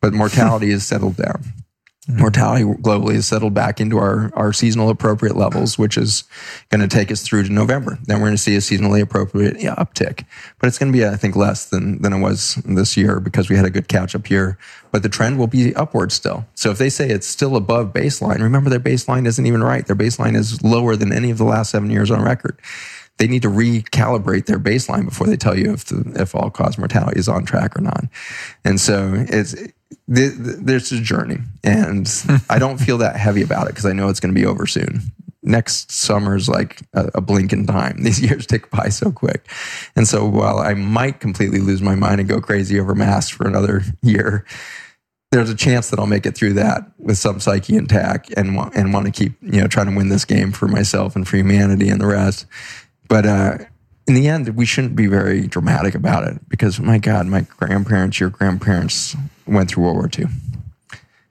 but 0.00 0.12
mortality 0.12 0.70
is 0.70 0.84
settled 0.84 1.16
down 1.16 1.42
Mm-hmm. 2.10 2.20
mortality 2.20 2.64
globally 2.64 3.14
has 3.14 3.28
settled 3.28 3.54
back 3.54 3.80
into 3.80 3.98
our, 3.98 4.30
our 4.34 4.52
seasonal 4.52 4.90
appropriate 4.90 5.36
levels, 5.36 5.78
which 5.78 5.96
is 5.96 6.24
going 6.68 6.80
to 6.80 6.88
take 6.88 7.10
us 7.10 7.22
through 7.22 7.44
to 7.44 7.52
November. 7.52 7.98
Then 8.04 8.18
we're 8.18 8.26
going 8.26 8.36
to 8.36 8.42
see 8.42 8.56
a 8.56 8.58
seasonally 8.58 9.00
appropriate 9.00 9.60
yeah, 9.60 9.74
uptick, 9.76 10.24
but 10.58 10.66
it's 10.66 10.78
going 10.78 10.92
to 10.92 10.98
be, 10.98 11.06
I 11.06 11.16
think, 11.16 11.36
less 11.36 11.66
than, 11.66 12.02
than 12.02 12.12
it 12.12 12.20
was 12.20 12.56
this 12.64 12.96
year 12.96 13.20
because 13.20 13.48
we 13.48 13.56
had 13.56 13.64
a 13.64 13.70
good 13.70 13.88
catch 13.88 14.14
up 14.14 14.28
year. 14.28 14.58
But 14.90 15.02
the 15.02 15.08
trend 15.08 15.38
will 15.38 15.46
be 15.46 15.74
upward 15.76 16.10
still. 16.10 16.46
So 16.54 16.70
if 16.70 16.78
they 16.78 16.90
say 16.90 17.10
it's 17.10 17.26
still 17.26 17.54
above 17.54 17.92
baseline, 17.92 18.40
remember 18.40 18.70
their 18.70 18.80
baseline 18.80 19.26
isn't 19.26 19.46
even 19.46 19.62
right. 19.62 19.86
Their 19.86 19.96
baseline 19.96 20.36
is 20.36 20.62
lower 20.64 20.96
than 20.96 21.12
any 21.12 21.30
of 21.30 21.38
the 21.38 21.44
last 21.44 21.70
seven 21.70 21.90
years 21.90 22.10
on 22.10 22.22
record 22.22 22.58
they 23.18 23.28
need 23.28 23.42
to 23.42 23.48
recalibrate 23.48 24.46
their 24.46 24.58
baseline 24.58 25.04
before 25.04 25.26
they 25.26 25.36
tell 25.36 25.56
you 25.56 25.74
if 25.74 25.84
the, 25.84 26.10
if 26.16 26.34
all 26.34 26.48
cause 26.48 26.78
mortality 26.78 27.20
is 27.20 27.28
on 27.28 27.44
track 27.44 27.76
or 27.76 27.82
not. 27.82 28.06
And 28.64 28.80
so 28.80 29.12
it's 29.28 29.54
there's 30.06 30.92
a 30.92 31.00
journey, 31.00 31.38
and 31.62 32.10
I 32.50 32.58
don't 32.58 32.78
feel 32.78 32.98
that 32.98 33.16
heavy 33.16 33.42
about 33.42 33.66
it 33.66 33.70
because 33.70 33.86
I 33.86 33.92
know 33.92 34.08
it's 34.08 34.20
going 34.20 34.34
to 34.34 34.40
be 34.40 34.46
over 34.46 34.66
soon. 34.66 35.02
Next 35.42 35.90
summer 35.90 36.36
is 36.36 36.48
like 36.48 36.82
a, 36.92 37.10
a 37.14 37.20
blink 37.20 37.52
in 37.52 37.66
time. 37.66 37.96
These 38.02 38.20
years 38.20 38.46
tick 38.46 38.70
by 38.70 38.88
so 38.88 39.10
quick, 39.10 39.48
and 39.96 40.06
so 40.06 40.26
while 40.26 40.58
I 40.58 40.74
might 40.74 41.20
completely 41.20 41.60
lose 41.60 41.82
my 41.82 41.94
mind 41.94 42.20
and 42.20 42.28
go 42.28 42.40
crazy 42.40 42.78
over 42.78 42.94
masks 42.94 43.30
for 43.30 43.46
another 43.46 43.82
year, 44.02 44.44
there's 45.30 45.50
a 45.50 45.56
chance 45.56 45.90
that 45.90 45.98
I'll 45.98 46.06
make 46.06 46.26
it 46.26 46.36
through 46.36 46.54
that 46.54 46.82
with 46.98 47.18
some 47.18 47.40
psyche 47.40 47.76
intact 47.76 48.34
and 48.36 48.56
want, 48.56 48.74
and 48.74 48.92
want 48.92 49.06
to 49.06 49.12
keep 49.12 49.32
you 49.42 49.60
know 49.60 49.68
trying 49.68 49.86
to 49.90 49.96
win 49.96 50.08
this 50.08 50.24
game 50.24 50.52
for 50.52 50.68
myself 50.68 51.16
and 51.16 51.26
for 51.26 51.36
humanity 51.36 51.88
and 51.88 52.00
the 52.00 52.06
rest. 52.06 52.46
But 53.08 53.26
uh, 53.26 53.58
in 54.10 54.16
the 54.16 54.26
end, 54.26 54.48
we 54.56 54.66
shouldn't 54.66 54.96
be 54.96 55.06
very 55.06 55.46
dramatic 55.46 55.94
about 55.94 56.24
it 56.24 56.48
because, 56.48 56.80
my 56.80 56.98
God, 56.98 57.28
my 57.28 57.42
grandparents, 57.42 58.18
your 58.18 58.30
grandparents 58.30 59.14
went 59.46 59.70
through 59.70 59.84
World 59.84 59.98
War 59.98 60.10
II. 60.18 60.26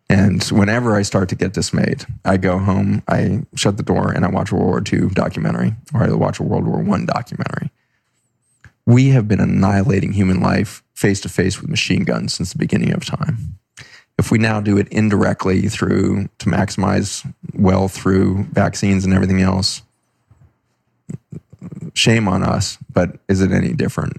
And 0.10 0.42
whenever 0.46 0.96
I 0.96 1.02
start 1.02 1.28
to 1.28 1.36
get 1.36 1.52
dismayed, 1.52 2.06
I 2.24 2.38
go 2.38 2.58
home, 2.58 3.04
I 3.10 3.42
shut 3.54 3.76
the 3.76 3.84
door, 3.84 4.14
and 4.14 4.24
I 4.24 4.30
watch 4.30 4.54
a 4.54 4.56
World 4.56 4.68
War 4.70 4.84
II 4.94 5.10
documentary 5.10 5.76
or 5.94 6.04
I 6.04 6.14
watch 6.14 6.40
a 6.40 6.44
World 6.44 6.68
War 6.68 6.80
I 6.80 7.04
documentary. 7.04 7.70
We 8.86 9.10
have 9.10 9.28
been 9.28 9.42
annihilating 9.42 10.14
human 10.14 10.40
life 10.40 10.82
face 10.94 11.20
to 11.22 11.30
face 11.30 11.60
with 11.60 11.70
machine 11.70 12.06
guns 12.06 12.34
since 12.34 12.54
the 12.54 12.60
beginning 12.60 12.94
of 12.94 13.06
time. 13.06 13.60
If 14.18 14.32
we 14.32 14.38
now 14.38 14.62
do 14.62 14.78
it 14.78 14.88
indirectly 14.88 15.68
through 15.68 16.30
to 16.38 16.50
maximize 16.50 17.30
well 17.54 17.90
through 17.90 18.46
vaccines 18.54 19.04
and 19.04 19.14
everything 19.14 19.42
else, 19.42 19.82
shame 21.94 22.28
on 22.28 22.44
us, 22.44 22.78
but 22.92 23.18
is 23.28 23.42
it 23.42 23.52
any 23.52 23.74
different? 23.74 24.14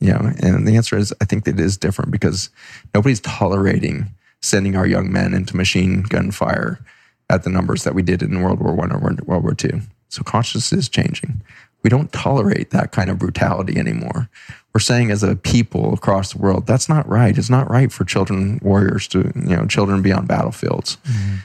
You 0.00 0.12
know, 0.12 0.32
and 0.42 0.66
the 0.66 0.76
answer 0.76 0.96
is 0.96 1.14
I 1.20 1.24
think 1.24 1.46
it 1.46 1.60
is 1.60 1.76
different 1.76 2.10
because 2.10 2.50
nobody's 2.94 3.20
tolerating 3.20 4.10
sending 4.42 4.74
our 4.74 4.86
young 4.86 5.12
men 5.12 5.34
into 5.34 5.56
machine 5.56 6.02
gun 6.02 6.30
fire 6.30 6.80
at 7.28 7.44
the 7.44 7.50
numbers 7.50 7.84
that 7.84 7.94
we 7.94 8.02
did 8.02 8.22
in 8.22 8.42
World 8.42 8.60
War 8.60 8.74
One 8.74 8.92
or 8.92 8.98
World 8.98 9.42
War 9.44 9.54
Two. 9.54 9.82
So 10.08 10.22
consciousness 10.22 10.72
is 10.72 10.88
changing. 10.88 11.42
We 11.82 11.90
don't 11.90 12.12
tolerate 12.12 12.70
that 12.70 12.92
kind 12.92 13.08
of 13.10 13.18
brutality 13.18 13.78
anymore. 13.78 14.28
We're 14.74 14.80
saying 14.80 15.10
as 15.10 15.22
a 15.22 15.36
people 15.36 15.94
across 15.94 16.32
the 16.32 16.38
world, 16.38 16.66
that's 16.66 16.88
not 16.88 17.08
right. 17.08 17.36
It's 17.36 17.50
not 17.50 17.70
right 17.70 17.90
for 17.90 18.04
children 18.04 18.60
warriors 18.62 19.08
to, 19.08 19.32
you 19.34 19.56
know, 19.56 19.66
children 19.66 20.02
be 20.02 20.12
on 20.12 20.26
battlefields. 20.26 20.96
Mm-hmm. 21.08 21.36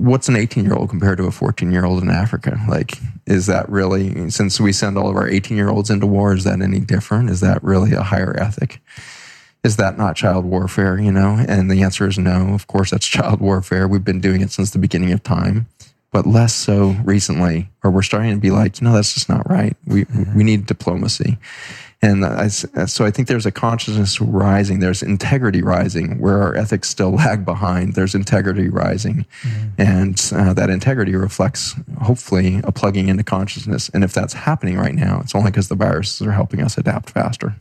What's 0.00 0.28
an 0.28 0.36
18 0.36 0.64
year 0.64 0.74
old 0.74 0.88
compared 0.88 1.18
to 1.18 1.24
a 1.24 1.30
14 1.30 1.70
year 1.70 1.84
old 1.84 2.02
in 2.02 2.10
Africa? 2.10 2.58
Like, 2.68 2.92
is 3.26 3.46
that 3.46 3.68
really, 3.68 4.30
since 4.30 4.58
we 4.58 4.72
send 4.72 4.96
all 4.96 5.10
of 5.10 5.16
our 5.16 5.28
18 5.28 5.56
year 5.56 5.68
olds 5.68 5.90
into 5.90 6.06
war, 6.06 6.32
is 6.32 6.44
that 6.44 6.60
any 6.60 6.80
different? 6.80 7.28
Is 7.28 7.40
that 7.40 7.62
really 7.62 7.92
a 7.92 8.02
higher 8.02 8.34
ethic? 8.40 8.80
Is 9.62 9.76
that 9.76 9.98
not 9.98 10.16
child 10.16 10.46
warfare, 10.46 10.98
you 10.98 11.12
know? 11.12 11.44
And 11.46 11.70
the 11.70 11.82
answer 11.82 12.08
is 12.08 12.18
no. 12.18 12.54
Of 12.54 12.66
course, 12.66 12.90
that's 12.90 13.06
child 13.18 13.40
warfare. 13.40 13.86
We've 13.86 14.04
been 14.04 14.20
doing 14.20 14.40
it 14.40 14.50
since 14.50 14.70
the 14.70 14.78
beginning 14.78 15.12
of 15.12 15.22
time 15.22 15.66
but 16.12 16.26
less 16.26 16.52
so 16.52 16.96
recently, 17.04 17.68
where 17.80 17.90
we're 17.90 18.02
starting 18.02 18.34
to 18.34 18.40
be 18.40 18.50
like, 18.50 18.80
you 18.80 18.84
know, 18.84 18.92
that's 18.92 19.14
just 19.14 19.28
not 19.28 19.48
right. 19.48 19.76
We 19.86 20.04
mm-hmm. 20.04 20.36
we 20.36 20.44
need 20.44 20.66
diplomacy, 20.66 21.38
and 22.02 22.24
I, 22.24 22.48
so 22.48 23.04
I 23.04 23.10
think 23.10 23.28
there's 23.28 23.44
a 23.44 23.52
consciousness 23.52 24.22
rising. 24.22 24.80
There's 24.80 25.02
integrity 25.02 25.62
rising 25.62 26.18
where 26.18 26.42
our 26.42 26.56
ethics 26.56 26.88
still 26.88 27.10
lag 27.16 27.44
behind. 27.44 27.94
There's 27.94 28.14
integrity 28.14 28.68
rising, 28.70 29.26
mm-hmm. 29.42 29.68
and 29.76 30.30
uh, 30.34 30.54
that 30.54 30.70
integrity 30.70 31.14
reflects 31.14 31.74
hopefully 32.00 32.60
a 32.64 32.72
plugging 32.72 33.08
into 33.08 33.22
consciousness. 33.22 33.90
And 33.90 34.02
if 34.02 34.14
that's 34.14 34.32
happening 34.32 34.78
right 34.78 34.94
now, 34.94 35.20
it's 35.22 35.34
only 35.34 35.50
because 35.50 35.68
the 35.68 35.74
viruses 35.74 36.26
are 36.26 36.32
helping 36.32 36.62
us 36.62 36.78
adapt 36.78 37.10
faster. 37.10 37.56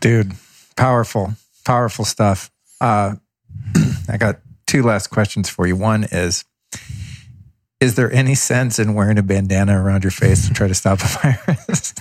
Dude, 0.00 0.32
powerful, 0.76 1.34
powerful 1.66 2.06
stuff. 2.06 2.50
Uh, 2.80 3.16
I 4.08 4.16
got 4.16 4.40
two 4.66 4.82
last 4.82 5.08
questions 5.08 5.50
for 5.50 5.66
you. 5.66 5.76
One 5.76 6.04
is 6.04 6.44
is 7.80 7.94
there 7.94 8.12
any 8.12 8.34
sense 8.34 8.78
in 8.78 8.94
wearing 8.94 9.18
a 9.18 9.22
bandana 9.22 9.80
around 9.80 10.02
your 10.02 10.10
face 10.10 10.48
to 10.48 10.54
try 10.54 10.66
to 10.66 10.74
stop 10.74 10.98
a 11.00 11.36
virus? 11.46 11.94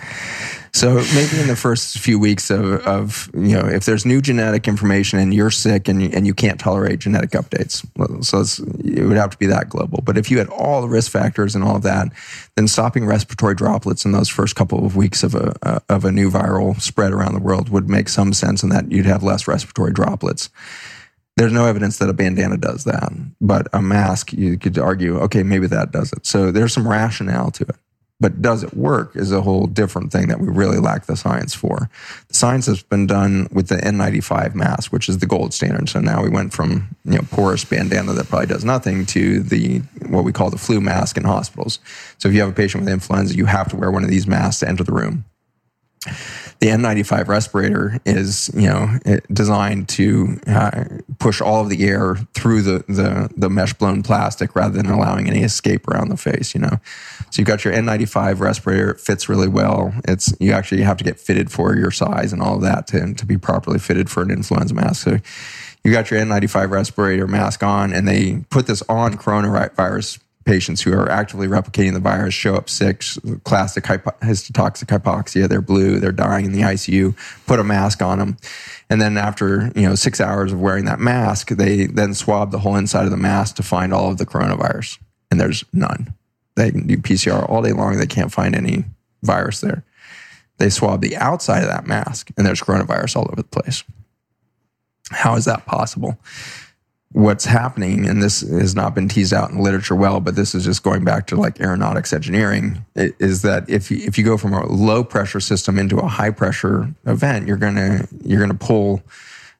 So 0.78 0.94
maybe 1.16 1.40
in 1.42 1.48
the 1.48 1.56
first 1.56 1.98
few 1.98 2.20
weeks 2.20 2.52
of, 2.52 2.86
of, 2.86 3.32
you 3.34 3.58
know, 3.58 3.66
if 3.66 3.86
there's 3.86 4.06
new 4.06 4.22
genetic 4.22 4.68
information 4.68 5.18
and 5.18 5.34
you're 5.34 5.50
sick 5.50 5.88
and 5.88 6.04
you, 6.04 6.12
and 6.14 6.28
you 6.28 6.36
can't 6.36 6.60
tolerate 6.60 7.00
genetic 7.00 7.32
updates, 7.32 7.84
so 8.24 8.64
it 8.84 9.04
would 9.04 9.18
have 9.18 9.32
to 9.32 9.38
be 9.38 9.48
that 9.48 9.70
global. 9.70 10.04
But 10.06 10.20
if 10.20 10.30
you 10.30 10.38
had 10.38 10.50
all 10.50 10.82
the 10.82 10.88
risk 10.88 11.12
factors 11.12 11.56
and 11.56 11.64
all 11.64 11.78
of 11.78 11.82
that, 11.82 12.10
then 12.56 12.68
stopping 12.68 13.08
respiratory 13.08 13.56
droplets 13.56 14.06
in 14.06 14.12
those 14.12 14.30
first 14.30 14.56
couple 14.56 14.86
of 14.86 14.96
weeks 14.96 15.24
of 15.24 15.34
a 15.34 15.82
of 15.90 16.06
a 16.06 16.12
new 16.12 16.30
viral 16.30 16.80
spread 16.80 17.12
around 17.12 17.34
the 17.34 17.40
world 17.40 17.70
would 17.70 17.90
make 17.90 18.08
some 18.08 18.32
sense, 18.32 18.62
in 18.62 18.70
that 18.70 18.92
you'd 18.92 19.08
have 19.08 19.24
less 19.24 19.48
respiratory 19.48 19.94
droplets. 19.94 20.52
There's 21.38 21.52
no 21.52 21.66
evidence 21.66 21.98
that 21.98 22.10
a 22.10 22.14
bandana 22.14 22.58
does 22.58 22.84
that, 22.84 23.12
but 23.42 23.68
a 23.74 23.82
mask, 23.82 24.32
you 24.32 24.60
could 24.60 24.78
argue, 24.78 25.18
okay, 25.22 25.42
maybe 25.42 25.66
that 25.66 25.92
does 25.92 26.14
it. 26.14 26.28
So 26.28 26.52
there's 26.52 26.74
some 26.74 26.88
rationale 26.88 27.50
to 27.50 27.64
it. 27.64 27.76
But 28.20 28.42
does 28.42 28.64
it 28.64 28.76
work 28.76 29.16
is 29.16 29.32
a 29.32 29.42
whole 29.42 29.68
different 29.68 30.12
thing 30.12 30.28
that 30.30 30.40
we 30.40 30.48
really 30.48 30.80
lack 30.80 31.06
the 31.06 31.16
science 31.16 31.54
for. 31.54 31.90
The 32.30 32.34
science 32.34 32.66
has 32.66 32.82
been 32.82 33.06
done 33.06 33.48
with 33.52 33.68
the 33.68 33.76
N95 33.76 34.56
mask, 34.56 34.92
which 34.92 35.08
is 35.08 35.20
the 35.20 35.28
gold 35.28 35.54
standard. 35.54 35.88
So 35.88 36.00
now 36.00 36.24
we 36.24 36.30
went 36.30 36.52
from 36.52 36.96
you 37.06 37.18
know 37.18 37.24
porous 37.30 37.64
bandana 37.64 38.14
that 38.14 38.28
probably 38.28 38.48
does 38.48 38.66
nothing 38.66 39.06
to 39.08 39.42
the 39.42 39.80
what 40.08 40.24
we 40.24 40.34
call 40.34 40.50
the 40.50 40.58
flu 40.58 40.82
mask 40.82 41.18
in 41.18 41.26
hospitals. 41.26 41.80
So 42.18 42.28
if 42.28 42.34
you 42.34 42.42
have 42.42 42.50
a 42.50 42.54
patient 42.54 42.84
with 42.84 42.94
influenza, 42.94 43.36
you 43.36 43.46
have 43.46 43.70
to 43.70 43.76
wear 43.76 43.92
one 43.92 44.04
of 44.04 44.10
these 44.10 44.26
masks 44.26 44.62
to 44.62 44.68
enter 44.68 44.84
the 44.84 44.94
room 44.94 45.26
the 46.60 46.68
N95 46.68 47.28
respirator 47.28 48.00
is, 48.06 48.50
you 48.56 48.68
know, 48.68 49.00
designed 49.32 49.90
to 49.90 50.40
uh, 50.48 50.86
push 51.20 51.42
all 51.42 51.62
of 51.62 51.70
the 51.70 51.84
air 51.86 52.16
through 52.34 52.62
the, 52.62 52.84
the, 52.88 53.30
the 53.36 53.50
mesh 53.50 53.74
blown 53.74 54.04
plastic 54.04 54.56
rather 54.56 54.76
than 54.76 54.88
allowing 54.88 55.28
any 55.28 55.44
escape 55.44 55.88
around 55.88 56.10
the 56.10 56.18
face, 56.18 56.54
you 56.54 56.62
know. 56.62 56.80
So 57.30 57.42
you've 57.42 57.48
got 57.48 57.66
your 57.66 57.74
N95 57.74 58.40
respirator, 58.40 58.92
it 58.92 59.00
fits 59.00 59.28
really 59.28 59.48
well. 59.48 59.94
It's, 60.08 60.34
you 60.40 60.52
actually 60.52 60.82
have 60.84 60.98
to 60.98 61.04
get 61.04 61.20
fitted 61.20 61.52
for 61.52 61.76
your 61.76 61.92
size 61.92 62.34
and 62.34 62.42
all 62.42 62.56
of 62.56 62.62
that 62.62 62.88
to, 62.88 63.14
to 63.14 63.26
be 63.26 63.38
properly 63.38 63.80
fitted 63.80 64.10
for 64.10 64.24
an 64.24 64.32
influenza 64.32 64.74
mask. 64.74 65.04
So 65.04 65.18
you 65.84 65.92
got 65.92 66.12
your 66.12 66.20
N95 66.20 66.70
respirator 66.72 67.28
mask 67.28 67.64
on 67.64 67.94
and 67.94 68.08
they 68.08 68.44
put 68.50 68.68
this 68.68 68.84
on 68.90 69.16
coronavirus 69.16 70.20
patients 70.48 70.82
who 70.82 70.94
are 70.94 71.12
actively 71.12 71.46
replicating 71.46 71.94
the 71.94 72.00
virus 72.00 72.34
show 72.34 72.56
up 72.56 72.70
sick, 72.70 73.04
classic 73.44 73.86
hypo- 73.86 74.16
histotoxic 74.22 74.86
hypoxia. 74.86 75.48
They're 75.48 75.62
blue, 75.62 76.00
they're 76.00 76.12
dying 76.14 76.46
in 76.46 76.54
the 76.54 76.62
ICU. 76.62 77.16
Put 77.46 77.60
a 77.60 77.64
mask 77.64 78.02
on 78.02 78.18
them, 78.18 78.38
and 78.90 79.02
then 79.02 79.18
after 79.18 79.72
you 79.76 79.88
know 79.88 79.96
six 79.96 80.20
hours 80.20 80.54
of 80.54 80.62
wearing 80.62 80.86
that 80.86 81.00
mask, 81.00 81.50
they 81.50 81.86
then 81.86 82.14
swab 82.14 82.52
the 82.52 82.60
whole 82.60 82.78
inside 82.78 83.06
of 83.06 83.12
the 83.12 83.18
mask 83.18 83.58
to 83.58 83.64
find 83.64 83.94
all 83.94 84.10
of 84.10 84.18
the 84.18 84.26
coronavirus, 84.26 84.98
and 85.30 85.40
there's 85.40 85.64
none. 85.74 86.14
They 86.56 86.72
can 86.72 86.88
do 86.88 86.98
PCR 86.98 87.48
all 87.48 87.62
day 87.62 87.74
long. 87.74 87.98
They 87.98 88.08
can't 88.08 88.32
find 88.32 88.56
any 88.56 88.86
virus 89.22 89.60
there. 89.60 89.84
They 90.58 90.70
swab 90.70 91.02
the 91.02 91.16
outside 91.18 91.62
of 91.62 91.70
that 91.70 91.86
mask, 91.86 92.32
and 92.38 92.48
there's 92.48 92.62
coronavirus 92.62 93.18
all 93.18 93.28
over 93.28 93.36
the 93.36 93.44
place. 93.44 93.84
How 95.12 95.36
is 95.36 95.46
that 95.46 95.66
possible? 95.66 96.18
What's 97.14 97.46
happening, 97.46 98.08
and 98.08 98.22
this 98.22 98.42
has 98.42 98.76
not 98.76 98.94
been 98.94 99.08
teased 99.08 99.34
out 99.34 99.50
in 99.50 99.60
literature 99.60 99.96
well, 99.96 100.20
but 100.20 100.36
this 100.36 100.54
is 100.54 100.66
just 100.66 100.84
going 100.84 101.04
back 101.04 101.28
to 101.28 101.36
like 101.36 101.60
aeronautics 101.62 102.12
engineering, 102.12 102.86
is 102.96 103.42
that 103.44 103.70
if 103.70 103.90
you, 103.90 103.98
if 104.06 104.18
you 104.18 104.24
go 104.24 104.38
from 104.38 104.54
a 104.54 104.66
low 104.66 105.04
pressure 105.04 105.40
system 105.40 105.80
into 105.80 105.98
a 105.98 106.08
high 106.08 106.32
pressure 106.32 106.94
event, 107.06 107.48
you're 107.48 107.58
gonna 107.58 108.08
you're 108.24 108.42
gonna 108.42 108.54
pull 108.54 109.02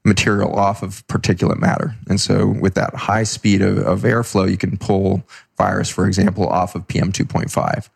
material 0.04 0.54
off 0.56 0.84
of 0.84 1.06
particulate 1.08 1.60
matter, 1.60 1.96
and 2.10 2.20
so 2.20 2.48
with 2.48 2.76
that 2.76 2.94
high 2.96 3.24
speed 3.24 3.62
of, 3.62 3.78
of 3.80 4.02
airflow, 4.02 4.50
you 4.50 4.58
can 4.58 4.78
pull 4.78 5.24
virus, 5.58 5.90
for 5.90 6.06
example, 6.06 6.48
off 6.48 6.76
of 6.76 6.88
PM 6.88 7.12
two 7.12 7.26
point 7.26 7.50
five. 7.50 7.90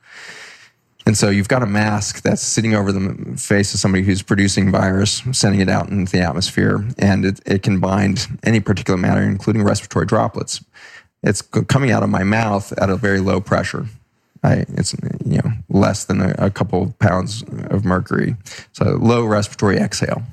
And 1.06 1.18
so 1.18 1.30
you've 1.30 1.48
got 1.48 1.64
a 1.64 1.68
mask 1.68 2.22
that's 2.22 2.44
sitting 2.44 2.76
over 2.76 2.92
the 2.92 3.38
face 3.38 3.74
of 3.74 3.80
somebody 3.80 4.04
who's 4.04 4.22
producing 4.22 4.72
virus, 4.72 5.24
sending 5.32 5.60
it 5.60 5.70
out 5.70 5.90
into 5.90 6.12
the 6.12 6.22
atmosphere, 6.22 6.86
and 7.00 7.26
it, 7.26 7.40
it 7.46 7.64
can 7.64 7.80
bind 7.80 8.28
any 8.44 8.60
particulate 8.60 9.00
matter, 9.00 9.22
including 9.22 9.64
respiratory 9.64 10.06
droplets. 10.06 10.64
It's 11.24 11.42
coming 11.42 11.92
out 11.92 12.04
of 12.04 12.10
my 12.10 12.24
mouth 12.24 12.72
at 12.74 12.90
a 12.90 12.96
very 12.96 13.20
low 13.20 13.42
pressure. 13.42 13.88
I, 14.44 14.66
it's 14.70 14.94
you 15.26 15.38
know 15.38 15.52
less 15.70 16.06
than 16.06 16.22
a, 16.22 16.36
a 16.38 16.50
couple 16.50 16.82
of 16.84 16.98
pounds 17.00 17.44
of 17.70 17.86
mercury, 17.86 18.36
so 18.72 18.98
low 19.00 19.24
respiratory 19.26 19.78
exhale. 19.78 20.24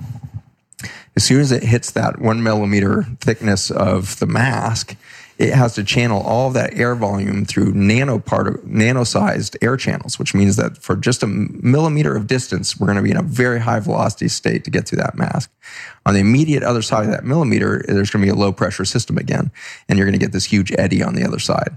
As 1.15 1.25
soon 1.25 1.41
as 1.41 1.53
it 1.53 1.63
hits 1.63 1.91
that 1.91 2.21
one 2.21 2.43
millimeter 2.43 3.05
thickness 3.21 3.71
of 3.71 4.19
the 4.19 4.27
mask, 4.27 4.97
it 5.39 5.55
has 5.55 5.75
to 5.77 5.85
channel 5.85 6.21
all 6.23 6.49
of 6.49 6.55
that 6.55 6.77
air 6.77 6.97
volume 6.97 7.45
through 7.45 7.73
nano 7.73 8.19
part 8.19 8.67
nano-sized 8.67 9.57
air 9.63 9.77
channels, 9.77 10.19
which 10.19 10.35
means 10.35 10.57
that 10.57 10.77
for 10.79 10.97
just 10.97 11.23
a 11.23 11.29
millimeter 11.29 12.17
of 12.17 12.27
distance, 12.27 12.79
we're 12.79 12.89
going 12.89 12.97
to 12.97 13.03
be 13.03 13.13
in 13.13 13.17
a 13.17 13.23
very 13.23 13.61
high 13.61 13.79
velocity 13.79 14.27
state 14.27 14.65
to 14.65 14.71
get 14.71 14.89
through 14.89 14.99
that 14.99 15.17
mask. 15.17 15.51
On 16.05 16.15
the 16.15 16.21
immediate 16.21 16.65
other 16.65 16.83
side 16.83 17.05
of 17.05 17.13
that 17.13 17.25
millimeter, 17.25 17.85
there's 17.87 18.11
going 18.11 18.27
to 18.27 18.33
be 18.33 18.37
a 18.37 18.41
low 18.41 18.53
pressure 18.53 18.85
system 18.85 19.17
again, 19.17 19.53
and 19.89 19.97
you're 19.97 20.07
going 20.07 20.19
to 20.19 20.25
get 20.25 20.33
this 20.33 20.47
huge 20.47 20.73
eddy 20.77 21.03
on 21.03 21.15
the 21.15 21.25
other 21.25 21.39
side. 21.39 21.77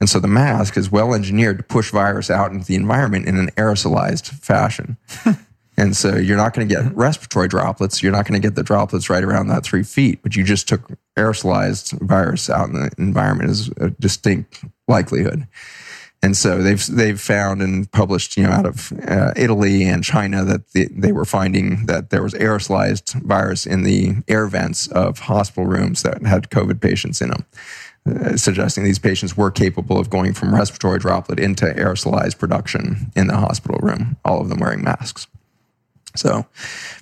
And 0.00 0.08
so 0.08 0.20
the 0.20 0.28
mask 0.28 0.76
is 0.76 0.92
well 0.92 1.14
engineered 1.14 1.58
to 1.58 1.64
push 1.64 1.90
virus 1.90 2.30
out 2.30 2.52
into 2.52 2.66
the 2.66 2.76
environment 2.76 3.26
in 3.26 3.36
an 3.36 3.48
aerosolized 3.56 4.28
fashion. 4.28 4.96
And 5.78 5.96
so 5.96 6.16
you're 6.16 6.36
not 6.36 6.54
going 6.54 6.68
to 6.68 6.74
get 6.74 6.92
respiratory 6.96 7.46
droplets. 7.46 8.02
You're 8.02 8.10
not 8.10 8.26
going 8.26 8.40
to 8.40 8.44
get 8.44 8.56
the 8.56 8.64
droplets 8.64 9.08
right 9.08 9.22
around 9.22 9.46
that 9.46 9.62
three 9.62 9.84
feet, 9.84 10.20
but 10.24 10.34
you 10.34 10.42
just 10.42 10.68
took 10.68 10.90
aerosolized 11.16 12.00
virus 12.00 12.50
out 12.50 12.68
in 12.68 12.74
the 12.74 12.90
environment 12.98 13.48
as 13.48 13.70
a 13.76 13.90
distinct 13.90 14.64
likelihood. 14.88 15.46
And 16.20 16.36
so 16.36 16.64
they've 16.64 16.84
they've 16.84 17.20
found 17.20 17.62
and 17.62 17.88
published, 17.92 18.36
you 18.36 18.42
know, 18.42 18.50
out 18.50 18.66
of 18.66 18.92
uh, 19.06 19.32
Italy 19.36 19.84
and 19.84 20.02
China 20.02 20.42
that 20.46 20.68
the, 20.72 20.88
they 20.90 21.12
were 21.12 21.24
finding 21.24 21.86
that 21.86 22.10
there 22.10 22.24
was 22.24 22.34
aerosolized 22.34 23.22
virus 23.22 23.64
in 23.64 23.84
the 23.84 24.16
air 24.26 24.48
vents 24.48 24.88
of 24.88 25.20
hospital 25.20 25.66
rooms 25.66 26.02
that 26.02 26.20
had 26.26 26.50
COVID 26.50 26.80
patients 26.80 27.20
in 27.20 27.30
them, 27.30 27.46
uh, 28.04 28.36
suggesting 28.36 28.82
these 28.82 28.98
patients 28.98 29.36
were 29.36 29.52
capable 29.52 29.96
of 29.96 30.10
going 30.10 30.34
from 30.34 30.52
respiratory 30.52 30.98
droplet 30.98 31.38
into 31.38 31.66
aerosolized 31.66 32.36
production 32.36 33.12
in 33.14 33.28
the 33.28 33.36
hospital 33.36 33.78
room. 33.80 34.16
All 34.24 34.40
of 34.40 34.48
them 34.48 34.58
wearing 34.58 34.82
masks. 34.82 35.28
So, 36.16 36.46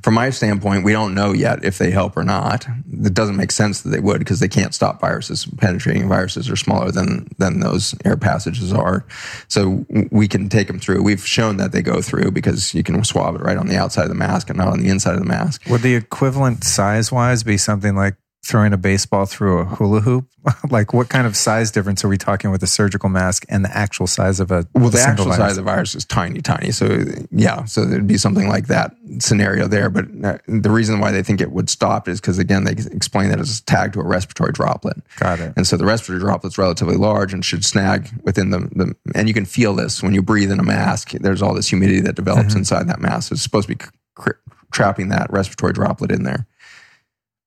from 0.03 0.15
my 0.15 0.31
standpoint, 0.31 0.85
we 0.85 0.93
don't 0.93 1.15
know 1.15 1.33
yet 1.33 1.65
if 1.65 1.79
they 1.79 1.91
help 1.91 2.17
or 2.17 2.25
not. 2.25 2.67
It 2.93 3.15
doesn't 3.15 3.37
make 3.37 3.53
sense 3.53 3.83
that 3.83 3.91
they 3.91 4.01
would 4.01 4.19
because 4.19 4.41
they 4.41 4.49
can't 4.49 4.75
stop 4.75 5.01
viruses. 5.01 5.47
Penetrating 5.59 6.09
viruses 6.09 6.51
are 6.51 6.57
smaller 6.57 6.91
than 6.91 7.29
than 7.39 7.61
those 7.61 7.95
air 8.05 8.17
passages 8.17 8.73
are. 8.73 9.07
So 9.49 9.87
we 10.11 10.29
can 10.29 10.49
take 10.49 10.67
them 10.67 10.79
through. 10.79 11.03
We've 11.03 11.27
shown 11.27 11.57
that 11.59 11.73
they 11.73 11.83
go 11.83 12.03
through 12.03 12.33
because 12.33 12.75
you 12.75 12.83
can 12.83 13.03
swab 13.05 13.37
it 13.37 13.43
right 13.43 13.57
on 13.57 13.69
the 13.69 13.77
outside 13.77 14.05
of 14.05 14.09
the 14.09 14.15
mask 14.15 14.51
and 14.51 14.59
not 14.59 14.69
on 14.69 14.81
the 14.81 14.89
inside 14.89 15.15
of 15.15 15.21
the 15.21 15.27
mask. 15.27 15.63
Would 15.71 15.83
the 15.83 15.95
equivalent 15.95 16.65
size 16.65 17.13
wise 17.13 17.43
be 17.43 17.57
something 17.57 17.95
like 17.95 18.17
throwing 18.47 18.73
a 18.73 18.77
baseball 18.77 19.27
through 19.27 19.59
a 19.59 19.65
hula 19.65 20.01
hoop? 20.01 20.27
like, 20.71 20.95
what 20.95 21.09
kind 21.09 21.27
of 21.27 21.37
size 21.37 21.71
difference 21.71 22.05
are 22.05 22.09
we 22.09 22.17
talking 22.17 22.51
with 22.51 22.63
a 22.63 22.67
surgical 22.67 23.09
mask 23.09 23.45
and 23.49 23.65
the 23.65 23.77
actual 23.77 24.07
size 24.07 24.39
of 24.39 24.51
a 24.51 24.67
well? 24.75 24.91
The 24.91 25.01
actual 25.01 25.25
virus? 25.27 25.39
size 25.39 25.51
of 25.53 25.65
the 25.65 25.71
virus 25.71 25.95
is 25.95 26.05
tiny, 26.05 26.41
tiny. 26.41 26.71
So 26.71 27.05
yeah, 27.31 27.65
so 27.65 27.85
there'd 27.85 28.07
be 28.07 28.19
something 28.19 28.49
like 28.49 28.69
that 28.69 28.93
scenario 29.19 29.67
there. 29.67 29.91
But 29.91 30.07
uh, 30.25 30.39
the 30.47 30.71
reason 30.71 31.01
why 31.01 31.11
they 31.11 31.23
think 31.23 31.41
it 31.41 31.51
would 31.51 31.69
stop 31.69 32.09
is 32.09 32.21
because 32.21 32.39
again, 32.39 32.65
they 32.65 32.73
explain 32.73 33.31
that 33.31 33.41
it's 33.41 33.61
tagged 33.63 33.95
to 33.95 34.01
a 34.01 34.07
respiratory 34.07 34.53
droplet. 34.53 34.99
Got 35.17 35.41
it. 35.41 35.53
And 35.57 35.67
so 35.67 35.77
the 35.77 35.85
respiratory 35.85 36.21
droplet's 36.21 36.59
relatively 36.59 36.97
large 36.97 37.33
and 37.33 37.45
should 37.45 37.65
snag 37.65 38.11
within 38.23 38.51
the, 38.51 38.61
the 38.73 38.95
and 39.15 39.29
you 39.29 39.35
can 39.35 39.45
feel 39.45 39.75
this 39.75 40.03
when 40.03 40.15
you 40.15 40.23
breathe 40.23 40.53
in 40.53 40.61
a 40.61 40.65
mask. 40.65 41.11
There's 41.13 41.43
all 41.43 41.55
this 41.55 41.69
humidity 41.69 42.01
that 42.01 42.15
develops 42.15 42.51
mm-hmm. 42.51 42.59
inside 42.59 42.89
that 42.89 43.01
mask. 43.01 43.29
So 43.29 43.33
it's 43.35 43.43
supposed 43.43 43.69
to 43.69 43.75
be 43.75 43.85
cr- 44.15 44.31
trapping 44.71 45.09
that 45.09 45.31
respiratory 45.33 45.73
droplet 45.73 46.13
in 46.13 46.23
there. 46.23 46.47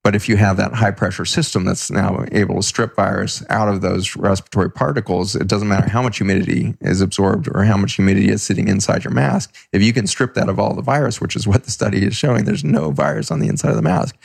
But 0.02 0.16
if 0.16 0.30
you 0.30 0.38
have 0.38 0.56
that 0.58 0.74
high 0.74 0.92
pressure 0.92 1.26
system 1.26 1.66
that's 1.66 1.92
now 1.92 2.24
able 2.32 2.56
to 2.56 2.64
strip 2.64 2.96
virus 2.96 3.44
out 3.50 3.68
of 3.68 3.82
those 3.82 4.16
respiratory 4.16 4.72
particles, 4.72 5.36
it 5.36 5.48
doesn't 5.48 5.68
matter 5.68 5.90
how 5.90 6.02
much 6.02 6.18
humidity 6.18 6.76
is 6.80 7.02
absorbed 7.02 7.50
or 7.54 7.66
how 7.66 7.76
much 7.76 7.96
humidity 7.96 8.30
is 8.30 8.42
sitting 8.42 8.70
inside 8.70 9.04
your 9.04 9.14
mask. 9.14 9.54
If 9.74 9.84
you 9.84 9.92
can 9.92 10.08
strip 10.08 10.36
that 10.36 10.48
of 10.48 10.58
all 10.58 10.74
the 10.74 10.82
virus, 10.82 11.20
which 11.20 11.36
is 11.36 11.46
what 11.46 11.66
the 11.66 11.72
study 11.72 12.06
is 12.06 12.16
showing, 12.16 12.46
there's 12.46 12.64
no 12.64 12.92
virus 12.92 13.30
on 13.30 13.40
the 13.40 13.50
inside 13.50 13.72
of 13.72 13.76
the 13.76 13.82
mask, 13.82 14.18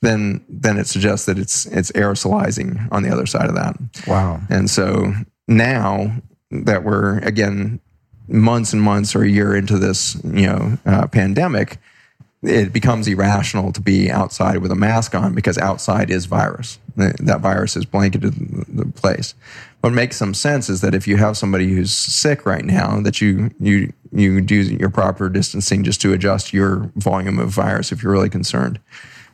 then 0.00 0.42
then 0.48 0.78
it 0.78 0.86
suggests 0.86 1.26
that 1.26 1.38
it's 1.38 1.66
it's 1.66 1.92
aerosolizing 1.92 2.88
on 2.90 3.02
the 3.02 3.12
other 3.12 3.26
side 3.26 3.48
of 3.48 3.54
that. 3.54 3.76
Wow. 4.06 4.40
And 4.48 4.70
so 4.70 5.12
now 5.46 6.16
that 6.50 6.82
we're 6.82 7.18
again 7.18 7.80
months 8.26 8.72
and 8.72 8.80
months 8.80 9.14
or 9.14 9.22
a 9.22 9.28
year 9.28 9.54
into 9.54 9.78
this, 9.78 10.16
you 10.24 10.46
know, 10.46 10.78
uh, 10.86 11.06
pandemic, 11.08 11.78
it 12.42 12.72
becomes 12.72 13.06
irrational 13.06 13.72
to 13.72 13.80
be 13.80 14.10
outside 14.10 14.58
with 14.58 14.72
a 14.72 14.76
mask 14.76 15.14
on 15.14 15.34
because 15.34 15.58
outside 15.58 16.10
is 16.10 16.24
virus. 16.24 16.78
That 16.96 17.40
virus 17.40 17.76
is 17.76 17.84
blanketed 17.84 18.34
the 18.68 18.86
place. 18.86 19.34
What 19.80 19.92
makes 19.92 20.16
some 20.16 20.34
sense 20.34 20.68
is 20.68 20.80
that 20.80 20.94
if 20.94 21.06
you 21.06 21.16
have 21.16 21.36
somebody 21.36 21.68
who's 21.68 21.92
sick 21.92 22.46
right 22.46 22.64
now, 22.64 23.00
that 23.00 23.20
you 23.20 23.50
you 23.60 23.92
you 24.12 24.40
do 24.40 24.56
your 24.56 24.90
proper 24.90 25.28
distancing 25.28 25.84
just 25.84 26.00
to 26.02 26.12
adjust 26.12 26.52
your 26.52 26.90
volume 26.96 27.38
of 27.38 27.50
virus 27.50 27.92
if 27.92 28.02
you're 28.02 28.12
really 28.12 28.30
concerned. 28.30 28.80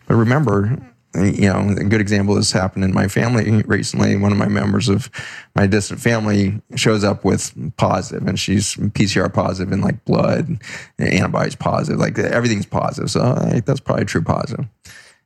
But 0.07 0.17
remember, 0.17 0.79
you 1.17 1.53
know, 1.53 1.75
a 1.77 1.85
good 1.85 2.01
example 2.01 2.37
has 2.37 2.53
happened 2.53 2.85
in 2.85 2.93
my 2.93 3.09
family 3.09 3.63
recently. 3.63 4.17
One 4.17 4.33
of 4.33 4.39
my 4.39 4.49
members 4.49 4.89
of 4.89 5.11
my 5.55 5.67
distant 5.67 6.01
family 6.01 6.61
shows 6.75 7.05
up 7.05 7.25
with 7.25 7.53
positive, 7.77 8.27
and 8.27 8.39
she's 8.39 8.75
PCR 8.75 9.33
positive 9.33 9.73
in 9.73 9.81
like 9.81 10.05
blood, 10.05 10.59
antibodies 10.99 11.57
positive, 11.57 11.99
like 11.99 12.19
everything's 12.19 12.67
positive. 12.67 13.11
So 13.11 13.23
I 13.23 13.61
that's 13.65 13.81
probably 13.81 14.05
true 14.05 14.23
positive. 14.23 14.67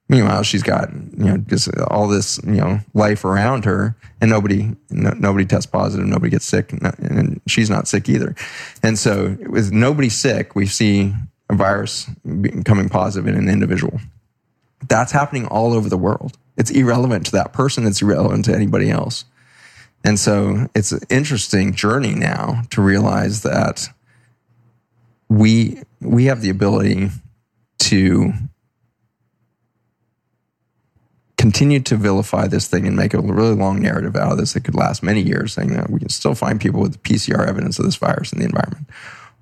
Meanwhile, 0.08 0.42
she's 0.42 0.64
got 0.64 0.92
you 0.92 1.24
know 1.24 1.36
just 1.36 1.68
all 1.88 2.08
this 2.08 2.40
you 2.44 2.54
know 2.54 2.80
life 2.94 3.24
around 3.24 3.64
her, 3.64 3.96
and 4.20 4.30
nobody 4.30 4.74
no, 4.90 5.10
nobody 5.10 5.44
tests 5.44 5.66
positive, 5.66 6.06
nobody 6.06 6.30
gets 6.30 6.46
sick, 6.46 6.72
and 6.72 7.40
she's 7.46 7.70
not 7.70 7.86
sick 7.86 8.08
either. 8.08 8.34
And 8.82 8.98
so, 8.98 9.36
with 9.46 9.70
nobody 9.72 10.08
sick, 10.08 10.56
we 10.56 10.66
see 10.66 11.14
a 11.48 11.54
virus 11.54 12.10
becoming 12.40 12.88
positive 12.88 13.28
in 13.28 13.36
an 13.36 13.48
individual. 13.48 14.00
That's 14.88 15.12
happening 15.12 15.46
all 15.46 15.72
over 15.72 15.88
the 15.88 15.98
world. 15.98 16.36
It's 16.56 16.70
irrelevant 16.70 17.26
to 17.26 17.32
that 17.32 17.52
person, 17.52 17.86
it's 17.86 18.02
irrelevant 18.02 18.44
to 18.46 18.54
anybody 18.54 18.90
else. 18.90 19.24
And 20.04 20.18
so 20.18 20.68
it's 20.74 20.92
an 20.92 21.00
interesting 21.10 21.74
journey 21.74 22.14
now 22.14 22.62
to 22.70 22.80
realize 22.80 23.42
that 23.42 23.88
we 25.28 25.82
we 26.00 26.24
have 26.24 26.40
the 26.40 26.50
ability 26.50 27.10
to 27.78 28.32
continue 31.36 31.80
to 31.80 31.96
vilify 31.96 32.46
this 32.46 32.68
thing 32.68 32.86
and 32.86 32.94
make 32.94 33.14
a 33.14 33.20
really 33.20 33.54
long 33.54 33.80
narrative 33.80 34.14
out 34.14 34.32
of 34.32 34.38
this 34.38 34.52
that 34.52 34.62
could 34.62 34.74
last 34.74 35.02
many 35.02 35.22
years, 35.22 35.54
saying 35.54 35.72
that 35.72 35.88
we 35.88 35.98
can 35.98 36.10
still 36.10 36.34
find 36.34 36.60
people 36.60 36.82
with 36.82 37.02
PCR 37.02 37.46
evidence 37.46 37.78
of 37.78 37.86
this 37.86 37.96
virus 37.96 38.32
in 38.32 38.38
the 38.38 38.44
environment. 38.44 38.86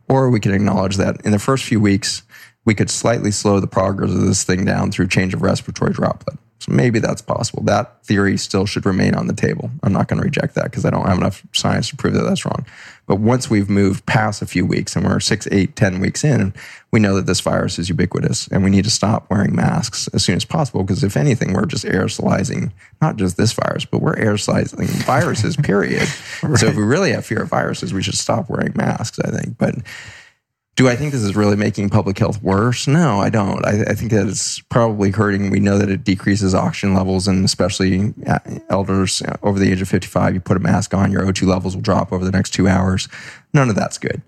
Or 0.08 0.30
we 0.30 0.38
can 0.38 0.54
acknowledge 0.54 0.96
that 0.96 1.20
in 1.24 1.32
the 1.32 1.40
first 1.40 1.64
few 1.64 1.80
weeks, 1.80 2.22
we 2.68 2.74
could 2.74 2.90
slightly 2.90 3.30
slow 3.30 3.60
the 3.60 3.66
progress 3.66 4.10
of 4.10 4.20
this 4.20 4.44
thing 4.44 4.62
down 4.62 4.92
through 4.92 5.08
change 5.08 5.32
of 5.32 5.40
respiratory 5.40 5.90
droplet. 5.90 6.36
So 6.58 6.70
maybe 6.70 6.98
that's 6.98 7.22
possible. 7.22 7.62
That 7.62 8.04
theory 8.04 8.36
still 8.36 8.66
should 8.66 8.84
remain 8.84 9.14
on 9.14 9.26
the 9.26 9.32
table. 9.32 9.70
I'm 9.82 9.94
not 9.94 10.06
going 10.06 10.20
to 10.20 10.24
reject 10.24 10.54
that 10.56 10.64
because 10.64 10.84
I 10.84 10.90
don't 10.90 11.06
have 11.06 11.16
enough 11.16 11.46
science 11.54 11.88
to 11.88 11.96
prove 11.96 12.12
that 12.12 12.24
that's 12.24 12.44
wrong. 12.44 12.66
But 13.06 13.20
once 13.20 13.48
we've 13.48 13.70
moved 13.70 14.04
past 14.04 14.42
a 14.42 14.46
few 14.46 14.66
weeks 14.66 14.94
and 14.94 15.06
we're 15.06 15.18
six, 15.18 15.48
eight, 15.50 15.76
ten 15.76 15.98
weeks 15.98 16.24
in, 16.24 16.52
we 16.90 17.00
know 17.00 17.14
that 17.16 17.24
this 17.24 17.40
virus 17.40 17.78
is 17.78 17.88
ubiquitous 17.88 18.48
and 18.48 18.62
we 18.62 18.68
need 18.68 18.84
to 18.84 18.90
stop 18.90 19.30
wearing 19.30 19.56
masks 19.56 20.06
as 20.08 20.22
soon 20.22 20.36
as 20.36 20.44
possible 20.44 20.82
because 20.82 21.02
if 21.02 21.16
anything, 21.16 21.54
we're 21.54 21.64
just 21.64 21.86
aerosolizing 21.86 22.70
not 23.00 23.16
just 23.16 23.38
this 23.38 23.54
virus, 23.54 23.86
but 23.86 24.02
we're 24.02 24.16
aerosolizing 24.16 24.88
viruses, 25.06 25.56
period. 25.56 26.06
right. 26.42 26.58
So 26.58 26.66
if 26.66 26.76
we 26.76 26.82
really 26.82 27.12
have 27.12 27.24
fear 27.24 27.40
of 27.40 27.48
viruses, 27.48 27.94
we 27.94 28.02
should 28.02 28.18
stop 28.18 28.50
wearing 28.50 28.74
masks, 28.76 29.18
I 29.20 29.30
think. 29.30 29.56
But 29.56 29.76
do 30.78 30.88
I 30.88 30.94
think 30.94 31.10
this 31.10 31.24
is 31.24 31.34
really 31.34 31.56
making 31.56 31.90
public 31.90 32.16
health 32.20 32.40
worse? 32.40 32.86
No, 32.86 33.18
I 33.18 33.30
don't. 33.30 33.66
I, 33.66 33.82
I, 33.90 33.94
think 33.94 34.12
that 34.12 34.28
it's 34.28 34.60
probably 34.60 35.10
hurting. 35.10 35.50
We 35.50 35.58
know 35.58 35.76
that 35.76 35.90
it 35.90 36.04
decreases 36.04 36.54
oxygen 36.54 36.94
levels, 36.94 37.26
and 37.26 37.44
especially 37.44 38.14
uh, 38.28 38.38
elders 38.70 39.20
over 39.42 39.58
the 39.58 39.72
age 39.72 39.82
of 39.82 39.88
55, 39.88 40.34
you 40.34 40.40
put 40.40 40.56
a 40.56 40.60
mask 40.60 40.94
on, 40.94 41.10
your 41.10 41.22
O2 41.22 41.48
levels 41.48 41.74
will 41.74 41.82
drop 41.82 42.12
over 42.12 42.24
the 42.24 42.30
next 42.30 42.50
two 42.54 42.68
hours. 42.68 43.08
None 43.52 43.68
of 43.68 43.74
that's 43.74 43.98
good. 43.98 44.22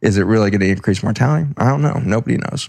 Is 0.00 0.18
it 0.18 0.24
really 0.24 0.50
going 0.50 0.62
to 0.62 0.68
increase 0.68 1.04
mortality? 1.04 1.48
I 1.56 1.68
don't 1.68 1.82
know. 1.82 2.02
Nobody 2.04 2.38
knows. 2.38 2.68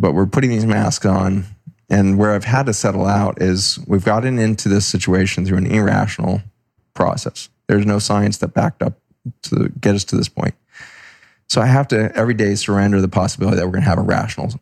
But 0.00 0.14
we're 0.14 0.26
putting 0.26 0.50
these 0.50 0.66
masks 0.66 1.06
on, 1.06 1.44
and 1.88 2.18
where 2.18 2.32
I've 2.32 2.42
had 2.42 2.66
to 2.66 2.74
settle 2.74 3.06
out 3.06 3.40
is 3.40 3.78
we've 3.86 4.04
gotten 4.04 4.36
into 4.36 4.68
this 4.68 4.84
situation 4.84 5.46
through 5.46 5.58
an 5.58 5.66
irrational 5.66 6.42
process. 6.94 7.50
There's 7.68 7.86
no 7.86 8.00
science 8.00 8.38
that 8.38 8.48
backed 8.48 8.82
up 8.82 8.94
to 9.42 9.68
get 9.80 9.94
us 9.94 10.02
to 10.06 10.16
this 10.16 10.28
point. 10.28 10.56
So 11.48 11.60
I 11.60 11.66
have 11.66 11.88
to 11.88 12.14
every 12.14 12.34
day 12.34 12.54
surrender 12.54 13.00
the 13.00 13.08
possibility 13.08 13.56
that 13.56 13.66
we're 13.66 13.72
going 13.72 13.84
to 13.84 13.88
have 13.88 13.98
a 13.98 14.02
rational 14.02 14.52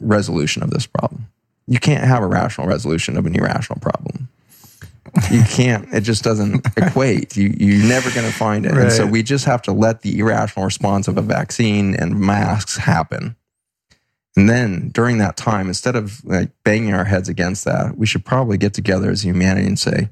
resolution 0.00 0.62
of 0.62 0.70
this 0.70 0.86
problem. 0.86 1.28
You 1.66 1.78
can't 1.78 2.04
have 2.04 2.22
a 2.22 2.26
rational 2.26 2.66
resolution 2.66 3.16
of 3.16 3.24
an 3.26 3.34
irrational 3.34 3.78
problem. 3.80 4.28
You 5.30 5.42
can't. 5.48 5.92
It 5.94 6.00
just 6.00 6.24
doesn't 6.24 6.66
equate. 6.76 7.36
You, 7.36 7.54
you're 7.56 7.88
never 7.88 8.10
going 8.10 8.26
to 8.26 8.32
find 8.32 8.66
it. 8.66 8.72
Right. 8.72 8.82
And 8.82 8.92
so 8.92 9.06
we 9.06 9.22
just 9.22 9.44
have 9.44 9.62
to 9.62 9.72
let 9.72 10.02
the 10.02 10.18
irrational 10.18 10.64
response 10.64 11.08
of 11.08 11.16
a 11.16 11.22
vaccine 11.22 11.94
and 11.94 12.18
masks 12.18 12.76
happen. 12.76 13.36
And 14.36 14.50
then 14.50 14.88
during 14.88 15.18
that 15.18 15.36
time, 15.36 15.68
instead 15.68 15.94
of 15.94 16.24
like 16.24 16.50
banging 16.64 16.92
our 16.92 17.04
heads 17.04 17.28
against 17.28 17.64
that, 17.64 17.96
we 17.96 18.06
should 18.06 18.24
probably 18.24 18.58
get 18.58 18.74
together 18.74 19.08
as 19.10 19.22
humanity 19.24 19.66
and 19.66 19.78
say, 19.78 20.08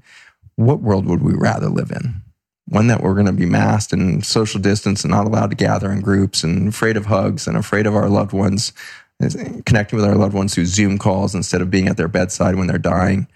what 0.54 0.80
world 0.80 1.06
would 1.06 1.22
we 1.22 1.32
rather 1.34 1.68
live 1.68 1.90
in? 1.90 2.22
One 2.72 2.86
that 2.86 3.02
we're 3.02 3.12
going 3.12 3.26
to 3.26 3.32
be 3.32 3.44
masked 3.44 3.92
and 3.92 4.24
social 4.24 4.58
distance 4.58 5.04
and 5.04 5.10
not 5.10 5.26
allowed 5.26 5.50
to 5.50 5.56
gather 5.56 5.92
in 5.92 6.00
groups 6.00 6.42
and 6.42 6.68
afraid 6.68 6.96
of 6.96 7.04
hugs 7.04 7.46
and 7.46 7.54
afraid 7.54 7.86
of 7.86 7.94
our 7.94 8.08
loved 8.08 8.32
ones 8.32 8.72
connecting 9.66 9.98
with 9.98 10.08
our 10.08 10.16
loved 10.16 10.34
ones 10.34 10.54
through 10.54 10.64
Zoom 10.64 10.98
calls 10.98 11.34
instead 11.34 11.60
of 11.60 11.70
being 11.70 11.86
at 11.86 11.98
their 11.98 12.08
bedside 12.08 12.56
when 12.56 12.66
they're 12.66 12.78
dying. 12.78 13.28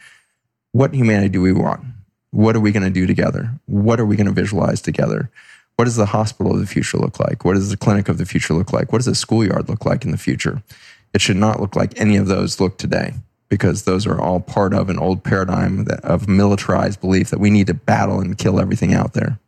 What 0.73 0.94
humanity 0.94 1.28
do 1.28 1.42
we 1.42 1.52
want? 1.52 1.84
What 2.31 2.56
are 2.56 2.60
we 2.60 2.73
going 2.73 2.82
to 2.82 2.90
do 2.90 3.06
together? 3.06 3.50
What 3.66 4.00
are 4.00 4.06
we 4.06 4.16
going 4.16 4.26
to 4.26 4.32
visualize 4.32 4.81
together? 4.81 5.31
What 5.76 5.84
does 5.84 5.97
the 5.97 6.06
hospital 6.06 6.55
of 6.55 6.60
the 6.60 6.66
future 6.66 6.97
look 6.97 7.20
like? 7.20 7.44
What 7.44 7.55
does 7.55 7.70
the 7.70 7.76
clinic 7.76 8.08
of 8.08 8.16
the 8.16 8.24
future 8.24 8.55
look 8.55 8.73
like? 8.73 8.90
What 8.90 8.98
does 8.98 9.06
the 9.06 9.15
schoolyard 9.15 9.68
look 9.68 9.84
like 9.84 10.05
in 10.06 10.12
the 10.12 10.18
future? 10.18 10.62
It 11.12 11.20
should 11.20 11.36
not 11.36 11.60
look 11.60 11.76
like 11.76 12.00
any 12.00 12.16
of 12.16 12.26
those 12.26 12.58
look 12.58 12.78
today 12.78 13.12
because 13.49 13.84
those 13.84 14.07
are 14.07 14.20
all 14.20 14.41
part 14.41 14.75
of 14.75 14.91
an 14.91 14.99
old 14.99 15.23
paradigm 15.23 15.86
of 16.02 16.28
militarized 16.28 17.00
belief 17.00 17.31
that 17.31 17.41
we 17.41 17.50
need 17.50 17.68
to 17.68 17.75
battle 17.75 18.20
and 18.20 18.39
kill 18.39 18.58
everything 18.58 18.94
out 18.94 19.12
there. 19.12 19.39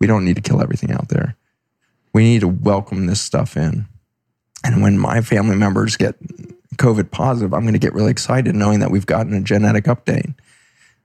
We 0.00 0.06
don't 0.06 0.24
need 0.24 0.36
to 0.36 0.42
kill 0.42 0.60
everything 0.60 0.90
out 0.90 1.08
there. 1.08 1.36
We 2.12 2.24
need 2.24 2.40
to 2.40 2.48
welcome 2.48 3.06
this 3.06 3.20
stuff 3.20 3.56
in. 3.56 3.86
And 4.64 4.82
when 4.82 4.98
my 4.98 5.20
family 5.20 5.56
members 5.56 5.96
get 5.96 6.16
COVID 6.76 7.10
positive, 7.10 7.54
I'm 7.54 7.62
going 7.62 7.74
to 7.74 7.78
get 7.78 7.94
really 7.94 8.10
excited 8.10 8.54
knowing 8.54 8.80
that 8.80 8.90
we've 8.90 9.06
gotten 9.06 9.34
a 9.34 9.40
genetic 9.40 9.84
update. 9.84 10.34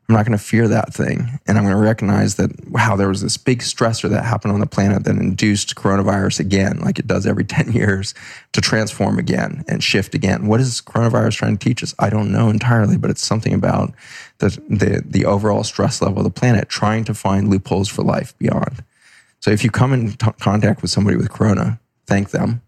I'm 0.09 0.15
not 0.15 0.25
going 0.25 0.35
to 0.35 0.43
fear 0.43 0.67
that 0.67 0.91
thing. 0.91 1.39
And 1.45 1.55
I'm 1.55 1.63
going 1.63 1.75
to 1.75 1.81
recognize 1.81 2.33
that, 2.35 2.67
wow, 2.67 2.95
there 2.95 3.07
was 3.07 3.21
this 3.21 3.38
big 3.38 3.59
stressor 3.59 4.09
that 4.09 4.25
happened 4.25 4.53
on 4.53 4.59
the 4.59 4.65
planet 4.65 5.03
that 5.03 5.15
induced 5.17 5.75
coronavirus 5.75 6.39
again, 6.39 6.79
like 6.79 6.97
it 6.97 7.05
does 7.05 7.27
every 7.27 7.43
10 7.45 7.73
years, 7.73 8.15
to 8.53 8.59
transform 8.59 9.19
again 9.19 9.63
and 9.67 9.83
shift 9.83 10.15
again. 10.15 10.47
What 10.47 10.61
is 10.61 10.81
coronavirus 10.81 11.35
trying 11.35 11.57
to 11.59 11.63
teach 11.63 11.83
us? 11.83 11.93
I 11.99 12.09
don't 12.09 12.31
know 12.31 12.49
entirely, 12.49 12.97
but 12.97 13.11
it's 13.11 13.23
something 13.23 13.53
about 13.53 13.93
the, 14.39 14.49
the, 14.67 15.03
the 15.05 15.25
overall 15.25 15.63
stress 15.63 16.01
level 16.01 16.17
of 16.17 16.23
the 16.23 16.31
planet, 16.31 16.69
trying 16.69 17.03
to 17.03 17.13
find 17.13 17.47
loopholes 17.47 17.88
for 17.88 18.01
life 18.01 18.35
beyond. 18.39 18.83
So 19.41 19.51
if 19.51 19.63
you 19.63 19.69
come 19.69 19.93
in 19.93 20.13
t- 20.13 20.31
contact 20.39 20.81
with 20.81 20.89
somebody 20.89 21.17
with 21.17 21.31
corona, 21.31 21.79
thank 22.07 22.31
them 22.31 22.63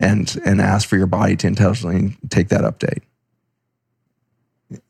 and, 0.00 0.40
and 0.46 0.58
ask 0.58 0.88
for 0.88 0.96
your 0.96 1.06
body 1.06 1.36
to 1.36 1.46
intelligently 1.46 2.16
take 2.30 2.48
that 2.48 2.62
update 2.62 3.02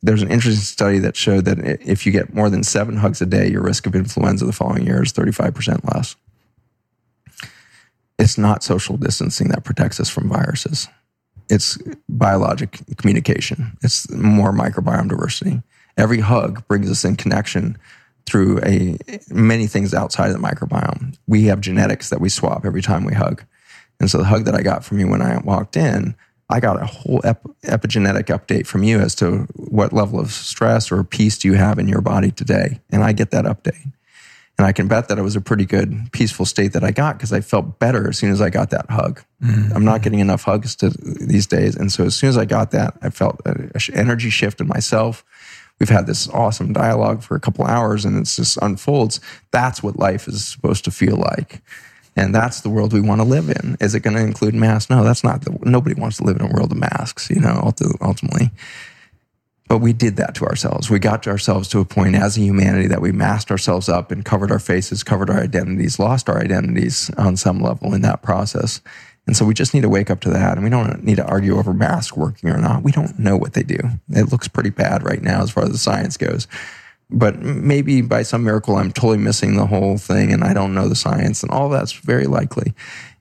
there's 0.02 0.22
an 0.22 0.30
interesting 0.30 0.62
study 0.62 0.98
that 0.98 1.16
showed 1.16 1.44
that 1.44 1.58
if 1.80 2.06
you 2.06 2.12
get 2.12 2.34
more 2.34 2.50
than 2.50 2.62
seven 2.62 2.96
hugs 2.96 3.20
a 3.20 3.26
day, 3.26 3.48
your 3.48 3.62
risk 3.62 3.86
of 3.86 3.94
influenza 3.94 4.44
the 4.44 4.52
following 4.52 4.86
year 4.86 5.02
is 5.02 5.12
35% 5.12 5.92
less. 5.94 6.16
It's 8.18 8.38
not 8.38 8.62
social 8.62 8.96
distancing 8.96 9.48
that 9.48 9.64
protects 9.64 9.98
us 9.98 10.08
from 10.08 10.28
viruses. 10.28 10.88
It's 11.48 11.78
biologic 12.08 12.80
communication. 12.96 13.76
It's 13.82 14.10
more 14.10 14.52
microbiome 14.52 15.08
diversity. 15.08 15.62
Every 15.96 16.20
hug 16.20 16.66
brings 16.68 16.90
us 16.90 17.04
in 17.04 17.16
connection 17.16 17.76
through 18.24 18.60
a 18.60 18.96
many 19.30 19.66
things 19.66 19.92
outside 19.92 20.30
of 20.30 20.40
the 20.40 20.46
microbiome. 20.46 21.18
We 21.26 21.44
have 21.44 21.60
genetics 21.60 22.10
that 22.10 22.20
we 22.20 22.28
swap 22.28 22.64
every 22.64 22.82
time 22.82 23.04
we 23.04 23.14
hug. 23.14 23.44
And 24.00 24.10
so 24.10 24.18
the 24.18 24.24
hug 24.24 24.44
that 24.44 24.54
I 24.54 24.62
got 24.62 24.84
from 24.84 24.98
you 24.98 25.08
when 25.08 25.22
I 25.22 25.38
walked 25.38 25.76
in, 25.76 26.14
I 26.52 26.60
got 26.60 26.81
a 26.81 26.86
whole 26.86 27.20
ep- 27.24 27.42
epigenetic 27.64 28.24
update 28.24 28.66
from 28.66 28.82
you 28.82 29.00
as 29.00 29.14
to 29.16 29.47
what 29.56 29.92
level 29.92 30.20
of 30.20 30.31
stress 30.31 30.92
or 30.92 31.02
peace 31.02 31.39
do 31.39 31.48
you 31.48 31.55
have 31.55 31.78
in 31.78 31.89
your 31.89 32.02
body 32.02 32.31
today. 32.31 32.81
And 32.90 33.02
I 33.02 33.12
get 33.12 33.31
that 33.31 33.47
update. 33.47 33.90
And 34.58 34.66
I 34.66 34.72
can 34.72 34.86
bet 34.86 35.08
that 35.08 35.18
it 35.18 35.22
was 35.22 35.34
a 35.34 35.40
pretty 35.40 35.64
good, 35.64 36.12
peaceful 36.12 36.44
state 36.44 36.74
that 36.74 36.84
I 36.84 36.90
got 36.90 37.16
because 37.16 37.32
I 37.32 37.40
felt 37.40 37.78
better 37.78 38.10
as 38.10 38.18
soon 38.18 38.31
as 38.31 38.42
I 38.42 38.50
got 38.50 38.68
that 38.70 38.90
hug. 38.90 39.22
Mm-hmm. 39.42 39.74
I'm 39.74 39.84
not 39.84 40.02
getting 40.02 40.20
enough 40.20 40.42
hugs 40.42 40.76
to, 40.76 40.90
these 40.90 41.47
days. 41.47 41.74
And 41.74 41.90
so 41.90 42.05
as 42.05 42.14
soon 42.14 42.28
as 42.28 42.36
I 42.36 42.44
got 42.44 42.70
that, 42.72 42.98
I 43.00 43.08
felt 43.08 43.40
an 43.47 43.72
energy 43.94 44.28
shift 44.28 44.60
in 44.60 44.68
myself. 44.68 45.24
We've 45.81 45.89
had 45.89 46.06
this 46.06 46.28
awesome 46.28 46.74
dialogue 46.74 47.22
for 47.22 47.34
a 47.34 47.40
couple 47.40 47.64
hours 47.64 48.05
and 48.05 48.18
it 48.18 48.24
just 48.24 48.58
unfolds. 48.60 49.20
That's 49.52 49.82
what 49.82 49.98
life 49.98 50.28
is 50.28 50.44
supposed 50.44 50.84
to 50.84 50.90
feel 50.90 51.16
like. 51.16 51.62
And 52.15 52.34
that's 52.34 52.60
the 52.60 52.68
world 52.68 52.92
we 52.92 53.00
want 53.00 53.20
to 53.20 53.26
live 53.26 53.49
in. 53.49 53.76
Is 53.81 53.94
it 53.94 54.00
going 54.00 54.16
to 54.16 54.23
include 54.23 54.55
masks? 54.55 54.91
No, 54.91 55.02
that's 55.02 55.24
not 55.24 55.44
the, 55.44 55.57
nobody 55.62 55.99
wants 55.99 56.18
to 56.18 56.24
live 56.24 56.36
in 56.36 56.42
a 56.42 56.52
world 56.52 56.73
of 56.73 56.78
masks, 56.78 57.31
you 57.31 57.41
know, 57.41 57.73
ultimately. 58.00 58.50
But 59.68 59.78
we 59.78 59.94
did 59.94 60.16
that 60.16 60.34
to 60.34 60.44
ourselves. 60.44 60.91
We 60.91 60.99
got 60.99 61.23
to 61.23 61.31
ourselves 61.31 61.68
to 61.68 61.78
a 61.78 61.84
point 61.86 62.15
as 62.15 62.36
a 62.36 62.42
humanity 62.42 62.89
that 62.89 63.00
we 63.00 63.12
masked 63.12 63.50
ourselves 63.50 63.89
up 63.89 64.10
and 64.10 64.24
covered 64.24 64.50
our 64.50 64.58
faces, 64.58 65.02
covered 65.02 65.31
our 65.31 65.41
identities, 65.41 65.99
lost 65.99 66.28
our 66.28 66.39
identities 66.39 67.10
on 67.16 67.39
some 67.39 67.60
level 67.60 67.94
in 67.94 68.02
that 68.02 68.23
process. 68.23 68.82
And 69.26 69.34
so 69.34 69.47
we 69.47 69.55
just 69.55 69.73
need 69.73 69.82
to 69.82 69.89
wake 69.89 70.10
up 70.10 70.20
to 70.23 70.31
that. 70.31 70.58
And 70.58 70.65
we 70.65 70.68
don't 70.68 71.02
need 71.02 71.16
to 71.16 71.26
argue 71.26 71.57
over 71.57 71.73
mask 71.73 72.18
working 72.18 72.50
or 72.50 72.58
not. 72.58 72.82
We 72.82 72.92
don't 72.92 73.18
know 73.18 73.39
what 73.39 73.55
they 73.55 73.62
do. 73.62 73.78
It 74.10 74.31
looks 74.31 74.49
pretty 74.49 74.70
bad 74.70 75.05
right 75.05 75.23
now 75.23 75.42
as 75.42 75.50
far 75.50 75.65
as 75.65 75.70
the 75.70 75.78
science 75.78 76.18
goes 76.18 76.47
but 77.12 77.41
maybe 77.41 78.00
by 78.02 78.23
some 78.23 78.44
miracle 78.44 78.76
I'm 78.76 78.92
totally 78.92 79.18
missing 79.18 79.57
the 79.57 79.66
whole 79.66 79.99
thing 79.99 80.32
and 80.32 80.42
I 80.42 80.55
don't 80.55 80.74
know 80.74 80.89
the 80.89 80.97
science 80.97 81.42
and 81.42 81.50
all 81.52 81.68
that's 81.68 81.92
very 81.92 82.26
likely. 82.26 82.74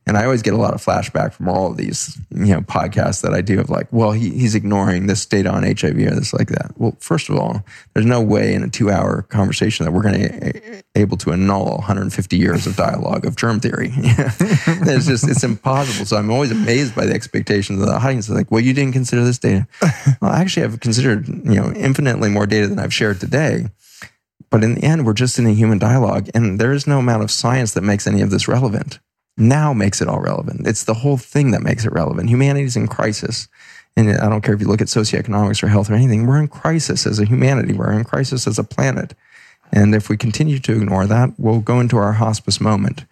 And 0.08 0.18
I 0.18 0.26
always 0.26 0.42
get 0.42 0.56
a 0.56 0.58
lot 0.58 0.74
of 0.74 0.84
flashback 0.84 1.32
from 1.32 1.48
all 1.48 1.70
of 1.70 1.78
these, 1.78 2.20
you 2.32 2.48
know, 2.48 2.62
podcasts 2.62 3.22
that 3.22 3.34
I 3.34 3.42
do 3.42 3.60
of 3.60 3.70
like, 3.70 3.88
well, 3.92 4.12
he, 4.12 4.32
he's 4.32 4.56
ignoring 4.56 5.06
this 5.06 5.26
data 5.28 5.50
on 5.50 5.62
HIV 5.62 5.96
or 6.00 6.16
this 6.16 6.34
like 6.34 6.48
that. 6.50 6.72
Well, 6.76 6.98
first 7.00 7.30
of 7.30 7.38
all, 7.38 7.64
there's 7.94 8.06
no 8.06 8.20
way 8.20 8.56
in 8.56 8.64
a 8.64 8.68
two 8.68 8.90
hour 8.90 9.22
conversation 9.24 9.86
that 9.86 9.92
we're 9.92 10.02
going 10.02 10.22
to 10.22 10.54
be 10.54 11.00
able 11.00 11.18
to 11.18 11.32
annul 11.32 11.76
150 11.78 12.36
years 12.36 12.66
of 12.66 12.76
dialogue 12.76 13.26
of 13.26 13.36
germ 13.36 13.60
theory. 13.60 13.92
it's 13.94 15.06
just, 15.06 15.30
it's 15.30 15.44
impossible. 15.44 16.08
So 16.08 16.18
I'm 16.18 16.32
always 16.32 16.52
amazed 16.52 16.96
by 16.96 17.06
the 17.06 17.14
expectations 17.14 17.80
of 17.80 17.86
the 17.86 17.94
audience. 17.94 18.28
Like, 18.28 18.50
well, 18.50 18.62
you 18.62 18.74
didn't 18.74 18.94
consider 18.94 19.24
this 19.24 19.38
data. 19.38 19.68
Well, 20.20 20.32
actually, 20.32 20.64
I've 20.64 20.80
considered, 20.80 21.28
you 21.28 21.56
know, 21.56 21.72
infinitely 21.74 22.30
more 22.30 22.48
data 22.48 22.68
than 22.68 22.80
I've 22.80 22.94
shared 22.94 23.20
today. 23.20 23.68
But 24.52 24.64
in 24.64 24.76
the 24.76 24.84
end, 24.84 25.06
we're 25.06 25.14
just 25.14 25.40
in 25.40 25.48
a 25.48 25.54
human 25.54 25.80
dialogue 25.80 26.30
and 26.36 26.60
there 26.60 26.74
is 26.74 26.86
no 26.86 27.00
amount 27.00 27.24
of 27.24 27.32
science 27.32 27.74
that 27.74 27.82
makes 27.82 28.06
any 28.06 28.22
of 28.22 28.30
this 28.30 28.48
relevant 28.48 29.00
now 29.38 29.74
makes 29.74 30.02
it 30.02 30.08
all 30.08 30.20
relevant. 30.20 30.68
It's 30.68 30.84
the 30.84 30.94
whole 30.94 31.18
thing 31.18 31.52
that 31.52 31.62
makes 31.62 31.86
it 31.86 31.92
relevant. 31.92 32.30
Humanity's 32.30 32.76
in 32.76 32.88
crisis. 32.88 33.48
And 33.98 34.10
I 34.10 34.30
don't 34.30 34.42
care 34.42 34.54
if 34.54 34.62
you 34.62 34.68
look 34.68 34.82
at 34.82 34.88
socioeconomics 34.88 35.64
or 35.64 35.68
health 35.68 35.90
or 35.90 35.96
anything, 35.96 36.26
we're 36.26 36.40
in 36.40 36.48
crisis 36.48 37.06
as 37.06 37.20
a 37.20 37.26
humanity. 37.26 37.74
We're 37.74 37.92
in 37.92 38.04
crisis 38.04 38.48
as 38.48 38.58
a 38.58 38.64
planet. 38.64 39.14
And 39.74 39.96
if 39.96 40.10
we 40.10 40.18
continue 40.18 40.60
to 40.60 40.74
ignore 40.74 41.06
that, 41.08 41.32
we'll 41.38 41.60
go 41.60 41.80
into 41.80 41.98
our 41.98 42.14
hospice 42.14 42.62
moment. 42.62 43.06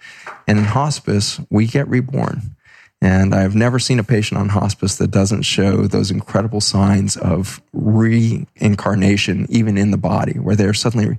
And 0.47 0.59
in 0.59 0.65
hospice, 0.65 1.39
we 1.49 1.67
get 1.67 1.87
reborn. 1.87 2.55
And 3.01 3.33
I've 3.33 3.55
never 3.55 3.79
seen 3.79 3.99
a 3.99 4.03
patient 4.03 4.39
on 4.39 4.49
hospice 4.49 4.97
that 4.97 5.11
doesn't 5.11 5.43
show 5.43 5.87
those 5.87 6.11
incredible 6.11 6.59
signs 6.59 7.15
of 7.15 7.61
reincarnation, 7.71 9.45
even 9.49 9.77
in 9.77 9.91
the 9.91 9.97
body, 9.97 10.33
where 10.33 10.55
they're 10.55 10.73
suddenly 10.73 11.17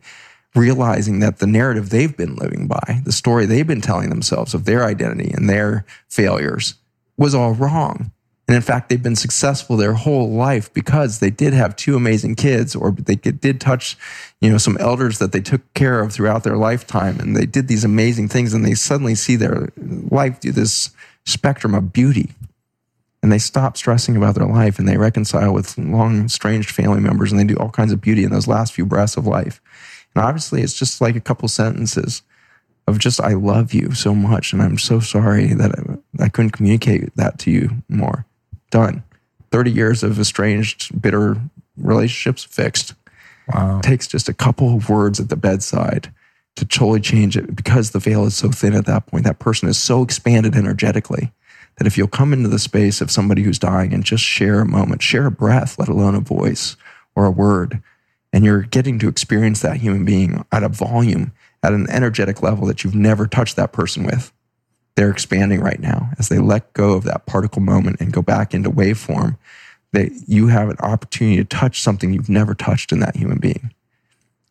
realizing 0.55 1.20
that 1.20 1.39
the 1.39 1.47
narrative 1.47 1.91
they've 1.91 2.17
been 2.17 2.34
living 2.36 2.67
by, 2.67 3.00
the 3.05 3.12
story 3.12 3.47
they've 3.47 3.67
been 3.67 3.81
telling 3.81 4.10
themselves 4.10 4.52
of 4.52 4.65
their 4.65 4.84
identity 4.84 5.31
and 5.33 5.49
their 5.49 5.86
failures 6.09 6.75
was 7.17 7.34
all 7.34 7.52
wrong. 7.52 8.10
And 8.49 8.57
in 8.57 8.62
fact, 8.62 8.89
they've 8.89 9.00
been 9.00 9.15
successful 9.15 9.76
their 9.76 9.92
whole 9.92 10.28
life 10.28 10.75
because 10.75 11.20
they 11.20 11.31
did 11.31 11.55
have 11.55 11.76
two 11.76 11.94
amazing 11.94 12.34
kids 12.34 12.75
or 12.75 12.91
they 12.91 13.15
did 13.15 13.60
touch, 13.60 13.97
you 14.41 14.50
know, 14.50 14.59
some 14.59 14.76
elders 14.81 15.20
that 15.20 15.31
they 15.31 15.41
took 15.41 15.73
care 15.75 16.00
of 16.00 16.12
throughout 16.12 16.42
their 16.42 16.57
lifetime. 16.57 17.20
And 17.20 17.36
they 17.36 17.47
did 17.47 17.68
these 17.68 17.84
amazing 17.84 18.26
things 18.26 18.52
and 18.52 18.65
they 18.65 18.75
suddenly 18.75 19.15
see 19.15 19.36
their 19.36 19.68
life 19.78 20.41
do 20.41 20.50
this 20.50 20.91
spectrum 21.25 21.75
of 21.75 21.93
beauty. 21.93 22.33
And 23.23 23.31
they 23.31 23.39
stop 23.39 23.77
stressing 23.77 24.17
about 24.17 24.35
their 24.35 24.47
life 24.47 24.79
and 24.79 24.89
they 24.89 24.97
reconcile 24.97 25.53
with 25.53 25.77
long, 25.77 26.25
estranged 26.25 26.71
family 26.71 27.01
members 27.01 27.31
and 27.31 27.39
they 27.39 27.45
do 27.45 27.57
all 27.57 27.69
kinds 27.69 27.93
of 27.93 28.01
beauty 28.01 28.25
in 28.25 28.31
those 28.31 28.49
last 28.49 28.73
few 28.73 28.87
breaths 28.87 29.17
of 29.17 29.27
life. 29.27 29.61
And 30.15 30.25
obviously, 30.25 30.63
it's 30.63 30.79
just 30.79 31.01
like 31.01 31.17
a 31.17 31.21
couple 31.21 31.47
sentences 31.49 32.23
of 32.87 32.99
just, 32.99 33.21
I 33.21 33.35
love 33.35 33.75
you 33.75 33.93
so 33.93 34.15
much. 34.15 34.53
And 34.53 34.63
I'm 34.63 34.79
so 34.79 35.01
sorry 35.01 35.49
that 35.49 35.73
I, 35.79 36.25
I 36.25 36.29
couldn't 36.29 36.53
communicate 36.53 37.15
that 37.17 37.39
to 37.41 37.51
you 37.51 37.83
more. 37.89 38.25
Done. 38.71 39.03
30 39.53 39.71
years 39.71 40.03
of 40.03 40.19
estranged, 40.19 41.01
bitter 41.01 41.37
relationships 41.77 42.45
fixed. 42.45 42.95
Wow. 43.53 43.79
It 43.79 43.83
takes 43.83 44.07
just 44.07 44.29
a 44.29 44.35
couple 44.35 44.75
of 44.75 44.89
words 44.89 45.21
at 45.21 45.29
the 45.29 45.37
bedside 45.37 46.13
to 46.57 46.65
totally 46.65 47.01
change 47.01 47.37
it 47.37 47.55
because 47.55 47.91
the 47.91 47.99
veil 47.99 48.25
is 48.25 48.37
so 48.37 48.51
thin 48.51 48.75
at 48.75 48.87
that 48.87 49.07
point. 49.07 49.25
That 49.25 49.39
person 49.39 49.69
is 49.69 49.79
so 49.79 50.03
expanded 50.03 50.55
energetically 50.55 51.33
that 51.79 51.87
if 51.87 51.97
you'll 51.97 52.09
come 52.09 52.33
into 52.33 52.49
the 52.49 52.59
space 52.59 53.01
of 53.01 53.11
somebody 53.11 53.43
who's 53.43 53.59
dying 53.59 53.95
and 53.95 54.05
just 54.05 54.23
share 54.23 54.61
a 54.61 54.67
moment, 54.67 55.03
share 55.03 55.27
a 55.27 55.31
breath, 55.31 55.79
let 55.79 55.89
alone 55.89 56.15
a 56.15 56.20
voice 56.20 56.77
or 57.15 57.25
a 57.25 57.31
word, 57.31 57.83
and 58.33 58.45
you're 58.45 58.62
getting 58.62 58.99
to 58.99 59.09
experience 59.09 59.62
that 59.62 59.79
human 59.79 60.05
being 60.05 60.45
at 60.53 60.62
a 60.62 60.69
volume, 60.69 61.33
at 61.62 61.73
an 61.73 61.89
energetic 61.91 62.43
level 62.43 62.67
that 62.67 62.85
you've 62.85 62.95
never 62.95 63.27
touched 63.27 63.57
that 63.57 63.73
person 63.73 64.05
with. 64.05 64.33
They're 64.97 65.11
expanding 65.11 65.61
right 65.61 65.81
now 65.81 66.11
as 66.19 66.29
they 66.29 66.39
let 66.39 66.73
go 66.75 66.93
of 66.93 67.05
that 67.05 67.27
particle 67.27 67.62
moment 67.62 68.01
and 68.01 68.12
go 68.12 68.23
back 68.23 68.53
into 68.53 68.70
waveform. 68.70 69.39
That 69.93 70.11
you 70.29 70.47
have 70.47 70.69
an 70.69 70.77
opportunity 70.79 71.39
to 71.39 71.45
touch 71.45 71.81
something 71.81 72.12
you've 72.12 72.29
never 72.29 72.55
touched 72.55 72.93
in 72.93 73.01
that 73.01 73.17
human 73.17 73.39
being. 73.39 73.75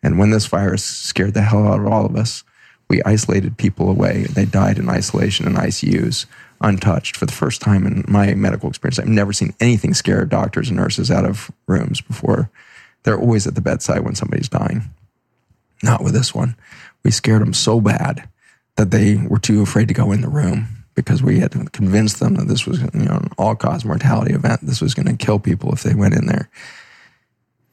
And 0.02 0.18
when 0.18 0.32
this 0.32 0.46
virus 0.46 0.84
scared 0.84 1.34
the 1.34 1.42
hell 1.42 1.68
out 1.68 1.80
of 1.80 1.88
all 1.88 2.06
of 2.06 2.16
us, 2.16 2.44
we 2.90 3.04
isolated 3.04 3.58
people 3.58 3.90
away. 3.90 4.24
They 4.24 4.46
died 4.46 4.80
in 4.80 4.90
isolation 4.90 5.46
in 5.46 5.54
ICUs, 5.54 6.26
untouched. 6.62 7.16
For 7.16 7.26
the 7.26 7.34
first 7.34 7.62
time 7.62 7.86
in 7.86 8.04
my 8.08 8.34
medical 8.34 8.70
experience, 8.70 9.00
I've 9.00 9.08
never 9.08 9.34
seen 9.34 9.54
anything 9.60 9.94
scare 9.94 10.26
doctors 10.26 10.70
and 10.70 10.78
nurses 10.78 11.12
out 11.12 11.26
of 11.26 11.52
rooms 11.68 12.02
before. 12.02 12.50
They're 13.04 13.20
always 13.20 13.46
at 13.46 13.56
the 13.56 13.62
bedside 13.62 14.02
when 14.02 14.16
somebody's 14.16 14.50
dying. 14.50 14.90
Not 15.84 16.04
with 16.04 16.14
this 16.14 16.34
one. 16.34 16.56
We 17.04 17.12
scared 17.12 17.42
them 17.42 17.54
so 17.54 17.80
bad 17.80 18.28
that 18.76 18.92
they 18.92 19.18
were 19.18 19.40
too 19.40 19.62
afraid 19.62 19.88
to 19.90 19.94
go 19.94 20.12
in 20.12 20.22
the 20.22 20.28
room 20.28 20.68
because 20.96 21.24
we 21.24 21.40
had 21.40 21.52
to 21.52 21.64
convince 21.66 22.14
them 22.20 22.36
that 22.36 22.48
this 22.48 22.66
was 22.66 22.82
you 22.82 22.90
know, 22.94 23.16
an 23.16 23.30
all 23.38 23.56
cause 23.56 23.86
mortality 23.86 24.34
event. 24.34 24.62
This 24.62 24.82
was 24.82 24.94
going 24.94 25.06
to 25.06 25.26
kill 25.26 25.40
people 25.40 25.72
if 25.72 25.84
they 25.84 25.94
went 25.94 26.14
in 26.14 26.26
there. 26.26 26.50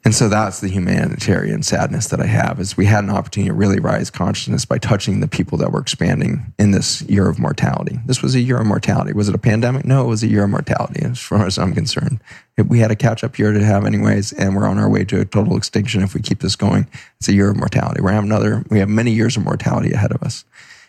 And 0.07 0.15
so 0.15 0.29
that's 0.29 0.61
the 0.61 0.69
humanitarian 0.69 1.65
sadness 1.65 2.07
that 2.07 2.21
I 2.21 2.27
have 2.27 2.61
is 2.61 2.77
we 2.77 2.87
had 2.87 3.03
an 3.03 3.11
opportunity 3.11 3.49
to 3.49 3.55
really 3.55 3.81
rise 3.81 4.09
consciousness 4.09 4.65
by 4.65 4.79
touching 4.79 5.19
the 5.19 5.27
people 5.27 5.59
that 5.59 5.73
were 5.73 5.81
expanding 5.81 6.55
in 6.61 6.71
this 6.71 7.03
year 7.03 7.29
of 7.29 7.41
mortality. 7.41 7.99
This 8.07 8.23
was 8.23 8.37
a 8.37 8.41
year 8.41 8.59
of 8.59 8.69
mortality. 8.69 9.13
Was 9.15 9.29
it 9.29 9.35
a 9.35 9.39
pandemic? 9.39 9.85
No, 9.85 10.05
it 10.05 10.07
was 10.07 10.23
a 10.23 10.29
year 10.29 10.45
of 10.45 10.51
mortality 10.51 11.05
as 11.05 11.19
far 11.19 11.45
as 11.45 11.59
I'm 11.59 11.75
concerned. 11.75 12.21
We 12.57 12.79
had 12.79 12.93
a 12.93 12.95
catch 12.95 13.25
up 13.25 13.37
year 13.37 13.51
to 13.51 13.65
have 13.65 13.85
anyways, 13.85 14.33
and 14.33 14.55
we're 14.55 14.69
on 14.69 14.79
our 14.79 14.89
way 14.89 15.05
to 15.07 15.21
a 15.23 15.25
total 15.25 15.57
extinction 15.57 16.05
if 16.05 16.15
we 16.15 16.21
keep 16.21 16.39
this 16.39 16.55
going. 16.55 16.87
It's 17.19 17.27
a 17.27 17.35
year 17.35 17.51
of 17.51 17.57
mortality. 17.57 18.01
We're 18.01 18.13
have 18.13 18.23
another, 18.23 18.63
we 18.71 18.79
have 18.79 18.89
many 18.89 19.11
years 19.11 19.37
of 19.37 19.43
mortality 19.43 19.91
ahead 19.91 20.13
of 20.13 20.23
us. 20.23 20.45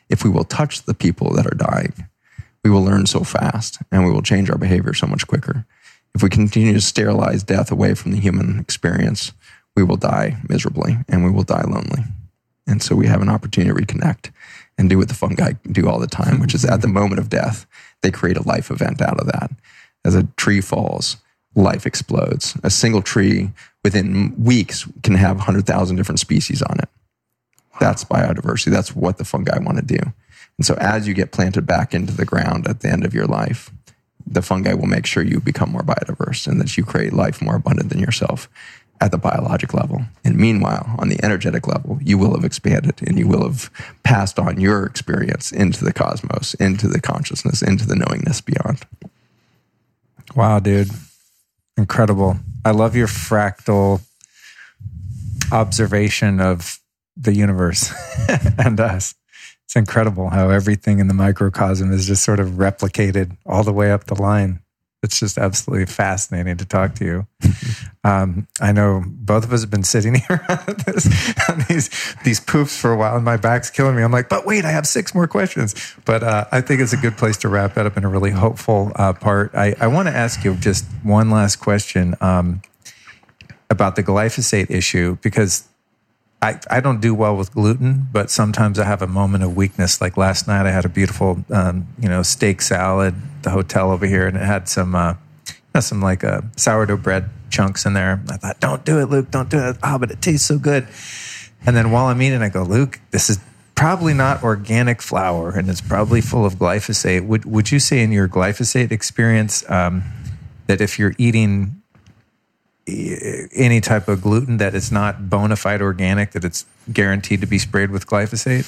If 0.09 0.23
we 0.23 0.29
will 0.29 0.43
touch 0.43 0.83
the 0.83 0.93
people 0.93 1.33
that 1.33 1.47
are 1.47 1.57
dying, 1.57 2.07
we 2.63 2.69
will 2.69 2.83
learn 2.83 3.07
so 3.07 3.21
fast 3.21 3.79
and 3.91 4.05
we 4.05 4.11
will 4.11 4.21
change 4.21 4.51
our 4.51 4.59
behavior 4.59 4.93
so 4.93 5.07
much 5.07 5.25
quicker. 5.25 5.65
If 6.17 6.23
we 6.23 6.29
continue 6.29 6.73
to 6.73 6.81
sterilize 6.81 7.43
death 7.43 7.71
away 7.71 7.93
from 7.93 8.11
the 8.11 8.19
human 8.19 8.57
experience, 8.57 9.33
we 9.75 9.83
will 9.83 9.97
die 9.97 10.37
miserably 10.49 10.97
and 11.07 11.23
we 11.23 11.29
will 11.29 11.43
die 11.43 11.61
lonely. 11.61 12.05
And 12.65 12.81
so 12.81 12.95
we 12.95 13.05
have 13.05 13.21
an 13.21 13.29
opportunity 13.29 13.71
to 13.71 13.93
reconnect 13.93 14.31
and 14.79 14.89
do 14.89 14.97
what 14.97 15.09
the 15.09 15.13
fungi 15.13 15.51
do 15.71 15.87
all 15.87 15.99
the 15.99 16.07
time, 16.07 16.39
which 16.39 16.55
is 16.55 16.65
at 16.65 16.81
the 16.81 16.87
moment 16.87 17.19
of 17.19 17.29
death, 17.29 17.67
they 18.01 18.09
create 18.09 18.35
a 18.35 18.41
life 18.47 18.71
event 18.71 18.99
out 18.99 19.19
of 19.19 19.27
that. 19.27 19.51
As 20.03 20.15
a 20.15 20.23
tree 20.37 20.59
falls, 20.59 21.17
life 21.53 21.85
explodes. 21.85 22.57
A 22.63 22.71
single 22.71 23.03
tree 23.03 23.51
within 23.83 24.33
weeks 24.43 24.87
can 25.03 25.13
have 25.13 25.35
100,000 25.35 25.97
different 25.97 26.19
species 26.19 26.63
on 26.63 26.79
it. 26.79 26.89
That's 27.79 28.03
biodiversity. 28.03 28.71
That's 28.71 28.95
what 28.95 29.19
the 29.19 29.23
fungi 29.23 29.59
want 29.59 29.77
to 29.77 29.85
do. 29.85 29.99
And 30.57 30.65
so 30.65 30.73
as 30.79 31.07
you 31.07 31.13
get 31.13 31.31
planted 31.31 31.67
back 31.67 31.93
into 31.93 32.11
the 32.11 32.25
ground 32.25 32.67
at 32.67 32.79
the 32.79 32.89
end 32.89 33.05
of 33.05 33.13
your 33.13 33.27
life, 33.27 33.69
the 34.29 34.41
fungi 34.41 34.73
will 34.73 34.87
make 34.87 35.05
sure 35.05 35.23
you 35.23 35.39
become 35.39 35.71
more 35.71 35.81
biodiverse 35.81 36.47
and 36.47 36.59
that 36.59 36.77
you 36.77 36.83
create 36.83 37.13
life 37.13 37.41
more 37.41 37.55
abundant 37.55 37.89
than 37.89 37.99
yourself 37.99 38.49
at 38.99 39.11
the 39.11 39.17
biologic 39.17 39.73
level. 39.73 40.01
And 40.23 40.35
meanwhile, 40.35 40.95
on 40.99 41.09
the 41.09 41.23
energetic 41.23 41.67
level, 41.67 41.99
you 42.01 42.17
will 42.17 42.35
have 42.35 42.43
expanded 42.43 42.99
and 43.05 43.17
you 43.17 43.27
will 43.27 43.43
have 43.43 43.71
passed 44.03 44.39
on 44.39 44.59
your 44.59 44.85
experience 44.85 45.51
into 45.51 45.85
the 45.85 45.93
cosmos, 45.93 46.55
into 46.55 46.87
the 46.87 46.99
consciousness, 46.99 47.61
into 47.61 47.85
the 47.85 47.95
knowingness 47.95 48.41
beyond. 48.41 48.85
Wow, 50.35 50.59
dude. 50.59 50.89
Incredible. 51.77 52.37
I 52.65 52.71
love 52.71 52.95
your 52.95 53.07
fractal 53.07 54.01
observation 55.51 56.41
of 56.41 56.79
the 57.15 57.33
universe 57.33 57.93
and 58.57 58.79
us. 58.79 59.15
Incredible 59.77 60.29
how 60.29 60.49
everything 60.49 60.97
in 60.99 61.07
the 61.07 61.13
microcosm 61.13 61.91
is 61.91 62.07
just 62.07 62.23
sort 62.23 62.39
of 62.39 62.53
replicated 62.53 63.37
all 63.45 63.63
the 63.63 63.71
way 63.71 63.91
up 63.91 64.05
the 64.05 64.19
line. 64.19 64.59
It's 65.03 65.19
just 65.19 65.37
absolutely 65.37 65.85
fascinating 65.85 66.57
to 66.57 66.65
talk 66.65 66.95
to 66.95 67.05
you. 67.05 67.27
Um, 68.03 68.47
I 68.61 68.71
know 68.71 69.03
both 69.05 69.43
of 69.43 69.51
us 69.51 69.59
have 69.59 69.69
been 69.69 69.83
sitting 69.83 70.15
here 70.27 70.45
on, 70.47 70.75
this, 70.85 71.33
on 71.49 71.65
these 71.67 71.89
these 72.23 72.39
poofs 72.39 72.79
for 72.79 72.93
a 72.93 72.95
while, 72.95 73.17
and 73.17 73.25
my 73.25 73.35
back's 73.35 73.69
killing 73.69 73.97
me. 73.97 74.01
I'm 74.01 74.13
like, 74.13 74.29
but 74.29 74.45
wait, 74.45 74.63
I 74.63 74.71
have 74.71 74.87
six 74.87 75.13
more 75.13 75.27
questions. 75.27 75.75
But 76.05 76.23
uh, 76.23 76.45
I 76.49 76.61
think 76.61 76.79
it's 76.79 76.93
a 76.93 76.97
good 76.97 77.17
place 77.17 77.35
to 77.37 77.49
wrap 77.49 77.73
that 77.73 77.85
up 77.85 77.97
in 77.97 78.05
a 78.05 78.07
really 78.07 78.31
hopeful 78.31 78.93
uh, 78.95 79.11
part. 79.11 79.53
I, 79.53 79.75
I 79.81 79.87
want 79.87 80.07
to 80.07 80.15
ask 80.15 80.45
you 80.45 80.55
just 80.55 80.85
one 81.03 81.29
last 81.29 81.57
question 81.57 82.15
um, 82.21 82.61
about 83.69 83.97
the 83.97 84.03
glyphosate 84.03 84.69
issue 84.69 85.17
because 85.21 85.67
I, 86.41 86.59
I 86.69 86.81
don't 86.81 87.01
do 87.01 87.15
well 87.15 87.35
with 87.35 87.51
gluten, 87.51 88.07
but 88.11 88.29
sometimes 88.29 88.77
I 88.77 88.85
have 88.85 89.01
a 89.01 89.07
moment 89.07 89.43
of 89.43 89.55
weakness. 89.55 90.01
Like 90.01 90.17
last 90.17 90.47
night, 90.47 90.67
I 90.67 90.71
had 90.71 90.85
a 90.85 90.89
beautiful, 90.89 91.43
um, 91.49 91.87
you 91.99 92.07
know, 92.07 92.21
steak 92.21 92.61
salad, 92.61 93.15
the 93.41 93.49
hotel 93.49 93.91
over 93.91 94.05
here, 94.05 94.27
and 94.27 94.37
it 94.37 94.43
had 94.43 94.69
some, 94.69 94.93
uh, 94.93 95.15
some 95.79 96.01
like 96.01 96.23
uh, 96.23 96.41
sourdough 96.55 96.97
bread 96.97 97.29
chunks 97.49 97.85
in 97.85 97.93
there. 97.93 98.21
I 98.29 98.37
thought, 98.37 98.59
don't 98.59 98.85
do 98.85 98.99
it, 98.99 99.05
Luke, 99.05 99.31
don't 99.31 99.49
do 99.49 99.59
it. 99.59 99.77
Ah, 99.81 99.95
oh, 99.95 99.99
but 99.99 100.11
it 100.11 100.21
tastes 100.21 100.47
so 100.47 100.59
good. 100.59 100.87
And 101.65 101.75
then 101.75 101.91
while 101.91 102.05
I'm 102.05 102.21
eating, 102.21 102.41
I 102.43 102.49
go, 102.49 102.61
Luke, 102.63 102.99
this 103.09 103.29
is 103.31 103.39
probably 103.73 104.13
not 104.13 104.43
organic 104.43 105.01
flour, 105.01 105.51
and 105.51 105.69
it's 105.69 105.81
probably 105.81 106.21
full 106.21 106.45
of 106.45 106.55
glyphosate. 106.55 107.25
Would 107.25 107.45
Would 107.45 107.71
you 107.71 107.79
say 107.79 108.01
in 108.01 108.11
your 108.11 108.27
glyphosate 108.27 108.91
experience 108.91 109.67
um, 109.69 110.03
that 110.67 110.81
if 110.81 110.99
you're 110.99 111.13
eating 111.17 111.81
any 112.87 113.81
type 113.81 114.07
of 114.07 114.21
gluten 114.21 114.57
that 114.57 114.73
is 114.73 114.91
not 114.91 115.29
bona 115.29 115.55
fide 115.55 115.81
organic, 115.81 116.31
that 116.31 116.43
it's 116.43 116.65
guaranteed 116.91 117.41
to 117.41 117.47
be 117.47 117.59
sprayed 117.59 117.91
with 117.91 118.07
glyphosate 118.07 118.65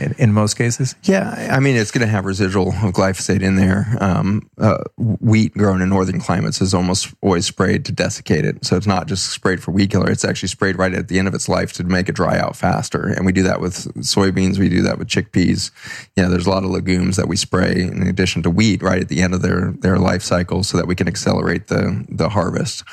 in, 0.00 0.14
in 0.18 0.32
most 0.32 0.54
cases? 0.54 0.94
Yeah, 1.02 1.48
I 1.50 1.60
mean, 1.60 1.76
it's 1.76 1.90
going 1.90 2.06
to 2.06 2.10
have 2.10 2.24
residual 2.24 2.68
of 2.68 2.92
glyphosate 2.92 3.42
in 3.42 3.56
there. 3.56 3.96
Um, 4.00 4.50
uh, 4.58 4.78
wheat 4.96 5.52
grown 5.54 5.82
in 5.82 5.88
northern 5.88 6.20
climates 6.20 6.60
is 6.60 6.74
almost 6.74 7.14
always 7.22 7.46
sprayed 7.46 7.84
to 7.86 7.92
desiccate 7.92 8.44
it. 8.44 8.64
So 8.64 8.76
it's 8.76 8.86
not 8.86 9.06
just 9.08 9.30
sprayed 9.30 9.62
for 9.62 9.70
weed 9.70 9.90
killer, 9.90 10.10
it's 10.10 10.24
actually 10.24 10.48
sprayed 10.48 10.78
right 10.78 10.92
at 10.92 11.08
the 11.08 11.18
end 11.18 11.28
of 11.28 11.34
its 11.34 11.48
life 11.48 11.72
to 11.74 11.84
make 11.84 12.08
it 12.08 12.14
dry 12.14 12.38
out 12.38 12.56
faster. 12.56 13.08
And 13.08 13.26
we 13.26 13.32
do 13.32 13.42
that 13.44 13.60
with 13.60 13.74
soybeans, 14.02 14.58
we 14.58 14.68
do 14.68 14.82
that 14.82 14.98
with 14.98 15.08
chickpeas. 15.08 15.70
You 16.16 16.22
know, 16.22 16.30
there's 16.30 16.46
a 16.46 16.50
lot 16.50 16.64
of 16.64 16.70
legumes 16.70 17.16
that 17.16 17.28
we 17.28 17.36
spray 17.36 17.82
in 17.82 18.06
addition 18.06 18.42
to 18.42 18.50
wheat 18.50 18.82
right 18.82 19.00
at 19.00 19.08
the 19.08 19.22
end 19.22 19.34
of 19.34 19.42
their, 19.42 19.74
their 19.80 19.98
life 19.98 20.22
cycle 20.22 20.62
so 20.62 20.76
that 20.76 20.86
we 20.86 20.94
can 20.94 21.08
accelerate 21.08 21.68
the, 21.68 22.04
the 22.08 22.28
harvest 22.28 22.84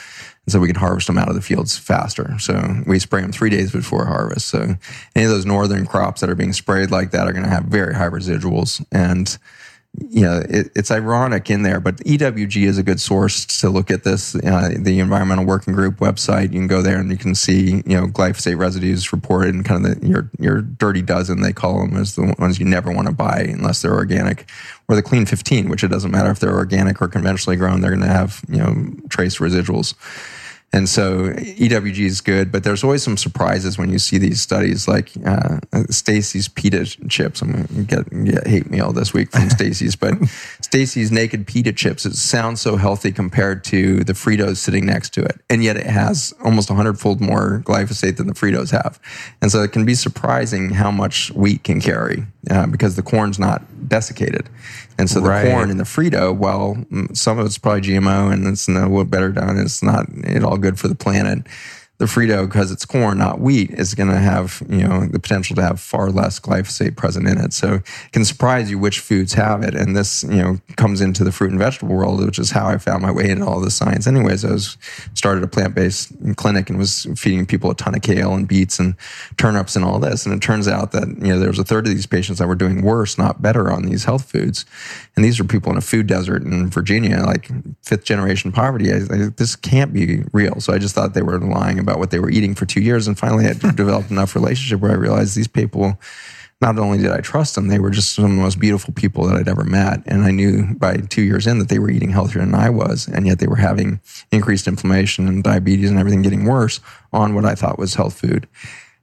And 0.45 0.51
so 0.51 0.59
we 0.59 0.67
can 0.67 0.75
harvest 0.75 1.07
them 1.07 1.17
out 1.17 1.30
of 1.30 1.35
the 1.35 1.41
fields 1.41 1.77
faster. 1.77 2.38
So 2.38 2.83
we 2.85 2.99
spray 2.99 3.22
them 3.22 3.32
three 3.32 3.49
days 3.49 3.72
before 3.72 4.06
harvest. 4.06 4.42
So 4.43 4.75
any 5.15 5.25
of 5.25 5.31
those 5.31 5.45
northern 5.45 5.85
crops 5.85 6.22
that 6.22 6.30
are 6.30 6.35
being 6.35 6.53
sprayed 6.53 6.91
like 6.91 7.11
that 7.11 7.27
are 7.27 7.33
going 7.33 7.45
to 7.45 7.49
have 7.49 7.65
very 7.65 7.95
high 7.95 8.09
residuals. 8.09 8.85
And 8.91 9.38
you 10.09 10.22
know, 10.22 10.43
it, 10.49 10.72
it's 10.75 10.89
ironic 10.89 11.51
in 11.51 11.61
there, 11.61 11.80
but 11.80 11.97
EWG 11.97 12.65
is 12.65 12.80
a 12.80 12.83
good 12.83 12.99
source 12.99 13.45
to 13.59 13.69
look 13.69 13.91
at 13.91 14.03
this. 14.03 14.33
Uh, 14.35 14.73
the 14.75 14.99
Environmental 14.99 15.45
Working 15.45 15.73
Group 15.73 15.97
website, 15.97 16.51
you 16.51 16.59
can 16.59 16.67
go 16.67 16.81
there 16.81 16.99
and 16.99 17.11
you 17.11 17.17
can 17.17 17.35
see, 17.35 17.83
you 17.85 17.95
know, 17.95 18.07
glyphosate 18.07 18.57
residues 18.57 19.13
reported 19.13 19.53
and 19.53 19.63
kind 19.63 19.85
of 19.85 19.99
the, 19.99 20.07
your 20.07 20.31
your 20.39 20.61
dirty 20.61 21.03
dozen. 21.03 21.41
They 21.41 21.53
call 21.53 21.80
them 21.80 21.95
as 21.95 22.15
the 22.15 22.33
ones 22.39 22.59
you 22.59 22.65
never 22.65 22.91
want 22.91 23.07
to 23.07 23.13
buy 23.13 23.41
unless 23.41 23.83
they're 23.83 23.93
organic, 23.93 24.49
or 24.89 24.95
the 24.95 25.03
clean 25.03 25.27
15, 25.27 25.69
which 25.69 25.83
it 25.83 25.89
doesn't 25.89 26.11
matter 26.11 26.31
if 26.31 26.39
they're 26.39 26.55
organic 26.55 26.99
or 26.99 27.07
conventionally 27.07 27.55
grown, 27.55 27.81
they're 27.81 27.91
going 27.91 28.01
to 28.01 28.07
have 28.07 28.41
you 28.49 28.57
know 28.57 28.75
trace 29.09 29.38
residuals. 29.38 29.93
And 30.74 30.90
so 30.90 31.30
EWG 31.30 32.00
is 32.00 32.19
good, 32.19 32.52
but 32.52 32.64
there's 32.64 32.84
always 32.84 33.03
some 33.03 33.16
surprises 33.16 33.77
when 33.77 33.92
you 33.92 34.00
see 34.00 34.18
these 34.18 34.42
studies, 34.42 34.88
like 34.88 35.11
uh, 35.24 35.60
Stacy's 35.92 36.48
pita 36.48 36.85
chips. 37.08 37.43
I'm 37.43 37.52
going 37.52 37.68
to 37.68 37.84
get, 37.84 38.26
get 38.26 38.48
hate 38.48 38.72
mail 38.72 38.92
this 38.92 39.14
week 39.14 39.32
from 39.32 39.50
Stacy's, 39.52 39.95
but 39.95 40.16
Stacy's 40.61 41.11
naked 41.11 41.45
pita 41.45 41.74
chips. 41.74 42.08
It 42.08 42.16
sounds 42.16 42.60
so 42.60 42.76
healthy 42.76 43.11
compared 43.11 43.64
to 43.66 44.03
the 44.03 44.14
Fritos 44.14 44.58
sitting 44.58 44.88
next 44.88 45.14
to 45.14 45.24
it, 45.24 45.40
and 45.48 45.64
yet 45.64 45.77
it 45.77 45.85
has 45.85 46.34
almost 46.43 46.72
a 46.72 46.74
hundredfold 46.74 47.22
more 47.22 47.61
glyphosate 47.64 48.18
than 48.18 48.26
the 48.26 48.34
Fritos 48.34 48.72
have. 48.72 49.00
And 49.43 49.52
so 49.52 49.61
it 49.61 49.74
can 49.74 49.85
be 49.85 49.93
surprising 49.93 50.72
how 50.72 50.90
much 50.90 51.32
wheat 51.34 51.64
can 51.64 51.82
carry 51.82 52.26
uh, 52.49 52.67
because 52.67 52.95
the 52.95 53.03
corn's 53.03 53.39
not 53.39 53.63
desiccated. 53.88 54.49
And 54.97 55.09
so 55.09 55.19
the 55.19 55.30
right. 55.30 55.51
corn 55.51 55.69
in 55.69 55.77
the 55.77 55.83
Frito, 55.83 56.35
well, 56.35 56.85
some 57.13 57.39
of 57.39 57.45
it's 57.45 57.57
probably 57.57 57.81
GMO 57.81 58.31
and 58.31 58.45
it's 58.47 58.67
no 58.67 59.03
better 59.05 59.31
done. 59.31 59.57
It's 59.57 59.81
not 59.81 60.05
at 60.25 60.43
all 60.43 60.57
good 60.57 60.80
for 60.80 60.88
the 60.88 60.95
planet 60.95 61.47
the 61.99 62.05
Frito, 62.05 62.45
because 62.45 62.72
it's 62.72 62.85
corn, 62.85 63.19
not 63.19 63.39
wheat, 63.39 63.69
is 63.69 63.93
going 63.93 64.09
to 64.09 64.17
have 64.17 64.63
you 64.67 64.88
know 64.88 65.05
the 65.05 65.19
potential 65.19 65.55
to 65.55 65.61
have 65.61 65.80
far 65.80 66.09
less 66.09 66.39
glyphosate 66.39 66.97
present 66.97 67.27
in 67.27 67.38
it. 67.38 67.53
So 67.53 67.75
it 67.75 68.11
can 68.11 68.25
surprise 68.25 68.72
you 68.72 68.80
which 68.80 68.99
foods 68.99 69.33
have 69.33 69.61
it, 69.61 69.75
and 69.75 69.95
this 69.95 70.23
you 70.23 70.41
know 70.41 70.59
comes 70.75 71.01
into 71.01 71.23
the 71.23 71.31
fruit 71.31 71.51
and 71.51 71.59
vegetable 71.59 71.95
world, 71.95 72.25
which 72.25 72.39
is 72.39 72.49
how 72.49 72.67
I 72.67 72.80
found 72.80 73.03
my 73.03 73.11
way 73.11 73.30
into 73.30 73.45
all 73.45 73.61
this 73.61 73.75
science. 73.75 74.07
Anyways, 74.07 74.43
I 74.43 74.51
was 74.51 74.75
started 75.13 75.43
a 75.43 75.47
plant 75.47 75.75
based 75.75 76.11
clinic 76.35 76.69
and 76.72 76.80
was 76.80 77.05
feeding 77.15 77.45
people 77.45 77.69
a 77.69 77.75
ton 77.75 77.93
of 77.93 78.01
kale 78.01 78.33
and 78.33 78.47
beets 78.47 78.80
and 78.80 78.95
turnips 79.38 79.75
and 79.75 79.85
all 79.85 79.99
this, 79.99 80.25
and 80.25 80.33
it 80.33 80.41
turns 80.41 80.67
out 80.67 80.93
that 80.93 81.07
you 81.07 81.27
know 81.27 81.38
there 81.38 81.49
was 81.49 81.59
a 81.59 81.63
third 81.63 81.85
of 81.85 81.93
these 81.93 82.07
patients 82.07 82.39
that 82.39 82.47
were 82.47 82.55
doing 82.55 82.81
worse, 82.81 83.19
not 83.19 83.43
better, 83.43 83.72
on 83.72 83.83
these 83.83 84.05
health 84.05 84.25
foods, 84.25 84.65
and 85.15 85.23
these 85.23 85.39
are 85.39 85.43
people 85.43 85.72
in 85.72 85.77
a 85.77 85.81
food 85.81 86.07
desert 86.07 86.41
in 86.41 86.72
Virginia, 86.72 87.19
like 87.23 87.51
fifth 87.83 88.03
generation 88.03 88.51
poverty. 88.51 88.91
I, 88.91 88.95
I, 88.95 89.30
this 89.38 89.55
can't 89.55 89.93
be 89.93 90.23
real. 90.33 90.59
So 90.59 90.73
I 90.73 90.80
just 90.80 90.95
thought 90.95 91.13
they 91.13 91.22
were 91.22 91.39
lying 91.39 91.82
about 91.83 91.99
what 91.99 92.11
they 92.11 92.19
were 92.19 92.29
eating 92.29 92.55
for 92.55 92.65
two 92.65 92.81
years. 92.81 93.07
And 93.07 93.17
finally, 93.17 93.45
I 93.45 93.53
developed 93.75 94.11
enough 94.11 94.35
relationship 94.35 94.79
where 94.79 94.91
I 94.91 94.95
realized 94.95 95.35
these 95.35 95.47
people, 95.47 95.99
not 96.61 96.79
only 96.79 96.97
did 96.97 97.11
I 97.11 97.19
trust 97.19 97.55
them, 97.55 97.67
they 97.67 97.79
were 97.79 97.89
just 97.89 98.13
some 98.13 98.25
of 98.25 98.31
the 98.31 98.37
most 98.37 98.59
beautiful 98.59 98.93
people 98.93 99.25
that 99.27 99.35
I'd 99.35 99.47
ever 99.47 99.63
met. 99.63 100.01
And 100.05 100.23
I 100.23 100.31
knew 100.31 100.75
by 100.75 100.97
two 100.97 101.21
years 101.23 101.45
in 101.45 101.59
that 101.59 101.69
they 101.69 101.79
were 101.79 101.91
eating 101.91 102.11
healthier 102.11 102.41
than 102.41 102.55
I 102.55 102.69
was. 102.69 103.07
And 103.07 103.27
yet 103.27 103.39
they 103.39 103.47
were 103.47 103.57
having 103.57 103.99
increased 104.31 104.67
inflammation 104.67 105.27
and 105.27 105.43
diabetes 105.43 105.89
and 105.89 105.99
everything 105.99 106.21
getting 106.21 106.45
worse 106.45 106.79
on 107.11 107.35
what 107.35 107.45
I 107.45 107.55
thought 107.55 107.79
was 107.79 107.95
health 107.95 108.19
food. 108.19 108.47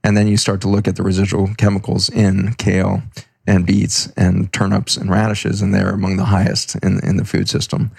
And 0.02 0.16
then 0.16 0.26
you 0.26 0.36
start 0.36 0.62
to 0.62 0.68
look 0.68 0.88
at 0.88 0.96
the 0.96 1.02
residual 1.02 1.54
chemicals 1.58 2.08
in 2.08 2.54
kale 2.54 3.02
and 3.50 3.66
beets 3.66 4.06
and 4.16 4.52
turnips 4.52 4.96
and 4.96 5.10
radishes, 5.10 5.60
and 5.60 5.74
they're 5.74 5.90
among 5.90 6.16
the 6.16 6.24
highest 6.24 6.76
in, 6.76 7.00
in 7.04 7.16
the 7.16 7.24
food 7.24 7.48
system. 7.48 7.90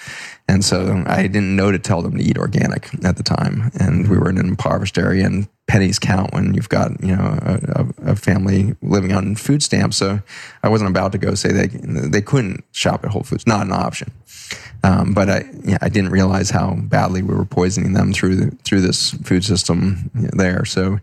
And 0.48 0.64
so 0.64 1.04
I 1.06 1.24
didn't 1.24 1.58
know 1.58 1.74
to 1.74 1.78
tell 1.78 2.02
them 2.02 2.18
to 2.18 2.24
eat 2.24 2.38
organic 2.38 2.90
at 3.04 3.18
the 3.18 3.24
time. 3.24 3.70
And 3.78 4.10
we 4.10 4.18
were 4.18 4.30
in 4.30 4.38
an 4.38 4.48
impoverished 4.48 4.98
area, 4.98 5.26
and 5.26 5.50
pennies 5.68 6.00
count 6.00 6.34
when 6.34 6.54
you've 6.54 6.70
got 6.70 7.04
you 7.04 7.16
know 7.16 7.38
a, 7.42 8.12
a, 8.12 8.16
family 8.16 8.76
living 8.82 9.12
on 9.12 9.36
food 9.36 9.62
stamps. 9.62 9.98
So 9.98 10.22
I 10.64 10.70
wasn't 10.70 10.90
about 10.90 11.12
to 11.12 11.18
go 11.18 11.36
say 11.36 11.52
they 11.52 11.68
they 11.68 12.22
couldn't 12.22 12.64
shop 12.72 13.04
at 13.04 13.12
Whole 13.12 13.24
Foods, 13.24 13.46
not 13.46 13.66
an 13.66 13.74
option. 13.74 14.10
Um, 14.86 15.14
but 15.14 15.30
I 15.30 15.50
yeah, 15.66 15.80
I 15.82 15.90
didn't 15.90 16.12
realize 16.12 16.50
how 16.50 16.76
badly 16.76 17.24
we 17.24 17.36
were 17.36 17.46
poisoning 17.46 17.92
them 17.92 18.14
through 18.14 18.36
the, 18.38 18.52
through 18.64 18.82
this 18.82 19.12
food 19.26 19.44
system 19.44 20.10
there. 20.14 20.64
So 20.64 21.00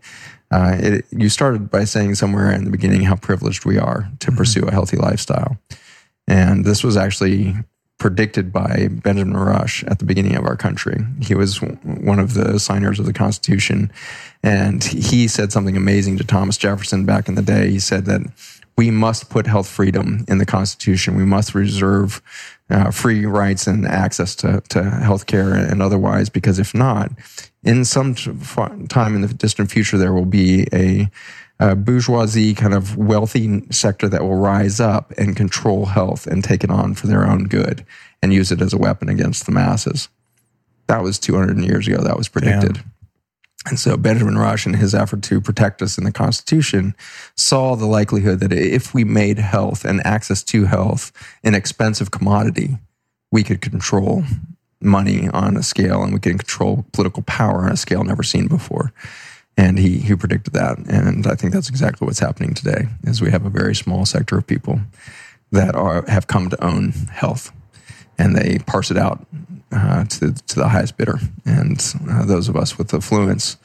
uh, 0.50 0.76
it, 0.78 1.04
you 1.10 1.28
started 1.28 1.70
by 1.70 1.84
saying 1.84 2.14
somewhere 2.14 2.50
in 2.50 2.64
the 2.64 2.70
beginning 2.70 3.02
how 3.02 3.16
privileged 3.16 3.64
we 3.64 3.78
are 3.78 4.10
to 4.20 4.28
mm-hmm. 4.28 4.36
pursue 4.36 4.62
a 4.66 4.72
healthy 4.72 4.96
lifestyle. 4.96 5.58
And 6.26 6.64
this 6.64 6.84
was 6.84 6.96
actually 6.96 7.54
predicted 7.98 8.52
by 8.52 8.88
Benjamin 8.90 9.36
Rush 9.36 9.82
at 9.84 9.98
the 9.98 10.04
beginning 10.04 10.36
of 10.36 10.44
our 10.44 10.56
country. 10.56 11.04
He 11.20 11.34
was 11.34 11.60
one 11.60 12.20
of 12.20 12.34
the 12.34 12.58
signers 12.60 13.00
of 13.00 13.06
the 13.06 13.12
Constitution. 13.12 13.90
And 14.42 14.82
he 14.84 15.26
said 15.26 15.52
something 15.52 15.76
amazing 15.76 16.16
to 16.18 16.24
Thomas 16.24 16.56
Jefferson 16.56 17.04
back 17.04 17.28
in 17.28 17.34
the 17.34 17.42
day. 17.42 17.70
He 17.70 17.80
said 17.80 18.04
that 18.04 18.20
we 18.76 18.92
must 18.92 19.28
put 19.28 19.48
health 19.48 19.68
freedom 19.68 20.24
in 20.28 20.38
the 20.38 20.46
Constitution. 20.46 21.16
We 21.16 21.24
must 21.24 21.54
reserve 21.54 22.22
uh, 22.70 22.90
free 22.90 23.24
rights 23.24 23.66
and 23.66 23.86
access 23.86 24.34
to, 24.36 24.60
to 24.68 24.82
health 24.82 25.26
care 25.26 25.54
and 25.54 25.82
otherwise, 25.82 26.28
because 26.28 26.58
if 26.58 26.74
not, 26.74 27.10
in 27.64 27.84
some 27.84 28.14
time 28.14 29.14
in 29.14 29.22
the 29.22 29.34
distant 29.34 29.70
future, 29.70 29.98
there 29.98 30.12
will 30.12 30.26
be 30.26 30.66
a, 30.72 31.10
a, 31.60 31.74
bourgeoisie 31.74 32.54
kind 32.54 32.74
of 32.74 32.96
wealthy 32.96 33.62
sector 33.70 34.08
that 34.08 34.22
will 34.22 34.36
rise 34.36 34.80
up 34.80 35.12
and 35.18 35.36
control 35.36 35.86
health 35.86 36.26
and 36.26 36.44
take 36.44 36.62
it 36.62 36.70
on 36.70 36.94
for 36.94 37.06
their 37.06 37.26
own 37.26 37.44
good 37.44 37.84
and 38.22 38.32
use 38.32 38.52
it 38.52 38.60
as 38.60 38.72
a 38.72 38.78
weapon 38.78 39.08
against 39.08 39.46
the 39.46 39.52
masses. 39.52 40.08
That 40.86 41.02
was 41.02 41.18
200 41.18 41.58
years 41.58 41.86
ago. 41.86 42.02
That 42.02 42.16
was 42.16 42.28
predicted. 42.28 42.76
Yeah. 42.76 42.82
And 43.66 43.78
so 43.78 43.96
Benjamin 43.96 44.38
Rush, 44.38 44.66
in 44.66 44.74
his 44.74 44.94
effort 44.94 45.22
to 45.24 45.40
protect 45.40 45.82
us 45.82 45.98
in 45.98 46.04
the 46.04 46.12
Constitution, 46.12 46.94
saw 47.36 47.74
the 47.74 47.86
likelihood 47.86 48.40
that 48.40 48.52
if 48.52 48.94
we 48.94 49.04
made 49.04 49.38
health 49.38 49.84
and 49.84 50.04
access 50.06 50.42
to 50.44 50.64
health 50.64 51.12
an 51.42 51.54
expensive 51.54 52.10
commodity, 52.10 52.78
we 53.30 53.42
could 53.42 53.60
control 53.60 54.24
money 54.80 55.28
on 55.30 55.56
a 55.56 55.62
scale 55.62 56.02
and 56.02 56.12
we 56.12 56.20
can 56.20 56.38
control 56.38 56.86
political 56.92 57.22
power 57.24 57.64
on 57.64 57.72
a 57.72 57.76
scale 57.76 58.04
never 58.04 58.22
seen 58.22 58.46
before. 58.46 58.92
And 59.56 59.76
he, 59.76 59.98
he 59.98 60.14
predicted 60.14 60.54
that. 60.54 60.78
And 60.88 61.26
I 61.26 61.34
think 61.34 61.52
that's 61.52 61.68
exactly 61.68 62.06
what's 62.06 62.20
happening 62.20 62.54
today 62.54 62.86
is 63.02 63.20
we 63.20 63.32
have 63.32 63.44
a 63.44 63.50
very 63.50 63.74
small 63.74 64.06
sector 64.06 64.38
of 64.38 64.46
people 64.46 64.80
that 65.50 65.74
are, 65.74 66.04
have 66.06 66.28
come 66.28 66.48
to 66.50 66.64
own 66.64 66.92
health 67.10 67.50
and 68.18 68.36
they 68.36 68.58
parse 68.58 68.90
it 68.90 68.98
out 68.98 69.24
uh, 69.72 70.04
to, 70.04 70.32
to 70.32 70.56
the 70.56 70.68
highest 70.68 70.96
bidder. 70.96 71.18
And 71.44 71.80
uh, 72.10 72.24
those 72.24 72.48
of 72.48 72.56
us 72.56 72.76
with 72.76 72.92
affluence 72.92 73.56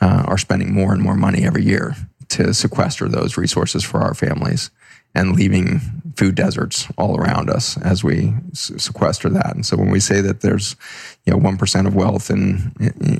uh, 0.00 0.24
are 0.26 0.38
spending 0.38 0.72
more 0.72 0.92
and 0.92 1.02
more 1.02 1.16
money 1.16 1.44
every 1.44 1.64
year 1.64 1.96
to 2.28 2.52
sequester 2.52 3.08
those 3.08 3.36
resources 3.36 3.84
for 3.84 4.00
our 4.00 4.14
families 4.14 4.70
and 5.14 5.34
leaving 5.34 5.80
food 6.16 6.34
deserts 6.34 6.88
all 6.98 7.16
around 7.16 7.48
us 7.48 7.78
as 7.78 8.04
we 8.04 8.34
sequester 8.52 9.30
that. 9.30 9.54
And 9.54 9.64
so 9.64 9.76
when 9.76 9.90
we 9.90 10.00
say 10.00 10.20
that 10.20 10.42
there's, 10.42 10.76
you 11.24 11.32
know, 11.32 11.38
1% 11.38 11.86
of 11.86 11.94
wealth 11.94 12.28
and, 12.28 12.72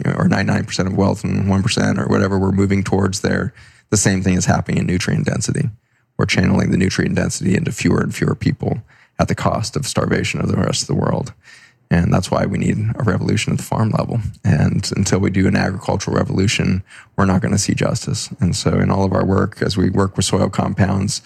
or 0.04 0.28
99% 0.28 0.86
of 0.86 0.96
wealth 0.96 1.24
and 1.24 1.44
1% 1.44 1.98
or 1.98 2.06
whatever 2.08 2.38
we're 2.38 2.52
moving 2.52 2.84
towards 2.84 3.22
there, 3.22 3.54
the 3.88 3.96
same 3.96 4.22
thing 4.22 4.34
is 4.34 4.44
happening 4.44 4.78
in 4.78 4.86
nutrient 4.86 5.24
density. 5.24 5.70
We're 6.18 6.26
channeling 6.26 6.70
the 6.70 6.76
nutrient 6.76 7.14
density 7.14 7.56
into 7.56 7.72
fewer 7.72 8.00
and 8.00 8.14
fewer 8.14 8.34
people 8.34 8.82
at 9.18 9.28
the 9.28 9.34
cost 9.34 9.76
of 9.76 9.86
starvation 9.86 10.40
of 10.40 10.48
the 10.48 10.56
rest 10.56 10.82
of 10.82 10.88
the 10.88 10.94
world. 10.94 11.32
And 11.88 12.12
that's 12.12 12.30
why 12.30 12.46
we 12.46 12.58
need 12.58 12.78
a 12.96 13.04
revolution 13.04 13.52
at 13.52 13.58
the 13.58 13.64
farm 13.64 13.90
level. 13.90 14.18
And 14.44 14.90
until 14.96 15.20
we 15.20 15.30
do 15.30 15.46
an 15.46 15.54
agricultural 15.54 16.16
revolution, 16.16 16.82
we're 17.16 17.26
not 17.26 17.40
going 17.40 17.52
to 17.52 17.58
see 17.58 17.74
justice. 17.74 18.28
And 18.40 18.56
so, 18.56 18.72
in 18.80 18.90
all 18.90 19.04
of 19.04 19.12
our 19.12 19.24
work, 19.24 19.62
as 19.62 19.76
we 19.76 19.90
work 19.90 20.16
with 20.16 20.26
soil 20.26 20.50
compounds 20.50 21.22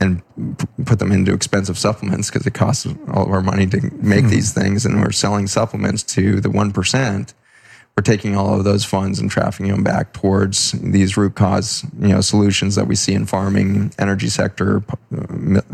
and 0.00 0.22
p- 0.58 0.66
put 0.84 0.98
them 0.98 1.12
into 1.12 1.32
expensive 1.32 1.78
supplements, 1.78 2.30
because 2.30 2.46
it 2.46 2.52
costs 2.52 2.86
all 3.08 3.24
of 3.24 3.32
our 3.32 3.40
money 3.40 3.66
to 3.68 3.80
make 3.94 4.26
mm. 4.26 4.30
these 4.30 4.52
things, 4.52 4.84
and 4.84 5.00
we're 5.00 5.12
selling 5.12 5.46
supplements 5.46 6.02
to 6.02 6.40
the 6.40 6.50
1%, 6.50 7.34
we're 7.96 8.02
taking 8.02 8.36
all 8.36 8.54
of 8.54 8.64
those 8.64 8.84
funds 8.84 9.18
and 9.18 9.30
trafficking 9.30 9.70
them 9.70 9.84
back 9.84 10.14
towards 10.14 10.72
these 10.72 11.16
root 11.16 11.34
cause 11.34 11.84
you 11.98 12.08
know 12.08 12.20
solutions 12.20 12.74
that 12.74 12.86
we 12.86 12.94
see 12.94 13.12
in 13.12 13.26
farming 13.26 13.92
energy 13.98 14.28
sector 14.28 14.82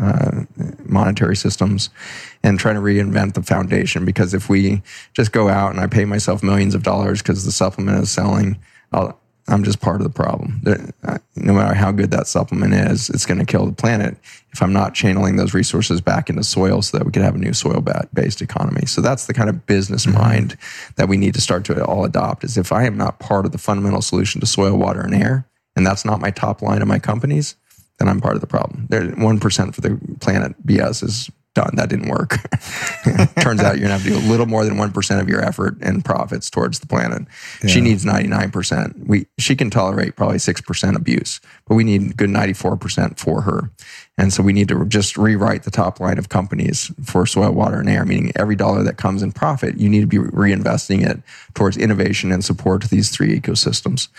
uh, 0.01 0.43
monetary 0.83 1.35
systems 1.35 1.89
and 2.43 2.59
trying 2.59 2.75
to 2.75 2.81
reinvent 2.81 3.33
the 3.35 3.43
foundation. 3.43 4.03
Because 4.05 4.33
if 4.33 4.49
we 4.49 4.81
just 5.13 5.31
go 5.31 5.47
out 5.47 5.71
and 5.71 5.79
i 5.79 5.87
pay 5.87 6.05
myself 6.05 6.43
millions 6.43 6.75
of 6.75 6.83
dollars 6.83 7.21
because 7.21 7.45
the 7.45 7.51
supplement 7.51 8.03
is 8.03 8.11
selling 8.11 8.59
I'll, 8.91 9.18
I'm 9.49 9.63
just 9.63 9.81
part 9.81 9.99
of 9.99 10.03
the 10.03 10.13
problem. 10.13 10.61
No 11.35 11.53
matter 11.53 11.73
how 11.73 11.91
good 11.91 12.11
that 12.11 12.27
supplement 12.27 12.73
is, 12.73 13.09
it's 13.09 13.25
going 13.25 13.39
to 13.39 13.45
kill 13.45 13.65
the 13.65 13.71
planet 13.71 14.15
if 14.51 14.61
I'm 14.61 14.73
not 14.73 14.93
channeling 14.93 15.35
those 15.35 15.53
resources 15.53 16.01
back 16.01 16.29
into 16.29 16.43
soil 16.43 16.81
so 16.81 16.97
that 16.97 17.05
we 17.05 17.11
could 17.11 17.23
have 17.23 17.35
a 17.35 17.39
new 17.39 17.53
soil 17.53 17.83
based 18.13 18.41
economy. 18.41 18.85
So 18.85 19.01
that's 19.01 19.25
the 19.25 19.33
kind 19.33 19.49
of 19.49 19.65
business 19.65 20.05
mm-hmm. 20.05 20.17
mind 20.17 20.57
that 20.97 21.09
we 21.09 21.17
need 21.17 21.33
to 21.33 21.41
start 21.41 21.65
to 21.65 21.83
all 21.83 22.05
adopt 22.05 22.43
is 22.43 22.57
if 22.57 22.71
I 22.71 22.85
am 22.85 22.97
not 22.97 23.19
part 23.19 23.45
of 23.45 23.51
the 23.51 23.57
fundamental 23.57 24.01
solution 24.01 24.39
to 24.41 24.47
soil, 24.47 24.77
water, 24.77 25.01
and 25.01 25.15
air, 25.15 25.47
and 25.75 25.85
that's 25.85 26.05
not 26.05 26.21
my 26.21 26.31
top 26.31 26.61
line 26.61 26.81
of 26.81 26.87
my 26.87 26.99
companies, 26.99 27.55
then 27.97 28.07
I'm 28.07 28.21
part 28.21 28.35
of 28.35 28.41
the 28.41 28.47
problem. 28.47 28.87
There, 28.89 29.01
1% 29.01 29.75
for 29.75 29.81
the 29.81 29.99
planet 30.19 30.55
BS 30.65 31.03
is 31.03 31.29
done. 31.59 31.75
That 31.75 31.89
didn't 31.89 32.07
work. 32.07 32.37
Turns 33.41 33.61
out 33.61 33.77
you're 33.77 33.87
gonna 33.87 33.99
have 33.99 34.03
to 34.03 34.09
do 34.09 34.17
a 34.17 34.29
little 34.29 34.45
more 34.45 34.63
than 34.63 34.77
one 34.77 34.91
percent 34.91 35.21
of 35.21 35.27
your 35.27 35.43
effort 35.43 35.77
and 35.81 36.03
profits 36.05 36.49
towards 36.49 36.79
the 36.79 36.87
planet. 36.87 37.23
Yeah. 37.61 37.69
She 37.69 37.81
needs 37.81 38.05
ninety 38.05 38.29
nine 38.29 38.51
percent. 38.51 39.07
We 39.07 39.27
she 39.37 39.55
can 39.55 39.69
tolerate 39.69 40.15
probably 40.15 40.39
six 40.39 40.61
percent 40.61 40.95
abuse, 40.95 41.41
but 41.67 41.75
we 41.75 41.83
need 41.83 42.11
a 42.11 42.13
good 42.13 42.29
ninety 42.29 42.53
four 42.53 42.77
percent 42.77 43.19
for 43.19 43.41
her. 43.41 43.69
And 44.17 44.33
so 44.33 44.43
we 44.43 44.51
need 44.51 44.67
to 44.67 44.85
just 44.85 45.17
rewrite 45.17 45.63
the 45.63 45.71
top 45.71 46.01
line 46.01 46.17
of 46.17 46.27
companies 46.27 46.91
for 47.05 47.25
soil, 47.25 47.51
water, 47.51 47.79
and 47.79 47.89
air, 47.89 48.03
meaning 48.05 48.33
every 48.35 48.55
dollar 48.55 48.83
that 48.83 48.97
comes 48.97 49.23
in 49.23 49.31
profit, 49.31 49.77
you 49.77 49.87
need 49.87 50.01
to 50.01 50.07
be 50.07 50.17
reinvesting 50.17 51.09
it 51.09 51.21
towards 51.53 51.77
innovation 51.77 52.29
and 52.31 52.43
support 52.43 52.81
to 52.81 52.89
these 52.89 53.09
three 53.09 53.39
ecosystems. 53.39 54.09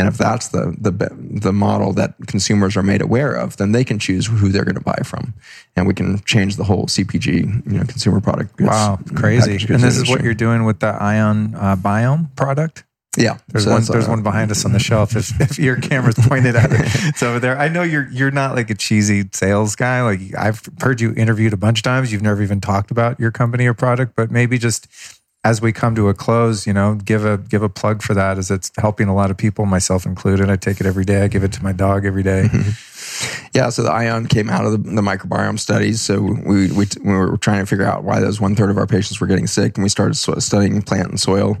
And 0.00 0.08
if 0.08 0.16
that's 0.16 0.48
the, 0.48 0.74
the, 0.78 0.92
the 1.20 1.52
model 1.52 1.92
that 1.92 2.14
consumers 2.26 2.74
are 2.74 2.82
made 2.82 3.02
aware 3.02 3.34
of, 3.34 3.58
then 3.58 3.72
they 3.72 3.84
can 3.84 3.98
choose 3.98 4.28
who 4.28 4.48
they're 4.48 4.64
going 4.64 4.76
to 4.76 4.80
buy 4.80 4.98
from. 5.04 5.34
And 5.76 5.86
we 5.86 5.92
can 5.92 6.20
change 6.20 6.56
the 6.56 6.64
whole 6.64 6.86
CPG, 6.86 7.70
you 7.70 7.78
know, 7.78 7.84
consumer 7.84 8.18
product. 8.22 8.56
Goods, 8.56 8.70
wow, 8.70 8.98
crazy. 9.14 9.62
And 9.70 9.82
this 9.82 9.98
is 9.98 10.08
what 10.08 10.24
you're 10.24 10.32
doing 10.32 10.64
with 10.64 10.80
the 10.80 10.86
Ion 10.86 11.54
uh, 11.54 11.76
Biome 11.76 12.34
product? 12.34 12.84
Yeah, 13.18 13.38
there's 13.48 13.64
so 13.64 13.72
one. 13.72 13.82
There's 13.82 14.06
uh, 14.06 14.10
one 14.10 14.22
behind 14.22 14.50
us 14.52 14.64
on 14.64 14.72
the 14.72 14.78
shelf. 14.78 15.16
If, 15.16 15.38
if 15.38 15.58
your 15.58 15.76
camera's 15.76 16.14
pointed 16.14 16.56
at 16.56 16.72
it, 16.72 16.80
it's 17.08 17.22
over 17.22 17.40
there. 17.40 17.58
I 17.58 17.68
know 17.68 17.82
you're 17.82 18.08
you're 18.08 18.30
not 18.30 18.54
like 18.54 18.70
a 18.70 18.74
cheesy 18.74 19.28
sales 19.32 19.74
guy. 19.74 20.00
Like 20.02 20.20
I've 20.38 20.62
heard 20.80 21.00
you 21.00 21.12
interviewed 21.14 21.52
a 21.52 21.56
bunch 21.56 21.80
of 21.80 21.82
times. 21.82 22.12
You've 22.12 22.22
never 22.22 22.40
even 22.40 22.60
talked 22.60 22.92
about 22.92 23.18
your 23.18 23.32
company 23.32 23.66
or 23.66 23.74
product, 23.74 24.14
but 24.14 24.30
maybe 24.30 24.58
just 24.58 24.86
as 25.42 25.62
we 25.62 25.72
come 25.72 25.94
to 25.94 26.08
a 26.08 26.14
close, 26.14 26.66
you 26.66 26.72
know, 26.72 26.96
give 26.96 27.24
a 27.24 27.38
give 27.38 27.62
a 27.62 27.68
plug 27.68 28.02
for 28.02 28.12
that 28.14 28.36
as 28.36 28.50
it's 28.50 28.70
helping 28.76 29.08
a 29.08 29.14
lot 29.14 29.30
of 29.30 29.36
people, 29.36 29.64
myself 29.64 30.04
included. 30.04 30.50
I 30.50 30.56
take 30.56 30.80
it 30.80 30.86
every 30.86 31.04
day. 31.04 31.22
I 31.22 31.28
give 31.28 31.44
it 31.44 31.52
to 31.52 31.62
my 31.62 31.72
dog 31.72 32.04
every 32.04 32.22
day. 32.22 32.48
Mm-hmm. 32.52 33.48
Yeah, 33.54 33.70
so 33.70 33.82
the 33.82 33.90
ion 33.90 34.26
came 34.26 34.50
out 34.50 34.64
of 34.64 34.72
the, 34.72 34.78
the 34.78 35.02
microbiome 35.02 35.58
studies. 35.58 36.00
So 36.00 36.20
we, 36.20 36.70
we, 36.72 36.86
we 37.02 37.12
were 37.12 37.36
trying 37.38 37.60
to 37.60 37.66
figure 37.66 37.84
out 37.84 38.04
why 38.04 38.20
those 38.20 38.40
one 38.40 38.54
third 38.54 38.70
of 38.70 38.78
our 38.78 38.86
patients 38.86 39.20
were 39.20 39.26
getting 39.26 39.46
sick, 39.46 39.76
and 39.76 39.82
we 39.82 39.88
started 39.88 40.14
studying 40.14 40.82
plant 40.82 41.08
and 41.08 41.18
soil 41.18 41.58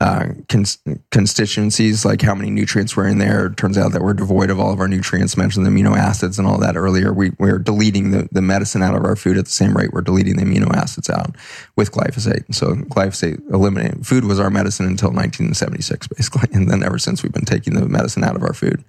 uh, 0.00 0.26
cons- 0.48 0.78
constituencies, 1.10 2.04
like 2.04 2.20
how 2.20 2.34
many 2.34 2.50
nutrients 2.50 2.96
were 2.96 3.06
in 3.06 3.18
there. 3.18 3.46
It 3.46 3.56
turns 3.56 3.78
out 3.78 3.92
that 3.92 4.02
we're 4.02 4.14
devoid 4.14 4.50
of 4.50 4.60
all 4.60 4.72
of 4.72 4.78
our 4.78 4.88
nutrients, 4.88 5.36
mentioned 5.36 5.64
the 5.64 5.70
amino 5.70 5.96
acids 5.96 6.38
and 6.38 6.46
all 6.46 6.58
that 6.58 6.76
earlier. 6.76 7.12
We, 7.12 7.32
we're 7.38 7.58
deleting 7.58 8.10
the, 8.10 8.28
the 8.30 8.42
medicine 8.42 8.82
out 8.82 8.94
of 8.94 9.04
our 9.04 9.16
food 9.16 9.38
at 9.38 9.46
the 9.46 9.50
same 9.50 9.76
rate 9.76 9.92
we're 9.92 10.02
deleting 10.02 10.36
the 10.36 10.42
amino 10.42 10.70
acids 10.74 11.08
out 11.08 11.34
with 11.76 11.92
glyphosate. 11.92 12.54
So 12.54 12.74
glyphosate 12.74 13.40
eliminated 13.52 14.06
food 14.06 14.24
was 14.24 14.38
our 14.38 14.50
medicine 14.50 14.86
until 14.86 15.08
1976, 15.08 16.08
basically. 16.08 16.48
And 16.56 16.70
then 16.70 16.82
ever 16.82 16.98
since 16.98 17.22
we've 17.22 17.32
been 17.32 17.44
taking 17.44 17.74
the 17.74 17.86
medicine 17.86 18.24
out 18.24 18.36
of 18.36 18.42
our 18.42 18.54
food. 18.54 18.82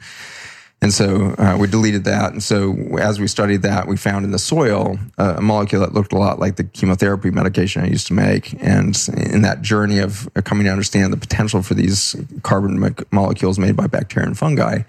And 0.80 0.94
so 0.94 1.34
uh, 1.40 1.58
we 1.60 1.68
deleted 1.68 2.04
that. 2.04 2.34
And 2.34 2.44
so 2.44 2.74
as 3.00 3.20
we 3.20 3.28
studied 3.28 3.64
that, 3.64 3.88
we 3.88 3.98
found 3.98 4.26
in 4.26 4.32
the 4.32 4.40
soil 4.40 5.00
uh, 5.18 5.36
a 5.38 5.42
molecule 5.42 5.82
that 5.82 5.94
looked 5.94 6.14
a 6.14 6.18
lot 6.18 6.40
like 6.40 6.58
the 6.58 6.64
chemotherapy 6.64 7.32
medication 7.32 7.84
I 7.84 7.88
used 7.88 8.08
to 8.08 8.14
make. 8.14 8.54
And 8.62 8.96
in 9.18 9.42
that 9.42 9.64
journey 9.64 9.98
of 9.98 10.30
coming 10.44 10.66
to 10.66 10.72
understand 10.72 11.12
the 11.12 11.18
potential 11.18 11.64
for 11.64 11.74
these 11.74 12.16
carbon 12.44 12.96
molecules 13.12 13.58
made 13.58 13.76
by 13.76 13.88
bacteria 13.88 14.28
and 14.28 14.38
fungi, 14.38 14.84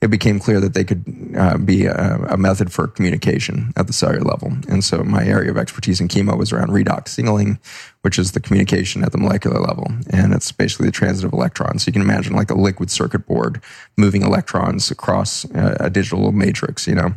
it 0.00 0.08
became 0.08 0.38
clear 0.38 0.60
that 0.60 0.74
they 0.74 0.84
could 0.84 1.04
uh, 1.36 1.56
be 1.58 1.86
a, 1.86 2.26
a, 2.28 2.36
method 2.36 2.70
for 2.70 2.86
communication 2.86 3.72
at 3.76 3.86
the 3.86 3.92
cellular 3.92 4.22
level. 4.22 4.52
And 4.68 4.84
so 4.84 5.02
my 5.02 5.24
area 5.24 5.50
of 5.50 5.56
expertise 5.56 6.00
in 6.00 6.08
chemo 6.08 6.36
was 6.36 6.52
around 6.52 6.68
redox 6.68 7.08
signaling, 7.08 7.58
which 8.04 8.18
is 8.18 8.32
the 8.32 8.40
communication 8.40 9.02
at 9.02 9.12
the 9.12 9.18
molecular 9.18 9.58
level. 9.58 9.90
And 10.10 10.34
it's 10.34 10.52
basically 10.52 10.84
the 10.84 10.92
transit 10.92 11.24
of 11.24 11.32
electrons. 11.32 11.84
So 11.84 11.88
you 11.88 11.94
can 11.94 12.02
imagine 12.02 12.34
like 12.34 12.50
a 12.50 12.54
liquid 12.54 12.90
circuit 12.90 13.26
board 13.26 13.62
moving 13.96 14.20
electrons 14.20 14.90
across 14.90 15.46
a, 15.46 15.76
a 15.80 15.90
digital 15.90 16.30
matrix, 16.30 16.86
you 16.86 16.94
know? 16.94 17.14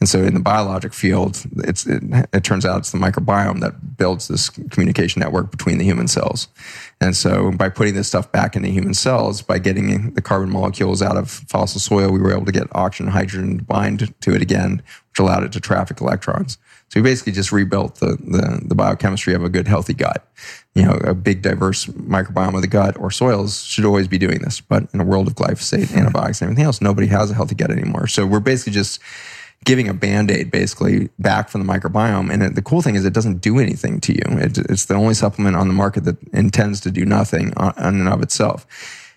And 0.00 0.08
so 0.08 0.22
in 0.22 0.32
the 0.32 0.40
biologic 0.40 0.94
field, 0.94 1.44
it, 1.58 1.84
it 2.32 2.42
turns 2.42 2.64
out 2.64 2.78
it's 2.78 2.90
the 2.90 2.96
microbiome 2.96 3.60
that 3.60 3.98
builds 3.98 4.28
this 4.28 4.48
communication 4.48 5.20
network 5.20 5.50
between 5.50 5.76
the 5.76 5.84
human 5.84 6.08
cells. 6.08 6.48
And 7.02 7.14
so 7.14 7.52
by 7.52 7.68
putting 7.68 7.92
this 7.92 8.08
stuff 8.08 8.32
back 8.32 8.56
into 8.56 8.70
human 8.70 8.94
cells, 8.94 9.42
by 9.42 9.58
getting 9.58 10.14
the 10.14 10.22
carbon 10.22 10.48
molecules 10.48 11.02
out 11.02 11.18
of 11.18 11.30
fossil 11.30 11.80
soil, 11.80 12.10
we 12.10 12.18
were 12.18 12.32
able 12.32 12.46
to 12.46 12.52
get 12.52 12.66
oxygen 12.72 13.08
and 13.08 13.12
hydrogen 13.12 13.58
to 13.58 13.64
bind 13.64 14.14
to 14.22 14.34
it 14.34 14.40
again, 14.40 14.82
which 15.10 15.18
allowed 15.18 15.44
it 15.44 15.52
to 15.52 15.60
traffic 15.60 16.00
electrons. 16.00 16.56
So 16.90 17.00
we 17.00 17.02
basically 17.02 17.32
just 17.32 17.52
rebuilt 17.52 17.96
the, 17.96 18.16
the, 18.18 18.62
the 18.64 18.74
biochemistry 18.74 19.32
of 19.32 19.44
a 19.44 19.48
good, 19.48 19.68
healthy 19.68 19.94
gut. 19.94 20.26
You 20.74 20.84
know, 20.84 20.92
a 21.04 21.14
big, 21.14 21.40
diverse 21.40 21.86
microbiome 21.86 22.56
of 22.56 22.62
the 22.62 22.68
gut 22.68 22.98
or 22.98 23.12
soils 23.12 23.62
should 23.62 23.84
always 23.84 24.08
be 24.08 24.18
doing 24.18 24.40
this. 24.40 24.60
But 24.60 24.88
in 24.92 25.00
a 25.00 25.04
world 25.04 25.28
of 25.28 25.36
glyphosate, 25.36 25.90
hmm. 25.90 25.98
antibiotics, 25.98 26.42
and 26.42 26.48
everything 26.48 26.64
else, 26.64 26.80
nobody 26.80 27.06
has 27.06 27.30
a 27.30 27.34
healthy 27.34 27.54
gut 27.54 27.70
anymore. 27.70 28.08
So 28.08 28.26
we're 28.26 28.40
basically 28.40 28.72
just 28.72 29.00
giving 29.64 29.88
a 29.88 29.94
band-aid 29.94 30.50
basically 30.50 31.10
back 31.18 31.48
from 31.48 31.64
the 31.64 31.72
microbiome 31.72 32.32
and 32.32 32.42
it, 32.42 32.54
the 32.54 32.62
cool 32.62 32.80
thing 32.80 32.94
is 32.94 33.04
it 33.04 33.12
doesn't 33.12 33.42
do 33.42 33.58
anything 33.58 34.00
to 34.00 34.14
you 34.14 34.22
it, 34.38 34.56
it's 34.56 34.86
the 34.86 34.94
only 34.94 35.12
supplement 35.12 35.54
on 35.54 35.68
the 35.68 35.74
market 35.74 36.04
that 36.04 36.16
intends 36.32 36.80
to 36.80 36.90
do 36.90 37.04
nothing 37.04 37.52
uh, 37.58 37.72
on, 37.76 37.84
on 37.84 38.00
and 38.00 38.08
of 38.08 38.22
itself 38.22 38.66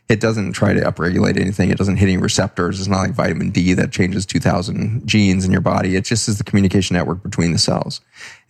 it 0.09 0.19
doesn't 0.19 0.51
try 0.51 0.73
to 0.73 0.81
upregulate 0.81 1.39
anything. 1.39 1.69
It 1.69 1.77
doesn't 1.77 1.95
hit 1.95 2.09
any 2.09 2.17
receptors. 2.17 2.79
It's 2.79 2.89
not 2.89 2.99
like 2.99 3.11
vitamin 3.11 3.51
D 3.51 3.73
that 3.73 3.91
changes 3.91 4.25
2000 4.25 5.07
genes 5.07 5.45
in 5.45 5.51
your 5.51 5.61
body. 5.61 5.95
It 5.95 6.03
just 6.03 6.27
is 6.27 6.37
the 6.37 6.43
communication 6.43 6.95
network 6.95 7.23
between 7.23 7.53
the 7.53 7.57
cells. 7.57 8.01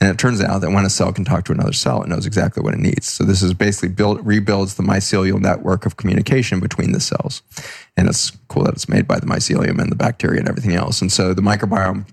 And 0.01 0.09
it 0.09 0.17
turns 0.17 0.41
out 0.41 0.61
that 0.61 0.71
when 0.71 0.83
a 0.83 0.89
cell 0.89 1.13
can 1.13 1.23
talk 1.23 1.45
to 1.45 1.51
another 1.51 1.71
cell, 1.71 2.01
it 2.01 2.09
knows 2.09 2.25
exactly 2.25 2.63
what 2.63 2.73
it 2.73 2.79
needs. 2.79 3.07
So 3.07 3.23
this 3.23 3.43
is 3.43 3.53
basically 3.53 3.89
built, 3.89 4.19
rebuilds 4.21 4.75
the 4.75 4.83
mycelial 4.83 5.39
network 5.39 5.85
of 5.85 5.95
communication 5.95 6.59
between 6.59 6.91
the 6.91 6.99
cells. 6.99 7.43
And 7.95 8.09
it's 8.09 8.31
cool 8.47 8.63
that 8.63 8.73
it's 8.73 8.89
made 8.89 9.07
by 9.07 9.19
the 9.19 9.27
mycelium 9.27 9.79
and 9.79 9.91
the 9.91 9.95
bacteria 9.95 10.39
and 10.39 10.49
everything 10.49 10.73
else. 10.73 11.01
And 11.01 11.11
so 11.11 11.35
the 11.35 11.43
microbiome 11.43 12.07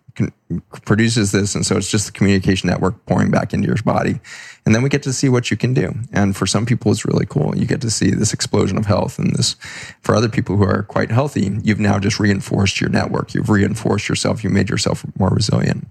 produces 0.85 1.33
this. 1.33 1.55
And 1.55 1.65
so 1.65 1.77
it's 1.77 1.91
just 1.91 2.07
the 2.07 2.13
communication 2.13 2.69
network 2.69 3.07
pouring 3.07 3.31
back 3.31 3.55
into 3.55 3.67
your 3.67 3.77
body. 3.85 4.21
And 4.67 4.75
then 4.75 4.83
we 4.83 4.89
get 4.89 5.03
to 5.05 5.13
see 5.13 5.29
what 5.29 5.51
you 5.51 5.57
can 5.57 5.75
do. 5.75 5.95
And 6.13 6.37
for 6.37 6.47
some 6.47 6.67
people, 6.67 6.93
it's 6.93 7.05
really 7.05 7.27
cool. 7.27 7.57
You 7.57 7.67
get 7.67 7.81
to 7.81 7.91
see 7.91 8.11
this 8.11 8.33
explosion 8.33 8.77
of 8.77 8.87
health. 8.87 9.19
And 9.19 9.35
this, 9.35 9.57
for 10.03 10.15
other 10.15 10.29
people 10.29 10.57
who 10.57 10.65
are 10.65 10.83
quite 10.83 11.11
healthy, 11.11 11.59
you've 11.63 11.81
now 11.81 11.99
just 11.99 12.21
reinforced 12.21 12.81
your 12.81 12.91
network. 12.91 13.35
You've 13.35 13.49
reinforced 13.49 14.09
yourself. 14.09 14.45
You 14.45 14.51
made 14.51 14.69
yourself 14.69 15.05
more 15.19 15.31
resilient. 15.31 15.87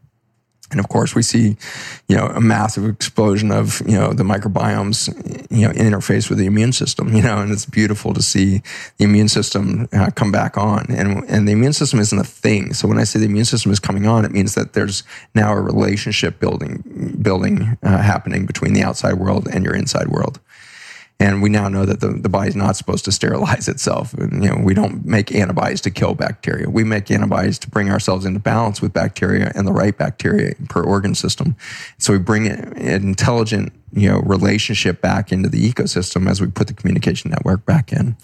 And 0.72 0.80
of 0.80 0.88
course, 0.90 1.16
we 1.16 1.24
see, 1.24 1.58
you 2.08 2.16
know, 2.16 2.28
a 2.28 2.40
massive 2.40 2.86
explosion 2.86 3.52
of, 3.52 3.82
you 3.88 3.98
know, 3.98 4.14
the 4.14 4.24
microbiomes, 4.24 5.08
you 5.50 5.68
know, 5.68 5.74
interface 5.74 6.30
with 6.30 6.38
the 6.38 6.46
immune 6.46 6.74
system, 6.74 7.14
you 7.16 7.22
know, 7.22 7.40
and 7.40 7.52
it's 7.52 7.66
beautiful 7.66 8.14
to 8.14 8.22
see 8.22 8.62
the 8.98 9.06
immune 9.06 9.30
system 9.30 9.88
uh, 9.94 10.12
come 10.16 10.32
back 10.32 10.58
on. 10.58 10.86
And, 10.90 11.24
and 11.30 11.48
the 11.48 11.54
immune 11.54 11.74
system 11.74 12.00
isn't 12.00 12.18
a 12.18 12.24
thing. 12.24 12.74
So 12.74 12.88
when 12.88 13.00
I 13.00 13.04
say 13.04 13.20
the 13.20 13.26
immune 13.26 13.46
system 13.46 13.72
is 13.72 13.80
coming 13.80 14.06
on, 14.08 14.26
it 14.26 14.32
means 14.32 14.56
that 14.56 14.74
there's 14.74 15.04
now 15.34 15.54
a 15.54 15.62
relationship 15.62 16.40
building, 16.40 17.18
building, 17.22 17.78
uh, 17.84 17.98
happening 17.98 18.46
between 18.46 18.74
the 18.74 18.84
outside 18.84 19.16
world 19.16 19.48
and 19.52 19.64
your 19.64 19.76
inside 19.76 20.10
world. 20.10 20.40
And 21.22 21.42
we 21.42 21.50
now 21.50 21.68
know 21.68 21.86
that 21.86 22.00
the, 22.00 22.08
the 22.08 22.30
body's 22.30 22.56
not 22.56 22.78
supposed 22.78 23.04
to 23.06 23.12
sterilize 23.12 23.68
itself. 23.68 24.14
And, 24.14 24.42
you 24.42 24.50
know, 24.50 24.62
we 24.64 24.74
don't 24.74 25.06
make 25.06 25.36
antibodies 25.36 25.82
to 25.82 25.92
kill 25.92 26.14
bacteria. 26.14 26.70
We 26.70 26.86
make 26.86 27.12
antibodies 27.12 27.60
to 27.60 27.70
bring 27.70 27.90
ourselves 27.90 28.24
into 28.24 28.40
balance 28.40 28.82
with 28.82 28.94
bacteria 28.94 29.52
and 29.54 29.68
the 29.68 29.74
right 29.74 29.98
bacteria 29.98 30.56
per 30.70 30.82
organ 30.82 31.16
system. 31.16 31.58
So 31.98 32.14
we 32.14 32.20
bring 32.20 32.48
an 32.48 32.78
intelligent, 32.78 33.74
you 33.92 34.10
know, 34.10 34.20
relationship 34.20 35.02
back 35.02 35.34
into 35.34 35.50
the 35.50 35.70
ecosystem 35.70 36.30
as 36.30 36.40
we 36.40 36.48
put 36.48 36.68
the 36.68 36.74
communication 36.74 37.32
network 37.32 37.66
back 37.66 37.92
in. 37.92 38.16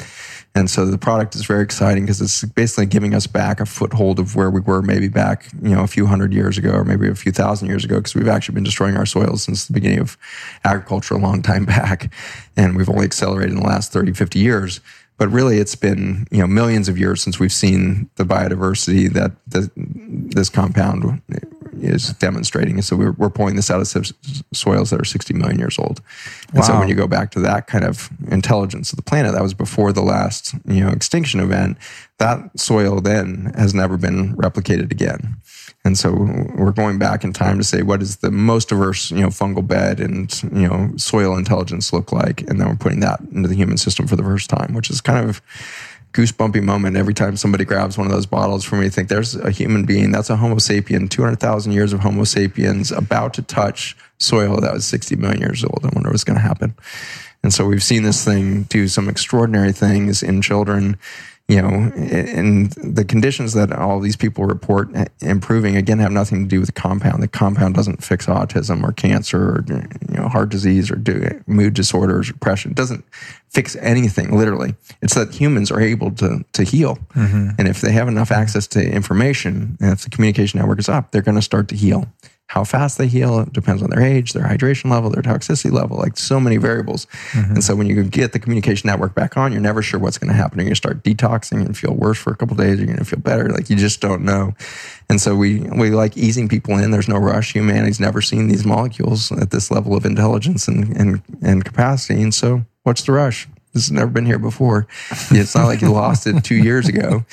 And 0.56 0.70
so 0.70 0.86
the 0.86 0.98
product 0.98 1.36
is 1.36 1.46
very 1.46 1.62
exciting 1.62 2.06
because 2.06 2.22
it's 2.22 2.46
basically 2.46 2.86
giving 2.86 3.14
us 3.14 3.28
back 3.28 3.60
a 3.60 3.66
foothold 3.66 4.20
of 4.20 4.38
where 4.38 4.50
we 4.50 4.62
were 4.62 4.82
maybe 4.82 5.10
back, 5.10 5.52
you 5.62 5.76
know, 5.76 5.84
a 5.84 5.88
few 5.88 6.06
hundred 6.06 6.34
years 6.34 6.58
ago 6.58 6.72
or 6.72 6.86
maybe 6.86 7.10
a 7.10 7.16
few 7.16 7.34
thousand 7.34 7.68
years 7.68 7.84
ago 7.84 7.98
because 7.98 8.16
we've 8.16 8.30
actually 8.30 8.56
been 8.56 8.64
destroying 8.64 8.96
our 8.96 9.06
soils 9.06 9.44
since 9.44 9.68
the 9.68 9.74
beginning 9.74 10.00
of 10.00 10.18
agriculture 10.64 11.14
a 11.14 11.18
long 11.18 11.42
time 11.42 11.66
back. 11.66 12.12
And 12.56 12.78
we've 12.78 12.90
only 12.90 13.04
accelerated 13.04 13.54
in 13.54 13.60
the 13.60 13.68
last 13.68 13.92
30, 13.92 14.14
50 14.14 14.40
years. 14.40 14.80
But 15.18 15.30
really, 15.30 15.60
it's 15.60 15.76
been 15.76 16.28
you 16.30 16.40
know 16.40 16.48
millions 16.48 16.90
of 16.90 16.98
years 16.98 17.22
since 17.22 17.40
we've 17.40 17.54
seen 17.54 18.10
the 18.16 18.26
biodiversity 18.26 19.12
that 19.14 19.32
the, 19.48 19.72
this 19.76 20.50
compound 20.50 21.22
is 21.82 22.14
demonstrating. 22.14 22.82
So 22.82 22.96
we're, 22.96 23.12
we're 23.14 23.30
pulling 23.30 23.56
this 23.56 23.70
out 23.70 23.82
of 23.82 24.14
soils 24.54 24.90
that 24.90 25.02
are 25.02 25.06
60 25.06 25.34
million 25.34 25.60
years 25.60 25.78
old. 25.80 26.02
And 26.50 26.60
wow. 26.60 26.64
so 26.64 26.80
when 26.80 26.88
you 26.88 26.96
go 26.96 27.08
back 27.08 27.32
to 27.32 27.40
that 27.42 27.68
kind 27.68 27.84
of 27.84 28.10
intelligence 28.30 28.92
of 28.92 28.98
the 28.98 29.04
planet, 29.04 29.34
that 29.34 29.42
was 29.42 29.54
before 29.54 29.92
the 29.94 30.02
last 30.02 30.54
you 30.66 30.84
know 30.84 30.90
extinction 30.90 31.40
event. 31.40 31.78
That 32.18 32.58
soil 32.58 33.02
then 33.02 33.52
has 33.58 33.74
never 33.74 33.98
been 33.98 34.36
replicated 34.36 34.92
again. 34.92 35.36
And 35.84 35.98
so 35.98 36.12
we're 36.58 36.72
going 36.72 36.98
back 36.98 37.24
in 37.24 37.32
time 37.34 37.58
to 37.58 37.64
say 37.64 37.84
what 37.84 38.02
is 38.02 38.18
the 38.18 38.32
most 38.32 38.70
diverse, 38.70 39.12
you 39.12 39.20
know, 39.20 39.28
fungal 39.28 39.66
bed 39.66 40.00
and 40.00 40.34
you 40.44 40.68
know 40.68 40.92
soil 40.98 41.38
intelligence 41.38 41.94
look 41.94 42.12
like, 42.12 42.42
and 42.50 42.60
then 42.60 42.68
we're 42.68 42.76
putting 42.76 43.02
that 43.02 43.20
into 43.32 43.48
the 43.48 43.56
human 43.56 43.78
system 43.78 44.08
for 44.08 44.16
the 44.16 44.24
first 44.24 44.50
time, 44.50 44.74
which 44.74 44.90
is 44.90 45.02
kind 45.02 45.30
of 45.30 45.42
goosebumpy 46.16 46.64
moment 46.64 46.96
every 46.96 47.14
time 47.14 47.36
somebody 47.36 47.66
grabs 47.66 47.98
one 47.98 48.08
of 48.08 48.14
those 48.14 48.26
bottles 48.26 48.64
for 48.64 48.78
me. 48.78 48.88
Think 48.88 49.10
there's 49.10 49.36
a 49.36 49.52
human 49.52 49.86
being 49.86 50.12
that's 50.12 50.30
a 50.30 50.38
Homo 50.38 50.56
sapien, 50.56 51.10
two 51.10 51.22
hundred 51.22 51.42
thousand 51.42 51.74
years 51.74 51.92
of 51.92 52.00
Homo 52.00 52.24
sapiens 52.24 52.92
about 52.92 53.34
to 53.34 53.42
touch 53.42 53.98
soil 54.18 54.62
that 54.62 54.74
was 54.74 54.86
sixty 54.86 55.16
million 55.16 55.42
years 55.42 55.64
old. 55.64 55.82
I 55.84 55.90
wonder 55.94 56.10
what's 56.10 56.24
going 56.24 56.38
to 56.38 56.42
happen. 56.42 56.74
And 57.44 57.54
so 57.54 57.66
we've 57.66 57.84
seen 57.84 58.04
this 58.04 58.24
thing 58.26 58.64
do 58.64 58.88
some 58.88 59.10
extraordinary 59.10 59.72
things 59.72 60.24
in 60.24 60.42
children 60.42 60.98
you 61.48 61.62
know, 61.62 61.92
and 61.96 62.72
the 62.72 63.06
conditions 63.06 63.54
that 63.54 63.72
all 63.72 64.00
these 64.00 64.16
people 64.16 64.46
report 64.46 64.90
improving 65.22 65.76
again 65.76 66.00
have 66.00 66.12
nothing 66.12 66.44
to 66.44 66.48
do 66.48 66.60
with 66.60 66.68
the 66.68 66.82
compound. 66.82 67.22
The 67.22 67.28
compound 67.28 67.76
doesn't 67.76 68.04
fix 68.04 68.26
autism 68.26 68.84
or 68.84 68.92
cancer 68.92 69.40
or 69.40 69.66
you 69.68 70.16
know 70.16 70.28
heart 70.28 70.50
disease 70.50 70.90
or 70.90 70.96
do, 70.96 71.44
mood 71.46 71.76
disorders, 71.76 72.32
depression. 72.32 72.72
It 72.72 72.78
doesn't 72.78 73.06
fix 73.50 73.76
anything. 73.76 74.36
Literally, 74.36 74.74
it's 75.04 75.14
that 75.14 75.36
humans 75.36 75.70
are 75.70 75.80
able 75.80 76.10
to 76.16 76.44
to 76.54 76.64
heal, 76.64 76.98
mm-hmm. 77.14 77.50
and 77.60 77.68
if 77.68 77.80
they 77.80 77.92
have 77.92 78.08
enough 78.08 78.32
access 78.32 78.66
to 78.68 78.84
information, 78.84 79.78
and 79.80 79.92
if 79.92 80.02
the 80.02 80.10
communication 80.10 80.60
network 80.60 80.80
is 80.80 80.90
up, 80.90 81.12
they're 81.12 81.22
going 81.22 81.36
to 81.36 81.44
start 81.44 81.68
to 81.68 81.76
heal. 81.76 82.08
How 82.48 82.64
fast 82.64 83.00
they 83.00 83.08
heal 83.08 83.40
it 83.40 83.54
depends 83.54 83.82
on 83.82 83.90
their 83.90 84.02
age, 84.02 84.34
their 84.34 84.44
hydration 84.44 84.92
level, 84.92 85.10
their 85.10 85.24
toxicity 85.24 85.72
level, 85.72 85.98
like 85.98 86.16
so 86.16 86.40
many 86.40 86.58
variables. 86.58 87.08
Mm-hmm. 87.32 87.56
And 87.56 87.64
so 87.64 87.76
when 87.76 87.88
you 87.88 88.04
get 88.04 88.34
the 88.34 88.40
communication 88.40 88.88
network 88.88 89.16
back 89.16 89.36
on, 89.36 89.52
you're 89.52 89.62
never 89.62 89.82
sure 89.82 90.00
what's 90.00 90.20
going 90.20 90.30
to 90.30 90.36
happen. 90.36 90.60
You're 90.60 90.66
going 90.66 90.74
to 90.74 90.76
start 90.76 91.04
detoxing 91.04 91.66
and 91.66 91.76
feel 91.76 91.96
worse 91.96 92.20
for 92.20 92.32
a 92.32 92.36
couple 92.36 92.56
days. 92.56 92.78
You're 92.78 92.86
going 92.86 93.00
to 93.00 93.06
feel 93.06 93.20
better. 93.20 93.50
Like 93.50 93.70
you 93.72 93.76
just 93.76 94.00
don't 94.00 94.24
know. 94.24 94.54
And 95.10 95.20
so 95.20 95.36
we, 95.36 95.62
we 95.62 95.90
like 95.90 96.16
easing 96.18 96.48
people 96.48 96.78
in. 96.78 96.92
There's 96.92 97.10
no 97.10 97.18
rush. 97.18 97.54
Humanity's 97.54 98.00
never 98.00 98.22
seen 98.22 98.48
these 98.48 98.66
molecules 98.66 99.32
at 99.32 99.50
this 99.50 99.72
level 99.72 99.96
of 99.98 100.06
intelligence 100.06 100.68
and, 100.68 100.96
and, 100.96 101.22
and 101.42 101.66
capacity. 101.66 102.22
And 102.22 102.34
so 102.34 102.64
what's 102.84 103.02
the 103.04 103.14
rush? 103.14 103.48
This 103.74 103.88
has 103.88 103.92
never 103.92 104.12
been 104.12 104.26
here 104.26 104.40
before. 104.40 104.88
It's 105.32 105.56
not 105.56 105.66
like 105.66 105.82
you 105.82 105.92
lost 105.92 106.28
it 106.28 106.44
two 106.44 106.56
years 106.56 106.88
ago 106.88 107.26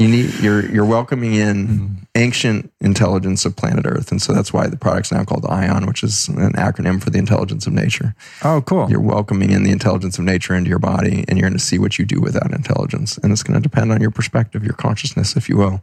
you 0.00 0.08
need 0.08 0.32
you're 0.40 0.64
you're 0.72 0.86
welcoming 0.86 1.34
in 1.34 1.68
mm-hmm. 1.68 1.94
ancient 2.14 2.72
intelligence 2.80 3.44
of 3.44 3.54
planet 3.54 3.84
Earth, 3.86 4.10
and 4.10 4.20
so 4.20 4.32
that's 4.32 4.50
why 4.50 4.66
the 4.66 4.76
product's 4.76 5.12
now 5.12 5.24
called 5.24 5.44
ION, 5.44 5.84
which 5.84 6.02
is 6.02 6.26
an 6.28 6.54
acronym 6.54 7.02
for 7.02 7.10
the 7.10 7.18
intelligence 7.18 7.66
of 7.66 7.74
nature. 7.74 8.14
Oh, 8.42 8.62
cool! 8.62 8.88
You're 8.88 9.02
welcoming 9.02 9.50
in 9.50 9.62
the 9.62 9.70
intelligence 9.70 10.18
of 10.18 10.24
nature 10.24 10.54
into 10.54 10.70
your 10.70 10.78
body, 10.78 11.26
and 11.28 11.38
you're 11.38 11.46
going 11.46 11.58
to 11.58 11.64
see 11.64 11.78
what 11.78 11.98
you 11.98 12.06
do 12.06 12.18
with 12.18 12.32
that 12.32 12.50
intelligence, 12.50 13.18
and 13.18 13.30
it's 13.30 13.42
going 13.42 13.60
to 13.60 13.62
depend 13.62 13.92
on 13.92 14.00
your 14.00 14.10
perspective, 14.10 14.64
your 14.64 14.72
consciousness, 14.72 15.36
if 15.36 15.50
you 15.50 15.58
will, 15.58 15.82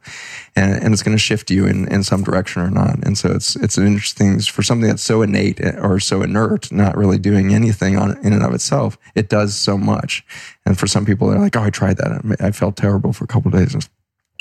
and, 0.55 0.83
and 0.83 0.93
it's 0.93 1.03
going 1.03 1.15
to 1.15 1.21
shift 1.21 1.51
you 1.51 1.67
in, 1.67 1.87
in 1.89 2.01
some 2.01 2.23
direction 2.23 2.63
or 2.63 2.71
not. 2.71 2.97
And 3.05 3.15
so 3.19 3.31
it's 3.31 3.55
it's 3.57 3.77
an 3.77 3.85
interesting 3.85 4.39
for 4.39 4.63
something 4.63 4.89
that's 4.89 5.03
so 5.03 5.21
innate 5.21 5.61
or 5.61 5.99
so 5.99 6.23
inert, 6.23 6.71
not 6.71 6.97
really 6.97 7.19
doing 7.19 7.53
anything 7.53 7.97
on 7.97 8.17
in 8.25 8.33
and 8.33 8.41
of 8.41 8.55
itself. 8.55 8.97
It 9.13 9.29
does 9.29 9.55
so 9.55 9.77
much, 9.77 10.25
and 10.65 10.75
for 10.75 10.87
some 10.87 11.05
people, 11.05 11.29
they're 11.29 11.37
like, 11.37 11.55
"Oh, 11.55 11.61
I 11.61 11.69
tried 11.69 11.97
that. 11.97 12.37
I 12.39 12.49
felt 12.49 12.77
terrible 12.77 13.13
for 13.13 13.23
a 13.23 13.27
couple 13.27 13.51
days." 13.51 13.75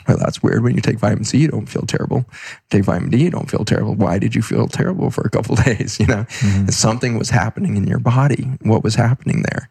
Well, 0.07 0.19
that's 0.19 0.43
weird. 0.43 0.63
When 0.63 0.75
you 0.75 0.81
take 0.81 0.99
vitamin 0.99 1.25
C, 1.25 1.39
you 1.39 1.49
don't 1.49 1.69
feel 1.69 1.83
terrible. 1.83 2.25
Take 2.71 2.85
vitamin 2.85 3.11
D, 3.11 3.25
you 3.25 3.31
don't 3.31 3.51
feel 3.51 3.65
terrible. 3.65 3.95
Why 3.95 4.19
did 4.19 4.35
you 4.35 4.43
feel 4.43 4.69
terrible 4.69 5.11
for 5.11 5.23
a 5.23 5.31
couple 5.31 5.57
days? 5.65 5.99
You 5.99 6.07
know, 6.07 6.25
mm-hmm. 6.25 6.69
something 6.69 7.19
was 7.19 7.31
happening 7.31 7.77
in 7.77 7.87
your 7.87 7.99
body. 7.99 8.45
What 8.63 8.85
was 8.85 8.95
happening 8.95 9.43
there 9.43 9.69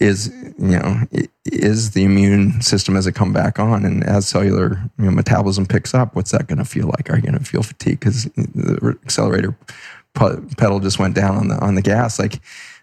is, 0.00 0.28
you 0.58 0.78
know, 0.78 1.02
is 1.46 1.92
the 1.92 2.04
immune 2.04 2.60
system 2.60 2.96
as 2.96 3.06
it 3.06 3.12
come 3.12 3.32
back 3.32 3.58
on 3.58 3.84
and 3.84 4.04
as 4.04 4.28
cellular 4.28 4.80
you 4.98 5.06
know, 5.06 5.10
metabolism 5.10 5.66
picks 5.66 5.94
up, 5.94 6.14
what's 6.14 6.30
that 6.30 6.46
going 6.46 6.58
to 6.58 6.64
feel 6.64 6.86
like? 6.86 7.10
Are 7.10 7.16
you 7.16 7.22
going 7.22 7.38
to 7.38 7.44
feel 7.44 7.62
fatigue 7.62 8.00
because 8.00 8.24
the 8.36 8.96
accelerator 9.04 9.56
pedal 10.14 10.80
just 10.80 10.98
went 10.98 11.14
down 11.14 11.36
on 11.36 11.48
the 11.48 11.58
on 11.58 11.74
the 11.74 11.82
gas? 11.82 12.18
Like 12.18 12.40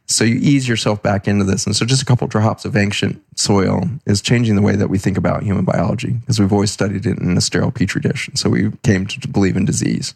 so 0.07 0.23
you 0.23 0.35
ease 0.35 0.67
yourself 0.67 1.01
back 1.01 1.27
into 1.27 1.43
this. 1.43 1.65
And 1.65 1.75
so 1.75 1.85
just 1.85 2.01
a 2.01 2.05
couple 2.05 2.27
drops 2.27 2.63
of 2.63 2.75
ancient 2.75 3.21
soil 3.35 3.89
is 4.05 4.21
changing 4.21 4.55
the 4.55 4.61
way 4.61 4.75
that 4.75 4.89
we 4.89 4.99
think 4.99 5.17
about 5.17 5.43
human 5.43 5.65
biology 5.65 6.13
because 6.13 6.39
we've 6.39 6.53
always 6.53 6.71
studied 6.71 7.05
it 7.05 7.17
in 7.17 7.35
a 7.35 7.41
sterile 7.41 7.71
petri 7.71 8.01
dish. 8.01 8.27
And 8.27 8.37
so 8.37 8.49
we 8.49 8.71
came 8.83 9.07
to 9.07 9.27
believe 9.27 9.57
in 9.57 9.65
disease. 9.65 10.13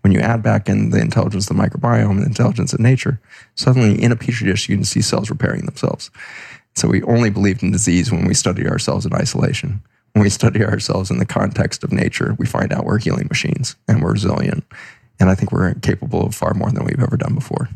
When 0.00 0.12
you 0.12 0.20
add 0.20 0.42
back 0.42 0.68
in 0.68 0.90
the 0.90 1.00
intelligence 1.00 1.48
of 1.48 1.56
the 1.56 1.62
microbiome 1.62 2.10
and 2.10 2.22
the 2.22 2.26
intelligence 2.26 2.72
of 2.72 2.80
nature, 2.80 3.20
suddenly 3.54 4.00
in 4.02 4.12
a 4.12 4.16
petri 4.16 4.48
dish, 4.48 4.68
you 4.68 4.76
can 4.76 4.84
see 4.84 5.02
cells 5.02 5.30
repairing 5.30 5.66
themselves. 5.66 6.10
So 6.74 6.88
we 6.88 7.02
only 7.02 7.30
believed 7.30 7.62
in 7.62 7.72
disease 7.72 8.10
when 8.10 8.24
we 8.24 8.34
studied 8.34 8.68
ourselves 8.68 9.06
in 9.06 9.12
isolation. 9.12 9.82
When 10.12 10.22
we 10.22 10.30
study 10.30 10.64
ourselves 10.64 11.10
in 11.10 11.18
the 11.18 11.26
context 11.26 11.84
of 11.84 11.92
nature, 11.92 12.34
we 12.38 12.46
find 12.46 12.72
out 12.72 12.84
we're 12.84 12.98
healing 12.98 13.26
machines 13.28 13.76
and 13.86 14.02
we're 14.02 14.12
resilient. 14.12 14.64
And 15.20 15.28
I 15.30 15.34
think 15.34 15.52
we're 15.52 15.74
capable 15.74 16.26
of 16.26 16.34
far 16.34 16.54
more 16.54 16.70
than 16.70 16.84
we've 16.84 17.02
ever 17.02 17.16
done 17.16 17.34
before. 17.34 17.68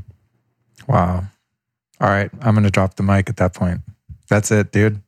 Wow. 0.88 1.24
All 2.02 2.08
right, 2.08 2.30
I'm 2.40 2.54
going 2.54 2.64
to 2.64 2.70
drop 2.70 2.96
the 2.96 3.04
mic 3.04 3.30
at 3.30 3.36
that 3.36 3.54
point. 3.54 3.80
That's 4.28 4.50
it, 4.50 4.72
dude. 4.72 5.00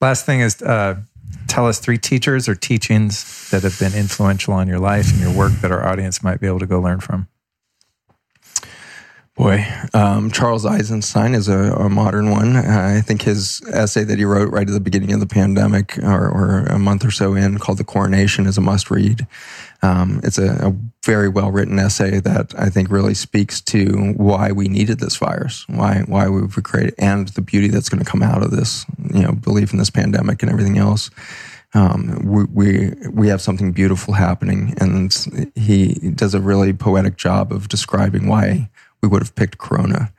Last 0.00 0.24
thing 0.24 0.38
is 0.38 0.62
uh, 0.62 1.00
tell 1.48 1.66
us 1.66 1.80
three 1.80 1.98
teachers 1.98 2.48
or 2.48 2.54
teachings 2.54 3.50
that 3.50 3.64
have 3.64 3.76
been 3.80 3.92
influential 3.92 4.54
on 4.54 4.68
your 4.68 4.78
life 4.78 5.10
and 5.10 5.20
your 5.20 5.36
work 5.36 5.52
that 5.62 5.72
our 5.72 5.84
audience 5.84 6.22
might 6.22 6.40
be 6.40 6.46
able 6.46 6.60
to 6.60 6.66
go 6.66 6.80
learn 6.80 7.00
from. 7.00 7.26
Boy, 9.34 9.66
um, 9.94 10.30
Charles 10.30 10.64
Eisenstein 10.66 11.34
is 11.34 11.48
a, 11.48 11.72
a 11.74 11.88
modern 11.88 12.30
one. 12.30 12.56
I 12.56 13.00
think 13.00 13.22
his 13.22 13.60
essay 13.72 14.04
that 14.04 14.18
he 14.18 14.24
wrote 14.24 14.52
right 14.52 14.66
at 14.68 14.72
the 14.72 14.80
beginning 14.80 15.12
of 15.12 15.20
the 15.20 15.26
pandemic, 15.26 15.96
or, 15.98 16.28
or 16.28 16.66
a 16.66 16.78
month 16.78 17.04
or 17.04 17.12
so 17.12 17.34
in, 17.34 17.58
called 17.58 17.78
"The 17.78 17.84
Coronation," 17.84 18.46
is 18.46 18.58
a 18.58 18.60
must-read. 18.60 19.26
Um, 19.80 20.20
it's 20.24 20.38
a, 20.38 20.68
a 20.68 20.76
very 21.04 21.28
well-written 21.28 21.78
essay 21.78 22.18
that 22.20 22.52
I 22.58 22.68
think 22.68 22.90
really 22.90 23.14
speaks 23.14 23.60
to 23.62 24.12
why 24.16 24.50
we 24.50 24.68
needed 24.68 24.98
this 24.98 25.16
virus, 25.16 25.64
why 25.68 26.02
why 26.06 26.28
we've 26.28 26.52
created, 26.64 26.94
and 26.98 27.28
the 27.28 27.42
beauty 27.42 27.68
that's 27.68 27.88
going 27.88 28.02
to 28.02 28.10
come 28.10 28.22
out 28.22 28.42
of 28.42 28.50
this. 28.50 28.84
You 29.14 29.22
know, 29.22 29.32
belief 29.32 29.72
in 29.72 29.78
this 29.78 29.90
pandemic 29.90 30.42
and 30.42 30.50
everything 30.50 30.78
else. 30.78 31.10
Um, 31.74 32.20
we, 32.24 32.44
we 32.44 32.92
we 33.10 33.28
have 33.28 33.40
something 33.40 33.72
beautiful 33.72 34.14
happening, 34.14 34.74
and 34.80 35.12
he 35.54 36.12
does 36.14 36.34
a 36.34 36.40
really 36.40 36.72
poetic 36.72 37.16
job 37.16 37.52
of 37.52 37.68
describing 37.68 38.26
why 38.26 38.70
we 39.02 39.08
would 39.08 39.22
have 39.22 39.34
picked 39.34 39.58
Corona, 39.58 40.12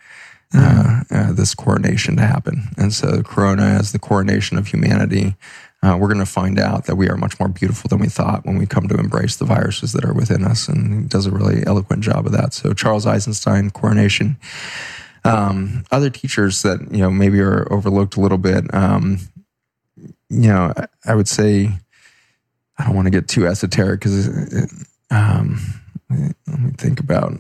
uh, 0.54 1.02
uh, 1.12 1.34
this 1.34 1.56
coronation 1.56 2.16
to 2.18 2.26
happen. 2.26 2.70
And 2.78 2.94
so, 2.94 3.24
Corona 3.24 3.64
as 3.64 3.92
the 3.92 4.00
coronation 4.00 4.58
of 4.58 4.68
humanity, 4.68 5.36
uh, 5.82 5.98
we're 6.00 6.08
going 6.08 6.20
to 6.20 6.26
find 6.26 6.60
out 6.60 6.86
that 6.86 6.96
we 6.96 7.10
are 7.10 7.16
much 7.16 7.40
more 7.40 7.48
beautiful 7.48 7.88
than 7.88 8.00
we 8.00 8.10
thought 8.10 8.46
when 8.46 8.58
we 8.58 8.66
come 8.66 8.88
to 8.88 8.96
embrace 8.96 9.38
the 9.38 9.46
viruses 9.46 9.94
that 9.94 10.04
are 10.04 10.14
within 10.14 10.44
us. 10.44 10.68
And 10.68 11.04
he 11.04 11.08
does 11.08 11.26
a 11.26 11.32
really 11.32 11.66
eloquent 11.66 12.04
job 12.04 12.26
of 12.26 12.34
that. 12.34 12.54
So, 12.54 12.74
Charles 12.74 13.06
Eisenstein, 13.06 13.70
coronation. 13.70 14.38
Um, 15.24 15.86
other 15.92 16.10
teachers 16.10 16.62
that 16.64 16.80
you 16.92 17.00
know 17.00 17.10
maybe 17.10 17.40
are 17.42 17.72
overlooked 17.72 18.16
a 18.16 18.22
little 18.22 18.38
bit. 18.38 18.74
Um, 18.74 19.20
you 20.30 20.50
know, 20.50 20.74
I, 20.76 20.88
I, 21.06 21.16
would 21.16 21.28
say 21.28 21.72
I 22.78 22.86
don't 22.86 22.96
want 22.96 23.08
to 23.08 23.12
get 23.12 23.28
too 23.28 23.46
esoteric 23.46 24.00
because 24.00 24.30
um, 25.12 25.60
let 26.10 26.60
me 26.60 26.72
think 26.78 27.00
about 27.00 27.34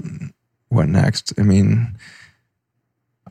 what 0.67 0.89
next? 0.89 1.33
I 1.37 1.43
mean, 1.43 1.97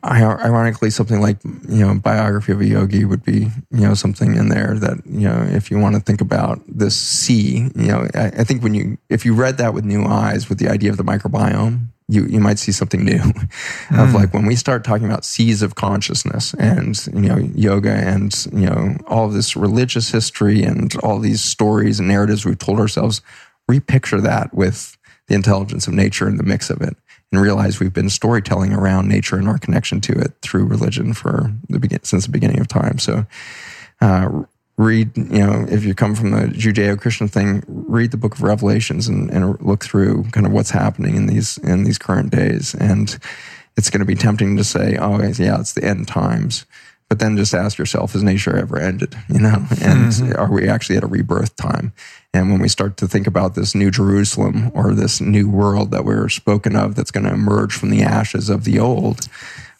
ironically, 0.03 0.89
something 0.89 1.21
like 1.21 1.37
you 1.43 1.85
know, 1.85 1.95
biography 1.95 2.51
of 2.51 2.61
a 2.61 2.65
yogi 2.65 3.05
would 3.05 3.23
be 3.23 3.49
you 3.71 3.81
know 3.81 3.93
something 3.93 4.35
in 4.35 4.49
there 4.49 4.75
that 4.75 5.05
you 5.05 5.27
know 5.27 5.41
if 5.49 5.71
you 5.71 5.79
want 5.79 5.95
to 5.95 6.01
think 6.01 6.21
about 6.21 6.61
this 6.67 6.95
sea, 6.95 7.69
you 7.75 7.87
know, 7.87 8.07
I, 8.13 8.27
I 8.27 8.43
think 8.43 8.63
when 8.63 8.73
you 8.73 8.97
if 9.09 9.25
you 9.25 9.33
read 9.33 9.57
that 9.57 9.73
with 9.73 9.85
new 9.85 10.05
eyes 10.05 10.49
with 10.49 10.59
the 10.59 10.69
idea 10.69 10.91
of 10.91 10.97
the 10.97 11.03
microbiome 11.03 11.87
you 12.09 12.25
you 12.25 12.39
might 12.39 12.59
see 12.59 12.71
something 12.71 13.05
new 13.05 13.19
mm. 13.19 13.49
of 14.03 14.13
like 14.13 14.33
when 14.33 14.45
we 14.45 14.55
start 14.55 14.83
talking 14.83 15.05
about 15.05 15.23
seas 15.23 15.61
of 15.61 15.75
consciousness 15.75 16.53
and 16.55 17.07
you 17.13 17.29
know 17.29 17.37
yoga 17.37 17.91
and 17.91 18.47
you 18.51 18.65
know 18.65 18.97
all 19.07 19.25
of 19.25 19.33
this 19.33 19.55
religious 19.55 20.11
history 20.11 20.63
and 20.63 20.95
all 20.97 21.19
these 21.19 21.41
stories 21.41 21.99
and 21.99 22.07
narratives 22.07 22.45
we've 22.45 22.57
told 22.57 22.79
ourselves 22.79 23.21
repicture 23.67 24.19
that 24.19 24.53
with 24.53 24.97
the 25.27 25.35
intelligence 25.35 25.87
of 25.87 25.93
nature 25.93 26.27
and 26.27 26.39
the 26.39 26.43
mix 26.43 26.69
of 26.69 26.81
it 26.81 26.97
and 27.31 27.41
realize 27.41 27.79
we've 27.79 27.93
been 27.93 28.09
storytelling 28.09 28.73
around 28.73 29.07
nature 29.07 29.37
and 29.37 29.47
our 29.47 29.57
connection 29.57 30.01
to 30.01 30.13
it 30.13 30.33
through 30.41 30.65
religion 30.65 31.13
for 31.13 31.53
the 31.69 31.79
begin 31.79 32.03
since 32.03 32.25
the 32.25 32.31
beginning 32.31 32.59
of 32.59 32.67
time 32.67 32.97
so 32.99 33.25
uh, 34.01 34.43
read, 34.79 35.15
you 35.17 35.45
know, 35.45 35.65
if 35.69 35.83
you 35.83 35.93
come 35.93 36.15
from 36.15 36.31
the 36.31 36.47
Judeo 36.47 36.97
Christian 36.99 37.27
thing, 37.27 37.63
read 37.67 38.11
the 38.11 38.17
book 38.17 38.35
of 38.35 38.41
Revelations 38.41 39.09
and, 39.09 39.29
and 39.29 39.59
look 39.61 39.83
through 39.83 40.23
kind 40.31 40.45
of 40.45 40.53
what's 40.53 40.69
happening 40.71 41.15
in 41.15 41.27
these 41.27 41.57
in 41.59 41.83
these 41.83 41.97
current 41.97 42.31
days. 42.31 42.73
And 42.75 43.19
it's 43.75 43.89
going 43.89 43.99
to 43.99 44.05
be 44.05 44.15
tempting 44.15 44.55
to 44.55 44.63
say, 44.63 44.97
oh, 44.97 45.21
yeah, 45.21 45.59
it's 45.59 45.73
the 45.73 45.83
end 45.83 46.07
times. 46.07 46.65
But 47.09 47.17
then 47.17 47.35
just 47.35 47.55
ask 47.55 47.79
yourself, 47.79 48.13
has 48.13 48.23
nature 48.23 48.55
ever 48.55 48.79
ended? 48.79 49.15
You 49.29 49.39
know, 49.39 49.65
and 49.81 50.11
mm-hmm. 50.11 50.39
are 50.39 50.51
we 50.51 50.67
actually 50.67 50.97
at 50.97 51.03
a 51.03 51.07
rebirth 51.07 51.55
time? 51.55 51.93
And 52.33 52.51
when 52.51 52.59
we 52.59 52.67
start 52.67 52.97
to 52.97 53.07
think 53.07 53.27
about 53.27 53.55
this 53.55 53.73
new 53.73 53.91
Jerusalem 53.91 54.71
or 54.73 54.93
this 54.93 55.21
new 55.21 55.49
world 55.49 55.91
that 55.91 56.03
we're 56.03 56.29
spoken 56.29 56.75
of 56.75 56.95
that's 56.95 57.11
going 57.11 57.25
to 57.25 57.33
emerge 57.33 57.75
from 57.75 57.89
the 57.89 58.01
ashes 58.01 58.49
of 58.49 58.63
the 58.63 58.79
old, 58.79 59.27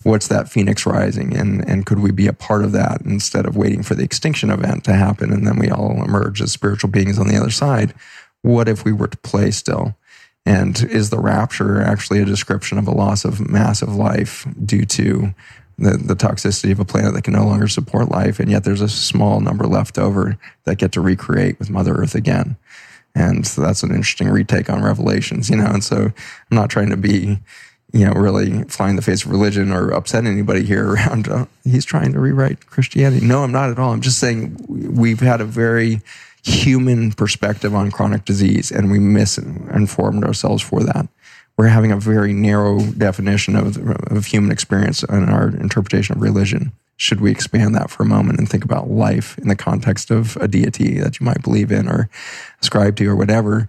what's 0.03 0.27
that 0.27 0.49
phoenix 0.49 0.85
rising 0.85 1.35
and 1.35 1.67
and 1.67 1.85
could 1.85 1.99
we 1.99 2.11
be 2.11 2.27
a 2.27 2.33
part 2.33 2.63
of 2.63 2.71
that 2.71 3.01
instead 3.01 3.45
of 3.45 3.57
waiting 3.57 3.83
for 3.83 3.95
the 3.95 4.03
extinction 4.03 4.49
event 4.49 4.83
to 4.83 4.93
happen 4.93 5.33
and 5.33 5.45
then 5.45 5.57
we 5.59 5.69
all 5.69 6.01
emerge 6.03 6.41
as 6.41 6.51
spiritual 6.51 6.89
beings 6.89 7.19
on 7.19 7.27
the 7.27 7.35
other 7.35 7.49
side 7.49 7.93
what 8.41 8.69
if 8.69 8.85
we 8.85 8.93
were 8.93 9.07
to 9.07 9.17
play 9.17 9.51
still 9.51 9.97
and 10.45 10.83
is 10.83 11.09
the 11.09 11.19
rapture 11.19 11.81
actually 11.81 12.21
a 12.21 12.25
description 12.25 12.77
of 12.77 12.87
a 12.87 12.91
loss 12.91 13.25
of 13.25 13.49
massive 13.49 13.93
life 13.93 14.47
due 14.65 14.85
to 14.85 15.33
the, 15.79 15.97
the 15.97 16.15
toxicity 16.15 16.71
of 16.71 16.79
a 16.79 16.85
planet 16.85 17.13
that 17.13 17.23
can 17.23 17.33
no 17.33 17.45
longer 17.45 17.67
support 17.67 18.09
life 18.09 18.39
and 18.39 18.51
yet 18.51 18.63
there's 18.63 18.81
a 18.81 18.89
small 18.89 19.39
number 19.39 19.65
left 19.65 19.97
over 19.97 20.37
that 20.65 20.77
get 20.77 20.91
to 20.91 21.01
recreate 21.01 21.57
with 21.59 21.69
mother 21.69 21.95
earth 21.95 22.15
again 22.15 22.57
and 23.15 23.47
so 23.47 23.61
that's 23.61 23.83
an 23.83 23.89
interesting 23.89 24.29
retake 24.29 24.69
on 24.69 24.83
revelations 24.83 25.49
you 25.49 25.55
know 25.55 25.67
and 25.67 25.83
so 25.83 25.97
i'm 26.05 26.13
not 26.51 26.69
trying 26.69 26.89
to 26.89 26.97
be 26.97 27.39
you 27.91 28.05
know, 28.05 28.11
really 28.13 28.63
flying 28.65 28.95
the 28.95 29.01
face 29.01 29.25
of 29.25 29.31
religion 29.31 29.71
or 29.71 29.91
upset 29.91 30.25
anybody 30.25 30.63
here 30.63 30.93
around. 30.93 31.27
Uh, 31.27 31.45
he's 31.63 31.85
trying 31.85 32.13
to 32.13 32.19
rewrite 32.19 32.67
Christianity. 32.67 33.25
No, 33.25 33.43
I'm 33.43 33.51
not 33.51 33.69
at 33.69 33.79
all. 33.79 33.91
I'm 33.91 34.01
just 34.01 34.19
saying 34.19 34.57
we've 34.67 35.19
had 35.19 35.41
a 35.41 35.45
very 35.45 36.01
human 36.43 37.11
perspective 37.11 37.75
on 37.75 37.91
chronic 37.91 38.25
disease 38.25 38.71
and 38.71 38.91
we 38.91 38.99
misinformed 38.99 40.23
ourselves 40.23 40.63
for 40.63 40.83
that. 40.83 41.07
We're 41.59 41.67
having 41.67 41.91
a 41.91 41.97
very 41.97 42.31
narrow 42.31 42.79
definition 42.79 43.57
of, 43.57 43.75
of 44.09 44.25
human 44.25 44.49
experience 44.49 45.03
and 45.03 45.29
our 45.29 45.49
interpretation 45.49 46.15
of 46.15 46.21
religion. 46.21 46.71
Should 46.95 47.19
we 47.19 47.31
expand 47.31 47.75
that 47.75 47.89
for 47.89 48.03
a 48.03 48.05
moment 48.05 48.39
and 48.39 48.47
think 48.47 48.63
about 48.63 48.89
life 48.89 49.37
in 49.37 49.49
the 49.49 49.57
context 49.57 50.09
of 50.09 50.37
a 50.37 50.47
deity 50.47 51.01
that 51.01 51.19
you 51.19 51.25
might 51.25 51.43
believe 51.43 51.69
in 51.69 51.89
or 51.89 52.09
ascribe 52.61 52.95
to 52.95 53.09
or 53.09 53.15
whatever? 53.17 53.67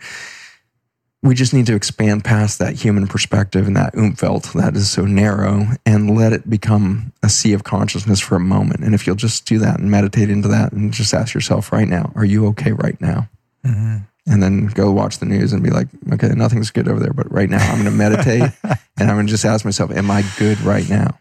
we 1.22 1.34
just 1.34 1.52
need 1.52 1.66
to 1.66 1.74
expand 1.74 2.24
past 2.24 2.60
that 2.60 2.76
human 2.76 3.08
perspective 3.08 3.66
and 3.66 3.76
that 3.76 3.92
umfeld 3.94 4.52
that 4.52 4.76
is 4.76 4.88
so 4.88 5.04
narrow 5.04 5.66
and 5.84 6.16
let 6.16 6.32
it 6.32 6.48
become 6.48 7.12
a 7.24 7.28
sea 7.28 7.52
of 7.52 7.64
consciousness 7.64 8.20
for 8.20 8.36
a 8.36 8.40
moment. 8.40 8.84
And 8.84 8.94
if 8.94 9.04
you'll 9.04 9.16
just 9.16 9.46
do 9.46 9.58
that 9.58 9.80
and 9.80 9.90
meditate 9.90 10.30
into 10.30 10.48
that 10.48 10.72
and 10.72 10.92
just 10.92 11.12
ask 11.12 11.34
yourself 11.34 11.72
right 11.72 11.88
now, 11.88 12.12
are 12.14 12.24
you 12.24 12.46
okay 12.46 12.70
right 12.70 12.98
now? 13.00 13.28
Mm-hmm. 13.66 14.04
And 14.26 14.42
then 14.42 14.66
go 14.66 14.92
watch 14.92 15.18
the 15.18 15.26
news 15.26 15.52
and 15.52 15.62
be 15.62 15.70
like, 15.70 15.88
okay, 16.12 16.28
nothing's 16.28 16.70
good 16.70 16.88
over 16.88 17.00
there, 17.00 17.12
but 17.12 17.30
right 17.32 17.48
now 17.48 17.58
I'm 17.58 17.82
going 17.82 17.84
to 17.84 17.90
meditate 17.90 18.52
and 18.62 19.10
I'm 19.10 19.16
going 19.16 19.26
to 19.26 19.30
just 19.30 19.44
ask 19.44 19.64
myself, 19.64 19.90
am 19.90 20.10
I 20.10 20.24
good 20.38 20.60
right 20.60 20.88
now? 20.88 21.18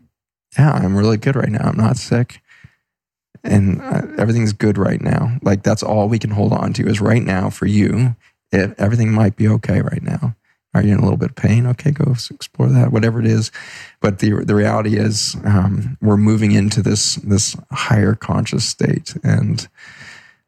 Yeah, 0.57 0.73
I'm 0.73 0.95
really 0.95 1.17
good 1.17 1.35
right 1.35 1.49
now. 1.49 1.61
I'm 1.63 1.77
not 1.77 1.97
sick 1.97 2.41
and 3.43 3.81
uh, 3.81 4.01
everything's 4.17 4.53
good 4.53 4.77
right 4.77 5.01
now. 5.01 5.37
Like 5.41 5.63
that's 5.63 5.81
all 5.81 6.09
we 6.09 6.19
can 6.19 6.31
hold 6.31 6.51
on 6.51 6.73
to 6.73 6.87
is 6.87 6.99
right 6.99 7.23
now 7.23 7.49
for 7.49 7.65
you 7.65 8.15
it, 8.51 8.73
everything 8.77 9.11
might 9.11 9.35
be 9.35 9.47
okay 9.47 9.81
right 9.81 10.01
now. 10.01 10.35
Are 10.73 10.83
you 10.83 10.93
in 10.93 10.99
a 10.99 11.01
little 11.01 11.17
bit 11.17 11.31
of 11.31 11.35
pain? 11.35 11.65
Okay, 11.65 11.91
go 11.91 12.15
explore 12.29 12.69
that, 12.69 12.91
whatever 12.91 13.19
it 13.19 13.25
is. 13.25 13.51
But 14.01 14.19
the 14.19 14.43
the 14.45 14.53
reality 14.53 14.97
is, 14.97 15.35
um, 15.43 15.97
we're 15.99 16.17
moving 16.17 16.51
into 16.51 16.83
this 16.83 17.15
this 17.15 17.55
higher 17.71 18.13
conscious 18.13 18.65
state. 18.65 19.15
And 19.23 19.67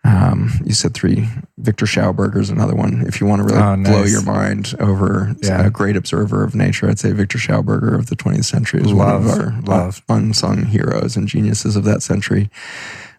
um, 0.03 0.49
you 0.63 0.73
said 0.73 0.93
three. 0.93 1.27
Victor 1.57 1.85
Schauberger 1.85 2.37
is 2.37 2.49
another 2.49 2.75
one. 2.75 3.03
If 3.07 3.21
you 3.21 3.27
want 3.27 3.41
to 3.41 3.43
really 3.45 3.61
oh, 3.61 3.75
nice. 3.75 3.91
blow 3.91 4.03
your 4.03 4.23
mind 4.23 4.73
over 4.79 5.35
yeah. 5.43 5.65
a 5.65 5.69
great 5.69 5.95
observer 5.95 6.43
of 6.43 6.55
nature, 6.55 6.89
I'd 6.89 6.99
say 6.99 7.11
Victor 7.11 7.37
Schauberger 7.37 7.97
of 7.97 8.07
the 8.07 8.15
20th 8.15 8.45
century 8.45 8.81
is 8.81 8.91
love, 8.91 9.25
one 9.25 9.39
of 9.39 9.45
our 9.45 9.61
love. 9.61 10.01
unsung 10.09 10.65
heroes 10.65 11.15
and 11.15 11.27
geniuses 11.27 11.75
of 11.75 11.83
that 11.83 12.01
century. 12.01 12.49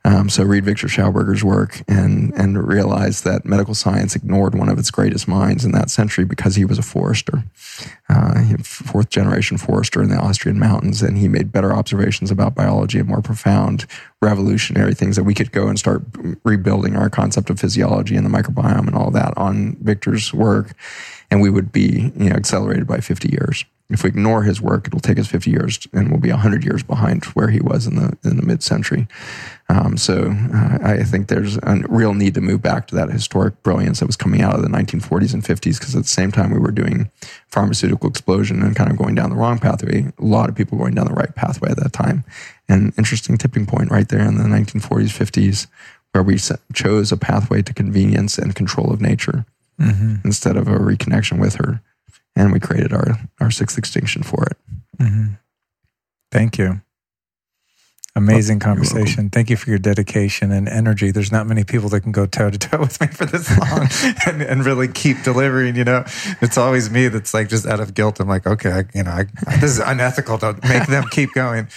Um, 0.05 0.29
so 0.29 0.43
read 0.43 0.65
Victor 0.65 0.89
Schauberger's 0.89 1.45
work 1.45 1.83
and 1.87 2.33
and 2.35 2.67
realize 2.67 3.23
that 3.23 3.45
medical 3.45 3.75
science 3.75 4.17
ignored 4.17 4.55
one 4.55 4.69
of 4.69 4.79
its 4.79 4.91
greatest 4.91 5.29
minds 5.29 5.65
in 5.65 5.71
that 5.73 5.91
century 5.91 6.25
because 6.25 6.57
he 6.57 6.65
was 6.65 6.79
a 6.79 6.83
forester, 6.83 7.45
uh, 8.09 8.43
fourth 8.65 9.11
generation 9.11 9.59
forester 9.59 10.03
in 10.03 10.09
the 10.09 10.17
Austrian 10.17 10.59
mountains, 10.59 11.03
and 11.03 11.19
he 11.19 11.29
made 11.29 11.53
better 11.53 11.73
observations 11.73 12.33
about 12.33 12.57
biology 12.57 12.99
and 12.99 13.09
more 13.09 13.23
profound, 13.23 13.87
revolutionary 14.21 14.95
things 14.95 15.15
that 15.15 15.25
we 15.25 15.35
could 15.35 15.53
go 15.53 15.69
and 15.69 15.79
start 15.79 16.03
rebuilding 16.43 16.97
our 16.97 17.09
concept 17.09 17.49
of 17.49 17.61
physiology 17.61 18.17
and 18.17 18.27
the 18.27 18.31
microbiome 18.31 18.89
and 18.89 18.97
all 18.97 19.13
that 19.13 19.33
on 19.37 19.77
Victor's 19.83 20.35
work, 20.35 20.75
and 21.31 21.41
we 21.41 21.49
would 21.49 21.71
be 21.71 22.13
you 22.17 22.29
know 22.29 22.37
accelerated 22.37 22.89
by 22.89 22.99
50 22.99 23.29
years 23.29 23.65
if 23.93 24.05
we 24.05 24.09
ignore 24.09 24.43
his 24.43 24.61
work, 24.61 24.87
it'll 24.87 25.01
take 25.01 25.19
us 25.19 25.27
50 25.27 25.51
years 25.51 25.87
and 25.93 26.11
we'll 26.11 26.21
be 26.21 26.31
100 26.31 26.65
years 26.65 26.83
behind 26.83 27.25
where 27.27 27.49
he 27.49 27.61
was 27.61 27.87
in 27.87 27.97
the 27.97 28.17
in 28.25 28.37
the 28.37 28.43
mid 28.43 28.63
century. 28.63 29.07
Um, 29.69 29.97
so 29.97 30.35
uh, 30.55 30.79
I 30.83 31.03
think 31.05 31.29
there's 31.29 31.57
a 31.57 31.83
real 31.89 32.15
need 32.15 32.35
to 32.35 32.41
move 32.41 32.61
back 32.61 32.87
to 32.89 32.95
that 32.97 33.11
historic 33.11 33.63
brilliance 33.63 34.01
that 34.01 34.07
was 34.07 34.17
coming 34.17 34.43
out 34.43 34.55
of 34.55 34.63
the 34.63 34.69
1940s 34.69 35.33
and 35.33 35.43
50s 35.43 35.79
because 35.79 35.97
at 35.97 36.03
the 36.03 36.09
same 36.09 36.31
time 36.31 36.53
we 36.53 36.59
were 36.59 36.73
doing 36.73 37.11
pharmaceutical 37.49 38.11
explosion 38.11 38.63
and 38.63 38.77
kind 38.77 38.91
of 38.91 38.99
going 38.99 39.15
down 39.15 39.31
the 39.31 39.37
wrong 39.37 39.59
pathway. 39.59 40.13
A 40.19 40.25
lot 40.25 40.49
of 40.49 40.55
people 40.55 40.77
going 40.77 40.95
down 40.95 41.07
the 41.07 41.15
right 41.15 41.35
pathway 41.35 41.71
at 41.71 41.79
that 41.79 41.93
time. 41.93 42.25
And 42.69 42.93
interesting 42.99 43.39
tipping 43.39 43.67
point 43.67 43.91
right 43.91 44.09
there 44.09 44.27
in 44.27 44.37
the 44.37 44.45
1940s, 44.45 45.09
50s, 45.09 45.67
where 46.13 46.23
we 46.23 46.39
chose 46.75 47.13
a 47.13 47.17
pathway 47.17 47.63
to 47.63 47.73
convenience 47.73 48.39
and 48.39 48.55
control 48.55 48.93
of 48.93 49.01
nature 49.01 49.47
mm-hmm. 49.81 50.17
instead 50.25 50.57
of 50.57 50.69
a 50.69 50.79
reconnection 50.79 51.41
with 51.41 51.55
her 51.55 51.81
and 52.37 52.53
we 52.53 52.61
created 52.61 52.93
our 52.93 53.19
our 53.41 53.51
sixth 53.51 53.79
extinction 53.79 54.23
for 54.23 54.45
it. 54.45 54.57
Mm-hmm. 54.99 55.35
Thank 56.31 56.59
you. 56.59 56.81
Amazing 58.15 58.59
oh, 58.59 58.67
conversation. 58.67 59.31
Thank 59.31 59.49
you 59.49 59.57
for 59.57 59.71
your 59.71 59.79
dedication 59.79 60.53
and 60.53 60.69
energy. 60.69 61.11
There's 61.11 61.33
not 61.33 61.47
many 61.47 61.65
people 61.65 61.89
that 61.91 62.03
can 62.03 62.13
go 62.13 62.27
toe 62.27 62.51
to 62.51 62.59
toe 62.59 62.79
with 62.81 63.01
me 63.01 63.07
for 63.07 63.25
this 63.25 63.49
long 63.59 63.89
and, 64.27 64.43
and, 64.43 64.67
really 64.67 64.87
keep 64.87 65.23
delivering. 65.23 65.77
You 65.77 65.85
know, 65.85 66.05
it's 66.43 66.59
always 66.59 66.91
me 66.91 67.09
that's 67.09 67.33
like 67.33 67.49
just 67.49 67.67
out 67.67 67.81
of 67.81 67.95
guilt. 67.95 68.21
I'm 68.21 68.29
like, 68.29 68.47
okay, 68.47 68.71
I, 68.71 68.85
you 68.95 69.03
know, 69.03 69.13
I, 69.13 69.25
this 69.61 69.71
is 69.71 69.79
unethical 69.79 70.37
to 70.39 70.59
make 70.69 70.89
them 70.89 71.05
keep 71.11 71.33
going. 71.33 71.69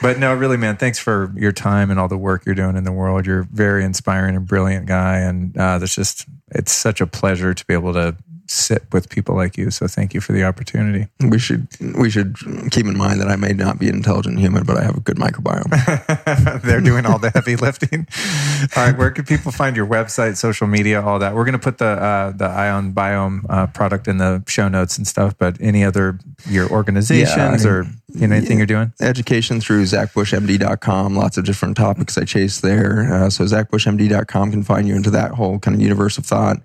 But 0.00 0.20
no, 0.20 0.32
really, 0.32 0.56
man, 0.56 0.76
thanks 0.76 1.00
for 1.00 1.32
your 1.36 1.52
time 1.52 1.90
and 1.90 1.98
all 1.98 2.08
the 2.08 2.16
work 2.16 2.46
you're 2.46 2.54
doing 2.54 2.76
in 2.76 2.84
the 2.84 2.92
world. 2.92 3.26
You're 3.26 3.40
a 3.40 3.44
very 3.44 3.84
inspiring 3.84 4.36
and 4.36 4.46
brilliant 4.46 4.86
guy, 4.86 5.18
and 5.18 5.56
uh, 5.58 5.78
there's 5.78 5.96
just 5.96 6.26
it's 6.52 6.72
such 6.72 7.00
a 7.00 7.06
pleasure 7.06 7.52
to 7.52 7.66
be 7.66 7.74
able 7.74 7.92
to 7.94 8.16
sit 8.50 8.82
with 8.92 9.08
people 9.08 9.36
like 9.36 9.56
you. 9.56 9.70
So 9.70 9.86
thank 9.86 10.12
you 10.12 10.20
for 10.20 10.32
the 10.32 10.42
opportunity. 10.42 11.06
We 11.20 11.38
should 11.38 11.68
we 11.96 12.10
should 12.10 12.36
keep 12.70 12.86
in 12.86 12.96
mind 12.96 13.20
that 13.20 13.28
I 13.28 13.36
may 13.36 13.52
not 13.52 13.78
be 13.78 13.88
an 13.88 13.94
intelligent 13.94 14.38
human, 14.38 14.64
but 14.64 14.76
I 14.76 14.82
have 14.82 14.96
a 14.96 15.00
good 15.00 15.16
microbiome. 15.16 16.62
They're 16.62 16.80
doing 16.80 17.06
all 17.06 17.18
the 17.18 17.30
heavy 17.30 17.56
lifting. 17.56 18.08
all 18.76 18.86
right, 18.86 18.98
where 18.98 19.10
can 19.10 19.24
people 19.24 19.52
find 19.52 19.76
your 19.76 19.86
website, 19.86 20.36
social 20.36 20.66
media, 20.66 21.00
all 21.00 21.20
that? 21.20 21.34
We're 21.34 21.44
going 21.44 21.52
to 21.52 21.58
put 21.58 21.78
the 21.78 21.86
uh, 21.86 22.30
the 22.32 22.46
Ion 22.46 22.92
Biome 22.92 23.46
uh, 23.48 23.68
product 23.68 24.08
in 24.08 24.18
the 24.18 24.42
show 24.48 24.68
notes 24.68 24.98
and 24.98 25.06
stuff. 25.06 25.38
But 25.38 25.56
any 25.60 25.84
other 25.84 26.18
your 26.48 26.68
organizations 26.68 27.36
yeah, 27.36 27.48
I 27.48 27.56
mean, 27.56 27.66
or 27.66 27.86
you 28.14 28.26
know, 28.26 28.36
anything 28.36 28.58
you're 28.58 28.66
doing? 28.66 28.92
Education 29.00 29.60
through 29.60 29.84
zachbushmd.com. 29.84 31.14
Lots 31.14 31.36
of 31.36 31.44
different 31.44 31.76
topics 31.76 32.18
I 32.18 32.24
chase 32.24 32.60
there. 32.60 33.12
Uh, 33.12 33.30
so 33.30 33.44
zachbushmd.com 33.44 34.50
can 34.50 34.62
find 34.62 34.88
you 34.88 34.94
into 34.96 35.10
that 35.10 35.32
whole 35.32 35.58
kind 35.58 35.74
of 35.74 35.80
universe 35.80 36.18
of 36.18 36.26
thought. 36.26 36.58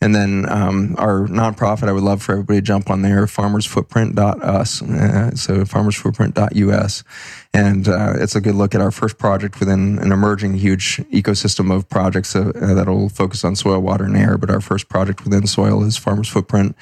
And 0.00 0.14
then 0.14 0.46
um, 0.48 0.94
our 0.98 1.26
nonprofit, 1.26 1.88
I 1.88 1.92
would 1.92 2.02
love 2.02 2.22
for 2.22 2.32
everybody 2.32 2.58
to 2.58 2.62
jump 2.62 2.90
on 2.90 3.02
there, 3.02 3.26
farmersfootprint.us. 3.26 4.82
Uh, 4.82 5.30
so 5.34 5.64
farmersfootprint.us. 5.64 7.04
And 7.54 7.86
uh, 7.86 8.14
it's 8.16 8.34
a 8.34 8.40
good 8.40 8.56
look 8.56 8.74
at 8.74 8.80
our 8.80 8.90
first 8.90 9.16
project 9.16 9.60
within 9.60 10.00
an 10.00 10.10
emerging 10.10 10.54
huge 10.54 10.96
ecosystem 11.12 11.72
of 11.72 11.88
projects 11.88 12.34
uh, 12.34 12.50
that'll 12.52 13.08
focus 13.08 13.44
on 13.44 13.54
soil, 13.54 13.78
water, 13.78 14.04
and 14.04 14.16
air. 14.16 14.36
But 14.36 14.50
our 14.50 14.60
first 14.60 14.88
project 14.88 15.22
within 15.22 15.46
soil 15.46 15.84
is 15.84 15.96
Farmers 15.96 16.28
Footprint. 16.28 16.74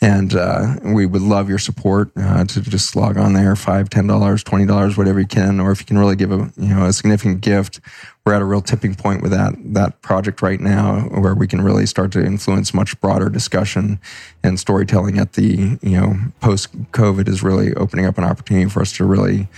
And 0.00 0.36
uh, 0.36 0.76
we 0.84 1.06
would 1.06 1.22
love 1.22 1.48
your 1.48 1.58
support 1.58 2.12
uh, 2.16 2.44
to 2.44 2.60
just 2.62 2.94
log 2.94 3.18
on 3.18 3.32
there, 3.32 3.56
five, 3.56 3.90
ten 3.90 4.06
dollars, 4.06 4.44
twenty 4.44 4.64
dollars, 4.64 4.96
whatever 4.96 5.18
you 5.18 5.26
can, 5.26 5.58
or 5.58 5.72
if 5.72 5.80
you 5.80 5.86
can 5.86 5.98
really 5.98 6.16
give 6.16 6.30
a 6.30 6.52
you 6.56 6.68
know 6.68 6.84
a 6.84 6.92
significant 6.92 7.40
gift 7.40 7.80
we're 8.24 8.34
at 8.34 8.42
a 8.42 8.44
real 8.44 8.60
tipping 8.60 8.94
point 8.94 9.20
with 9.20 9.32
that 9.32 9.54
that 9.74 10.00
project 10.00 10.42
right 10.42 10.60
now, 10.60 11.00
where 11.08 11.34
we 11.34 11.48
can 11.48 11.60
really 11.60 11.86
start 11.86 12.12
to 12.12 12.24
influence 12.24 12.72
much 12.72 13.00
broader 13.00 13.28
discussion 13.28 13.98
and 14.44 14.60
storytelling. 14.60 15.18
At 15.18 15.32
the 15.32 15.78
you 15.82 16.00
know 16.00 16.14
post 16.40 16.92
COVID 16.92 17.28
is 17.28 17.42
really 17.42 17.74
opening 17.74 18.06
up 18.06 18.18
an 18.18 18.24
opportunity 18.24 18.70
for 18.70 18.80
us 18.80 18.92
to 18.92 19.04
really 19.04 19.48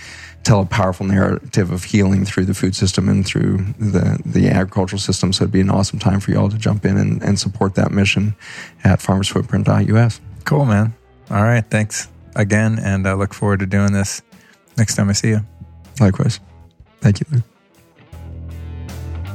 tell 0.45 0.61
a 0.61 0.65
powerful 0.65 1.05
narrative 1.05 1.71
of 1.71 1.83
healing 1.83 2.23
through 2.23 2.45
the 2.45 2.53
food 2.53 2.75
system 2.75 3.09
and 3.09 3.25
through 3.25 3.57
the, 3.79 4.21
the 4.25 4.47
agricultural 4.49 4.99
system. 4.99 5.33
So 5.33 5.43
it'd 5.43 5.51
be 5.51 5.59
an 5.59 5.71
awesome 5.71 5.99
time 5.99 6.19
for 6.19 6.31
you 6.31 6.39
all 6.39 6.49
to 6.49 6.57
jump 6.57 6.85
in 6.85 6.97
and, 6.97 7.21
and 7.23 7.39
support 7.39 7.75
that 7.75 7.91
mission 7.91 8.35
at 8.83 8.99
farmersfootprint.us. 8.99 10.21
Cool, 10.45 10.65
man. 10.65 10.93
All 11.31 11.43
right. 11.43 11.65
Thanks 11.67 12.07
again. 12.35 12.79
And 12.79 13.07
I 13.07 13.13
look 13.13 13.33
forward 13.33 13.59
to 13.59 13.65
doing 13.65 13.91
this 13.91 14.21
next 14.77 14.95
time 14.95 15.09
I 15.09 15.13
see 15.13 15.29
you. 15.29 15.41
Likewise. 15.99 16.39
Thank 17.01 17.19
you. 17.19 17.43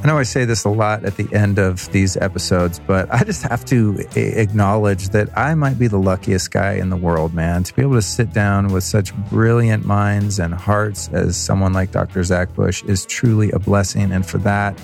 I 0.03 0.07
know 0.07 0.17
I 0.17 0.23
say 0.23 0.45
this 0.45 0.65
a 0.65 0.69
lot 0.69 1.05
at 1.05 1.15
the 1.15 1.31
end 1.31 1.59
of 1.59 1.91
these 1.91 2.17
episodes, 2.17 2.79
but 2.79 3.07
I 3.13 3.23
just 3.23 3.43
have 3.43 3.63
to 3.65 3.99
acknowledge 4.15 5.09
that 5.09 5.29
I 5.37 5.53
might 5.53 5.77
be 5.77 5.85
the 5.85 5.99
luckiest 5.99 6.49
guy 6.49 6.73
in 6.73 6.89
the 6.89 6.95
world, 6.95 7.35
man. 7.35 7.61
To 7.61 7.73
be 7.75 7.83
able 7.83 7.93
to 7.93 8.01
sit 8.01 8.33
down 8.33 8.69
with 8.73 8.83
such 8.83 9.13
brilliant 9.29 9.85
minds 9.85 10.39
and 10.39 10.55
hearts 10.55 11.07
as 11.09 11.37
someone 11.37 11.71
like 11.73 11.91
Dr. 11.91 12.23
Zach 12.23 12.51
Bush 12.55 12.81
is 12.85 13.05
truly 13.05 13.51
a 13.51 13.59
blessing. 13.59 14.11
And 14.11 14.25
for 14.25 14.39
that, 14.39 14.75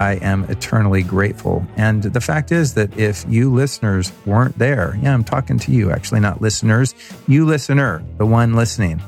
I 0.00 0.14
am 0.22 0.44
eternally 0.44 1.02
grateful. 1.02 1.66
And 1.76 2.02
the 2.02 2.22
fact 2.22 2.50
is 2.50 2.72
that 2.72 2.96
if 2.98 3.26
you 3.28 3.52
listeners 3.52 4.10
weren't 4.24 4.58
there, 4.58 4.98
yeah, 5.02 5.12
I'm 5.12 5.22
talking 5.22 5.58
to 5.58 5.70
you, 5.70 5.90
actually, 5.90 6.20
not 6.20 6.40
listeners, 6.40 6.94
you 7.28 7.44
listener, 7.44 8.02
the 8.16 8.24
one 8.24 8.54
listening, 8.54 9.02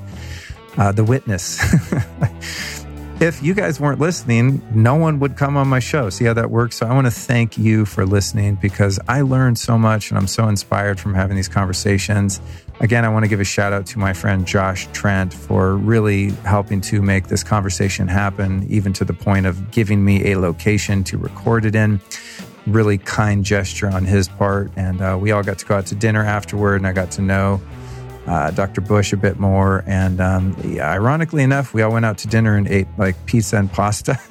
uh, 0.76 0.92
the 0.92 1.04
witness. 1.04 1.58
if 3.20 3.42
you 3.42 3.54
guys 3.54 3.78
weren't 3.78 4.00
listening, 4.00 4.60
no 4.74 4.96
one 4.96 5.20
would 5.20 5.36
come 5.36 5.56
on 5.56 5.68
my 5.68 5.78
show. 5.78 6.10
See 6.10 6.24
how 6.24 6.34
that 6.34 6.50
works? 6.50 6.76
So 6.76 6.86
I 6.86 6.92
want 6.92 7.06
to 7.06 7.12
thank 7.12 7.56
you 7.56 7.84
for 7.84 8.04
listening 8.04 8.56
because 8.56 8.98
I 9.08 9.20
learned 9.20 9.58
so 9.58 9.78
much 9.78 10.10
and 10.10 10.18
I'm 10.18 10.26
so 10.26 10.48
inspired 10.48 10.98
from 10.98 11.14
having 11.14 11.36
these 11.36 11.48
conversations. 11.48 12.40
Again, 12.80 13.04
I 13.04 13.08
want 13.08 13.24
to 13.24 13.28
give 13.28 13.40
a 13.40 13.44
shout 13.44 13.72
out 13.72 13.86
to 13.86 13.98
my 13.98 14.12
friend 14.12 14.46
Josh 14.46 14.88
Trent 14.92 15.32
for 15.32 15.76
really 15.76 16.30
helping 16.44 16.80
to 16.82 17.00
make 17.02 17.28
this 17.28 17.44
conversation 17.44 18.08
happen, 18.08 18.66
even 18.68 18.92
to 18.94 19.04
the 19.04 19.14
point 19.14 19.46
of 19.46 19.70
giving 19.70 20.04
me 20.04 20.32
a 20.32 20.38
location 20.38 21.04
to 21.04 21.16
record 21.16 21.64
it 21.64 21.76
in. 21.76 22.00
Really 22.66 22.98
kind 22.98 23.44
gesture 23.44 23.88
on 23.88 24.04
his 24.04 24.28
part. 24.28 24.72
And 24.76 25.00
uh, 25.00 25.16
we 25.20 25.30
all 25.30 25.42
got 25.42 25.58
to 25.58 25.66
go 25.66 25.76
out 25.76 25.86
to 25.86 25.94
dinner 25.94 26.24
afterward, 26.24 26.76
and 26.76 26.86
I 26.86 26.92
got 26.92 27.12
to 27.12 27.22
know 27.22 27.60
uh, 28.26 28.50
Dr. 28.50 28.80
Bush 28.80 29.12
a 29.12 29.16
bit 29.16 29.38
more. 29.38 29.84
And 29.86 30.20
um, 30.20 30.56
yeah, 30.64 30.90
ironically 30.90 31.42
enough, 31.42 31.74
we 31.74 31.82
all 31.82 31.92
went 31.92 32.04
out 32.04 32.18
to 32.18 32.28
dinner 32.28 32.56
and 32.56 32.66
ate 32.68 32.88
like 32.98 33.14
pizza 33.26 33.56
and 33.56 33.70
pasta 33.70 34.18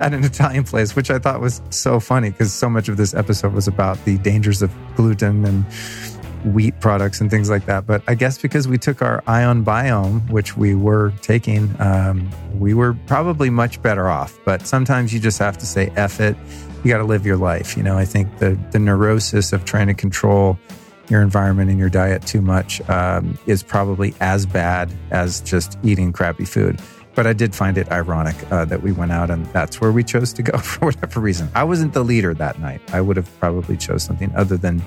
at 0.00 0.14
an 0.14 0.24
Italian 0.24 0.64
place, 0.64 0.96
which 0.96 1.10
I 1.10 1.18
thought 1.18 1.40
was 1.40 1.60
so 1.70 2.00
funny 2.00 2.30
because 2.30 2.52
so 2.52 2.68
much 2.68 2.88
of 2.88 2.96
this 2.96 3.14
episode 3.14 3.52
was 3.52 3.68
about 3.68 4.02
the 4.04 4.18
dangers 4.18 4.62
of 4.62 4.72
gluten 4.96 5.44
and 5.44 5.64
wheat 6.44 6.78
products 6.80 7.20
and 7.20 7.30
things 7.30 7.48
like 7.48 7.66
that. 7.66 7.86
But 7.86 8.02
I 8.06 8.14
guess 8.14 8.38
because 8.38 8.68
we 8.68 8.78
took 8.78 9.02
our 9.02 9.22
ion 9.26 9.64
biome, 9.64 10.28
which 10.30 10.56
we 10.56 10.74
were 10.74 11.12
taking, 11.22 11.74
um, 11.80 12.30
we 12.58 12.74
were 12.74 12.94
probably 13.06 13.50
much 13.50 13.80
better 13.82 14.08
off. 14.08 14.38
But 14.44 14.66
sometimes 14.66 15.12
you 15.12 15.20
just 15.20 15.38
have 15.38 15.58
to 15.58 15.66
say, 15.66 15.90
F 15.96 16.20
it. 16.20 16.36
You 16.82 16.90
got 16.90 16.98
to 16.98 17.04
live 17.04 17.24
your 17.24 17.38
life. 17.38 17.78
You 17.78 17.82
know, 17.82 17.96
I 17.96 18.04
think 18.04 18.38
the, 18.38 18.58
the 18.72 18.78
neurosis 18.78 19.54
of 19.54 19.64
trying 19.64 19.86
to 19.86 19.94
control 19.94 20.58
your 21.08 21.22
environment 21.22 21.70
and 21.70 21.78
your 21.78 21.90
diet 21.90 22.26
too 22.26 22.40
much 22.40 22.80
um, 22.88 23.38
is 23.46 23.62
probably 23.62 24.14
as 24.20 24.46
bad 24.46 24.92
as 25.10 25.40
just 25.40 25.78
eating 25.82 26.12
crappy 26.12 26.44
food. 26.44 26.80
But 27.14 27.26
I 27.26 27.32
did 27.32 27.54
find 27.54 27.78
it 27.78 27.90
ironic 27.92 28.34
uh, 28.50 28.64
that 28.64 28.82
we 28.82 28.90
went 28.90 29.12
out 29.12 29.30
and 29.30 29.46
that's 29.46 29.80
where 29.80 29.92
we 29.92 30.02
chose 30.02 30.32
to 30.32 30.42
go 30.42 30.58
for 30.58 30.86
whatever 30.86 31.20
reason. 31.20 31.48
I 31.54 31.64
wasn't 31.64 31.92
the 31.92 32.02
leader 32.02 32.34
that 32.34 32.58
night. 32.60 32.80
I 32.92 33.00
would 33.00 33.16
have 33.16 33.38
probably 33.38 33.76
chose 33.76 34.02
something 34.02 34.34
other 34.34 34.56
than 34.56 34.82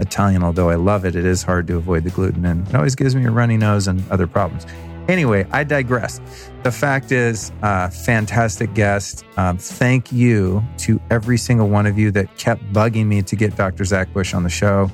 Italian. 0.00 0.42
Although 0.42 0.70
I 0.70 0.74
love 0.74 1.04
it, 1.04 1.14
it 1.14 1.24
is 1.24 1.42
hard 1.42 1.66
to 1.68 1.76
avoid 1.76 2.04
the 2.04 2.10
gluten 2.10 2.44
and 2.44 2.66
it 2.68 2.74
always 2.74 2.94
gives 2.94 3.14
me 3.14 3.24
a 3.24 3.30
runny 3.30 3.56
nose 3.56 3.86
and 3.86 4.02
other 4.10 4.26
problems. 4.26 4.66
Anyway, 5.08 5.46
I 5.52 5.64
digress. 5.64 6.20
The 6.64 6.70
fact 6.70 7.12
is, 7.12 7.50
uh, 7.62 7.88
fantastic 7.88 8.74
guest. 8.74 9.24
Um, 9.38 9.56
thank 9.56 10.12
you 10.12 10.62
to 10.78 11.00
every 11.10 11.38
single 11.38 11.68
one 11.68 11.86
of 11.86 11.98
you 11.98 12.10
that 12.10 12.36
kept 12.36 12.62
bugging 12.74 13.06
me 13.06 13.22
to 13.22 13.34
get 13.34 13.56
Dr. 13.56 13.86
Zach 13.86 14.12
Bush 14.12 14.34
on 14.34 14.42
the 14.42 14.50
show. 14.50 14.90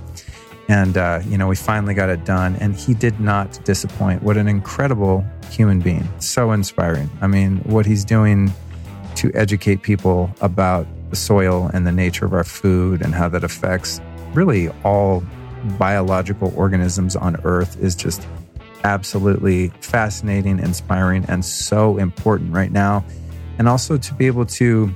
And, 0.68 0.96
uh, 0.96 1.20
you 1.26 1.36
know, 1.36 1.46
we 1.48 1.56
finally 1.56 1.94
got 1.94 2.08
it 2.08 2.24
done. 2.24 2.56
And 2.56 2.74
he 2.74 2.94
did 2.94 3.20
not 3.20 3.62
disappoint. 3.64 4.22
What 4.22 4.36
an 4.36 4.48
incredible 4.48 5.24
human 5.50 5.80
being. 5.80 6.08
So 6.20 6.52
inspiring. 6.52 7.10
I 7.20 7.26
mean, 7.26 7.58
what 7.58 7.86
he's 7.86 8.04
doing 8.04 8.52
to 9.16 9.30
educate 9.34 9.82
people 9.82 10.34
about 10.40 10.86
the 11.10 11.16
soil 11.16 11.70
and 11.72 11.86
the 11.86 11.92
nature 11.92 12.24
of 12.24 12.32
our 12.32 12.44
food 12.44 13.02
and 13.02 13.14
how 13.14 13.28
that 13.28 13.44
affects 13.44 14.00
really 14.32 14.68
all 14.84 15.22
biological 15.78 16.52
organisms 16.56 17.16
on 17.16 17.36
Earth 17.44 17.78
is 17.80 17.94
just 17.94 18.26
absolutely 18.84 19.68
fascinating, 19.80 20.58
inspiring, 20.58 21.24
and 21.28 21.44
so 21.44 21.96
important 21.98 22.52
right 22.52 22.72
now. 22.72 23.04
And 23.58 23.68
also 23.68 23.96
to 23.96 24.14
be 24.14 24.26
able 24.26 24.46
to 24.46 24.94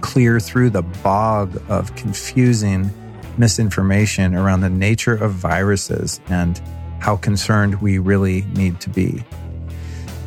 clear 0.00 0.38
through 0.40 0.70
the 0.70 0.82
bog 0.82 1.60
of 1.68 1.94
confusing 1.96 2.90
misinformation 3.38 4.34
around 4.34 4.60
the 4.60 4.70
nature 4.70 5.14
of 5.14 5.32
viruses 5.32 6.20
and 6.28 6.60
how 7.00 7.16
concerned 7.16 7.80
we 7.82 7.98
really 7.98 8.42
need 8.54 8.80
to 8.80 8.90
be. 8.90 9.22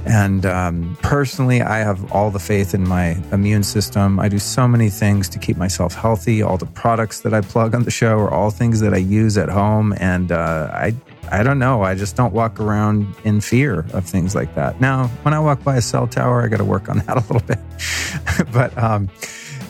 And 0.07 0.45
um, 0.45 0.97
personally, 1.01 1.61
I 1.61 1.79
have 1.79 2.13
all 2.13 2.31
the 2.31 2.39
faith 2.39 2.73
in 2.73 2.87
my 2.87 3.21
immune 3.33 3.63
system. 3.63 4.19
I 4.19 4.29
do 4.29 4.39
so 4.39 4.65
many 4.65 4.89
things 4.89 5.27
to 5.29 5.39
keep 5.39 5.57
myself 5.57 5.93
healthy. 5.95 6.41
All 6.41 6.57
the 6.57 6.65
products 6.65 7.21
that 7.21 7.33
I 7.33 7.41
plug 7.41 7.75
on 7.75 7.83
the 7.83 7.91
show 7.91 8.17
are 8.17 8.31
all 8.31 8.49
things 8.49 8.79
that 8.79 8.93
I 8.93 8.97
use 8.97 9.37
at 9.37 9.49
home. 9.49 9.93
And 9.99 10.31
uh, 10.31 10.69
I, 10.71 10.95
I 11.29 11.43
don't 11.43 11.59
know. 11.59 11.81
I 11.81 11.95
just 11.95 12.15
don't 12.15 12.31
walk 12.31 12.61
around 12.61 13.13
in 13.25 13.41
fear 13.41 13.85
of 13.91 14.05
things 14.05 14.33
like 14.33 14.55
that. 14.55 14.79
Now, 14.79 15.07
when 15.23 15.33
I 15.33 15.39
walk 15.41 15.61
by 15.63 15.75
a 15.75 15.81
cell 15.81 16.07
tower, 16.07 16.41
I 16.41 16.47
got 16.47 16.57
to 16.57 16.65
work 16.65 16.87
on 16.87 16.99
that 16.99 17.17
a 17.29 17.33
little 17.33 17.45
bit. 17.45 17.59
but 18.53 18.77
um, 18.77 19.09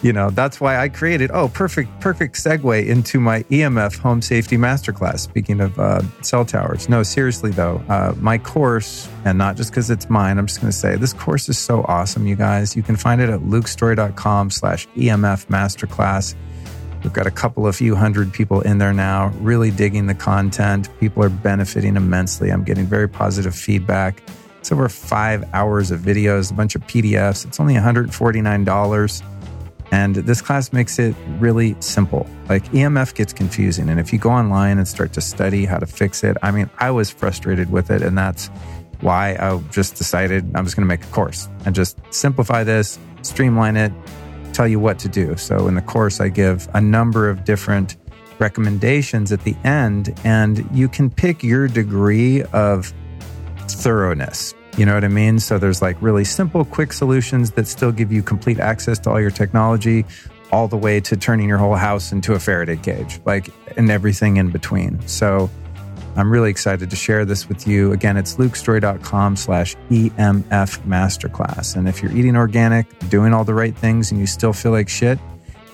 you 0.01 0.13
know 0.13 0.29
that's 0.29 0.61
why 0.61 0.77
i 0.77 0.87
created 0.87 1.31
oh 1.33 1.47
perfect 1.49 1.89
perfect 1.99 2.35
segue 2.35 2.87
into 2.87 3.19
my 3.19 3.43
emf 3.43 3.97
home 3.97 4.21
safety 4.21 4.57
masterclass 4.57 5.19
speaking 5.19 5.59
of 5.59 5.77
uh, 5.79 6.01
cell 6.21 6.45
towers 6.45 6.87
no 6.87 7.03
seriously 7.03 7.51
though 7.51 7.81
uh, 7.89 8.13
my 8.19 8.37
course 8.37 9.09
and 9.25 9.37
not 9.37 9.55
just 9.55 9.71
because 9.71 9.89
it's 9.89 10.09
mine 10.09 10.37
i'm 10.37 10.47
just 10.47 10.61
going 10.61 10.71
to 10.71 10.77
say 10.77 10.95
this 10.95 11.13
course 11.13 11.49
is 11.49 11.57
so 11.57 11.83
awesome 11.87 12.27
you 12.27 12.35
guys 12.35 12.75
you 12.75 12.83
can 12.83 12.95
find 12.95 13.21
it 13.21 13.29
at 13.29 13.39
lukestorey.com 13.41 14.49
slash 14.51 14.87
emf 14.89 15.47
masterclass 15.47 16.35
We've 17.03 17.13
got 17.13 17.27
a 17.27 17.31
couple 17.31 17.67
of 17.67 17.75
few 17.75 17.95
hundred 17.95 18.33
people 18.33 18.61
in 18.61 18.79
there 18.79 18.91
now, 18.91 19.27
really 19.39 19.71
digging 19.71 20.07
the 20.07 20.15
content. 20.15 20.89
People 20.99 21.23
are 21.23 21.29
benefiting 21.29 21.95
immensely. 21.95 22.49
I'm 22.49 22.63
getting 22.63 22.85
very 22.85 23.07
positive 23.07 23.55
feedback. 23.55 24.21
It's 24.59 24.71
over 24.71 24.89
five 24.89 25.47
hours 25.53 25.91
of 25.91 26.01
videos, 26.01 26.51
a 26.51 26.53
bunch 26.53 26.75
of 26.75 26.85
PDFs. 26.87 27.45
It's 27.45 27.59
only 27.59 27.75
$149. 27.75 29.23
And 29.91 30.15
this 30.15 30.41
class 30.41 30.73
makes 30.73 30.99
it 30.99 31.15
really 31.39 31.75
simple. 31.79 32.27
Like 32.49 32.65
EMF 32.71 33.15
gets 33.15 33.33
confusing. 33.33 33.89
And 33.89 33.99
if 33.99 34.11
you 34.11 34.19
go 34.19 34.29
online 34.29 34.77
and 34.77 34.87
start 34.87 35.13
to 35.13 35.21
study 35.21 35.65
how 35.65 35.77
to 35.77 35.85
fix 35.85 36.23
it, 36.23 36.37
I 36.41 36.51
mean, 36.51 36.69
I 36.79 36.91
was 36.91 37.09
frustrated 37.09 37.71
with 37.71 37.89
it. 37.89 38.01
And 38.01 38.17
that's 38.17 38.49
why 39.01 39.37
I 39.39 39.57
just 39.71 39.95
decided 39.95 40.43
I'm 40.55 40.65
just 40.65 40.75
going 40.75 40.85
to 40.85 40.87
make 40.87 41.03
a 41.03 41.09
course 41.09 41.47
and 41.65 41.73
just 41.73 41.97
simplify 42.09 42.63
this, 42.63 42.99
streamline 43.21 43.77
it, 43.77 43.93
tell 44.53 44.67
you 44.67 44.79
what 44.79 44.99
to 44.99 45.07
do. 45.07 45.37
So 45.37 45.67
in 45.67 45.75
the 45.75 45.81
course, 45.81 46.19
I 46.19 46.29
give 46.29 46.67
a 46.73 46.81
number 46.81 47.29
of 47.29 47.43
different 47.43 47.95
recommendations 48.39 49.31
at 49.31 49.43
the 49.43 49.55
end, 49.63 50.19
and 50.23 50.67
you 50.71 50.87
can 50.87 51.09
pick 51.09 51.43
your 51.43 51.67
degree 51.67 52.43
of 52.53 52.93
thoroughness. 53.67 54.53
You 54.77 54.85
know 54.85 54.93
what 54.93 55.03
I 55.03 55.07
mean? 55.07 55.39
So 55.39 55.57
there's 55.57 55.81
like 55.81 55.99
really 56.01 56.23
simple, 56.23 56.63
quick 56.63 56.93
solutions 56.93 57.51
that 57.51 57.67
still 57.67 57.91
give 57.91 58.11
you 58.11 58.21
complete 58.21 58.59
access 58.59 58.99
to 58.99 59.09
all 59.09 59.19
your 59.19 59.31
technology, 59.31 60.05
all 60.51 60.67
the 60.67 60.77
way 60.77 60.99
to 61.01 61.17
turning 61.17 61.49
your 61.49 61.57
whole 61.57 61.75
house 61.75 62.11
into 62.11 62.33
a 62.33 62.39
Faraday 62.39 62.77
cage, 62.77 63.19
like, 63.25 63.49
and 63.75 63.89
everything 63.89 64.37
in 64.37 64.51
between. 64.51 65.05
So 65.07 65.49
I'm 66.15 66.31
really 66.31 66.49
excited 66.49 66.89
to 66.89 66.95
share 66.95 67.25
this 67.25 67.49
with 67.49 67.67
you. 67.67 67.91
Again, 67.91 68.17
it's 68.17 68.35
lukestorey.com 68.35 69.35
slash 69.35 69.75
EMF 69.89 70.79
masterclass. 70.85 71.75
And 71.75 71.87
if 71.87 72.01
you're 72.01 72.15
eating 72.15 72.35
organic, 72.35 72.87
doing 73.09 73.33
all 73.33 73.43
the 73.43 73.53
right 73.53 73.75
things, 73.75 74.11
and 74.11 74.19
you 74.19 74.27
still 74.27 74.53
feel 74.53 74.71
like 74.71 74.89
shit, 74.89 75.19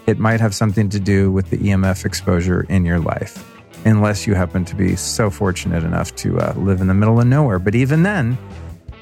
it 0.06 0.20
might 0.20 0.40
have 0.42 0.54
something 0.54 0.90
to 0.90 1.00
do 1.00 1.32
with 1.32 1.50
the 1.50 1.58
EMF 1.58 2.06
exposure 2.06 2.66
in 2.70 2.84
your 2.84 3.00
life, 3.00 3.50
unless 3.86 4.28
you 4.28 4.34
happen 4.34 4.66
to 4.66 4.76
be 4.76 4.96
so 4.96 5.30
fortunate 5.30 5.84
enough 5.84 6.14
to 6.16 6.38
uh, 6.40 6.54
live 6.58 6.82
in 6.82 6.88
the 6.88 6.94
middle 6.94 7.22
of 7.22 7.28
nowhere. 7.28 7.60
But 7.60 7.76
even 7.76 8.04
then, 8.04 8.38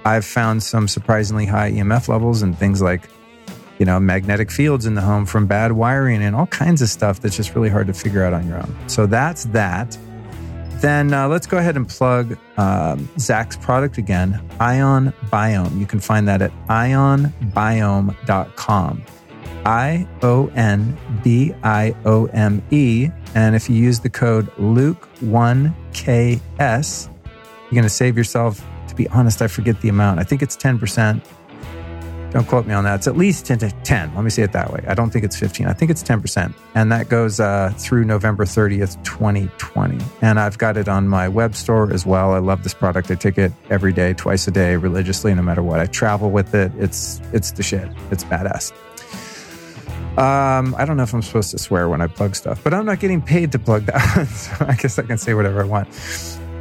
I've 0.06 0.26
found 0.26 0.64
some 0.64 0.88
surprisingly 0.88 1.46
high 1.46 1.72
EMF 1.72 2.08
levels 2.08 2.42
and 2.42 2.58
things 2.58 2.82
like, 2.82 3.10
you 3.78 3.86
know, 3.86 4.00
magnetic 4.00 4.50
fields 4.52 4.86
in 4.86 4.96
the 4.96 5.02
home 5.02 5.26
from 5.26 5.48
bad 5.48 5.74
wiring 5.74 6.24
and 6.24 6.34
all 6.36 6.48
kinds 6.48 6.82
of 6.82 6.90
stuff 6.90 7.20
that's 7.20 7.36
just 7.36 7.54
really 7.56 7.70
hard 7.70 7.88
to 7.88 7.94
figure 7.94 8.24
out 8.24 8.34
on 8.34 8.48
your 8.48 8.58
own. 8.58 8.76
So 8.88 9.06
that's 9.06 9.44
that. 9.46 9.98
Then 10.82 11.14
uh, 11.14 11.28
let's 11.28 11.46
go 11.46 11.60
ahead 11.60 11.78
and 11.78 11.88
plug 11.88 12.36
um, 12.58 13.08
Zach's 13.20 13.56
product 13.58 14.00
again, 14.00 14.42
Ion 14.60 15.14
Biome. 15.26 15.80
You 15.80 15.86
can 15.86 16.00
find 16.00 16.28
that 16.28 16.42
at 16.42 16.52
ionbiome.com. 16.68 19.04
I 19.64 20.08
O 20.24 20.48
N 20.56 20.98
B 21.24 21.54
I 21.64 21.96
O 22.06 22.26
M 22.28 22.62
E. 22.72 23.10
And 23.36 23.56
if 23.56 23.70
you 23.70 23.76
use 23.76 24.00
the 24.00 24.10
code 24.10 24.50
Luke1KS, 24.56 27.08
you're 27.08 27.72
going 27.72 27.84
to 27.84 27.90
save 27.90 28.18
yourself, 28.18 28.66
to 28.92 28.96
be 28.96 29.08
honest, 29.08 29.42
I 29.42 29.48
forget 29.48 29.80
the 29.80 29.88
amount. 29.88 30.20
I 30.20 30.24
think 30.24 30.42
it's 30.42 30.58
10%. 30.58 31.24
Don't 32.32 32.48
quote 32.48 32.68
me 32.68 32.74
on 32.74 32.84
that. 32.84 32.96
It's 32.96 33.08
at 33.08 33.16
least 33.16 33.46
10 33.46 33.60
to 33.60 33.72
10. 33.72 34.16
Let 34.16 34.24
me 34.24 34.30
say 34.30 34.44
it 34.44 34.52
that 34.52 34.72
way. 34.72 34.84
I 34.86 34.94
don't 34.94 35.12
think 35.12 35.24
it's 35.24 35.38
15. 35.38 35.66
I 35.68 35.74
think 35.74 35.92
it's 35.92 36.04
10%. 36.04 36.54
And 36.76 36.92
that 36.92 37.08
goes 37.08 37.40
uh, 37.40 37.74
through 37.78 38.04
November 38.04 38.44
30th, 38.44 39.02
2020. 39.04 39.98
And 40.22 40.40
I've 40.40 40.58
got 40.58 40.76
it 40.76 40.90
on 40.90 41.08
my 41.08 41.30
web 41.30 41.56
store 41.56 41.92
as 41.94 42.06
well. 42.06 42.34
I 42.34 42.40
love 42.40 42.64
this 42.64 42.74
product. 42.74 43.10
I 43.12 43.16
take 43.16 43.38
it 43.38 43.54
every 43.70 43.94
day, 43.94 44.14
twice 44.14 44.46
a 44.48 44.52
day, 44.52 44.76
religiously, 44.76 45.34
no 45.34 45.42
matter 45.42 45.64
what. 45.64 45.80
I 45.80 45.86
travel 45.86 46.32
with 46.32 46.54
it. 46.54 46.74
It's, 46.78 47.22
it's 47.32 47.52
the 47.52 47.64
shit. 47.64 47.90
It's 48.12 48.26
badass. 48.26 48.74
Um, 50.18 50.76
I 50.78 50.84
don't 50.84 50.98
know 50.98 51.04
if 51.04 51.14
I'm 51.14 51.22
supposed 51.22 51.52
to 51.52 51.58
swear 51.58 51.88
when 51.88 52.02
I 52.02 52.08
plug 52.08 52.36
stuff, 52.36 52.62
but 52.62 52.74
I'm 52.74 52.86
not 52.86 53.00
getting 53.00 53.22
paid 53.22 53.54
to 53.54 53.60
plug 53.60 53.86
that. 53.86 54.26
so 54.28 54.66
I 54.66 54.76
guess 54.76 55.00
I 55.00 55.04
can 55.04 55.18
say 55.18 55.34
whatever 55.34 55.62
I 55.62 55.66
want. 55.66 55.88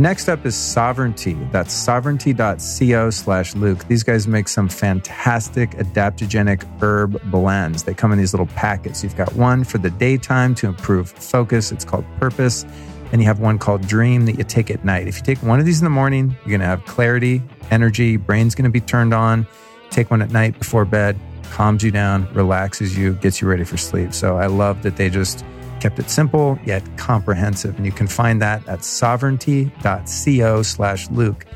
Next 0.00 0.30
up 0.30 0.46
is 0.46 0.56
Sovereignty. 0.56 1.34
That's 1.52 1.74
sovereignty.co 1.74 3.10
slash 3.10 3.54
Luke. 3.54 3.86
These 3.86 4.02
guys 4.02 4.26
make 4.26 4.48
some 4.48 4.66
fantastic 4.66 5.72
adaptogenic 5.72 6.64
herb 6.80 7.20
blends. 7.30 7.82
They 7.82 7.92
come 7.92 8.10
in 8.10 8.16
these 8.16 8.32
little 8.32 8.46
packets. 8.46 9.04
You've 9.04 9.14
got 9.14 9.30
one 9.34 9.62
for 9.62 9.76
the 9.76 9.90
daytime 9.90 10.54
to 10.54 10.68
improve 10.68 11.10
focus. 11.10 11.70
It's 11.70 11.84
called 11.84 12.06
Purpose. 12.18 12.64
And 13.12 13.20
you 13.20 13.26
have 13.26 13.40
one 13.40 13.58
called 13.58 13.86
Dream 13.86 14.24
that 14.24 14.38
you 14.38 14.44
take 14.44 14.70
at 14.70 14.86
night. 14.86 15.06
If 15.06 15.18
you 15.18 15.22
take 15.22 15.42
one 15.42 15.60
of 15.60 15.66
these 15.66 15.80
in 15.80 15.84
the 15.84 15.90
morning, 15.90 16.34
you're 16.46 16.48
going 16.56 16.60
to 16.60 16.66
have 16.66 16.82
clarity, 16.86 17.42
energy, 17.70 18.16
brain's 18.16 18.54
going 18.54 18.64
to 18.64 18.70
be 18.70 18.80
turned 18.80 19.12
on. 19.12 19.46
Take 19.90 20.10
one 20.10 20.22
at 20.22 20.30
night 20.30 20.58
before 20.58 20.86
bed, 20.86 21.20
calms 21.50 21.82
you 21.82 21.90
down, 21.90 22.26
relaxes 22.32 22.96
you, 22.96 23.12
gets 23.16 23.42
you 23.42 23.48
ready 23.48 23.64
for 23.64 23.76
sleep. 23.76 24.14
So 24.14 24.38
I 24.38 24.46
love 24.46 24.82
that 24.82 24.96
they 24.96 25.10
just 25.10 25.44
kept 25.80 25.98
it 25.98 26.10
simple 26.10 26.58
yet 26.64 26.82
comprehensive. 26.96 27.76
And 27.76 27.86
you 27.86 27.92
can 27.92 28.06
find 28.06 28.40
that 28.42 28.66
at 28.68 28.84
sovereignty.co 28.84 30.62
slash 30.62 31.10
Luke. 31.10 31.46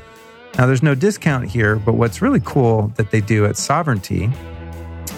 Now, 0.57 0.65
there's 0.67 0.83
no 0.83 0.95
discount 0.95 1.49
here, 1.49 1.75
but 1.75 1.93
what's 1.93 2.21
really 2.21 2.41
cool 2.45 2.87
that 2.95 3.11
they 3.11 3.19
do 3.19 3.45
at 3.45 3.57
Sovereignty 3.57 4.31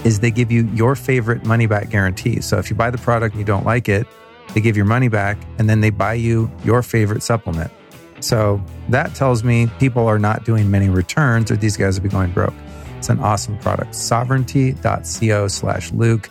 is 0.03 0.19
they 0.19 0.31
give 0.31 0.51
you 0.51 0.67
your 0.73 0.95
favorite 0.95 1.45
money 1.45 1.67
back 1.67 1.89
guarantee. 1.89 2.41
So 2.41 2.57
if 2.57 2.69
you 2.69 2.75
buy 2.75 2.89
the 2.89 2.97
product 2.97 3.33
and 3.33 3.39
you 3.39 3.45
don't 3.45 3.65
like 3.65 3.87
it, 3.87 4.07
they 4.53 4.61
give 4.61 4.75
your 4.75 4.85
money 4.85 5.09
back 5.09 5.37
and 5.59 5.69
then 5.69 5.81
they 5.81 5.91
buy 5.91 6.13
you 6.13 6.49
your 6.63 6.81
favorite 6.81 7.21
supplement. 7.21 7.71
So 8.19 8.63
that 8.89 9.13
tells 9.13 9.43
me 9.43 9.67
people 9.79 10.07
are 10.07 10.17
not 10.17 10.43
doing 10.43 10.71
many 10.71 10.89
returns 10.89 11.51
or 11.51 11.55
these 11.55 11.77
guys 11.77 11.99
will 11.99 12.03
be 12.03 12.09
going 12.09 12.31
broke. 12.31 12.53
It's 12.97 13.09
an 13.09 13.19
awesome 13.19 13.59
product. 13.59 13.93
Sovereignty.co 13.93 15.47
slash 15.49 15.91
Luke. 15.91 16.29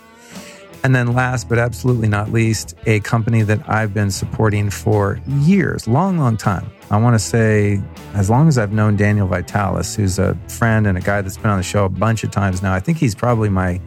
And 0.86 0.94
then, 0.94 1.14
last 1.14 1.48
but 1.48 1.58
absolutely 1.58 2.06
not 2.06 2.30
least, 2.30 2.76
a 2.86 3.00
company 3.00 3.42
that 3.42 3.68
I've 3.68 3.92
been 3.92 4.12
supporting 4.12 4.70
for 4.70 5.20
years, 5.26 5.88
long, 5.88 6.16
long 6.16 6.36
time. 6.36 6.70
I 6.92 6.96
want 6.98 7.16
to 7.16 7.18
say, 7.18 7.82
as 8.14 8.30
long 8.30 8.46
as 8.46 8.56
I've 8.56 8.70
known 8.70 8.94
Daniel 8.94 9.26
Vitalis, 9.26 9.96
who's 9.96 10.20
a 10.20 10.38
friend 10.46 10.86
and 10.86 10.96
a 10.96 11.00
guy 11.00 11.22
that's 11.22 11.38
been 11.38 11.50
on 11.50 11.56
the 11.56 11.64
show 11.64 11.86
a 11.86 11.88
bunch 11.88 12.22
of 12.22 12.30
times 12.30 12.62
now. 12.62 12.72
I 12.72 12.78
think 12.78 12.98
he's 12.98 13.16
probably 13.16 13.48
my 13.48 13.80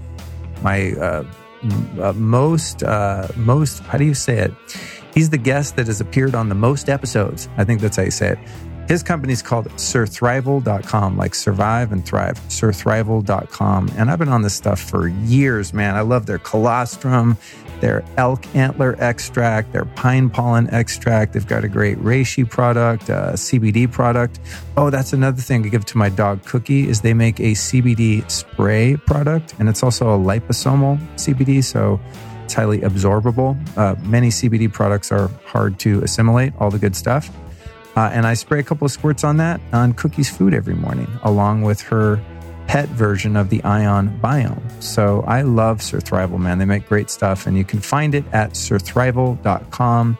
my 0.61 0.91
uh, 0.91 1.23
uh, 2.01 2.11
most 2.17 2.83
uh, 2.83 3.29
most. 3.37 3.79
How 3.83 3.97
do 3.97 4.03
you 4.03 4.13
say 4.13 4.39
it? 4.39 4.53
He's 5.13 5.29
the 5.29 5.37
guest 5.37 5.77
that 5.77 5.87
has 5.87 6.01
appeared 6.01 6.35
on 6.35 6.49
the 6.49 6.55
most 6.55 6.89
episodes. 6.89 7.47
I 7.55 7.63
think 7.63 7.79
that's 7.79 7.95
how 7.95 8.03
you 8.03 8.11
say 8.11 8.31
it. 8.31 8.39
His 8.89 9.03
company 9.03 9.33
is 9.33 9.43
called 9.43 9.67
surthrival.com, 9.67 11.15
like 11.15 11.35
survive 11.35 11.91
and 11.91 12.03
thrive, 12.03 12.39
surthrival.com. 12.47 13.91
And 13.95 14.09
I've 14.09 14.17
been 14.17 14.29
on 14.29 14.41
this 14.41 14.55
stuff 14.55 14.81
for 14.81 15.09
years, 15.09 15.75
man. 15.75 15.95
I 15.95 16.01
love 16.01 16.25
their 16.25 16.39
colostrum, 16.39 17.37
their 17.81 18.03
elk 18.17 18.43
antler 18.55 18.95
extract, 18.97 19.73
their 19.73 19.85
pine 19.85 20.31
pollen 20.31 20.73
extract. 20.73 21.33
They've 21.33 21.45
got 21.45 21.63
a 21.63 21.67
great 21.67 21.99
reishi 21.99 22.49
product, 22.49 23.09
a 23.09 23.33
CBD 23.35 23.91
product. 23.91 24.39
Oh, 24.75 24.89
that's 24.89 25.13
another 25.13 25.39
thing 25.39 25.63
I 25.63 25.69
give 25.69 25.85
to 25.85 25.97
my 25.99 26.09
dog 26.09 26.43
Cookie 26.45 26.89
is 26.89 27.01
they 27.01 27.13
make 27.13 27.39
a 27.39 27.51
CBD 27.51 28.27
spray 28.31 28.97
product, 29.05 29.53
and 29.59 29.69
it's 29.69 29.83
also 29.83 30.15
a 30.15 30.17
liposomal 30.17 30.97
CBD, 31.13 31.63
so 31.63 31.99
it's 32.43 32.55
highly 32.55 32.79
absorbable. 32.79 33.55
Uh, 33.77 33.93
many 34.01 34.29
CBD 34.29 34.73
products 34.73 35.11
are 35.11 35.27
hard 35.45 35.77
to 35.81 36.01
assimilate, 36.01 36.53
all 36.57 36.71
the 36.71 36.79
good 36.79 36.95
stuff. 36.95 37.29
Uh, 37.99 38.09
and 38.13 38.25
I 38.25 38.33
spray 38.33 38.61
a 38.61 38.63
couple 38.63 38.85
of 38.85 38.93
squirts 38.93 39.25
on 39.25 39.35
that 39.37 39.59
on 39.73 39.91
Cookie's 39.91 40.29
food 40.29 40.53
every 40.53 40.73
morning, 40.73 41.09
along 41.23 41.63
with 41.63 41.81
her 41.81 42.23
pet 42.65 42.87
version 42.87 43.35
of 43.35 43.49
the 43.49 43.61
Ion 43.65 44.17
Biome. 44.23 44.61
So 44.81 45.21
I 45.27 45.41
love 45.41 45.79
Surthrival, 45.79 46.39
man. 46.39 46.59
They 46.59 46.65
make 46.65 46.87
great 46.87 47.09
stuff, 47.09 47.45
and 47.45 47.57
you 47.57 47.65
can 47.65 47.81
find 47.81 48.15
it 48.15 48.23
at 48.31 48.51
surthrival.com. 48.51 50.17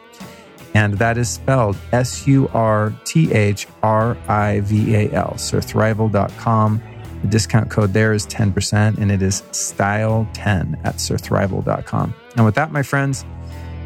And 0.74 0.93
that 0.95 1.17
is 1.17 1.30
spelled 1.30 1.77
S 1.93 2.27
U 2.27 2.49
R 2.49 2.93
T 3.06 3.32
H 3.32 3.66
R 3.82 4.17
I 4.27 4.59
V 4.59 4.95
A 4.95 5.11
L, 5.14 5.35
surthrival.com. 5.38 6.83
The 7.22 7.27
discount 7.30 7.69
code 7.69 7.93
there 7.93 8.11
is 8.11 8.27
10%, 8.27 8.98
and 8.98 9.09
it 9.09 9.22
is 9.22 9.41
style10 9.53 10.85
at 10.85 10.95
surthrival.com. 10.95 12.14
And 12.35 12.43
with 12.43 12.56
that, 12.56 12.74
my 12.74 12.83
friends, 12.83 13.24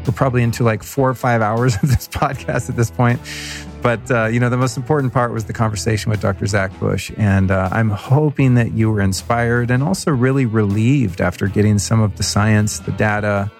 we're 0.04 0.12
probably 0.12 0.42
into 0.42 0.64
like 0.64 0.82
four 0.82 1.08
or 1.08 1.14
five 1.14 1.42
hours 1.42 1.76
of 1.82 1.88
this 1.88 2.08
podcast 2.08 2.68
at 2.68 2.74
this 2.74 2.90
point. 2.90 3.20
But, 3.84 4.10
uh, 4.10 4.24
you 4.28 4.40
know, 4.40 4.48
the 4.48 4.56
most 4.56 4.78
important 4.78 5.12
part 5.12 5.30
was 5.30 5.44
the 5.44 5.52
conversation 5.52 6.10
with 6.10 6.22
Dr. 6.22 6.46
Zach 6.46 6.72
Bush. 6.80 7.12
And 7.18 7.50
uh, 7.50 7.68
I'm 7.70 7.90
hoping 7.90 8.54
that 8.54 8.72
you 8.72 8.90
were 8.90 9.02
inspired 9.02 9.70
and 9.70 9.82
also 9.82 10.10
really 10.10 10.46
relieved 10.46 11.20
after 11.20 11.48
getting 11.48 11.78
some 11.78 12.00
of 12.00 12.16
the 12.16 12.22
science, 12.22 12.78
the 12.78 12.92
data 12.92 13.52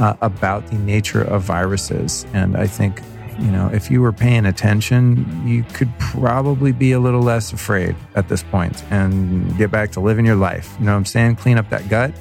uh, 0.00 0.16
about 0.22 0.66
the 0.66 0.74
nature 0.74 1.22
of 1.22 1.42
viruses. 1.42 2.26
And 2.32 2.56
I 2.56 2.66
think, 2.66 3.00
you 3.38 3.52
know, 3.52 3.70
if 3.72 3.92
you 3.92 4.02
were 4.02 4.12
paying 4.12 4.44
attention, 4.44 5.46
you 5.46 5.62
could 5.62 5.96
probably 6.00 6.72
be 6.72 6.90
a 6.90 6.98
little 6.98 7.22
less 7.22 7.52
afraid 7.52 7.94
at 8.16 8.28
this 8.28 8.42
point 8.42 8.82
and 8.90 9.56
get 9.56 9.70
back 9.70 9.92
to 9.92 10.00
living 10.00 10.26
your 10.26 10.34
life. 10.34 10.74
You 10.80 10.86
know 10.86 10.94
what 10.94 10.98
I'm 10.98 11.04
saying? 11.04 11.36
Clean 11.36 11.56
up 11.56 11.70
that 11.70 11.88
gut 11.88 12.12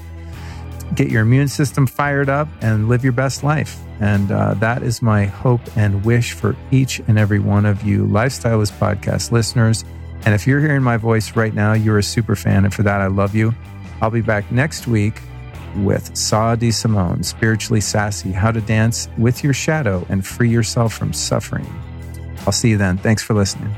get 0.95 1.09
your 1.09 1.21
immune 1.21 1.47
system 1.47 1.87
fired 1.87 2.29
up 2.29 2.47
and 2.61 2.89
live 2.89 3.03
your 3.03 3.13
best 3.13 3.43
life. 3.43 3.77
And 3.99 4.31
uh, 4.31 4.53
that 4.55 4.83
is 4.83 5.01
my 5.01 5.25
hope 5.25 5.61
and 5.75 6.05
wish 6.05 6.33
for 6.33 6.55
each 6.71 6.99
and 7.07 7.19
every 7.19 7.39
one 7.39 7.65
of 7.65 7.83
you 7.83 8.05
Lifestylist 8.05 8.77
Podcast 8.79 9.31
listeners. 9.31 9.83
And 10.25 10.33
if 10.33 10.47
you're 10.47 10.59
hearing 10.59 10.83
my 10.83 10.97
voice 10.97 11.35
right 11.35 11.53
now, 11.53 11.73
you're 11.73 11.97
a 11.97 12.03
super 12.03 12.35
fan. 12.35 12.65
And 12.65 12.73
for 12.73 12.83
that, 12.83 13.01
I 13.01 13.07
love 13.07 13.35
you. 13.35 13.53
I'll 14.01 14.11
be 14.11 14.21
back 14.21 14.51
next 14.51 14.87
week 14.87 15.21
with 15.77 16.15
Sah 16.15 16.55
D'Simone, 16.55 17.23
Spiritually 17.23 17.81
Sassy 17.81 18.31
How 18.31 18.51
to 18.51 18.61
Dance 18.61 19.07
with 19.17 19.43
Your 19.43 19.53
Shadow 19.53 20.05
and 20.09 20.25
Free 20.25 20.49
Yourself 20.49 20.93
from 20.93 21.13
Suffering. 21.13 21.67
I'll 22.45 22.53
see 22.53 22.69
you 22.69 22.77
then. 22.77 22.97
Thanks 22.97 23.21
for 23.21 23.33
listening. 23.33 23.73